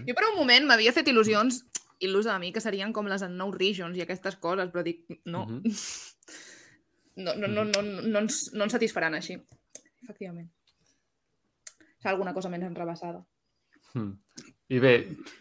Jo 0.08 0.14
per 0.18 0.26
un 0.32 0.36
moment 0.40 0.66
m'havia 0.66 0.92
fet 0.92 1.08
il·lusions 1.10 1.62
il·lusa 2.04 2.34
a 2.34 2.38
mi 2.42 2.52
que 2.54 2.62
serien 2.62 2.92
com 2.94 3.06
les 3.10 3.22
Unknown 3.26 3.54
Regions 3.54 3.96
i 3.98 4.02
aquestes 4.04 4.36
coses, 4.42 4.70
però 4.70 4.84
dic, 4.86 5.04
no. 5.26 5.44
Mhm. 5.46 5.62
no, 7.24 7.34
no, 7.34 7.48
no, 7.48 7.64
no, 7.64 7.82
no, 7.82 8.18
ens, 8.22 8.48
no 8.54 8.66
ens 8.66 8.74
satisfaran 8.76 9.14
així. 9.18 9.38
Efectivament. 10.04 10.48
Serà 11.98 12.12
alguna 12.14 12.34
cosa 12.34 12.50
menys 12.50 12.68
enrebaçada. 12.68 13.24
Hmm. 13.94 14.12
I 14.68 14.78
bé, 14.82 14.92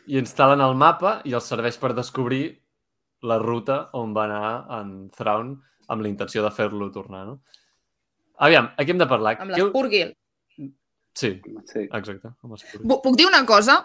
i 0.07 0.17
instal·len 0.17 0.63
el 0.63 0.73
mapa 0.79 1.17
i 1.27 1.35
els 1.37 1.49
serveix 1.51 1.77
per 1.77 1.91
descobrir 1.93 2.45
la 3.27 3.37
ruta 3.41 3.89
on 3.97 4.13
va 4.15 4.23
anar 4.25 4.79
en 4.79 4.93
Thrawn 5.13 5.55
amb 5.91 6.03
la 6.03 6.09
intenció 6.09 6.43
de 6.45 6.51
fer-lo 6.53 6.87
tornar, 6.95 7.25
no? 7.27 7.41
Aviam, 8.45 8.69
aquí 8.77 8.93
hem 8.93 9.01
de 9.01 9.07
parlar. 9.09 9.35
Amb 9.41 9.51
Què- 9.51 9.65
l'Spurgil. 9.65 10.13
Sí, 11.17 11.31
sí. 11.65 11.87
exacte, 11.97 12.29
Puc 13.03 13.15
dir 13.17 13.25
una 13.25 13.43
cosa? 13.49 13.79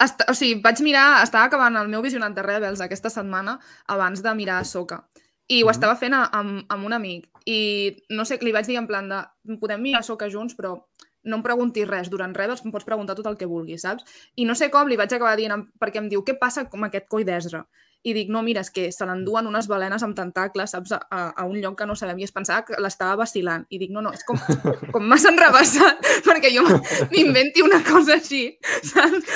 Est 0.00 0.22
o 0.28 0.34
sigui, 0.36 0.60
vaig 0.64 0.80
mirar, 0.84 1.22
estava 1.24 1.44
acabant 1.48 1.76
el 1.80 1.88
meu 1.92 2.02
visionat 2.04 2.34
de 2.36 2.42
Rebels 2.44 2.80
aquesta 2.84 3.10
setmana 3.12 3.58
abans 3.92 4.22
de 4.24 4.32
mirar 4.38 4.62
Soca. 4.64 5.02
I 5.48 5.62
ho 5.62 5.66
Mhm. 5.66 5.70
estava 5.76 5.96
fent 5.96 6.14
a- 6.14 6.28
amb, 6.32 6.64
amb 6.68 6.84
un 6.86 6.92
amic. 6.92 7.28
I 7.46 7.96
no 8.10 8.24
sé, 8.24 8.38
li 8.42 8.52
vaig 8.52 8.66
dir 8.66 8.76
en 8.78 8.86
plan 8.86 9.08
de 9.08 9.22
podem 9.60 9.80
mirar 9.82 10.02
Soca 10.02 10.28
junts, 10.30 10.56
però 10.56 10.84
no 11.24 11.36
em 11.36 11.42
preguntis 11.42 11.86
res. 11.88 12.08
Durant 12.10 12.34
Rebels 12.34 12.64
em 12.64 12.72
pots 12.72 12.84
preguntar 12.84 13.14
tot 13.16 13.26
el 13.26 13.36
que 13.36 13.46
vulguis, 13.46 13.82
saps? 13.82 14.04
I 14.36 14.44
no 14.44 14.54
sé 14.54 14.70
com 14.70 14.88
li 14.88 14.96
vaig 14.96 15.12
acabar 15.12 15.36
dient, 15.36 15.66
perquè 15.78 15.96
em 15.98 16.08
diu, 16.08 16.24
què 16.24 16.38
passa 16.38 16.68
amb 16.72 16.84
aquest 16.84 17.08
coi 17.08 17.24
d'Ezra? 17.24 17.66
I 18.06 18.12
dic, 18.14 18.28
no, 18.30 18.42
mira, 18.46 18.62
és 18.62 18.70
que 18.70 18.84
se 18.94 19.06
l'enduen 19.08 19.48
unes 19.48 19.66
balenes 19.66 20.02
amb 20.06 20.14
tentacles, 20.14 20.70
saps, 20.76 20.92
a, 20.94 21.20
a, 21.26 21.46
un 21.48 21.56
lloc 21.62 21.78
que 21.80 21.86
no 21.88 21.96
sabem. 21.98 22.20
I 22.22 22.26
es 22.28 22.34
pensava 22.34 22.62
que 22.66 22.78
l'estava 22.82 23.16
vacilant. 23.22 23.64
I 23.70 23.80
dic, 23.82 23.90
no, 23.94 24.02
no, 24.04 24.12
és 24.14 24.22
com, 24.28 24.38
com 24.94 25.08
m'has 25.10 25.26
enrebaçat 25.26 26.06
perquè 26.28 26.52
jo 26.54 26.62
m'inventi 27.10 27.64
una 27.66 27.80
cosa 27.86 28.18
així, 28.20 28.44
saps? 28.92 29.32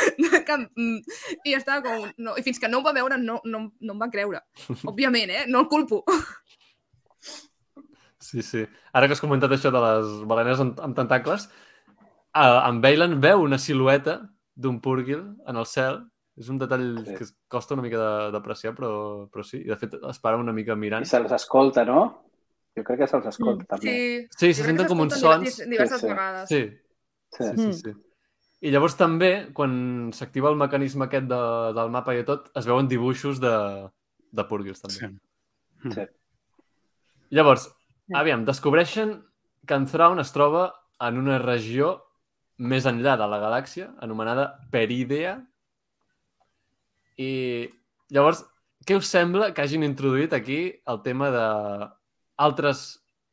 Que, 0.46 0.58
mm, 0.58 1.00
I 1.48 1.56
estava 1.58 1.82
com... 1.86 2.06
No, 2.22 2.36
I 2.38 2.46
fins 2.46 2.62
que 2.62 2.70
no 2.70 2.78
ho 2.78 2.86
va 2.86 2.94
veure 2.94 3.18
no, 3.18 3.40
no, 3.44 3.64
no 3.80 3.96
em 3.96 4.04
va 4.04 4.10
creure. 4.12 4.44
Òbviament, 4.84 5.34
eh? 5.34 5.44
No 5.50 5.64
el 5.64 5.70
culpo. 5.72 6.04
Sí, 8.20 8.44
sí. 8.44 8.66
Ara 8.92 9.08
que 9.08 9.16
has 9.16 9.22
comentat 9.22 9.50
això 9.56 9.72
de 9.74 9.80
les 9.82 10.10
balenes 10.28 10.60
amb, 10.62 10.78
amb 10.84 10.94
tentacles, 10.94 11.48
uh, 12.36 12.60
en 12.68 12.78
Bailan 12.84 13.18
veu 13.24 13.42
una 13.42 13.58
silueta 13.58 14.20
d'un 14.54 14.78
púrgil 14.84 15.24
en 15.48 15.58
el 15.58 15.66
cel. 15.66 16.04
És 16.40 16.48
un 16.48 16.56
detall 16.58 17.04
Sí. 17.04 17.14
que 17.14 17.24
es 17.24 17.34
costa 17.52 17.74
una 17.76 17.82
mica 17.84 17.98
de- 18.00 18.30
d'apreciar, 18.32 18.74
però, 18.74 19.28
però 19.30 19.42
sí. 19.44 19.58
I 19.60 19.68
de 19.68 19.76
fet, 19.76 19.94
es 20.08 20.18
para 20.18 20.38
una 20.40 20.52
mica 20.56 20.74
mirant. 20.74 21.04
I 21.04 21.08
se'ls 21.08 21.32
escolta, 21.36 21.84
no? 21.84 22.24
Jo 22.74 22.82
crec 22.86 23.00
que 23.02 23.06
se'ls 23.10 23.26
escolta, 23.26 23.64
també. 23.76 23.82
Sí, 23.90 24.28
Sí, 24.38 24.54
se 24.54 24.64
senten 24.64 24.86
com 24.88 25.00
uns 25.00 25.18
sons. 25.20 25.58
diver- 25.58 25.68
Diverses 25.68 26.00
Sí, 26.00 26.06
sí. 26.06 26.12
vegades. 26.12 26.48
Sí, 26.48 26.62
Sí. 27.36 27.44
sí, 27.44 27.56
sí. 27.56 27.72
sí. 27.90 27.92
I 28.62 28.70
llavors 28.70 28.96
també, 28.96 29.50
quan 29.54 30.10
s'activa 30.12 30.50
el 30.50 30.56
mecanisme 30.56 31.06
aquest 31.06 31.26
de, 31.28 31.72
del 31.74 31.90
mapa 31.90 32.14
i 32.14 32.24
tot, 32.24 32.50
es 32.54 32.66
veuen 32.66 32.88
dibuixos 32.88 33.38
de, 33.40 33.90
de 34.32 34.44
púrgils, 34.44 34.80
també. 34.82 35.18
Sí. 35.82 35.90
Sí. 35.94 36.06
Llavors, 37.30 37.68
Sí. 38.06 38.14
aviam, 38.14 38.44
descobreixen 38.44 39.24
que 39.66 39.74
en 39.74 39.86
Thrawn 39.86 40.18
es 40.20 40.32
troba 40.32 40.74
en 41.00 41.18
una 41.18 41.38
regió 41.38 42.02
més 42.58 42.84
enllà 42.86 43.16
de 43.16 43.26
la 43.28 43.38
galàxia, 43.40 43.94
anomenada 44.00 44.58
Peridea. 44.70 45.46
I 47.20 47.30
llavors, 48.14 48.44
què 48.86 48.96
us 48.96 49.10
sembla 49.12 49.50
que 49.54 49.64
hagin 49.64 49.84
introduït 49.84 50.32
aquí 50.36 50.60
el 50.88 51.02
tema 51.04 51.28
de 51.34 51.46
altres 52.40 52.86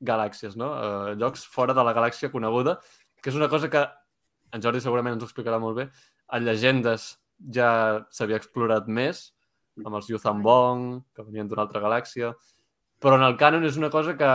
galàxies, 0.04 0.58
no? 0.60 0.74
Eh, 0.76 1.16
llocs 1.22 1.46
fora 1.48 1.76
de 1.78 1.86
la 1.86 1.96
galàxia 1.96 2.32
coneguda, 2.34 2.78
que 3.22 3.32
és 3.32 3.40
una 3.40 3.50
cosa 3.50 3.72
que 3.72 3.86
en 4.54 4.64
Jordi 4.64 4.84
segurament 4.84 5.16
ens 5.16 5.24
ho 5.24 5.30
explicarà 5.30 5.60
molt 5.62 5.80
bé. 5.80 5.88
A 6.28 6.40
llegendes 6.44 7.16
ja 7.54 8.04
s'havia 8.12 8.40
explorat 8.42 8.88
més, 8.92 9.32
amb 9.86 9.96
els 9.96 10.10
Yuzambong, 10.12 10.88
que 11.16 11.26
venien 11.26 11.48
d'una 11.48 11.64
altra 11.66 11.82
galàxia, 11.84 12.34
però 13.00 13.18
en 13.18 13.26
el 13.28 13.38
cànon 13.40 13.66
és 13.68 13.78
una 13.78 13.92
cosa 13.94 14.18
que 14.20 14.30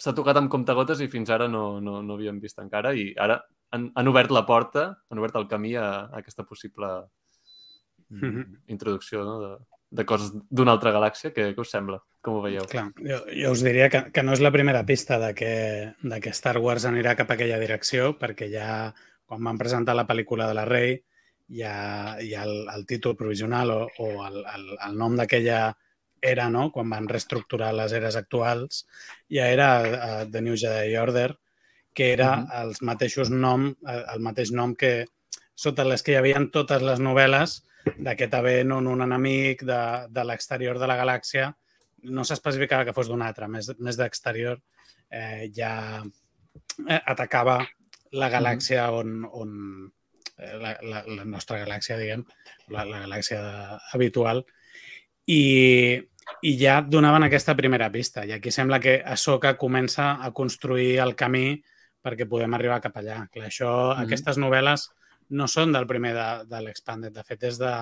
s'ha 0.00 0.16
tocat 0.16 0.38
amb 0.40 0.50
comptagotes 0.52 1.02
i 1.04 1.10
fins 1.12 1.30
ara 1.34 1.48
no, 1.50 1.80
no, 1.84 1.98
no 2.00 2.16
havíem 2.16 2.38
vist 2.40 2.60
encara 2.62 2.94
i 2.96 3.10
ara 3.20 3.36
han, 3.74 3.90
han 3.94 4.08
obert 4.08 4.32
la 4.32 4.46
porta, 4.48 4.86
han 5.10 5.20
obert 5.20 5.36
el 5.36 5.48
camí 5.50 5.74
a, 5.76 5.88
a 6.06 6.22
aquesta 6.22 6.46
possible 6.48 6.88
mm, 8.10 8.24
Mhm. 8.26 8.62
introducció 8.76 9.24
no? 9.24 9.40
de, 9.40 9.56
de 9.90 10.04
coses 10.06 10.32
d'una 10.50 10.72
altra 10.72 10.92
galàxia. 10.92 11.32
Què, 11.34 11.54
què 11.54 11.60
us 11.60 11.70
sembla? 11.70 12.00
Com 12.20 12.36
ho 12.36 12.42
veieu? 12.44 12.66
Clar, 12.68 12.90
jo, 13.00 13.22
jo 13.32 13.50
us 13.52 13.62
diria 13.64 13.88
que, 13.88 14.10
que 14.12 14.22
no 14.22 14.32
és 14.36 14.40
la 14.44 14.52
primera 14.52 14.84
pista 14.84 15.18
de 15.18 15.32
que, 15.34 15.52
de 16.02 16.20
que 16.20 16.30
Star 16.36 16.58
Wars 16.58 16.84
anirà 16.84 17.16
cap 17.16 17.30
a 17.30 17.34
aquella 17.38 17.58
direcció, 17.58 18.16
perquè 18.20 18.50
ja 18.52 18.92
quan 19.24 19.42
van 19.46 19.56
presentar 19.58 19.94
la 19.96 20.06
pel·lícula 20.06 20.46
de 20.50 20.54
la 20.58 20.64
Rey 20.68 20.98
hi 21.50 21.62
ha, 21.62 22.16
hi 22.22 22.34
ha 22.34 22.42
el, 22.44 22.68
el 22.74 22.84
títol 22.86 23.16
provisional 23.16 23.70
o, 23.70 23.88
o 23.98 24.08
el, 24.26 24.36
el, 24.54 24.66
el 24.86 24.98
nom 24.98 25.16
d'aquella 25.16 25.70
era, 26.20 26.50
no? 26.50 26.70
quan 26.70 26.90
van 26.90 27.08
reestructurar 27.08 27.72
les 27.74 27.92
eres 27.96 28.14
actuals, 28.18 28.84
ja 29.32 29.48
era 29.48 29.68
uh, 29.80 30.30
The 30.30 30.42
New 30.44 30.54
Jedi 30.60 30.94
Order, 31.00 31.38
que 31.94 32.12
era 32.12 32.36
Mhm. 32.36 32.50
els 32.60 32.82
mateixos 32.82 33.30
nom, 33.30 33.74
el 33.88 34.20
mateix 34.20 34.52
nom 34.52 34.74
que 34.76 35.06
sota 35.54 35.84
les 35.84 36.02
que 36.02 36.12
hi 36.12 36.18
havia 36.20 36.38
totes 36.52 36.82
les 36.82 37.00
novel·les 37.00 37.62
d'aquest 37.98 38.34
Avenon, 38.34 38.88
un 38.90 39.04
enemic 39.06 39.64
de, 39.68 39.80
de 40.08 40.24
l'exterior 40.24 40.78
de 40.78 40.88
la 40.90 40.96
galàxia, 41.00 41.50
no 42.10 42.24
s'especificava 42.24 42.86
que 42.88 42.94
fos 42.96 43.10
d'un 43.10 43.22
altre, 43.22 43.48
més, 43.48 43.70
més 43.78 43.98
d'exterior, 43.98 44.60
eh, 45.10 45.48
ja 45.56 45.72
eh, 46.00 47.00
atacava 47.00 47.60
la 48.16 48.30
galàxia 48.32 48.88
on, 48.96 49.24
on 49.24 49.50
eh, 50.38 50.54
la, 50.60 50.76
la, 50.82 51.02
la 51.06 51.26
nostra 51.28 51.60
galàxia, 51.64 51.98
diguem, 52.00 52.24
la, 52.72 52.86
la 52.88 53.04
galàxia 53.04 53.42
de, 53.44 53.80
habitual, 53.94 54.44
i, 55.30 55.42
i 56.42 56.54
ja 56.58 56.80
donaven 56.82 57.26
aquesta 57.26 57.54
primera 57.58 57.90
pista. 57.92 58.24
I 58.26 58.34
aquí 58.38 58.52
sembla 58.54 58.80
que 58.80 59.00
Ahsoka 59.04 59.56
comença 59.58 60.16
a 60.20 60.32
construir 60.32 60.98
el 61.04 61.14
camí 61.14 61.60
perquè 62.00 62.26
podem 62.28 62.54
arribar 62.56 62.80
cap 62.80 62.96
allà. 62.96 63.26
Clar, 63.32 63.48
això, 63.50 63.70
mm 63.70 63.98
Mhm. 63.98 64.06
Aquestes 64.06 64.38
novel·les 64.38 64.88
no 65.36 65.46
són 65.50 65.74
del 65.74 65.86
primer 65.90 66.12
de, 66.16 66.28
de 66.50 66.62
l'Expanded, 66.64 67.14
de 67.14 67.24
fet 67.26 67.46
és 67.50 67.58
de, 67.60 67.74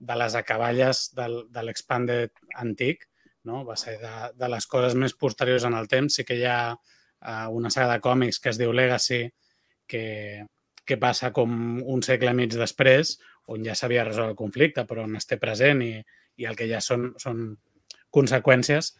de 0.00 0.16
les 0.16 0.36
acaballes 0.38 1.08
del, 1.16 1.44
de 1.52 1.64
l'Expanded 1.64 2.32
antic, 2.62 3.06
no? 3.44 3.64
va 3.64 3.76
ser 3.76 3.98
de, 4.00 4.14
de 4.36 4.48
les 4.52 4.66
coses 4.66 4.96
més 4.98 5.14
posteriors 5.14 5.66
en 5.68 5.76
el 5.78 5.88
temps. 5.88 6.16
Sí 6.16 6.26
que 6.28 6.38
hi 6.40 6.46
ha 6.48 6.60
uh, 6.74 7.46
una 7.56 7.70
saga 7.72 7.94
de 7.94 8.04
còmics 8.04 8.40
que 8.40 8.52
es 8.52 8.60
diu 8.60 8.72
Legacy, 8.72 9.22
que, 9.90 10.04
que 10.86 10.98
passa 11.00 11.32
com 11.36 11.52
un 11.82 12.02
segle 12.06 12.32
i 12.32 12.38
mig 12.38 12.54
després, 12.56 13.16
on 13.50 13.64
ja 13.66 13.74
s'havia 13.74 14.06
resolt 14.06 14.32
el 14.32 14.38
conflicte, 14.38 14.86
però 14.86 15.04
on 15.06 15.16
es 15.18 15.26
té 15.26 15.38
present 15.42 15.82
i, 15.82 15.94
i 16.40 16.46
el 16.48 16.56
que 16.58 16.68
ja 16.70 16.80
són, 16.84 17.10
són 17.18 17.44
conseqüències. 18.14 18.94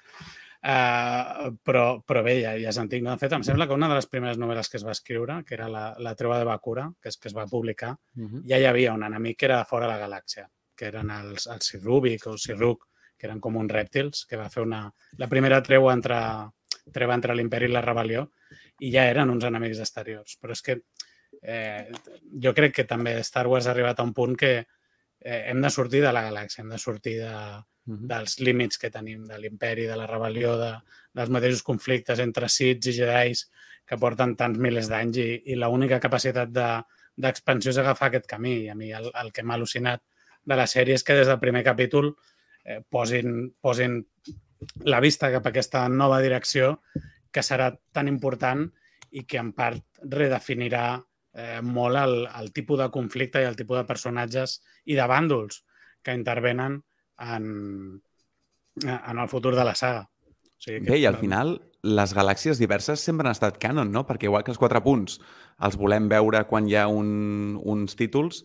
Uh, 0.61 1.55
però, 1.65 2.03
però 2.05 2.21
bé, 2.21 2.35
ja, 2.43 2.53
ja 2.61 2.69
és 2.69 2.79
antic. 2.81 3.01
No? 3.03 3.15
De 3.15 3.23
fet, 3.23 3.33
em 3.33 3.45
sembla 3.47 3.67
que 3.67 3.77
una 3.77 3.89
de 3.89 3.97
les 3.97 4.09
primeres 4.11 4.39
novel·les 4.41 4.69
que 4.69 4.77
es 4.77 4.85
va 4.85 4.93
escriure, 4.93 5.39
que 5.49 5.57
era 5.57 5.71
la, 5.73 5.85
la 5.99 6.15
Treva 6.19 6.39
de 6.39 6.45
Bakura, 6.45 6.91
que, 7.01 7.09
és, 7.09 7.17
que 7.17 7.31
es 7.33 7.37
va 7.37 7.49
publicar, 7.49 7.97
Uh 8.17 8.27
-huh. 8.27 8.43
ja 8.45 8.59
hi 8.59 8.65
havia 8.67 8.93
un 8.93 9.03
enemic 9.03 9.39
que 9.39 9.47
era 9.47 9.59
de 9.59 9.65
fora 9.65 9.87
de 9.87 9.93
la 9.93 10.07
galàxia, 10.07 10.49
que 10.77 10.87
eren 10.87 11.11
els, 11.11 11.47
els 11.47 11.67
Sirrubic 11.67 12.27
o 12.27 12.37
Sirruk, 12.37 12.87
que 13.17 13.27
eren 13.27 13.41
com 13.41 13.57
uns 13.57 13.73
rèptils, 13.73 14.27
que 14.27 14.37
va 14.37 14.49
fer 14.49 14.63
una, 14.63 14.93
la 15.19 15.29
primera 15.29 15.63
treua 15.63 15.93
entre, 15.93 16.19
treva 16.93 17.15
entre 17.15 17.35
l'imperi 17.35 17.67
i 17.67 17.69
la 17.69 17.83
rebel·lió, 17.83 18.29
i 18.81 18.91
ja 18.93 19.05
eren 19.05 19.31
uns 19.31 19.45
enemics 19.45 19.79
exteriors. 19.79 20.39
Però 20.41 20.53
és 20.53 20.63
que 20.63 20.81
eh, 21.43 21.91
jo 22.43 22.55
crec 22.55 22.75
que 22.75 22.85
també 22.85 23.19
Star 23.25 23.47
Wars 23.47 23.67
ha 23.67 23.71
arribat 23.71 24.01
a 24.01 24.03
un 24.03 24.15
punt 24.15 24.37
que 24.37 24.67
eh, 25.21 25.45
hem 25.51 25.61
de 25.63 25.71
sortir 25.71 26.03
de 26.05 26.13
la 26.13 26.25
galàxia, 26.29 26.65
hem 26.65 26.73
de 26.75 26.79
sortir 26.79 27.19
de, 27.21 27.35
Uh 27.91 27.97
-huh. 27.97 28.07
dels 28.07 28.39
límits 28.41 28.79
que 28.79 28.91
tenim 28.91 29.25
de 29.27 29.39
l'imperi, 29.39 29.87
de 29.87 29.97
la 29.97 30.07
rebel·lió, 30.07 30.57
de, 30.59 30.73
dels 31.15 31.31
mateixos 31.31 31.63
conflictes 31.63 32.19
entre 32.19 32.49
Siths 32.49 32.87
i 32.87 32.93
Jedis 32.93 33.51
que 33.87 33.97
porten 33.99 34.37
tants 34.37 34.59
milers 34.59 34.89
d'anys 34.89 35.17
i, 35.17 35.43
i 35.47 35.55
l'única 35.57 35.99
capacitat 35.99 36.53
de, 36.55 36.69
d'expansió 37.17 37.71
és 37.71 37.79
agafar 37.79 38.09
aquest 38.09 38.27
camí. 38.31 38.55
I 38.65 38.69
a 38.71 38.75
mi 38.75 38.93
el, 38.93 39.11
el 39.23 39.33
que 39.33 39.43
m'ha 39.43 39.57
al·lucinat 39.59 40.03
de 40.45 40.57
la 40.57 40.67
sèrie 40.71 40.95
és 40.95 41.03
que 41.03 41.17
des 41.19 41.27
del 41.27 41.41
primer 41.43 41.65
capítol 41.65 42.13
eh, 42.65 42.81
posin, 42.89 43.51
posin 43.61 44.05
la 44.85 45.01
vista 45.01 45.31
cap 45.33 45.47
a 45.47 45.51
aquesta 45.51 45.89
nova 45.89 46.21
direcció 46.21 46.81
que 47.33 47.43
serà 47.43 47.73
tan 47.93 48.09
important 48.09 48.69
i 49.11 49.25
que 49.27 49.39
en 49.39 49.53
part 49.53 49.83
redefinirà 50.03 51.01
eh, 51.35 51.61
molt 51.63 51.97
el, 51.97 52.29
el 52.41 52.53
tipus 52.53 52.79
de 52.79 52.91
conflicte 52.91 53.41
i 53.43 53.49
el 53.49 53.57
tipus 53.57 53.79
de 53.79 53.85
personatges 53.89 54.61
i 54.85 54.95
de 54.99 55.07
bàndols 55.07 55.63
que 56.03 56.15
intervenen 56.17 56.81
en, 57.21 58.01
en 58.85 59.19
el 59.19 59.29
futur 59.29 59.55
de 59.55 59.65
la 59.65 59.75
saga. 59.75 60.07
O 60.31 60.63
sigui 60.63 60.87
Bé, 60.89 60.99
i 61.01 61.07
al 61.09 61.17
final 61.21 61.59
les 61.83 62.13
galàxies 62.17 62.59
diverses 62.61 63.01
sempre 63.01 63.27
han 63.29 63.33
estat 63.37 63.57
canon, 63.61 63.91
no? 63.93 64.03
Perquè 64.09 64.29
igual 64.29 64.43
que 64.45 64.53
els 64.53 64.59
quatre 64.61 64.83
punts 64.85 65.21
els 65.65 65.77
volem 65.81 66.09
veure 66.09 66.43
quan 66.49 66.69
hi 66.69 66.77
ha 66.77 66.87
un, 66.89 67.59
uns 67.65 67.97
títols, 67.97 68.43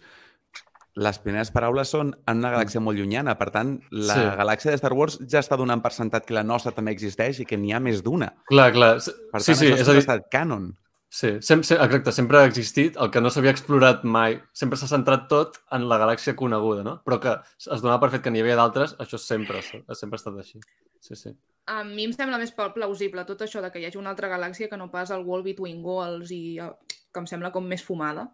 les 0.95 1.17
primeres 1.19 1.49
paraules 1.51 1.89
són 1.91 2.13
en 2.23 2.39
una 2.39 2.53
galàxia 2.53 2.79
molt 2.79 2.95
llunyana. 2.95 3.33
Per 3.35 3.49
tant, 3.51 3.73
la 3.91 4.15
Sí. 4.15 4.21
galàxia 4.39 4.71
de 4.71 4.77
Star 4.79 4.93
Wars 4.95 5.17
ja 5.27 5.41
està 5.43 5.57
donant 5.59 5.81
per 5.83 5.91
sentat 5.91 6.23
que 6.25 6.33
la 6.37 6.43
nostra 6.47 6.71
també 6.71 6.93
existeix 6.95 7.41
i 7.43 7.45
que 7.45 7.57
n'hi 7.59 7.73
ha 7.75 7.81
més 7.83 7.99
d'una. 8.03 8.31
Clar, 8.47 8.71
clar. 8.71 8.93
Per 9.03 9.41
Sí, 9.43 9.51
tant, 9.51 9.59
sí, 9.59 9.65
això 9.67 9.75
és 9.75 9.81
a 9.81 9.83
sempre 9.83 9.91
dir, 9.91 9.97
ha 9.97 10.05
estat 10.05 10.29
canon. 10.31 10.69
Sí, 11.09 11.37
sempre, 11.41 11.77
exacte, 11.77 12.11
sempre 12.11 12.37
ha 12.37 12.45
existit, 12.45 12.97
el 12.97 13.09
que 13.11 13.21
no 13.21 13.29
s'havia 13.29 13.51
explorat 13.51 14.03
mai, 14.03 14.41
sempre 14.53 14.77
s'ha 14.77 14.87
centrat 14.87 15.27
tot 15.31 15.57
en 15.71 15.87
la 15.89 15.97
galàxia 16.01 16.35
coneguda, 16.35 16.83
no? 16.83 17.01
Però 17.05 17.19
que 17.23 17.35
es 17.57 17.81
donava 17.81 17.99
per 18.01 18.09
fet 18.11 18.21
que 18.23 18.31
n'hi 18.31 18.41
havia 18.41 18.55
d'altres, 18.59 18.95
això 18.99 19.17
sempre, 19.17 19.61
sempre 19.61 20.15
ha 20.17 20.21
estat 20.21 20.37
així. 20.37 20.59
Sí, 20.99 21.15
sí. 21.15 21.35
A 21.67 21.83
mi 21.83 22.03
em 22.05 22.11
sembla 22.13 22.37
més 22.37 22.51
plausible 22.51 23.23
tot 23.25 23.41
això 23.41 23.61
de 23.61 23.71
que 23.71 23.79
hi 23.79 23.85
hagi 23.85 23.97
una 23.97 24.09
altra 24.11 24.27
galàxia 24.29 24.67
que 24.69 24.77
no 24.77 24.91
pas 24.91 25.09
el 25.11 25.23
World 25.25 25.45
Between 25.45 25.83
Worlds 25.83 26.31
i 26.31 26.57
que 26.59 27.19
em 27.19 27.25
sembla 27.27 27.51
com 27.51 27.65
més 27.65 27.83
fumada. 27.83 28.27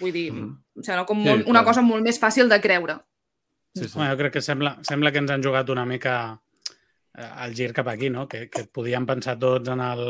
Vull 0.00 0.12
dir, 0.12 0.32
Mhm. 0.32 0.56
em 0.76 0.82
sembla 0.82 1.06
com 1.06 1.18
Sí, 1.22 1.28
molt, 1.28 1.46
una 1.46 1.60
clar. 1.60 1.64
cosa 1.64 1.82
molt 1.82 2.02
més 2.04 2.20
fàcil 2.20 2.48
de 2.48 2.60
creure. 2.60 3.00
sí, 3.74 3.84
sí. 3.88 3.94
Bueno, 3.94 4.10
jo 4.12 4.18
crec 4.18 4.32
que 4.34 4.40
sembla, 4.42 4.78
sembla 4.82 5.10
que 5.12 5.18
ens 5.18 5.30
han 5.30 5.42
jugat 5.42 5.68
una 5.70 5.84
mica 5.86 6.40
el 7.14 7.54
gir 7.58 7.72
cap 7.74 7.88
aquí, 7.90 8.08
no? 8.08 8.26
Que, 8.28 8.44
que 8.48 8.62
podíem 8.70 9.04
pensar 9.06 9.34
tots 9.38 9.68
en 9.68 9.80
el, 9.82 10.02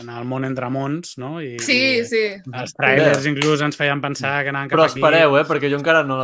en 0.00 0.08
el 0.10 0.24
món 0.26 0.44
entre 0.44 0.68
mons, 0.74 1.12
no? 1.22 1.40
I, 1.40 1.52
Sí, 1.62 1.76
i 2.00 2.04
sí. 2.04 2.22
els 2.52 2.74
trailers 2.74 3.24
inclús 3.30 3.62
ens 3.62 3.76
feien 3.78 4.00
pensar 4.02 4.42
que 4.42 4.50
anaven 4.50 4.68
cap 4.72 4.76
Però 4.78 4.86
aquí. 4.88 4.98
espereu, 4.98 5.36
eh? 5.38 5.44
Perquè 5.46 5.70
jo 5.70 5.78
encara 5.78 6.02
no... 6.04 6.16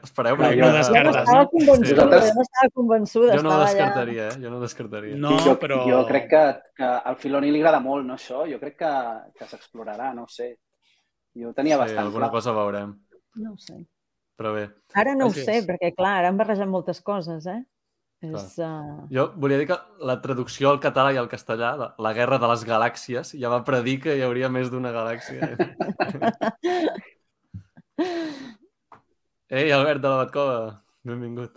Espereu, 0.00 0.38
perquè 0.40 0.56
jo 0.56 0.64
no 0.64 0.70
no 0.72 0.78
descartes, 0.78 1.16
estava 1.20 1.42
no? 1.44 1.50
convençuda, 1.52 2.06
Nosaltres- 2.06 2.26
jo 2.30 2.34
no 2.38 2.46
estava 2.48 2.70
convençuda. 2.80 3.34
jo 3.36 3.42
no 3.42 3.50
estava 3.50 3.68
descartaria, 3.68 4.28
eh? 4.28 4.38
Jo 4.40 4.50
no 4.50 4.60
descartaria. 4.64 5.16
No, 5.26 5.36
jo, 5.44 5.54
però... 5.60 5.82
jo 5.90 6.00
crec 6.08 6.28
que, 6.32 6.44
que 6.80 6.90
al 7.12 7.16
Filoni 7.20 7.52
li 7.52 7.60
agrada 7.60 7.80
molt, 7.84 8.06
no, 8.08 8.14
això? 8.16 8.46
Jo 8.50 8.58
crec 8.58 8.78
que, 8.80 8.92
que 9.38 9.46
s'explorarà, 9.50 10.14
no 10.16 10.24
ho 10.24 10.28
sé. 10.32 10.54
Jo 11.36 11.50
ho 11.50 11.54
tenia 11.54 11.76
Sí, 11.76 11.82
bastant 11.84 12.06
alguna 12.06 12.26
clar. 12.30 12.38
cosa 12.40 12.52
veurem. 12.56 12.96
No 13.44 13.52
ho 13.52 13.58
sé. 13.60 13.76
Però 14.40 14.54
bé, 14.56 14.64
Ara 14.96 15.12
no 15.14 15.26
ho 15.28 15.34
Així 15.34 15.44
sé, 15.44 15.58
és. 15.60 15.66
perquè 15.68 15.92
clar, 15.94 16.16
ara 16.22 16.28
han 16.32 16.38
barrejat 16.40 16.66
moltes 16.66 17.02
coses, 17.04 17.44
eh? 17.46 17.60
És, 18.20 18.58
uh... 18.60 19.06
jo 19.08 19.22
volia 19.40 19.56
dir 19.56 19.66
que 19.70 19.76
la 20.04 20.18
traducció 20.20 20.68
al 20.74 20.80
català 20.82 21.14
i 21.14 21.16
al 21.20 21.28
castellà, 21.32 21.70
la, 21.80 21.86
la 22.04 22.12
guerra 22.12 22.36
de 22.42 22.50
les 22.50 22.64
galàxies, 22.68 23.32
ja 23.40 23.48
va 23.48 23.62
predir 23.64 23.96
que 24.04 24.16
hi 24.18 24.22
hauria 24.26 24.50
més 24.52 24.68
d'una 24.72 24.92
galàxia. 24.92 25.48
Ei, 29.50 29.72
Albert 29.72 30.02
de 30.04 30.08
la 30.12 30.16
Batcova, 30.22 30.58
benvingut. 31.04 31.56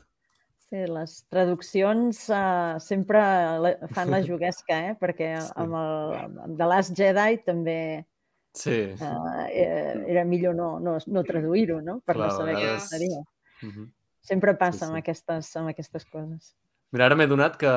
Sí, 0.64 0.80
les 0.90 1.12
traduccions 1.30 2.24
uh, 2.34 2.80
sempre 2.82 3.20
la, 3.62 3.74
fan 3.94 4.10
la 4.10 4.22
juguesca, 4.26 4.80
eh? 4.90 4.96
Perquè 5.00 5.34
Sí. 5.46 5.52
amb 5.62 5.76
el 5.78 6.16
amb 6.24 6.58
The 6.58 6.70
Last 6.72 6.96
Jedi 6.98 7.38
també 7.46 7.78
Sí, 8.58 8.80
uh, 9.02 9.46
era 9.50 10.24
millor 10.30 10.54
no, 10.58 10.78
no, 10.82 10.96
no 11.10 11.24
traduir-ho, 11.26 11.80
no? 11.82 12.00
Per 12.06 12.16
Clar, 12.18 12.30
no 12.32 12.38
saber 12.40 12.56
què 12.56 12.66
vegades- 12.66 12.90
seria. 12.90 13.22
Mhm. 13.66 13.92
Sempre 14.24 14.56
passa 14.60 14.86
sí. 14.86 14.90
amb, 14.90 15.00
aquestes, 15.02 15.50
amb 15.60 15.72
aquestes 15.74 16.06
coses. 16.08 16.54
Mira, 16.94 17.08
ara 17.10 17.18
m'he 17.18 17.26
donat 17.28 17.56
que 17.60 17.70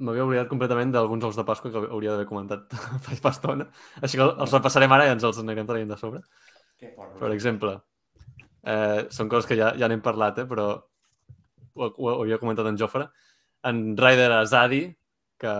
m'havia 0.00 0.24
oblidat 0.24 0.48
completament 0.50 0.94
d'alguns 0.94 1.26
ous 1.28 1.36
de 1.36 1.44
Pasqua 1.46 1.70
que 1.70 1.82
hauria 1.84 2.14
d'haver 2.14 2.28
comentat 2.30 2.72
fa 3.04 3.18
fa 3.26 3.32
estona. 3.34 3.68
Així 4.00 4.18
que 4.18 4.26
els 4.26 4.54
repassarem 4.56 4.94
ara 4.96 5.06
i 5.06 5.12
ens 5.14 5.26
els 5.28 5.40
anirem 5.42 5.68
traient 5.68 5.92
de 5.92 5.98
sobre. 6.00 6.22
Per 7.20 7.30
exemple, 7.30 7.76
eh, 8.64 9.04
són 9.14 9.30
coses 9.32 9.46
que 9.48 9.58
ja, 9.60 9.70
ja 9.78 9.88
n'hem 9.88 10.02
parlat, 10.04 10.40
eh, 10.42 10.48
però 10.50 10.66
ho, 10.74 11.88
ho 11.90 12.16
havia 12.16 12.40
comentat 12.42 12.70
en 12.70 12.80
Jofre. 12.80 13.06
En 13.68 13.84
Ryder 14.00 14.32
Azadi, 14.40 14.82
que... 15.40 15.54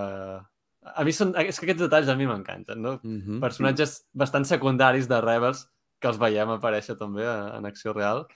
A 0.84 1.04
mi 1.06 1.14
són... 1.16 1.32
És 1.40 1.60
que 1.60 1.68
aquests 1.68 1.86
detalls 1.86 2.10
a 2.12 2.16
mi 2.18 2.26
m'encanten, 2.28 2.80
no? 2.82 2.98
Mm 3.02 3.20
-hmm. 3.20 3.40
Personatges 3.40 4.02
bastant 4.12 4.44
secundaris 4.44 5.08
de 5.08 5.20
Rebels 5.20 5.66
que 6.00 6.08
els 6.08 6.18
veiem 6.20 6.50
aparèixer 6.50 6.98
també 6.98 7.24
en 7.24 7.64
acció 7.64 7.92
real. 7.92 8.26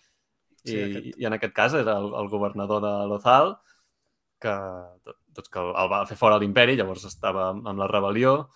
I, 0.64 0.68
Sí, 0.70 0.78
aquest- 0.82 1.18
i 1.20 1.24
en 1.28 1.32
aquest 1.38 1.54
cas 1.54 1.74
era 1.74 1.98
el, 1.98 2.08
el 2.14 2.28
governador 2.28 2.82
de 2.82 2.94
Lothal, 3.08 3.56
que, 4.40 4.54
doncs, 5.34 5.48
que 5.50 5.58
el 5.60 5.90
va 5.90 6.04
fer 6.06 6.16
fora 6.18 6.36
a 6.36 6.38
l'imperi, 6.42 6.76
llavors 6.76 7.04
estava 7.08 7.48
amb 7.50 7.78
la 7.78 7.86
rebel·lió, 7.90 8.48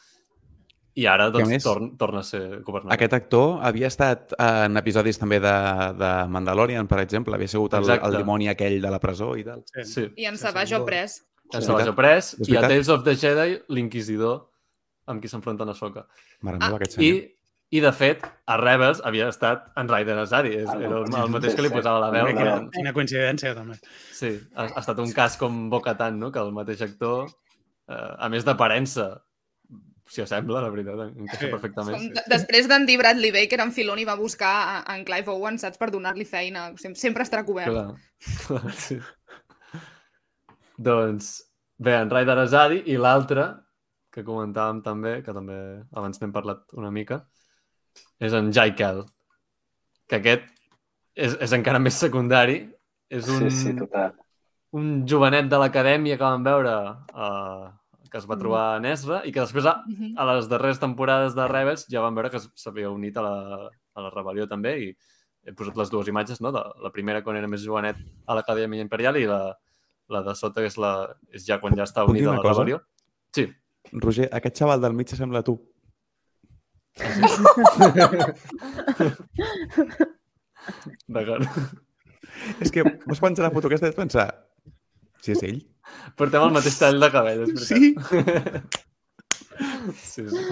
i 0.94 1.06
ara 1.08 1.30
doncs, 1.32 1.48
més, 1.48 1.62
torn, 1.64 1.96
torna 1.96 2.20
a 2.20 2.22
ser 2.26 2.60
governador. 2.66 2.92
Aquest 2.92 3.14
actor 3.16 3.60
havia 3.64 3.88
estat 3.88 4.34
en 4.38 4.76
episodis 4.76 5.16
també 5.18 5.38
de, 5.40 5.54
de 5.96 6.10
Mandalorian, 6.28 6.86
per 6.90 6.98
exemple. 7.00 7.34
Havia 7.38 7.48
sigut 7.48 7.72
el, 7.78 7.86
Exacte. 7.86 8.10
el 8.10 8.16
dimoni 8.20 8.48
aquell 8.52 8.76
de 8.82 8.90
la 8.92 8.98
presó 9.00 9.30
i 9.40 9.44
tal. 9.46 9.62
Sí, 9.88 10.04
I 10.16 10.26
en 10.28 10.36
Sí, 10.36 10.42
Sabajo 10.44 10.66
sí. 10.82 10.84
pres. 10.84 11.22
en 11.52 11.60
Savage 11.62 11.84
veritat. 11.90 11.96
Press 11.96 12.34
És 12.40 12.48
i 12.48 12.56
a. 12.56 12.60
Tales 12.62 12.88
of 12.88 13.02
the 13.04 13.14
Jedi, 13.16 13.58
l'inquisidor 13.68 14.48
amb 15.06 15.20
qui 15.20 15.28
s'enfronten 15.28 15.68
a 15.68 15.74
Soka. 15.74 16.06
Mare 16.42 16.58
Ah, 16.60 16.66
meva, 16.68 16.76
aquest 16.78 16.92
senyor. 16.98 17.16
I, 17.16 17.36
I, 17.72 17.80
de 17.80 17.90
fet, 17.96 18.24
a 18.52 18.56
Rebels 18.60 19.00
havia 19.08 19.30
estat 19.32 19.70
en 19.80 19.88
Ryder 19.88 20.18
Azari. 20.20 20.50
És, 20.60 20.68
Ah, 20.68 20.76
era 20.76 20.98
el, 20.98 21.06
no, 21.08 21.22
el 21.24 21.30
mateix 21.32 21.54
que 21.56 21.62
li 21.64 21.70
sí, 21.70 21.74
posava 21.74 22.00
la 22.02 22.10
veu. 22.12 22.26
sí. 22.28 22.34
Mira. 22.36 22.54
tant, 22.58 22.70
Quina 22.74 22.92
coincidència, 22.92 23.54
també. 23.56 23.78
sí, 24.12 24.34
ha, 24.54 24.66
ha 24.68 24.80
estat 24.82 24.98
un 25.00 25.12
cas 25.16 25.38
com 25.40 25.70
Bo-Katan, 25.72 26.18
no? 26.20 26.30
que 26.30 26.38
el 26.38 26.52
mateix 26.52 26.82
actor, 26.84 27.30
eh, 27.88 28.10
a 28.18 28.28
més 28.28 28.44
d'aparença, 28.44 29.22
si 30.12 30.20
assembla, 30.20 30.60
la 30.60 30.68
veritat, 30.68 31.00
encaixa 31.16 31.46
Sí. 31.46 31.50
perfectament. 31.50 31.96
Com, 31.96 32.08
de- 32.12 32.24
després 32.28 32.68
d'en 32.68 32.84
dir 32.84 32.98
Bradley 32.98 33.32
Baker, 33.32 33.60
en 33.64 33.72
Filoni 33.72 34.04
va 34.04 34.16
buscar 34.16 34.52
a- 34.84 34.94
en 34.94 35.04
Clive 35.08 35.30
Owen, 35.32 35.56
saps, 35.58 35.78
per 35.78 35.90
donar-li 35.90 36.26
feina. 36.26 36.74
Sem 36.76 36.94
sempre 36.94 37.22
estarà 37.24 37.46
cobert. 37.46 37.72
Clar, 37.72 37.94
clar, 38.46 38.72
sí. 38.86 38.98
doncs, 40.76 41.32
bé, 41.78 41.94
en 42.00 42.10
Ryder 42.10 42.38
Azadi 42.38 42.82
i 42.92 42.96
l'altre, 43.00 43.48
que 44.12 44.24
comentàvem 44.24 44.82
també, 44.84 45.22
que 45.24 45.32
també 45.32 45.56
abans 45.96 46.20
n'hem 46.20 46.32
parlat 46.34 46.64
una 46.76 46.90
mica, 46.90 47.22
és 48.22 48.32
en 48.38 48.52
Jai 48.54 48.72
Kel, 48.78 49.02
que 50.08 50.18
aquest 50.20 50.46
és, 51.18 51.34
és 51.42 51.52
encara 51.58 51.80
més 51.82 51.98
secundari, 51.98 52.60
és 53.12 53.26
un, 53.28 53.48
Sí, 53.50 53.50
sí, 53.50 53.72
total. 53.76 54.14
un 54.72 55.02
jovenet 55.08 55.48
de 55.52 55.58
l'acadèmia 55.60 56.16
que 56.16 56.24
vam 56.24 56.44
veure 56.46 56.74
uh, 57.12 57.70
que 58.12 58.20
es 58.20 58.26
va 58.28 58.36
trobar 58.40 58.62
a 58.76 58.80
Nesra 58.80 59.22
i 59.28 59.32
que 59.32 59.40
després 59.40 59.66
a, 59.68 59.82
Mhm. 59.88 60.14
a 60.20 60.24
les 60.34 60.48
darreres 60.48 60.78
temporades 60.80 61.34
de 61.34 61.46
Rebels 61.48 61.86
ja 61.88 62.00
vam 62.04 62.14
veure 62.14 62.30
que 62.30 62.40
s'havia 62.40 62.90
unit 62.92 63.16
a 63.16 63.22
la, 63.24 63.34
a 63.94 64.00
la 64.06 64.10
rebel·lió 64.12 64.46
també 64.48 64.72
i 64.80 64.88
he 65.44 65.52
posat 65.52 65.76
les 65.76 65.90
dues 65.90 66.08
imatges, 66.08 66.40
no? 66.40 66.52
De, 66.52 66.60
la 66.82 66.90
primera 66.92 67.22
quan 67.24 67.36
era 67.36 67.48
més 67.48 67.64
jovenet 67.64 67.96
a 68.26 68.34
l'Acadèmia 68.36 68.80
Imperial 68.84 69.16
i 69.16 69.26
la, 69.26 69.56
la 70.08 70.22
de 70.22 70.34
sota 70.38 70.60
que 70.60 70.68
és, 70.68 70.76
la, 70.78 71.08
és 71.32 71.44
ja 71.48 71.58
quan 71.58 71.74
ja 71.76 71.82
està 71.88 72.04
unit 72.08 72.26
a 72.26 72.36
la 72.36 72.40
cosa? 72.44 72.62
rebel·lió. 72.62 72.80
Sí. 73.34 73.48
Roger, 73.92 74.28
aquest 74.32 74.56
xaval 74.60 74.80
del 74.80 74.92
mig 74.94 75.08
sembla 75.08 75.40
a 75.40 75.42
tu. 75.42 75.56
D'acord. 81.12 81.46
És 82.62 82.70
que 82.72 82.82
vas 82.84 83.20
penjar 83.22 83.46
la 83.46 83.52
foto 83.54 83.66
aquesta 83.70 83.88
i 83.88 83.90
vas 83.92 84.00
pensar... 84.02 84.26
Si 85.22 85.30
és 85.36 85.42
ell? 85.46 85.60
Portem 86.18 86.42
el 86.42 86.54
mateix 86.54 86.76
tall 86.80 86.98
de 87.02 87.08
cabell, 87.14 87.42
és 87.44 87.50
veritat. 87.54 88.82
Sí, 90.02 90.22
sí. 90.26 90.42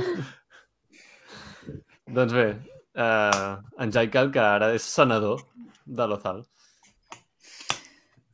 doncs 2.15 2.35
bé, 2.37 2.47
uh, 2.95 3.53
en 3.83 3.89
Jaikal, 3.97 4.31
que 4.35 4.43
ara 4.45 4.69
és 4.77 4.85
senador 4.87 5.43
de 5.87 6.07
Lothal. 6.13 6.41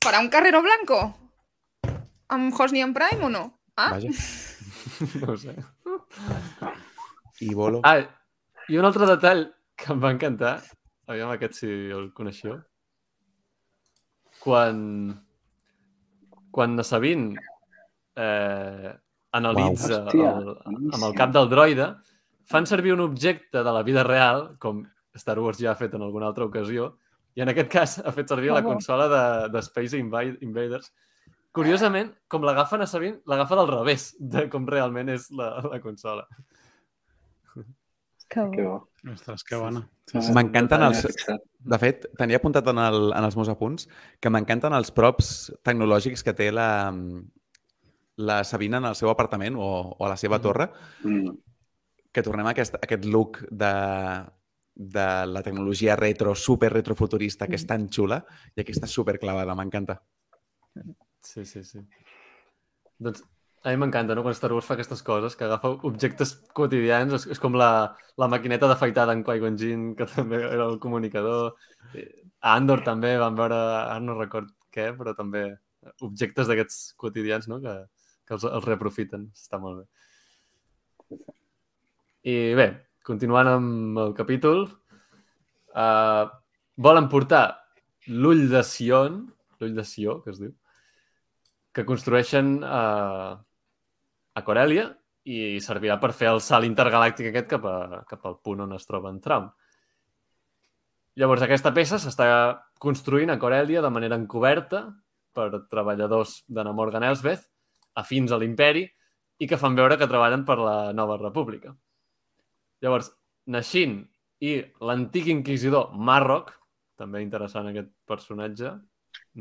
Farà 0.04 0.20
un 0.22 0.28
Carrero 0.32 0.60
Blanco? 0.66 1.00
Amb 2.36 2.52
Hosnian 2.52 2.92
Prime 2.96 3.24
o 3.24 3.32
no? 3.32 3.44
Ah, 3.76 3.90
Vaja. 3.96 4.10
No 5.20 5.32
ho 5.32 5.36
sé. 5.40 5.56
I 7.44 7.52
Bolo. 7.54 7.82
Ah, 7.84 8.00
i 8.68 8.78
un 8.80 8.88
altre 8.88 9.08
detall 9.08 9.46
que 9.76 9.92
em 9.92 10.00
va 10.02 10.12
encantar, 10.14 10.56
aviam 11.10 11.30
aquest 11.34 11.60
si 11.60 11.68
el 11.68 12.08
coneixeu, 12.16 12.56
quan, 14.42 14.78
quan 16.54 16.82
Sabine 16.84 17.36
eh, 18.16 18.92
analitza 19.36 20.00
Uau. 20.00 20.08
Hòstia, 20.08 20.34
el, 20.40 20.52
amb 20.96 21.08
el 21.10 21.16
cap 21.18 21.32
del 21.34 21.50
droide, 21.52 21.88
fan 22.46 22.68
servir 22.68 22.94
un 22.94 23.02
objecte 23.04 23.62
de 23.62 23.74
la 23.74 23.82
vida 23.86 24.04
real, 24.06 24.48
com 24.62 24.84
Star 25.16 25.38
Wars 25.40 25.60
ja 25.60 25.72
ha 25.72 25.78
fet 25.78 25.96
en 25.96 26.04
alguna 26.06 26.30
altra 26.30 26.46
ocasió, 26.46 26.94
i 27.36 27.42
en 27.44 27.52
aquest 27.52 27.68
cas 27.72 27.98
ha 28.00 28.12
fet 28.16 28.30
servir 28.32 28.52
la 28.54 28.64
consola 28.64 29.08
de, 29.12 29.24
de 29.52 29.60
Space 29.66 29.98
Invaders. 29.98 30.92
Curiosament, 31.56 32.10
com 32.32 32.44
l'agafen 32.44 32.84
a 32.84 32.88
Sabine, 32.88 33.20
l'agafa 33.28 33.58
del 33.60 33.68
revés 33.72 34.10
de 34.20 34.46
com 34.52 34.68
realment 34.68 35.12
és 35.12 35.28
la, 35.36 35.50
la 35.64 35.80
consola. 35.84 36.24
Que 38.28 38.42
Que 38.50 38.62
bo. 38.62 38.88
bo. 39.04 39.12
Ostres, 39.12 39.44
que 39.44 39.56
bona. 39.56 39.88
Ah, 40.14 40.20
M'encanten 40.34 40.80
no 40.80 40.88
els... 40.88 41.06
De 41.66 41.78
fet, 41.78 42.06
tenia 42.18 42.36
apuntat 42.38 42.66
en, 42.70 42.78
el, 42.78 43.12
en 43.14 43.24
els 43.26 43.36
meus 43.38 43.48
apunts 43.50 43.88
que 44.22 44.30
m'encanten 44.30 44.72
els 44.74 44.90
props 44.94 45.52
tecnològics 45.66 46.22
que 46.26 46.32
té 46.34 46.50
la, 46.54 46.92
la 48.16 48.44
Sabina 48.44 48.78
en 48.78 48.86
el 48.90 48.94
seu 48.98 49.10
apartament 49.10 49.56
o, 49.58 49.68
o 49.98 50.06
a 50.06 50.08
la 50.08 50.16
seva 50.16 50.38
Mhm. 50.38 50.42
torre, 50.42 50.68
Mm. 51.04 51.36
que 52.12 52.22
tornem 52.22 52.46
a 52.46 52.50
aquest, 52.50 52.74
aquest 52.80 53.04
look 53.04 53.42
de, 53.50 53.72
de 54.74 55.06
la 55.26 55.42
tecnologia 55.42 55.96
retro, 55.96 56.34
super 56.34 56.72
retrofuturista, 56.72 57.46
que 57.46 57.56
és 57.56 57.66
tan 57.66 57.88
xula, 57.90 58.24
i 58.54 58.60
aquí 58.62 58.72
està 58.72 58.86
super 58.86 59.18
clavada, 59.18 59.54
m'encanta. 59.54 60.00
Sí, 61.20 61.44
sí, 61.44 61.62
sí. 61.64 61.80
Doncs 62.98 63.22
a 63.66 63.72
mi 63.74 63.80
m'encanta, 63.82 64.14
no? 64.14 64.22
Quan 64.22 64.34
Star 64.38 64.52
Wars 64.54 64.66
fa 64.68 64.76
aquestes 64.76 65.00
coses, 65.02 65.34
que 65.34 65.42
agafa 65.42 65.72
objectes 65.88 66.36
quotidians, 66.54 67.16
és, 67.16 67.24
és 67.34 67.40
com 67.42 67.56
la, 67.58 67.70
la 68.20 68.28
maquineta 68.30 68.68
d'afaitar 68.70 69.08
d'en 69.10 69.24
Qui-Gon 69.26 69.56
Jinn, 69.58 69.88
que 69.98 70.06
també 70.12 70.38
era 70.38 70.68
el 70.70 70.78
comunicador. 70.82 71.56
Eh, 71.98 72.06
A 72.46 72.52
Andor 72.60 72.84
també 72.86 73.16
vam 73.18 73.34
veure, 73.34 73.56
ara 73.80 73.98
no 74.04 74.14
record 74.14 74.52
què, 74.70 74.92
però 74.94 75.16
també 75.18 75.42
objectes 76.06 76.46
d'aquests 76.46 76.92
quotidians, 77.00 77.48
no? 77.50 77.58
Que, 77.64 77.74
que 78.28 78.36
els, 78.36 78.44
els 78.46 78.68
reaprofiten. 78.68 79.24
Està 79.34 79.58
molt 79.58 79.82
bé. 79.82 81.18
I 82.30 82.36
bé, 82.58 82.68
continuant 83.06 83.50
amb 83.50 83.98
el 84.04 84.14
capítol, 84.18 84.62
uh, 85.74 86.22
volen 86.86 87.10
portar 87.10 87.42
l'ull 88.14 88.46
de 88.52 88.62
Sion, 88.62 89.24
l'ull 89.58 89.74
de 89.74 89.86
Sió, 89.90 90.20
que 90.22 90.30
es 90.34 90.38
diu, 90.44 90.54
que 91.74 91.86
construeixen 91.88 92.60
a, 92.62 92.84
a 94.36 94.42
Corèlia 94.44 94.90
i 95.26 95.58
servirà 95.64 95.96
per 95.98 96.12
fer 96.14 96.28
el 96.30 96.42
salt 96.44 96.68
intergalàctic 96.68 97.30
aquest 97.30 97.48
cap, 97.50 97.64
a, 97.66 98.02
cap 98.08 98.26
al 98.28 98.38
punt 98.44 98.62
on 98.66 98.76
es 98.76 98.86
troba 98.86 99.10
en 99.10 99.18
Traum. 99.24 99.48
Llavors, 101.16 101.42
aquesta 101.42 101.72
peça 101.74 101.98
s'està 101.98 102.28
construint 102.82 103.32
a 103.32 103.38
Corèlia 103.40 103.82
de 103.82 103.90
manera 103.90 104.18
encoberta 104.20 104.84
per 105.36 105.48
treballadors 105.72 106.42
de 106.46 106.64
Namor 106.64 106.92
Ganelsbeth 106.92 107.46
afins 107.96 108.32
a 108.32 108.38
l'imperi 108.40 108.84
i 109.40 109.48
que 109.48 109.58
fan 109.60 109.76
veure 109.76 109.96
que 109.96 110.08
treballen 110.08 110.44
per 110.48 110.58
la 110.60 110.92
nova 110.96 111.16
república. 111.20 111.72
Llavors, 112.84 113.10
Nashin 113.48 113.98
i 114.44 114.58
l'antic 114.84 115.30
inquisidor 115.32 115.96
Marroc, 115.96 116.52
també 117.00 117.22
interessant 117.24 117.70
aquest 117.70 117.90
personatge 118.08 118.72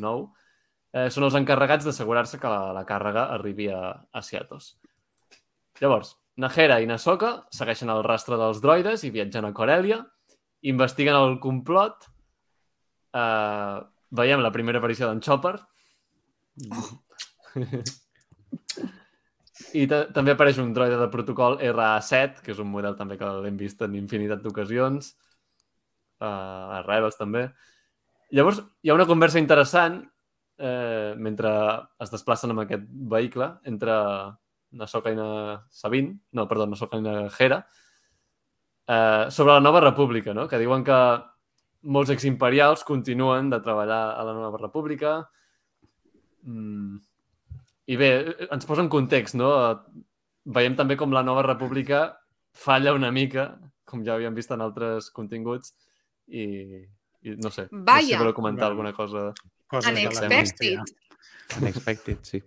nou, 0.05 0.29
eh, 0.95 1.09
són 1.11 1.27
els 1.27 1.37
encarregats 1.39 1.87
d'assegurar-se 1.87 2.39
que 2.39 2.51
la, 2.51 2.71
la 2.75 2.85
càrrega 2.87 3.29
arribi 3.35 3.69
a, 3.71 3.81
a 3.91 4.23
Seatos. 4.23 4.75
Llavors, 5.81 6.15
Nahera 6.39 6.79
i 6.83 6.87
Nasoka 6.87 7.31
segueixen 7.55 7.89
el 7.91 8.03
rastre 8.05 8.37
dels 8.39 8.61
droides 8.63 9.03
i 9.07 9.11
viatgen 9.11 9.47
a 9.47 9.53
Corellia, 9.55 10.01
investiguen 10.67 11.15
el 11.15 11.37
complot, 11.43 12.07
eh, 13.15 13.77
veiem 14.15 14.41
la 14.43 14.51
primera 14.55 14.79
aparició 14.79 15.09
d'en 15.09 15.21
Chopper, 15.23 15.55
i 19.75 19.85
ta- 19.91 20.05
també 20.15 20.31
apareix 20.33 20.57
un 20.63 20.73
droide 20.75 20.97
de 20.99 21.09
protocol 21.11 21.57
RA7, 21.59 22.41
que 22.43 22.51
és 22.55 22.59
un 22.63 22.69
model 22.71 22.95
també 22.95 23.17
que 23.19 23.29
l'hem 23.43 23.57
vist 23.59 23.81
en 23.83 23.95
infinitat 23.99 24.41
d'ocasions, 24.43 25.11
uh, 26.21 26.77
a 26.79 26.81
Rebels 26.87 27.17
també. 27.19 27.49
Llavors, 28.35 28.61
hi 28.83 28.89
ha 28.89 28.95
una 28.97 29.07
conversa 29.07 29.39
interessant 29.39 29.99
eh, 30.57 31.13
mentre 31.19 31.51
es 32.01 32.11
desplacen 32.11 32.51
amb 32.51 32.63
aquest 32.63 32.83
vehicle 33.11 33.51
entre 33.69 33.93
Nasoka 34.75 35.11
i 35.13 35.17
na 35.17 35.29
Sabine, 35.71 36.17
no, 36.35 36.47
perdó, 36.47 36.67
Nasoka 36.67 36.99
i 36.99 37.03
na 37.05 37.29
Hera, 37.31 37.61
eh, 38.87 39.25
sobre 39.31 39.53
la 39.53 39.63
nova 39.63 39.81
república, 39.81 40.33
no? 40.33 40.47
que 40.47 40.59
diuen 40.61 40.83
que 40.85 40.99
molts 41.85 42.11
eximperials 42.13 42.83
continuen 42.83 43.49
de 43.49 43.61
treballar 43.61 44.03
a 44.17 44.23
la 44.25 44.33
nova 44.33 44.59
república. 44.61 45.17
Mm. 46.43 46.97
I 47.85 47.97
bé, 48.01 48.11
ens 48.49 48.65
posa 48.65 48.81
en 48.81 48.89
context, 48.89 49.37
no? 49.37 49.51
Veiem 50.45 50.73
també 50.77 50.97
com 50.97 51.13
la 51.13 51.21
nova 51.25 51.43
república 51.45 52.07
falla 52.55 52.95
una 52.95 53.11
mica, 53.13 53.51
com 53.85 54.01
ja 54.05 54.15
havíem 54.15 54.33
vist 54.33 54.53
en 54.55 54.63
altres 54.65 55.11
continguts, 55.13 55.75
i, 56.25 56.45
i 57.21 57.35
no 57.35 57.51
sé, 57.53 57.67
no 57.67 57.67
sé 57.67 57.67
si 57.67 57.83
Vaya. 57.91 58.19
voleu 58.23 58.33
comentar 58.33 58.71
alguna 58.71 58.93
cosa. 58.93 59.31
Coses 59.67 59.93
de 59.93 60.01
la 60.01 60.09
Unexpected. 60.09 60.95
Unexpected, 61.61 62.17
sí. 62.23 62.41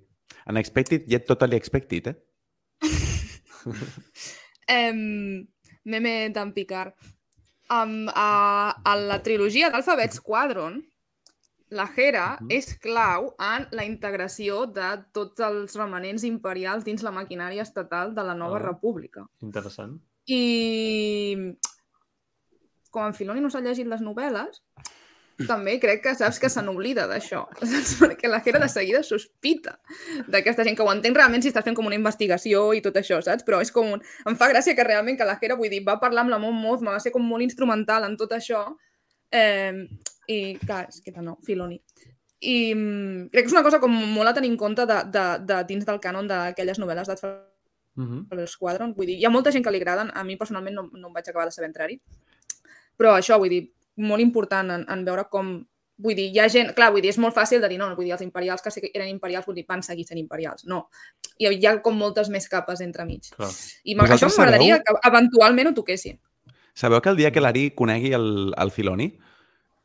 Unexpected 0.49 1.05
yet 1.07 1.27
totally 1.27 1.57
expected, 1.57 2.07
eh? 2.09 2.17
Em, 4.69 5.47
meme 5.85 6.31
d'en 6.33 6.53
Picard. 6.53 6.95
Um, 7.71 8.07
a, 8.09 8.71
a 8.85 8.95
la 8.97 9.19
trilogia 9.23 9.69
d'Alphabet 9.71 10.15
Squadron, 10.17 10.79
la 11.71 11.85
Hera 11.95 12.39
Mhm. 12.41 12.51
és 12.57 12.79
clau 12.81 13.35
en 13.39 13.67
la 13.77 13.85
integració 13.85 14.63
de 14.73 15.05
tots 15.13 15.41
els 15.45 15.75
remanents 15.77 16.25
imperials 16.25 16.85
dins 16.85 17.03
la 17.05 17.13
maquinària 17.13 17.63
estatal 17.63 18.15
de 18.15 18.25
la 18.25 18.35
nova 18.35 18.57
Ah. 18.57 18.63
república. 18.71 19.27
Interessant. 19.43 19.99
I 20.27 21.37
com 22.91 23.05
en 23.05 23.13
Filoni 23.15 23.41
no 23.41 23.51
s'ha 23.51 23.61
llegit 23.61 23.87
les 23.87 24.01
novel·les, 24.01 24.63
també 25.47 25.77
crec 25.79 26.03
que 26.03 26.15
saps 26.19 26.41
que 26.43 26.51
se 26.51 26.63
n'oblida 26.65 27.07
d'això, 27.11 27.45
perquè 28.01 28.31
la 28.31 28.41
Hera 28.45 28.59
de 28.63 28.69
seguida 28.73 29.03
sospita 29.07 29.77
d'aquesta 30.27 30.65
gent 30.67 30.77
que 30.79 30.83
ho 30.83 30.91
entén 30.91 31.15
realment 31.15 31.45
si 31.45 31.53
estàs 31.53 31.67
fent 31.67 31.77
com 31.79 31.87
una 31.87 31.99
investigació 31.99 32.73
i 32.75 32.83
tot 32.83 32.99
això, 32.99 33.21
saps? 33.23 33.47
Però 33.47 33.61
és 33.63 33.71
com 33.75 33.95
un... 33.95 34.03
Em 34.27 34.39
fa 34.39 34.51
gràcia 34.51 34.75
que 34.75 34.87
realment 34.87 35.19
que 35.19 35.29
la 35.29 35.39
Hera, 35.41 35.59
vull 35.59 35.71
dir, 35.71 35.85
va 35.87 36.01
parlar 36.03 36.27
amb 36.27 36.35
la 36.35 36.41
Mon 36.43 36.57
Mothma, 36.59 36.97
va 36.97 37.03
ser 37.05 37.15
com 37.15 37.23
molt 37.23 37.47
instrumental 37.47 38.09
en 38.09 38.17
tot 38.19 38.35
això, 38.35 38.65
eh, 39.31 39.85
i 40.27 40.41
clar, 40.65 40.87
és 40.89 41.03
que 41.05 41.15
no, 41.23 41.39
Filoni. 41.47 41.79
I 42.39 42.57
mm, 42.75 43.29
crec 43.31 43.47
que 43.47 43.51
és 43.53 43.55
una 43.57 43.67
cosa 43.67 43.81
com 43.83 43.95
molt 43.95 44.31
a 44.31 44.35
tenir 44.35 44.51
en 44.51 44.59
compte 44.59 44.87
de, 44.87 44.99
de, 45.15 45.29
de 45.47 45.63
dins 45.71 45.87
del 45.87 46.03
cànon 46.03 46.27
d'aquelles 46.31 46.83
novel·les 46.83 47.15
de 47.15 47.19
Mm 47.99 48.07
-hmm. 48.07 48.47
l'Squadron. 48.47 48.95
Vull 48.95 49.07
dir, 49.07 49.19
hi 49.19 49.25
ha 49.25 49.31
molta 49.31 49.51
gent 49.51 49.65
que 49.65 49.71
li 49.71 49.81
agraden, 49.81 50.11
a 50.15 50.23
mi 50.23 50.37
personalment 50.37 50.75
no, 50.75 50.83
no 50.93 51.09
em 51.09 51.13
vaig 51.13 51.29
acabar 51.29 51.47
de 51.47 51.51
saber 51.51 51.67
entrar-hi. 51.67 52.01
Però 52.97 53.11
això, 53.19 53.39
vull 53.39 53.49
dir, 53.49 53.73
molt 53.99 54.23
important 54.25 54.71
en, 54.79 54.87
en 54.89 55.05
veure 55.05 55.27
com... 55.31 55.59
Vull 55.99 56.15
dir, 56.15 56.29
hi 56.31 56.39
ha 56.39 56.45
gent... 56.47 56.69
Clar, 56.77 56.93
vull 56.95 57.03
dir, 57.03 57.11
és 57.11 57.19
molt 57.19 57.35
fàcil 57.35 57.59
de 57.61 57.69
dir, 57.73 57.79
no, 57.81 57.89
vull 57.99 58.07
dir, 58.07 58.13
els 58.15 58.23
imperials 58.23 58.63
que 58.63 58.71
eren 58.95 59.09
imperials, 59.11 59.47
vull 59.49 59.57
dir, 59.59 59.65
van 59.67 59.83
seguir 59.83 60.05
sent 60.07 60.21
imperials. 60.21 60.63
No. 60.71 60.85
Hi 61.43 61.49
ha, 61.49 61.51
hi 61.57 61.67
ha 61.67 61.73
com 61.83 61.97
moltes 61.99 62.29
més 62.31 62.47
capes 62.49 62.81
entre 62.85 63.05
mig. 63.09 63.33
Clar. 63.35 63.49
I 63.83 63.97
m'ag- 63.99 64.13
això 64.15 64.29
Vosaltres 64.29 64.39
m'agradaria 64.39 64.77
sabeu? 64.79 65.01
que 65.03 65.09
eventualment 65.11 65.73
ho 65.73 65.75
toquessin. 65.75 66.21
Sabeu 66.79 67.03
que 67.03 67.11
el 67.11 67.19
dia 67.19 67.33
que 67.35 67.43
l'Ari 67.43 67.73
conegui 67.75 68.13
el, 68.15 68.55
el 68.55 68.71
Filoni 68.71 69.09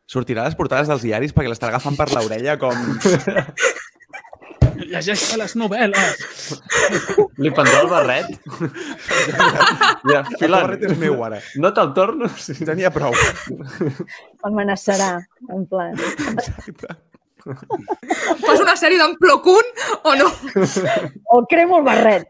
sortirà 0.05 0.43
a 0.43 0.49
les 0.51 0.55
portades 0.59 0.85
dels 0.91 1.01
diaris 1.01 1.33
perquè 1.33 1.49
l'estarà 1.49 1.73
agafant 1.73 1.97
per 1.97 2.11
l'orella 2.13 2.59
com... 2.61 2.77
Llegeix 4.93 5.23
les 5.39 5.55
novel·les! 5.57 6.23
Li 7.43 7.51
prendrà 7.55 7.79
el 7.81 7.89
barret? 7.91 8.27
ja, 10.11 10.19
El 10.21 10.35
Filan, 10.37 10.59
barret 10.59 10.83
és 10.91 10.97
meu, 11.01 11.15
ara. 11.25 11.39
no 11.63 11.71
te'l 11.73 11.93
torno? 11.97 12.29
Sí. 12.37 12.53
Ja 12.67 12.75
n'hi 12.77 12.85
ha 12.85 12.91
prou. 12.93 13.15
Amenaçarà, 14.49 15.15
en 15.55 15.65
plan. 15.71 15.97
Fas 17.43 18.61
una 18.63 18.77
sèrie 18.79 18.99
d'en 19.01 19.17
Plo 19.19 19.41
Koon 19.43 19.67
o 20.07 20.13
no? 20.15 20.29
O 21.35 21.41
cremo 21.51 21.81
el 21.81 21.87
barret. 21.89 22.29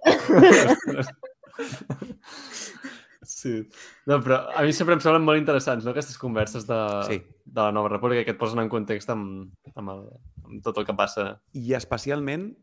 Sí. 3.43 3.53
No, 4.07 4.19
però 4.23 4.39
a 4.55 4.63
mi 4.63 4.71
sempre 4.75 4.95
em 4.95 5.01
semblen 5.03 5.25
molt 5.27 5.41
interessants, 5.41 5.83
no?, 5.83 5.91
aquestes 5.91 6.17
converses 6.21 6.63
de, 6.69 6.79
Sí. 7.09 7.17
de 7.43 7.59
la 7.61 7.73
nova 7.75 7.91
república 7.91 8.23
que 8.23 8.31
et 8.35 8.39
posen 8.39 8.61
en 8.63 8.69
context 8.71 9.11
amb, 9.11 9.51
amb, 9.75 9.91
el, 9.91 10.05
amb 10.45 10.63
tot 10.63 10.79
el 10.79 10.87
que 10.87 10.95
passa. 10.95 11.25
I 11.59 11.73
especialment 11.75 12.53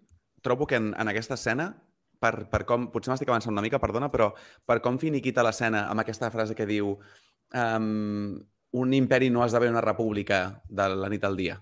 trobo 0.41 0.67
que 0.67 0.79
en, 0.81 0.95
en 0.97 1.09
aquesta 1.13 1.37
escena, 1.37 1.75
per, 2.21 2.47
per 2.53 2.63
com, 2.69 2.89
potser 2.93 3.13
m'estic 3.13 3.29
avançant 3.29 3.53
una 3.53 3.65
mica, 3.65 3.81
perdona, 3.81 4.09
però 4.13 4.31
per 4.69 4.81
com 4.85 4.97
finiquita 5.01 5.45
l'escena 5.45 5.87
amb 5.91 6.01
aquesta 6.01 6.31
frase 6.33 6.57
que 6.57 6.67
diu 6.69 6.95
um, 6.97 8.41
un 8.73 8.93
imperi 8.97 9.29
no 9.31 9.45
esdevé 9.45 9.69
una 9.69 9.85
república 9.85 10.63
de 10.69 10.89
la 10.97 11.09
nit 11.13 11.25
al 11.25 11.37
dia. 11.37 11.61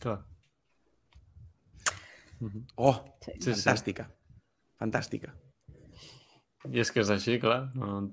Clar. 0.00 0.18
Oh, 2.74 2.96
Sí. 3.22 3.32
Sí, 3.38 3.54
sí. 3.54 4.02
fantàstica. 4.80 5.30
I 6.70 6.78
és 6.84 6.92
que 6.94 7.02
és 7.02 7.10
així, 7.10 7.40
clar. 7.42 7.64
No, 7.74 8.04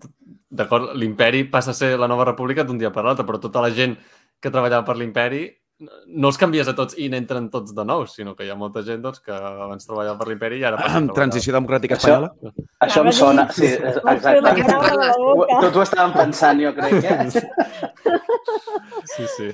D'acord, 0.49 0.95
l'imperi 0.97 1.43
passa 1.51 1.71
a 1.71 1.77
ser 1.77 1.91
la 2.01 2.07
nova 2.09 2.25
república 2.25 2.63
d'un 2.65 2.79
dia 2.81 2.89
per 2.91 3.03
l'altre, 3.05 3.25
però 3.27 3.37
tota 3.41 3.61
la 3.61 3.69
gent 3.69 3.93
que 4.41 4.49
treballava 4.49 4.85
per 4.87 4.97
l'imperi 4.97 5.43
no 5.79 6.27
els 6.27 6.35
canvies 6.39 6.67
a 6.67 6.73
tots 6.75 6.97
i 6.99 7.05
n'entren 7.11 7.45
tots 7.53 7.71
de 7.75 7.83
nous, 7.87 8.11
sinó 8.11 8.33
que 8.35 8.43
hi 8.43 8.49
ha 8.51 8.55
molta 8.59 8.81
gent 8.83 8.99
doncs, 9.03 9.21
que 9.23 9.31
abans 9.31 9.85
treballava 9.87 10.17
per 10.19 10.27
l'imperi 10.27 10.59
i 10.59 10.65
ara 10.67 10.75
passa 10.75 10.89
a 10.89 10.97
treballar. 10.97 11.15
Transició 11.21 11.53
democràtica 11.55 11.95
Això- 11.95 12.17
espanyola? 12.17 12.65
Això 12.83 13.03
em 13.05 13.11
sona... 13.15 13.45
Sí, 13.55 13.69
exacte. 13.69 14.75
Tots 15.61 15.77
ho 15.77 15.85
estàvem 15.85 16.15
pensant, 16.17 16.59
jo 16.65 16.73
crec, 16.75 16.93
eh? 17.05 17.29
Sí, 19.13 19.29
sí. 19.37 19.53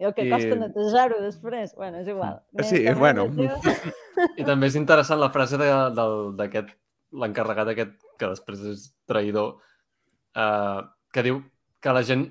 I 0.00 0.04
el 0.08 0.14
que 0.14 0.24
I- 0.26 0.30
costa 0.30 0.56
netejar-ho 0.58 1.20
després. 1.22 1.74
Bueno, 1.76 2.00
és 2.02 2.08
igual. 2.08 2.40
Sí, 2.62 2.80
Anem- 2.86 2.98
bueno. 2.98 3.26
anem- 3.28 3.94
I 4.40 4.44
també 4.44 4.66
és 4.66 4.76
interessant 4.76 5.20
la 5.20 5.30
frase 5.30 5.56
de- 5.60 5.90
del- 5.94 6.34
d'aquest, 6.36 6.70
l'encarregat 7.12 7.68
aquest, 7.74 7.92
que 8.18 8.26
després 8.32 8.60
és 8.72 8.88
traïdor, 9.06 9.58
eh, 10.34 10.80
que 11.12 11.22
diu 11.22 11.42
que 11.80 11.88
a 11.88 11.92
la 11.94 12.02
gent 12.02 12.26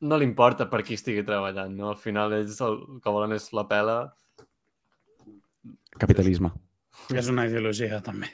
no 0.00 0.16
li 0.18 0.24
importa 0.28 0.68
per 0.70 0.82
qui 0.84 0.94
estigui 0.94 1.24
treballant, 1.26 1.72
no? 1.74 1.88
Al 1.90 1.96
final 1.98 2.32
ells 2.36 2.60
el 2.60 2.76
que 3.02 3.10
volen 3.10 3.32
és 3.32 3.48
la 3.56 3.64
pela. 3.66 3.96
Capitalisme. 5.98 6.52
És 7.14 7.28
una 7.32 7.46
ideologia, 7.48 8.00
també. 8.04 8.28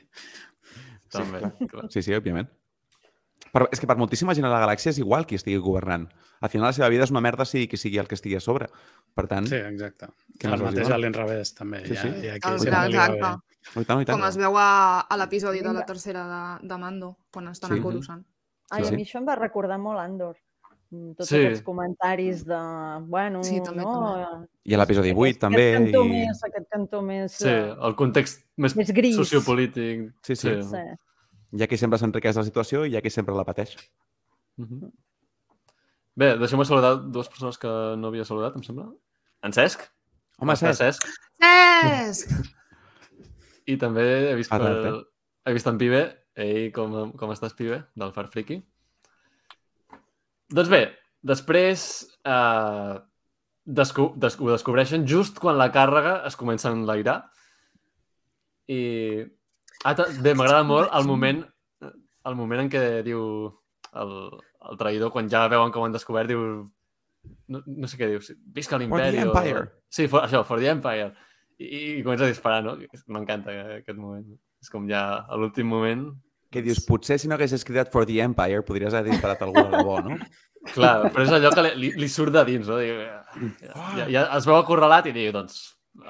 També, 1.14 1.40
clar. 1.70 1.86
Sí, 1.92 2.02
sí, 2.02 2.12
òbviament. 2.16 2.48
Però 3.54 3.68
és 3.70 3.78
que 3.78 3.86
per 3.86 3.94
moltíssima 3.96 4.34
gent 4.34 4.48
a 4.48 4.50
la 4.50 4.58
galàxia 4.64 4.90
és 4.90 4.98
igual 4.98 5.24
qui 5.30 5.36
estigui 5.38 5.60
governant. 5.62 6.08
Al 6.42 6.50
final 6.50 6.66
la 6.66 6.72
seva 6.74 6.88
vida 6.90 7.04
és 7.06 7.12
una 7.14 7.20
merda 7.22 7.44
sigui 7.46 7.68
qui 7.70 7.78
sigui 7.78 8.00
el 8.02 8.08
que 8.10 8.16
estigui 8.18 8.34
a 8.36 8.40
sobre. 8.42 8.66
Per 9.14 9.28
tant, 9.30 9.46
Sí, 9.46 9.54
exacte. 9.54 10.08
Que 10.40 10.48
El 10.50 10.62
mateix 10.64 10.90
a 10.90 10.98
l'inrevés, 10.98 11.54
també. 11.54 11.84
Sí, 11.86 11.94
sí. 11.96 12.08
El- 12.08 12.40
sempre 12.42 12.64
li 12.66 12.70
va 12.74 12.86
exacte. 12.86 13.20
bé. 13.20 13.28
oh, 13.76 13.80
i 13.80 13.84
tant, 13.84 14.00
i 14.02 14.04
tant. 14.04 14.18
Com 14.18 14.26
es 14.28 14.36
veu 14.36 14.58
a, 14.58 14.66
a 15.06 15.16
l'episodi 15.16 15.60
de 15.62 15.72
la 15.72 15.86
tercera 15.86 16.24
de, 16.60 16.66
de 16.68 16.78
Mando, 16.78 17.16
quan 17.30 17.46
estan 17.48 17.70
Sí. 17.72 17.78
a 17.78 17.82
Coruscant. 17.82 18.24
Ai, 18.70 18.80
Sí, 18.82 18.86
a 18.86 18.90
sí. 18.90 18.96
mi 18.96 19.04
això 19.06 19.18
em 19.22 19.28
va 19.28 19.36
recordar 19.36 19.78
molt 19.78 20.00
Andor. 20.00 20.36
Mm, 20.90 21.14
Tots 21.14 21.28
Sí. 21.30 21.36
aquests 21.38 21.62
comentaris 21.62 22.44
de... 22.44 22.58
Bueno, 23.06 23.42
Sí, 23.44 23.60
també, 23.62 23.82
no... 23.82 24.46
I 24.64 24.74
a 24.74 24.78
l'episodi 24.78 25.12
8 25.14 25.22
aquest, 25.30 25.40
també. 25.40 25.64
Aquest 25.76 25.84
cantó 25.92 26.04
I... 26.04 26.08
més, 26.10 26.42
aquest 26.50 26.68
cantó 26.70 27.02
més... 27.02 27.32
Sí, 27.38 27.48
eh, 27.48 27.72
el 27.88 27.94
context 27.96 28.44
més, 28.56 28.74
Més 28.76 28.90
gris. 28.92 29.16
sociopolític. 29.16 30.10
Sí, 30.22 30.34
sí. 30.36 30.50
sí. 30.62 30.76
Hi 31.54 31.62
ha 31.62 31.68
qui 31.70 31.78
sempre 31.78 31.98
s'enriqueix 32.00 32.34
de 32.34 32.42
la 32.42 32.48
situació 32.48 32.82
i 32.84 32.92
hi 32.92 32.98
ha 32.98 33.02
qui 33.04 33.12
sempre 33.14 33.36
la 33.36 33.46
pateix. 33.46 33.76
Mhm. 34.58 34.90
Bé, 36.18 36.34
deixem-me 36.38 36.66
saludar 36.66 36.96
dues 37.14 37.30
persones 37.30 37.58
que 37.58 37.70
no 37.98 38.10
havia 38.10 38.26
saludat, 38.26 38.56
em 38.56 38.62
sembla. 38.62 38.88
En 39.42 39.54
Cesc. 39.54 39.86
Home, 40.38 40.54
Cesc, 40.58 40.78
Cesc. 40.82 41.08
Cesc! 41.42 42.34
I 43.72 43.78
també 43.80 44.04
he 44.30 44.36
vist, 44.38 44.50
per... 44.52 44.60
Parlat, 44.60 45.08
he 45.46 45.56
vist 45.56 45.70
en 45.70 45.80
Pibe. 45.80 46.04
Ei, 46.44 46.68
com, 46.74 47.12
com 47.18 47.32
estàs, 47.34 47.54
Pibe? 47.58 47.80
Del 47.98 48.12
Far 48.14 48.28
Friki. 48.32 48.60
Doncs 50.54 50.70
bé, 50.70 50.84
després... 51.22 51.88
Eh... 52.26 52.94
desco 53.64 54.10
des 54.20 54.34
ho 54.36 54.50
descobreixen 54.50 55.06
just 55.08 55.38
quan 55.40 55.56
la 55.56 55.70
càrrega 55.72 56.18
es 56.28 56.36
comença 56.36 56.68
a 56.68 56.74
enlairar. 56.76 57.16
I... 58.68 59.24
Ah, 59.84 59.94
bé, 60.22 60.32
m'agrada 60.38 60.62
molt 60.64 60.92
el 60.96 61.04
moment, 61.08 61.42
el 62.30 62.36
moment 62.38 62.62
en 62.64 62.70
què 62.72 62.82
diu 63.04 63.20
el, 64.00 64.12
el 64.70 64.78
traïdor, 64.80 65.10
quan 65.12 65.28
ja 65.28 65.46
veuen 65.52 65.72
que 65.72 65.78
ho 65.80 65.84
han 65.84 65.92
descobert, 65.96 66.30
diu... 66.30 66.64
No, 67.48 67.60
no 67.64 67.88
sé 67.88 67.96
què 68.00 68.08
diu, 68.10 68.20
sí, 68.24 68.34
visca 68.52 68.76
l'imperi. 68.80 69.18
o- 69.24 69.30
Empire. 69.32 69.64
Sí, 69.88 70.06
for, 70.12 70.24
això, 70.26 70.42
for 70.44 70.60
the 70.60 70.68
Empire. 70.72 71.10
I, 71.58 71.66
i 71.98 72.02
comença 72.04 72.24
a 72.26 72.32
disparar, 72.32 72.62
no? 72.64 72.76
M'encanta 73.12 73.52
aquest 73.78 73.98
moment. 74.00 74.24
És 74.60 74.70
com 74.72 74.86
ja 74.90 75.04
a 75.28 75.36
l'últim 75.40 75.68
moment... 75.68 76.08
Que 76.54 76.62
dius, 76.62 76.80
potser 76.86 77.16
si 77.18 77.26
no 77.26 77.34
haguessis 77.34 77.64
cridat 77.66 77.88
For 77.90 78.04
the 78.06 78.20
Empire 78.22 78.62
podries 78.62 78.94
haver 78.94 79.10
disparat 79.10 79.40
algú 79.42 79.58
de 79.58 79.70
debò, 79.74 79.96
no? 80.06 80.18
Clar, 80.74 81.10
però 81.12 81.24
és 81.26 81.32
allò 81.34 81.50
que 81.52 81.64
li, 81.66 81.72
li, 81.82 81.88
li 82.04 82.08
surt 82.08 82.32
de 82.32 82.44
dins, 82.48 82.68
no? 82.70 82.76
Diu, 82.80 83.00
ja, 83.02 83.72
ja, 83.98 84.06
ja 84.08 84.22
es 84.38 84.46
veu 84.48 84.56
acorralat 84.56 85.08
i 85.10 85.14
diu, 85.16 85.32
doncs, 85.34 85.58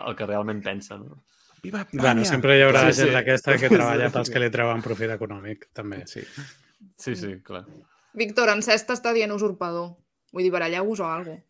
el 0.05 0.15
que 0.19 0.27
realment 0.29 0.61
pensa, 0.67 0.99
no? 1.01 1.23
Viva 1.65 1.83
Espanya! 1.83 2.03
Bueno, 2.05 2.29
sempre 2.29 2.59
hi 2.59 2.63
haurà 2.67 2.85
Sí, 2.85 2.93
sí, 2.93 2.99
sí. 2.99 3.07
gent 3.07 3.19
d'aquesta 3.19 3.57
que 3.57 3.71
Sí, 3.71 3.75
treballa 3.75 4.13
pels 4.13 4.31
que 4.31 4.45
li 4.45 4.53
treuen 4.53 4.85
profit 4.85 5.17
econòmic, 5.17 5.67
també. 5.77 6.05
Sí. 6.11 6.23
Sí, 7.01 7.17
sí, 7.17 7.33
clar. 7.47 7.65
Víctor, 8.15 8.53
en 8.53 8.63
Cesc 8.63 8.93
està 8.95 9.15
dient 9.17 9.33
usurpador. 9.35 9.95
Vull 10.35 10.47
dir, 10.47 10.53
baralleu-vos 10.55 11.03
o 11.03 11.09
alguna 11.09 11.41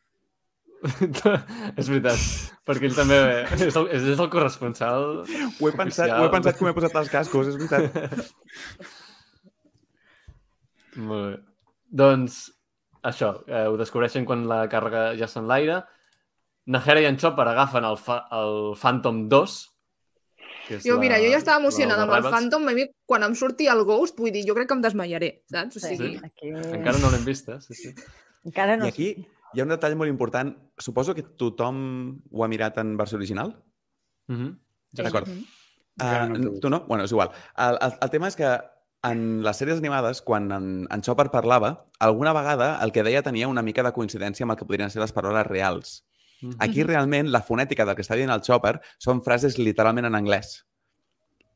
és 1.81 1.89
veritat, 1.89 2.21
perquè 2.69 2.91
ell 2.91 2.97
també 2.97 3.17
és 3.57 3.77
el, 3.79 3.87
és 3.89 4.19
el 4.19 4.29
corresponsal. 4.33 5.07
Ho 5.25 5.69
he 5.71 5.73
pensat, 5.73 6.13
ho 6.13 6.27
he 6.27 6.33
pensat 6.35 6.59
que 6.59 6.67
m'he 6.67 6.75
posat 6.77 6.99
els 7.01 7.13
cascos, 7.13 7.49
és 7.49 7.57
veritat. 7.57 8.29
Molt 11.09 11.31
bé. 11.31 11.39
Doncs, 12.05 12.39
això, 13.07 13.31
eh, 13.49 13.65
ho 13.71 13.79
descobreixen 13.81 14.27
quan 14.29 14.45
la 14.51 14.65
càrrega 14.69 15.15
ja 15.19 15.29
s'enlaira. 15.31 15.81
Nahera 16.75 17.03
i 17.05 17.09
en 17.09 17.17
Chopper 17.21 17.47
agafen 17.51 17.85
el, 17.89 17.97
fa, 18.01 18.23
el 18.37 18.75
Phantom 18.81 19.25
2. 19.33 19.57
Jo, 20.85 20.99
mira, 20.99 21.19
jo 21.21 21.29
ja 21.31 21.39
estava 21.39 21.59
la 21.59 21.65
emocionada 21.65 22.03
amb 22.07 22.13
el 22.13 22.23
Rebels. 22.23 22.35
Phantom, 22.35 22.69
a 22.69 22.75
mi, 22.77 22.87
quan 23.07 23.23
em 23.27 23.35
surti 23.35 23.67
el 23.69 23.85
Ghost, 23.85 24.17
vull 24.19 24.33
dir, 24.33 24.45
jo 24.49 24.55
crec 24.57 24.69
que 24.69 24.75
em 24.75 24.83
desmaiaré, 24.85 25.31
saps? 25.51 25.77
O 25.77 25.81
Sí, 25.81 25.97
sigui, 25.97 26.17
aquí... 26.25 26.49
Encara 26.79 26.99
no 27.03 27.11
l'hem 27.13 27.25
vist, 27.25 27.49
eh? 27.49 27.61
Sí, 27.61 27.75
sí. 27.75 27.95
Encara 28.45 28.77
no 28.77 28.87
I 28.87 28.89
aquí 28.89 29.09
hi 29.55 29.61
ha 29.61 29.65
un 29.65 29.71
detall 29.75 29.97
molt 29.97 30.11
important. 30.11 30.55
Suposo 30.79 31.15
que 31.15 31.23
tothom 31.23 31.77
ho 32.33 32.45
ha 32.45 32.49
mirat 32.49 32.79
en 32.83 32.97
versió 32.97 33.17
original. 33.19 33.55
Mm 34.29 34.37
-hmm. 34.37 34.59
D'acord. 34.93 35.29
Mhm. 35.29 35.45
Encara 36.01 36.27
no 36.29 36.35
he 36.35 36.39
Uh, 36.39 36.45
pogut. 36.47 36.61
tu 36.61 36.71
no? 36.71 36.81
Bueno, 36.89 37.05
és 37.05 37.11
igual. 37.13 37.31
El, 37.57 37.79
el, 37.81 37.93
el 38.01 38.11
tema 38.11 38.29
és 38.29 38.37
que 38.37 38.61
en 39.05 39.43
les 39.43 39.57
sèries 39.61 39.79
animades, 39.79 40.23
quan 40.23 40.51
en, 40.51 40.87
en 40.91 41.03
Chopper 41.03 41.31
parlava, 41.31 41.87
alguna 42.01 42.33
vegada 42.33 42.83
el 42.83 42.91
que 42.91 43.03
deia 43.03 43.23
tenia 43.23 43.49
una 43.49 43.63
mica 43.63 43.83
de 43.83 43.93
coincidència 43.93 44.45
amb 44.45 44.53
el 44.53 44.57
que 44.59 44.65
podrien 44.65 44.91
ser 44.91 45.03
les 45.03 45.13
paraules 45.13 45.47
reals. 45.47 46.05
Aquí 46.59 46.83
realment 46.83 47.31
la 47.33 47.41
fonètica 47.43 47.85
del 47.87 47.97
que 47.97 48.03
està 48.05 48.17
dient 48.19 48.31
el 48.31 48.43
Chopper 48.45 48.81
són 48.99 49.23
frases 49.25 49.57
literalment 49.59 50.05
en 50.11 50.15
anglès. 50.19 50.65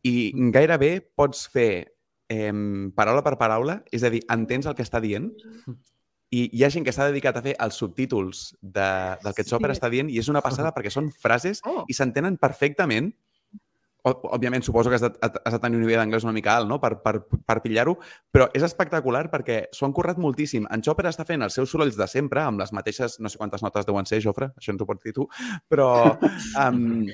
I 0.07 0.33
gairebé 0.55 1.01
pots 1.17 1.47
fer 1.53 1.93
eh, 2.31 2.53
paraula 2.97 3.23
per 3.25 3.37
paraula, 3.41 3.83
és 3.93 4.05
a 4.05 4.11
dir, 4.11 4.23
entens 4.31 4.67
el 4.67 4.75
que 4.79 4.85
està 4.87 5.01
dient 5.01 5.31
i 6.31 6.43
hi 6.53 6.63
ha 6.65 6.69
gent 6.71 6.85
que 6.85 6.93
s'ha 6.93 7.07
dedicat 7.09 7.37
a 7.37 7.43
fer 7.43 7.55
els 7.59 7.75
subtítols 7.81 8.55
de, 8.61 8.89
del 9.25 9.35
que 9.35 9.45
Chopper 9.49 9.71
Sí. 9.73 9.79
està 9.79 9.89
dient 9.91 10.11
i 10.13 10.19
és 10.21 10.29
una 10.29 10.43
passada 10.45 10.75
perquè 10.77 10.91
són 10.93 11.11
frases 11.11 11.63
Oh. 11.65 11.85
i 11.89 11.95
s'entenen 11.97 12.37
perfectament. 12.37 13.15
Òbviament, 14.09 14.63
suposo 14.65 14.91
que 14.91 14.97
has 14.97 15.03
de, 15.03 15.11
has 15.21 15.53
de 15.55 15.59
tenir 15.61 15.77
un 15.79 15.83
nivell 15.85 15.99
d'anglès 16.01 16.25
una 16.25 16.33
mica 16.33 16.57
alt 16.57 16.69
no? 16.69 16.81
per, 16.81 16.97
per, 17.03 17.21
per 17.47 17.61
pillar-ho, 17.63 17.97
però 18.33 18.49
és 18.55 18.63
espectacular 18.63 19.31
perquè 19.31 19.67
s'ho 19.73 19.87
han 19.87 19.93
currat 19.97 20.19
moltíssim. 20.19 20.67
En 20.71 20.83
Chopper 20.83 21.07
està 21.11 21.25
fent 21.29 21.43
els 21.43 21.55
seus 21.55 21.71
sorolls 21.71 21.97
de 21.97 22.07
sempre, 22.07 22.43
amb 22.43 22.61
les 22.61 22.73
mateixes, 22.73 23.19
no 23.21 23.29
sé 23.29 23.39
quantes 23.39 23.63
notes 23.63 23.87
deuen 23.87 24.07
ser, 24.07 24.21
Jofre, 24.25 24.51
això 24.59 24.73
ens 24.73 24.83
ho 24.83 24.87
pots 24.87 25.03
dir 25.05 25.13
tu, 25.17 25.29
però, 25.69 25.89
um, 26.65 27.07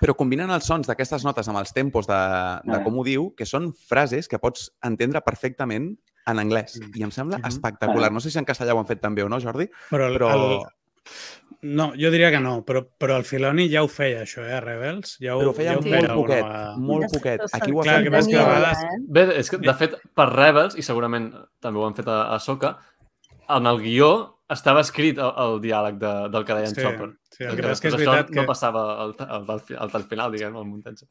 però 0.00 0.14
combinen 0.18 0.50
els 0.50 0.66
sons 0.66 0.86
d'aquestes 0.90 1.24
notes 1.24 1.48
amb 1.48 1.58
els 1.62 1.72
tempos 1.76 2.06
de, 2.10 2.20
de 2.66 2.76
Ah. 2.80 2.82
com 2.84 2.98
ho 2.98 3.04
diu, 3.04 3.30
que 3.36 3.46
són 3.46 3.72
frases 3.74 4.28
que 4.28 4.38
pots 4.38 4.70
entendre 4.86 5.20
perfectament 5.20 5.92
en 6.30 6.38
anglès. 6.38 6.76
I 6.94 7.02
em 7.02 7.10
sembla 7.10 7.38
Mhm. 7.38 7.46
espectacular. 7.48 8.12
No 8.12 8.20
sé 8.20 8.30
si 8.30 8.38
en 8.38 8.44
castellà 8.44 8.74
ho 8.74 8.78
han 8.78 8.86
fet 8.86 9.00
també 9.00 9.22
o 9.24 9.28
no, 9.28 9.40
Jordi, 9.40 9.68
Però, 9.90 10.06
el, 10.06 10.14
però... 10.18 10.28
el... 10.34 10.60
No, 11.62 11.90
jo 11.92 12.08
diria 12.08 12.30
que 12.32 12.38
no, 12.40 12.62
però, 12.64 12.80
però 12.96 13.18
el 13.20 13.26
Filoni 13.28 13.66
ja 13.68 13.82
ho 13.84 13.88
feia, 13.92 14.22
això, 14.24 14.40
eh, 14.48 14.60
Rebels? 14.64 15.18
Ja 15.20 15.34
ho, 15.36 15.40
Però 15.42 15.50
ho 15.50 15.56
feia 15.58 15.74
ja 15.74 15.78
ho 15.78 15.82
molt 15.82 15.90
feia 15.92 16.06
una 16.06 16.14
poquet, 16.16 16.78
molt 16.80 17.10
poquet. 17.12 17.42
Aquí 17.52 17.72
ho 17.74 17.80
ha 17.80 17.84
Clar, 17.84 17.96
fet 17.98 18.04
que 18.06 18.10
que 18.10 18.16
molt. 18.16 18.30
vegades- 18.32 18.84
Eh? 18.84 19.00
Bé, 19.18 19.24
és 19.42 19.50
que, 19.50 19.58
de 19.58 19.74
fet, 19.74 19.96
per 20.16 20.28
Rebels, 20.30 20.76
i 20.80 20.82
segurament 20.86 21.26
també 21.60 21.78
ho 21.80 21.86
han 21.86 21.94
fet 21.98 22.08
a, 22.08 22.34
a 22.34 22.38
Soca, 22.40 22.78
en 23.48 23.66
el 23.66 23.80
guió 23.82 24.08
estava 24.48 24.80
escrit 24.80 25.18
el, 25.18 25.32
el 25.36 25.60
diàleg 25.60 25.98
de, 26.00 26.14
del 26.32 26.44
que 26.46 26.54
deia 26.54 26.68
en 26.70 26.74
Sí, 26.74 26.80
Chopper. 26.80 27.10
sí, 27.30 27.44
el 27.44 27.56
que 27.56 27.62
passa 27.68 27.82
que 27.82 27.88
és 27.88 27.94
veritat 27.98 28.30
que... 28.30 28.40
no 28.40 28.46
passava 28.46 28.86
al, 29.02 29.14
al, 29.18 29.44
al, 29.50 29.90
al 30.00 30.04
final, 30.08 30.32
diguem, 30.32 30.56
al 30.56 30.64
muntatge. 30.64 31.06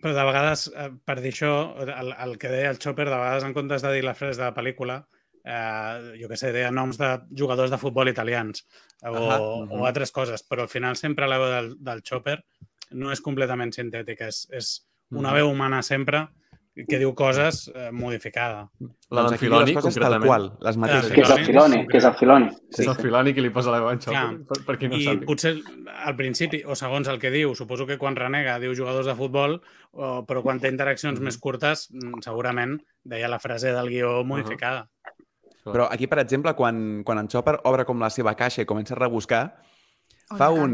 Però 0.00 0.14
de 0.16 0.24
vegades, 0.24 0.70
eh, 0.74 0.88
per 1.04 1.20
dir 1.20 1.34
això, 1.34 1.52
el, 1.84 2.14
el 2.16 2.38
que 2.38 2.48
deia 2.48 2.70
el 2.72 2.78
Chopper, 2.78 3.04
de 3.10 3.14
vegades 3.14 3.44
en 3.44 3.52
comptes 3.54 3.82
de 3.84 3.92
dir 3.92 4.02
la 4.04 4.14
frase 4.14 4.40
de 4.40 4.46
la 4.48 4.54
pel·lícula, 4.56 5.02
eh, 5.46 6.18
jo 6.20 6.28
què 6.28 6.36
sé, 6.36 6.52
deia 6.52 6.72
noms 6.74 6.98
de 6.98 7.12
jugadors 7.38 7.70
de 7.70 7.78
futbol 7.78 8.08
italians 8.10 8.66
o, 9.02 9.14
Ahà, 9.14 9.38
o 9.40 9.84
altres 9.86 10.10
coses, 10.12 10.42
però 10.42 10.66
al 10.66 10.72
final 10.72 10.96
sempre 10.98 11.28
la 11.30 11.38
veu 11.38 11.52
del, 11.54 11.74
del 11.78 12.02
Chopper 12.02 12.40
no 12.92 13.12
és 13.14 13.20
completament 13.22 13.72
sintètica, 13.74 14.28
és, 14.28 14.48
és 14.52 14.74
una 15.10 15.30
Mhm. 15.30 15.36
veu 15.36 15.50
humana 15.50 15.82
sempre 15.82 16.26
que 16.88 16.98
diu 17.00 17.14
coses 17.16 17.70
eh, 17.74 17.88
modificada. 17.90 18.66
La 19.08 19.22
Doncs 19.22 19.30
diu 19.32 19.38
Filoni, 19.46 19.72
les 19.72 19.78
coses 19.78 19.94
tal 19.94 20.02
concretament. 20.12 20.26
qual, 20.28 20.48
les 20.60 20.76
mateixes. 20.76 21.12
Que 21.14 21.22
és 21.22 21.30
el 21.30 21.44
Filoni, 21.46 21.78
que 21.88 21.96
és 21.96 22.04
el 22.04 22.14
Filoni. 22.18 22.50
Sí, 22.68 22.82
és 22.82 22.88
el 22.90 22.96
Filoni 22.96 23.32
qui 23.32 23.40
li 23.40 23.48
posa 23.54 23.70
la 23.72 23.78
veu 23.80 23.88
en 23.94 23.98
Clar. 24.04 24.24
per, 24.50 24.58
per 24.66 24.76
qui 24.76 24.88
no 24.90 24.96
I 24.98 25.06
sàpiga. 25.06 25.24
potser 25.30 25.54
al 26.04 26.16
principi, 26.16 26.60
o 26.66 26.74
segons 26.76 27.08
el 27.08 27.18
que 27.18 27.30
diu, 27.32 27.54
suposo 27.56 27.86
que 27.88 27.96
quan 27.96 28.14
renega 28.14 28.58
diu 28.60 28.74
jugadors 28.76 29.06
de 29.08 29.14
futbol, 29.16 29.56
o, 29.92 30.26
però 30.28 30.42
quan 30.42 30.60
té 30.60 30.68
interaccions 30.68 31.18
més 31.24 31.38
curtes, 31.38 31.88
mm, 31.92 32.20
segurament 32.20 32.76
deia 33.04 33.28
la 33.32 33.38
frase 33.38 33.72
del 33.72 33.88
guió 33.88 34.22
modificada. 34.24 34.90
Però 35.72 35.88
aquí, 35.90 36.06
per 36.06 36.18
exemple, 36.22 36.54
quan, 36.54 37.02
quan 37.04 37.18
en 37.18 37.28
Chopper 37.28 37.58
obre 37.64 37.84
com 37.88 37.98
la 38.00 38.10
seva 38.10 38.34
caixa 38.38 38.62
i 38.62 38.68
comença 38.68 38.94
a 38.94 39.00
rebuscar, 39.02 39.44
Oh, 40.28 40.34
Fa 40.36 40.48
un- 40.50 40.72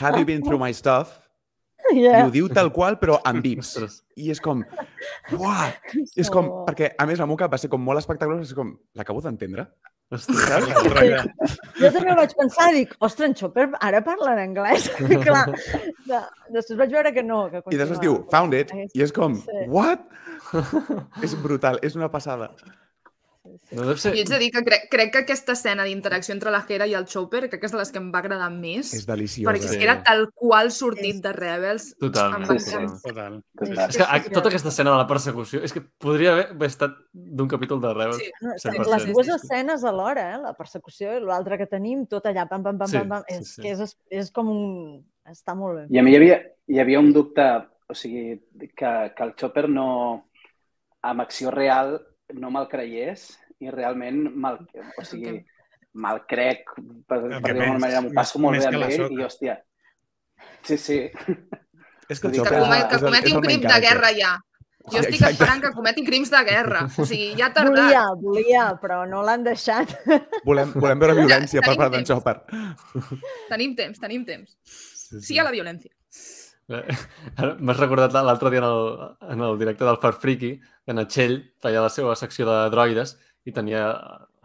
have 0.00 0.16
you 0.18 0.24
been 0.24 0.40
through 0.42 0.58
my 0.60 0.72
stuff? 0.72 1.18
I 1.92 1.98
Yeah. 2.00 2.24
ho 2.26 2.30
diu 2.32 2.48
tal 2.48 2.70
qual, 2.72 2.96
però 2.98 3.18
amb 3.24 3.42
bips. 3.44 3.74
Ostres. 3.76 3.98
I 4.16 4.30
és 4.32 4.40
com... 4.40 4.62
Uah! 5.36 5.68
És 6.16 6.30
com... 6.32 6.48
Oh. 6.48 6.64
Perquè, 6.64 6.94
a 6.96 7.04
més, 7.06 7.20
el 7.20 7.28
meu 7.28 7.36
cap 7.36 7.52
va 7.52 7.58
ser 7.60 7.68
com 7.68 7.80
molt 7.84 8.00
espectacular. 8.00 8.40
És 8.40 8.54
com... 8.56 8.72
L'acabo 8.96 9.20
d'entendre? 9.20 9.66
Ostres. 10.10 10.40
Jo 11.76 11.90
també 11.92 12.12
ho 12.12 12.16
vaig 12.16 12.32
pensar, 12.38 12.70
dic, 12.72 12.94
ostres, 13.04 13.28
en 13.28 13.34
Chopper 13.36 13.66
ara 13.84 14.00
parla 14.06 14.32
en 14.38 14.40
anglès. 14.46 14.88
Clar, 14.96 15.44
de, 16.08 16.20
després 16.56 16.78
vaig 16.80 16.94
veure 16.96 17.12
que 17.12 17.22
no. 17.28 17.42
Que 17.52 17.60
I 17.76 17.76
després 17.80 18.00
diu, 18.00 18.22
found 18.32 18.56
it. 18.56 18.72
I 18.96 19.04
és 19.04 19.12
com, 19.12 19.36
Sí. 19.36 19.66
what? 19.68 20.08
és 21.22 21.36
brutal, 21.44 21.76
és 21.84 21.94
una 22.00 22.08
passada. 22.08 22.50
No 23.72 23.84
deu 23.88 23.96
ser... 24.00 24.12
Jo 24.14 24.22
ets 24.22 24.30
de 24.32 24.38
dir 24.40 24.48
que 24.54 24.62
crec, 24.66 24.86
crec 24.90 25.12
que 25.12 25.20
aquesta 25.24 25.54
escena 25.56 25.84
d'interacció 25.84 26.34
entre 26.34 26.50
la 26.54 26.60
Hera 26.68 26.86
i 26.88 26.94
el 26.98 27.06
Chopper 27.10 27.44
crec 27.48 27.60
que 27.60 27.68
és 27.68 27.74
de 27.74 27.78
les 27.80 27.92
que 27.92 28.00
em 28.02 28.10
va 28.14 28.20
agradar 28.22 28.48
més. 28.54 28.92
És 28.96 29.06
deliciosa. 29.08 29.48
perquè 29.50 29.68
és 29.68 29.74
sí. 29.76 29.82
era 29.84 29.96
tal 30.06 30.28
qual 30.34 30.70
sortit 30.74 31.16
És- 31.16 31.22
de 31.24 31.32
Rebels. 31.32 31.88
Total. 31.98 32.34
Em 32.38 32.46
va 32.48 32.58
Sí, 32.58 32.70
sí. 32.70 32.76
Total. 33.04 33.40
Total. 33.58 33.84
És 33.88 33.96
que 33.98 34.34
tota 34.34 34.48
aquesta 34.48 34.72
escena 34.72 34.90
de 34.92 34.96
la 35.02 35.06
persecució 35.06 35.62
és 35.62 35.72
que 35.72 35.80
podria 35.80 36.32
haver, 36.32 36.68
estat 36.68 36.96
d'un 37.12 37.48
capítol 37.48 37.80
de 37.80 37.94
Rebels. 37.94 38.18
Sí. 38.22 38.30
No, 38.40 38.54
100%. 38.54 38.90
les 38.94 39.06
dues 39.12 39.28
escenes 39.36 39.84
alhora, 39.84 40.34
eh? 40.34 40.38
la 40.42 40.54
persecució 40.54 41.16
i 41.16 41.20
l'altra 41.24 41.58
que 41.58 41.66
tenim, 41.66 42.06
tot 42.06 42.26
allà, 42.26 42.48
pam, 42.48 42.62
pam, 42.62 42.78
pam, 42.78 42.88
Sí, 42.88 42.98
pam, 42.98 43.08
pam. 43.08 43.24
sí, 43.28 43.34
és 43.38 43.54
sí. 43.54 43.62
que 43.62 43.72
és, 43.76 43.96
és 44.10 44.30
com 44.30 44.48
un... 44.48 45.04
Està 45.28 45.54
molt 45.54 45.76
bé. 45.76 45.86
I 45.92 45.98
a 46.00 46.02
mi 46.02 46.12
hi 46.14 46.16
havia, 46.16 46.38
hi 46.72 46.78
havia 46.80 47.00
un 47.00 47.12
dubte, 47.12 47.44
o 47.88 47.94
sigui, 47.94 48.38
que, 48.74 48.92
que 49.16 49.24
el 49.24 49.34
Chopper 49.36 49.68
no, 49.68 50.24
amb 51.02 51.20
acció 51.20 51.50
real 51.50 51.98
no 52.34 52.50
me'l 52.50 52.68
creiés 52.68 53.28
i 53.60 53.70
realment 53.70 54.24
me'l, 54.34 54.58
o 54.98 55.04
sigui, 55.04 55.38
me'l 55.94 56.20
crec, 56.28 56.68
per, 57.06 57.20
per 57.20 57.20
que 57.20 57.28
dir 57.28 57.40
d'alguna 57.40 57.72
més- 57.72 57.80
manera, 57.80 58.00
m'ho 58.02 58.10
més- 58.10 58.18
passo 58.20 58.38
molt 58.38 58.56
més 58.56 58.66
bé 58.68 58.74
amb 58.74 58.84
ell 58.90 59.12
i, 59.18 59.22
hòstia, 59.24 59.56
sí, 60.62 60.76
sí, 60.78 60.98
És 62.08 62.20
que 62.20 62.30
Que 62.32 62.40
comet, 62.40 62.86
que 62.88 62.98
cometi 63.02 63.32
un 63.36 63.42
crim 63.42 63.60
de 63.60 63.80
guerra 63.84 64.12
ja. 64.16 64.36
Jo 64.88 64.92
Sí, 64.92 64.98
estic 65.02 65.14
exacte. 65.16 65.32
esperant 65.34 65.60
que 65.60 65.70
cometi 65.76 66.02
crims 66.06 66.30
de 66.32 66.38
guerra. 66.48 66.86
O 66.96 67.04
sigui, 67.04 67.34
ja 67.36 67.50
ha 67.50 67.52
tardat. 67.52 67.74
Volia, 67.76 68.04
volia, 68.22 68.62
però 68.80 69.02
no 69.06 69.20
l'han 69.22 69.42
deixat. 69.44 69.92
Volem, 70.46 70.70
volem 70.72 70.98
veure 71.02 71.14
violència 71.20 71.60
per 71.60 71.74
part 71.76 71.92
d'en. 71.92 72.06
Chopper. 72.08 72.38
Tenim 73.50 73.74
temps, 73.76 74.00
tenim 74.00 74.24
temps. 74.24 74.56
Sí, 74.64 75.20
Sí 75.20 75.38
a 75.38 75.44
la 75.44 75.52
violència. 75.52 75.92
Eh, 76.72 76.96
M'has 77.60 77.76
recordat 77.82 78.16
l'altre 78.16 78.48
dia 78.54 78.62
en 78.64 78.68
el, 78.70 78.80
en 79.36 79.44
el 79.50 79.58
directe 79.60 79.84
del 79.84 80.00
Far 80.00 80.14
Freaky, 80.16 80.54
que 80.56 80.77
en 80.92 81.04
Txell 81.06 81.40
feia 81.62 81.84
la 81.84 81.92
seva 81.92 82.14
secció 82.16 82.46
de 82.48 82.58
droides 82.72 83.16
i 83.48 83.52
tenia 83.52 83.88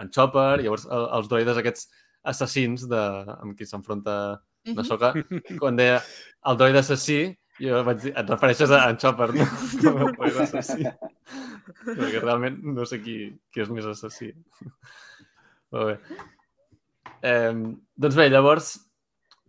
en 0.01 0.09
Chopper, 0.11 0.63
llavors 0.63 0.85
el, 0.89 1.05
els 1.17 1.29
droides 1.31 1.59
aquests 1.59 1.87
assassins 2.33 2.87
de, 2.89 3.03
amb 3.39 3.55
qui 3.57 3.67
s'enfronta. 3.67 4.17
Nasoka, 4.63 5.09
quan 5.59 5.75
deia 5.75 5.97
el 6.47 6.59
droide 6.59 6.79
assassí, 6.79 7.17
jo 7.59 7.81
vaig 7.83 7.97
dir, 7.99 8.13
et 8.15 8.29
refereixes 8.31 8.71
a 8.71 8.85
en 8.87 8.99
Chopper, 9.01 9.27
no? 9.35 9.47
Com 9.81 9.99
a 9.99 10.11
droide 10.15 10.45
assassí. 10.45 10.87
Perquè 11.83 12.21
realment 12.21 12.61
no 12.71 12.87
sé 12.87 13.01
qui, 13.03 13.17
qui 13.51 13.63
és 13.63 13.71
més 13.75 13.87
assassí. 13.91 14.31
Molt 15.75 15.89
bé. 15.91 16.21
Eh, 17.27 17.51
doncs 18.05 18.19
bé, 18.19 18.29
llavors, 18.31 18.73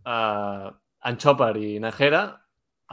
eh, 0.03 0.69
en 1.11 1.19
Chopper 1.23 1.53
i 1.63 1.75
Najera, 1.83 2.25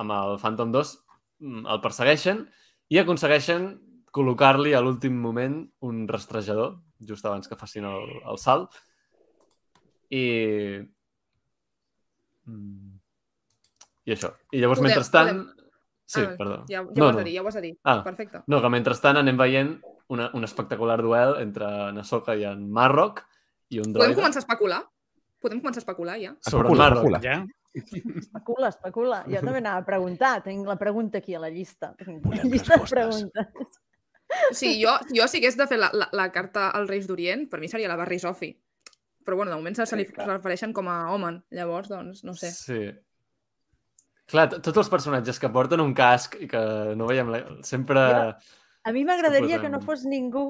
amb 0.02 0.14
el 0.16 0.38
Phantom 0.42 0.72
2, 0.74 0.94
mm, 1.42 1.66
el 1.74 1.82
persegueixen 1.84 2.46
i 2.92 3.00
aconsegueixen 3.02 3.72
col·locar-li 4.12 4.74
a 4.76 4.82
l'últim 4.84 5.16
moment 5.18 5.62
un 5.88 6.06
rastrejador, 6.08 6.78
just 7.08 7.26
abans 7.26 7.48
que 7.48 7.56
facin 7.60 7.86
el, 7.88 8.10
el 8.28 8.38
salt. 8.38 8.76
I... 10.12 10.24
Mm, 12.46 12.98
I 14.10 14.16
això. 14.16 14.32
I 14.52 14.60
llavors, 14.62 14.80
Podem- 14.82 14.90
mentrestant... 14.92 15.44
Sí, 16.12 16.20
Ah, 16.28 16.34
perdó. 16.36 16.56
Ja, 16.68 16.82
ja 16.82 16.84
no, 16.84 17.06
ho 17.06 17.08
has 17.08 17.16
no. 17.16 17.20
de 17.22 17.24
dir, 17.24 17.34
ja 17.38 17.42
ho 17.42 17.48
has 17.48 17.56
de 17.56 17.62
dir. 17.64 17.78
Ah. 17.88 18.02
Perfecte. 18.04 18.42
No, 18.52 18.58
que 18.60 18.70
mentrestant 18.74 19.16
anem 19.22 19.38
veient 19.40 19.70
una, 20.12 20.26
un 20.36 20.44
espectacular 20.44 20.98
duel 21.00 21.38
entre 21.40 21.70
Nasoka 21.96 22.36
i 22.36 22.44
en 22.50 22.66
Marrock 22.70 23.22
i 23.72 23.80
un 23.80 23.94
Podem 23.94 24.10
droide 24.12 24.18
començar 24.20 24.42
a 24.42 24.44
especular? 24.44 24.82
Podem 25.40 25.62
començar 25.64 25.80
a 25.80 25.86
especular, 25.86 26.18
ja? 26.20 26.34
sobre 26.44 26.68
Especula, 26.68 26.74
en 26.74 26.82
Marrock. 26.84 27.06
especula. 27.08 27.22
Ja? 27.24 27.38
Especula, 28.26 28.68
especula. 28.74 29.22
Jo 29.32 29.40
també 29.46 29.62
anava 29.64 29.86
a 29.86 29.88
preguntar. 29.88 30.34
Tinc 30.44 30.68
la 30.68 30.76
pregunta 30.76 31.22
aquí 31.24 31.38
a 31.38 31.40
la 31.46 31.50
llista. 31.54 31.94
Tinc 32.02 32.20
Volem 32.28 32.52
llista 32.52 32.76
de 32.76 32.82
respostes. 32.84 33.80
Preguntes. 34.32 34.58
Sí, 34.64 34.74
jo, 34.82 34.96
jo 35.14 35.28
si 35.28 35.38
hagués 35.42 35.58
de 35.60 35.68
fer 35.68 35.78
la, 35.82 35.92
la, 35.94 36.08
la 36.16 36.28
carta 36.32 36.70
als 36.72 36.90
Reis 36.90 37.08
d'Orient, 37.10 37.48
per 37.52 37.60
mi 37.62 37.68
seria 37.72 37.92
la 37.92 37.98
Barry 38.00 38.18
Sophie. 38.24 38.56
Però 39.26 39.36
bueno, 39.38 39.52
de 39.54 39.58
moment 39.60 39.76
se, 39.78 39.86
se 39.86 39.96
li 40.00 40.08
refereixen 40.18 40.72
com 40.74 40.88
a 40.90 41.12
Omen. 41.14 41.44
Llavors, 41.54 41.92
doncs, 41.92 42.24
no 42.26 42.34
sé. 42.34 42.50
Sí. 42.56 42.80
Clar, 44.32 44.48
tots 44.64 44.78
els 44.80 44.90
personatges 44.90 45.38
que 45.44 45.50
porten 45.52 45.82
un 45.84 45.94
casc 45.98 46.38
i 46.40 46.48
que 46.50 46.62
no 46.98 47.08
veiem... 47.10 47.30
La... 47.34 47.42
Sempre... 47.68 48.02
Jo- 48.02 48.60
A 48.90 48.92
mi 48.96 49.04
m'agradaria 49.06 49.60
que 49.62 49.70
no 49.70 49.82
fos 49.84 50.06
ningú. 50.10 50.46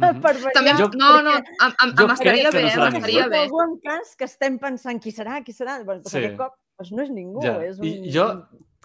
Mhm. 0.00 0.18
per 0.24 0.34
variar, 0.34 0.52
També, 0.56 0.72
Jo- 0.80 0.90
no, 0.98 1.10
no, 1.22 1.36
perquè 1.38 1.68
em, 1.68 1.74
em, 1.84 1.92
jo 1.96 2.04
em 2.08 2.12
estaria 2.16 2.50
crec 2.50 2.52
que 2.52 2.58
bé, 2.58 2.74
no 2.76 2.88
m'estaria 2.90 3.28
bé. 3.32 3.42
algú 3.46 3.60
amb 3.62 3.78
casc 3.84 4.18
que 4.18 4.26
estem 4.28 4.58
pensant 4.58 5.00
qui 5.00 5.12
serà, 5.14 5.38
qui 5.46 5.54
serà. 5.56 5.78
Doncs, 5.84 6.08
Sí. 6.10 6.16
sí. 6.18 6.24
Aquest 6.24 6.36
cop 6.40 6.56
doncs 6.80 6.92
no 6.96 7.04
és 7.06 7.10
ningú. 7.14 7.44
Ja. 7.46 7.54
És 7.64 7.78
un... 7.78 7.86
I 7.86 8.12
jo 8.12 8.26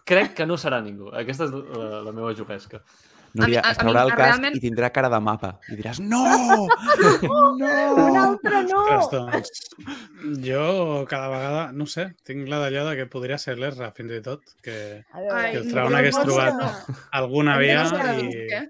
crec 0.05 0.35
que 0.37 0.45
no 0.45 0.55
serà 0.61 0.79
ningú. 0.85 1.09
Aquesta 1.11 1.49
és 1.49 1.55
la, 1.55 2.03
la 2.05 2.13
meva 2.15 2.31
juguesca. 2.37 2.83
Núria, 3.35 3.59
A 3.59 3.67
a- 3.67 3.71
es 3.71 3.79
a 3.79 3.83
mi 3.83 3.91
traurà 3.91 4.03
el 4.05 4.11
casc 4.13 4.21
realment- 4.23 4.55
i 4.55 4.61
tindrà 4.63 4.89
cara 4.95 5.09
de 5.11 5.19
mapa. 5.19 5.49
I 5.69 5.75
diràs, 5.75 5.99
no! 5.99 6.21
Un 7.29 7.59
no! 7.59 8.23
altre 8.23 8.61
no! 8.69 8.81
Ostres, 8.97 9.25
doncs, 9.31 10.39
jo 10.45 11.05
cada 11.09 11.27
vegada, 11.33 11.65
no 11.75 11.85
sé, 11.91 12.07
tinc 12.27 12.47
la 12.51 12.59
d'allò 12.63 12.85
de 12.89 12.95
que 13.01 13.07
podria 13.11 13.37
ser 13.41 13.57
l'Erra, 13.59 13.91
fins 13.95 14.13
i 14.17 14.21
tot, 14.25 14.41
que 14.63 14.77
Ai, 15.13 15.51
que 15.51 15.57
el 15.59 15.65
no, 15.67 15.71
Trauna 15.73 15.89
no 15.97 15.97
hagués 16.01 16.19
trobat 16.21 16.59
no. 16.61 16.69
alguna 17.19 17.57
via 17.61 17.83
no 17.83 17.99
i, 18.23 18.29
eh? 18.59 18.63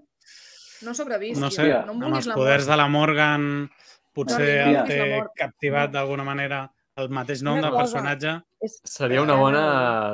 No 0.85 0.93
sobrevist. 0.93 1.39
no 1.41 1.49
sé, 1.53 1.69
no 1.85 1.93
amb 1.95 2.17
els 2.19 2.27
poders 2.35 2.65
de 2.67 2.75
la 2.77 2.87
Morgan 2.91 3.69
potser 4.15 4.65
No, 4.67 4.81
el 4.81 4.87
té 4.89 4.99
captivat 5.39 5.91
d'alguna 5.93 6.23
manera 6.27 6.65
el 6.97 7.09
mateix 7.11 7.41
nom 7.43 7.57
Una 7.59 7.69
del 7.69 7.77
personatge. 7.79 8.35
És... 8.63 8.77
Seria 8.87 9.21
una 9.21 9.35
bona 9.35 9.63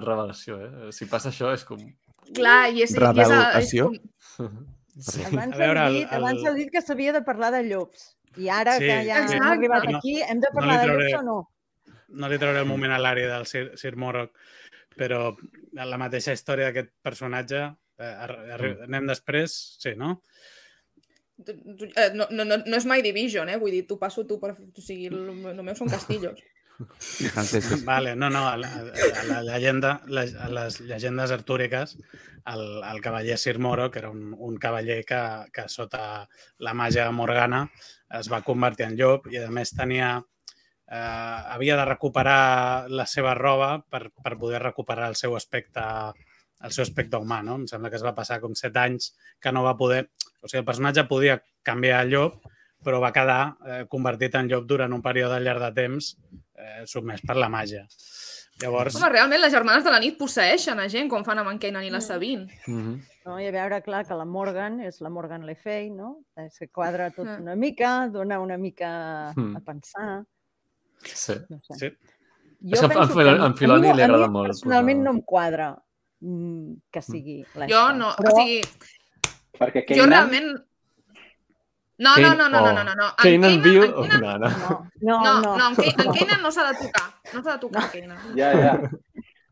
revelació, 0.02 0.58
eh? 0.62 0.92
Si 0.96 1.06
passa 1.06 1.30
això, 1.30 1.52
és 1.54 1.64
com... 1.68 1.82
Clar, 2.34 2.72
i 2.72 2.82
és, 2.86 2.94
i 2.94 2.96
és, 2.96 2.98
a- 2.98 3.02
és 3.02 3.02
Revelació? 3.04 3.90
com... 3.92 4.11
Sí. 4.92 5.22
Abans, 5.24 5.54
A 5.56 5.58
veure, 5.58 5.80
hem 5.80 5.88
el, 5.88 5.94
dit, 6.02 6.10
abans 6.12 6.42
heu 6.44 6.50
el, 6.52 6.58
dit 6.60 6.70
que 6.74 6.82
s'havia 6.84 7.14
de 7.16 7.22
parlar 7.24 7.50
de 7.54 7.62
llops. 7.64 8.10
I 8.36 8.50
ara 8.52 8.74
Sí, 8.76 8.86
que 8.90 8.98
ja 9.08 9.22
sí. 9.28 9.38
hem 9.38 9.46
arribat 9.48 9.86
No, 9.88 9.98
aquí, 10.02 10.18
hem 10.22 10.42
de 10.44 10.50
no 10.52 10.56
parlar 10.60 10.80
de 10.82 10.86
trauré- 10.90 11.06
llops 11.14 11.22
o 11.22 11.24
no? 11.24 11.38
no 12.10 12.28
li 12.28 12.38
trauré 12.42 12.60
el 12.60 12.68
moment 12.68 12.92
a 12.92 12.98
l'àrea 13.00 13.30
del 13.32 13.46
Sir, 13.48 13.72
Sir 13.80 13.96
Morrock, 13.96 14.36
però 15.00 15.32
la 15.72 15.98
mateixa 15.98 16.34
història 16.36 16.68
d'aquest 16.68 16.92
personatge, 17.02 17.62
eh, 18.04 18.14
arri- 18.28 18.52
arri- 18.58 18.74
anem 18.84 19.08
després, 19.08 19.56
sí, 19.80 19.96
no? 19.96 20.18
Eh, 21.48 22.12
No, 22.14 22.28
no, 22.30 22.44
no, 22.46 22.58
no 22.66 22.78
és 22.78 22.86
My 22.86 23.02
Division, 23.02 23.48
eh? 23.50 23.58
Vull 23.58 23.72
dir, 23.72 23.86
tu 23.88 23.98
passo 23.98 24.26
tu 24.28 24.40
per... 24.44 24.52
O 24.60 24.82
sigui, 24.84 25.08
el, 25.08 25.30
el 25.56 25.64
meu 25.64 25.76
són 25.80 25.90
castillos. 25.90 26.40
Francesos. 26.88 27.86
Vale, 27.92 28.16
no, 28.16 28.30
no, 28.30 28.48
a 28.48 28.58
la, 28.58 28.70
a 29.22 29.24
la 29.26 29.42
llegenda, 29.44 30.02
a 30.08 30.50
les 30.50 30.80
llegendes 30.82 31.32
artúriques, 31.32 31.98
el, 32.46 32.82
el 32.84 33.02
cavaller 33.02 33.38
Sir 33.38 33.60
Moro, 33.60 33.90
que 33.92 34.00
era 34.00 34.10
un, 34.10 34.36
un 34.38 34.58
cavaller 34.58 35.04
que, 35.06 35.22
que 35.54 35.68
sota 35.70 36.28
la 36.60 36.74
màgia 36.74 37.10
morgana 37.12 37.68
es 38.20 38.30
va 38.32 38.44
convertir 38.44 38.88
en 38.90 38.98
llop 39.00 39.28
i 39.32 39.40
a 39.40 39.50
més 39.54 39.72
tenia 39.78 40.12
eh, 40.20 41.40
havia 41.56 41.78
de 41.80 41.86
recuperar 41.88 42.90
la 42.90 43.06
seva 43.08 43.36
roba 43.38 43.78
per, 43.90 44.10
per 44.12 44.38
poder 44.38 44.62
recuperar 44.64 45.10
el 45.12 45.20
seu 45.20 45.36
aspecte 45.38 45.86
el 46.62 46.74
seu 46.76 46.84
aspecte 46.84 47.18
humà, 47.18 47.40
no? 47.42 47.56
Em 47.58 47.66
sembla 47.66 47.90
que 47.90 47.98
es 47.98 48.04
va 48.06 48.14
passar 48.14 48.38
com 48.42 48.54
set 48.54 48.76
anys 48.78 49.16
que 49.42 49.50
no 49.50 49.64
va 49.66 49.74
poder... 49.80 50.04
O 50.42 50.50
sigui, 50.50 50.60
el 50.60 50.68
personatge 50.68 51.08
podia 51.10 51.40
canviar 51.66 52.04
a 52.04 52.06
llop, 52.06 52.36
però 52.86 53.00
va 53.02 53.10
quedar 53.16 53.40
eh, 53.66 53.80
convertit 53.90 54.38
en 54.38 54.50
llop 54.52 54.68
durant 54.70 54.94
un 54.94 55.02
període 55.02 55.40
llarg 55.42 55.64
de 55.64 55.72
temps 55.80 56.12
eh, 56.62 56.84
sotmès 56.86 57.22
per 57.26 57.36
la 57.36 57.50
màgia. 57.50 57.86
Llavors, 58.62 58.96
Home, 58.96 59.10
realment, 59.10 59.42
les 59.42 59.52
germanes 59.54 59.84
de 59.84 59.90
la 59.90 60.00
nit 60.00 60.18
posseixen 60.20 60.78
a 60.80 60.88
gent 60.92 61.08
quan 61.10 61.24
fan 61.26 61.40
amb 61.42 61.50
en 61.50 61.58
Kanan 61.58 61.84
i 61.84 61.90
la 61.90 61.98
Mm. 61.98 62.02
Sabine. 62.02 62.48
Mhm. 62.68 63.02
no? 63.26 63.40
I 63.40 63.48
a 63.48 63.52
veure, 63.52 63.82
clar, 63.84 64.06
que 64.06 64.14
la 64.18 64.26
Morgan 64.26 64.80
és 64.82 65.00
la 65.02 65.10
Morgan 65.10 65.46
Le 65.46 65.56
Fay, 65.56 65.90
no? 65.92 66.24
És 66.36 66.58
que 66.60 66.68
quadra 66.70 67.12
tot 67.12 67.26
Mm. 67.28 67.42
una 67.42 67.56
mica, 67.56 68.08
dona 68.10 68.40
una 68.40 68.58
mica 68.58 69.32
Mm. 69.36 69.56
a 69.58 69.60
pensar. 69.62 70.24
Sí. 71.04 71.34
No 71.50 71.60
sé. 71.62 71.74
sí, 71.80 71.86
És 72.72 72.80
que 72.80 72.86
a- 72.86 73.02
a 73.04 73.08
Filo- 73.08 73.44
a 73.44 73.54
Filoni 73.54 73.94
li 73.94 74.02
agrada 74.04 74.28
molt 74.28 74.48
Personalment 74.50 75.00
posar- 75.00 75.04
no 75.04 75.12
em 75.12 75.22
quadra 75.22 75.84
mm, 76.20 76.74
que 76.92 77.02
sigui 77.02 77.44
Jo 77.54 77.60
l'Espa, 77.60 77.94
no, 77.94 78.12
però... 78.18 78.32
o 78.34 78.36
sigui, 78.38 78.62
Perquè 79.58 79.86
jo 79.96 80.04
Kanan, 80.04 80.10
realment... 80.30 80.66
No, 82.02 82.16
no, 82.18 82.32
no, 82.34 82.50
no, 82.50 82.62
no, 82.62 82.70
oh. 82.70 82.74
no, 82.74 82.84
no, 82.84 82.94
no. 82.98 83.08
En 83.30 83.62
viu... 83.62 83.84
No, 84.22 84.38
no. 84.42 84.50
No, 84.50 84.50
no, 84.50 85.18
No, 85.22 85.42
no. 85.42 85.52
no, 85.58 85.68
en 85.86 86.14
Kanan 86.18 86.42
no 86.42 86.52
s'ha 86.52 86.72
de 86.72 86.78
tocar. 86.80 87.08
No 87.34 87.44
s'ha 87.44 87.54
de 87.54 87.60
tocar, 87.62 87.84
Kanan. 87.94 88.18
Ja, 88.38 88.50
ja. 88.58 88.74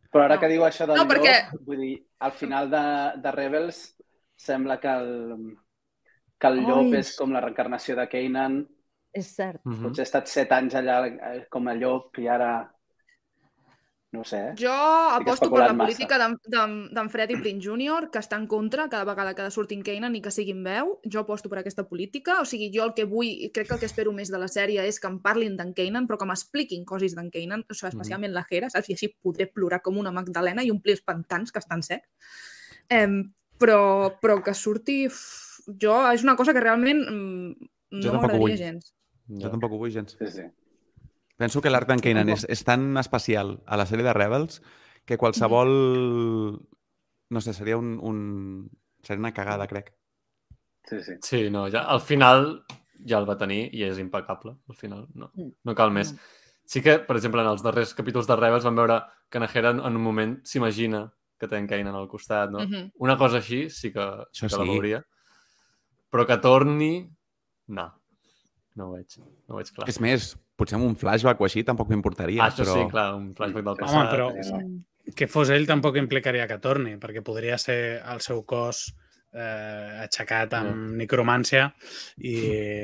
Però 0.09 0.23
ara 0.25 0.35
No. 0.35 0.41
que 0.41 0.49
diu 0.49 0.63
això 0.65 0.87
del 0.89 0.97
No, 0.97 1.05
perquè- 1.05 1.51
vull 1.67 1.77
dir, 1.83 1.95
al 2.25 2.31
final 2.33 2.69
de, 2.71 2.81
de 3.21 3.31
Rebels 3.35 3.83
sembla 4.35 4.79
que 4.81 4.89
el, 4.89 5.11
que 6.39 6.47
el 6.47 6.59
llop 6.65 6.87
Ai. 6.87 6.99
és 7.03 7.13
com 7.19 7.31
la 7.35 7.43
reencarnació 7.45 7.95
de 7.99 8.07
Kanan. 8.09 8.57
És 9.13 9.29
cert. 9.35 9.61
Mhm. 9.65 9.83
Potser 9.85 10.01
ha 10.05 10.09
estat 10.09 10.27
set 10.33 10.51
anys 10.57 10.73
allà 10.79 10.97
eh, 11.05 11.45
com 11.49 11.67
a 11.69 11.75
llop 11.77 12.17
i 12.17 12.27
ara... 12.27 12.51
No 14.11 14.21
ho 14.21 14.25
sé, 14.25 14.37
eh? 14.39 14.53
Jo 14.57 14.71
aposto 14.73 15.51
per 15.51 15.59
la 15.67 15.73
massa. 15.73 15.85
política 15.85 16.17
d'en- 16.17 16.39
Freddie 17.09 17.37
Prinze 17.37 17.69
Jr., 17.69 18.09
que 18.09 18.17
està 18.17 18.37
en 18.37 18.47
contra 18.47 18.87
cada 18.89 19.03
vegada 19.05 19.35
que 19.35 19.43
en 19.75 19.83
Kanan 19.83 20.15
i 20.15 20.21
que 20.21 20.31
sigui 20.31 20.51
en 20.51 20.63
veu. 20.63 20.99
Jo 21.05 21.19
aposto 21.19 21.47
per 21.47 21.59
aquesta 21.59 21.87
política. 21.87 22.39
O 22.41 22.45
sigui, 22.45 22.71
jo 22.73 22.83
el 22.85 22.93
que 22.95 23.05
vull, 23.05 23.27
i 23.27 23.51
crec 23.51 23.67
que 23.67 23.73
el 23.75 23.79
que 23.79 23.85
espero 23.85 24.11
més 24.11 24.31
de 24.31 24.39
la 24.39 24.47
sèrie 24.47 24.81
és 24.87 24.99
que 24.99 25.07
em 25.07 25.19
parlin 25.19 25.55
d'en 25.55 25.73
Kanan, 25.75 26.07
però 26.07 26.17
que 26.17 26.25
m'expliquin 26.25 26.85
coses 26.85 27.13
d'en 27.13 27.29
Kanan, 27.29 27.61
o 27.69 27.73
sigui, 27.73 27.89
especialment 27.93 28.33
la 28.33 28.45
Hera, 28.49 28.69
saps? 28.69 28.89
I 28.89 28.93
així 28.93 29.13
podré 29.21 29.45
plorar 29.45 29.81
com 29.83 29.97
una 29.97 30.11
Magdalena 30.11 30.63
i 30.63 30.71
omplir 30.71 30.93
els 30.97 31.01
pantans 31.05 31.51
que 31.51 31.59
estan 31.59 31.83
secs. 31.83 32.07
Em, 32.89 33.31
però, 33.59 34.17
però 34.19 34.41
que 34.43 34.53
surti... 34.53 35.05
uf, 35.07 35.45
Jo, 35.77 36.11
és 36.11 36.23
una 36.23 36.35
cosa 36.35 36.51
que 36.51 36.59
realment 36.63 37.03
mm, 37.05 37.51
no 37.91 38.01
m'agradaria 38.23 38.55
gens. 38.57 38.93
Jo 39.29 39.51
tampoc 39.51 39.71
ho 39.71 39.77
vull 39.77 39.91
gens. 39.91 40.15
Sí, 40.17 40.25
sí. 40.33 40.41
Penso 41.39 41.61
que 41.63 41.71
l'arc 41.71 41.87
d'en 41.87 42.01
Kanan 42.03 42.29
és, 42.33 42.43
és 42.51 42.61
tan 42.67 42.97
especial 42.99 43.55
a 43.65 43.77
la 43.79 43.85
sèrie 43.87 44.03
de 44.05 44.13
Rebels 44.13 44.59
que 45.07 45.17
qualsevol... 45.17 45.69
No 47.29 47.41
sé, 47.45 47.53
seria 47.53 47.77
un, 47.77 47.93
un... 48.01 48.69
Seria 49.05 49.19
una 49.21 49.33
cagada, 49.33 49.67
crec. 49.69 49.93
sí, 50.89 50.97
sí. 51.05 51.13
Sí, 51.21 51.49
no, 51.53 51.67
ja, 51.69 51.83
al 51.87 52.01
final 52.01 52.65
ja 53.07 53.19
el 53.21 53.27
va 53.29 53.37
tenir 53.37 53.69
i 53.77 53.83
és 53.85 53.99
impecable, 54.01 54.55
al 54.67 54.75
final. 54.75 55.05
No, 55.13 55.29
Mm. 55.35 55.51
no 55.63 55.75
cal 55.75 55.91
més. 55.95 56.15
Sí 56.65 56.81
que, 56.81 56.97
per 56.99 57.15
exemple, 57.15 57.41
en 57.41 57.47
els 57.47 57.63
darrers 57.63 57.93
capítols 57.97 58.27
de 58.27 58.35
Rebels 58.35 58.65
vam 58.65 58.75
veure 58.75 58.99
que 59.29 59.39
Najera 59.39 59.69
en 59.71 59.79
en 59.79 59.95
un 59.95 60.03
moment 60.03 60.35
s'imagina 60.43 61.05
que 61.39 61.47
té 61.47 61.55
en 61.57 61.67
Kanan 61.67 61.95
al 61.95 62.09
costat, 62.09 62.49
no? 62.51 62.59
Mhm. 62.65 62.91
Una 62.99 63.15
cosa 63.17 63.37
així 63.37 63.69
sí 63.69 63.93
que, 63.93 64.05
sí 64.33 64.47
que 64.47 64.57
la 64.57 64.63
sí. 64.65 64.69
veuria. 64.69 65.05
Però 66.11 66.25
que 66.27 66.37
torni... 66.37 67.07
No. 67.67 67.87
No 68.75 68.89
ho 68.89 68.91
veig. 68.97 69.17
No 69.47 69.55
ho 69.55 69.57
veig 69.61 69.71
clar. 69.71 69.87
És 69.87 69.99
més, 70.01 70.33
potser 70.59 70.75
amb 70.77 70.85
un 70.89 70.95
flashback 70.99 71.39
o 71.41 71.47
així 71.47 71.63
tampoc 71.63 71.89
m'importaria. 71.89 72.43
ah, 72.43 72.51
això 72.51 72.65
però... 72.67 72.75
sí, 72.77 72.87
clar, 72.91 73.07
un 73.17 73.31
flashback 73.35 73.63
del 73.65 73.75
Home, 73.79 73.83
passat. 73.87 74.13
però- 74.13 74.31
i- 75.09 75.13
que 75.15 75.25
fos 75.31 75.49
ell 75.49 75.65
tampoc 75.65 75.95
implicaria 75.97 76.45
que 76.47 76.59
torni, 76.61 76.97
perquè 77.01 77.23
podria 77.25 77.57
ser 77.57 77.79
el 78.05 78.19
seu 78.21 78.43
cos 78.45 78.83
eh, 79.33 80.03
aixecat 80.03 80.53
amb 80.57 80.93
necromància 80.99 81.67
i 82.17 82.35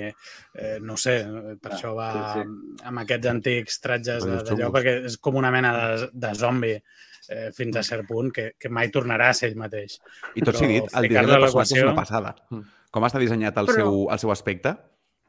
eh, 0.10 0.78
no 0.82 0.96
sé, 0.98 1.20
per 1.62 1.72
Ah, 1.72 1.76
això 1.76 1.94
va 1.98 2.10
sí, 2.34 2.44
amb 2.86 3.02
aquests 3.04 3.28
antics 3.32 3.80
tratges 3.84 4.26
de- 4.26 4.42
d'allò, 4.48 4.72
perquè 4.74 4.96
és 5.12 5.18
com 5.22 5.36
una 5.42 5.52
mena 5.54 5.74
de, 5.78 6.10
de 6.14 6.34
zombi 6.38 6.74
eh, 6.76 7.50
fins 7.54 7.78
a 7.78 7.84
cert 7.84 8.08
punt 8.10 8.32
que, 8.34 8.52
que 8.58 8.70
mai 8.70 8.90
tornarà 8.94 9.30
a 9.30 9.34
ser 9.38 9.52
ell 9.52 9.58
mateix. 9.62 10.00
I 10.36 10.42
tot 10.46 10.56
sigui 10.58 10.80
dit, 10.80 10.90
Però 10.92 11.02
el 11.04 11.10
disseny 11.10 11.30
del 11.32 11.42
personatge 11.46 11.78
és 11.80 11.84
una 11.88 11.96
passada. 11.98 12.36
Mm. 12.50 12.62
Com 12.92 13.04
està 13.10 13.20
dissenyat 13.22 13.58
el, 13.58 13.68
Però- 13.70 13.76
seu, 13.82 14.04
el 14.14 14.20
seu 14.26 14.32
aspecte, 14.32 14.76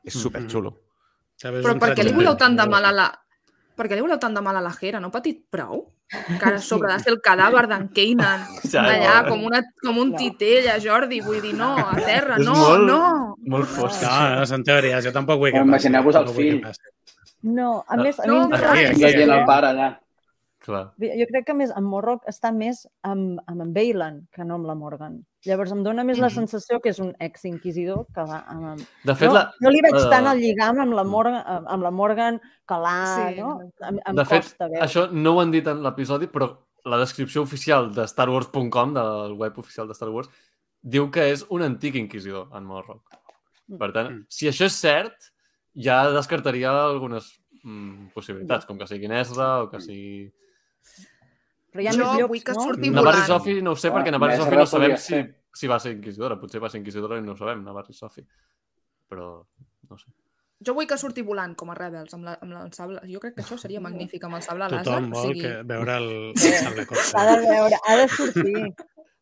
és 0.04 0.14
Mm. 0.16 0.20
superxulo. 0.20 0.74
Saps? 1.36 1.58
És 1.60 1.64
Però 1.66 1.76
per 1.78 1.92
què 1.94 2.04
li 2.06 2.12
voleu 2.16 2.36
tant 2.40 2.56
de 2.56 2.66
mal 2.68 2.84
a 2.84 2.92
la... 2.92 3.06
Per 3.76 3.84
què 3.90 3.94
li 3.98 4.00
voleu 4.00 4.16
tant 4.18 4.32
de 4.34 4.40
mal 4.40 4.56
a 4.56 4.62
la 4.64 4.72
Hera? 4.80 5.00
No 5.00 5.08
ha 5.08 5.12
patit 5.12 5.42
prou? 5.52 5.82
Encara 6.30 6.56
a 6.56 6.62
sobre 6.62 6.88
de 6.92 7.00
ser 7.02 7.10
el 7.12 7.18
cadàver 7.20 7.64
d'en 7.68 7.88
Kanan, 7.92 8.44
Ja, 8.72 8.84
allà 8.86 9.16
no. 9.22 9.28
com, 9.28 9.42
una, 9.44 9.60
com 9.82 9.98
un 9.98 10.12
No. 10.14 10.16
titella, 10.20 10.76
Jordi, 10.80 11.18
vull 11.20 11.40
dir, 11.42 11.52
no, 11.58 11.72
a 11.82 11.96
terra, 11.98 12.38
no, 12.38 12.54
molt- 12.54 12.86
no. 12.86 13.00
Molt 13.52 13.66
fosc. 13.68 14.02
No, 14.06 14.14
no, 14.38 14.46
són 14.46 14.62
teories. 14.64 15.04
Jo 15.04 15.12
tampoc 15.12 15.40
vull 15.42 15.50
que 15.52 15.58
Però 15.58 15.66
imagineu-vos 15.66 16.14
passi. 16.14 16.22
el 16.22 16.30
no 16.30 16.32
que 16.32 16.42
fill. 16.42 16.60
passi. 16.62 16.94
No, 17.42 17.84
a 17.86 17.96
No. 17.96 18.02
més, 18.06 18.20
a 18.20 18.26
No, 18.26 18.32
mi 18.34 18.38
em 18.38 18.52
aquí, 18.52 18.62
dóna 18.62 18.64
la 18.64 18.72
aquí, 18.72 18.82
Veient 18.86 18.98
sensació- 19.02 19.34
el 19.40 19.44
pare 19.50 19.66
allà. 19.74 19.88
Clar. 20.66 20.82
Jo 20.98 21.26
crec 21.30 21.44
que 21.46 21.54
més 21.54 21.70
en 21.70 21.84
Morrock 21.86 22.24
està 22.26 22.50
més 22.52 22.80
amb, 23.06 23.38
amb 23.46 23.62
en 23.62 23.72
Baylan 23.72 24.16
que 24.34 24.44
no 24.44 24.56
amb 24.58 24.66
la 24.66 24.74
Morgan. 24.74 25.20
Llavors 25.46 25.70
em 25.72 25.84
dóna 25.86 26.02
més 26.04 26.18
la 26.18 26.26
Mhm. 26.26 26.34
sensació 26.34 26.80
que 26.82 26.90
és 26.90 26.98
un 26.98 27.14
ex-inquisidor 27.20 28.06
que 28.12 28.24
va 28.26 28.40
amb... 28.50 28.64
amb... 28.72 28.80
De 29.04 29.14
fet, 29.14 29.28
no, 29.28 29.34
la, 29.34 29.44
no 29.60 29.70
li 29.70 29.80
veig 29.80 29.94
la- 29.94 30.10
tant 30.10 30.26
el 30.26 30.40
lligam 30.42 30.80
amb 30.82 30.92
la 30.98 31.04
Morgan, 31.04 31.42
amb 31.46 31.68
amb 31.76 31.82
la 31.86 31.90
Morgan 31.92 32.40
que 32.66 32.74
l'ha, 32.74 33.30
Sí. 33.30 33.40
no? 33.40 33.60
Em, 33.80 34.00
em 34.04 34.16
de 34.16 34.24
fet, 34.24 34.42
costa 34.42 34.66
veure. 34.68 34.82
això 34.84 35.06
no 35.12 35.34
ho 35.36 35.40
han 35.40 35.50
dit 35.54 35.66
en 35.66 35.82
l'episodi, 35.84 36.26
però 36.26 36.50
la 36.84 36.98
descripció 36.98 37.42
oficial 37.42 37.92
de 37.94 38.06
StarWars.com, 38.06 38.92
del 38.94 39.32
web 39.34 39.56
oficial 39.58 39.86
de 39.88 39.94
Star 39.94 40.08
Wars, 40.10 40.28
diu 40.82 41.10
que 41.10 41.30
és 41.32 41.44
un 41.50 41.62
antic 41.62 41.94
inquisidor, 41.94 42.48
en 42.54 42.64
Morrock. 42.64 43.02
Per 43.78 43.92
tant, 43.92 44.10
Mm. 44.12 44.26
si 44.28 44.46
això 44.48 44.66
és 44.66 44.72
cert, 44.72 45.14
ja 45.74 46.10
descartaria 46.10 46.70
algunes 46.70 47.40
mm, 47.64 48.12
possibilitats, 48.14 48.64
com 48.66 48.78
que 48.78 48.86
sigui 48.86 49.06
Ezra 49.10 49.62
o 49.64 49.70
que 49.70 49.80
sigui... 49.80 50.32
Però 51.72 51.82
hi 51.82 51.88
ha 51.88 51.92
Jo 51.92 51.98
més 51.98 52.20
llocs, 52.20 52.28
vull 52.32 52.42
que 52.44 52.52
no? 52.56 52.62
surti 52.68 52.90
Navarri 52.90 53.20
volant. 53.20 53.26
Sofi 53.32 53.56
no 53.62 53.72
ho 53.72 53.76
sé, 53.76 53.88
Ah, 53.88 53.96
perquè 53.98 54.12
Navarri 54.14 54.36
Sofi 54.40 54.56
no 54.56 54.66
sabem 54.66 54.96
si, 54.96 55.18
si 55.52 55.66
va 55.68 55.78
ser 55.82 55.92
inquisidora. 55.96 56.38
Potser 56.40 56.60
va 56.62 56.70
ser 56.72 56.80
inquisidora 56.80 57.18
i 57.18 57.22
no 57.22 57.32
ho 57.32 57.36
sabem, 57.36 57.64
Navarri 57.64 57.92
Sofi. 57.94 58.24
Però 59.10 59.26
no 59.90 59.98
sé. 59.98 60.08
Jo 60.66 60.72
vull 60.72 60.86
que 60.88 60.96
surti 60.96 61.20
volant 61.20 61.52
com 61.54 61.68
a 61.70 61.74
Rebels 61.76 62.14
amb, 62.16 62.24
la, 62.24 62.38
amb 62.40 62.54
el 62.62 62.72
sable. 62.72 63.02
Jo 63.12 63.20
crec 63.20 63.34
que 63.36 63.42
això 63.44 63.58
seria 63.60 63.80
magnífic 63.84 64.24
amb 64.24 64.38
el 64.38 64.42
sable 64.42 64.64
láser. 64.72 64.84
Tothom 64.88 65.10
o 65.12 65.16
vol 65.18 65.26
sigui, 65.34 65.42
que 65.42 65.62
veure 65.68 65.96
el, 66.00 66.08
el 66.32 66.54
sable 66.62 66.82
Ha 66.82 66.86
corta. 66.86 67.24
de 67.28 67.36
veure, 67.50 67.80
ha 67.84 67.96
de 68.00 68.08
sortir. 68.08 68.62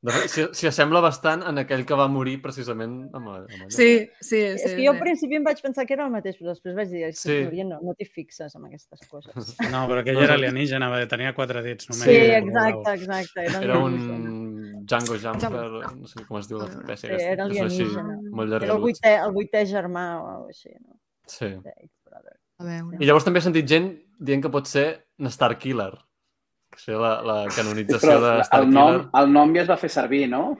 S'hi 0.04 0.66
assembla 0.68 1.00
bastant 1.00 1.42
en 1.48 1.58
aquell 1.62 1.84
que 1.88 1.96
va 1.96 2.04
morir 2.12 2.34
precisament 2.42 2.96
amb, 3.16 3.28
amb 3.28 3.48
allò. 3.48 3.68
Sí, 3.72 4.04
sí, 4.20 4.28
sí. 4.28 4.40
és 4.44 4.62
que 4.74 4.74
jo 4.76 4.82
sí. 4.82 4.88
al 4.92 4.98
principi 5.00 5.38
em 5.38 5.44
vaig 5.46 5.62
pensar 5.64 5.86
que 5.88 5.94
era 5.96 6.04
el 6.04 6.12
mateix, 6.12 6.36
però 6.40 6.52
després 6.52 6.74
vaig 6.76 6.90
dir, 6.92 7.12
Sí. 7.16 7.38
sí. 7.50 7.64
No, 7.64 7.78
no 7.80 7.94
t'hi 7.96 8.04
fixes 8.04 8.54
en 8.54 8.66
aquestes 8.68 9.06
coses. 9.08 9.32
No, 9.72 9.86
però 9.88 10.02
aquell 10.02 10.20
era 10.22 10.34
alienígena, 10.36 10.90
va, 10.92 11.00
tenia 11.08 11.32
quatre 11.34 11.62
dits 11.64 11.88
només. 11.88 12.04
Sí, 12.04 12.14
Sí, 12.14 12.30
exacte, 12.42 12.94
exacte. 12.98 13.40
Era, 13.48 13.60
Era 13.62 13.78
alienígena. 13.80 14.30
un 14.30 14.86
Django 14.86 15.16
Jumper, 15.16 15.64
no 15.96 16.06
sé 16.10 16.24
com 16.28 16.38
es 16.38 16.48
diu 16.50 16.58
l'espècie 16.60 17.08
Sí, 17.08 17.14
aquesta. 17.14 17.32
era 17.32 17.44
són 17.48 17.52
així, 17.54 17.82
alienígena. 17.82 18.16
molt 18.36 18.52
Era 18.60 18.72
el 18.74 18.80
vuitè, 18.82 19.14
el 19.24 19.32
vuitè 19.32 19.64
germà 19.70 20.06
o 20.20 20.26
alguna 20.34 20.52
així, 20.52 20.74
no? 20.80 20.98
Sí. 21.26 21.46
A 22.60 22.64
veure. 22.64 22.98
I 23.00 23.06
llavors 23.08 23.24
també 23.24 23.40
he 23.40 23.46
sentit 23.48 23.66
gent 23.66 23.88
dient 24.20 24.42
que 24.44 24.50
pot 24.52 24.66
ser 24.68 25.06
un 25.18 25.26
Star 25.32 25.56
Killer. 25.58 25.92
Seria 26.80 27.00
la, 27.00 27.12
la 27.22 27.36
canonització 27.54 28.18
de 28.22 28.32
Star 28.46 28.62
el 28.62 28.70
nom, 28.72 29.08
el 29.20 29.32
nom 29.32 29.54
ja 29.54 29.62
es 29.62 29.70
va 29.70 29.76
fer 29.80 29.90
servir, 29.90 30.24
no? 30.30 30.56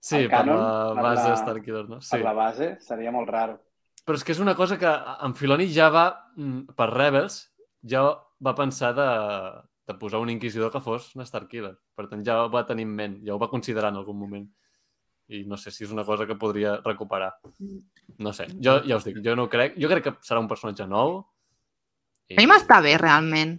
Sí, 0.00 0.16
el 0.22 0.28
per 0.28 0.38
canon, 0.42 0.58
la 0.60 0.94
per 0.94 1.02
base 1.06 1.22
la- 1.22 1.28
de 1.30 1.36
Star 1.42 1.60
Killer, 1.64 1.84
no? 1.88 2.00
Sí. 2.00 2.10
Per 2.16 2.22
la 2.24 2.32
base, 2.36 2.70
seria 2.80 3.12
molt 3.12 3.28
raro. 3.32 3.58
Però 4.04 4.18
és 4.18 4.24
que 4.24 4.32
és 4.32 4.40
una 4.40 4.54
cosa 4.54 4.76
que 4.78 4.90
en 5.24 5.34
Filoni 5.34 5.66
ja 5.72 5.88
va, 5.88 6.06
mm, 6.36 6.74
per 6.76 6.90
Rebels, 6.92 7.38
ja 7.88 8.02
va 8.44 8.54
pensar 8.54 8.92
de, 8.94 9.06
de 9.88 9.94
posar 10.00 10.20
un 10.20 10.28
inquisidor 10.30 10.70
que 10.72 10.80
fos 10.84 11.14
un 11.16 11.22
Star 11.24 11.46
Killer. 11.48 11.72
Per 11.96 12.06
tant, 12.10 12.24
ja 12.26 12.42
ho 12.44 12.50
va 12.52 12.66
tenir 12.68 12.84
en 12.84 12.92
ment, 12.94 13.14
ja 13.24 13.32
ho 13.34 13.38
va 13.40 13.48
considerar 13.48 13.90
en 13.94 13.96
algun 14.02 14.18
moment. 14.18 14.44
I 15.32 15.44
no 15.48 15.56
sé 15.56 15.70
si 15.72 15.84
és 15.86 15.90
una 15.94 16.04
cosa 16.04 16.26
que 16.28 16.34
podria 16.36 16.74
recuperar. 16.84 17.30
No 18.18 18.32
sé, 18.36 18.44
jo 18.60 18.74
ja 18.84 18.96
us 18.98 19.04
dic, 19.08 19.22
jo 19.24 19.32
no 19.34 19.48
crec. 19.48 19.78
Jo 19.80 19.88
crec 19.88 20.04
que 20.04 20.12
serà 20.20 20.38
un 20.42 20.48
personatge 20.50 20.84
nou. 20.86 21.22
I... 22.28 22.36
A 22.36 22.42
mi 22.42 22.46
m'està 22.50 22.82
bé, 22.84 22.98
realment. 23.00 23.54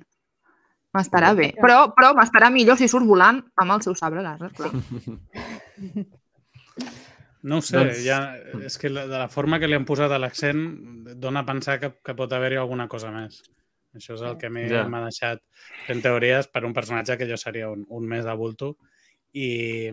M'estarà 0.95 1.34
bé. 1.35 1.49
Però, 1.59 1.80
però 1.95 2.13
m'estarà 2.15 2.49
millor 2.53 2.77
si 2.80 2.88
surt 2.88 3.05
volant 3.05 3.41
amb 3.61 3.76
el 3.76 3.81
seu 3.84 3.95
sabre 3.99 4.23
láser, 4.23 4.51
clar. 4.55 4.72
No 7.45 7.59
ho 7.59 7.61
sé, 7.61 7.77
Doncs- 7.77 7.99
ja, 8.01 8.17
és 8.65 8.77
que 8.81 8.89
la- 8.89 9.03
de 9.05 9.17
la 9.22 9.27
forma 9.30 9.59
que 9.61 9.67
li 9.69 9.76
han 9.77 9.84
posat 9.85 10.09
a 10.11 10.17
l'accent 10.17 10.63
dona 11.22 11.43
a 11.43 11.45
pensar 11.45 11.76
que, 11.80 11.91
que 12.03 12.15
pot 12.17 12.31
haver-hi 12.34 12.57
alguna 12.57 12.88
cosa 12.89 13.11
més. 13.13 13.43
Això 13.93 14.15
és 14.17 14.23
el 14.26 14.34
que 14.41 14.47
a 14.47 14.49
mi 14.49 14.63
Ja. 14.67 14.88
m'ha 14.89 15.03
deixat 15.03 15.43
fent 15.85 16.01
teories 16.01 16.47
per 16.49 16.65
un 16.65 16.73
personatge 16.73 17.17
que 17.19 17.27
jo 17.30 17.38
seria 17.38 17.69
un, 17.69 17.85
un 17.88 18.07
més 18.09 18.26
de 18.26 18.34
bulto 18.35 18.72
i, 19.31 19.91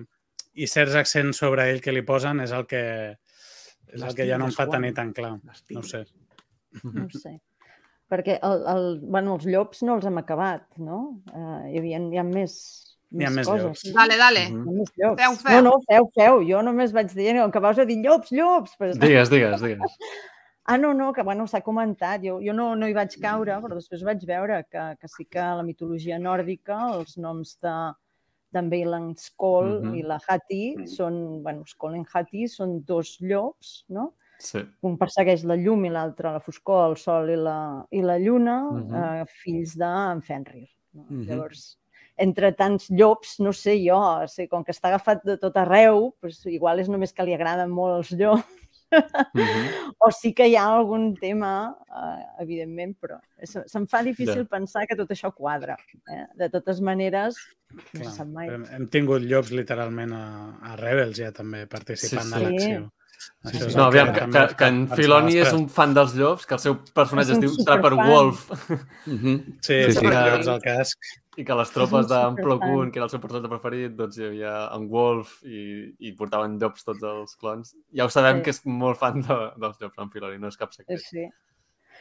i 0.55 0.67
certs 0.67 0.97
accents 0.97 1.37
sobre 1.45 1.69
ell 1.71 1.83
que 1.85 1.93
li 1.93 2.01
posen 2.03 2.41
és 2.41 2.51
el 2.57 2.65
que, 2.67 2.83
és 3.93 4.01
el 4.03 4.15
que 4.17 4.27
ja 4.27 4.39
no 4.41 4.47
em 4.49 4.57
fa 4.57 4.67
tenir 4.73 4.95
tan 4.97 5.13
clar. 5.13 5.37
No 5.45 5.81
ho 5.81 5.83
sé. 5.85 6.07
No 6.89 7.05
ho 7.05 7.11
sé. 7.13 7.37
Perquè 8.13 8.35
el, 8.45 8.65
el, 8.69 8.87
bueno, 9.09 9.39
els 9.39 9.47
llops 9.49 9.81
no 9.89 9.95
els 9.97 10.05
hem 10.09 10.19
acabat, 10.21 10.67
no? 10.77 10.99
Uh, 11.33 11.63
hi, 11.71 11.79
havia, 11.81 12.01
hi 12.13 12.19
ha 12.21 12.25
més, 12.29 12.57
Hi 13.13 13.25
ha 13.25 13.31
més 13.33 13.49
coses. 13.49 13.65
llops. 13.65 13.87
no? 13.89 13.95
Dale, 13.97 14.19
dale. 14.21 14.43
Ha 14.53 14.75
més 14.77 14.93
llops. 15.01 15.23
Feu, 15.23 15.39
feu. 15.41 15.57
No, 15.57 15.63
no, 15.71 15.73
feu, 15.89 16.11
feu. 16.19 16.43
Jo 16.49 16.61
només 16.65 16.93
vaig 16.93 17.11
dir, 17.17 17.31
que 17.39 17.47
acabaves 17.47 17.81
de 17.81 17.87
dir 17.89 17.99
llops, 18.05 18.31
llops. 18.37 18.77
Però... 18.81 18.93
Digues, 19.01 19.33
digues, 19.33 19.61
digues. 19.65 19.97
Ah, 20.65 20.77
no, 20.79 20.93
no, 20.95 21.09
que 21.13 21.25
bueno, 21.27 21.43
s'ha 21.51 21.59
comentat. 21.61 22.21
Jo, 22.23 22.37
jo 22.41 22.53
no, 22.55 22.77
no 22.79 22.87
hi 22.87 22.93
vaig 22.95 23.17
caure, 23.21 23.57
però 23.65 23.75
després 23.75 24.05
vaig 24.07 24.21
veure 24.29 24.61
que, 24.71 24.85
que 25.01 25.09
sí 25.11 25.25
que 25.27 25.41
a 25.43 25.57
la 25.59 25.65
mitologia 25.67 26.21
nòrdica 26.23 26.77
els 26.95 27.17
noms 27.19 27.57
de 27.67 27.73
d'en 28.55 28.69
Bailan 28.71 29.09
Skoll 29.19 29.81
Mhm. 29.83 29.97
i 29.99 30.03
la 30.07 30.21
Hati 30.23 30.61
Mhm. 30.77 30.87
són, 30.87 31.43
bueno, 31.43 31.65
Skoll 31.67 31.97
i 31.99 32.05
Hati 32.15 32.47
són 32.47 32.77
dos 32.87 33.17
llops, 33.21 33.73
no? 33.89 34.13
Sí. 34.43 34.63
Un 34.83 34.97
persegueix 34.99 35.45
la 35.47 35.55
llum 35.57 35.85
i 35.87 35.91
l'altre 35.95 36.33
la 36.35 36.41
foscor, 36.43 36.89
el 36.91 36.97
sol 36.99 37.31
i 37.31 37.37
la, 37.39 37.57
i 37.95 38.03
la 38.03 38.19
lluna, 38.19 38.57
Mhm. 38.73 38.95
eh, 39.23 39.25
fills 39.45 39.77
d'en 39.79 40.23
Fenrir. 40.23 40.69
No? 40.95 41.07
Mhm. 41.09 41.27
Llavors, 41.29 41.79
entre 42.19 42.51
tants 42.53 42.91
llops, 42.91 43.39
no 43.41 43.53
sé 43.53 43.79
jo, 43.83 43.97
o 43.97 44.27
sigui, 44.29 44.49
com 44.49 44.65
que 44.65 44.73
està 44.73 44.89
agafat 44.91 45.23
de 45.25 45.39
tot 45.39 45.57
arreu, 45.57 46.13
doncs 46.21 46.45
igual 46.47 46.81
és 46.81 46.89
només 46.89 47.13
que 47.13 47.25
li 47.25 47.35
agraden 47.35 47.71
molt 47.71 47.97
els 48.03 48.11
llops, 48.19 48.45
Mhm. 48.93 48.93
o 50.05 50.11
sí 50.11 50.35
que 50.35 50.47
hi 50.49 50.55
ha 50.57 50.67
algun 50.67 51.15
tema, 51.17 51.75
eh, 51.89 52.43
evidentment, 52.43 52.95
però 53.01 53.21
se- 53.43 53.63
se'm 53.67 53.87
fa 53.87 54.03
difícil 54.03 54.43
Ja. 54.43 54.45
pensar 54.45 54.87
que 54.87 54.97
tot 54.97 55.09
això 55.09 55.33
quadra. 55.33 55.77
Eh? 56.11 56.27
De 56.35 56.51
totes 56.51 56.81
maneres, 56.83 57.37
no 57.71 57.81
Clar, 58.03 58.27
mai. 58.27 58.49
hem, 58.51 58.65
hem 58.71 58.89
tingut 58.89 59.23
llops 59.23 59.51
literalment 59.51 60.13
a, 60.13 60.59
a 60.61 60.77
Rebels 60.77 61.17
ja 61.17 61.33
també 61.33 61.67
participant 61.67 62.27
Sí, 62.27 62.35
de 62.35 62.37
sí. 62.39 62.45
l'acció. 62.45 62.93
Sí, 63.45 63.57
és 63.67 63.77
No, 63.77 63.85
aviam, 63.91 64.13
que, 64.15 64.27
que, 64.31 64.43
que 64.59 64.69
en 64.71 64.81
Filoni 64.89 65.37
és 65.43 65.53
un 65.57 65.69
fan 65.69 65.95
dels 65.95 66.15
llops, 66.19 66.47
que 66.47 66.55
el 66.55 66.61
seu 66.63 66.77
personatge 66.95 67.33
es 67.33 67.39
un 67.39 67.43
diu 67.45 67.57
Trapper. 67.65 67.93
Wolf 67.99 68.47
Mhm. 69.07 69.59
Sí, 69.61 69.83
Sí, 69.85 69.93
sí, 69.93 69.99
sí. 69.99 70.07
llops 70.07 70.49
al 70.49 70.61
casc. 70.63 70.99
i 71.39 71.45
que 71.49 71.55
les 71.57 71.71
tropes 71.73 72.07
d'en 72.11 72.35
Plo. 72.37 72.59
Koon, 72.61 72.91
que 72.93 72.99
era 73.01 73.07
el 73.07 73.11
seu 73.11 73.19
personatge 73.21 73.49
preferit, 73.49 73.95
doncs 73.97 74.19
hi 74.19 74.25
havia 74.27 74.69
en 74.77 74.89
Wolf 74.91 75.39
i, 75.45 75.95
i 76.01 76.13
portaven 76.13 76.59
llops 76.61 76.85
tots 76.85 77.03
els 77.03 77.37
clons. 77.41 77.75
Ja 77.97 78.05
ho 78.05 78.11
sabem 78.13 78.37
Sí. 78.39 78.43
que 78.43 78.51
és 78.51 78.61
molt 78.67 78.99
fan 79.01 79.23
de, 79.23 79.39
dels 79.57 79.79
llops, 79.81 79.97
en 79.99 80.11
Filoni, 80.11 80.39
no 80.39 80.49
és 80.49 80.57
cap 80.61 80.73
secret. 80.77 81.01
Sí. 81.01 81.25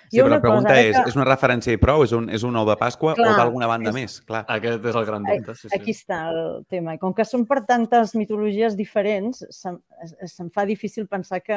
Sí, 0.09 0.17
però 0.19 0.29
la 0.29 0.41
pregunta 0.41 0.69
cosa, 0.69 0.81
és, 0.81 0.95
que- 0.97 1.09
és 1.09 1.15
una 1.15 1.25
referència 1.25 1.73
i 1.73 1.77
prou? 1.77 2.03
És 2.03 2.11
un, 2.11 2.29
és 2.29 2.43
un 2.43 2.55
ou 2.55 2.65
de 2.67 2.75
Pasqua 2.77 3.13
Clar, 3.15 3.33
o 3.33 3.37
d'alguna 3.37 3.67
banda 3.67 3.89
és- 3.89 3.95
més? 3.95 4.21
Clar. 4.21 4.45
Aquest 4.47 4.85
és 4.85 4.95
el 4.95 5.05
gran 5.05 5.23
dubte, 5.23 5.55
sí, 5.55 5.69
sí. 5.69 5.75
Aquí 5.79 5.91
està 5.91 6.29
el 6.31 6.65
tema. 6.67 6.97
Com 6.97 7.13
que 7.13 7.23
són 7.25 7.45
per 7.45 7.65
tantes 7.65 8.15
mitologies 8.15 8.75
diferents, 8.75 9.45
se'm, 9.49 9.79
se'm 10.25 10.49
fa 10.51 10.65
difícil 10.65 11.07
pensar 11.07 11.41
que... 11.41 11.55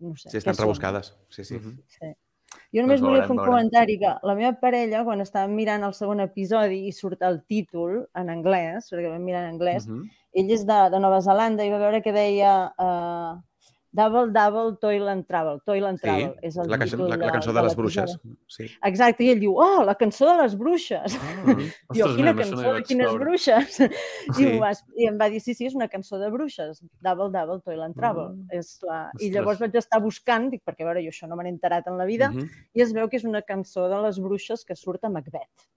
No 0.00 0.16
sé, 0.16 0.28
Sí, 0.30 0.38
estan 0.38 0.54
són. 0.54 0.64
rebuscades. 0.64 1.14
Sí, 1.30 1.44
sí. 1.44 1.54
Mhm. 1.54 1.78
Sí. 1.86 2.12
Jo 2.74 2.82
només 2.82 3.00
Doncs 3.00 3.08
volia 3.10 3.22
fer 3.22 3.30
un 3.30 3.36
veurem. 3.36 3.50
comentari 3.52 3.98
que 3.98 4.10
la 4.22 4.34
meva 4.34 4.52
parella, 4.60 5.04
quan 5.04 5.20
estàvem 5.20 5.54
mirant 5.54 5.82
el 5.84 5.94
segon 5.94 6.20
episodi 6.20 6.86
i 6.88 6.92
surt 6.92 7.22
el 7.22 7.42
títol 7.46 8.08
en 8.14 8.28
anglès, 8.28 8.90
perquè 8.92 9.08
vam 9.10 9.22
mirar 9.22 9.44
en 9.48 9.54
anglès, 9.54 9.86
Mhm. 9.88 10.02
ell 10.34 10.50
és 10.50 10.64
de, 10.66 10.90
de 10.90 10.98
Nova 11.00 11.20
Zelanda 11.20 11.64
i 11.64 11.70
va 11.70 11.78
veure 11.78 12.02
que 12.02 12.12
deia 12.12 12.72
uh, 12.78 13.40
Double, 13.94 14.32
double, 14.34 14.72
toil 14.82 15.06
and 15.08 15.22
travel. 15.24 15.60
Toil 15.64 15.84
and 15.86 16.00
Sí, 16.00 16.02
travel. 16.02 16.32
és 16.42 16.56
el 16.58 16.66
la, 16.68 16.78
cançó, 16.80 16.96
títol 16.96 17.08
la, 17.12 17.16
la 17.16 17.28
cançó 17.30 17.52
de, 17.52 17.62
les 17.62 17.76
l'episodi. 17.76 17.78
bruixes. 17.78 18.16
Sí. 18.48 18.64
Exacte, 18.88 19.22
i 19.22 19.28
ell 19.30 19.38
diu, 19.38 19.52
oh, 19.54 19.84
la 19.86 19.94
cançó 19.94 20.26
de 20.32 20.42
les 20.42 20.56
bruixes. 20.58 21.14
Ah, 21.14 21.44
Jo, 21.94 22.08
ostres, 22.08 22.16
quina 22.16 22.32
no 22.32 22.40
cançó 22.42 22.72
de 22.74 22.82
quines 22.88 23.06
caure. 23.06 23.24
bruixes? 23.24 23.78
I, 23.84 24.32
Sí. 24.34 24.46
ho 24.50 24.58
vas, 24.64 24.82
I 24.98 25.06
em 25.12 25.20
va 25.20 25.28
dir, 25.30 25.38
sí, 25.40 25.54
sí, 25.54 25.66
és 25.70 25.76
una 25.78 25.86
cançó 25.88 26.18
de 26.18 26.28
bruixes. 26.34 26.82
Double, 27.00 27.30
double, 27.30 27.60
toil 27.62 27.82
and 27.86 27.94
travel. 27.94 28.32
Mm. 28.34 28.48
És 28.58 28.80
la... 28.82 28.98
I 29.22 29.30
llavors 29.30 29.60
vaig 29.62 29.78
estar 29.78 30.02
buscant, 30.02 30.50
dic, 30.50 30.64
perquè 30.66 30.82
a 30.82 30.90
veure, 30.90 31.04
jo 31.06 31.14
això 31.14 31.28
no 31.30 31.36
me 31.38 31.44
n'he 31.46 31.54
enterat 31.54 31.86
en 31.86 31.96
la 31.96 32.04
vida, 32.04 32.30
Mhm. 32.34 32.50
i 32.74 32.82
es 32.82 32.92
veu 32.92 33.08
que 33.08 33.16
és 33.16 33.24
una 33.24 33.42
cançó 33.42 33.86
de 33.88 34.02
les 34.02 34.18
bruixes 34.18 34.64
que 34.64 34.74
surt 34.74 35.04
a 35.04 35.08
Macbeth, 35.08 35.68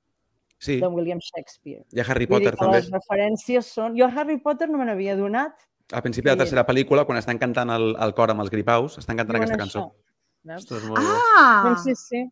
Sí, 0.57 0.79
de 0.81 0.87
William 0.87 1.19
Shakespeare. 1.21 1.83
i 1.93 1.99
a 1.99 2.03
Harry 2.09 2.25
dir 2.25 2.29
Potter 2.33 2.51
que 2.55 2.57
també. 2.65 2.77
les 2.81 2.89
referències 2.89 3.61
són... 3.69 3.95
Jo 3.95 4.05
a 4.05 4.09
Harry 4.09 4.39
Potter 4.41 4.67
no 4.67 4.79
me 4.79 4.85
n'havia 4.85 5.15
donat. 5.15 5.53
Al 5.93 6.01
principi 6.01 6.25
de 6.29 6.35
la 6.35 6.35
Sí. 6.35 6.39
tercera 6.49 6.65
pel·lícula, 6.67 7.05
quan 7.05 7.17
estan 7.17 7.37
cantant 7.37 7.69
el, 7.71 7.95
el 7.99 8.13
cor 8.13 8.31
amb 8.31 8.41
els 8.41 8.49
gripaus, 8.51 8.97
estan 8.97 9.15
cantant 9.17 9.37
aquesta 9.37 9.57
cançó. 9.57 9.79
això. 10.45 10.55
Ostres, 10.57 10.83
molt. 10.85 10.99
Ah! 11.01 11.61
Doncs 11.65 11.83
sí, 11.83 11.95
sí. 11.95 12.25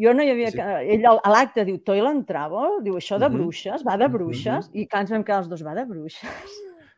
Jo 0.00 0.12
no 0.14 0.22
hi 0.24 0.30
havia... 0.30 0.50
Sí. 0.50 0.58
Sí. 0.58 0.94
Ell 0.96 1.06
a 1.06 1.30
l'acte 1.30 1.64
diu 1.64 1.78
Toil 1.84 2.06
and 2.06 2.26
Travel, 2.26 2.80
diu 2.82 2.96
això 2.96 3.18
de 3.18 3.28
Mhm. 3.28 3.34
bruixes, 3.38 3.84
va 3.86 3.96
de 3.96 4.08
bruixes, 4.08 4.70
i 4.72 4.86
clar, 4.86 5.02
ens 5.02 5.10
vam 5.10 5.22
quedar 5.24 5.38
els 5.44 5.48
dos, 5.48 5.62
va 5.64 5.74
de 5.74 5.84
bruixes, 5.84 6.30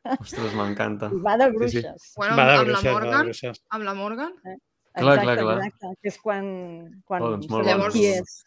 Ostres, 0.21 0.55
m'encanta. 0.55 1.11
va 1.13 1.37
de 1.37 1.45
Sí, 1.45 1.51
sí. 1.51 1.57
bruixes. 1.57 2.13
Bueno, 2.17 2.37
Va 2.37 2.47
de 2.47 2.53
amb, 2.55 2.65
bruixes, 2.65 2.85
la 2.85 2.93
va 2.93 3.01
de 3.01 3.05
Morgan, 3.07 3.23
bruixes. 3.27 3.63
amb 3.71 3.85
la 3.85 3.95
Morgan, 3.95 4.33
Clar, 4.43 5.19
exacte, 5.19 5.23
clar, 5.25 5.37
clar. 5.37 5.57
exacte, 5.67 5.87
que 6.03 6.09
és 6.09 6.19
quan, 6.23 7.03
quan 7.05 7.23
Oh, 7.23 7.31
doncs 7.33 7.49
molt 7.51 7.67
bon. 7.67 7.91
qui 7.93 8.07
és. 8.07 8.45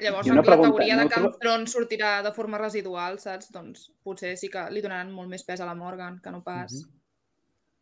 Llavors 0.00 0.26
amb 0.26 0.32
una 0.32 0.42
la 0.42 0.46
pregunta, 0.46 0.70
teoria 0.76 0.96
de 0.96 1.02
no 1.04 1.08
que 1.08 1.14
en 1.20 1.22
trobo- 1.26 1.38
Tron 1.42 1.66
sortirà 1.66 2.22
de 2.22 2.32
forma 2.32 2.58
residual, 2.58 3.18
saps? 3.18 3.50
Doncs 3.52 3.90
potser 4.02 4.36
sí 4.36 4.48
que 4.52 4.64
li 4.70 4.80
donaran 4.84 5.12
molt 5.12 5.28
més 5.28 5.44
pes 5.44 5.60
a 5.60 5.66
la 5.66 5.74
Morgan 5.74 6.20
que 6.22 6.30
no 6.30 6.42
pas. 6.42 6.72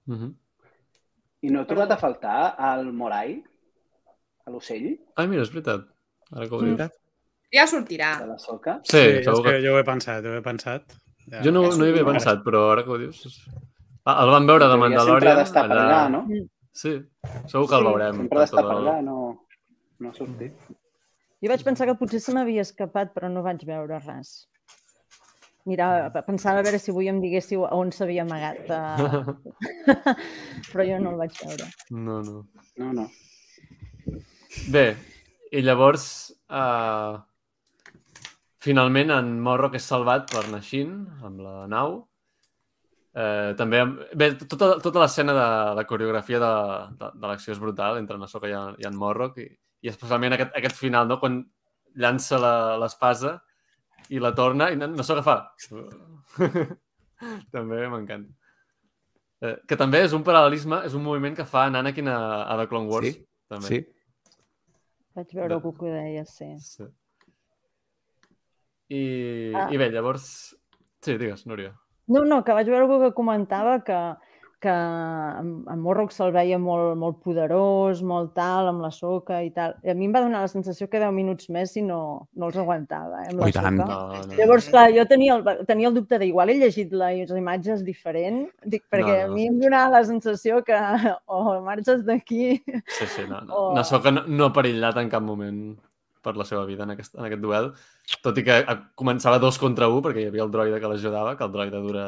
Mhm. 0.07 0.35
I 1.43 1.51
no 1.51 1.63
he 1.63 1.67
trobat 1.67 1.91
a 1.93 1.97
faltar 2.01 2.57
el 2.73 2.93
Morai, 2.93 3.43
a 4.47 4.51
l'ocell? 4.51 4.97
Ai, 5.17 5.27
mira, 5.29 5.43
és 5.43 5.51
veritat. 5.53 5.85
Ara 6.33 6.49
que 6.49 6.55
ho 6.55 6.61
dic. 6.63 6.81
Ja 7.55 7.67
sortirà. 7.67 8.19
De 8.21 8.27
la 8.27 8.39
soca. 8.39 8.81
Sí, 8.85 8.99
és 8.99 9.25
segur 9.25 9.43
que 9.45 9.53
que... 9.59 9.63
jo 9.67 9.75
ho 9.75 9.79
he 9.79 9.85
pensat, 9.85 10.23
jo 10.25 10.31
ho 10.35 10.39
he 10.41 10.43
pensat. 10.43 10.97
Ja. 11.31 11.43
Jo 11.43 11.51
no, 11.53 11.63
Ja 11.71 11.77
no 11.79 11.87
hi 11.87 11.91
havia 11.91 12.05
pensat, 12.05 12.43
però 12.45 12.71
ara 12.73 12.83
que 12.85 12.91
ho 12.91 12.99
dius... 12.99 13.23
Ah, 14.07 14.23
el 14.25 14.31
vam 14.31 14.47
veure 14.47 14.67
de 14.69 14.75
Perquè 14.75 14.83
sempre 14.83 14.95
ha 14.95 15.05
Mandalorian. 15.05 15.37
d'estar 15.43 15.69
per 15.69 15.77
allà, 15.83 16.09
no? 16.11 16.21
Sí, 16.73 16.93
segur 17.51 17.69
que 17.69 17.75
el 17.81 17.85
veurem. 17.85 18.17
Sempre 18.23 18.39
ha 18.39 18.41
d'estar 18.45 18.63
per 18.63 18.77
el- 18.77 18.83
allà, 18.87 18.97
no, 19.03 19.47
no 19.99 20.09
ha 20.11 20.15
sortit. 20.15 20.55
Jo 21.45 21.51
vaig 21.53 21.63
pensar 21.67 21.87
que 21.89 21.95
potser 22.01 22.21
se 22.25 22.33
m'havia 22.35 22.63
escapat, 22.65 23.13
però 23.15 23.29
no 23.33 23.43
vaig 23.45 23.65
veure 23.69 23.99
res. 24.07 24.47
Mira, 25.67 25.87
pensava 26.27 26.61
a 26.63 26.65
veure 26.65 26.79
si 26.79 26.93
avui 26.93 27.09
em 27.11 27.19
diguéssiu 27.21 27.65
on 27.75 27.91
s'havia 27.93 28.23
amagat. 28.23 28.69
Uh... 28.71 29.35
però 30.71 30.87
jo 30.87 30.99
no 31.03 31.13
el 31.13 31.21
vaig 31.21 31.39
veure. 31.43 31.67
No, 31.91 32.21
no. 32.23 32.45
No, 32.79 32.93
no. 32.95 33.07
Bé, 34.73 34.85
i 35.53 35.61
llavors 35.67 36.07
uh, 36.49 37.19
finalment 38.63 39.11
en 39.19 39.35
Morrock 39.43 39.77
és 39.79 39.85
salvat 39.91 40.31
per 40.33 40.47
Nashin 40.53 41.01
amb 41.27 41.43
la 41.45 41.57
nau. 41.71 41.99
Eh, 43.17 43.53
també, 43.57 43.79
amb- 43.81 44.01
bé, 44.13 44.27
tota, 44.45 44.75
tota 44.85 45.01
l'escena 45.01 45.33
de, 45.37 45.45
de 45.79 45.85
coreografia 45.89 46.37
de, 46.43 46.55
de, 47.01 47.09
de 47.17 47.29
l'acció 47.31 47.55
és 47.55 47.61
brutal 47.63 47.97
entre 47.97 48.19
Nasoka 48.21 48.49
i, 48.51 48.53
en- 48.57 48.75
i 48.83 48.85
en 48.89 48.97
Morrock 49.01 49.39
i, 49.41 49.47
i 49.87 49.91
especialment 49.93 50.35
aquest, 50.35 50.57
aquest 50.59 50.75
final, 50.81 51.07
no? 51.07 51.21
quan 51.23 51.39
llança 51.95 52.41
la- 52.43 52.77
l'espasa 52.83 53.37
i 54.11 54.19
la 54.23 54.33
torna 54.35 54.69
i 54.75 54.77
Nasoka 54.81 55.23
fa... 55.27 55.37
també 57.55 57.87
m'encanta. 57.89 58.33
Eh, 59.45 59.55
que 59.69 59.77
també 59.79 60.01
és 60.07 60.15
un 60.17 60.25
paral·lelisme, 60.25 60.83
és 60.89 60.95
un 60.97 61.03
moviment 61.05 61.35
que 61.37 61.45
fa 61.49 61.67
en 61.71 61.77
Anakin 61.81 62.09
a, 62.09 62.19
a 62.49 62.57
The 62.61 62.67
Clone 62.71 62.89
Wars. 62.93 63.09
Sí, 63.15 63.27
també. 63.53 63.69
Sí, 63.71 63.81
Vaig 65.17 65.31
veure 65.33 65.49
De- 65.49 65.55
algú 65.57 65.71
que 65.79 65.87
ho 65.89 65.93
deia, 65.95 66.25
sí. 66.29 66.51
Sí. 66.61 66.85
I, 68.93 69.01
Ah. 69.57 69.69
I 69.73 69.79
bé, 69.81 69.89
llavors... 69.91 70.27
Sí, 71.03 71.17
digues, 71.17 71.47
Núria. 71.49 71.73
No, 72.13 72.25
no, 72.29 72.43
que 72.45 72.53
vaig 72.55 72.69
veure 72.69 72.85
algú 72.85 72.99
que 73.03 73.13
comentava 73.17 73.79
que, 73.87 73.97
que 74.61 74.73
en, 74.73 75.49
en 75.69 75.81
Morrock 75.85 76.13
se'l 76.15 76.31
veia 76.33 76.57
molt, 76.59 76.95
molt 76.97 77.19
poderós, 77.25 78.01
molt 78.07 78.31
tal, 78.39 78.71
amb 78.71 78.81
la 78.81 78.91
soca 78.95 79.43
i 79.45 79.51
tal. 79.55 79.75
I 79.85 79.93
a 79.93 79.95
mi 79.99 80.07
em 80.09 80.15
va 80.15 80.23
donar 80.25 80.41
la 80.45 80.49
sensació 80.51 80.89
que 80.89 81.01
10 81.03 81.13
minuts 81.13 81.51
més 81.53 81.75
si 81.77 81.83
no, 81.85 81.99
no 82.35 82.49
els 82.49 82.57
aguantava, 82.63 83.23
eh, 83.27 83.35
amb 83.35 83.43
Oh, 83.43 83.47
la 83.47 83.53
tant. 83.53 83.81
soca. 83.83 83.89
No, 83.91 84.23
no. 84.31 84.39
Llavors, 84.41 84.69
clar, 84.73 84.87
jo 84.97 85.05
tenia 85.11 85.37
el, 85.37 85.45
tenia 85.69 85.91
el 85.91 85.95
dubte 85.99 86.19
d'igual 86.23 86.51
he 86.55 86.59
llegit 86.63 86.93
les 86.97 87.31
imatges 87.37 87.85
diferent, 87.85 88.47
dic, 88.65 88.87
perquè 88.91 89.23
No, 89.23 89.27
no. 89.29 89.33
a 89.33 89.37
mi 89.37 89.47
em 89.51 89.61
donava 89.61 89.99
la 90.01 90.05
sensació 90.09 90.63
que 90.65 90.77
o 91.27 91.61
marxes 91.67 92.05
d'aquí... 92.09 92.57
Sí, 92.89 93.07
sí, 93.07 93.27
no. 93.29 93.43
no. 93.45 93.53
Oh. 93.55 93.75
Nasoka 93.77 94.11
no, 94.11 94.25
no 94.27 94.49
ha 94.49 94.53
perillat 94.57 94.97
en 95.03 95.13
cap 95.13 95.23
moment 95.23 95.77
per 96.27 96.35
la 96.35 96.45
seva 96.49 96.65
vida 96.67 96.83
en 96.83 96.91
aquest, 96.97 97.15
en 97.15 97.25
aquest 97.29 97.43
duel, 97.45 97.69
tot 98.25 98.39
i 98.41 98.43
que 98.43 98.63
eh, 98.65 98.79
començava 98.99 99.39
dos 99.39 99.61
contra 99.63 99.87
un, 99.93 100.01
perquè 100.03 100.25
hi 100.25 100.31
havia 100.33 100.43
el 100.49 100.51
droide 100.51 100.81
que 100.83 100.89
l'ajudava, 100.91 101.37
que 101.39 101.45
el 101.47 101.53
droide 101.55 101.83
dura 101.85 102.07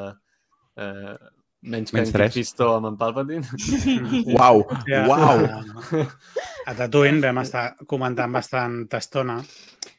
eh, 0.75 1.15
menys 1.63 1.91
que 1.91 1.97
Menys 1.99 2.09
en 2.09 2.15
tres. 2.15 2.35
Fisto 2.35 2.69
amb 2.77 2.87
en 2.93 2.97
Palpatine. 2.97 3.43
Uau, 4.37 4.65
Ja, 4.87 5.07
uau. 5.09 5.45
A, 5.45 5.63
a 6.67 6.75
Tatooine 6.79 7.21
vam 7.25 7.39
estar 7.43 7.77
comentant 7.87 8.33
bastanta 8.33 8.99
estona 9.03 9.41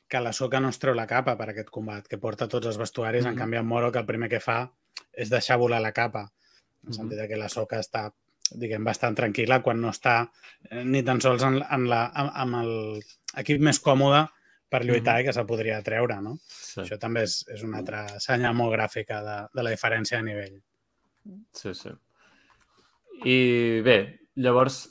que 0.09 0.19
la 0.21 0.31
Soca 0.33 0.59
no 0.59 0.69
es 0.73 0.79
treu 0.81 0.95
la 0.97 1.05
capa 1.05 1.35
per 1.37 1.49
aquest 1.51 1.69
combat, 1.69 2.07
que 2.07 2.17
porta 2.17 2.47
tots 2.49 2.65
els 2.67 2.77
vestuaris, 2.81 3.25
en 3.25 3.33
Mhm. 3.35 3.37
canvi 3.37 3.57
en 3.57 3.67
Moro 3.67 3.91
que 3.91 3.99
el 3.99 4.05
primer 4.05 4.29
que 4.29 4.39
fa 4.39 4.71
és 5.13 5.29
deixar 5.29 5.57
volar 5.57 5.81
la 5.81 5.91
capa, 5.91 6.21
en 6.21 6.87
el 6.87 6.89
Mhm. 6.89 6.93
sentit 6.95 7.17
de 7.19 7.27
que 7.27 7.35
la 7.37 7.49
Soca 7.49 7.77
està 7.79 8.11
diguem, 8.51 8.83
bastant 8.83 9.15
tranquil·la 9.15 9.61
quan 9.61 9.79
no 9.79 9.89
està 9.89 10.31
eh, 10.71 10.83
ni 10.83 11.03
tan 11.03 11.21
sols 11.21 11.43
en, 11.43 11.61
en 11.69 11.87
la, 11.87 12.07
amb, 12.15 12.31
amb 12.33 12.55
l'equip 12.65 13.61
més 13.61 13.79
còmode 13.79 14.23
per 14.69 14.83
lluitar 14.85 15.19
i 15.21 15.23
que 15.25 15.33
se'l 15.33 15.45
podria 15.45 15.83
treure, 15.83 16.19
no? 16.21 16.39
Sí, 16.47 16.81
Això 16.81 16.97
també 16.97 17.23
és, 17.23 17.45
és 17.53 17.61
una 17.63 17.77
altra 17.77 18.07
senyal 18.19 18.55
molt 18.55 18.73
gràfica 18.73 19.21
de, 19.23 19.37
de 19.53 19.63
la 19.63 19.69
diferència 19.69 20.17
de 20.17 20.23
nivell. 20.23 20.57
Sí, 21.53 21.73
sí. 21.73 21.91
I 23.25 23.37
bé, 23.83 23.97
llavors 24.39 24.85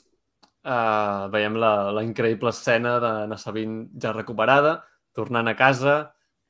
eh, 0.63 1.27
veiem 1.33 1.57
la, 1.61 1.73
la 1.95 2.03
increïble 2.05 2.53
escena 2.53 2.99
de 3.01 3.13
na 3.31 3.37
Sabine 3.41 3.87
ja 4.01 4.13
recuperada, 4.13 4.79
tornant 5.17 5.49
a 5.49 5.55
casa, 5.57 5.97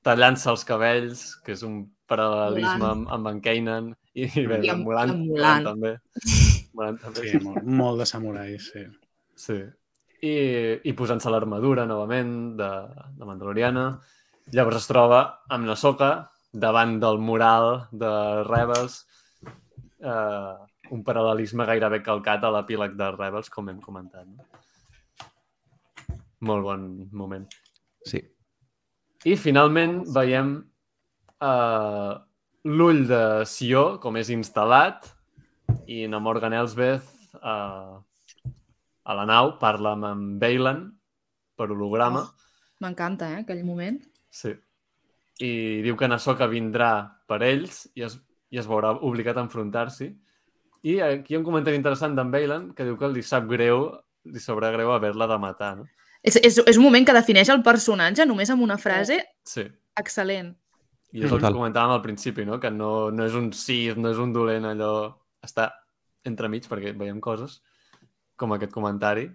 tallant-se 0.05 0.49
els 0.51 0.65
cabells, 0.67 1.23
que 1.45 1.55
és 1.55 1.63
un 1.67 1.81
paral·lelisme 2.09 2.87
amb, 2.89 3.09
amb 3.13 3.31
en 3.31 3.41
Kanan, 3.45 3.91
i, 4.15 4.25
i 4.27 4.45
bé, 4.49 4.61
I 4.65 4.71
amb 4.73 4.87
Mulan, 4.87 5.13
amb 5.13 5.27
Mulan 5.29 5.63
Mulan. 5.63 5.67
també. 5.67 5.93
Mulan 6.75 6.97
també. 7.01 7.27
Sí, 7.27 7.41
molt, 7.43 7.67
molt 7.81 8.03
de 8.03 8.07
samurais, 8.09 8.71
sí. 8.73 8.85
Sí. 9.39 9.59
I, 10.19 10.33
i 10.83 10.93
posant-se 10.97 11.31
l'armadura 11.31 11.85
novament 11.87 12.33
de, 12.59 12.71
de 13.15 13.27
Mandaloriana. 13.27 13.85
Llavors 14.51 14.81
es 14.81 14.89
troba 14.89 15.21
amb 15.53 15.69
Nasoka 15.69 16.11
davant 16.51 16.97
del 16.99 17.21
mural 17.21 17.85
de 17.91 18.09
Rebels, 18.47 19.03
eh, 19.99 20.55
un 20.95 21.03
paral·lelisme 21.05 21.67
gairebé 21.67 22.01
calcat 22.05 22.43
a 22.43 22.51
l'epíleg 22.55 22.95
de 22.99 23.11
Rebels, 23.15 23.51
com 23.53 23.69
hem 23.69 23.79
comentat. 23.83 24.25
No? 24.27 24.47
Molt 26.49 26.63
bon 26.63 26.85
moment. 27.11 27.47
Sí. 28.07 28.21
I 29.27 29.35
finalment 29.35 29.99
veiem 30.15 30.53
uh, 31.43 32.13
l'ull 32.63 33.01
de 33.09 33.23
Sió, 33.49 33.97
com 33.99 34.15
és 34.19 34.31
instal·lat, 34.31 35.09
i 35.91 36.05
na 36.07 36.21
Morgan 36.23 36.55
Elsbeth 36.55 37.35
uh, 37.41 37.99
a 37.99 39.17
la 39.17 39.25
nau 39.27 39.57
parla 39.59 39.93
amb 39.97 40.07
en 40.07 40.23
Baylan 40.39 40.85
per 41.59 41.67
holograma. 41.73 42.23
M'encanta, 42.79 43.33
eh, 43.33 43.43
aquell 43.43 43.65
moment. 43.67 43.99
Sí. 44.31 44.53
I 45.43 45.51
diu 45.83 45.97
que 45.99 46.07
Nasoka 46.07 46.47
vindrà 46.51 46.91
per 47.27 47.41
ells 47.47 47.85
i 47.99 48.05
es, 48.07 48.15
i 48.51 48.57
es 48.57 48.67
veurà 48.67 48.95
obligat 49.05 49.37
a 49.37 49.43
enfrontar-s'hi. 49.45 50.09
I 50.83 50.99
aquí 51.03 51.33
hi 51.33 51.35
ha 51.35 51.39
un 51.41 51.45
comentari 51.45 51.75
interessant 51.77 52.15
d'en 52.15 52.31
Baylan 52.31 52.69
que 52.73 52.85
diu 52.87 52.97
que 52.97 53.09
li 53.11 53.21
sap 53.23 53.47
greu, 53.49 53.89
li 54.25 54.39
sobra 54.39 54.71
greu 54.71 54.91
haver-la 54.95 55.27
de 55.27 55.37
matar, 55.37 55.73
no? 55.77 55.85
És, 56.23 56.35
és, 56.43 56.57
és 56.67 56.77
un 56.77 56.83
moment 56.83 57.05
que 57.07 57.13
defineix 57.15 57.49
el 57.49 57.61
personatge 57.63 58.25
només 58.25 58.49
amb 58.51 58.61
una 58.65 58.77
frase 58.77 59.21
Sí. 59.47 59.63
excel·lent. 59.99 60.53
I 61.11 61.19
és 61.23 61.31
el 61.31 61.37
Total. 61.37 61.51
que 61.53 61.57
comentàvem 61.57 61.91
al 61.95 62.01
principi, 62.03 62.43
no? 62.45 62.59
Que 62.59 62.69
no, 62.71 63.09
no 63.11 63.25
és 63.25 63.33
un 63.33 63.51
Sith, 63.53 63.97
no 63.97 64.11
és 64.11 64.17
un 64.21 64.33
dolent, 64.33 64.65
allò... 64.65 65.15
Està 65.41 65.69
entremig 66.27 66.65
perquè 66.67 66.91
veiem 66.99 67.21
coses 67.23 67.61
com 68.35 68.51
aquest 68.53 68.71
comentari 68.75 69.29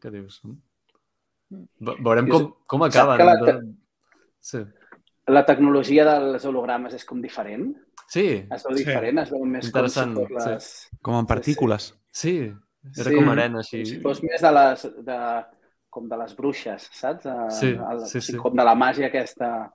que 0.00 0.10
dius... 0.14 0.40
"Mm". 0.44 1.64
Ve- 1.80 1.96
Veurem 1.98 2.28
com, 2.30 2.44
com 2.66 2.82
acaben. 2.86 3.18
la 3.26 3.36
de... 3.36 3.52
te- 3.52 3.60
Sí. 4.40 4.58
La 5.26 5.44
tecnologia 5.44 6.04
dels 6.06 6.44
hologrames 6.48 6.94
és 6.94 7.04
com 7.04 7.20
diferent. 7.20 7.74
Sí, 8.10 8.26
Es 8.50 8.64
veu 8.66 8.74
Sí. 8.76 8.82
diferent, 8.84 9.18
es 9.22 9.30
veu 9.30 9.44
més 9.46 9.66
Interessant, 9.68 10.14
com 10.16 10.26
si 10.26 10.34
fos 10.34 10.46
les... 10.50 10.68
Com 11.00 11.18
en 11.20 11.26
partícules. 11.30 11.92
sí. 12.10 12.52
Era 12.96 13.10
Sí. 13.10 13.16
com 13.16 13.28
arena, 13.28 13.58
així. 13.60 13.78
Com 13.84 13.90
si 13.90 13.98
fos 14.00 14.22
més 14.24 14.40
de 14.42 14.50
les... 14.56 14.82
De, 15.06 15.18
com 15.90 16.06
de 16.08 16.16
les 16.16 16.32
bruixes, 16.38 16.88
saps? 16.96 17.26
Eh, 17.26 17.50
Sí, 17.50 17.66
el, 17.76 18.00
sí, 18.06 18.20
sí. 18.22 18.36
Com 18.40 18.54
de 18.56 18.64
la 18.64 18.74
màgia 18.78 19.08
aquesta. 19.10 19.70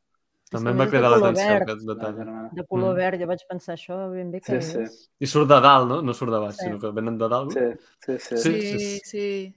També 0.52 0.72
em 0.72 0.80
va 0.80 0.88
cridar 0.88 1.10
l'atenció 1.12 1.56
aquest 1.62 1.82
detall. 1.88 2.18
De 2.56 2.64
color 2.70 2.94
Mm. 2.94 2.98
verd, 2.98 3.20
jo 3.22 3.28
vaig 3.28 3.44
pensar 3.50 3.76
això 3.76 3.98
ben 4.12 4.32
bé 4.32 4.40
que 4.42 4.62
Sí, 4.62 4.72
sí. 4.72 4.78
és. 4.80 4.98
I 5.20 5.28
surt 5.28 5.48
de 5.50 5.60
dalt, 5.62 5.88
no? 5.90 6.02
No 6.02 6.14
surt 6.14 6.32
de 6.32 6.40
baix, 6.40 6.56
Sí. 6.56 6.66
sinó 6.66 6.80
que 6.80 6.92
venen 6.92 7.18
de 7.18 7.28
dalt. 7.30 7.52
Sí, 7.52 7.60
sí, 8.06 8.18
sí. 8.20 8.38
Sí, 8.38 8.62
Sí, 8.62 8.80
sí. 8.80 9.00
sí. 9.04 9.56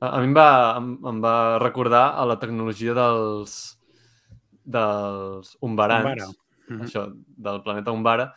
A, 0.00 0.16
a 0.16 0.20
mi 0.20 0.26
em 0.26 0.34
va, 0.36 0.76
em, 0.78 0.98
em 1.06 1.22
va 1.22 1.58
recordar 1.58 2.14
a 2.16 2.24
la 2.26 2.38
tecnologia 2.38 2.92
dels 2.94 3.78
dels 4.64 5.56
Umbarans, 5.60 6.04
Umbara. 6.04 6.26
Mhm. 6.70 6.86
això, 6.86 7.06
del 7.14 7.62
planeta 7.62 7.92
Umbara, 7.92 8.32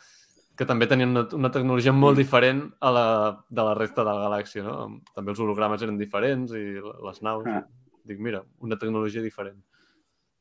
que 0.56 0.66
també 0.66 0.86
tenien 0.86 1.10
una, 1.10 1.26
una 1.34 1.50
tecnologia 1.50 1.92
molt 1.92 2.16
diferent 2.16 2.62
a 2.80 2.90
la, 2.90 3.06
de 3.50 3.62
la 3.62 3.74
resta 3.74 4.04
de 4.04 4.10
la 4.12 4.28
galàxia, 4.28 4.62
no? 4.62 5.00
També 5.14 5.32
els 5.32 5.40
hologrames 5.40 5.82
eren 5.82 5.98
diferents 5.98 6.52
i 6.54 6.78
les 6.78 7.22
naus. 7.22 7.46
Ah. 7.50 7.64
Dic, 8.04 8.20
mira, 8.20 8.44
una 8.60 8.78
tecnologia 8.78 9.22
diferent. 9.22 9.62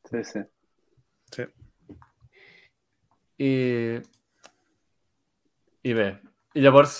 sí, 0.10 0.24
sí. 0.24 0.40
Sí. 1.34 1.46
I, 3.40 3.52
i 5.82 5.94
bé, 5.98 6.08
i 6.54 6.62
llavors, 6.62 7.00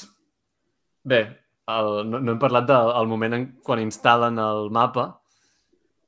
bé, 1.06 1.20
el, 1.70 1.90
no, 2.10 2.20
no 2.20 2.34
hem 2.34 2.40
parlat 2.42 2.66
del 2.66 2.90
el 2.98 3.12
moment 3.12 3.38
en, 3.38 3.46
quan 3.64 3.84
instal·len 3.84 4.40
el 4.42 4.72
mapa, 4.74 5.06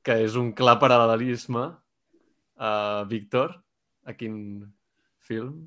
que 0.02 0.18
és 0.24 0.34
un 0.36 0.50
clar 0.58 0.76
paral·lelisme 0.82 1.68
a 2.56 2.72
Víctor, 3.08 3.54
a 4.06 4.14
quin 4.18 4.36
film? 5.26 5.66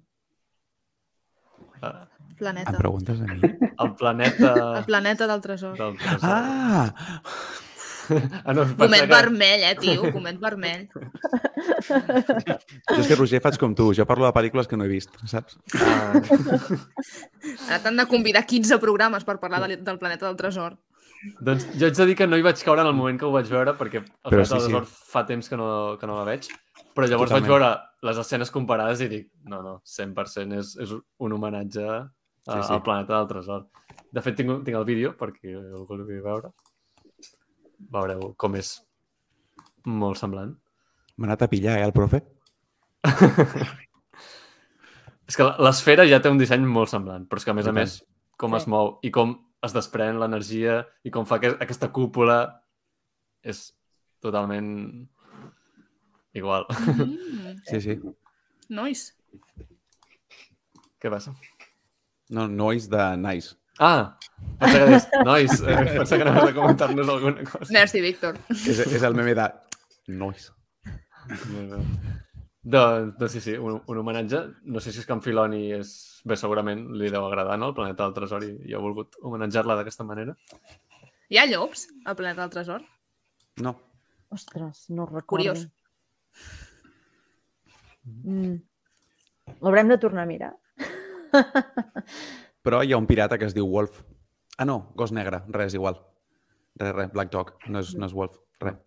Planeta. 2.39 2.71
Em 2.71 2.77
preguntes 2.77 3.19
a 3.19 3.25
mi? 3.27 3.39
el 3.83 3.95
planeta 3.99 4.53
El 4.79 4.85
planeta 4.85 5.27
del 5.27 5.41
tresor. 5.41 5.77
del 5.77 5.97
tresor. 5.97 6.19
Ah! 6.23 6.93
ah 8.43 8.53
no, 8.53 8.65
Comet 8.77 9.05
que... 9.05 9.11
vermell, 9.11 9.63
eh, 9.67 9.75
tio? 9.79 10.11
Comet 10.15 10.39
vermell. 10.41 10.87
Jo 11.89 12.99
és 12.99 13.07
que, 13.07 13.15
Roger, 13.15 13.41
faig 13.43 13.59
com 13.61 13.75
tu. 13.77 13.91
Jo 13.97 14.07
parlo 14.09 14.27
de 14.27 14.33
pel·lícules 14.35 14.69
que 14.69 14.79
no 14.79 14.87
he 14.87 14.91
vist, 14.91 15.15
saps? 15.29 15.59
Ah, 15.79 16.15
Ara 17.69 17.81
t'han 17.83 17.99
de 17.99 18.07
convidar 18.11 18.45
15 18.47 18.79
programes 18.81 19.27
per 19.27 19.39
parlar 19.43 19.65
de, 19.67 19.77
del 19.77 19.99
planeta 20.01 20.27
del 20.27 20.39
tresor. 20.39 20.79
Doncs 21.43 21.65
jo 21.75 21.87
haig 21.89 21.97
de 21.97 22.05
dir 22.07 22.15
que 22.15 22.27
no 22.29 22.37
hi 22.39 22.43
vaig 22.45 22.61
caure 22.63 22.79
en 22.85 22.87
el 22.87 22.95
moment 22.95 23.19
que 23.19 23.27
ho 23.27 23.33
vaig 23.33 23.49
veure, 23.51 23.73
perquè 23.75 23.99
el 23.99 24.05
Però 24.07 24.37
Planeta 24.39 24.53
sí, 24.53 24.55
dels 24.55 24.69
sí. 24.69 24.75
Horts 24.77 24.93
fa 25.11 25.25
temps 25.27 25.51
que 25.51 25.57
no, 25.59 25.67
que 25.99 26.07
no 26.07 26.15
la 26.15 26.23
veig, 26.29 26.47
però 26.99 27.07
llavors 27.07 27.31
Totalment. 27.31 27.47
vaig 27.47 27.53
veure 27.55 27.69
les 28.09 28.17
escenes 28.19 28.51
comparades 28.51 29.01
i 29.05 29.07
dic, 29.07 29.29
no, 29.47 29.61
no, 29.63 29.77
100% 29.87 30.57
és, 30.59 30.73
és 30.83 30.91
un 31.23 31.35
homenatge 31.39 31.85
a, 31.87 31.99
Sí, 32.49 32.55
sí. 32.65 32.71
al 32.73 32.81
Planeta 32.83 33.17
del 33.17 33.27
Tresor. 33.29 33.65
De 34.11 34.21
fet, 34.25 34.35
tinc, 34.35 34.51
tinc 34.65 34.75
el 34.77 34.85
vídeo, 34.87 35.11
perquè 35.19 35.51
el 35.53 35.83
vulgui 35.85 36.19
veure. 36.23 36.49
Veureu 37.93 38.33
com 38.41 38.55
és 38.57 38.71
molt 39.85 40.17
semblant. 40.17 40.55
M'ha 41.19 41.27
anat 41.29 41.43
a 41.45 41.49
pillar, 41.51 41.77
eh, 41.79 41.85
el 41.85 41.93
profe? 41.93 42.23
És 45.29 45.37
que 45.37 45.45
l'esfera 45.61 46.07
ja 46.09 46.17
té 46.23 46.31
un 46.31 46.39
disseny 46.41 46.63
molt 46.65 46.89
semblant, 46.89 47.27
però 47.29 47.37
és 47.37 47.45
que 47.45 47.51
a 47.53 47.57
més 47.57 47.67
a 47.69 47.73
més 47.75 47.99
com 48.39 48.51
Sí. 48.55 48.57
es 48.63 48.67
mou 48.71 48.95
i 49.05 49.11
com 49.13 49.35
es 49.61 49.73
desprèn 49.75 50.17
l'energia 50.19 50.87
i 51.03 51.11
com 51.11 51.25
fa 51.29 51.37
que, 51.39 51.51
aquesta 51.59 51.91
cúpula 51.93 52.63
és 53.43 53.73
totalment 54.23 55.07
igual. 56.33 56.65
Mm, 56.69 57.55
Sí, 57.69 57.81
sí. 57.81 57.99
nois. 58.69 59.05
Què 60.99 61.09
passa? 61.09 61.33
No, 62.29 62.47
nois 62.47 62.89
de 62.91 63.03
nice. 63.17 63.55
Ah, 63.79 64.17
pensava 64.59 64.83
que 64.85 64.89
deies, 64.91 65.05
nois, 65.25 65.53
eh, 65.71 65.75
pensava 65.95 66.17
que 66.19 66.27
anaves 66.27 66.49
a 66.51 66.55
comentar-nos 66.57 67.09
alguna 67.09 67.43
cosa. 67.47 67.71
Merci, 67.73 68.01
Víctor. 68.03 68.37
És, 68.51 68.81
és 68.85 69.03
el 69.07 69.15
meme 69.15 69.33
de 69.39 69.47
nois. 70.19 70.49
Doncs, 72.61 73.15
doncs 73.17 73.31
sí, 73.31 73.39
sí, 73.41 73.53
un, 73.55 73.79
un 73.87 73.97
homenatge. 74.01 74.41
No 74.67 74.81
sé 74.83 74.91
si 74.91 74.99
és 74.99 75.07
que 75.07 75.15
en 75.15 75.21
Filoni 75.23 75.69
és... 75.79 75.93
Bé, 76.27 76.35
segurament 76.35 76.81
li 76.99 77.07
deu 77.09 77.23
agradar, 77.25 77.55
no?, 77.57 77.69
el 77.71 77.75
Planeta 77.77 78.03
del 78.03 78.13
Tresor 78.17 78.43
i, 78.43 78.51
i 78.67 78.75
ha 78.75 78.81
volgut 78.83 79.15
homenatjar-la 79.23 79.77
d'aquesta 79.79 80.03
manera. 80.03 80.35
Hi 81.31 81.37
ha 81.39 81.45
llops 81.47 81.85
al 82.09 82.15
planeta 82.17 82.41
del 82.41 82.49
tresor? 82.51 82.83
No. 83.63 83.75
Ostres, 84.33 84.87
no 84.89 85.05
recordo. 85.05 85.27
Curiós. 85.37 85.67
Mm. 88.03 88.55
L'haurem 89.61 89.89
de 89.91 89.97
tornar 90.01 90.23
a 90.23 90.29
mirar. 90.29 90.53
Però 92.65 92.81
hi 92.83 92.93
ha 92.93 92.99
un 92.99 93.07
pirata 93.09 93.37
que 93.39 93.47
es 93.49 93.55
diu 93.55 93.67
Wolf. 93.69 94.01
Ah, 94.59 94.65
no, 94.67 94.91
gos 94.95 95.13
negre. 95.15 95.41
Res, 95.55 95.75
igual. 95.77 95.99
Res, 96.79 96.93
res. 96.95 97.11
Black 97.13 97.31
Dog. 97.31 97.53
No 97.67 97.83
és, 97.83 97.93
no 97.95 98.09
és 98.09 98.15
Wolf. 98.15 98.39
Res. 98.63 98.79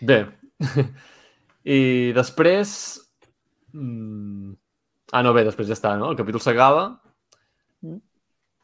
Bé. 0.00 0.22
I 1.64 1.78
després... 2.16 2.72
Mm... 3.72 4.56
Ah, 5.12 5.22
no, 5.24 5.32
bé, 5.32 5.44
després 5.46 5.68
ja 5.70 5.76
està, 5.76 5.94
no? 6.00 6.10
El 6.12 6.18
capítol 6.18 6.42
s'acaba. 6.44 6.88
Mm. 7.84 8.00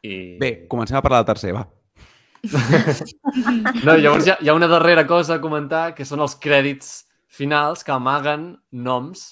I... 0.05 0.13
Bé, 0.41 0.51
comencem 0.69 0.99
a 0.99 1.03
parlar 1.05 1.23
del 1.23 1.31
tercer, 1.33 1.55
va. 1.55 1.65
No, 3.85 3.95
llavors 3.97 4.27
hi 4.27 4.33
ha, 4.33 4.37
hi 4.41 4.49
ha 4.49 4.55
una 4.57 4.69
darrera 4.71 5.05
cosa 5.07 5.37
a 5.37 5.41
comentar, 5.43 5.89
que 5.97 6.05
són 6.07 6.23
els 6.25 6.35
crèdits 6.41 7.05
finals 7.35 7.83
que 7.83 7.93
amaguen 7.95 8.53
noms 8.71 9.25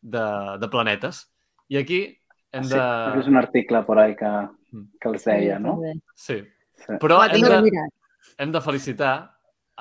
de, 0.00 0.24
de 0.60 0.68
planetes. 0.72 1.26
I 1.68 1.80
aquí 1.82 2.00
hem 2.52 2.64
Sí, 2.64 2.74
de... 2.74 2.84
és 3.20 3.28
un 3.28 3.36
article 3.40 3.82
por 3.84 4.00
ahí 4.00 4.14
que, 4.16 4.30
que 5.00 5.10
els 5.10 5.26
deia, 5.28 5.58
no? 5.62 5.78
Sí. 6.16 6.40
Sí. 6.78 6.94
Però 7.02 7.18
Va, 7.18 7.26
hem 7.34 7.42
de, 7.42 7.88
hem 8.38 8.52
de 8.54 8.60
felicitar 8.62 9.14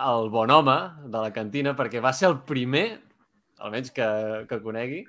el 0.08 0.32
bon 0.34 0.52
home 0.52 0.78
de 1.08 1.22
la 1.22 1.32
cantina 1.34 1.76
perquè 1.78 2.02
va 2.04 2.12
ser 2.14 2.28
el 2.32 2.40
primer, 2.46 2.88
almenys 3.62 3.94
que, 3.94 4.08
que 4.50 4.60
conegui, 4.66 5.04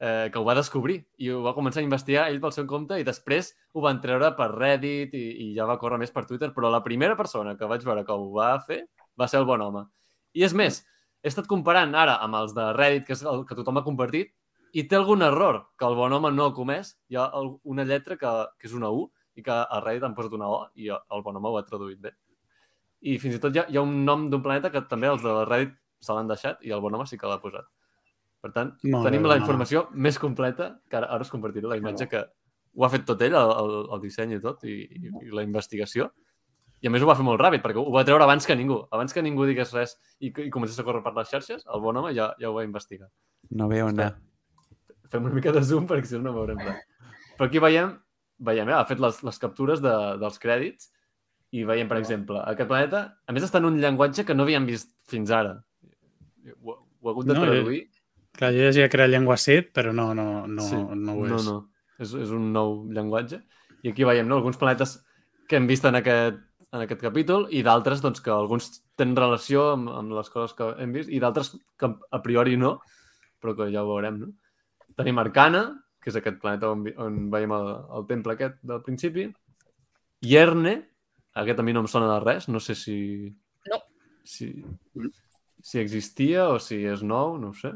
eh, 0.00 0.30
que 0.32 0.40
ho 0.40 0.44
va 0.44 0.56
descobrir 0.56 0.98
i 1.20 1.30
ho 1.30 1.42
va 1.44 1.54
començar 1.54 1.82
a 1.82 1.86
investigar 1.86 2.26
ell 2.30 2.40
pel 2.42 2.54
seu 2.56 2.66
compte 2.66 2.98
i 2.98 3.06
després 3.06 3.52
ho 3.74 3.84
van 3.84 4.00
treure 4.00 4.32
per 4.38 4.48
Reddit 4.54 5.14
i, 5.14 5.26
i 5.44 5.48
ja 5.56 5.68
va 5.68 5.78
córrer 5.78 6.00
més 6.00 6.14
per 6.14 6.24
Twitter, 6.26 6.50
però 6.56 6.72
la 6.72 6.82
primera 6.84 7.16
persona 7.18 7.56
que 7.56 7.68
vaig 7.68 7.84
veure 7.86 8.04
que 8.06 8.16
ho 8.16 8.30
va 8.34 8.54
fer 8.66 8.82
va 9.20 9.28
ser 9.28 9.42
el 9.42 9.48
bon 9.48 9.60
home. 9.60 9.84
I 10.32 10.46
és 10.46 10.56
més, 10.56 10.80
he 11.20 11.28
estat 11.28 11.48
comparant 11.50 11.94
ara 11.94 12.16
amb 12.24 12.38
els 12.40 12.54
de 12.56 12.70
Reddit, 12.76 13.06
que 13.06 13.16
és 13.16 13.24
el 13.28 13.44
que 13.46 13.58
tothom 13.58 13.80
ha 13.80 13.86
compartit, 13.86 14.32
i 14.72 14.84
té 14.86 14.96
algun 14.96 15.22
error 15.26 15.64
que 15.78 15.86
el 15.86 15.96
bon 15.98 16.12
home 16.14 16.30
no 16.32 16.46
ha 16.46 16.54
comès. 16.54 16.94
Hi 17.10 17.18
ha 17.18 17.26
una 17.66 17.84
lletra 17.84 18.16
que, 18.16 18.30
que 18.58 18.68
és 18.70 18.76
una 18.76 18.90
U 18.94 19.08
i 19.34 19.42
que 19.42 19.52
a 19.52 19.80
Reddit 19.82 20.06
han 20.06 20.14
posat 20.16 20.36
una 20.38 20.48
O 20.50 20.60
i 20.78 20.90
el 20.94 21.24
bon 21.26 21.36
home 21.36 21.50
ho 21.50 21.58
ha 21.58 21.66
traduït 21.66 22.00
bé. 22.00 22.14
I 23.00 23.18
fins 23.18 23.36
i 23.36 23.42
tot 23.42 23.56
hi 23.56 23.62
ha, 23.62 23.66
hi 23.68 23.78
ha 23.80 23.84
un 23.84 24.04
nom 24.06 24.28
d'un 24.30 24.42
planeta 24.44 24.70
que 24.70 24.84
també 24.88 25.10
els 25.10 25.24
de 25.24 25.34
Reddit 25.44 25.76
se 26.00 26.16
l'han 26.16 26.30
deixat 26.30 26.62
i 26.64 26.72
el 26.72 26.80
bon 26.84 26.94
home 26.94 27.08
sí 27.08 27.18
que 27.18 27.28
l'ha 27.28 27.40
posat. 27.42 27.66
Per 28.40 28.50
tant, 28.54 28.70
Molt 28.82 29.04
bé, 29.04 29.10
tenim 29.10 29.22
bon 29.26 29.30
la 29.30 29.36
informació 29.42 29.82
més 29.92 30.18
completa, 30.18 30.70
que 30.88 30.96
ara, 30.96 31.10
ara 31.12 31.26
us 31.26 31.30
compartiré 31.30 31.68
la 31.68 31.76
imatge 31.76 32.06
que 32.08 32.22
ho 32.76 32.84
ha 32.86 32.88
fet 32.88 33.04
tot 33.04 33.20
ell, 33.26 33.34
el, 33.36 33.50
el, 33.60 33.72
el 33.92 34.00
disseny 34.00 34.32
i 34.36 34.40
tot, 34.40 34.62
i, 34.64 34.78
i, 34.88 35.10
i 35.26 35.30
la 35.34 35.42
investigació. 35.44 36.10
I 36.80 36.88
a 36.88 36.90
més 36.94 37.02
ho 37.04 37.06
va 37.10 37.16
fer 37.18 37.24
molt 37.26 37.40
ràpid, 37.42 37.60
perquè 37.60 37.76
ho 37.76 37.90
va 37.92 38.04
treure 38.08 38.24
abans 38.24 38.46
que 38.48 38.56
ningú. 38.56 38.78
Abans 38.90 39.12
que 39.12 39.20
ningú 39.22 39.44
digués 39.44 39.72
res 39.76 39.96
i, 40.20 40.30
i 40.30 40.48
comencés 40.48 40.78
a 40.80 40.84
córrer 40.86 41.02
per 41.04 41.12
les 41.18 41.28
xarxes, 41.28 41.66
el 41.68 41.80
bon 41.84 41.96
home 42.00 42.14
ja, 42.16 42.30
ja 42.40 42.48
ho 42.48 42.54
va 42.56 42.64
investigar. 42.64 43.10
No 43.50 43.68
veo 43.68 43.88
anar. 43.92 44.14
Fem 45.10 45.26
una 45.28 45.34
mica 45.34 45.52
de 45.52 45.60
zoom 45.62 45.84
perquè 45.90 46.06
si 46.08 46.16
no 46.16 46.30
no 46.30 46.32
veurem 46.38 46.62
res. 46.64 46.80
Però 47.36 47.50
aquí 47.50 47.60
veiem, 47.60 47.92
veiem 48.38 48.68
eh, 48.70 48.78
ha 48.78 48.86
fet 48.88 49.00
les, 49.02 49.20
les 49.26 49.38
captures 49.42 49.82
de, 49.84 49.92
dels 50.22 50.38
crèdits 50.40 50.88
i 51.52 51.64
veiem, 51.68 51.88
per 51.90 51.98
exemple, 51.98 52.40
aquest 52.46 52.68
planeta, 52.70 53.04
a 53.26 53.32
més 53.36 53.44
està 53.44 53.58
en 53.60 53.66
un 53.68 53.76
llenguatge 53.82 54.24
que 54.24 54.32
no 54.38 54.46
havíem 54.46 54.64
vist 54.70 54.94
fins 55.10 55.28
ara. 55.34 55.58
Ho, 56.62 56.78
ho 56.78 57.08
ha 57.08 57.12
hagut 57.12 57.26
de 57.28 57.34
No, 57.34 57.40
jo- 57.44 57.50
traduir. 57.50 57.89
Clar, 58.38 58.52
jo 58.54 58.62
llegia 58.62 58.88
que 58.88 58.96
era 58.96 59.08
llengua 59.10 59.36
CIT, 59.36 59.72
però 59.74 59.92
no, 59.92 60.12
no, 60.14 60.46
no, 60.46 60.62
Sí. 60.62 60.76
no 60.76 61.14
ho 61.16 61.26
és. 61.26 61.32
No, 61.32 61.40
no. 61.46 61.56
És, 61.98 62.14
és 62.14 62.30
un 62.32 62.52
nou 62.52 62.86
llenguatge. 62.88 63.42
I 63.82 63.90
aquí 63.92 64.04
veiem 64.04 64.28
no, 64.28 64.36
alguns 64.38 64.56
planetes 64.60 64.98
que 65.48 65.56
hem 65.58 65.66
vist 65.68 65.84
en 65.84 65.98
aquest, 65.98 66.38
en 66.70 66.84
aquest 66.84 67.00
capítol 67.02 67.48
i 67.50 67.62
d'altres 67.66 68.00
doncs, 68.00 68.22
que 68.24 68.30
alguns 68.30 68.70
tenen 68.96 69.16
relació 69.18 69.72
amb, 69.74 69.90
amb 69.90 70.14
les 70.16 70.30
coses 70.30 70.54
que 70.56 70.70
hem 70.80 70.92
vist 70.94 71.10
i 71.10 71.18
d'altres 71.20 71.56
que 71.76 71.90
a 71.90 72.20
priori 72.22 72.56
no, 72.56 72.78
però 73.42 73.56
que 73.58 73.70
ja 73.72 73.82
ho 73.82 73.88
veurem. 73.90 74.20
No? 74.22 74.30
Tenim 74.96 75.18
Arcana, 75.18 75.64
que 76.00 76.08
és 76.12 76.16
aquest 76.16 76.38
planeta 76.40 76.70
on, 76.72 76.86
on 77.02 77.18
veiem 77.32 77.52
el, 77.56 77.68
el 77.98 78.06
temple 78.08 78.36
aquest 78.36 78.60
del 78.62 78.80
principi. 78.86 79.26
Ierne, 80.24 80.74
aquest 81.40 81.60
a 81.60 81.64
mi 81.66 81.72
no 81.76 81.82
em 81.84 81.88
sona 81.90 82.08
de 82.14 82.20
res, 82.24 82.48
no 82.48 82.60
sé 82.60 82.76
si... 82.78 82.98
No. 83.68 83.80
Si, 84.24 84.50
si 85.64 85.80
existia 85.80 86.48
o 86.52 86.58
si 86.62 86.82
és 86.86 87.02
nou, 87.02 87.36
no 87.40 87.50
ho 87.50 87.56
sé. 87.56 87.72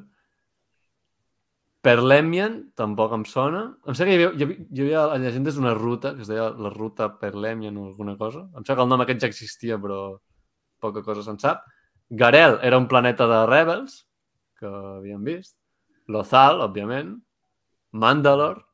Perlemian 1.85 2.57
tampoc 2.79 3.13
em 3.13 3.25
sona. 3.29 3.65
Em 3.85 3.97
sembla 3.97 4.15
que 4.15 4.15
hi 4.15 4.25
havia, 4.25 4.31
hi 4.33 4.47
havia, 4.47 4.67
hi 4.71 4.85
havia 4.85 5.03
a 5.05 5.19
llegendes 5.21 5.59
una 5.61 5.75
ruta, 5.77 6.15
que 6.17 6.25
es 6.25 6.31
deia 6.31 6.49
la 6.67 6.73
ruta 6.73 7.11
Perlemian 7.21 7.77
o 7.77 7.89
alguna 7.91 8.17
cosa. 8.21 8.47
Em 8.55 8.63
sembla 8.63 8.79
que 8.79 8.87
el 8.87 8.93
nom 8.93 9.05
aquest 9.05 9.25
ja 9.25 9.31
existia, 9.33 9.79
però 9.81 9.99
poca 10.81 11.05
cosa 11.05 11.25
se'n 11.27 11.41
sap. 11.43 11.67
Garel 12.09 12.59
era 12.63 12.79
un 12.81 12.89
planeta 12.89 13.29
de 13.29 13.45
Rebels, 13.51 14.01
que 14.61 14.69
havíem 14.69 15.25
vist. 15.29 15.57
Lothal, 16.09 16.65
òbviament. 16.65 17.15
Mandalor. 17.93 18.65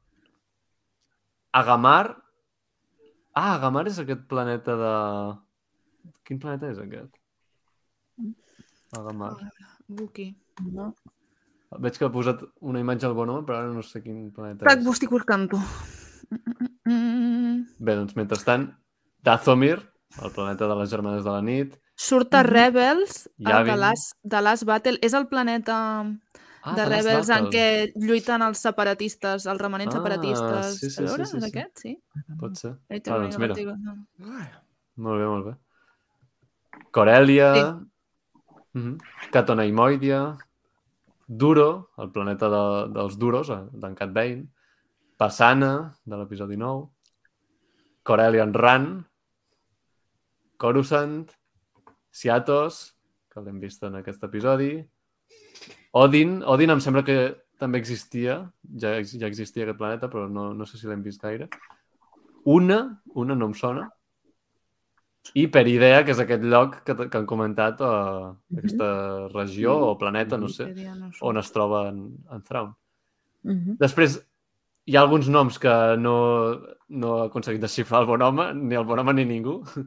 Agamar. 1.52 2.16
Ah, 3.34 3.54
Agamar 3.56 3.86
és 3.90 3.98
aquest 4.02 4.26
planeta 4.30 4.76
de... 4.78 4.94
Quin 6.26 6.38
planeta 6.42 6.70
és 6.70 6.78
aquest? 6.82 7.14
Agamar. 8.98 9.34
Buki. 9.86 10.30
No? 10.74 10.92
Veig 11.78 11.98
que 11.98 12.04
ha 12.04 12.10
posat 12.10 12.40
una 12.66 12.80
imatge 12.82 13.06
al 13.06 13.14
bon 13.14 13.30
home, 13.30 13.44
però 13.46 13.60
ara 13.60 13.70
no 13.70 13.82
sé 13.86 14.02
quin 14.02 14.32
planeta 14.34 14.64
Prac, 14.64 14.80
és. 14.80 14.86
estic 14.90 15.10
buscant 15.10 15.46
tu. 15.52 15.60
Mm, 16.84 17.66
Bé, 17.78 17.94
doncs, 17.94 18.16
mentrestant, 18.18 18.66
Dathomir, 19.22 19.76
el 20.24 20.32
planeta 20.34 20.66
de 20.66 20.74
les 20.80 20.90
germanes 20.90 21.22
de 21.24 21.30
la 21.30 21.42
nit. 21.42 21.76
Surt 21.94 22.34
a. 22.34 22.42
Rebels, 22.42 23.28
el 23.38 23.64
de. 23.68 23.76
Last, 23.76 24.16
de 24.22 24.40
Last 24.42 24.64
Battle. 24.64 24.98
És 25.02 25.12
el 25.14 25.28
planeta 25.28 25.76
Ah, 26.62 26.74
de 26.74 26.82
The 26.82 26.88
Last 26.90 27.06
Rebels 27.06 27.28
en 27.36 27.46
què 27.52 27.92
lluiten 27.96 28.42
els 28.42 28.58
separatistes, 28.58 29.46
els 29.46 29.60
remanents 29.60 29.94
Ah, 29.94 29.98
separatistes. 29.98 30.74
sí, 30.80 30.90
sí, 30.90 31.06
sí, 31.06 31.06
sí, 31.06 31.22
és 31.22 31.30
sí. 31.30 31.38
aquest? 31.46 31.78
Sí. 31.78 32.02
Pot 32.40 32.56
ser. 32.56 32.74
Ah, 32.90 32.98
doncs 33.18 33.38
mira. 33.38 33.54
Molt 34.96 35.20
bé, 35.20 35.26
molt 35.26 35.46
bé. 35.46 35.54
Corèlia, 36.90 37.54
sí. 38.74 38.98
Catoneimoidia, 39.32 40.36
Duro, 41.30 41.92
el 42.02 42.10
planeta 42.10 42.48
de, 42.50 42.62
dels 42.90 43.16
Duros, 43.16 43.52
eh, 43.54 43.60
d'en 43.78 43.94
Cat 43.94 44.10
Bane, 44.10 44.48
Passana, 45.16 45.92
de 46.02 46.16
l'episodi 46.18 46.56
9, 46.58 46.88
Corellian 48.02 48.54
Ran, 48.56 48.88
Coruscant, 50.58 51.30
Siatos, 52.10 52.80
que 53.30 53.44
l'hem 53.44 53.60
vist 53.62 53.86
en 53.86 54.00
aquest 54.00 54.26
episodi, 54.26 54.72
Odin, 56.02 56.40
Odin 56.42 56.74
em 56.74 56.82
sembla 56.82 57.04
que 57.06 57.20
també 57.62 57.78
existia, 57.78 58.40
ja, 58.82 58.96
ja 58.98 59.30
existia 59.30 59.68
aquest 59.68 59.78
planeta, 59.78 60.10
però 60.10 60.26
no, 60.26 60.50
no 60.50 60.66
sé 60.66 60.80
si 60.80 60.90
l'hem 60.90 61.06
vist 61.06 61.22
gaire. 61.22 61.46
Una, 62.50 62.80
una 63.14 63.38
no 63.38 63.52
em 63.52 63.54
sona, 63.54 63.86
i 65.34 65.46
Peridea, 65.52 66.02
que 66.04 66.10
és 66.14 66.18
aquest 66.22 66.42
lloc 66.42 66.80
que, 66.84 66.94
que 67.08 67.18
han 67.18 67.26
comentat, 67.28 67.80
uh, 67.84 68.32
aquesta 68.56 69.28
regió 69.34 69.76
o 69.90 69.98
planeta, 69.98 70.38
no 70.40 70.48
sé, 70.48 70.64
on 71.28 71.38
es 71.38 71.52
troba 71.52 71.88
en, 71.90 72.00
en 72.32 72.42
Thrawn. 72.42 72.72
Mhm. 73.44 73.76
Després, 73.78 74.18
hi 74.86 74.96
ha 74.96 75.02
alguns 75.04 75.28
noms 75.28 75.58
que 75.62 75.74
no, 76.00 76.14
no 76.88 77.12
ha 77.20 77.26
aconseguit 77.28 77.60
desxifrar 77.62 78.00
el 78.02 78.06
bon 78.08 78.22
home, 78.22 78.48
ni 78.54 78.74
el 78.74 78.84
bon 78.88 78.98
home 78.98 79.14
ni 79.14 79.24
ningú. 79.24 79.60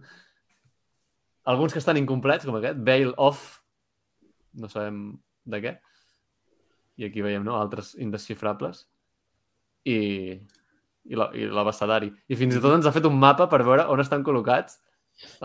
Alguns 1.46 1.74
que 1.74 1.80
estan 1.80 1.98
incomplets, 2.00 2.46
com 2.48 2.56
aquest, 2.56 2.78
Veil 2.88 3.10
Off, 3.20 3.60
no 4.56 4.70
sabem 4.72 5.18
de 5.44 5.60
què. 5.60 5.74
I 7.02 7.10
aquí 7.10 7.24
veiem, 7.26 7.44
no?, 7.44 7.58
altres 7.60 7.96
indesxifrables. 8.00 8.86
I, 9.84 9.98
i 11.12 11.20
la- 11.20 11.32
i 11.36 11.50
l'abecedari. 11.52 12.14
I 12.32 12.38
fins 12.40 12.56
i 12.56 12.62
tot 12.64 12.78
ens 12.78 12.88
ha 12.88 12.94
fet 12.96 13.04
un 13.10 13.18
mapa 13.20 13.50
per 13.52 13.60
veure 13.68 13.90
on 13.92 14.00
estan 14.00 14.24
col·locats 14.24 14.78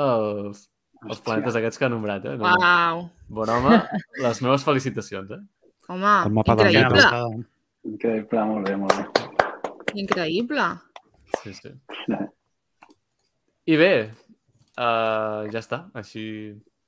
els, 0.04 0.64
els 1.04 1.22
planetes 1.24 1.58
aquests 1.58 1.80
que 1.80 1.86
ha 1.88 1.92
nombrat, 1.92 2.26
eh? 2.26 2.36
No. 2.40 2.50
Uau. 2.54 3.04
Bon 3.40 3.52
home, 3.54 3.78
les 4.24 4.42
meves 4.44 4.66
felicitacions, 4.66 5.34
eh? 5.36 5.40
Home, 5.88 6.14
El 6.28 6.34
mapa 6.36 6.56
increïble. 6.58 7.04
Increïble, 7.88 8.46
molt 8.50 8.68
bé, 8.68 8.76
molt 8.76 8.96
bé. 8.98 9.28
Increïble. 10.02 10.66
Sí, 11.42 11.54
sí. 11.56 11.72
I 13.68 13.76
bé, 13.76 13.92
uh, 14.80 15.44
ja 15.52 15.60
està. 15.60 15.84
Així 15.96 16.24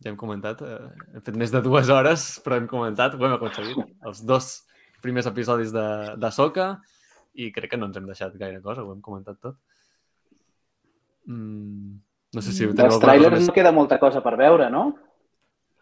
ja 0.00 0.10
hem 0.12 0.18
comentat. 0.20 0.60
Uh, 0.64 0.90
hem 1.14 1.24
fet 1.24 1.38
més 1.40 1.52
de 1.52 1.62
dues 1.64 1.92
hores, 1.92 2.26
però 2.44 2.60
hem 2.60 2.68
comentat, 2.68 3.16
ho 3.16 3.26
hem 3.28 3.36
aconseguit. 3.36 3.80
Els 4.08 4.22
dos 4.28 4.52
primers 5.04 5.28
episodis 5.30 5.72
de, 5.72 5.86
de 6.20 6.30
Soca 6.34 6.70
i 7.40 7.50
crec 7.54 7.72
que 7.72 7.80
no 7.80 7.88
ens 7.88 7.96
hem 7.96 8.08
deixat 8.08 8.36
gaire 8.40 8.60
cosa, 8.64 8.84
ho 8.84 8.92
hem 8.94 9.02
comentat 9.04 9.40
tot. 9.40 9.56
Mm, 11.30 12.00
no 12.34 12.42
sé 12.42 12.52
si 12.52 12.60
teniu 12.62 12.74
Dels 12.74 12.80
alguna 12.80 12.98
cosa 12.98 13.06
trailers 13.06 13.38
més. 13.40 13.46
no 13.48 13.54
queda 13.54 13.72
molta 13.72 13.98
cosa 13.98 14.22
per 14.22 14.36
veure, 14.38 14.70
no? 14.70 14.84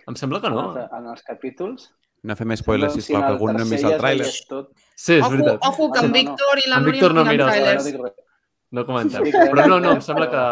Em 0.09 0.17
sembla 0.17 0.41
que 0.41 0.51
no. 0.51 0.63
En, 0.73 0.79
els, 0.83 0.93
en 0.99 1.09
els 1.13 1.23
capítols. 1.27 1.91
No 2.29 2.35
fem 2.35 2.55
spoilers, 2.59 2.95
Sembla 2.95 3.03
sisplau, 3.05 3.21
que 3.21 3.29
el 3.29 3.35
algun 3.37 3.55
no 3.55 3.63
hem 3.63 3.75
vist 3.75 3.85
el 3.87 3.99
tràiler. 4.01 4.31
Tot. 4.49 4.71
Sí, 4.97 5.19
és 5.19 5.23
Ojo, 5.23 5.31
veritat. 5.37 5.69
ojo, 5.69 5.91
que 5.93 6.01
en. 6.07 6.13
Víctor 6.17 6.63
i 6.65 6.71
la 6.71 6.81
Núria 6.81 7.11
no 7.15 7.25
miren 7.29 7.53
els 7.53 7.61
No 7.61 7.93
trailers. 7.93 8.25
No 8.71 8.85
comentem. 8.89 9.29
Però 9.33 9.67
no, 9.69 9.79
no, 9.81 9.93
em 9.97 10.03
sembla 10.05 10.27
que, 10.33 10.43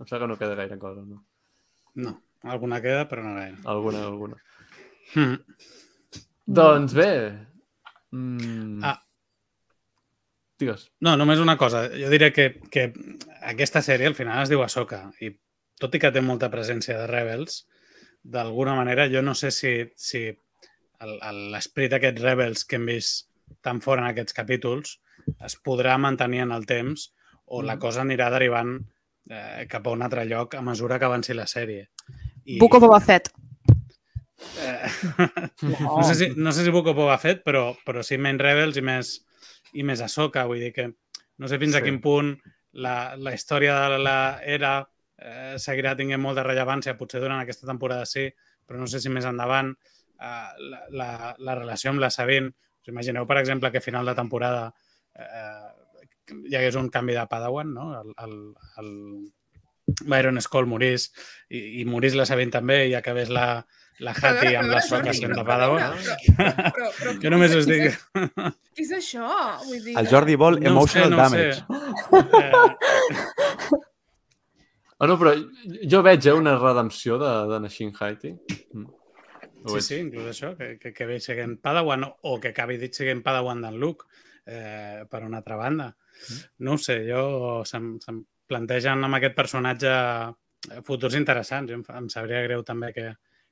em 0.00 0.08
sembla 0.08 0.24
que 0.24 0.30
no 0.32 0.38
queda 0.40 0.56
gaire 0.58 0.78
cosa. 0.80 1.04
No? 1.04 1.22
No, 1.94 2.16
alguna 2.42 2.80
queda, 2.84 3.06
però 3.08 3.22
no 3.24 3.36
gaire. 3.36 3.56
Alguna, 3.64 4.02
alguna. 4.08 4.36
Mm. 5.14 5.38
Doncs 6.58 6.96
bé. 6.96 7.12
Mm... 8.12 8.80
Ah. 8.84 8.98
Digues. 10.62 10.86
No, 11.02 11.16
només 11.18 11.42
una 11.42 11.56
cosa. 11.58 11.88
Jo 11.90 12.10
diré 12.12 12.30
que, 12.34 12.52
que 12.70 12.92
aquesta 13.42 13.82
sèrie 13.82 14.06
al 14.06 14.18
final 14.18 14.44
es 14.44 14.52
diu 14.52 14.62
Ahsoka 14.62 15.08
i 15.20 15.32
tot 15.82 15.96
i 15.96 16.00
que 16.02 16.12
té 16.14 16.22
molta 16.22 16.50
presència 16.52 16.94
de 17.00 17.08
Rebels, 17.10 17.64
d'alguna 18.22 18.76
manera 18.78 19.08
jo 19.10 19.22
no 19.26 19.34
sé 19.34 19.50
si, 19.50 19.72
si 19.98 20.28
l'esperit 21.02 21.90
d'aquests 21.90 22.22
Rebels 22.22 22.62
que 22.68 22.78
hem 22.78 22.86
vist 22.86 23.26
tan 23.66 23.80
fora 23.82 24.04
en 24.04 24.12
aquests 24.12 24.36
capítols 24.36 25.00
es 25.42 25.56
podrà 25.66 25.96
mantenir 25.98 26.44
en 26.44 26.54
el 26.54 26.66
temps 26.70 27.10
o 27.50 27.62
la 27.66 27.78
cosa 27.82 28.04
anirà 28.06 28.30
derivant 28.30 28.76
eh, 28.78 29.66
cap 29.70 29.86
a 29.86 29.94
un 29.96 30.06
altre 30.06 30.24
lloc 30.30 30.54
a 30.54 30.62
mesura 30.62 30.98
que 30.98 31.08
avanci 31.08 31.34
la 31.34 31.48
sèrie. 31.50 31.88
I, 32.44 32.58
Book 32.62 32.78
of 32.78 32.86
Boba 32.86 33.00
Fett. 33.02 33.32
Eh, 34.62 34.88
no, 35.66 36.02
sé 36.06 36.14
si, 36.14 36.30
no 36.36 36.54
sé 36.54 36.64
si 36.64 36.70
Book 36.70 36.94
of 36.94 36.96
Boba 36.96 37.18
Fett, 37.18 37.42
però, 37.46 37.72
però 37.86 38.06
sí 38.06 38.18
menys 38.18 38.42
Rebels 38.46 38.78
i 38.78 38.86
més, 38.86 39.12
i 39.72 39.82
més 39.86 40.00
Ahsoka. 40.04 40.44
Vull 40.46 40.60
dir 40.60 40.72
que 40.76 40.88
no 41.38 41.48
sé 41.48 41.58
fins 41.58 41.72
Sí. 41.74 41.78
a 41.80 41.82
quin 41.82 42.00
punt 42.00 42.34
la, 42.72 43.14
la 43.16 43.32
història 43.34 43.76
de 43.92 43.98
l'era 44.00 44.72
eh, 45.18 45.54
seguirà 45.58 45.94
tinguent 45.96 46.20
molta 46.20 46.42
rellevància, 46.46 46.96
potser 46.98 47.20
durant 47.20 47.40
aquesta 47.40 47.66
temporada 47.68 48.06
sí, 48.08 48.26
però 48.66 48.78
no 48.80 48.86
sé 48.86 49.00
si 49.00 49.08
més 49.12 49.24
endavant 49.28 49.72
eh, 49.72 50.48
la, 50.70 50.80
la, 50.90 51.10
la 51.38 51.54
relació 51.58 51.90
amb 51.90 52.00
la 52.00 52.10
Sabine. 52.10 52.52
Us 52.82 52.88
imagineu, 52.90 53.26
per 53.26 53.38
exemple, 53.38 53.70
que 53.70 53.78
a 53.78 53.84
final 53.84 54.06
de 54.06 54.14
temporada 54.18 54.72
eh, 55.14 55.68
hi 56.48 56.56
hagués 56.56 56.76
un 56.80 56.88
canvi 56.90 57.14
de 57.14 57.26
Padawan, 57.30 57.72
no? 57.74 57.86
El, 58.00 58.14
el, 58.24 58.34
el 58.82 58.90
Byron 60.04 60.40
Skoll 60.44 60.66
morís 60.70 61.08
i, 61.50 61.80
i 61.82 61.84
morís 61.88 62.16
la 62.18 62.26
Sabine 62.28 62.50
també 62.54 62.86
i 62.88 62.94
acabés 62.98 63.30
la, 63.32 63.46
la 64.02 64.14
Hattie 64.16 64.56
amb 64.58 64.72
la 64.72 64.80
soca 64.84 65.12
sent 65.16 65.34
de 65.36 65.44
Padawan. 65.46 65.96
Jo 67.22 67.32
només 67.34 67.54
us 67.58 67.68
dic... 67.68 67.92
Què 68.72 68.86
és 68.86 68.92
això? 68.98 69.28
Vull 69.66 69.82
dir... 69.84 69.96
El 70.00 70.08
Jordi 70.10 70.36
vol 70.40 70.60
No 70.62 70.82
ho 70.82 70.86
sé, 70.88 71.04
emotional 71.04 71.10
no 71.12 71.22
ho 71.22 71.28
sé. 71.30 71.48
damage. 71.60 72.42
Eh, 72.42 73.80
Ah, 75.02 75.06
no, 75.10 75.16
però 75.18 75.32
jo 75.90 75.98
veig 76.06 76.26
eh, 76.30 76.32
una 76.38 76.52
redempció 76.60 77.16
de, 77.18 77.30
de 77.50 77.56
Nashin 77.64 77.88
Haiti. 77.98 78.28
Mm. 78.70 78.84
Sí, 79.72 79.80
sí, 79.82 79.96
inclús 79.98 80.28
això, 80.30 80.52
que, 80.54 80.76
que, 80.78 80.92
que 80.94 81.06
ve 81.08 81.16
siguent 81.18 81.56
Padawan 81.62 82.04
o 82.06 82.36
que 82.38 82.52
acabi 82.52 82.76
dit 82.78 82.94
siguent 82.94 83.18
Padawan 83.26 83.64
d'en 83.64 83.80
Luke, 83.82 84.06
eh, 84.46 85.02
per 85.10 85.24
una 85.26 85.40
altra 85.42 85.58
banda. 85.58 85.88
No 86.62 86.76
ho 86.76 86.78
sé, 86.78 87.00
jo 87.08 87.24
se'm, 87.66 87.96
se'm 88.02 88.20
plantegen 88.52 89.04
amb 89.06 89.18
aquest 89.18 89.36
personatge 89.38 89.92
eh, 89.92 90.80
futurs 90.86 91.16
interessants. 91.18 91.70
Jo 91.70 91.80
Em, 91.80 91.84
em 92.02 92.08
sabria 92.12 92.42
greu 92.46 92.64
també 92.68 92.92
que, 92.96 93.08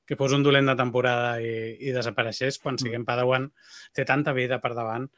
que 0.07 0.19
fos 0.21 0.35
un 0.37 0.45
dolent 0.47 0.69
de 0.71 0.77
temporada 0.79 1.33
i, 1.43 1.77
i 1.89 1.95
desapareixés 1.97 2.61
quan 2.63 2.79
siguem 2.81 3.07
Padawan. 3.09 3.49
Té 3.97 4.07
tanta 4.09 4.37
vida 4.37 4.61
per 4.63 4.75
davant. 4.77 5.09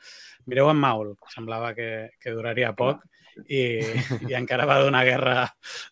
Mireu 0.47 0.71
en 0.71 0.81
Maul, 0.81 1.15
semblava 1.33 1.73
que, 1.77 1.91
que 2.21 2.35
duraria 2.35 2.75
poc 2.79 3.05
i, 3.47 3.63
i 4.31 4.37
encara 4.39 4.69
va 4.69 4.81
donar 4.83 5.05
guerra 5.09 5.37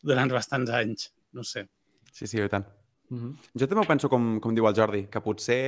durant 0.06 0.32
bastants 0.32 0.72
anys. 0.80 1.10
No 1.36 1.46
sé. 1.46 1.66
Sí, 2.12 2.26
sí, 2.26 2.38
i 2.40 2.50
tant. 2.52 2.66
Mhm. 3.10 3.32
Jo 3.58 3.66
també 3.66 3.82
ho 3.82 3.88
penso 3.88 4.10
com, 4.10 4.36
com 4.42 4.54
diu 4.54 4.68
el 4.68 4.76
Jordi, 4.76 5.06
que 5.10 5.22
potser 5.22 5.62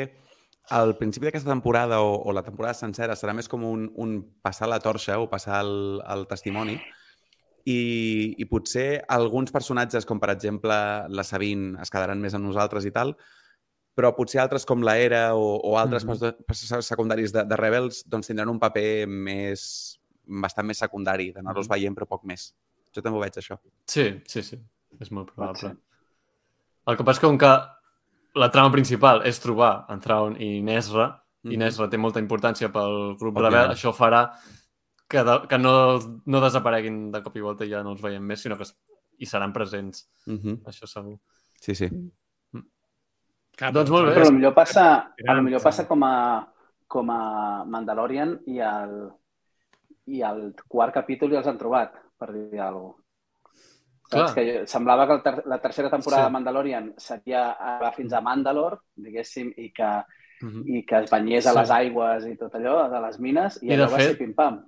al 0.70 0.94
principi 0.98 1.26
d'aquesta 1.26 1.50
temporada 1.50 1.98
o, 2.06 2.14
o 2.22 2.32
la 2.34 2.44
temporada 2.46 2.76
sencera 2.78 3.16
serà 3.18 3.34
més 3.34 3.48
com 3.50 3.64
un, 3.66 3.88
un 3.98 4.18
passar 4.44 4.68
la 4.70 4.78
torxa 4.82 5.18
o 5.18 5.28
passar 5.30 5.64
el, 5.64 5.72
el 6.06 6.28
testimoni 6.30 6.76
i, 7.64 8.34
i 8.38 8.44
potser 8.50 9.04
alguns 9.08 9.52
personatges, 9.52 10.04
com 10.06 10.18
per 10.20 10.30
exemple 10.30 10.74
la 11.08 11.24
Sabine, 11.24 11.76
es 11.82 11.90
quedaran 11.90 12.20
més 12.20 12.34
amb 12.34 12.44
nosaltres 12.46 12.84
i 12.84 12.90
tal, 12.90 13.14
però 13.94 14.14
potser 14.16 14.40
altres 14.40 14.64
com 14.64 14.82
la 14.82 14.96
Era 14.98 15.34
o, 15.36 15.56
o 15.62 15.76
altres 15.78 16.04
mm 16.04 16.10
-hmm. 16.10 16.80
secundaris 16.82 17.32
de, 17.32 17.44
de 17.44 17.56
Rebels 17.56 18.04
doncs 18.08 18.26
tindran 18.26 18.48
un 18.48 18.58
paper 18.58 19.06
més 19.06 19.98
bastant 20.24 20.66
més 20.66 20.78
secundari, 20.78 21.32
d'anar-los 21.32 21.66
Mhm. 21.68 21.74
veient 21.74 21.96
però 21.96 22.06
poc 22.06 22.24
més. 22.24 22.54
Jo 22.94 23.02
també 23.02 23.18
ho 23.18 23.20
veig, 23.20 23.32
això. 23.34 23.58
Sí, 23.86 24.20
sí, 24.26 24.42
sí. 24.42 24.58
És 25.00 25.10
molt 25.10 25.30
probable. 25.34 25.76
El 26.86 26.96
que 26.96 27.04
passa 27.04 27.16
és 27.16 27.20
que 27.20 27.26
com 27.26 27.38
que 27.38 27.60
la 28.34 28.50
trama 28.50 28.70
principal 28.72 29.22
és 29.26 29.38
trobar 29.40 29.86
en 29.88 30.00
Thrawn 30.00 30.40
i 30.40 30.60
Nesra, 30.62 31.22
i 31.44 31.48
Mhm. 31.56 31.58
Nesra 31.58 31.88
té 31.90 31.96
molta 31.98 32.20
importància 32.20 32.70
pel 32.72 33.16
grup 33.18 33.34
Òbviament. 33.36 33.52
rebel, 33.52 33.70
això 33.76 33.92
farà 33.92 34.30
que, 35.12 35.22
de, 35.28 35.34
que 35.48 35.58
no, 35.60 35.74
no 36.24 36.40
desapareguin 36.40 37.10
de 37.12 37.20
cop 37.22 37.36
i 37.36 37.44
volta 37.44 37.66
i 37.68 37.70
ja 37.74 37.82
no 37.84 37.92
els 37.92 38.00
veiem 38.02 38.24
més, 38.24 38.40
sinó 38.40 38.56
que 38.56 38.64
es- 38.64 38.76
hi 39.18 39.26
seran 39.28 39.52
presents, 39.52 40.06
Mm 40.26 40.38
-hmm. 40.40 40.62
això 40.64 40.86
segur. 40.88 41.18
Sí, 41.60 41.74
sí. 41.74 41.88
Clar, 43.56 43.72
Doncs 43.72 43.90
molt 43.92 44.08
bé. 44.08 44.14
Però 44.16 44.30
potser 44.30 44.54
passa, 44.54 44.84
a 45.28 45.34
lo 45.36 45.42
millor 45.42 45.62
passa 45.62 45.86
com 45.86 46.02
a, 46.04 46.14
com 46.88 47.10
a 47.10 47.64
Mandalorian 47.68 48.40
i 48.46 48.58
el, 48.64 48.94
i 50.06 50.22
el 50.22 50.54
quart 50.66 50.94
capítol 50.94 51.30
ja 51.30 51.38
els 51.42 51.46
han 51.46 51.58
trobat, 51.60 51.92
per 52.18 52.32
dir 52.32 52.58
alguna 52.60 52.94
cosa. 52.94 52.98
Clar. 54.08 54.26
Saps? 54.26 54.34
Que 54.34 54.44
jo- 54.46 54.66
semblava 54.66 55.06
que 55.06 55.18
ter 55.22 55.42
la 55.46 55.58
tercera 55.60 55.90
temporada 55.90 56.22
Sí. 56.24 56.26
de 56.28 56.32
Mandalorian 56.32 56.94
seria 56.96 57.52
arribar 57.52 57.94
fins 57.94 58.12
a 58.12 58.20
Mandalore, 58.20 58.78
diguéssim, 58.96 59.52
i 59.56 59.70
que, 59.72 60.02
Mhm. 60.42 60.62
i 60.66 60.84
que 60.84 60.98
es 61.04 61.10
banyés 61.10 61.46
a 61.46 61.52
Sí. 61.52 61.58
les 61.58 61.70
aigües 61.70 62.26
i 62.26 62.36
tot 62.36 62.52
allò, 62.54 62.88
de 62.90 63.00
les 63.00 63.20
mines, 63.20 63.62
i, 63.62 63.66
I 63.66 63.70
allò 63.76 63.90
va 63.90 63.96
fet- 63.98 64.08
ser 64.08 64.18
pim-pam. 64.18 64.64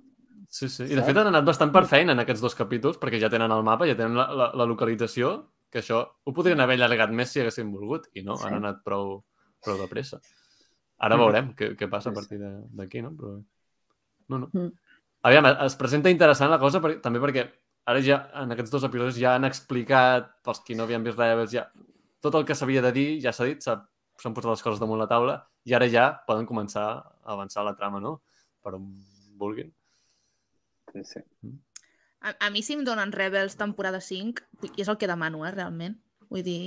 Sí, 0.49 0.69
sí. 0.69 0.83
I 0.83 0.95
de 0.95 1.03
fet 1.03 1.17
han 1.17 1.27
anat 1.27 1.45
bastant 1.45 1.71
per 1.73 1.85
feina 1.89 2.13
en 2.13 2.19
aquests 2.19 2.41
dos 2.41 2.55
capítols, 2.55 2.97
perquè 3.01 3.19
ja 3.19 3.29
tenen 3.29 3.51
el 3.51 3.63
mapa, 3.63 3.87
ja 3.87 3.95
tenen 3.95 4.15
la, 4.15 4.27
la, 4.33 4.51
la 4.53 4.65
localització, 4.65 5.51
que 5.71 5.79
això 5.81 6.03
ho 6.23 6.33
podrien 6.33 6.59
haver 6.61 6.77
allargat 6.81 7.11
més 7.11 7.31
si 7.31 7.39
haguessin 7.41 7.71
volgut, 7.73 8.07
i 8.13 8.21
no, 8.23 8.37
Sí. 8.37 8.45
han 8.47 8.53
anat 8.61 8.83
prou, 8.83 9.23
prou 9.63 9.77
de 9.81 9.87
pressa. 9.87 10.19
Ara 10.99 11.15
Mhm. 11.17 11.21
veurem 11.23 11.53
què, 11.55 11.75
què 11.75 11.89
passa 11.89 12.09
a 12.09 12.13
partir 12.13 12.39
de- 12.39 12.61
d'aquí, 12.71 13.01
no? 13.01 13.11
Però... 13.11 13.43
No, 14.29 14.37
no. 14.39 14.49
Mm. 14.53 14.71
Aviam, 15.23 15.45
es 15.65 15.75
presenta 15.75 16.09
interessant 16.09 16.49
la 16.51 16.59
cosa 16.59 16.79
per, 16.81 16.99
també 17.01 17.19
perquè 17.19 17.49
ara 17.87 17.99
ja, 18.01 18.29
en 18.35 18.51
aquests 18.51 18.71
dos 18.71 18.83
episodis 18.83 19.17
ja 19.19 19.35
han 19.35 19.43
explicat, 19.45 20.41
pels 20.43 20.59
qui 20.61 20.75
no 20.75 20.83
havien 20.83 21.03
vist 21.03 21.17
Rebels, 21.17 21.51
ja, 21.51 21.67
tot 22.21 22.33
el 22.35 22.45
que 22.45 22.55
s'havia 22.55 22.81
de 22.81 22.91
dir 22.91 23.21
ja 23.21 23.31
s'ha 23.33 23.45
dit, 23.45 23.61
s'ha- 23.61 23.81
s'han 24.17 24.33
posat 24.33 24.51
les 24.51 24.63
coses 24.63 24.79
damunt 24.79 24.99
la 24.99 25.07
taula, 25.07 25.47
i 25.65 25.73
ara 25.73 25.87
ja 25.89 26.21
poden 26.25 26.45
començar 26.47 26.85
a 27.03 27.33
avançar 27.33 27.63
la 27.65 27.75
trama, 27.75 27.99
no? 27.99 28.21
Per 28.63 28.73
on 28.75 28.85
vulguin. 29.37 29.73
Sí, 30.95 31.03
sí. 31.03 31.19
A, 32.25 32.31
a 32.47 32.49
mi 32.49 32.63
si 32.65 32.73
em 32.73 32.83
donen 32.87 33.11
Rebels 33.13 33.57
temporada 33.59 33.99
5, 34.01 34.45
i 34.71 34.81
és 34.81 34.87
el 34.89 34.97
que 34.97 35.09
demano, 35.11 35.43
eh, 35.45 35.51
realment. 35.53 35.99
Vull 36.31 36.41
dir... 36.47 36.61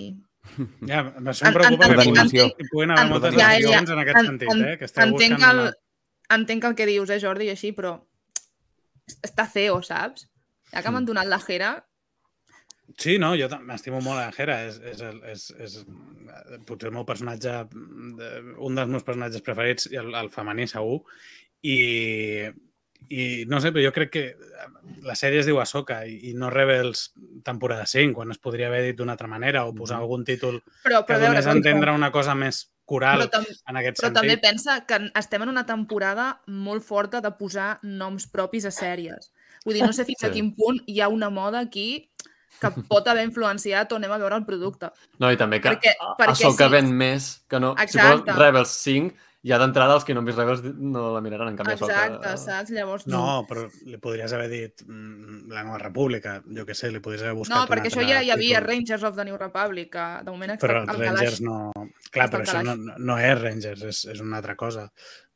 Ja, 0.86 1.00
això 1.32 1.48
em 1.48 1.56
preocupa 1.56 1.88
en- 1.88 1.96
que 1.96 2.04
en- 2.12 2.20
en- 2.22 2.52
hi 2.62 2.68
puguin 2.70 2.92
haver 2.94 3.08
moltes 3.10 3.34
ja, 3.34 3.48
ja. 3.58 3.80
en 3.82 3.98
aquest 4.04 4.20
En- 4.20 4.26
sentit, 4.30 4.52
en- 4.52 4.64
eh? 4.68 4.76
Que 4.78 4.86
esteu 4.86 5.02
entenc, 5.08 5.34
buscant 5.34 5.50
el, 5.50 5.62
una... 5.64 6.36
entenc 6.38 6.68
el 6.70 6.76
que 6.78 6.86
dius, 6.86 7.10
eh, 7.10 7.18
Jordi, 7.24 7.48
i 7.48 7.54
així, 7.56 7.72
però 7.74 7.96
està 9.24 9.48
feo, 9.50 9.80
saps? 9.82 10.28
Ja 10.70 10.84
que 10.84 10.92
m'han 10.92 11.08
donat 11.08 11.26
la 11.32 11.40
Jera, 11.40 11.74
Sí, 12.98 13.18
no, 13.20 13.34
jo 13.36 13.46
m'estimo 13.68 13.98
molt 14.00 14.18
a 14.18 14.30
Hera. 14.32 14.54
És, 14.66 14.78
és, 14.80 15.00
el- 15.04 15.18
és, 15.28 15.42
és, 15.60 15.74
potser 16.66 16.88
el 16.88 16.94
meu 16.96 17.04
personatge, 17.06 17.52
de- 18.16 18.30
un 18.64 18.74
dels 18.78 18.88
meus 18.88 19.04
personatges 19.04 19.44
preferits, 19.44 19.90
el, 19.92 20.08
el 20.16 20.30
femení 20.32 20.64
segur. 20.66 21.02
I, 21.62 22.48
I 23.10 23.44
no 23.48 23.60
sé, 23.60 23.70
però 23.72 23.84
jo 23.86 23.92
crec 23.94 24.10
que 24.12 24.22
eh, 24.28 24.66
la 25.06 25.14
sèrie 25.16 25.40
es 25.40 25.46
diu 25.48 25.60
Ahsoka 25.62 26.02
i, 26.06 26.18
i 26.30 26.34
no 26.36 26.50
Rebels 26.50 27.12
temporada 27.44 27.86
5, 27.86 28.12
quan 28.14 28.30
es 28.34 28.38
podria 28.42 28.66
haver 28.68 28.82
dit 28.84 28.96
d'una 28.98 29.12
altra 29.16 29.28
manera 29.30 29.64
o 29.64 29.72
posar 29.74 29.96
algun 30.02 30.24
títol 30.28 30.58
Però, 30.82 31.04
que 31.06 31.14
però, 31.14 31.18
veure, 31.22 31.28
donés 31.32 31.46
a 31.46 31.50
però, 31.52 31.56
entendre 31.56 31.92
una 31.96 32.10
cosa 32.12 32.34
més 32.34 32.66
coral 32.84 33.22
però, 33.24 33.30
tam 33.38 33.44
en 33.68 33.76
aquest 33.80 34.00
però 34.02 34.12
també 34.12 34.34
sentit. 34.36 34.44
pensa 34.50 34.78
que 34.88 34.98
estem 35.14 35.42
en 35.46 35.48
una 35.54 35.64
temporada 35.66 36.40
molt 36.48 36.82
forta 36.84 37.20
de 37.24 37.30
posar 37.38 37.78
noms 37.82 38.26
propis 38.32 38.64
a 38.68 38.70
sèries. 38.74 39.30
Vull 39.64 39.74
dir, 39.78 39.84
no 39.86 39.92
sé 39.92 40.04
fins 40.04 40.20
Sí. 40.20 40.26
a 40.26 40.30
quin 40.32 40.54
punt 40.56 40.80
hi 40.86 41.00
ha 41.00 41.08
una 41.08 41.30
moda 41.30 41.60
aquí 41.60 42.10
que 42.60 42.70
pot 42.88 43.06
haver 43.08 43.24
influenciat 43.24 43.92
o 43.92 43.96
anem 43.96 44.10
a 44.12 44.18
veure 44.18 44.36
el 44.36 44.44
producte. 44.44 44.88
No, 45.18 45.30
i 45.32 45.36
també 45.36 45.60
que 45.60 45.68
Perquè- 45.70 45.94
perquè 46.18 46.30
Ahsoka 46.32 46.66
sí. 46.66 46.72
ven 46.72 46.92
més 46.96 47.44
que 47.48 47.60
no... 47.60 47.74
Si 47.78 47.84
Exacte. 47.84 48.32
fos 48.32 48.38
Rebels 48.38 48.68
5, 48.82 49.14
ja 49.46 49.58
d'entrada 49.60 49.94
els 49.94 50.04
que 50.04 50.14
no 50.14 50.20
han 50.20 50.26
vist 50.26 50.38
Rebels 50.38 50.62
no 50.76 51.12
la 51.14 51.20
miraran, 51.22 51.48
en 51.52 51.56
canvi 51.56 51.72
Exacte, 51.76 52.16
Ahsoka... 52.26 52.36
saps? 52.36 52.70
Llavors, 52.74 53.06
No, 53.06 53.44
però 53.48 53.68
li 53.86 53.96
podries 54.02 54.32
haver 54.34 54.48
dit 54.50 54.82
mm, 54.86 55.48
la 55.54 55.62
Nova 55.64 55.78
República, 55.78 56.42
jo 56.44 56.64
què 56.66 56.74
sé, 56.74 56.90
li 56.90 57.00
podries 57.04 57.22
haver 57.22 57.36
buscat 57.38 57.56
No, 57.56 57.66
perquè 57.70 57.88
això 57.92 58.02
ja 58.02 58.18
hi 58.22 58.30
havia 58.34 58.58
títol. 58.58 58.66
Rangers 58.72 59.04
of 59.04 59.14
the 59.16 59.24
New 59.28 59.38
Republic, 59.38 59.92
que 59.94 60.08
de 60.26 60.30
moment 60.34 60.56
està 60.56 60.66
Però 60.66 60.82
al 60.82 60.88
els 60.90 60.98
calaix. 60.98 61.14
Rangers 61.22 61.40
no... 61.46 61.72
Clar, 62.10 62.26
Està 62.26 62.36
però 62.36 62.44
això 62.48 62.62
no, 62.66 62.74
calaix. 62.76 63.00
no 63.12 63.18
és 63.30 63.40
Rangers, 63.42 63.82
és, 63.94 64.04
és 64.16 64.20
una 64.26 64.36
altra 64.42 64.56
cosa. 64.56 64.88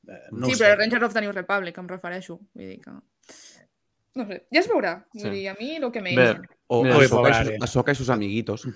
Eh, 0.09 0.21
No 0.33 0.47
sí, 0.51 0.57
però 0.59 0.73
sé. 0.73 0.77
Rangers 0.83 1.05
of 1.09 1.15
the 1.15 1.21
New 1.23 1.33
Republic 1.33 1.79
em 1.79 1.89
refereixo. 1.95 2.41
Vull 2.55 2.67
dir 2.75 2.81
que... 2.83 2.99
No 4.15 4.27
sé, 4.29 4.43
ja 4.53 4.61
es 4.61 4.67
veurà. 4.69 4.97
Vull 5.15 5.23
Sí. 5.23 5.31
dir, 5.31 5.49
a 5.49 5.55
mi 5.59 5.79
lo 5.81 5.89
que 5.93 6.03
me 6.03 6.15
Bé, 6.15 6.27
dice. 6.35 6.59
O 6.67 6.83
Mira, 6.83 6.97
Ahsoka, 6.97 7.29
Ahsoka 7.31 7.31
i 7.31 7.33
i 7.33 7.47
sus, 7.47 7.55
sus- 7.55 7.63
Ahsoka 7.69 7.93
i 7.93 7.95
sus 7.95 8.11
amiguitos. 8.11 8.67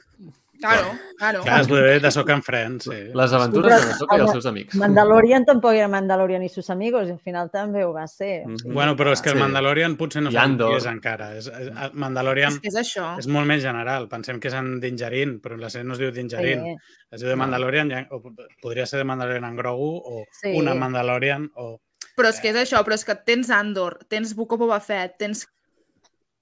Claro, 0.59 0.93
claro. 1.19 1.43
Clar, 1.43 1.61
es 1.61 1.69
podria 1.69 1.99
de 2.01 2.11
Soca 2.11 2.33
en 2.33 2.43
Friends, 2.43 2.85
sí. 2.85 2.91
les 3.15 3.33
aventures 3.33 3.73
però- 3.73 3.85
de 3.85 3.93
Ahsoka 3.93 4.17
i 4.17 4.21
els 4.21 4.31
seus 4.33 4.47
amics. 4.47 4.75
Mandalorian 4.75 5.45
tampoc 5.45 5.73
era 5.75 5.89
Mandalorian 5.89 6.43
i 6.43 6.49
sus 6.49 6.71
amigos, 6.71 7.09
i 7.09 7.13
al 7.13 7.21
final 7.21 7.51
també 7.51 7.85
ho 7.85 7.93
va 7.93 8.07
ser. 8.07 8.47
Mhm. 8.47 8.73
Bueno, 8.73 8.97
però 8.97 9.13
és 9.13 9.21
que 9.23 9.31
el 9.31 9.37
Sí. 9.37 9.41
Mandalorian 9.43 9.97
potser 9.97 10.23
no 10.23 10.31
Andor. 10.39 10.71
qui 10.71 10.77
és 10.79 10.87
encara. 10.87 11.37
És, 11.37 11.47
és, 11.49 11.69
el 11.69 11.91
Mandalorian 11.95 12.53
És 12.53 12.61
que 12.61 12.69
és 12.69 12.75
això. 12.77 13.19
és 13.19 13.27
molt 13.27 13.47
més 13.47 13.63
general. 13.63 14.09
Pensem 14.09 14.41
que 14.41 14.49
és 14.49 14.55
en 14.55 14.81
Dingerin, 14.81 15.41
però 15.41 15.57
la 15.59 15.69
sèrie 15.69 15.85
no 15.85 15.93
es 15.93 15.99
diu 15.99 16.11
Dingerin. 16.11 16.63
Sí. 16.65 16.77
Es 17.11 17.21
diu 17.21 17.29
de 17.29 17.37
Mandalorian, 17.37 17.91
ja- 17.91 18.07
o 18.11 18.23
podria 18.63 18.87
ser 18.87 18.99
de 18.99 19.05
Mandalorian 19.05 19.45
en 19.45 19.57
Grogu, 19.57 19.97
o 20.05 20.25
Sí. 20.43 20.55
una 20.59 20.75
Mandalorian, 20.75 21.51
o... 21.55 21.81
Però 22.17 22.29
és 22.31 22.41
que 22.41 22.49
és 22.49 22.57
això, 22.57 22.83
però 22.83 22.95
és 22.95 23.05
que 23.05 23.15
tens 23.15 23.51
Andor, 23.51 23.99
tens 24.09 24.35
Book 24.35 24.53
of 24.53 24.59
Boba 24.61 24.81
Fett, 24.81 25.19
tens 25.19 25.47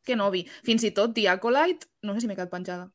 Kenobi, 0.05 0.47
fins 0.63 0.85
i 0.85 0.91
tot 0.93 1.15
The 1.15 1.29
Acolyte, 1.31 1.87
no 2.03 2.15
sé 2.15 2.21
si 2.21 2.27
m'he 2.29 2.37
quedat 2.37 2.51
penjada. 2.51 2.91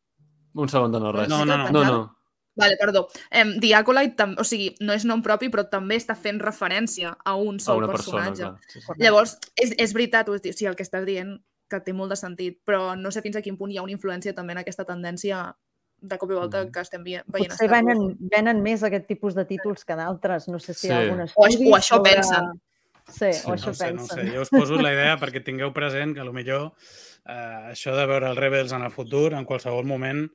Un 0.55 0.69
segon 0.69 0.91
de 0.91 0.99
no 0.99 1.11
res. 1.11 1.27
No, 1.29 1.45
no, 1.45 1.57
no. 1.57 1.69
no, 1.71 1.83
no. 1.83 2.15
Vale, 2.55 2.75
perdó. 2.77 3.07
Em, 3.31 3.59
The 3.59 3.75
Acolyte, 3.75 4.15
tam- 4.17 4.35
o 4.37 4.43
sigui, 4.43 4.75
no 4.81 4.91
és 4.91 5.05
nom 5.05 5.21
propi, 5.23 5.47
però 5.49 5.69
també 5.69 5.95
està 5.95 6.15
fent 6.15 6.41
referència 6.41 7.15
a 7.23 7.35
un 7.35 7.55
A 7.55 7.59
sol 7.59 7.77
una 7.83 7.87
persona, 7.87 8.25
personatge. 8.25 8.41
clar. 8.43 8.59
Sí, 8.67 8.81
sí. 8.81 8.93
Llavors, 8.97 9.37
és, 9.55 9.75
és 9.77 9.93
veritat, 9.93 10.27
o 10.27 10.37
sigui, 10.37 10.65
el 10.67 10.75
que 10.75 10.83
estàs 10.83 11.05
dient, 11.05 11.37
que 11.69 11.79
té 11.79 11.93
molt 11.93 12.09
de 12.09 12.15
sentit, 12.17 12.59
però 12.65 12.97
no 12.99 13.11
sé 13.11 13.21
fins 13.21 13.35
a 13.37 13.41
quin 13.41 13.55
punt 13.55 13.71
hi 13.71 13.77
ha 13.77 13.83
una 13.83 13.93
influència 13.93 14.33
també 14.35 14.53
en 14.53 14.57
aquesta 14.57 14.83
tendència 14.83 15.55
de 16.01 16.17
cop 16.17 16.31
i 16.31 16.33
volta 16.33 16.63
Mhm. 16.65 16.71
que 16.71 16.79
estem 16.81 17.03
veient. 17.03 17.23
a 17.27 17.31
Potser 17.31 17.69
venen, 17.69 18.17
venen 18.19 18.61
més 18.61 18.83
aquest 18.83 19.05
tipus 19.07 19.35
de 19.35 19.45
títols 19.45 19.85
que 19.85 19.95
d'altres. 19.95 20.47
No 20.49 20.59
sé 20.59 20.73
si 20.73 20.87
hi 20.87 20.91
ha 20.91 20.95
Sí. 21.01 21.03
algun 21.09 21.21
O 21.35 21.43
o 21.43 21.77
això 21.77 21.95
sobre- 21.95 22.11
pensen. 22.13 22.61
Sí, 23.07 23.33
Sí, 23.33 23.41
o 23.49 23.53
això 23.53 23.65
no 23.65 23.71
ho 23.71 23.73
sé, 23.73 23.91
no 23.93 23.97
pensen. 23.99 24.27
sé. 24.27 24.35
Jo 24.35 24.41
us 24.41 24.49
poso 24.49 24.75
la 24.75 24.93
idea 24.93 25.17
perquè 25.17 25.43
tingueu 25.43 25.71
present 25.73 26.13
que 26.15 26.23
millor 26.33 26.73
eh, 27.29 27.71
això 27.75 27.93
de 27.95 28.05
veure 28.09 28.31
els 28.33 28.39
Rebels 28.41 28.73
en 28.73 28.83
el 28.87 28.91
futur, 28.91 29.29
en 29.37 29.45
qualsevol 29.45 29.85
moment, 29.85 30.25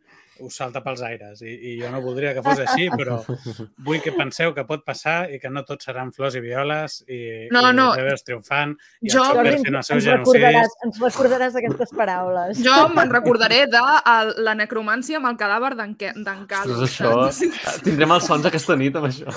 us 0.43 0.57
salta 0.59 0.81
pels 0.83 0.99
aires. 1.07 1.43
I, 1.47 1.53
I 1.71 1.73
jo 1.79 1.87
no 1.93 2.01
voldria 2.03 2.33
que 2.35 2.43
fos 2.43 2.59
així, 2.59 2.89
però 2.91 3.21
vull 3.87 4.01
que 4.03 4.11
penseu 4.17 4.51
que 4.57 4.65
pot 4.67 4.83
passar 4.83 5.29
i 5.31 5.39
que 5.39 5.47
no 5.53 5.63
tot 5.63 5.85
seran 5.87 6.11
flors 6.13 6.35
i 6.35 6.41
violes 6.43 6.97
i, 7.07 7.19
No, 7.55 7.61
i 7.71 7.77
no. 7.77 7.85
els 7.93 8.01
Rebels 8.01 8.25
triomfant 8.27 8.73
i 9.01 9.13
Jo- 9.15 9.23
els 9.31 9.53
ens, 9.53 9.63
fent 9.69 9.79
els 9.79 9.87
seus 9.93 10.01
ens, 10.03 10.09
recordaràs, 10.17 10.57
genocidis. 10.57 10.81
ens 10.89 10.99
recordaràs 11.05 11.59
aquestes 11.61 11.95
paraules. 12.01 12.63
Jo 12.67 12.81
me'n 12.97 13.15
recordaré 13.15 13.61
de 13.71 13.85
el, 14.15 14.35
la 14.49 14.57
necromància 14.59 15.21
amb 15.23 15.31
el 15.31 15.39
cadàver 15.39 15.75
d'en. 15.79 15.95
Ostres, 15.95 16.83
això... 16.89 17.15
Tindrem 17.87 18.17
els 18.19 18.27
sons 18.27 18.51
aquesta 18.51 18.75
nit 18.81 18.99
amb 18.99 19.07
això. 19.13 19.31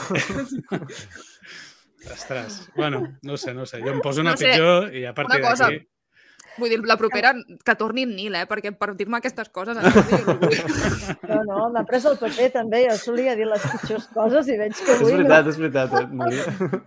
Ostres, 2.12 2.70
bueno, 2.76 3.04
no 3.22 3.34
ho 3.34 3.38
sé, 3.38 3.54
no 3.54 3.62
ho 3.64 3.66
sé. 3.70 3.82
Jo 3.84 3.92
em 3.94 4.02
poso 4.02 4.22
una 4.22 4.32
No 4.32 4.38
sé, 4.38 4.50
pitjor 4.52 4.94
i 4.96 5.06
a 5.06 5.14
partir 5.14 5.40
una 5.42 5.50
cosa. 5.50 5.70
d'aquí... 5.70 5.86
Vull 6.58 6.70
dir, 6.74 6.80
la 6.90 6.98
propera 6.98 7.34
que 7.66 7.76
torni 7.78 8.04
en 8.08 8.16
Nil, 8.18 8.36
eh? 8.40 8.46
Perquè 8.50 8.72
per 8.78 8.94
dir-me 8.98 9.18
aquestes 9.20 9.50
coses... 9.54 9.78
no. 9.78 9.88
No, 11.28 11.40
no, 11.46 11.64
m'ha 11.74 11.84
pres 11.88 12.06
el 12.10 12.18
paper 12.22 12.50
també. 12.56 12.84
Jo 12.90 12.98
solia 13.00 13.36
dir 13.38 13.48
les 13.50 13.64
pitjors 13.72 14.08
coses 14.14 14.48
i 14.54 14.58
veig 14.60 14.76
que 14.78 14.92
És 14.94 15.02
avui 15.02 15.12
no. 15.14 15.18
veritat, 15.24 15.50
és 15.54 15.60
veritat. 15.62 15.98
Eh? 16.02 16.06
Núria? 16.12 16.84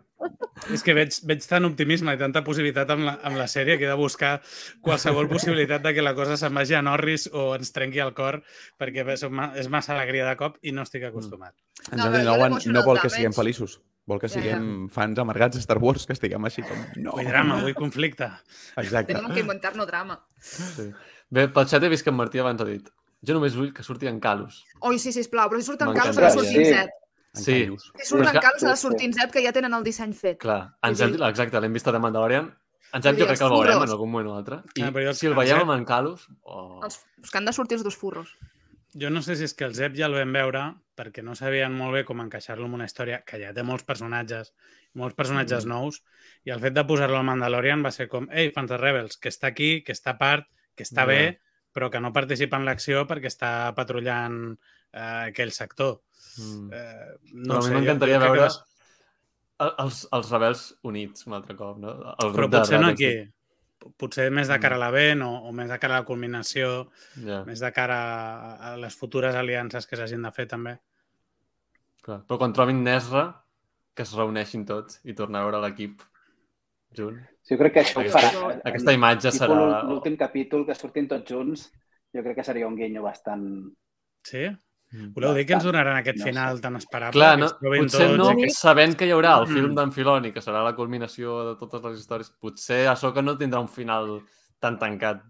És 0.74 0.82
que 0.84 0.92
veig, 0.92 1.14
veig 1.24 1.40
tant 1.48 1.64
optimisme 1.64 2.12
i 2.12 2.18
tanta 2.20 2.42
possibilitat 2.44 2.90
amb 2.92 3.06
la, 3.06 3.14
amb 3.24 3.38
la 3.40 3.46
sèrie 3.48 3.78
que 3.80 3.86
he 3.86 3.88
de 3.88 3.94
buscar 3.96 4.34
qualsevol 4.84 5.30
possibilitat 5.30 5.80
de 5.86 5.94
que 5.96 6.02
la 6.04 6.12
cosa 6.18 6.36
se'n 6.36 6.52
vagi 6.54 6.76
a 6.76 6.82
Norris 6.84 7.24
o 7.32 7.54
ens 7.56 7.72
trenqui 7.72 8.02
el 8.04 8.12
cor 8.12 8.42
perquè 8.78 9.06
és, 9.14 9.24
ma- 9.32 9.54
és 9.56 9.70
massa 9.72 9.94
alegria 9.96 10.26
de 10.28 10.34
cop 10.36 10.58
i 10.60 10.74
no 10.76 10.84
estic 10.84 11.06
acostumat. 11.08 11.54
En 11.88 11.96
No, 11.96 12.04
Jordi 12.04 12.20
jo 12.20 12.26
Nowan 12.28 12.50
l'emotional 12.52 12.76
no 12.76 12.84
vol 12.90 13.00
que 13.00 13.08
siguem 13.08 13.32
feliços. 13.32 13.78
Vol 14.10 14.18
que 14.18 14.28
siguem 14.32 14.88
fans 14.90 15.18
amargats 15.22 15.54
de 15.58 15.62
Star 15.62 15.78
Wars, 15.78 16.06
que 16.08 16.16
estiguem 16.16 16.44
així 16.48 16.64
com... 16.66 16.78
No. 17.04 17.12
Vull 17.14 17.28
drama, 17.30 17.60
vull 17.62 17.76
conflicte. 17.78 18.26
Exacte. 18.82 19.14
Tenim 19.14 19.30
que 19.36 19.44
inventar-nos 19.44 19.86
drama. 19.86 20.16
Sí. 20.42 20.88
Bé, 21.30 21.44
pel 21.54 21.68
xat 21.70 21.84
he 21.86 21.90
vist 21.92 22.02
que 22.02 22.10
en 22.10 22.16
Martí 22.18 22.40
abans 22.42 22.60
ha 22.64 22.66
dit 22.66 22.88
jo 23.22 23.34
només 23.36 23.54
vull 23.54 23.68
que 23.76 23.84
surti 23.86 24.08
en 24.10 24.18
Calus. 24.24 24.62
Oi, 24.88 24.96
sí, 24.98 25.12
sisplau, 25.12 25.50
però 25.52 25.60
si 25.60 25.68
surt 25.68 25.82
en. 25.86 25.92
Carlos 25.94 26.16
s'ha 26.16 26.26
de 26.26 26.32
sortir 26.38 26.56
Sí. 26.56 26.72
en 26.72 26.74
Zep. 26.80 26.96
En 27.36 27.42
Sí. 27.44 27.58
Si 28.00 28.06
surt 28.08 28.26
en 28.26 28.40
Carlos 28.40 28.60
s'ha 28.64 28.70
de 28.74 28.80
sortir 28.80 29.06
en 29.06 29.12
Zep, 29.14 29.30
que 29.30 29.42
ja 29.44 29.52
tenen 29.54 29.74
el 29.76 29.84
disseny 29.86 30.14
fet. 30.16 30.38
Clar, 30.42 30.62
en 30.82 30.96
Zep, 30.96 31.14
exacte, 31.28 31.60
l'hem 31.62 31.72
vist 31.78 31.86
a 31.86 31.92
The 31.94 32.00
Mandalorian. 32.02 32.48
En 32.92 33.02
Zep 33.04 33.12
Vull 33.14 33.20
jo 33.22 33.26
crec 33.28 33.38
que 33.38 33.44
el 33.46 33.52
veurem 33.54 33.82
en 33.84 33.92
algun 33.94 34.10
moment 34.10 34.32
o 34.32 34.34
altre. 34.40 34.56
I 34.74 34.82
Ah, 34.82 34.90
però 34.90 35.04
jo- 35.06 35.14
si 35.14 35.28
el 35.28 35.36
veiem 35.38 35.60
amb 35.62 35.76
en 35.76 35.84
Calus... 35.86 36.26
Oh. 36.42 36.80
Els 36.82 36.98
que 37.30 37.38
han 37.38 37.44
de 37.46 37.52
sortir 37.52 37.76
els 37.78 37.84
dos 37.86 37.94
furros. 37.96 38.32
Jo 38.98 39.10
no 39.10 39.22
sé 39.22 39.36
si 39.36 39.44
és 39.46 39.54
que 39.54 39.64
el 39.64 39.74
Zep 39.74 39.94
ja 39.94 40.06
el 40.06 40.14
vam 40.16 40.32
veure 40.34 40.62
perquè 40.98 41.22
no 41.22 41.36
sabien 41.38 41.72
molt 41.72 41.94
bé 41.94 42.04
com 42.04 42.20
encaixar-lo 42.20 42.66
en 42.66 42.74
una 42.74 42.86
història 42.88 43.22
que 43.24 43.38
ja 43.38 43.52
té 43.54 43.62
molts 43.62 43.84
personatges, 43.86 44.52
molts 44.94 45.14
personatges 45.14 45.64
Mm. 45.64 45.68
nous, 45.70 46.02
i 46.44 46.50
el 46.50 46.60
fet 46.60 46.74
de 46.74 46.84
posar-lo 46.84 47.16
al 47.16 47.24
Mandalorian 47.24 47.84
va 47.84 47.92
ser 47.92 48.08
com, 48.08 48.26
ei, 48.32 48.50
fans 48.50 48.68
de 48.70 48.76
Rebels, 48.76 49.16
que 49.16 49.28
està 49.30 49.46
aquí, 49.48 49.82
que 49.82 49.92
està 49.92 50.10
a 50.16 50.18
part, 50.18 50.48
que 50.74 50.82
està 50.82 51.02
Ja. 51.02 51.06
bé, 51.06 51.40
però 51.72 51.88
que 51.90 52.00
no 52.00 52.12
participa 52.12 52.56
en 52.56 52.64
l'acció 52.64 53.06
perquè 53.06 53.26
està 53.30 53.72
patrullant 53.74 54.58
eh, 54.92 55.28
aquell 55.30 55.52
sector. 55.52 56.00
Mm. 56.38 56.72
Eh, 56.72 57.06
No, 57.32 57.54
no 57.54 57.54
Però 57.54 57.58
a 57.58 57.62
sé, 57.62 57.68
mi 57.68 57.74
jo- 57.74 57.80
m'encantaria 57.80 58.18
que 58.18 58.24
veure 58.30 58.48
el- 59.60 59.74
els, 59.78 60.08
els 60.10 60.30
rebels 60.30 60.78
units 60.82 61.26
un 61.28 61.34
altre 61.34 61.54
cop, 61.54 61.78
no? 61.78 61.90
El 61.92 62.16
Però 62.16 62.32
grup 62.32 62.50
de 62.50 62.58
potser 62.58 62.80
no 62.80 62.88
rebels. 62.88 63.00
aquí. 63.00 63.32
Potser 64.00 64.26
més 64.30 64.48
de 64.50 64.58
cara 64.60 64.76
a 64.76 64.80
l'avent 64.82 65.22
o, 65.24 65.30
o 65.48 65.52
més 65.56 65.68
de 65.72 65.78
cara 65.80 65.96
a 65.96 66.02
la 66.02 66.06
culminació, 66.08 66.90
Ja, 67.24 67.40
més 67.48 67.60
de 67.64 67.70
cara 67.72 67.96
a, 67.96 68.50
a 68.70 68.76
les 68.76 68.96
futures 68.96 69.34
aliances 69.34 69.86
que 69.88 69.96
s'hagin 69.96 70.22
de 70.26 70.32
fer 70.36 70.46
també. 70.50 70.76
clar. 72.04 72.20
Però 72.28 72.38
quan 72.40 72.52
trobin 72.52 72.82
Nesra, 72.84 73.24
que 73.96 74.02
es 74.06 74.12
reuneixin 74.16 74.66
tots 74.68 75.00
i 75.04 75.14
tornar 75.16 75.40
a 75.42 75.48
veure 75.48 75.60
l'equip 75.64 76.02
junt. 76.96 77.18
Sí, 77.42 77.54
jo 77.54 77.58
crec 77.62 77.72
que 77.78 77.80
això 77.84 78.00
Aquesta- 78.02 78.20
farà. 78.30 78.60
Aquesta 78.68 78.92
imatge 78.96 79.30
Tipus 79.30 79.38
serà... 79.40 79.82
L'últim 79.88 80.16
capítol, 80.20 80.66
que 80.66 80.74
surtin 80.74 81.08
tots 81.08 81.30
junts, 81.32 81.66
jo 82.14 82.22
crec 82.24 82.36
que 82.40 82.44
seria 82.44 82.68
un 82.68 82.76
guinyo 82.76 83.02
bastant... 83.06 83.46
Sí? 84.28 84.44
Mm. 84.92 85.12
Voleu 85.14 85.34
dir 85.34 85.46
que 85.46 85.52
ens 85.54 85.62
donaran 85.64 85.96
aquest 86.00 86.18
No 86.18 86.24
sé. 86.24 86.30
final 86.30 86.60
tan 86.60 86.76
esperable? 86.76 87.12
Clar, 87.12 87.36
que 87.36 87.40
no, 87.42 87.48
potser 87.82 88.06
tots 88.08 88.18
no, 88.18 88.36
que- 88.36 88.50
sabent 88.50 88.96
que 88.96 89.06
hi 89.06 89.10
haurà 89.14 89.36
el 89.38 89.46
Mm. 89.46 89.54
film 89.54 89.74
d'en 89.76 89.92
Filoni, 89.92 90.32
que 90.32 90.40
serà 90.40 90.64
la 90.64 90.74
culminació 90.74 91.44
de 91.50 91.56
totes 91.56 91.82
les 91.84 92.00
històries, 92.00 92.30
potser 92.40 92.88
Ahsoka 92.88 93.22
no 93.22 93.36
tindrà 93.38 93.60
un 93.60 93.68
final 93.68 94.20
tan 94.58 94.78
tancat? 94.78 95.22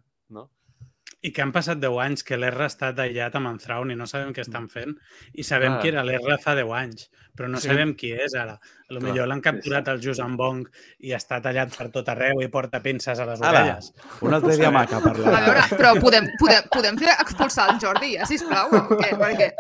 I 1.23 1.33
que 1.37 1.43
han 1.45 1.51
passat 1.53 1.77
10 1.83 1.99
anys 2.01 2.23
que 2.25 2.37
l'Erra 2.41 2.65
ha 2.65 2.71
estat 2.73 2.99
aïllat 3.03 3.35
amb 3.37 3.51
en 3.51 3.59
Thrawn 3.61 3.91
i 3.93 3.97
no 3.97 4.07
sabem 4.09 4.31
què 4.33 4.41
estan 4.41 4.71
fent. 4.73 4.95
I 5.37 5.45
sabem 5.45 5.75
Clar. 5.75 5.81
qui 5.83 5.89
era 5.91 6.05
l'Erra 6.07 6.39
fa 6.41 6.55
10 6.57 6.71
anys, 6.79 7.11
però 7.37 7.49
no 7.53 7.61
Sí. 7.61 7.69
sabem 7.69 7.93
qui 7.95 8.13
és 8.13 8.35
ara. 8.35 8.55
A 8.89 8.95
lo 8.95 9.03
millor 9.05 9.29
l'han 9.29 9.43
capturat 9.45 9.87
el 9.89 10.01
Jusan 10.01 10.35
Bong 10.37 10.65
i 11.01 11.13
està 11.13 11.43
tallat 11.45 11.77
per 11.77 11.91
tot 11.93 12.09
arreu 12.09 12.41
i 12.41 12.49
porta 12.49 12.81
pinces 12.81 13.19
a 13.21 13.27
les 13.27 13.43
Ara, 13.43 13.61
orelles. 13.67 13.93
un 14.23 14.35
altre 14.35 14.57
dia 14.57 14.71
maca 14.71 14.99
per 15.01 15.11
A 15.13 15.41
veure, 15.45 15.61
però 15.77 15.93
podem, 16.01 16.27
podem, 16.41 16.63
podem 16.73 16.97
fer 16.99 17.13
expulsar 17.21 17.69
el 17.75 17.79
Jordi 17.81 18.15
ja, 18.17 18.25
sisplau? 18.25 18.69
O 18.73 18.97
què? 18.97 19.13
Perquè, 19.21 19.53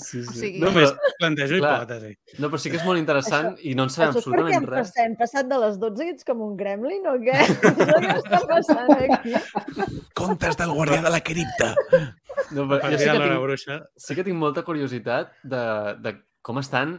Sí, 0.00 0.20
o 0.22 0.32
sigui, 0.32 0.58
No, 0.60 0.70
Només 0.70 0.90
però, 0.92 1.10
plantejo 1.20 1.58
clar. 1.60 1.72
hipòtesi. 1.82 2.12
no, 2.40 2.48
però 2.50 2.58
sí 2.62 2.70
que 2.72 2.78
és 2.80 2.84
molt 2.86 2.98
interessant 3.00 3.56
i 3.60 3.74
no 3.76 3.84
en 3.86 3.90
sabem 3.92 4.10
Això 4.14 4.18
és 4.18 4.26
perquè 4.26 4.40
absolutament 4.40 4.56
hem, 4.56 4.68
res. 4.70 4.78
passat, 4.88 5.02
hem 5.04 5.16
passat 5.20 5.48
de 5.50 5.58
les 5.64 5.78
12 5.82 6.04
i 6.06 6.12
ets 6.14 6.24
com 6.28 6.40
un 6.46 6.54
gremlin 6.56 7.06
o 7.10 7.14
què? 7.20 7.36
Què 8.06 8.14
està 8.16 8.40
passant 8.48 8.92
aquí? 8.96 9.34
Contes 10.16 10.56
del 10.60 10.72
guardià 10.72 11.02
de 11.04 11.12
la 11.12 11.20
cripta! 11.20 11.72
No, 12.52 12.66
però 12.68 12.80
Per 12.80 12.92
jo 12.92 12.98
sí 12.98 13.04
que, 13.10 13.18
tinc, 13.18 13.40
bruixa. 13.42 13.76
sí 13.96 14.14
que 14.14 14.24
tinc 14.26 14.36
molta 14.38 14.62
curiositat 14.66 15.32
de, 15.42 15.62
de 16.04 16.14
com 16.46 16.58
estan 16.62 16.96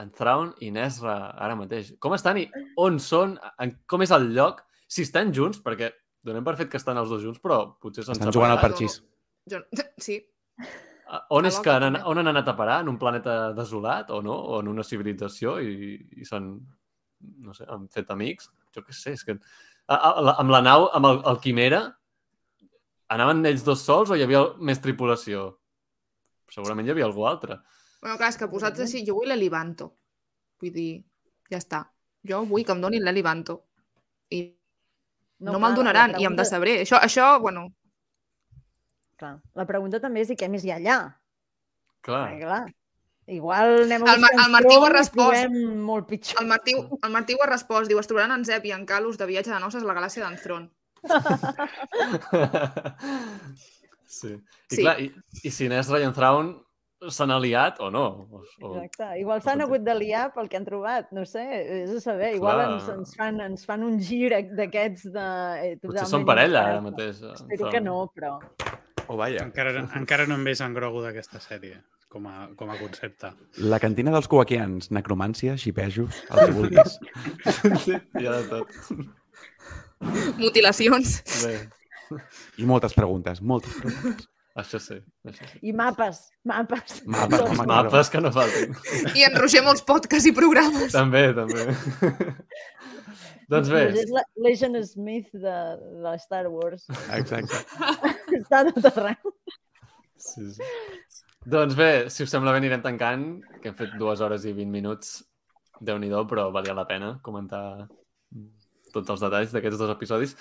en 0.00 0.10
Thrawn 0.16 0.52
i 0.64 0.70
Nesra 0.74 1.16
ara 1.36 1.56
mateix. 1.56 1.94
Com 2.00 2.14
estan 2.16 2.38
i 2.40 2.46
on 2.80 2.98
són, 3.00 3.34
en, 3.60 3.74
com 3.86 4.02
és 4.04 4.10
el 4.16 4.30
lloc, 4.36 4.62
si 4.88 5.02
estan 5.06 5.32
junts, 5.36 5.60
perquè 5.64 5.90
donem 6.24 6.44
per 6.44 6.56
fet 6.58 6.68
que 6.72 6.76
estan 6.80 6.98
els 7.00 7.08
dos 7.12 7.22
junts, 7.24 7.40
però 7.40 7.62
potser 7.80 8.04
s'han 8.04 8.16
Estan 8.18 8.32
jugant 8.32 8.50
al 8.52 8.58
separat. 8.58 8.76
parxís. 8.78 9.02
jo, 9.50 9.60
sí, 10.06 10.20
Ah, 10.60 10.66
On 11.34 11.46
és 11.48 11.56
que 11.58 11.72
han, 11.72 11.96
on 12.06 12.20
han 12.20 12.30
anat 12.30 12.48
a 12.52 12.54
parar? 12.58 12.80
En 12.84 12.88
un 12.92 12.98
planeta 12.98 13.52
desolat 13.56 14.10
o 14.14 14.20
no? 14.22 14.34
O 14.34 14.60
en 14.62 14.68
una 14.70 14.84
civilització 14.86 15.56
i, 15.64 15.96
i 16.22 16.26
són 16.28 16.52
no 17.44 17.54
sé, 17.56 17.66
han 17.68 17.88
fet 17.92 18.10
amics. 18.14 18.50
Jo 18.74 18.84
què 18.86 18.94
sé, 18.96 19.16
és 19.18 19.24
que... 19.26 19.34
A, 19.90 19.96
a, 19.96 20.10
la- 20.22 20.36
amb 20.38 20.52
la 20.54 20.60
nau, 20.62 20.86
amb 20.94 21.08
el, 21.08 21.18
el 21.32 21.40
Quimera, 21.42 21.80
anaven 23.10 23.42
ells 23.50 23.64
dos 23.66 23.82
sols 23.82 24.12
o 24.12 24.16
hi 24.18 24.22
havia 24.22 24.44
més 24.62 24.78
tripulació? 24.82 25.48
Segurament 26.54 26.86
hi 26.86 26.92
havia 26.94 27.08
algú 27.08 27.26
altre. 27.26 27.58
Bueno, 28.00 28.16
clar, 28.16 28.30
és 28.30 28.38
que 28.38 28.48
posats 28.50 28.80
així, 28.86 29.02
jo 29.06 29.16
vull 29.18 29.28
l'Elivanto. 29.32 29.90
Vull 30.62 30.72
dir, 30.74 30.92
ja 31.50 31.58
està. 31.58 31.82
Jo 32.26 32.44
vull 32.46 32.62
que 32.64 32.72
em 32.76 32.80
donin 32.86 33.02
l'Elivanto. 33.04 33.58
I 34.30 34.44
no, 35.42 35.52
no 35.56 35.60
me'l 35.62 35.74
donaran 35.74 36.14
i 36.20 36.26
em 36.28 36.38
decebré. 36.38 36.78
Això, 36.84 37.00
això, 37.02 37.32
bueno, 37.42 37.66
Clar. 39.20 39.34
La 39.54 39.66
pregunta 39.68 40.00
també 40.00 40.22
és 40.24 40.30
i 40.32 40.36
què 40.40 40.48
més 40.48 40.64
hi 40.64 40.70
ha 40.72 40.78
allà? 40.80 40.98
Clar. 42.00 42.22
Perquè, 42.30 42.40
clar, 42.46 42.62
igual 43.30 43.74
anem 43.84 44.06
a 44.08 44.14
El 44.16 44.20
Ma- 44.24 44.30
el 44.46 44.50
Martí 44.56 44.74
ho 44.78 44.84
ha 44.86 44.88
i 44.90 44.92
respost. 44.94 45.50
molt 45.90 46.08
pitjor. 46.08 46.40
el 46.42 46.48
Martí, 46.48 46.72
el 46.78 47.12
Martí 47.12 47.36
ho 47.36 47.42
ha 47.44 47.50
respost. 47.52 47.86
Diu, 47.92 48.00
es 48.00 48.08
trobaran 48.08 48.32
en 48.38 48.44
Zep 48.48 48.64
i 48.64 48.72
en 48.72 48.86
Calus 48.88 49.18
de 49.20 49.26
viatge 49.28 49.52
de 49.52 49.60
noces 49.60 49.82
a 49.84 49.86
la 49.86 49.94
galàxia 50.00 50.24
d'en 50.24 50.40
Thron. 50.40 50.70
sí. 54.06 54.28
I, 54.34 54.74
Sí. 54.74 54.82
clar, 54.82 55.00
i, 55.00 55.10
i 55.44 55.50
si 55.50 55.64
Inés 55.66 55.88
Ryan 55.90 56.12
Thrawn 56.14 56.50
s'han 57.08 57.30
aliat 57.32 57.78
o 57.80 57.88
no? 57.90 58.02
O, 58.30 58.42
o... 58.60 58.72
Exacte. 58.82 59.06
Igual 59.22 59.40
s'han 59.42 59.62
hagut 59.64 59.80
de 59.86 59.94
liar 59.96 60.26
pel 60.34 60.48
que 60.52 60.58
han 60.58 60.66
trobat, 60.66 61.08
no 61.16 61.24
sé, 61.24 61.42
és 61.84 61.94
a 61.96 62.00
saber. 62.04 62.34
Igual 62.36 62.58
Clar. 62.60 62.66
ens, 62.74 62.88
ens, 62.92 63.14
fan, 63.16 63.40
ens 63.40 63.64
fan 63.66 63.82
un 63.86 63.96
gir 64.04 64.28
d'aquests 64.30 65.06
de... 65.14 65.24
Eh, 65.64 65.72
Potser 65.80 66.04
són 66.10 66.26
parella 66.28 66.66
ara 66.74 66.82
mateix. 66.84 67.22
Espero 67.32 67.70
que 67.72 67.80
no, 67.80 68.02
però... 68.14 68.36
Oh, 69.10 69.16
vaja. 69.18 69.42
Encara, 69.42 69.72
encara 69.98 70.26
no 70.30 70.36
hem 70.38 70.44
vist 70.46 70.62
en 70.62 70.74
Grogu 70.76 71.00
d'aquesta 71.02 71.40
sèrie, 71.42 71.80
com 72.12 72.28
a, 72.30 72.44
com 72.58 72.70
a 72.70 72.76
concepte. 72.78 73.32
La 73.66 73.80
cantina 73.82 74.12
dels 74.14 74.28
coaquians, 74.30 74.92
necromància, 74.94 75.56
xipejos, 75.58 76.20
el 76.30 76.44
que 76.44 76.52
vulguis. 76.54 76.98
Sí, 77.82 77.96
ha 77.98 78.36
de 78.36 78.44
tot. 78.52 78.70
Mutilacions. 80.38 81.16
Bé, 81.42 81.56
I 82.62 82.66
moltes 82.70 82.94
preguntes, 82.96 83.42
moltes 83.42 83.74
preguntes. 83.82 84.28
això 84.60 84.78
sí. 84.82 84.96
Això 85.26 85.46
sí. 85.50 85.58
I 85.70 85.74
mapes, 85.76 86.22
mapes. 86.46 87.00
Mapes, 87.06 87.42
home. 87.46 87.66
Mapes 87.70 88.10
que 88.14 88.20
no 88.22 88.32
faltin. 88.34 88.74
I 89.14 89.26
en 89.28 89.36
Roger 89.38 89.62
molts 89.66 89.82
podcasts 89.86 90.26
i 90.30 90.32
programes. 90.36 90.94
també, 90.94 91.26
també. 91.36 91.66
Doncs 93.50 93.70
bé, 93.72 93.82
és 94.02 94.12
la 94.14 94.22
Legend 94.46 94.78
Smith 94.86 95.30
de, 95.34 95.56
de 96.04 96.12
Star 96.22 96.44
Wars. 96.52 96.86
Exacte. 97.16 97.62
Està 98.40 98.62
tot 98.70 98.90
arreu. 98.92 99.34
sí, 100.16 100.46
sí. 100.54 100.68
doncs 101.50 101.74
bé, 101.78 101.90
si 102.14 102.24
us 102.26 102.32
sembla 102.32 102.54
bé 102.54 102.62
anirem 102.62 102.84
tancant, 102.84 103.26
que 103.60 103.72
hem 103.72 103.78
fet 103.78 103.96
dues 104.00 104.22
hores 104.22 104.46
i 104.46 104.54
20 104.56 104.70
minuts. 104.70 105.18
déu 105.80 105.96
nhi 105.98 106.10
però 106.28 106.50
valia 106.52 106.74
la 106.76 106.86
pena 106.86 107.14
comentar 107.24 107.88
tots 108.92 109.10
els 109.10 109.20
detalls 109.20 109.52
d'aquests 109.52 109.80
dos 109.80 109.90
episodis. 109.90 110.36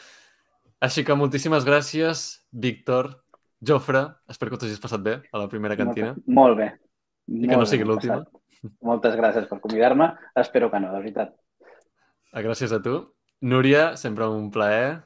Així 0.84 1.04
que 1.04 1.16
moltíssimes 1.16 1.66
gràcies, 1.68 2.44
Víctor, 2.52 3.12
Jofre, 3.60 4.06
espero 4.32 4.52
que 4.52 4.60
t'ho 4.60 4.68
hagis 4.68 4.80
passat 4.80 5.02
bé 5.04 5.20
a 5.32 5.42
la 5.42 5.50
primera 5.52 5.76
cantina. 5.76 6.14
Molt, 6.16 6.36
molt 6.38 6.58
bé. 6.60 6.70
I 7.28 7.50
que 7.50 7.58
no 7.60 7.68
sigui 7.68 7.88
l'última. 7.88 8.22
Moltes 8.84 9.16
gràcies 9.20 9.48
per 9.50 9.60
convidar-me. 9.64 10.10
Espero 10.40 10.70
que 10.72 10.80
no, 10.80 10.92
de 10.94 11.02
veritat. 11.04 11.36
Ah, 12.32 12.42
Gràcies 12.46 12.72
a 12.72 12.80
tu. 12.82 13.00
Núria, 13.42 13.96
sempre 13.98 14.28
un 14.28 14.50
plaer. 14.52 15.02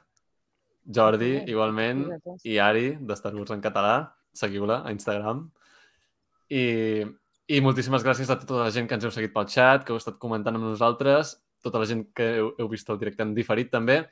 Jordi, 0.84 1.30
bé. 1.38 1.44
igualment. 1.48 2.04
Gràcies. 2.10 2.42
I 2.44 2.58
Ari, 2.60 2.88
de 3.00 3.16
Star 3.16 3.34
Wars 3.34 3.52
en 3.54 3.62
català. 3.64 3.94
Seguiu-la 4.34 4.82
a 4.84 4.92
Instagram. 4.92 5.46
I, 6.50 7.04
I 7.48 7.60
moltíssimes 7.64 8.04
gràcies 8.04 8.28
a 8.28 8.36
tota 8.40 8.64
la 8.66 8.70
gent 8.74 8.88
que 8.88 8.98
ens 8.98 9.06
heu 9.06 9.14
seguit 9.14 9.32
pel 9.32 9.48
xat, 9.48 9.86
que 9.86 9.94
heu 9.94 10.00
estat 10.00 10.18
comentant 10.20 10.58
amb 10.58 10.66
nosaltres, 10.66 11.38
tota 11.64 11.80
la 11.80 11.88
gent 11.88 12.04
que 12.12 12.26
heu, 12.40 12.52
heu 12.58 12.68
vist 12.68 12.90
el 12.92 13.00
directe 13.00 13.24
en 13.24 13.32
diferit 13.36 13.70
també. 13.72 14.02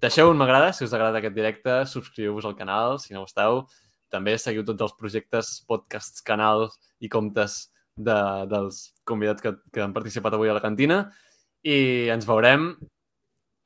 Deixeu 0.00 0.30
un 0.30 0.40
m'agrada 0.40 0.72
si 0.72 0.84
us 0.84 0.94
agrada 0.96 1.20
aquest 1.20 1.36
directe, 1.36 1.82
subscriu-vos 1.88 2.46
al 2.48 2.56
canal 2.56 2.98
si 3.00 3.12
no 3.12 3.24
ho 3.24 3.28
esteu. 3.28 3.64
També 4.12 4.36
seguiu 4.38 4.64
tots 4.64 4.86
els 4.86 4.96
projectes, 4.96 5.52
podcasts, 5.68 6.22
canals 6.24 6.78
i 7.00 7.10
comptes 7.12 7.66
de, 7.96 8.16
dels 8.48 8.94
convidats 9.04 9.42
que, 9.42 9.56
que 9.72 9.82
han 9.82 9.92
participat 9.96 10.36
avui 10.36 10.48
a 10.52 10.56
la 10.56 10.64
cantina. 10.64 11.06
I 11.66 11.78
ens 12.14 12.26
veurem 12.28 12.68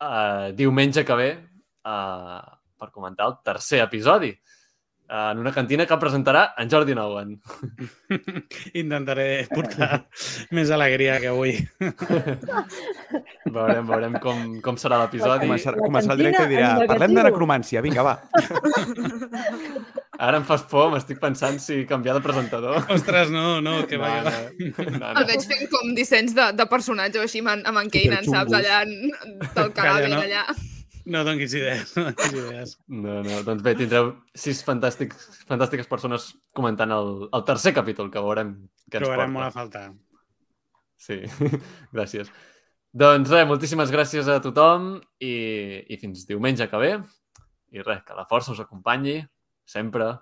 eh, 0.00 0.52
diumenge 0.56 1.04
que 1.04 1.18
ve 1.20 1.30
eh, 1.36 2.40
per 2.80 2.88
comentar 2.94 3.28
el 3.28 3.36
tercer 3.44 3.82
episodi 3.84 4.32
en 5.10 5.39
una 5.42 5.50
cantina 5.50 5.86
que 5.90 5.97
presentarà 5.98 6.52
en 6.62 6.68
Jordi 6.70 6.94
Nouen. 6.94 7.32
Intentaré 8.80 9.47
portar 9.50 10.05
més 10.56 10.70
alegria 10.70 11.16
que 11.20 11.32
avui. 11.32 11.56
veurem, 13.56 13.86
veurem 13.89 14.14
com, 14.22 14.44
com 14.62 14.78
serà 14.78 15.00
l'episodi. 15.02 15.48
Començarà, 15.48 15.76
La 15.80 15.86
començarà 15.89 16.14
el 16.16 16.22
directe 16.22 16.44
i 16.47 16.52
dirà, 16.55 16.70
parlem 16.86 17.10
de 17.10 17.18
negatiu." 17.18 17.30
necromància, 17.30 17.82
vinga, 17.82 18.05
va. 18.06 18.14
Ara 20.20 20.36
em 20.39 20.44
fas 20.44 20.62
por, 20.68 20.90
m'estic 20.92 21.18
pensant 21.22 21.56
si 21.64 21.82
canviar 21.89 22.14
de 22.18 22.22
presentador. 22.24 22.82
Ostres, 22.92 23.30
no, 23.32 23.60
no, 23.64 23.78
que 23.89 23.97
No, 23.98 24.05
va, 24.05 24.16
no, 24.20 24.30
va. 24.30 24.34
no, 24.36 25.12
El 25.14 25.22
no. 25.22 25.26
veig 25.30 25.47
fent 25.48 25.66
com 25.72 25.94
dissenys 25.97 26.34
de, 26.36 26.50
de 26.58 26.66
personatge 26.70 27.18
o 27.18 27.24
així 27.24 27.40
amb, 27.42 27.55
en- 27.56 27.64
amb 27.72 27.80
en 27.82 27.89
Kanan, 27.94 28.28
saps? 28.28 28.52
Allà 28.60 28.82
del 28.84 29.72
cadàver, 29.72 30.10
no? 30.12 30.20
allà. 30.26 30.44
No 31.10 31.24
donis 31.26 31.55
idees, 31.58 31.97
no 31.97 32.10
donis 32.10 32.34
idees. 32.36 32.76
No, 32.86 33.16
no, 33.26 33.40
doncs 33.47 33.64
bé, 33.66 33.74
tindreu 33.78 34.12
sis 34.39 34.60
fantàstics, 34.66 35.42
fantàstiques 35.48 35.89
persones 35.90 36.28
comentant 36.55 36.92
el, 36.94 37.10
el 37.34 37.44
tercer 37.48 37.72
capítol, 37.74 38.12
que 38.14 38.22
veurem 38.22 38.52
què 38.86 39.00
ens 39.00 39.08
Trobarem 39.08 39.34
molt 39.34 39.48
a 39.48 39.50
porta. 39.50 39.58
faltar. 39.58 39.84
Sí, 41.00 41.18
gràcies. 41.97 42.30
Doncs 42.90 43.30
res, 43.30 43.47
moltíssimes 43.47 43.90
gràcies 43.94 44.28
a 44.30 44.40
tothom 44.42 44.97
i, 45.22 45.34
i 45.86 45.98
fins 45.98 46.26
diumenge 46.28 46.66
que 46.70 46.80
ve. 46.82 46.92
I 47.70 47.82
res, 47.86 48.02
que 48.06 48.16
la 48.18 48.26
força 48.30 48.55
us 48.55 48.62
acompanyi 48.62 49.20
sempre 49.66 50.12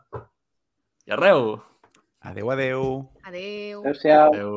i 1.09 1.15
arreu. 1.17 1.57
Adeu, 2.21 2.51
adeu. 2.53 2.85
Adéu. 3.25 3.81
Adéu-siau. 3.85 4.33
Adeu. 4.33 4.55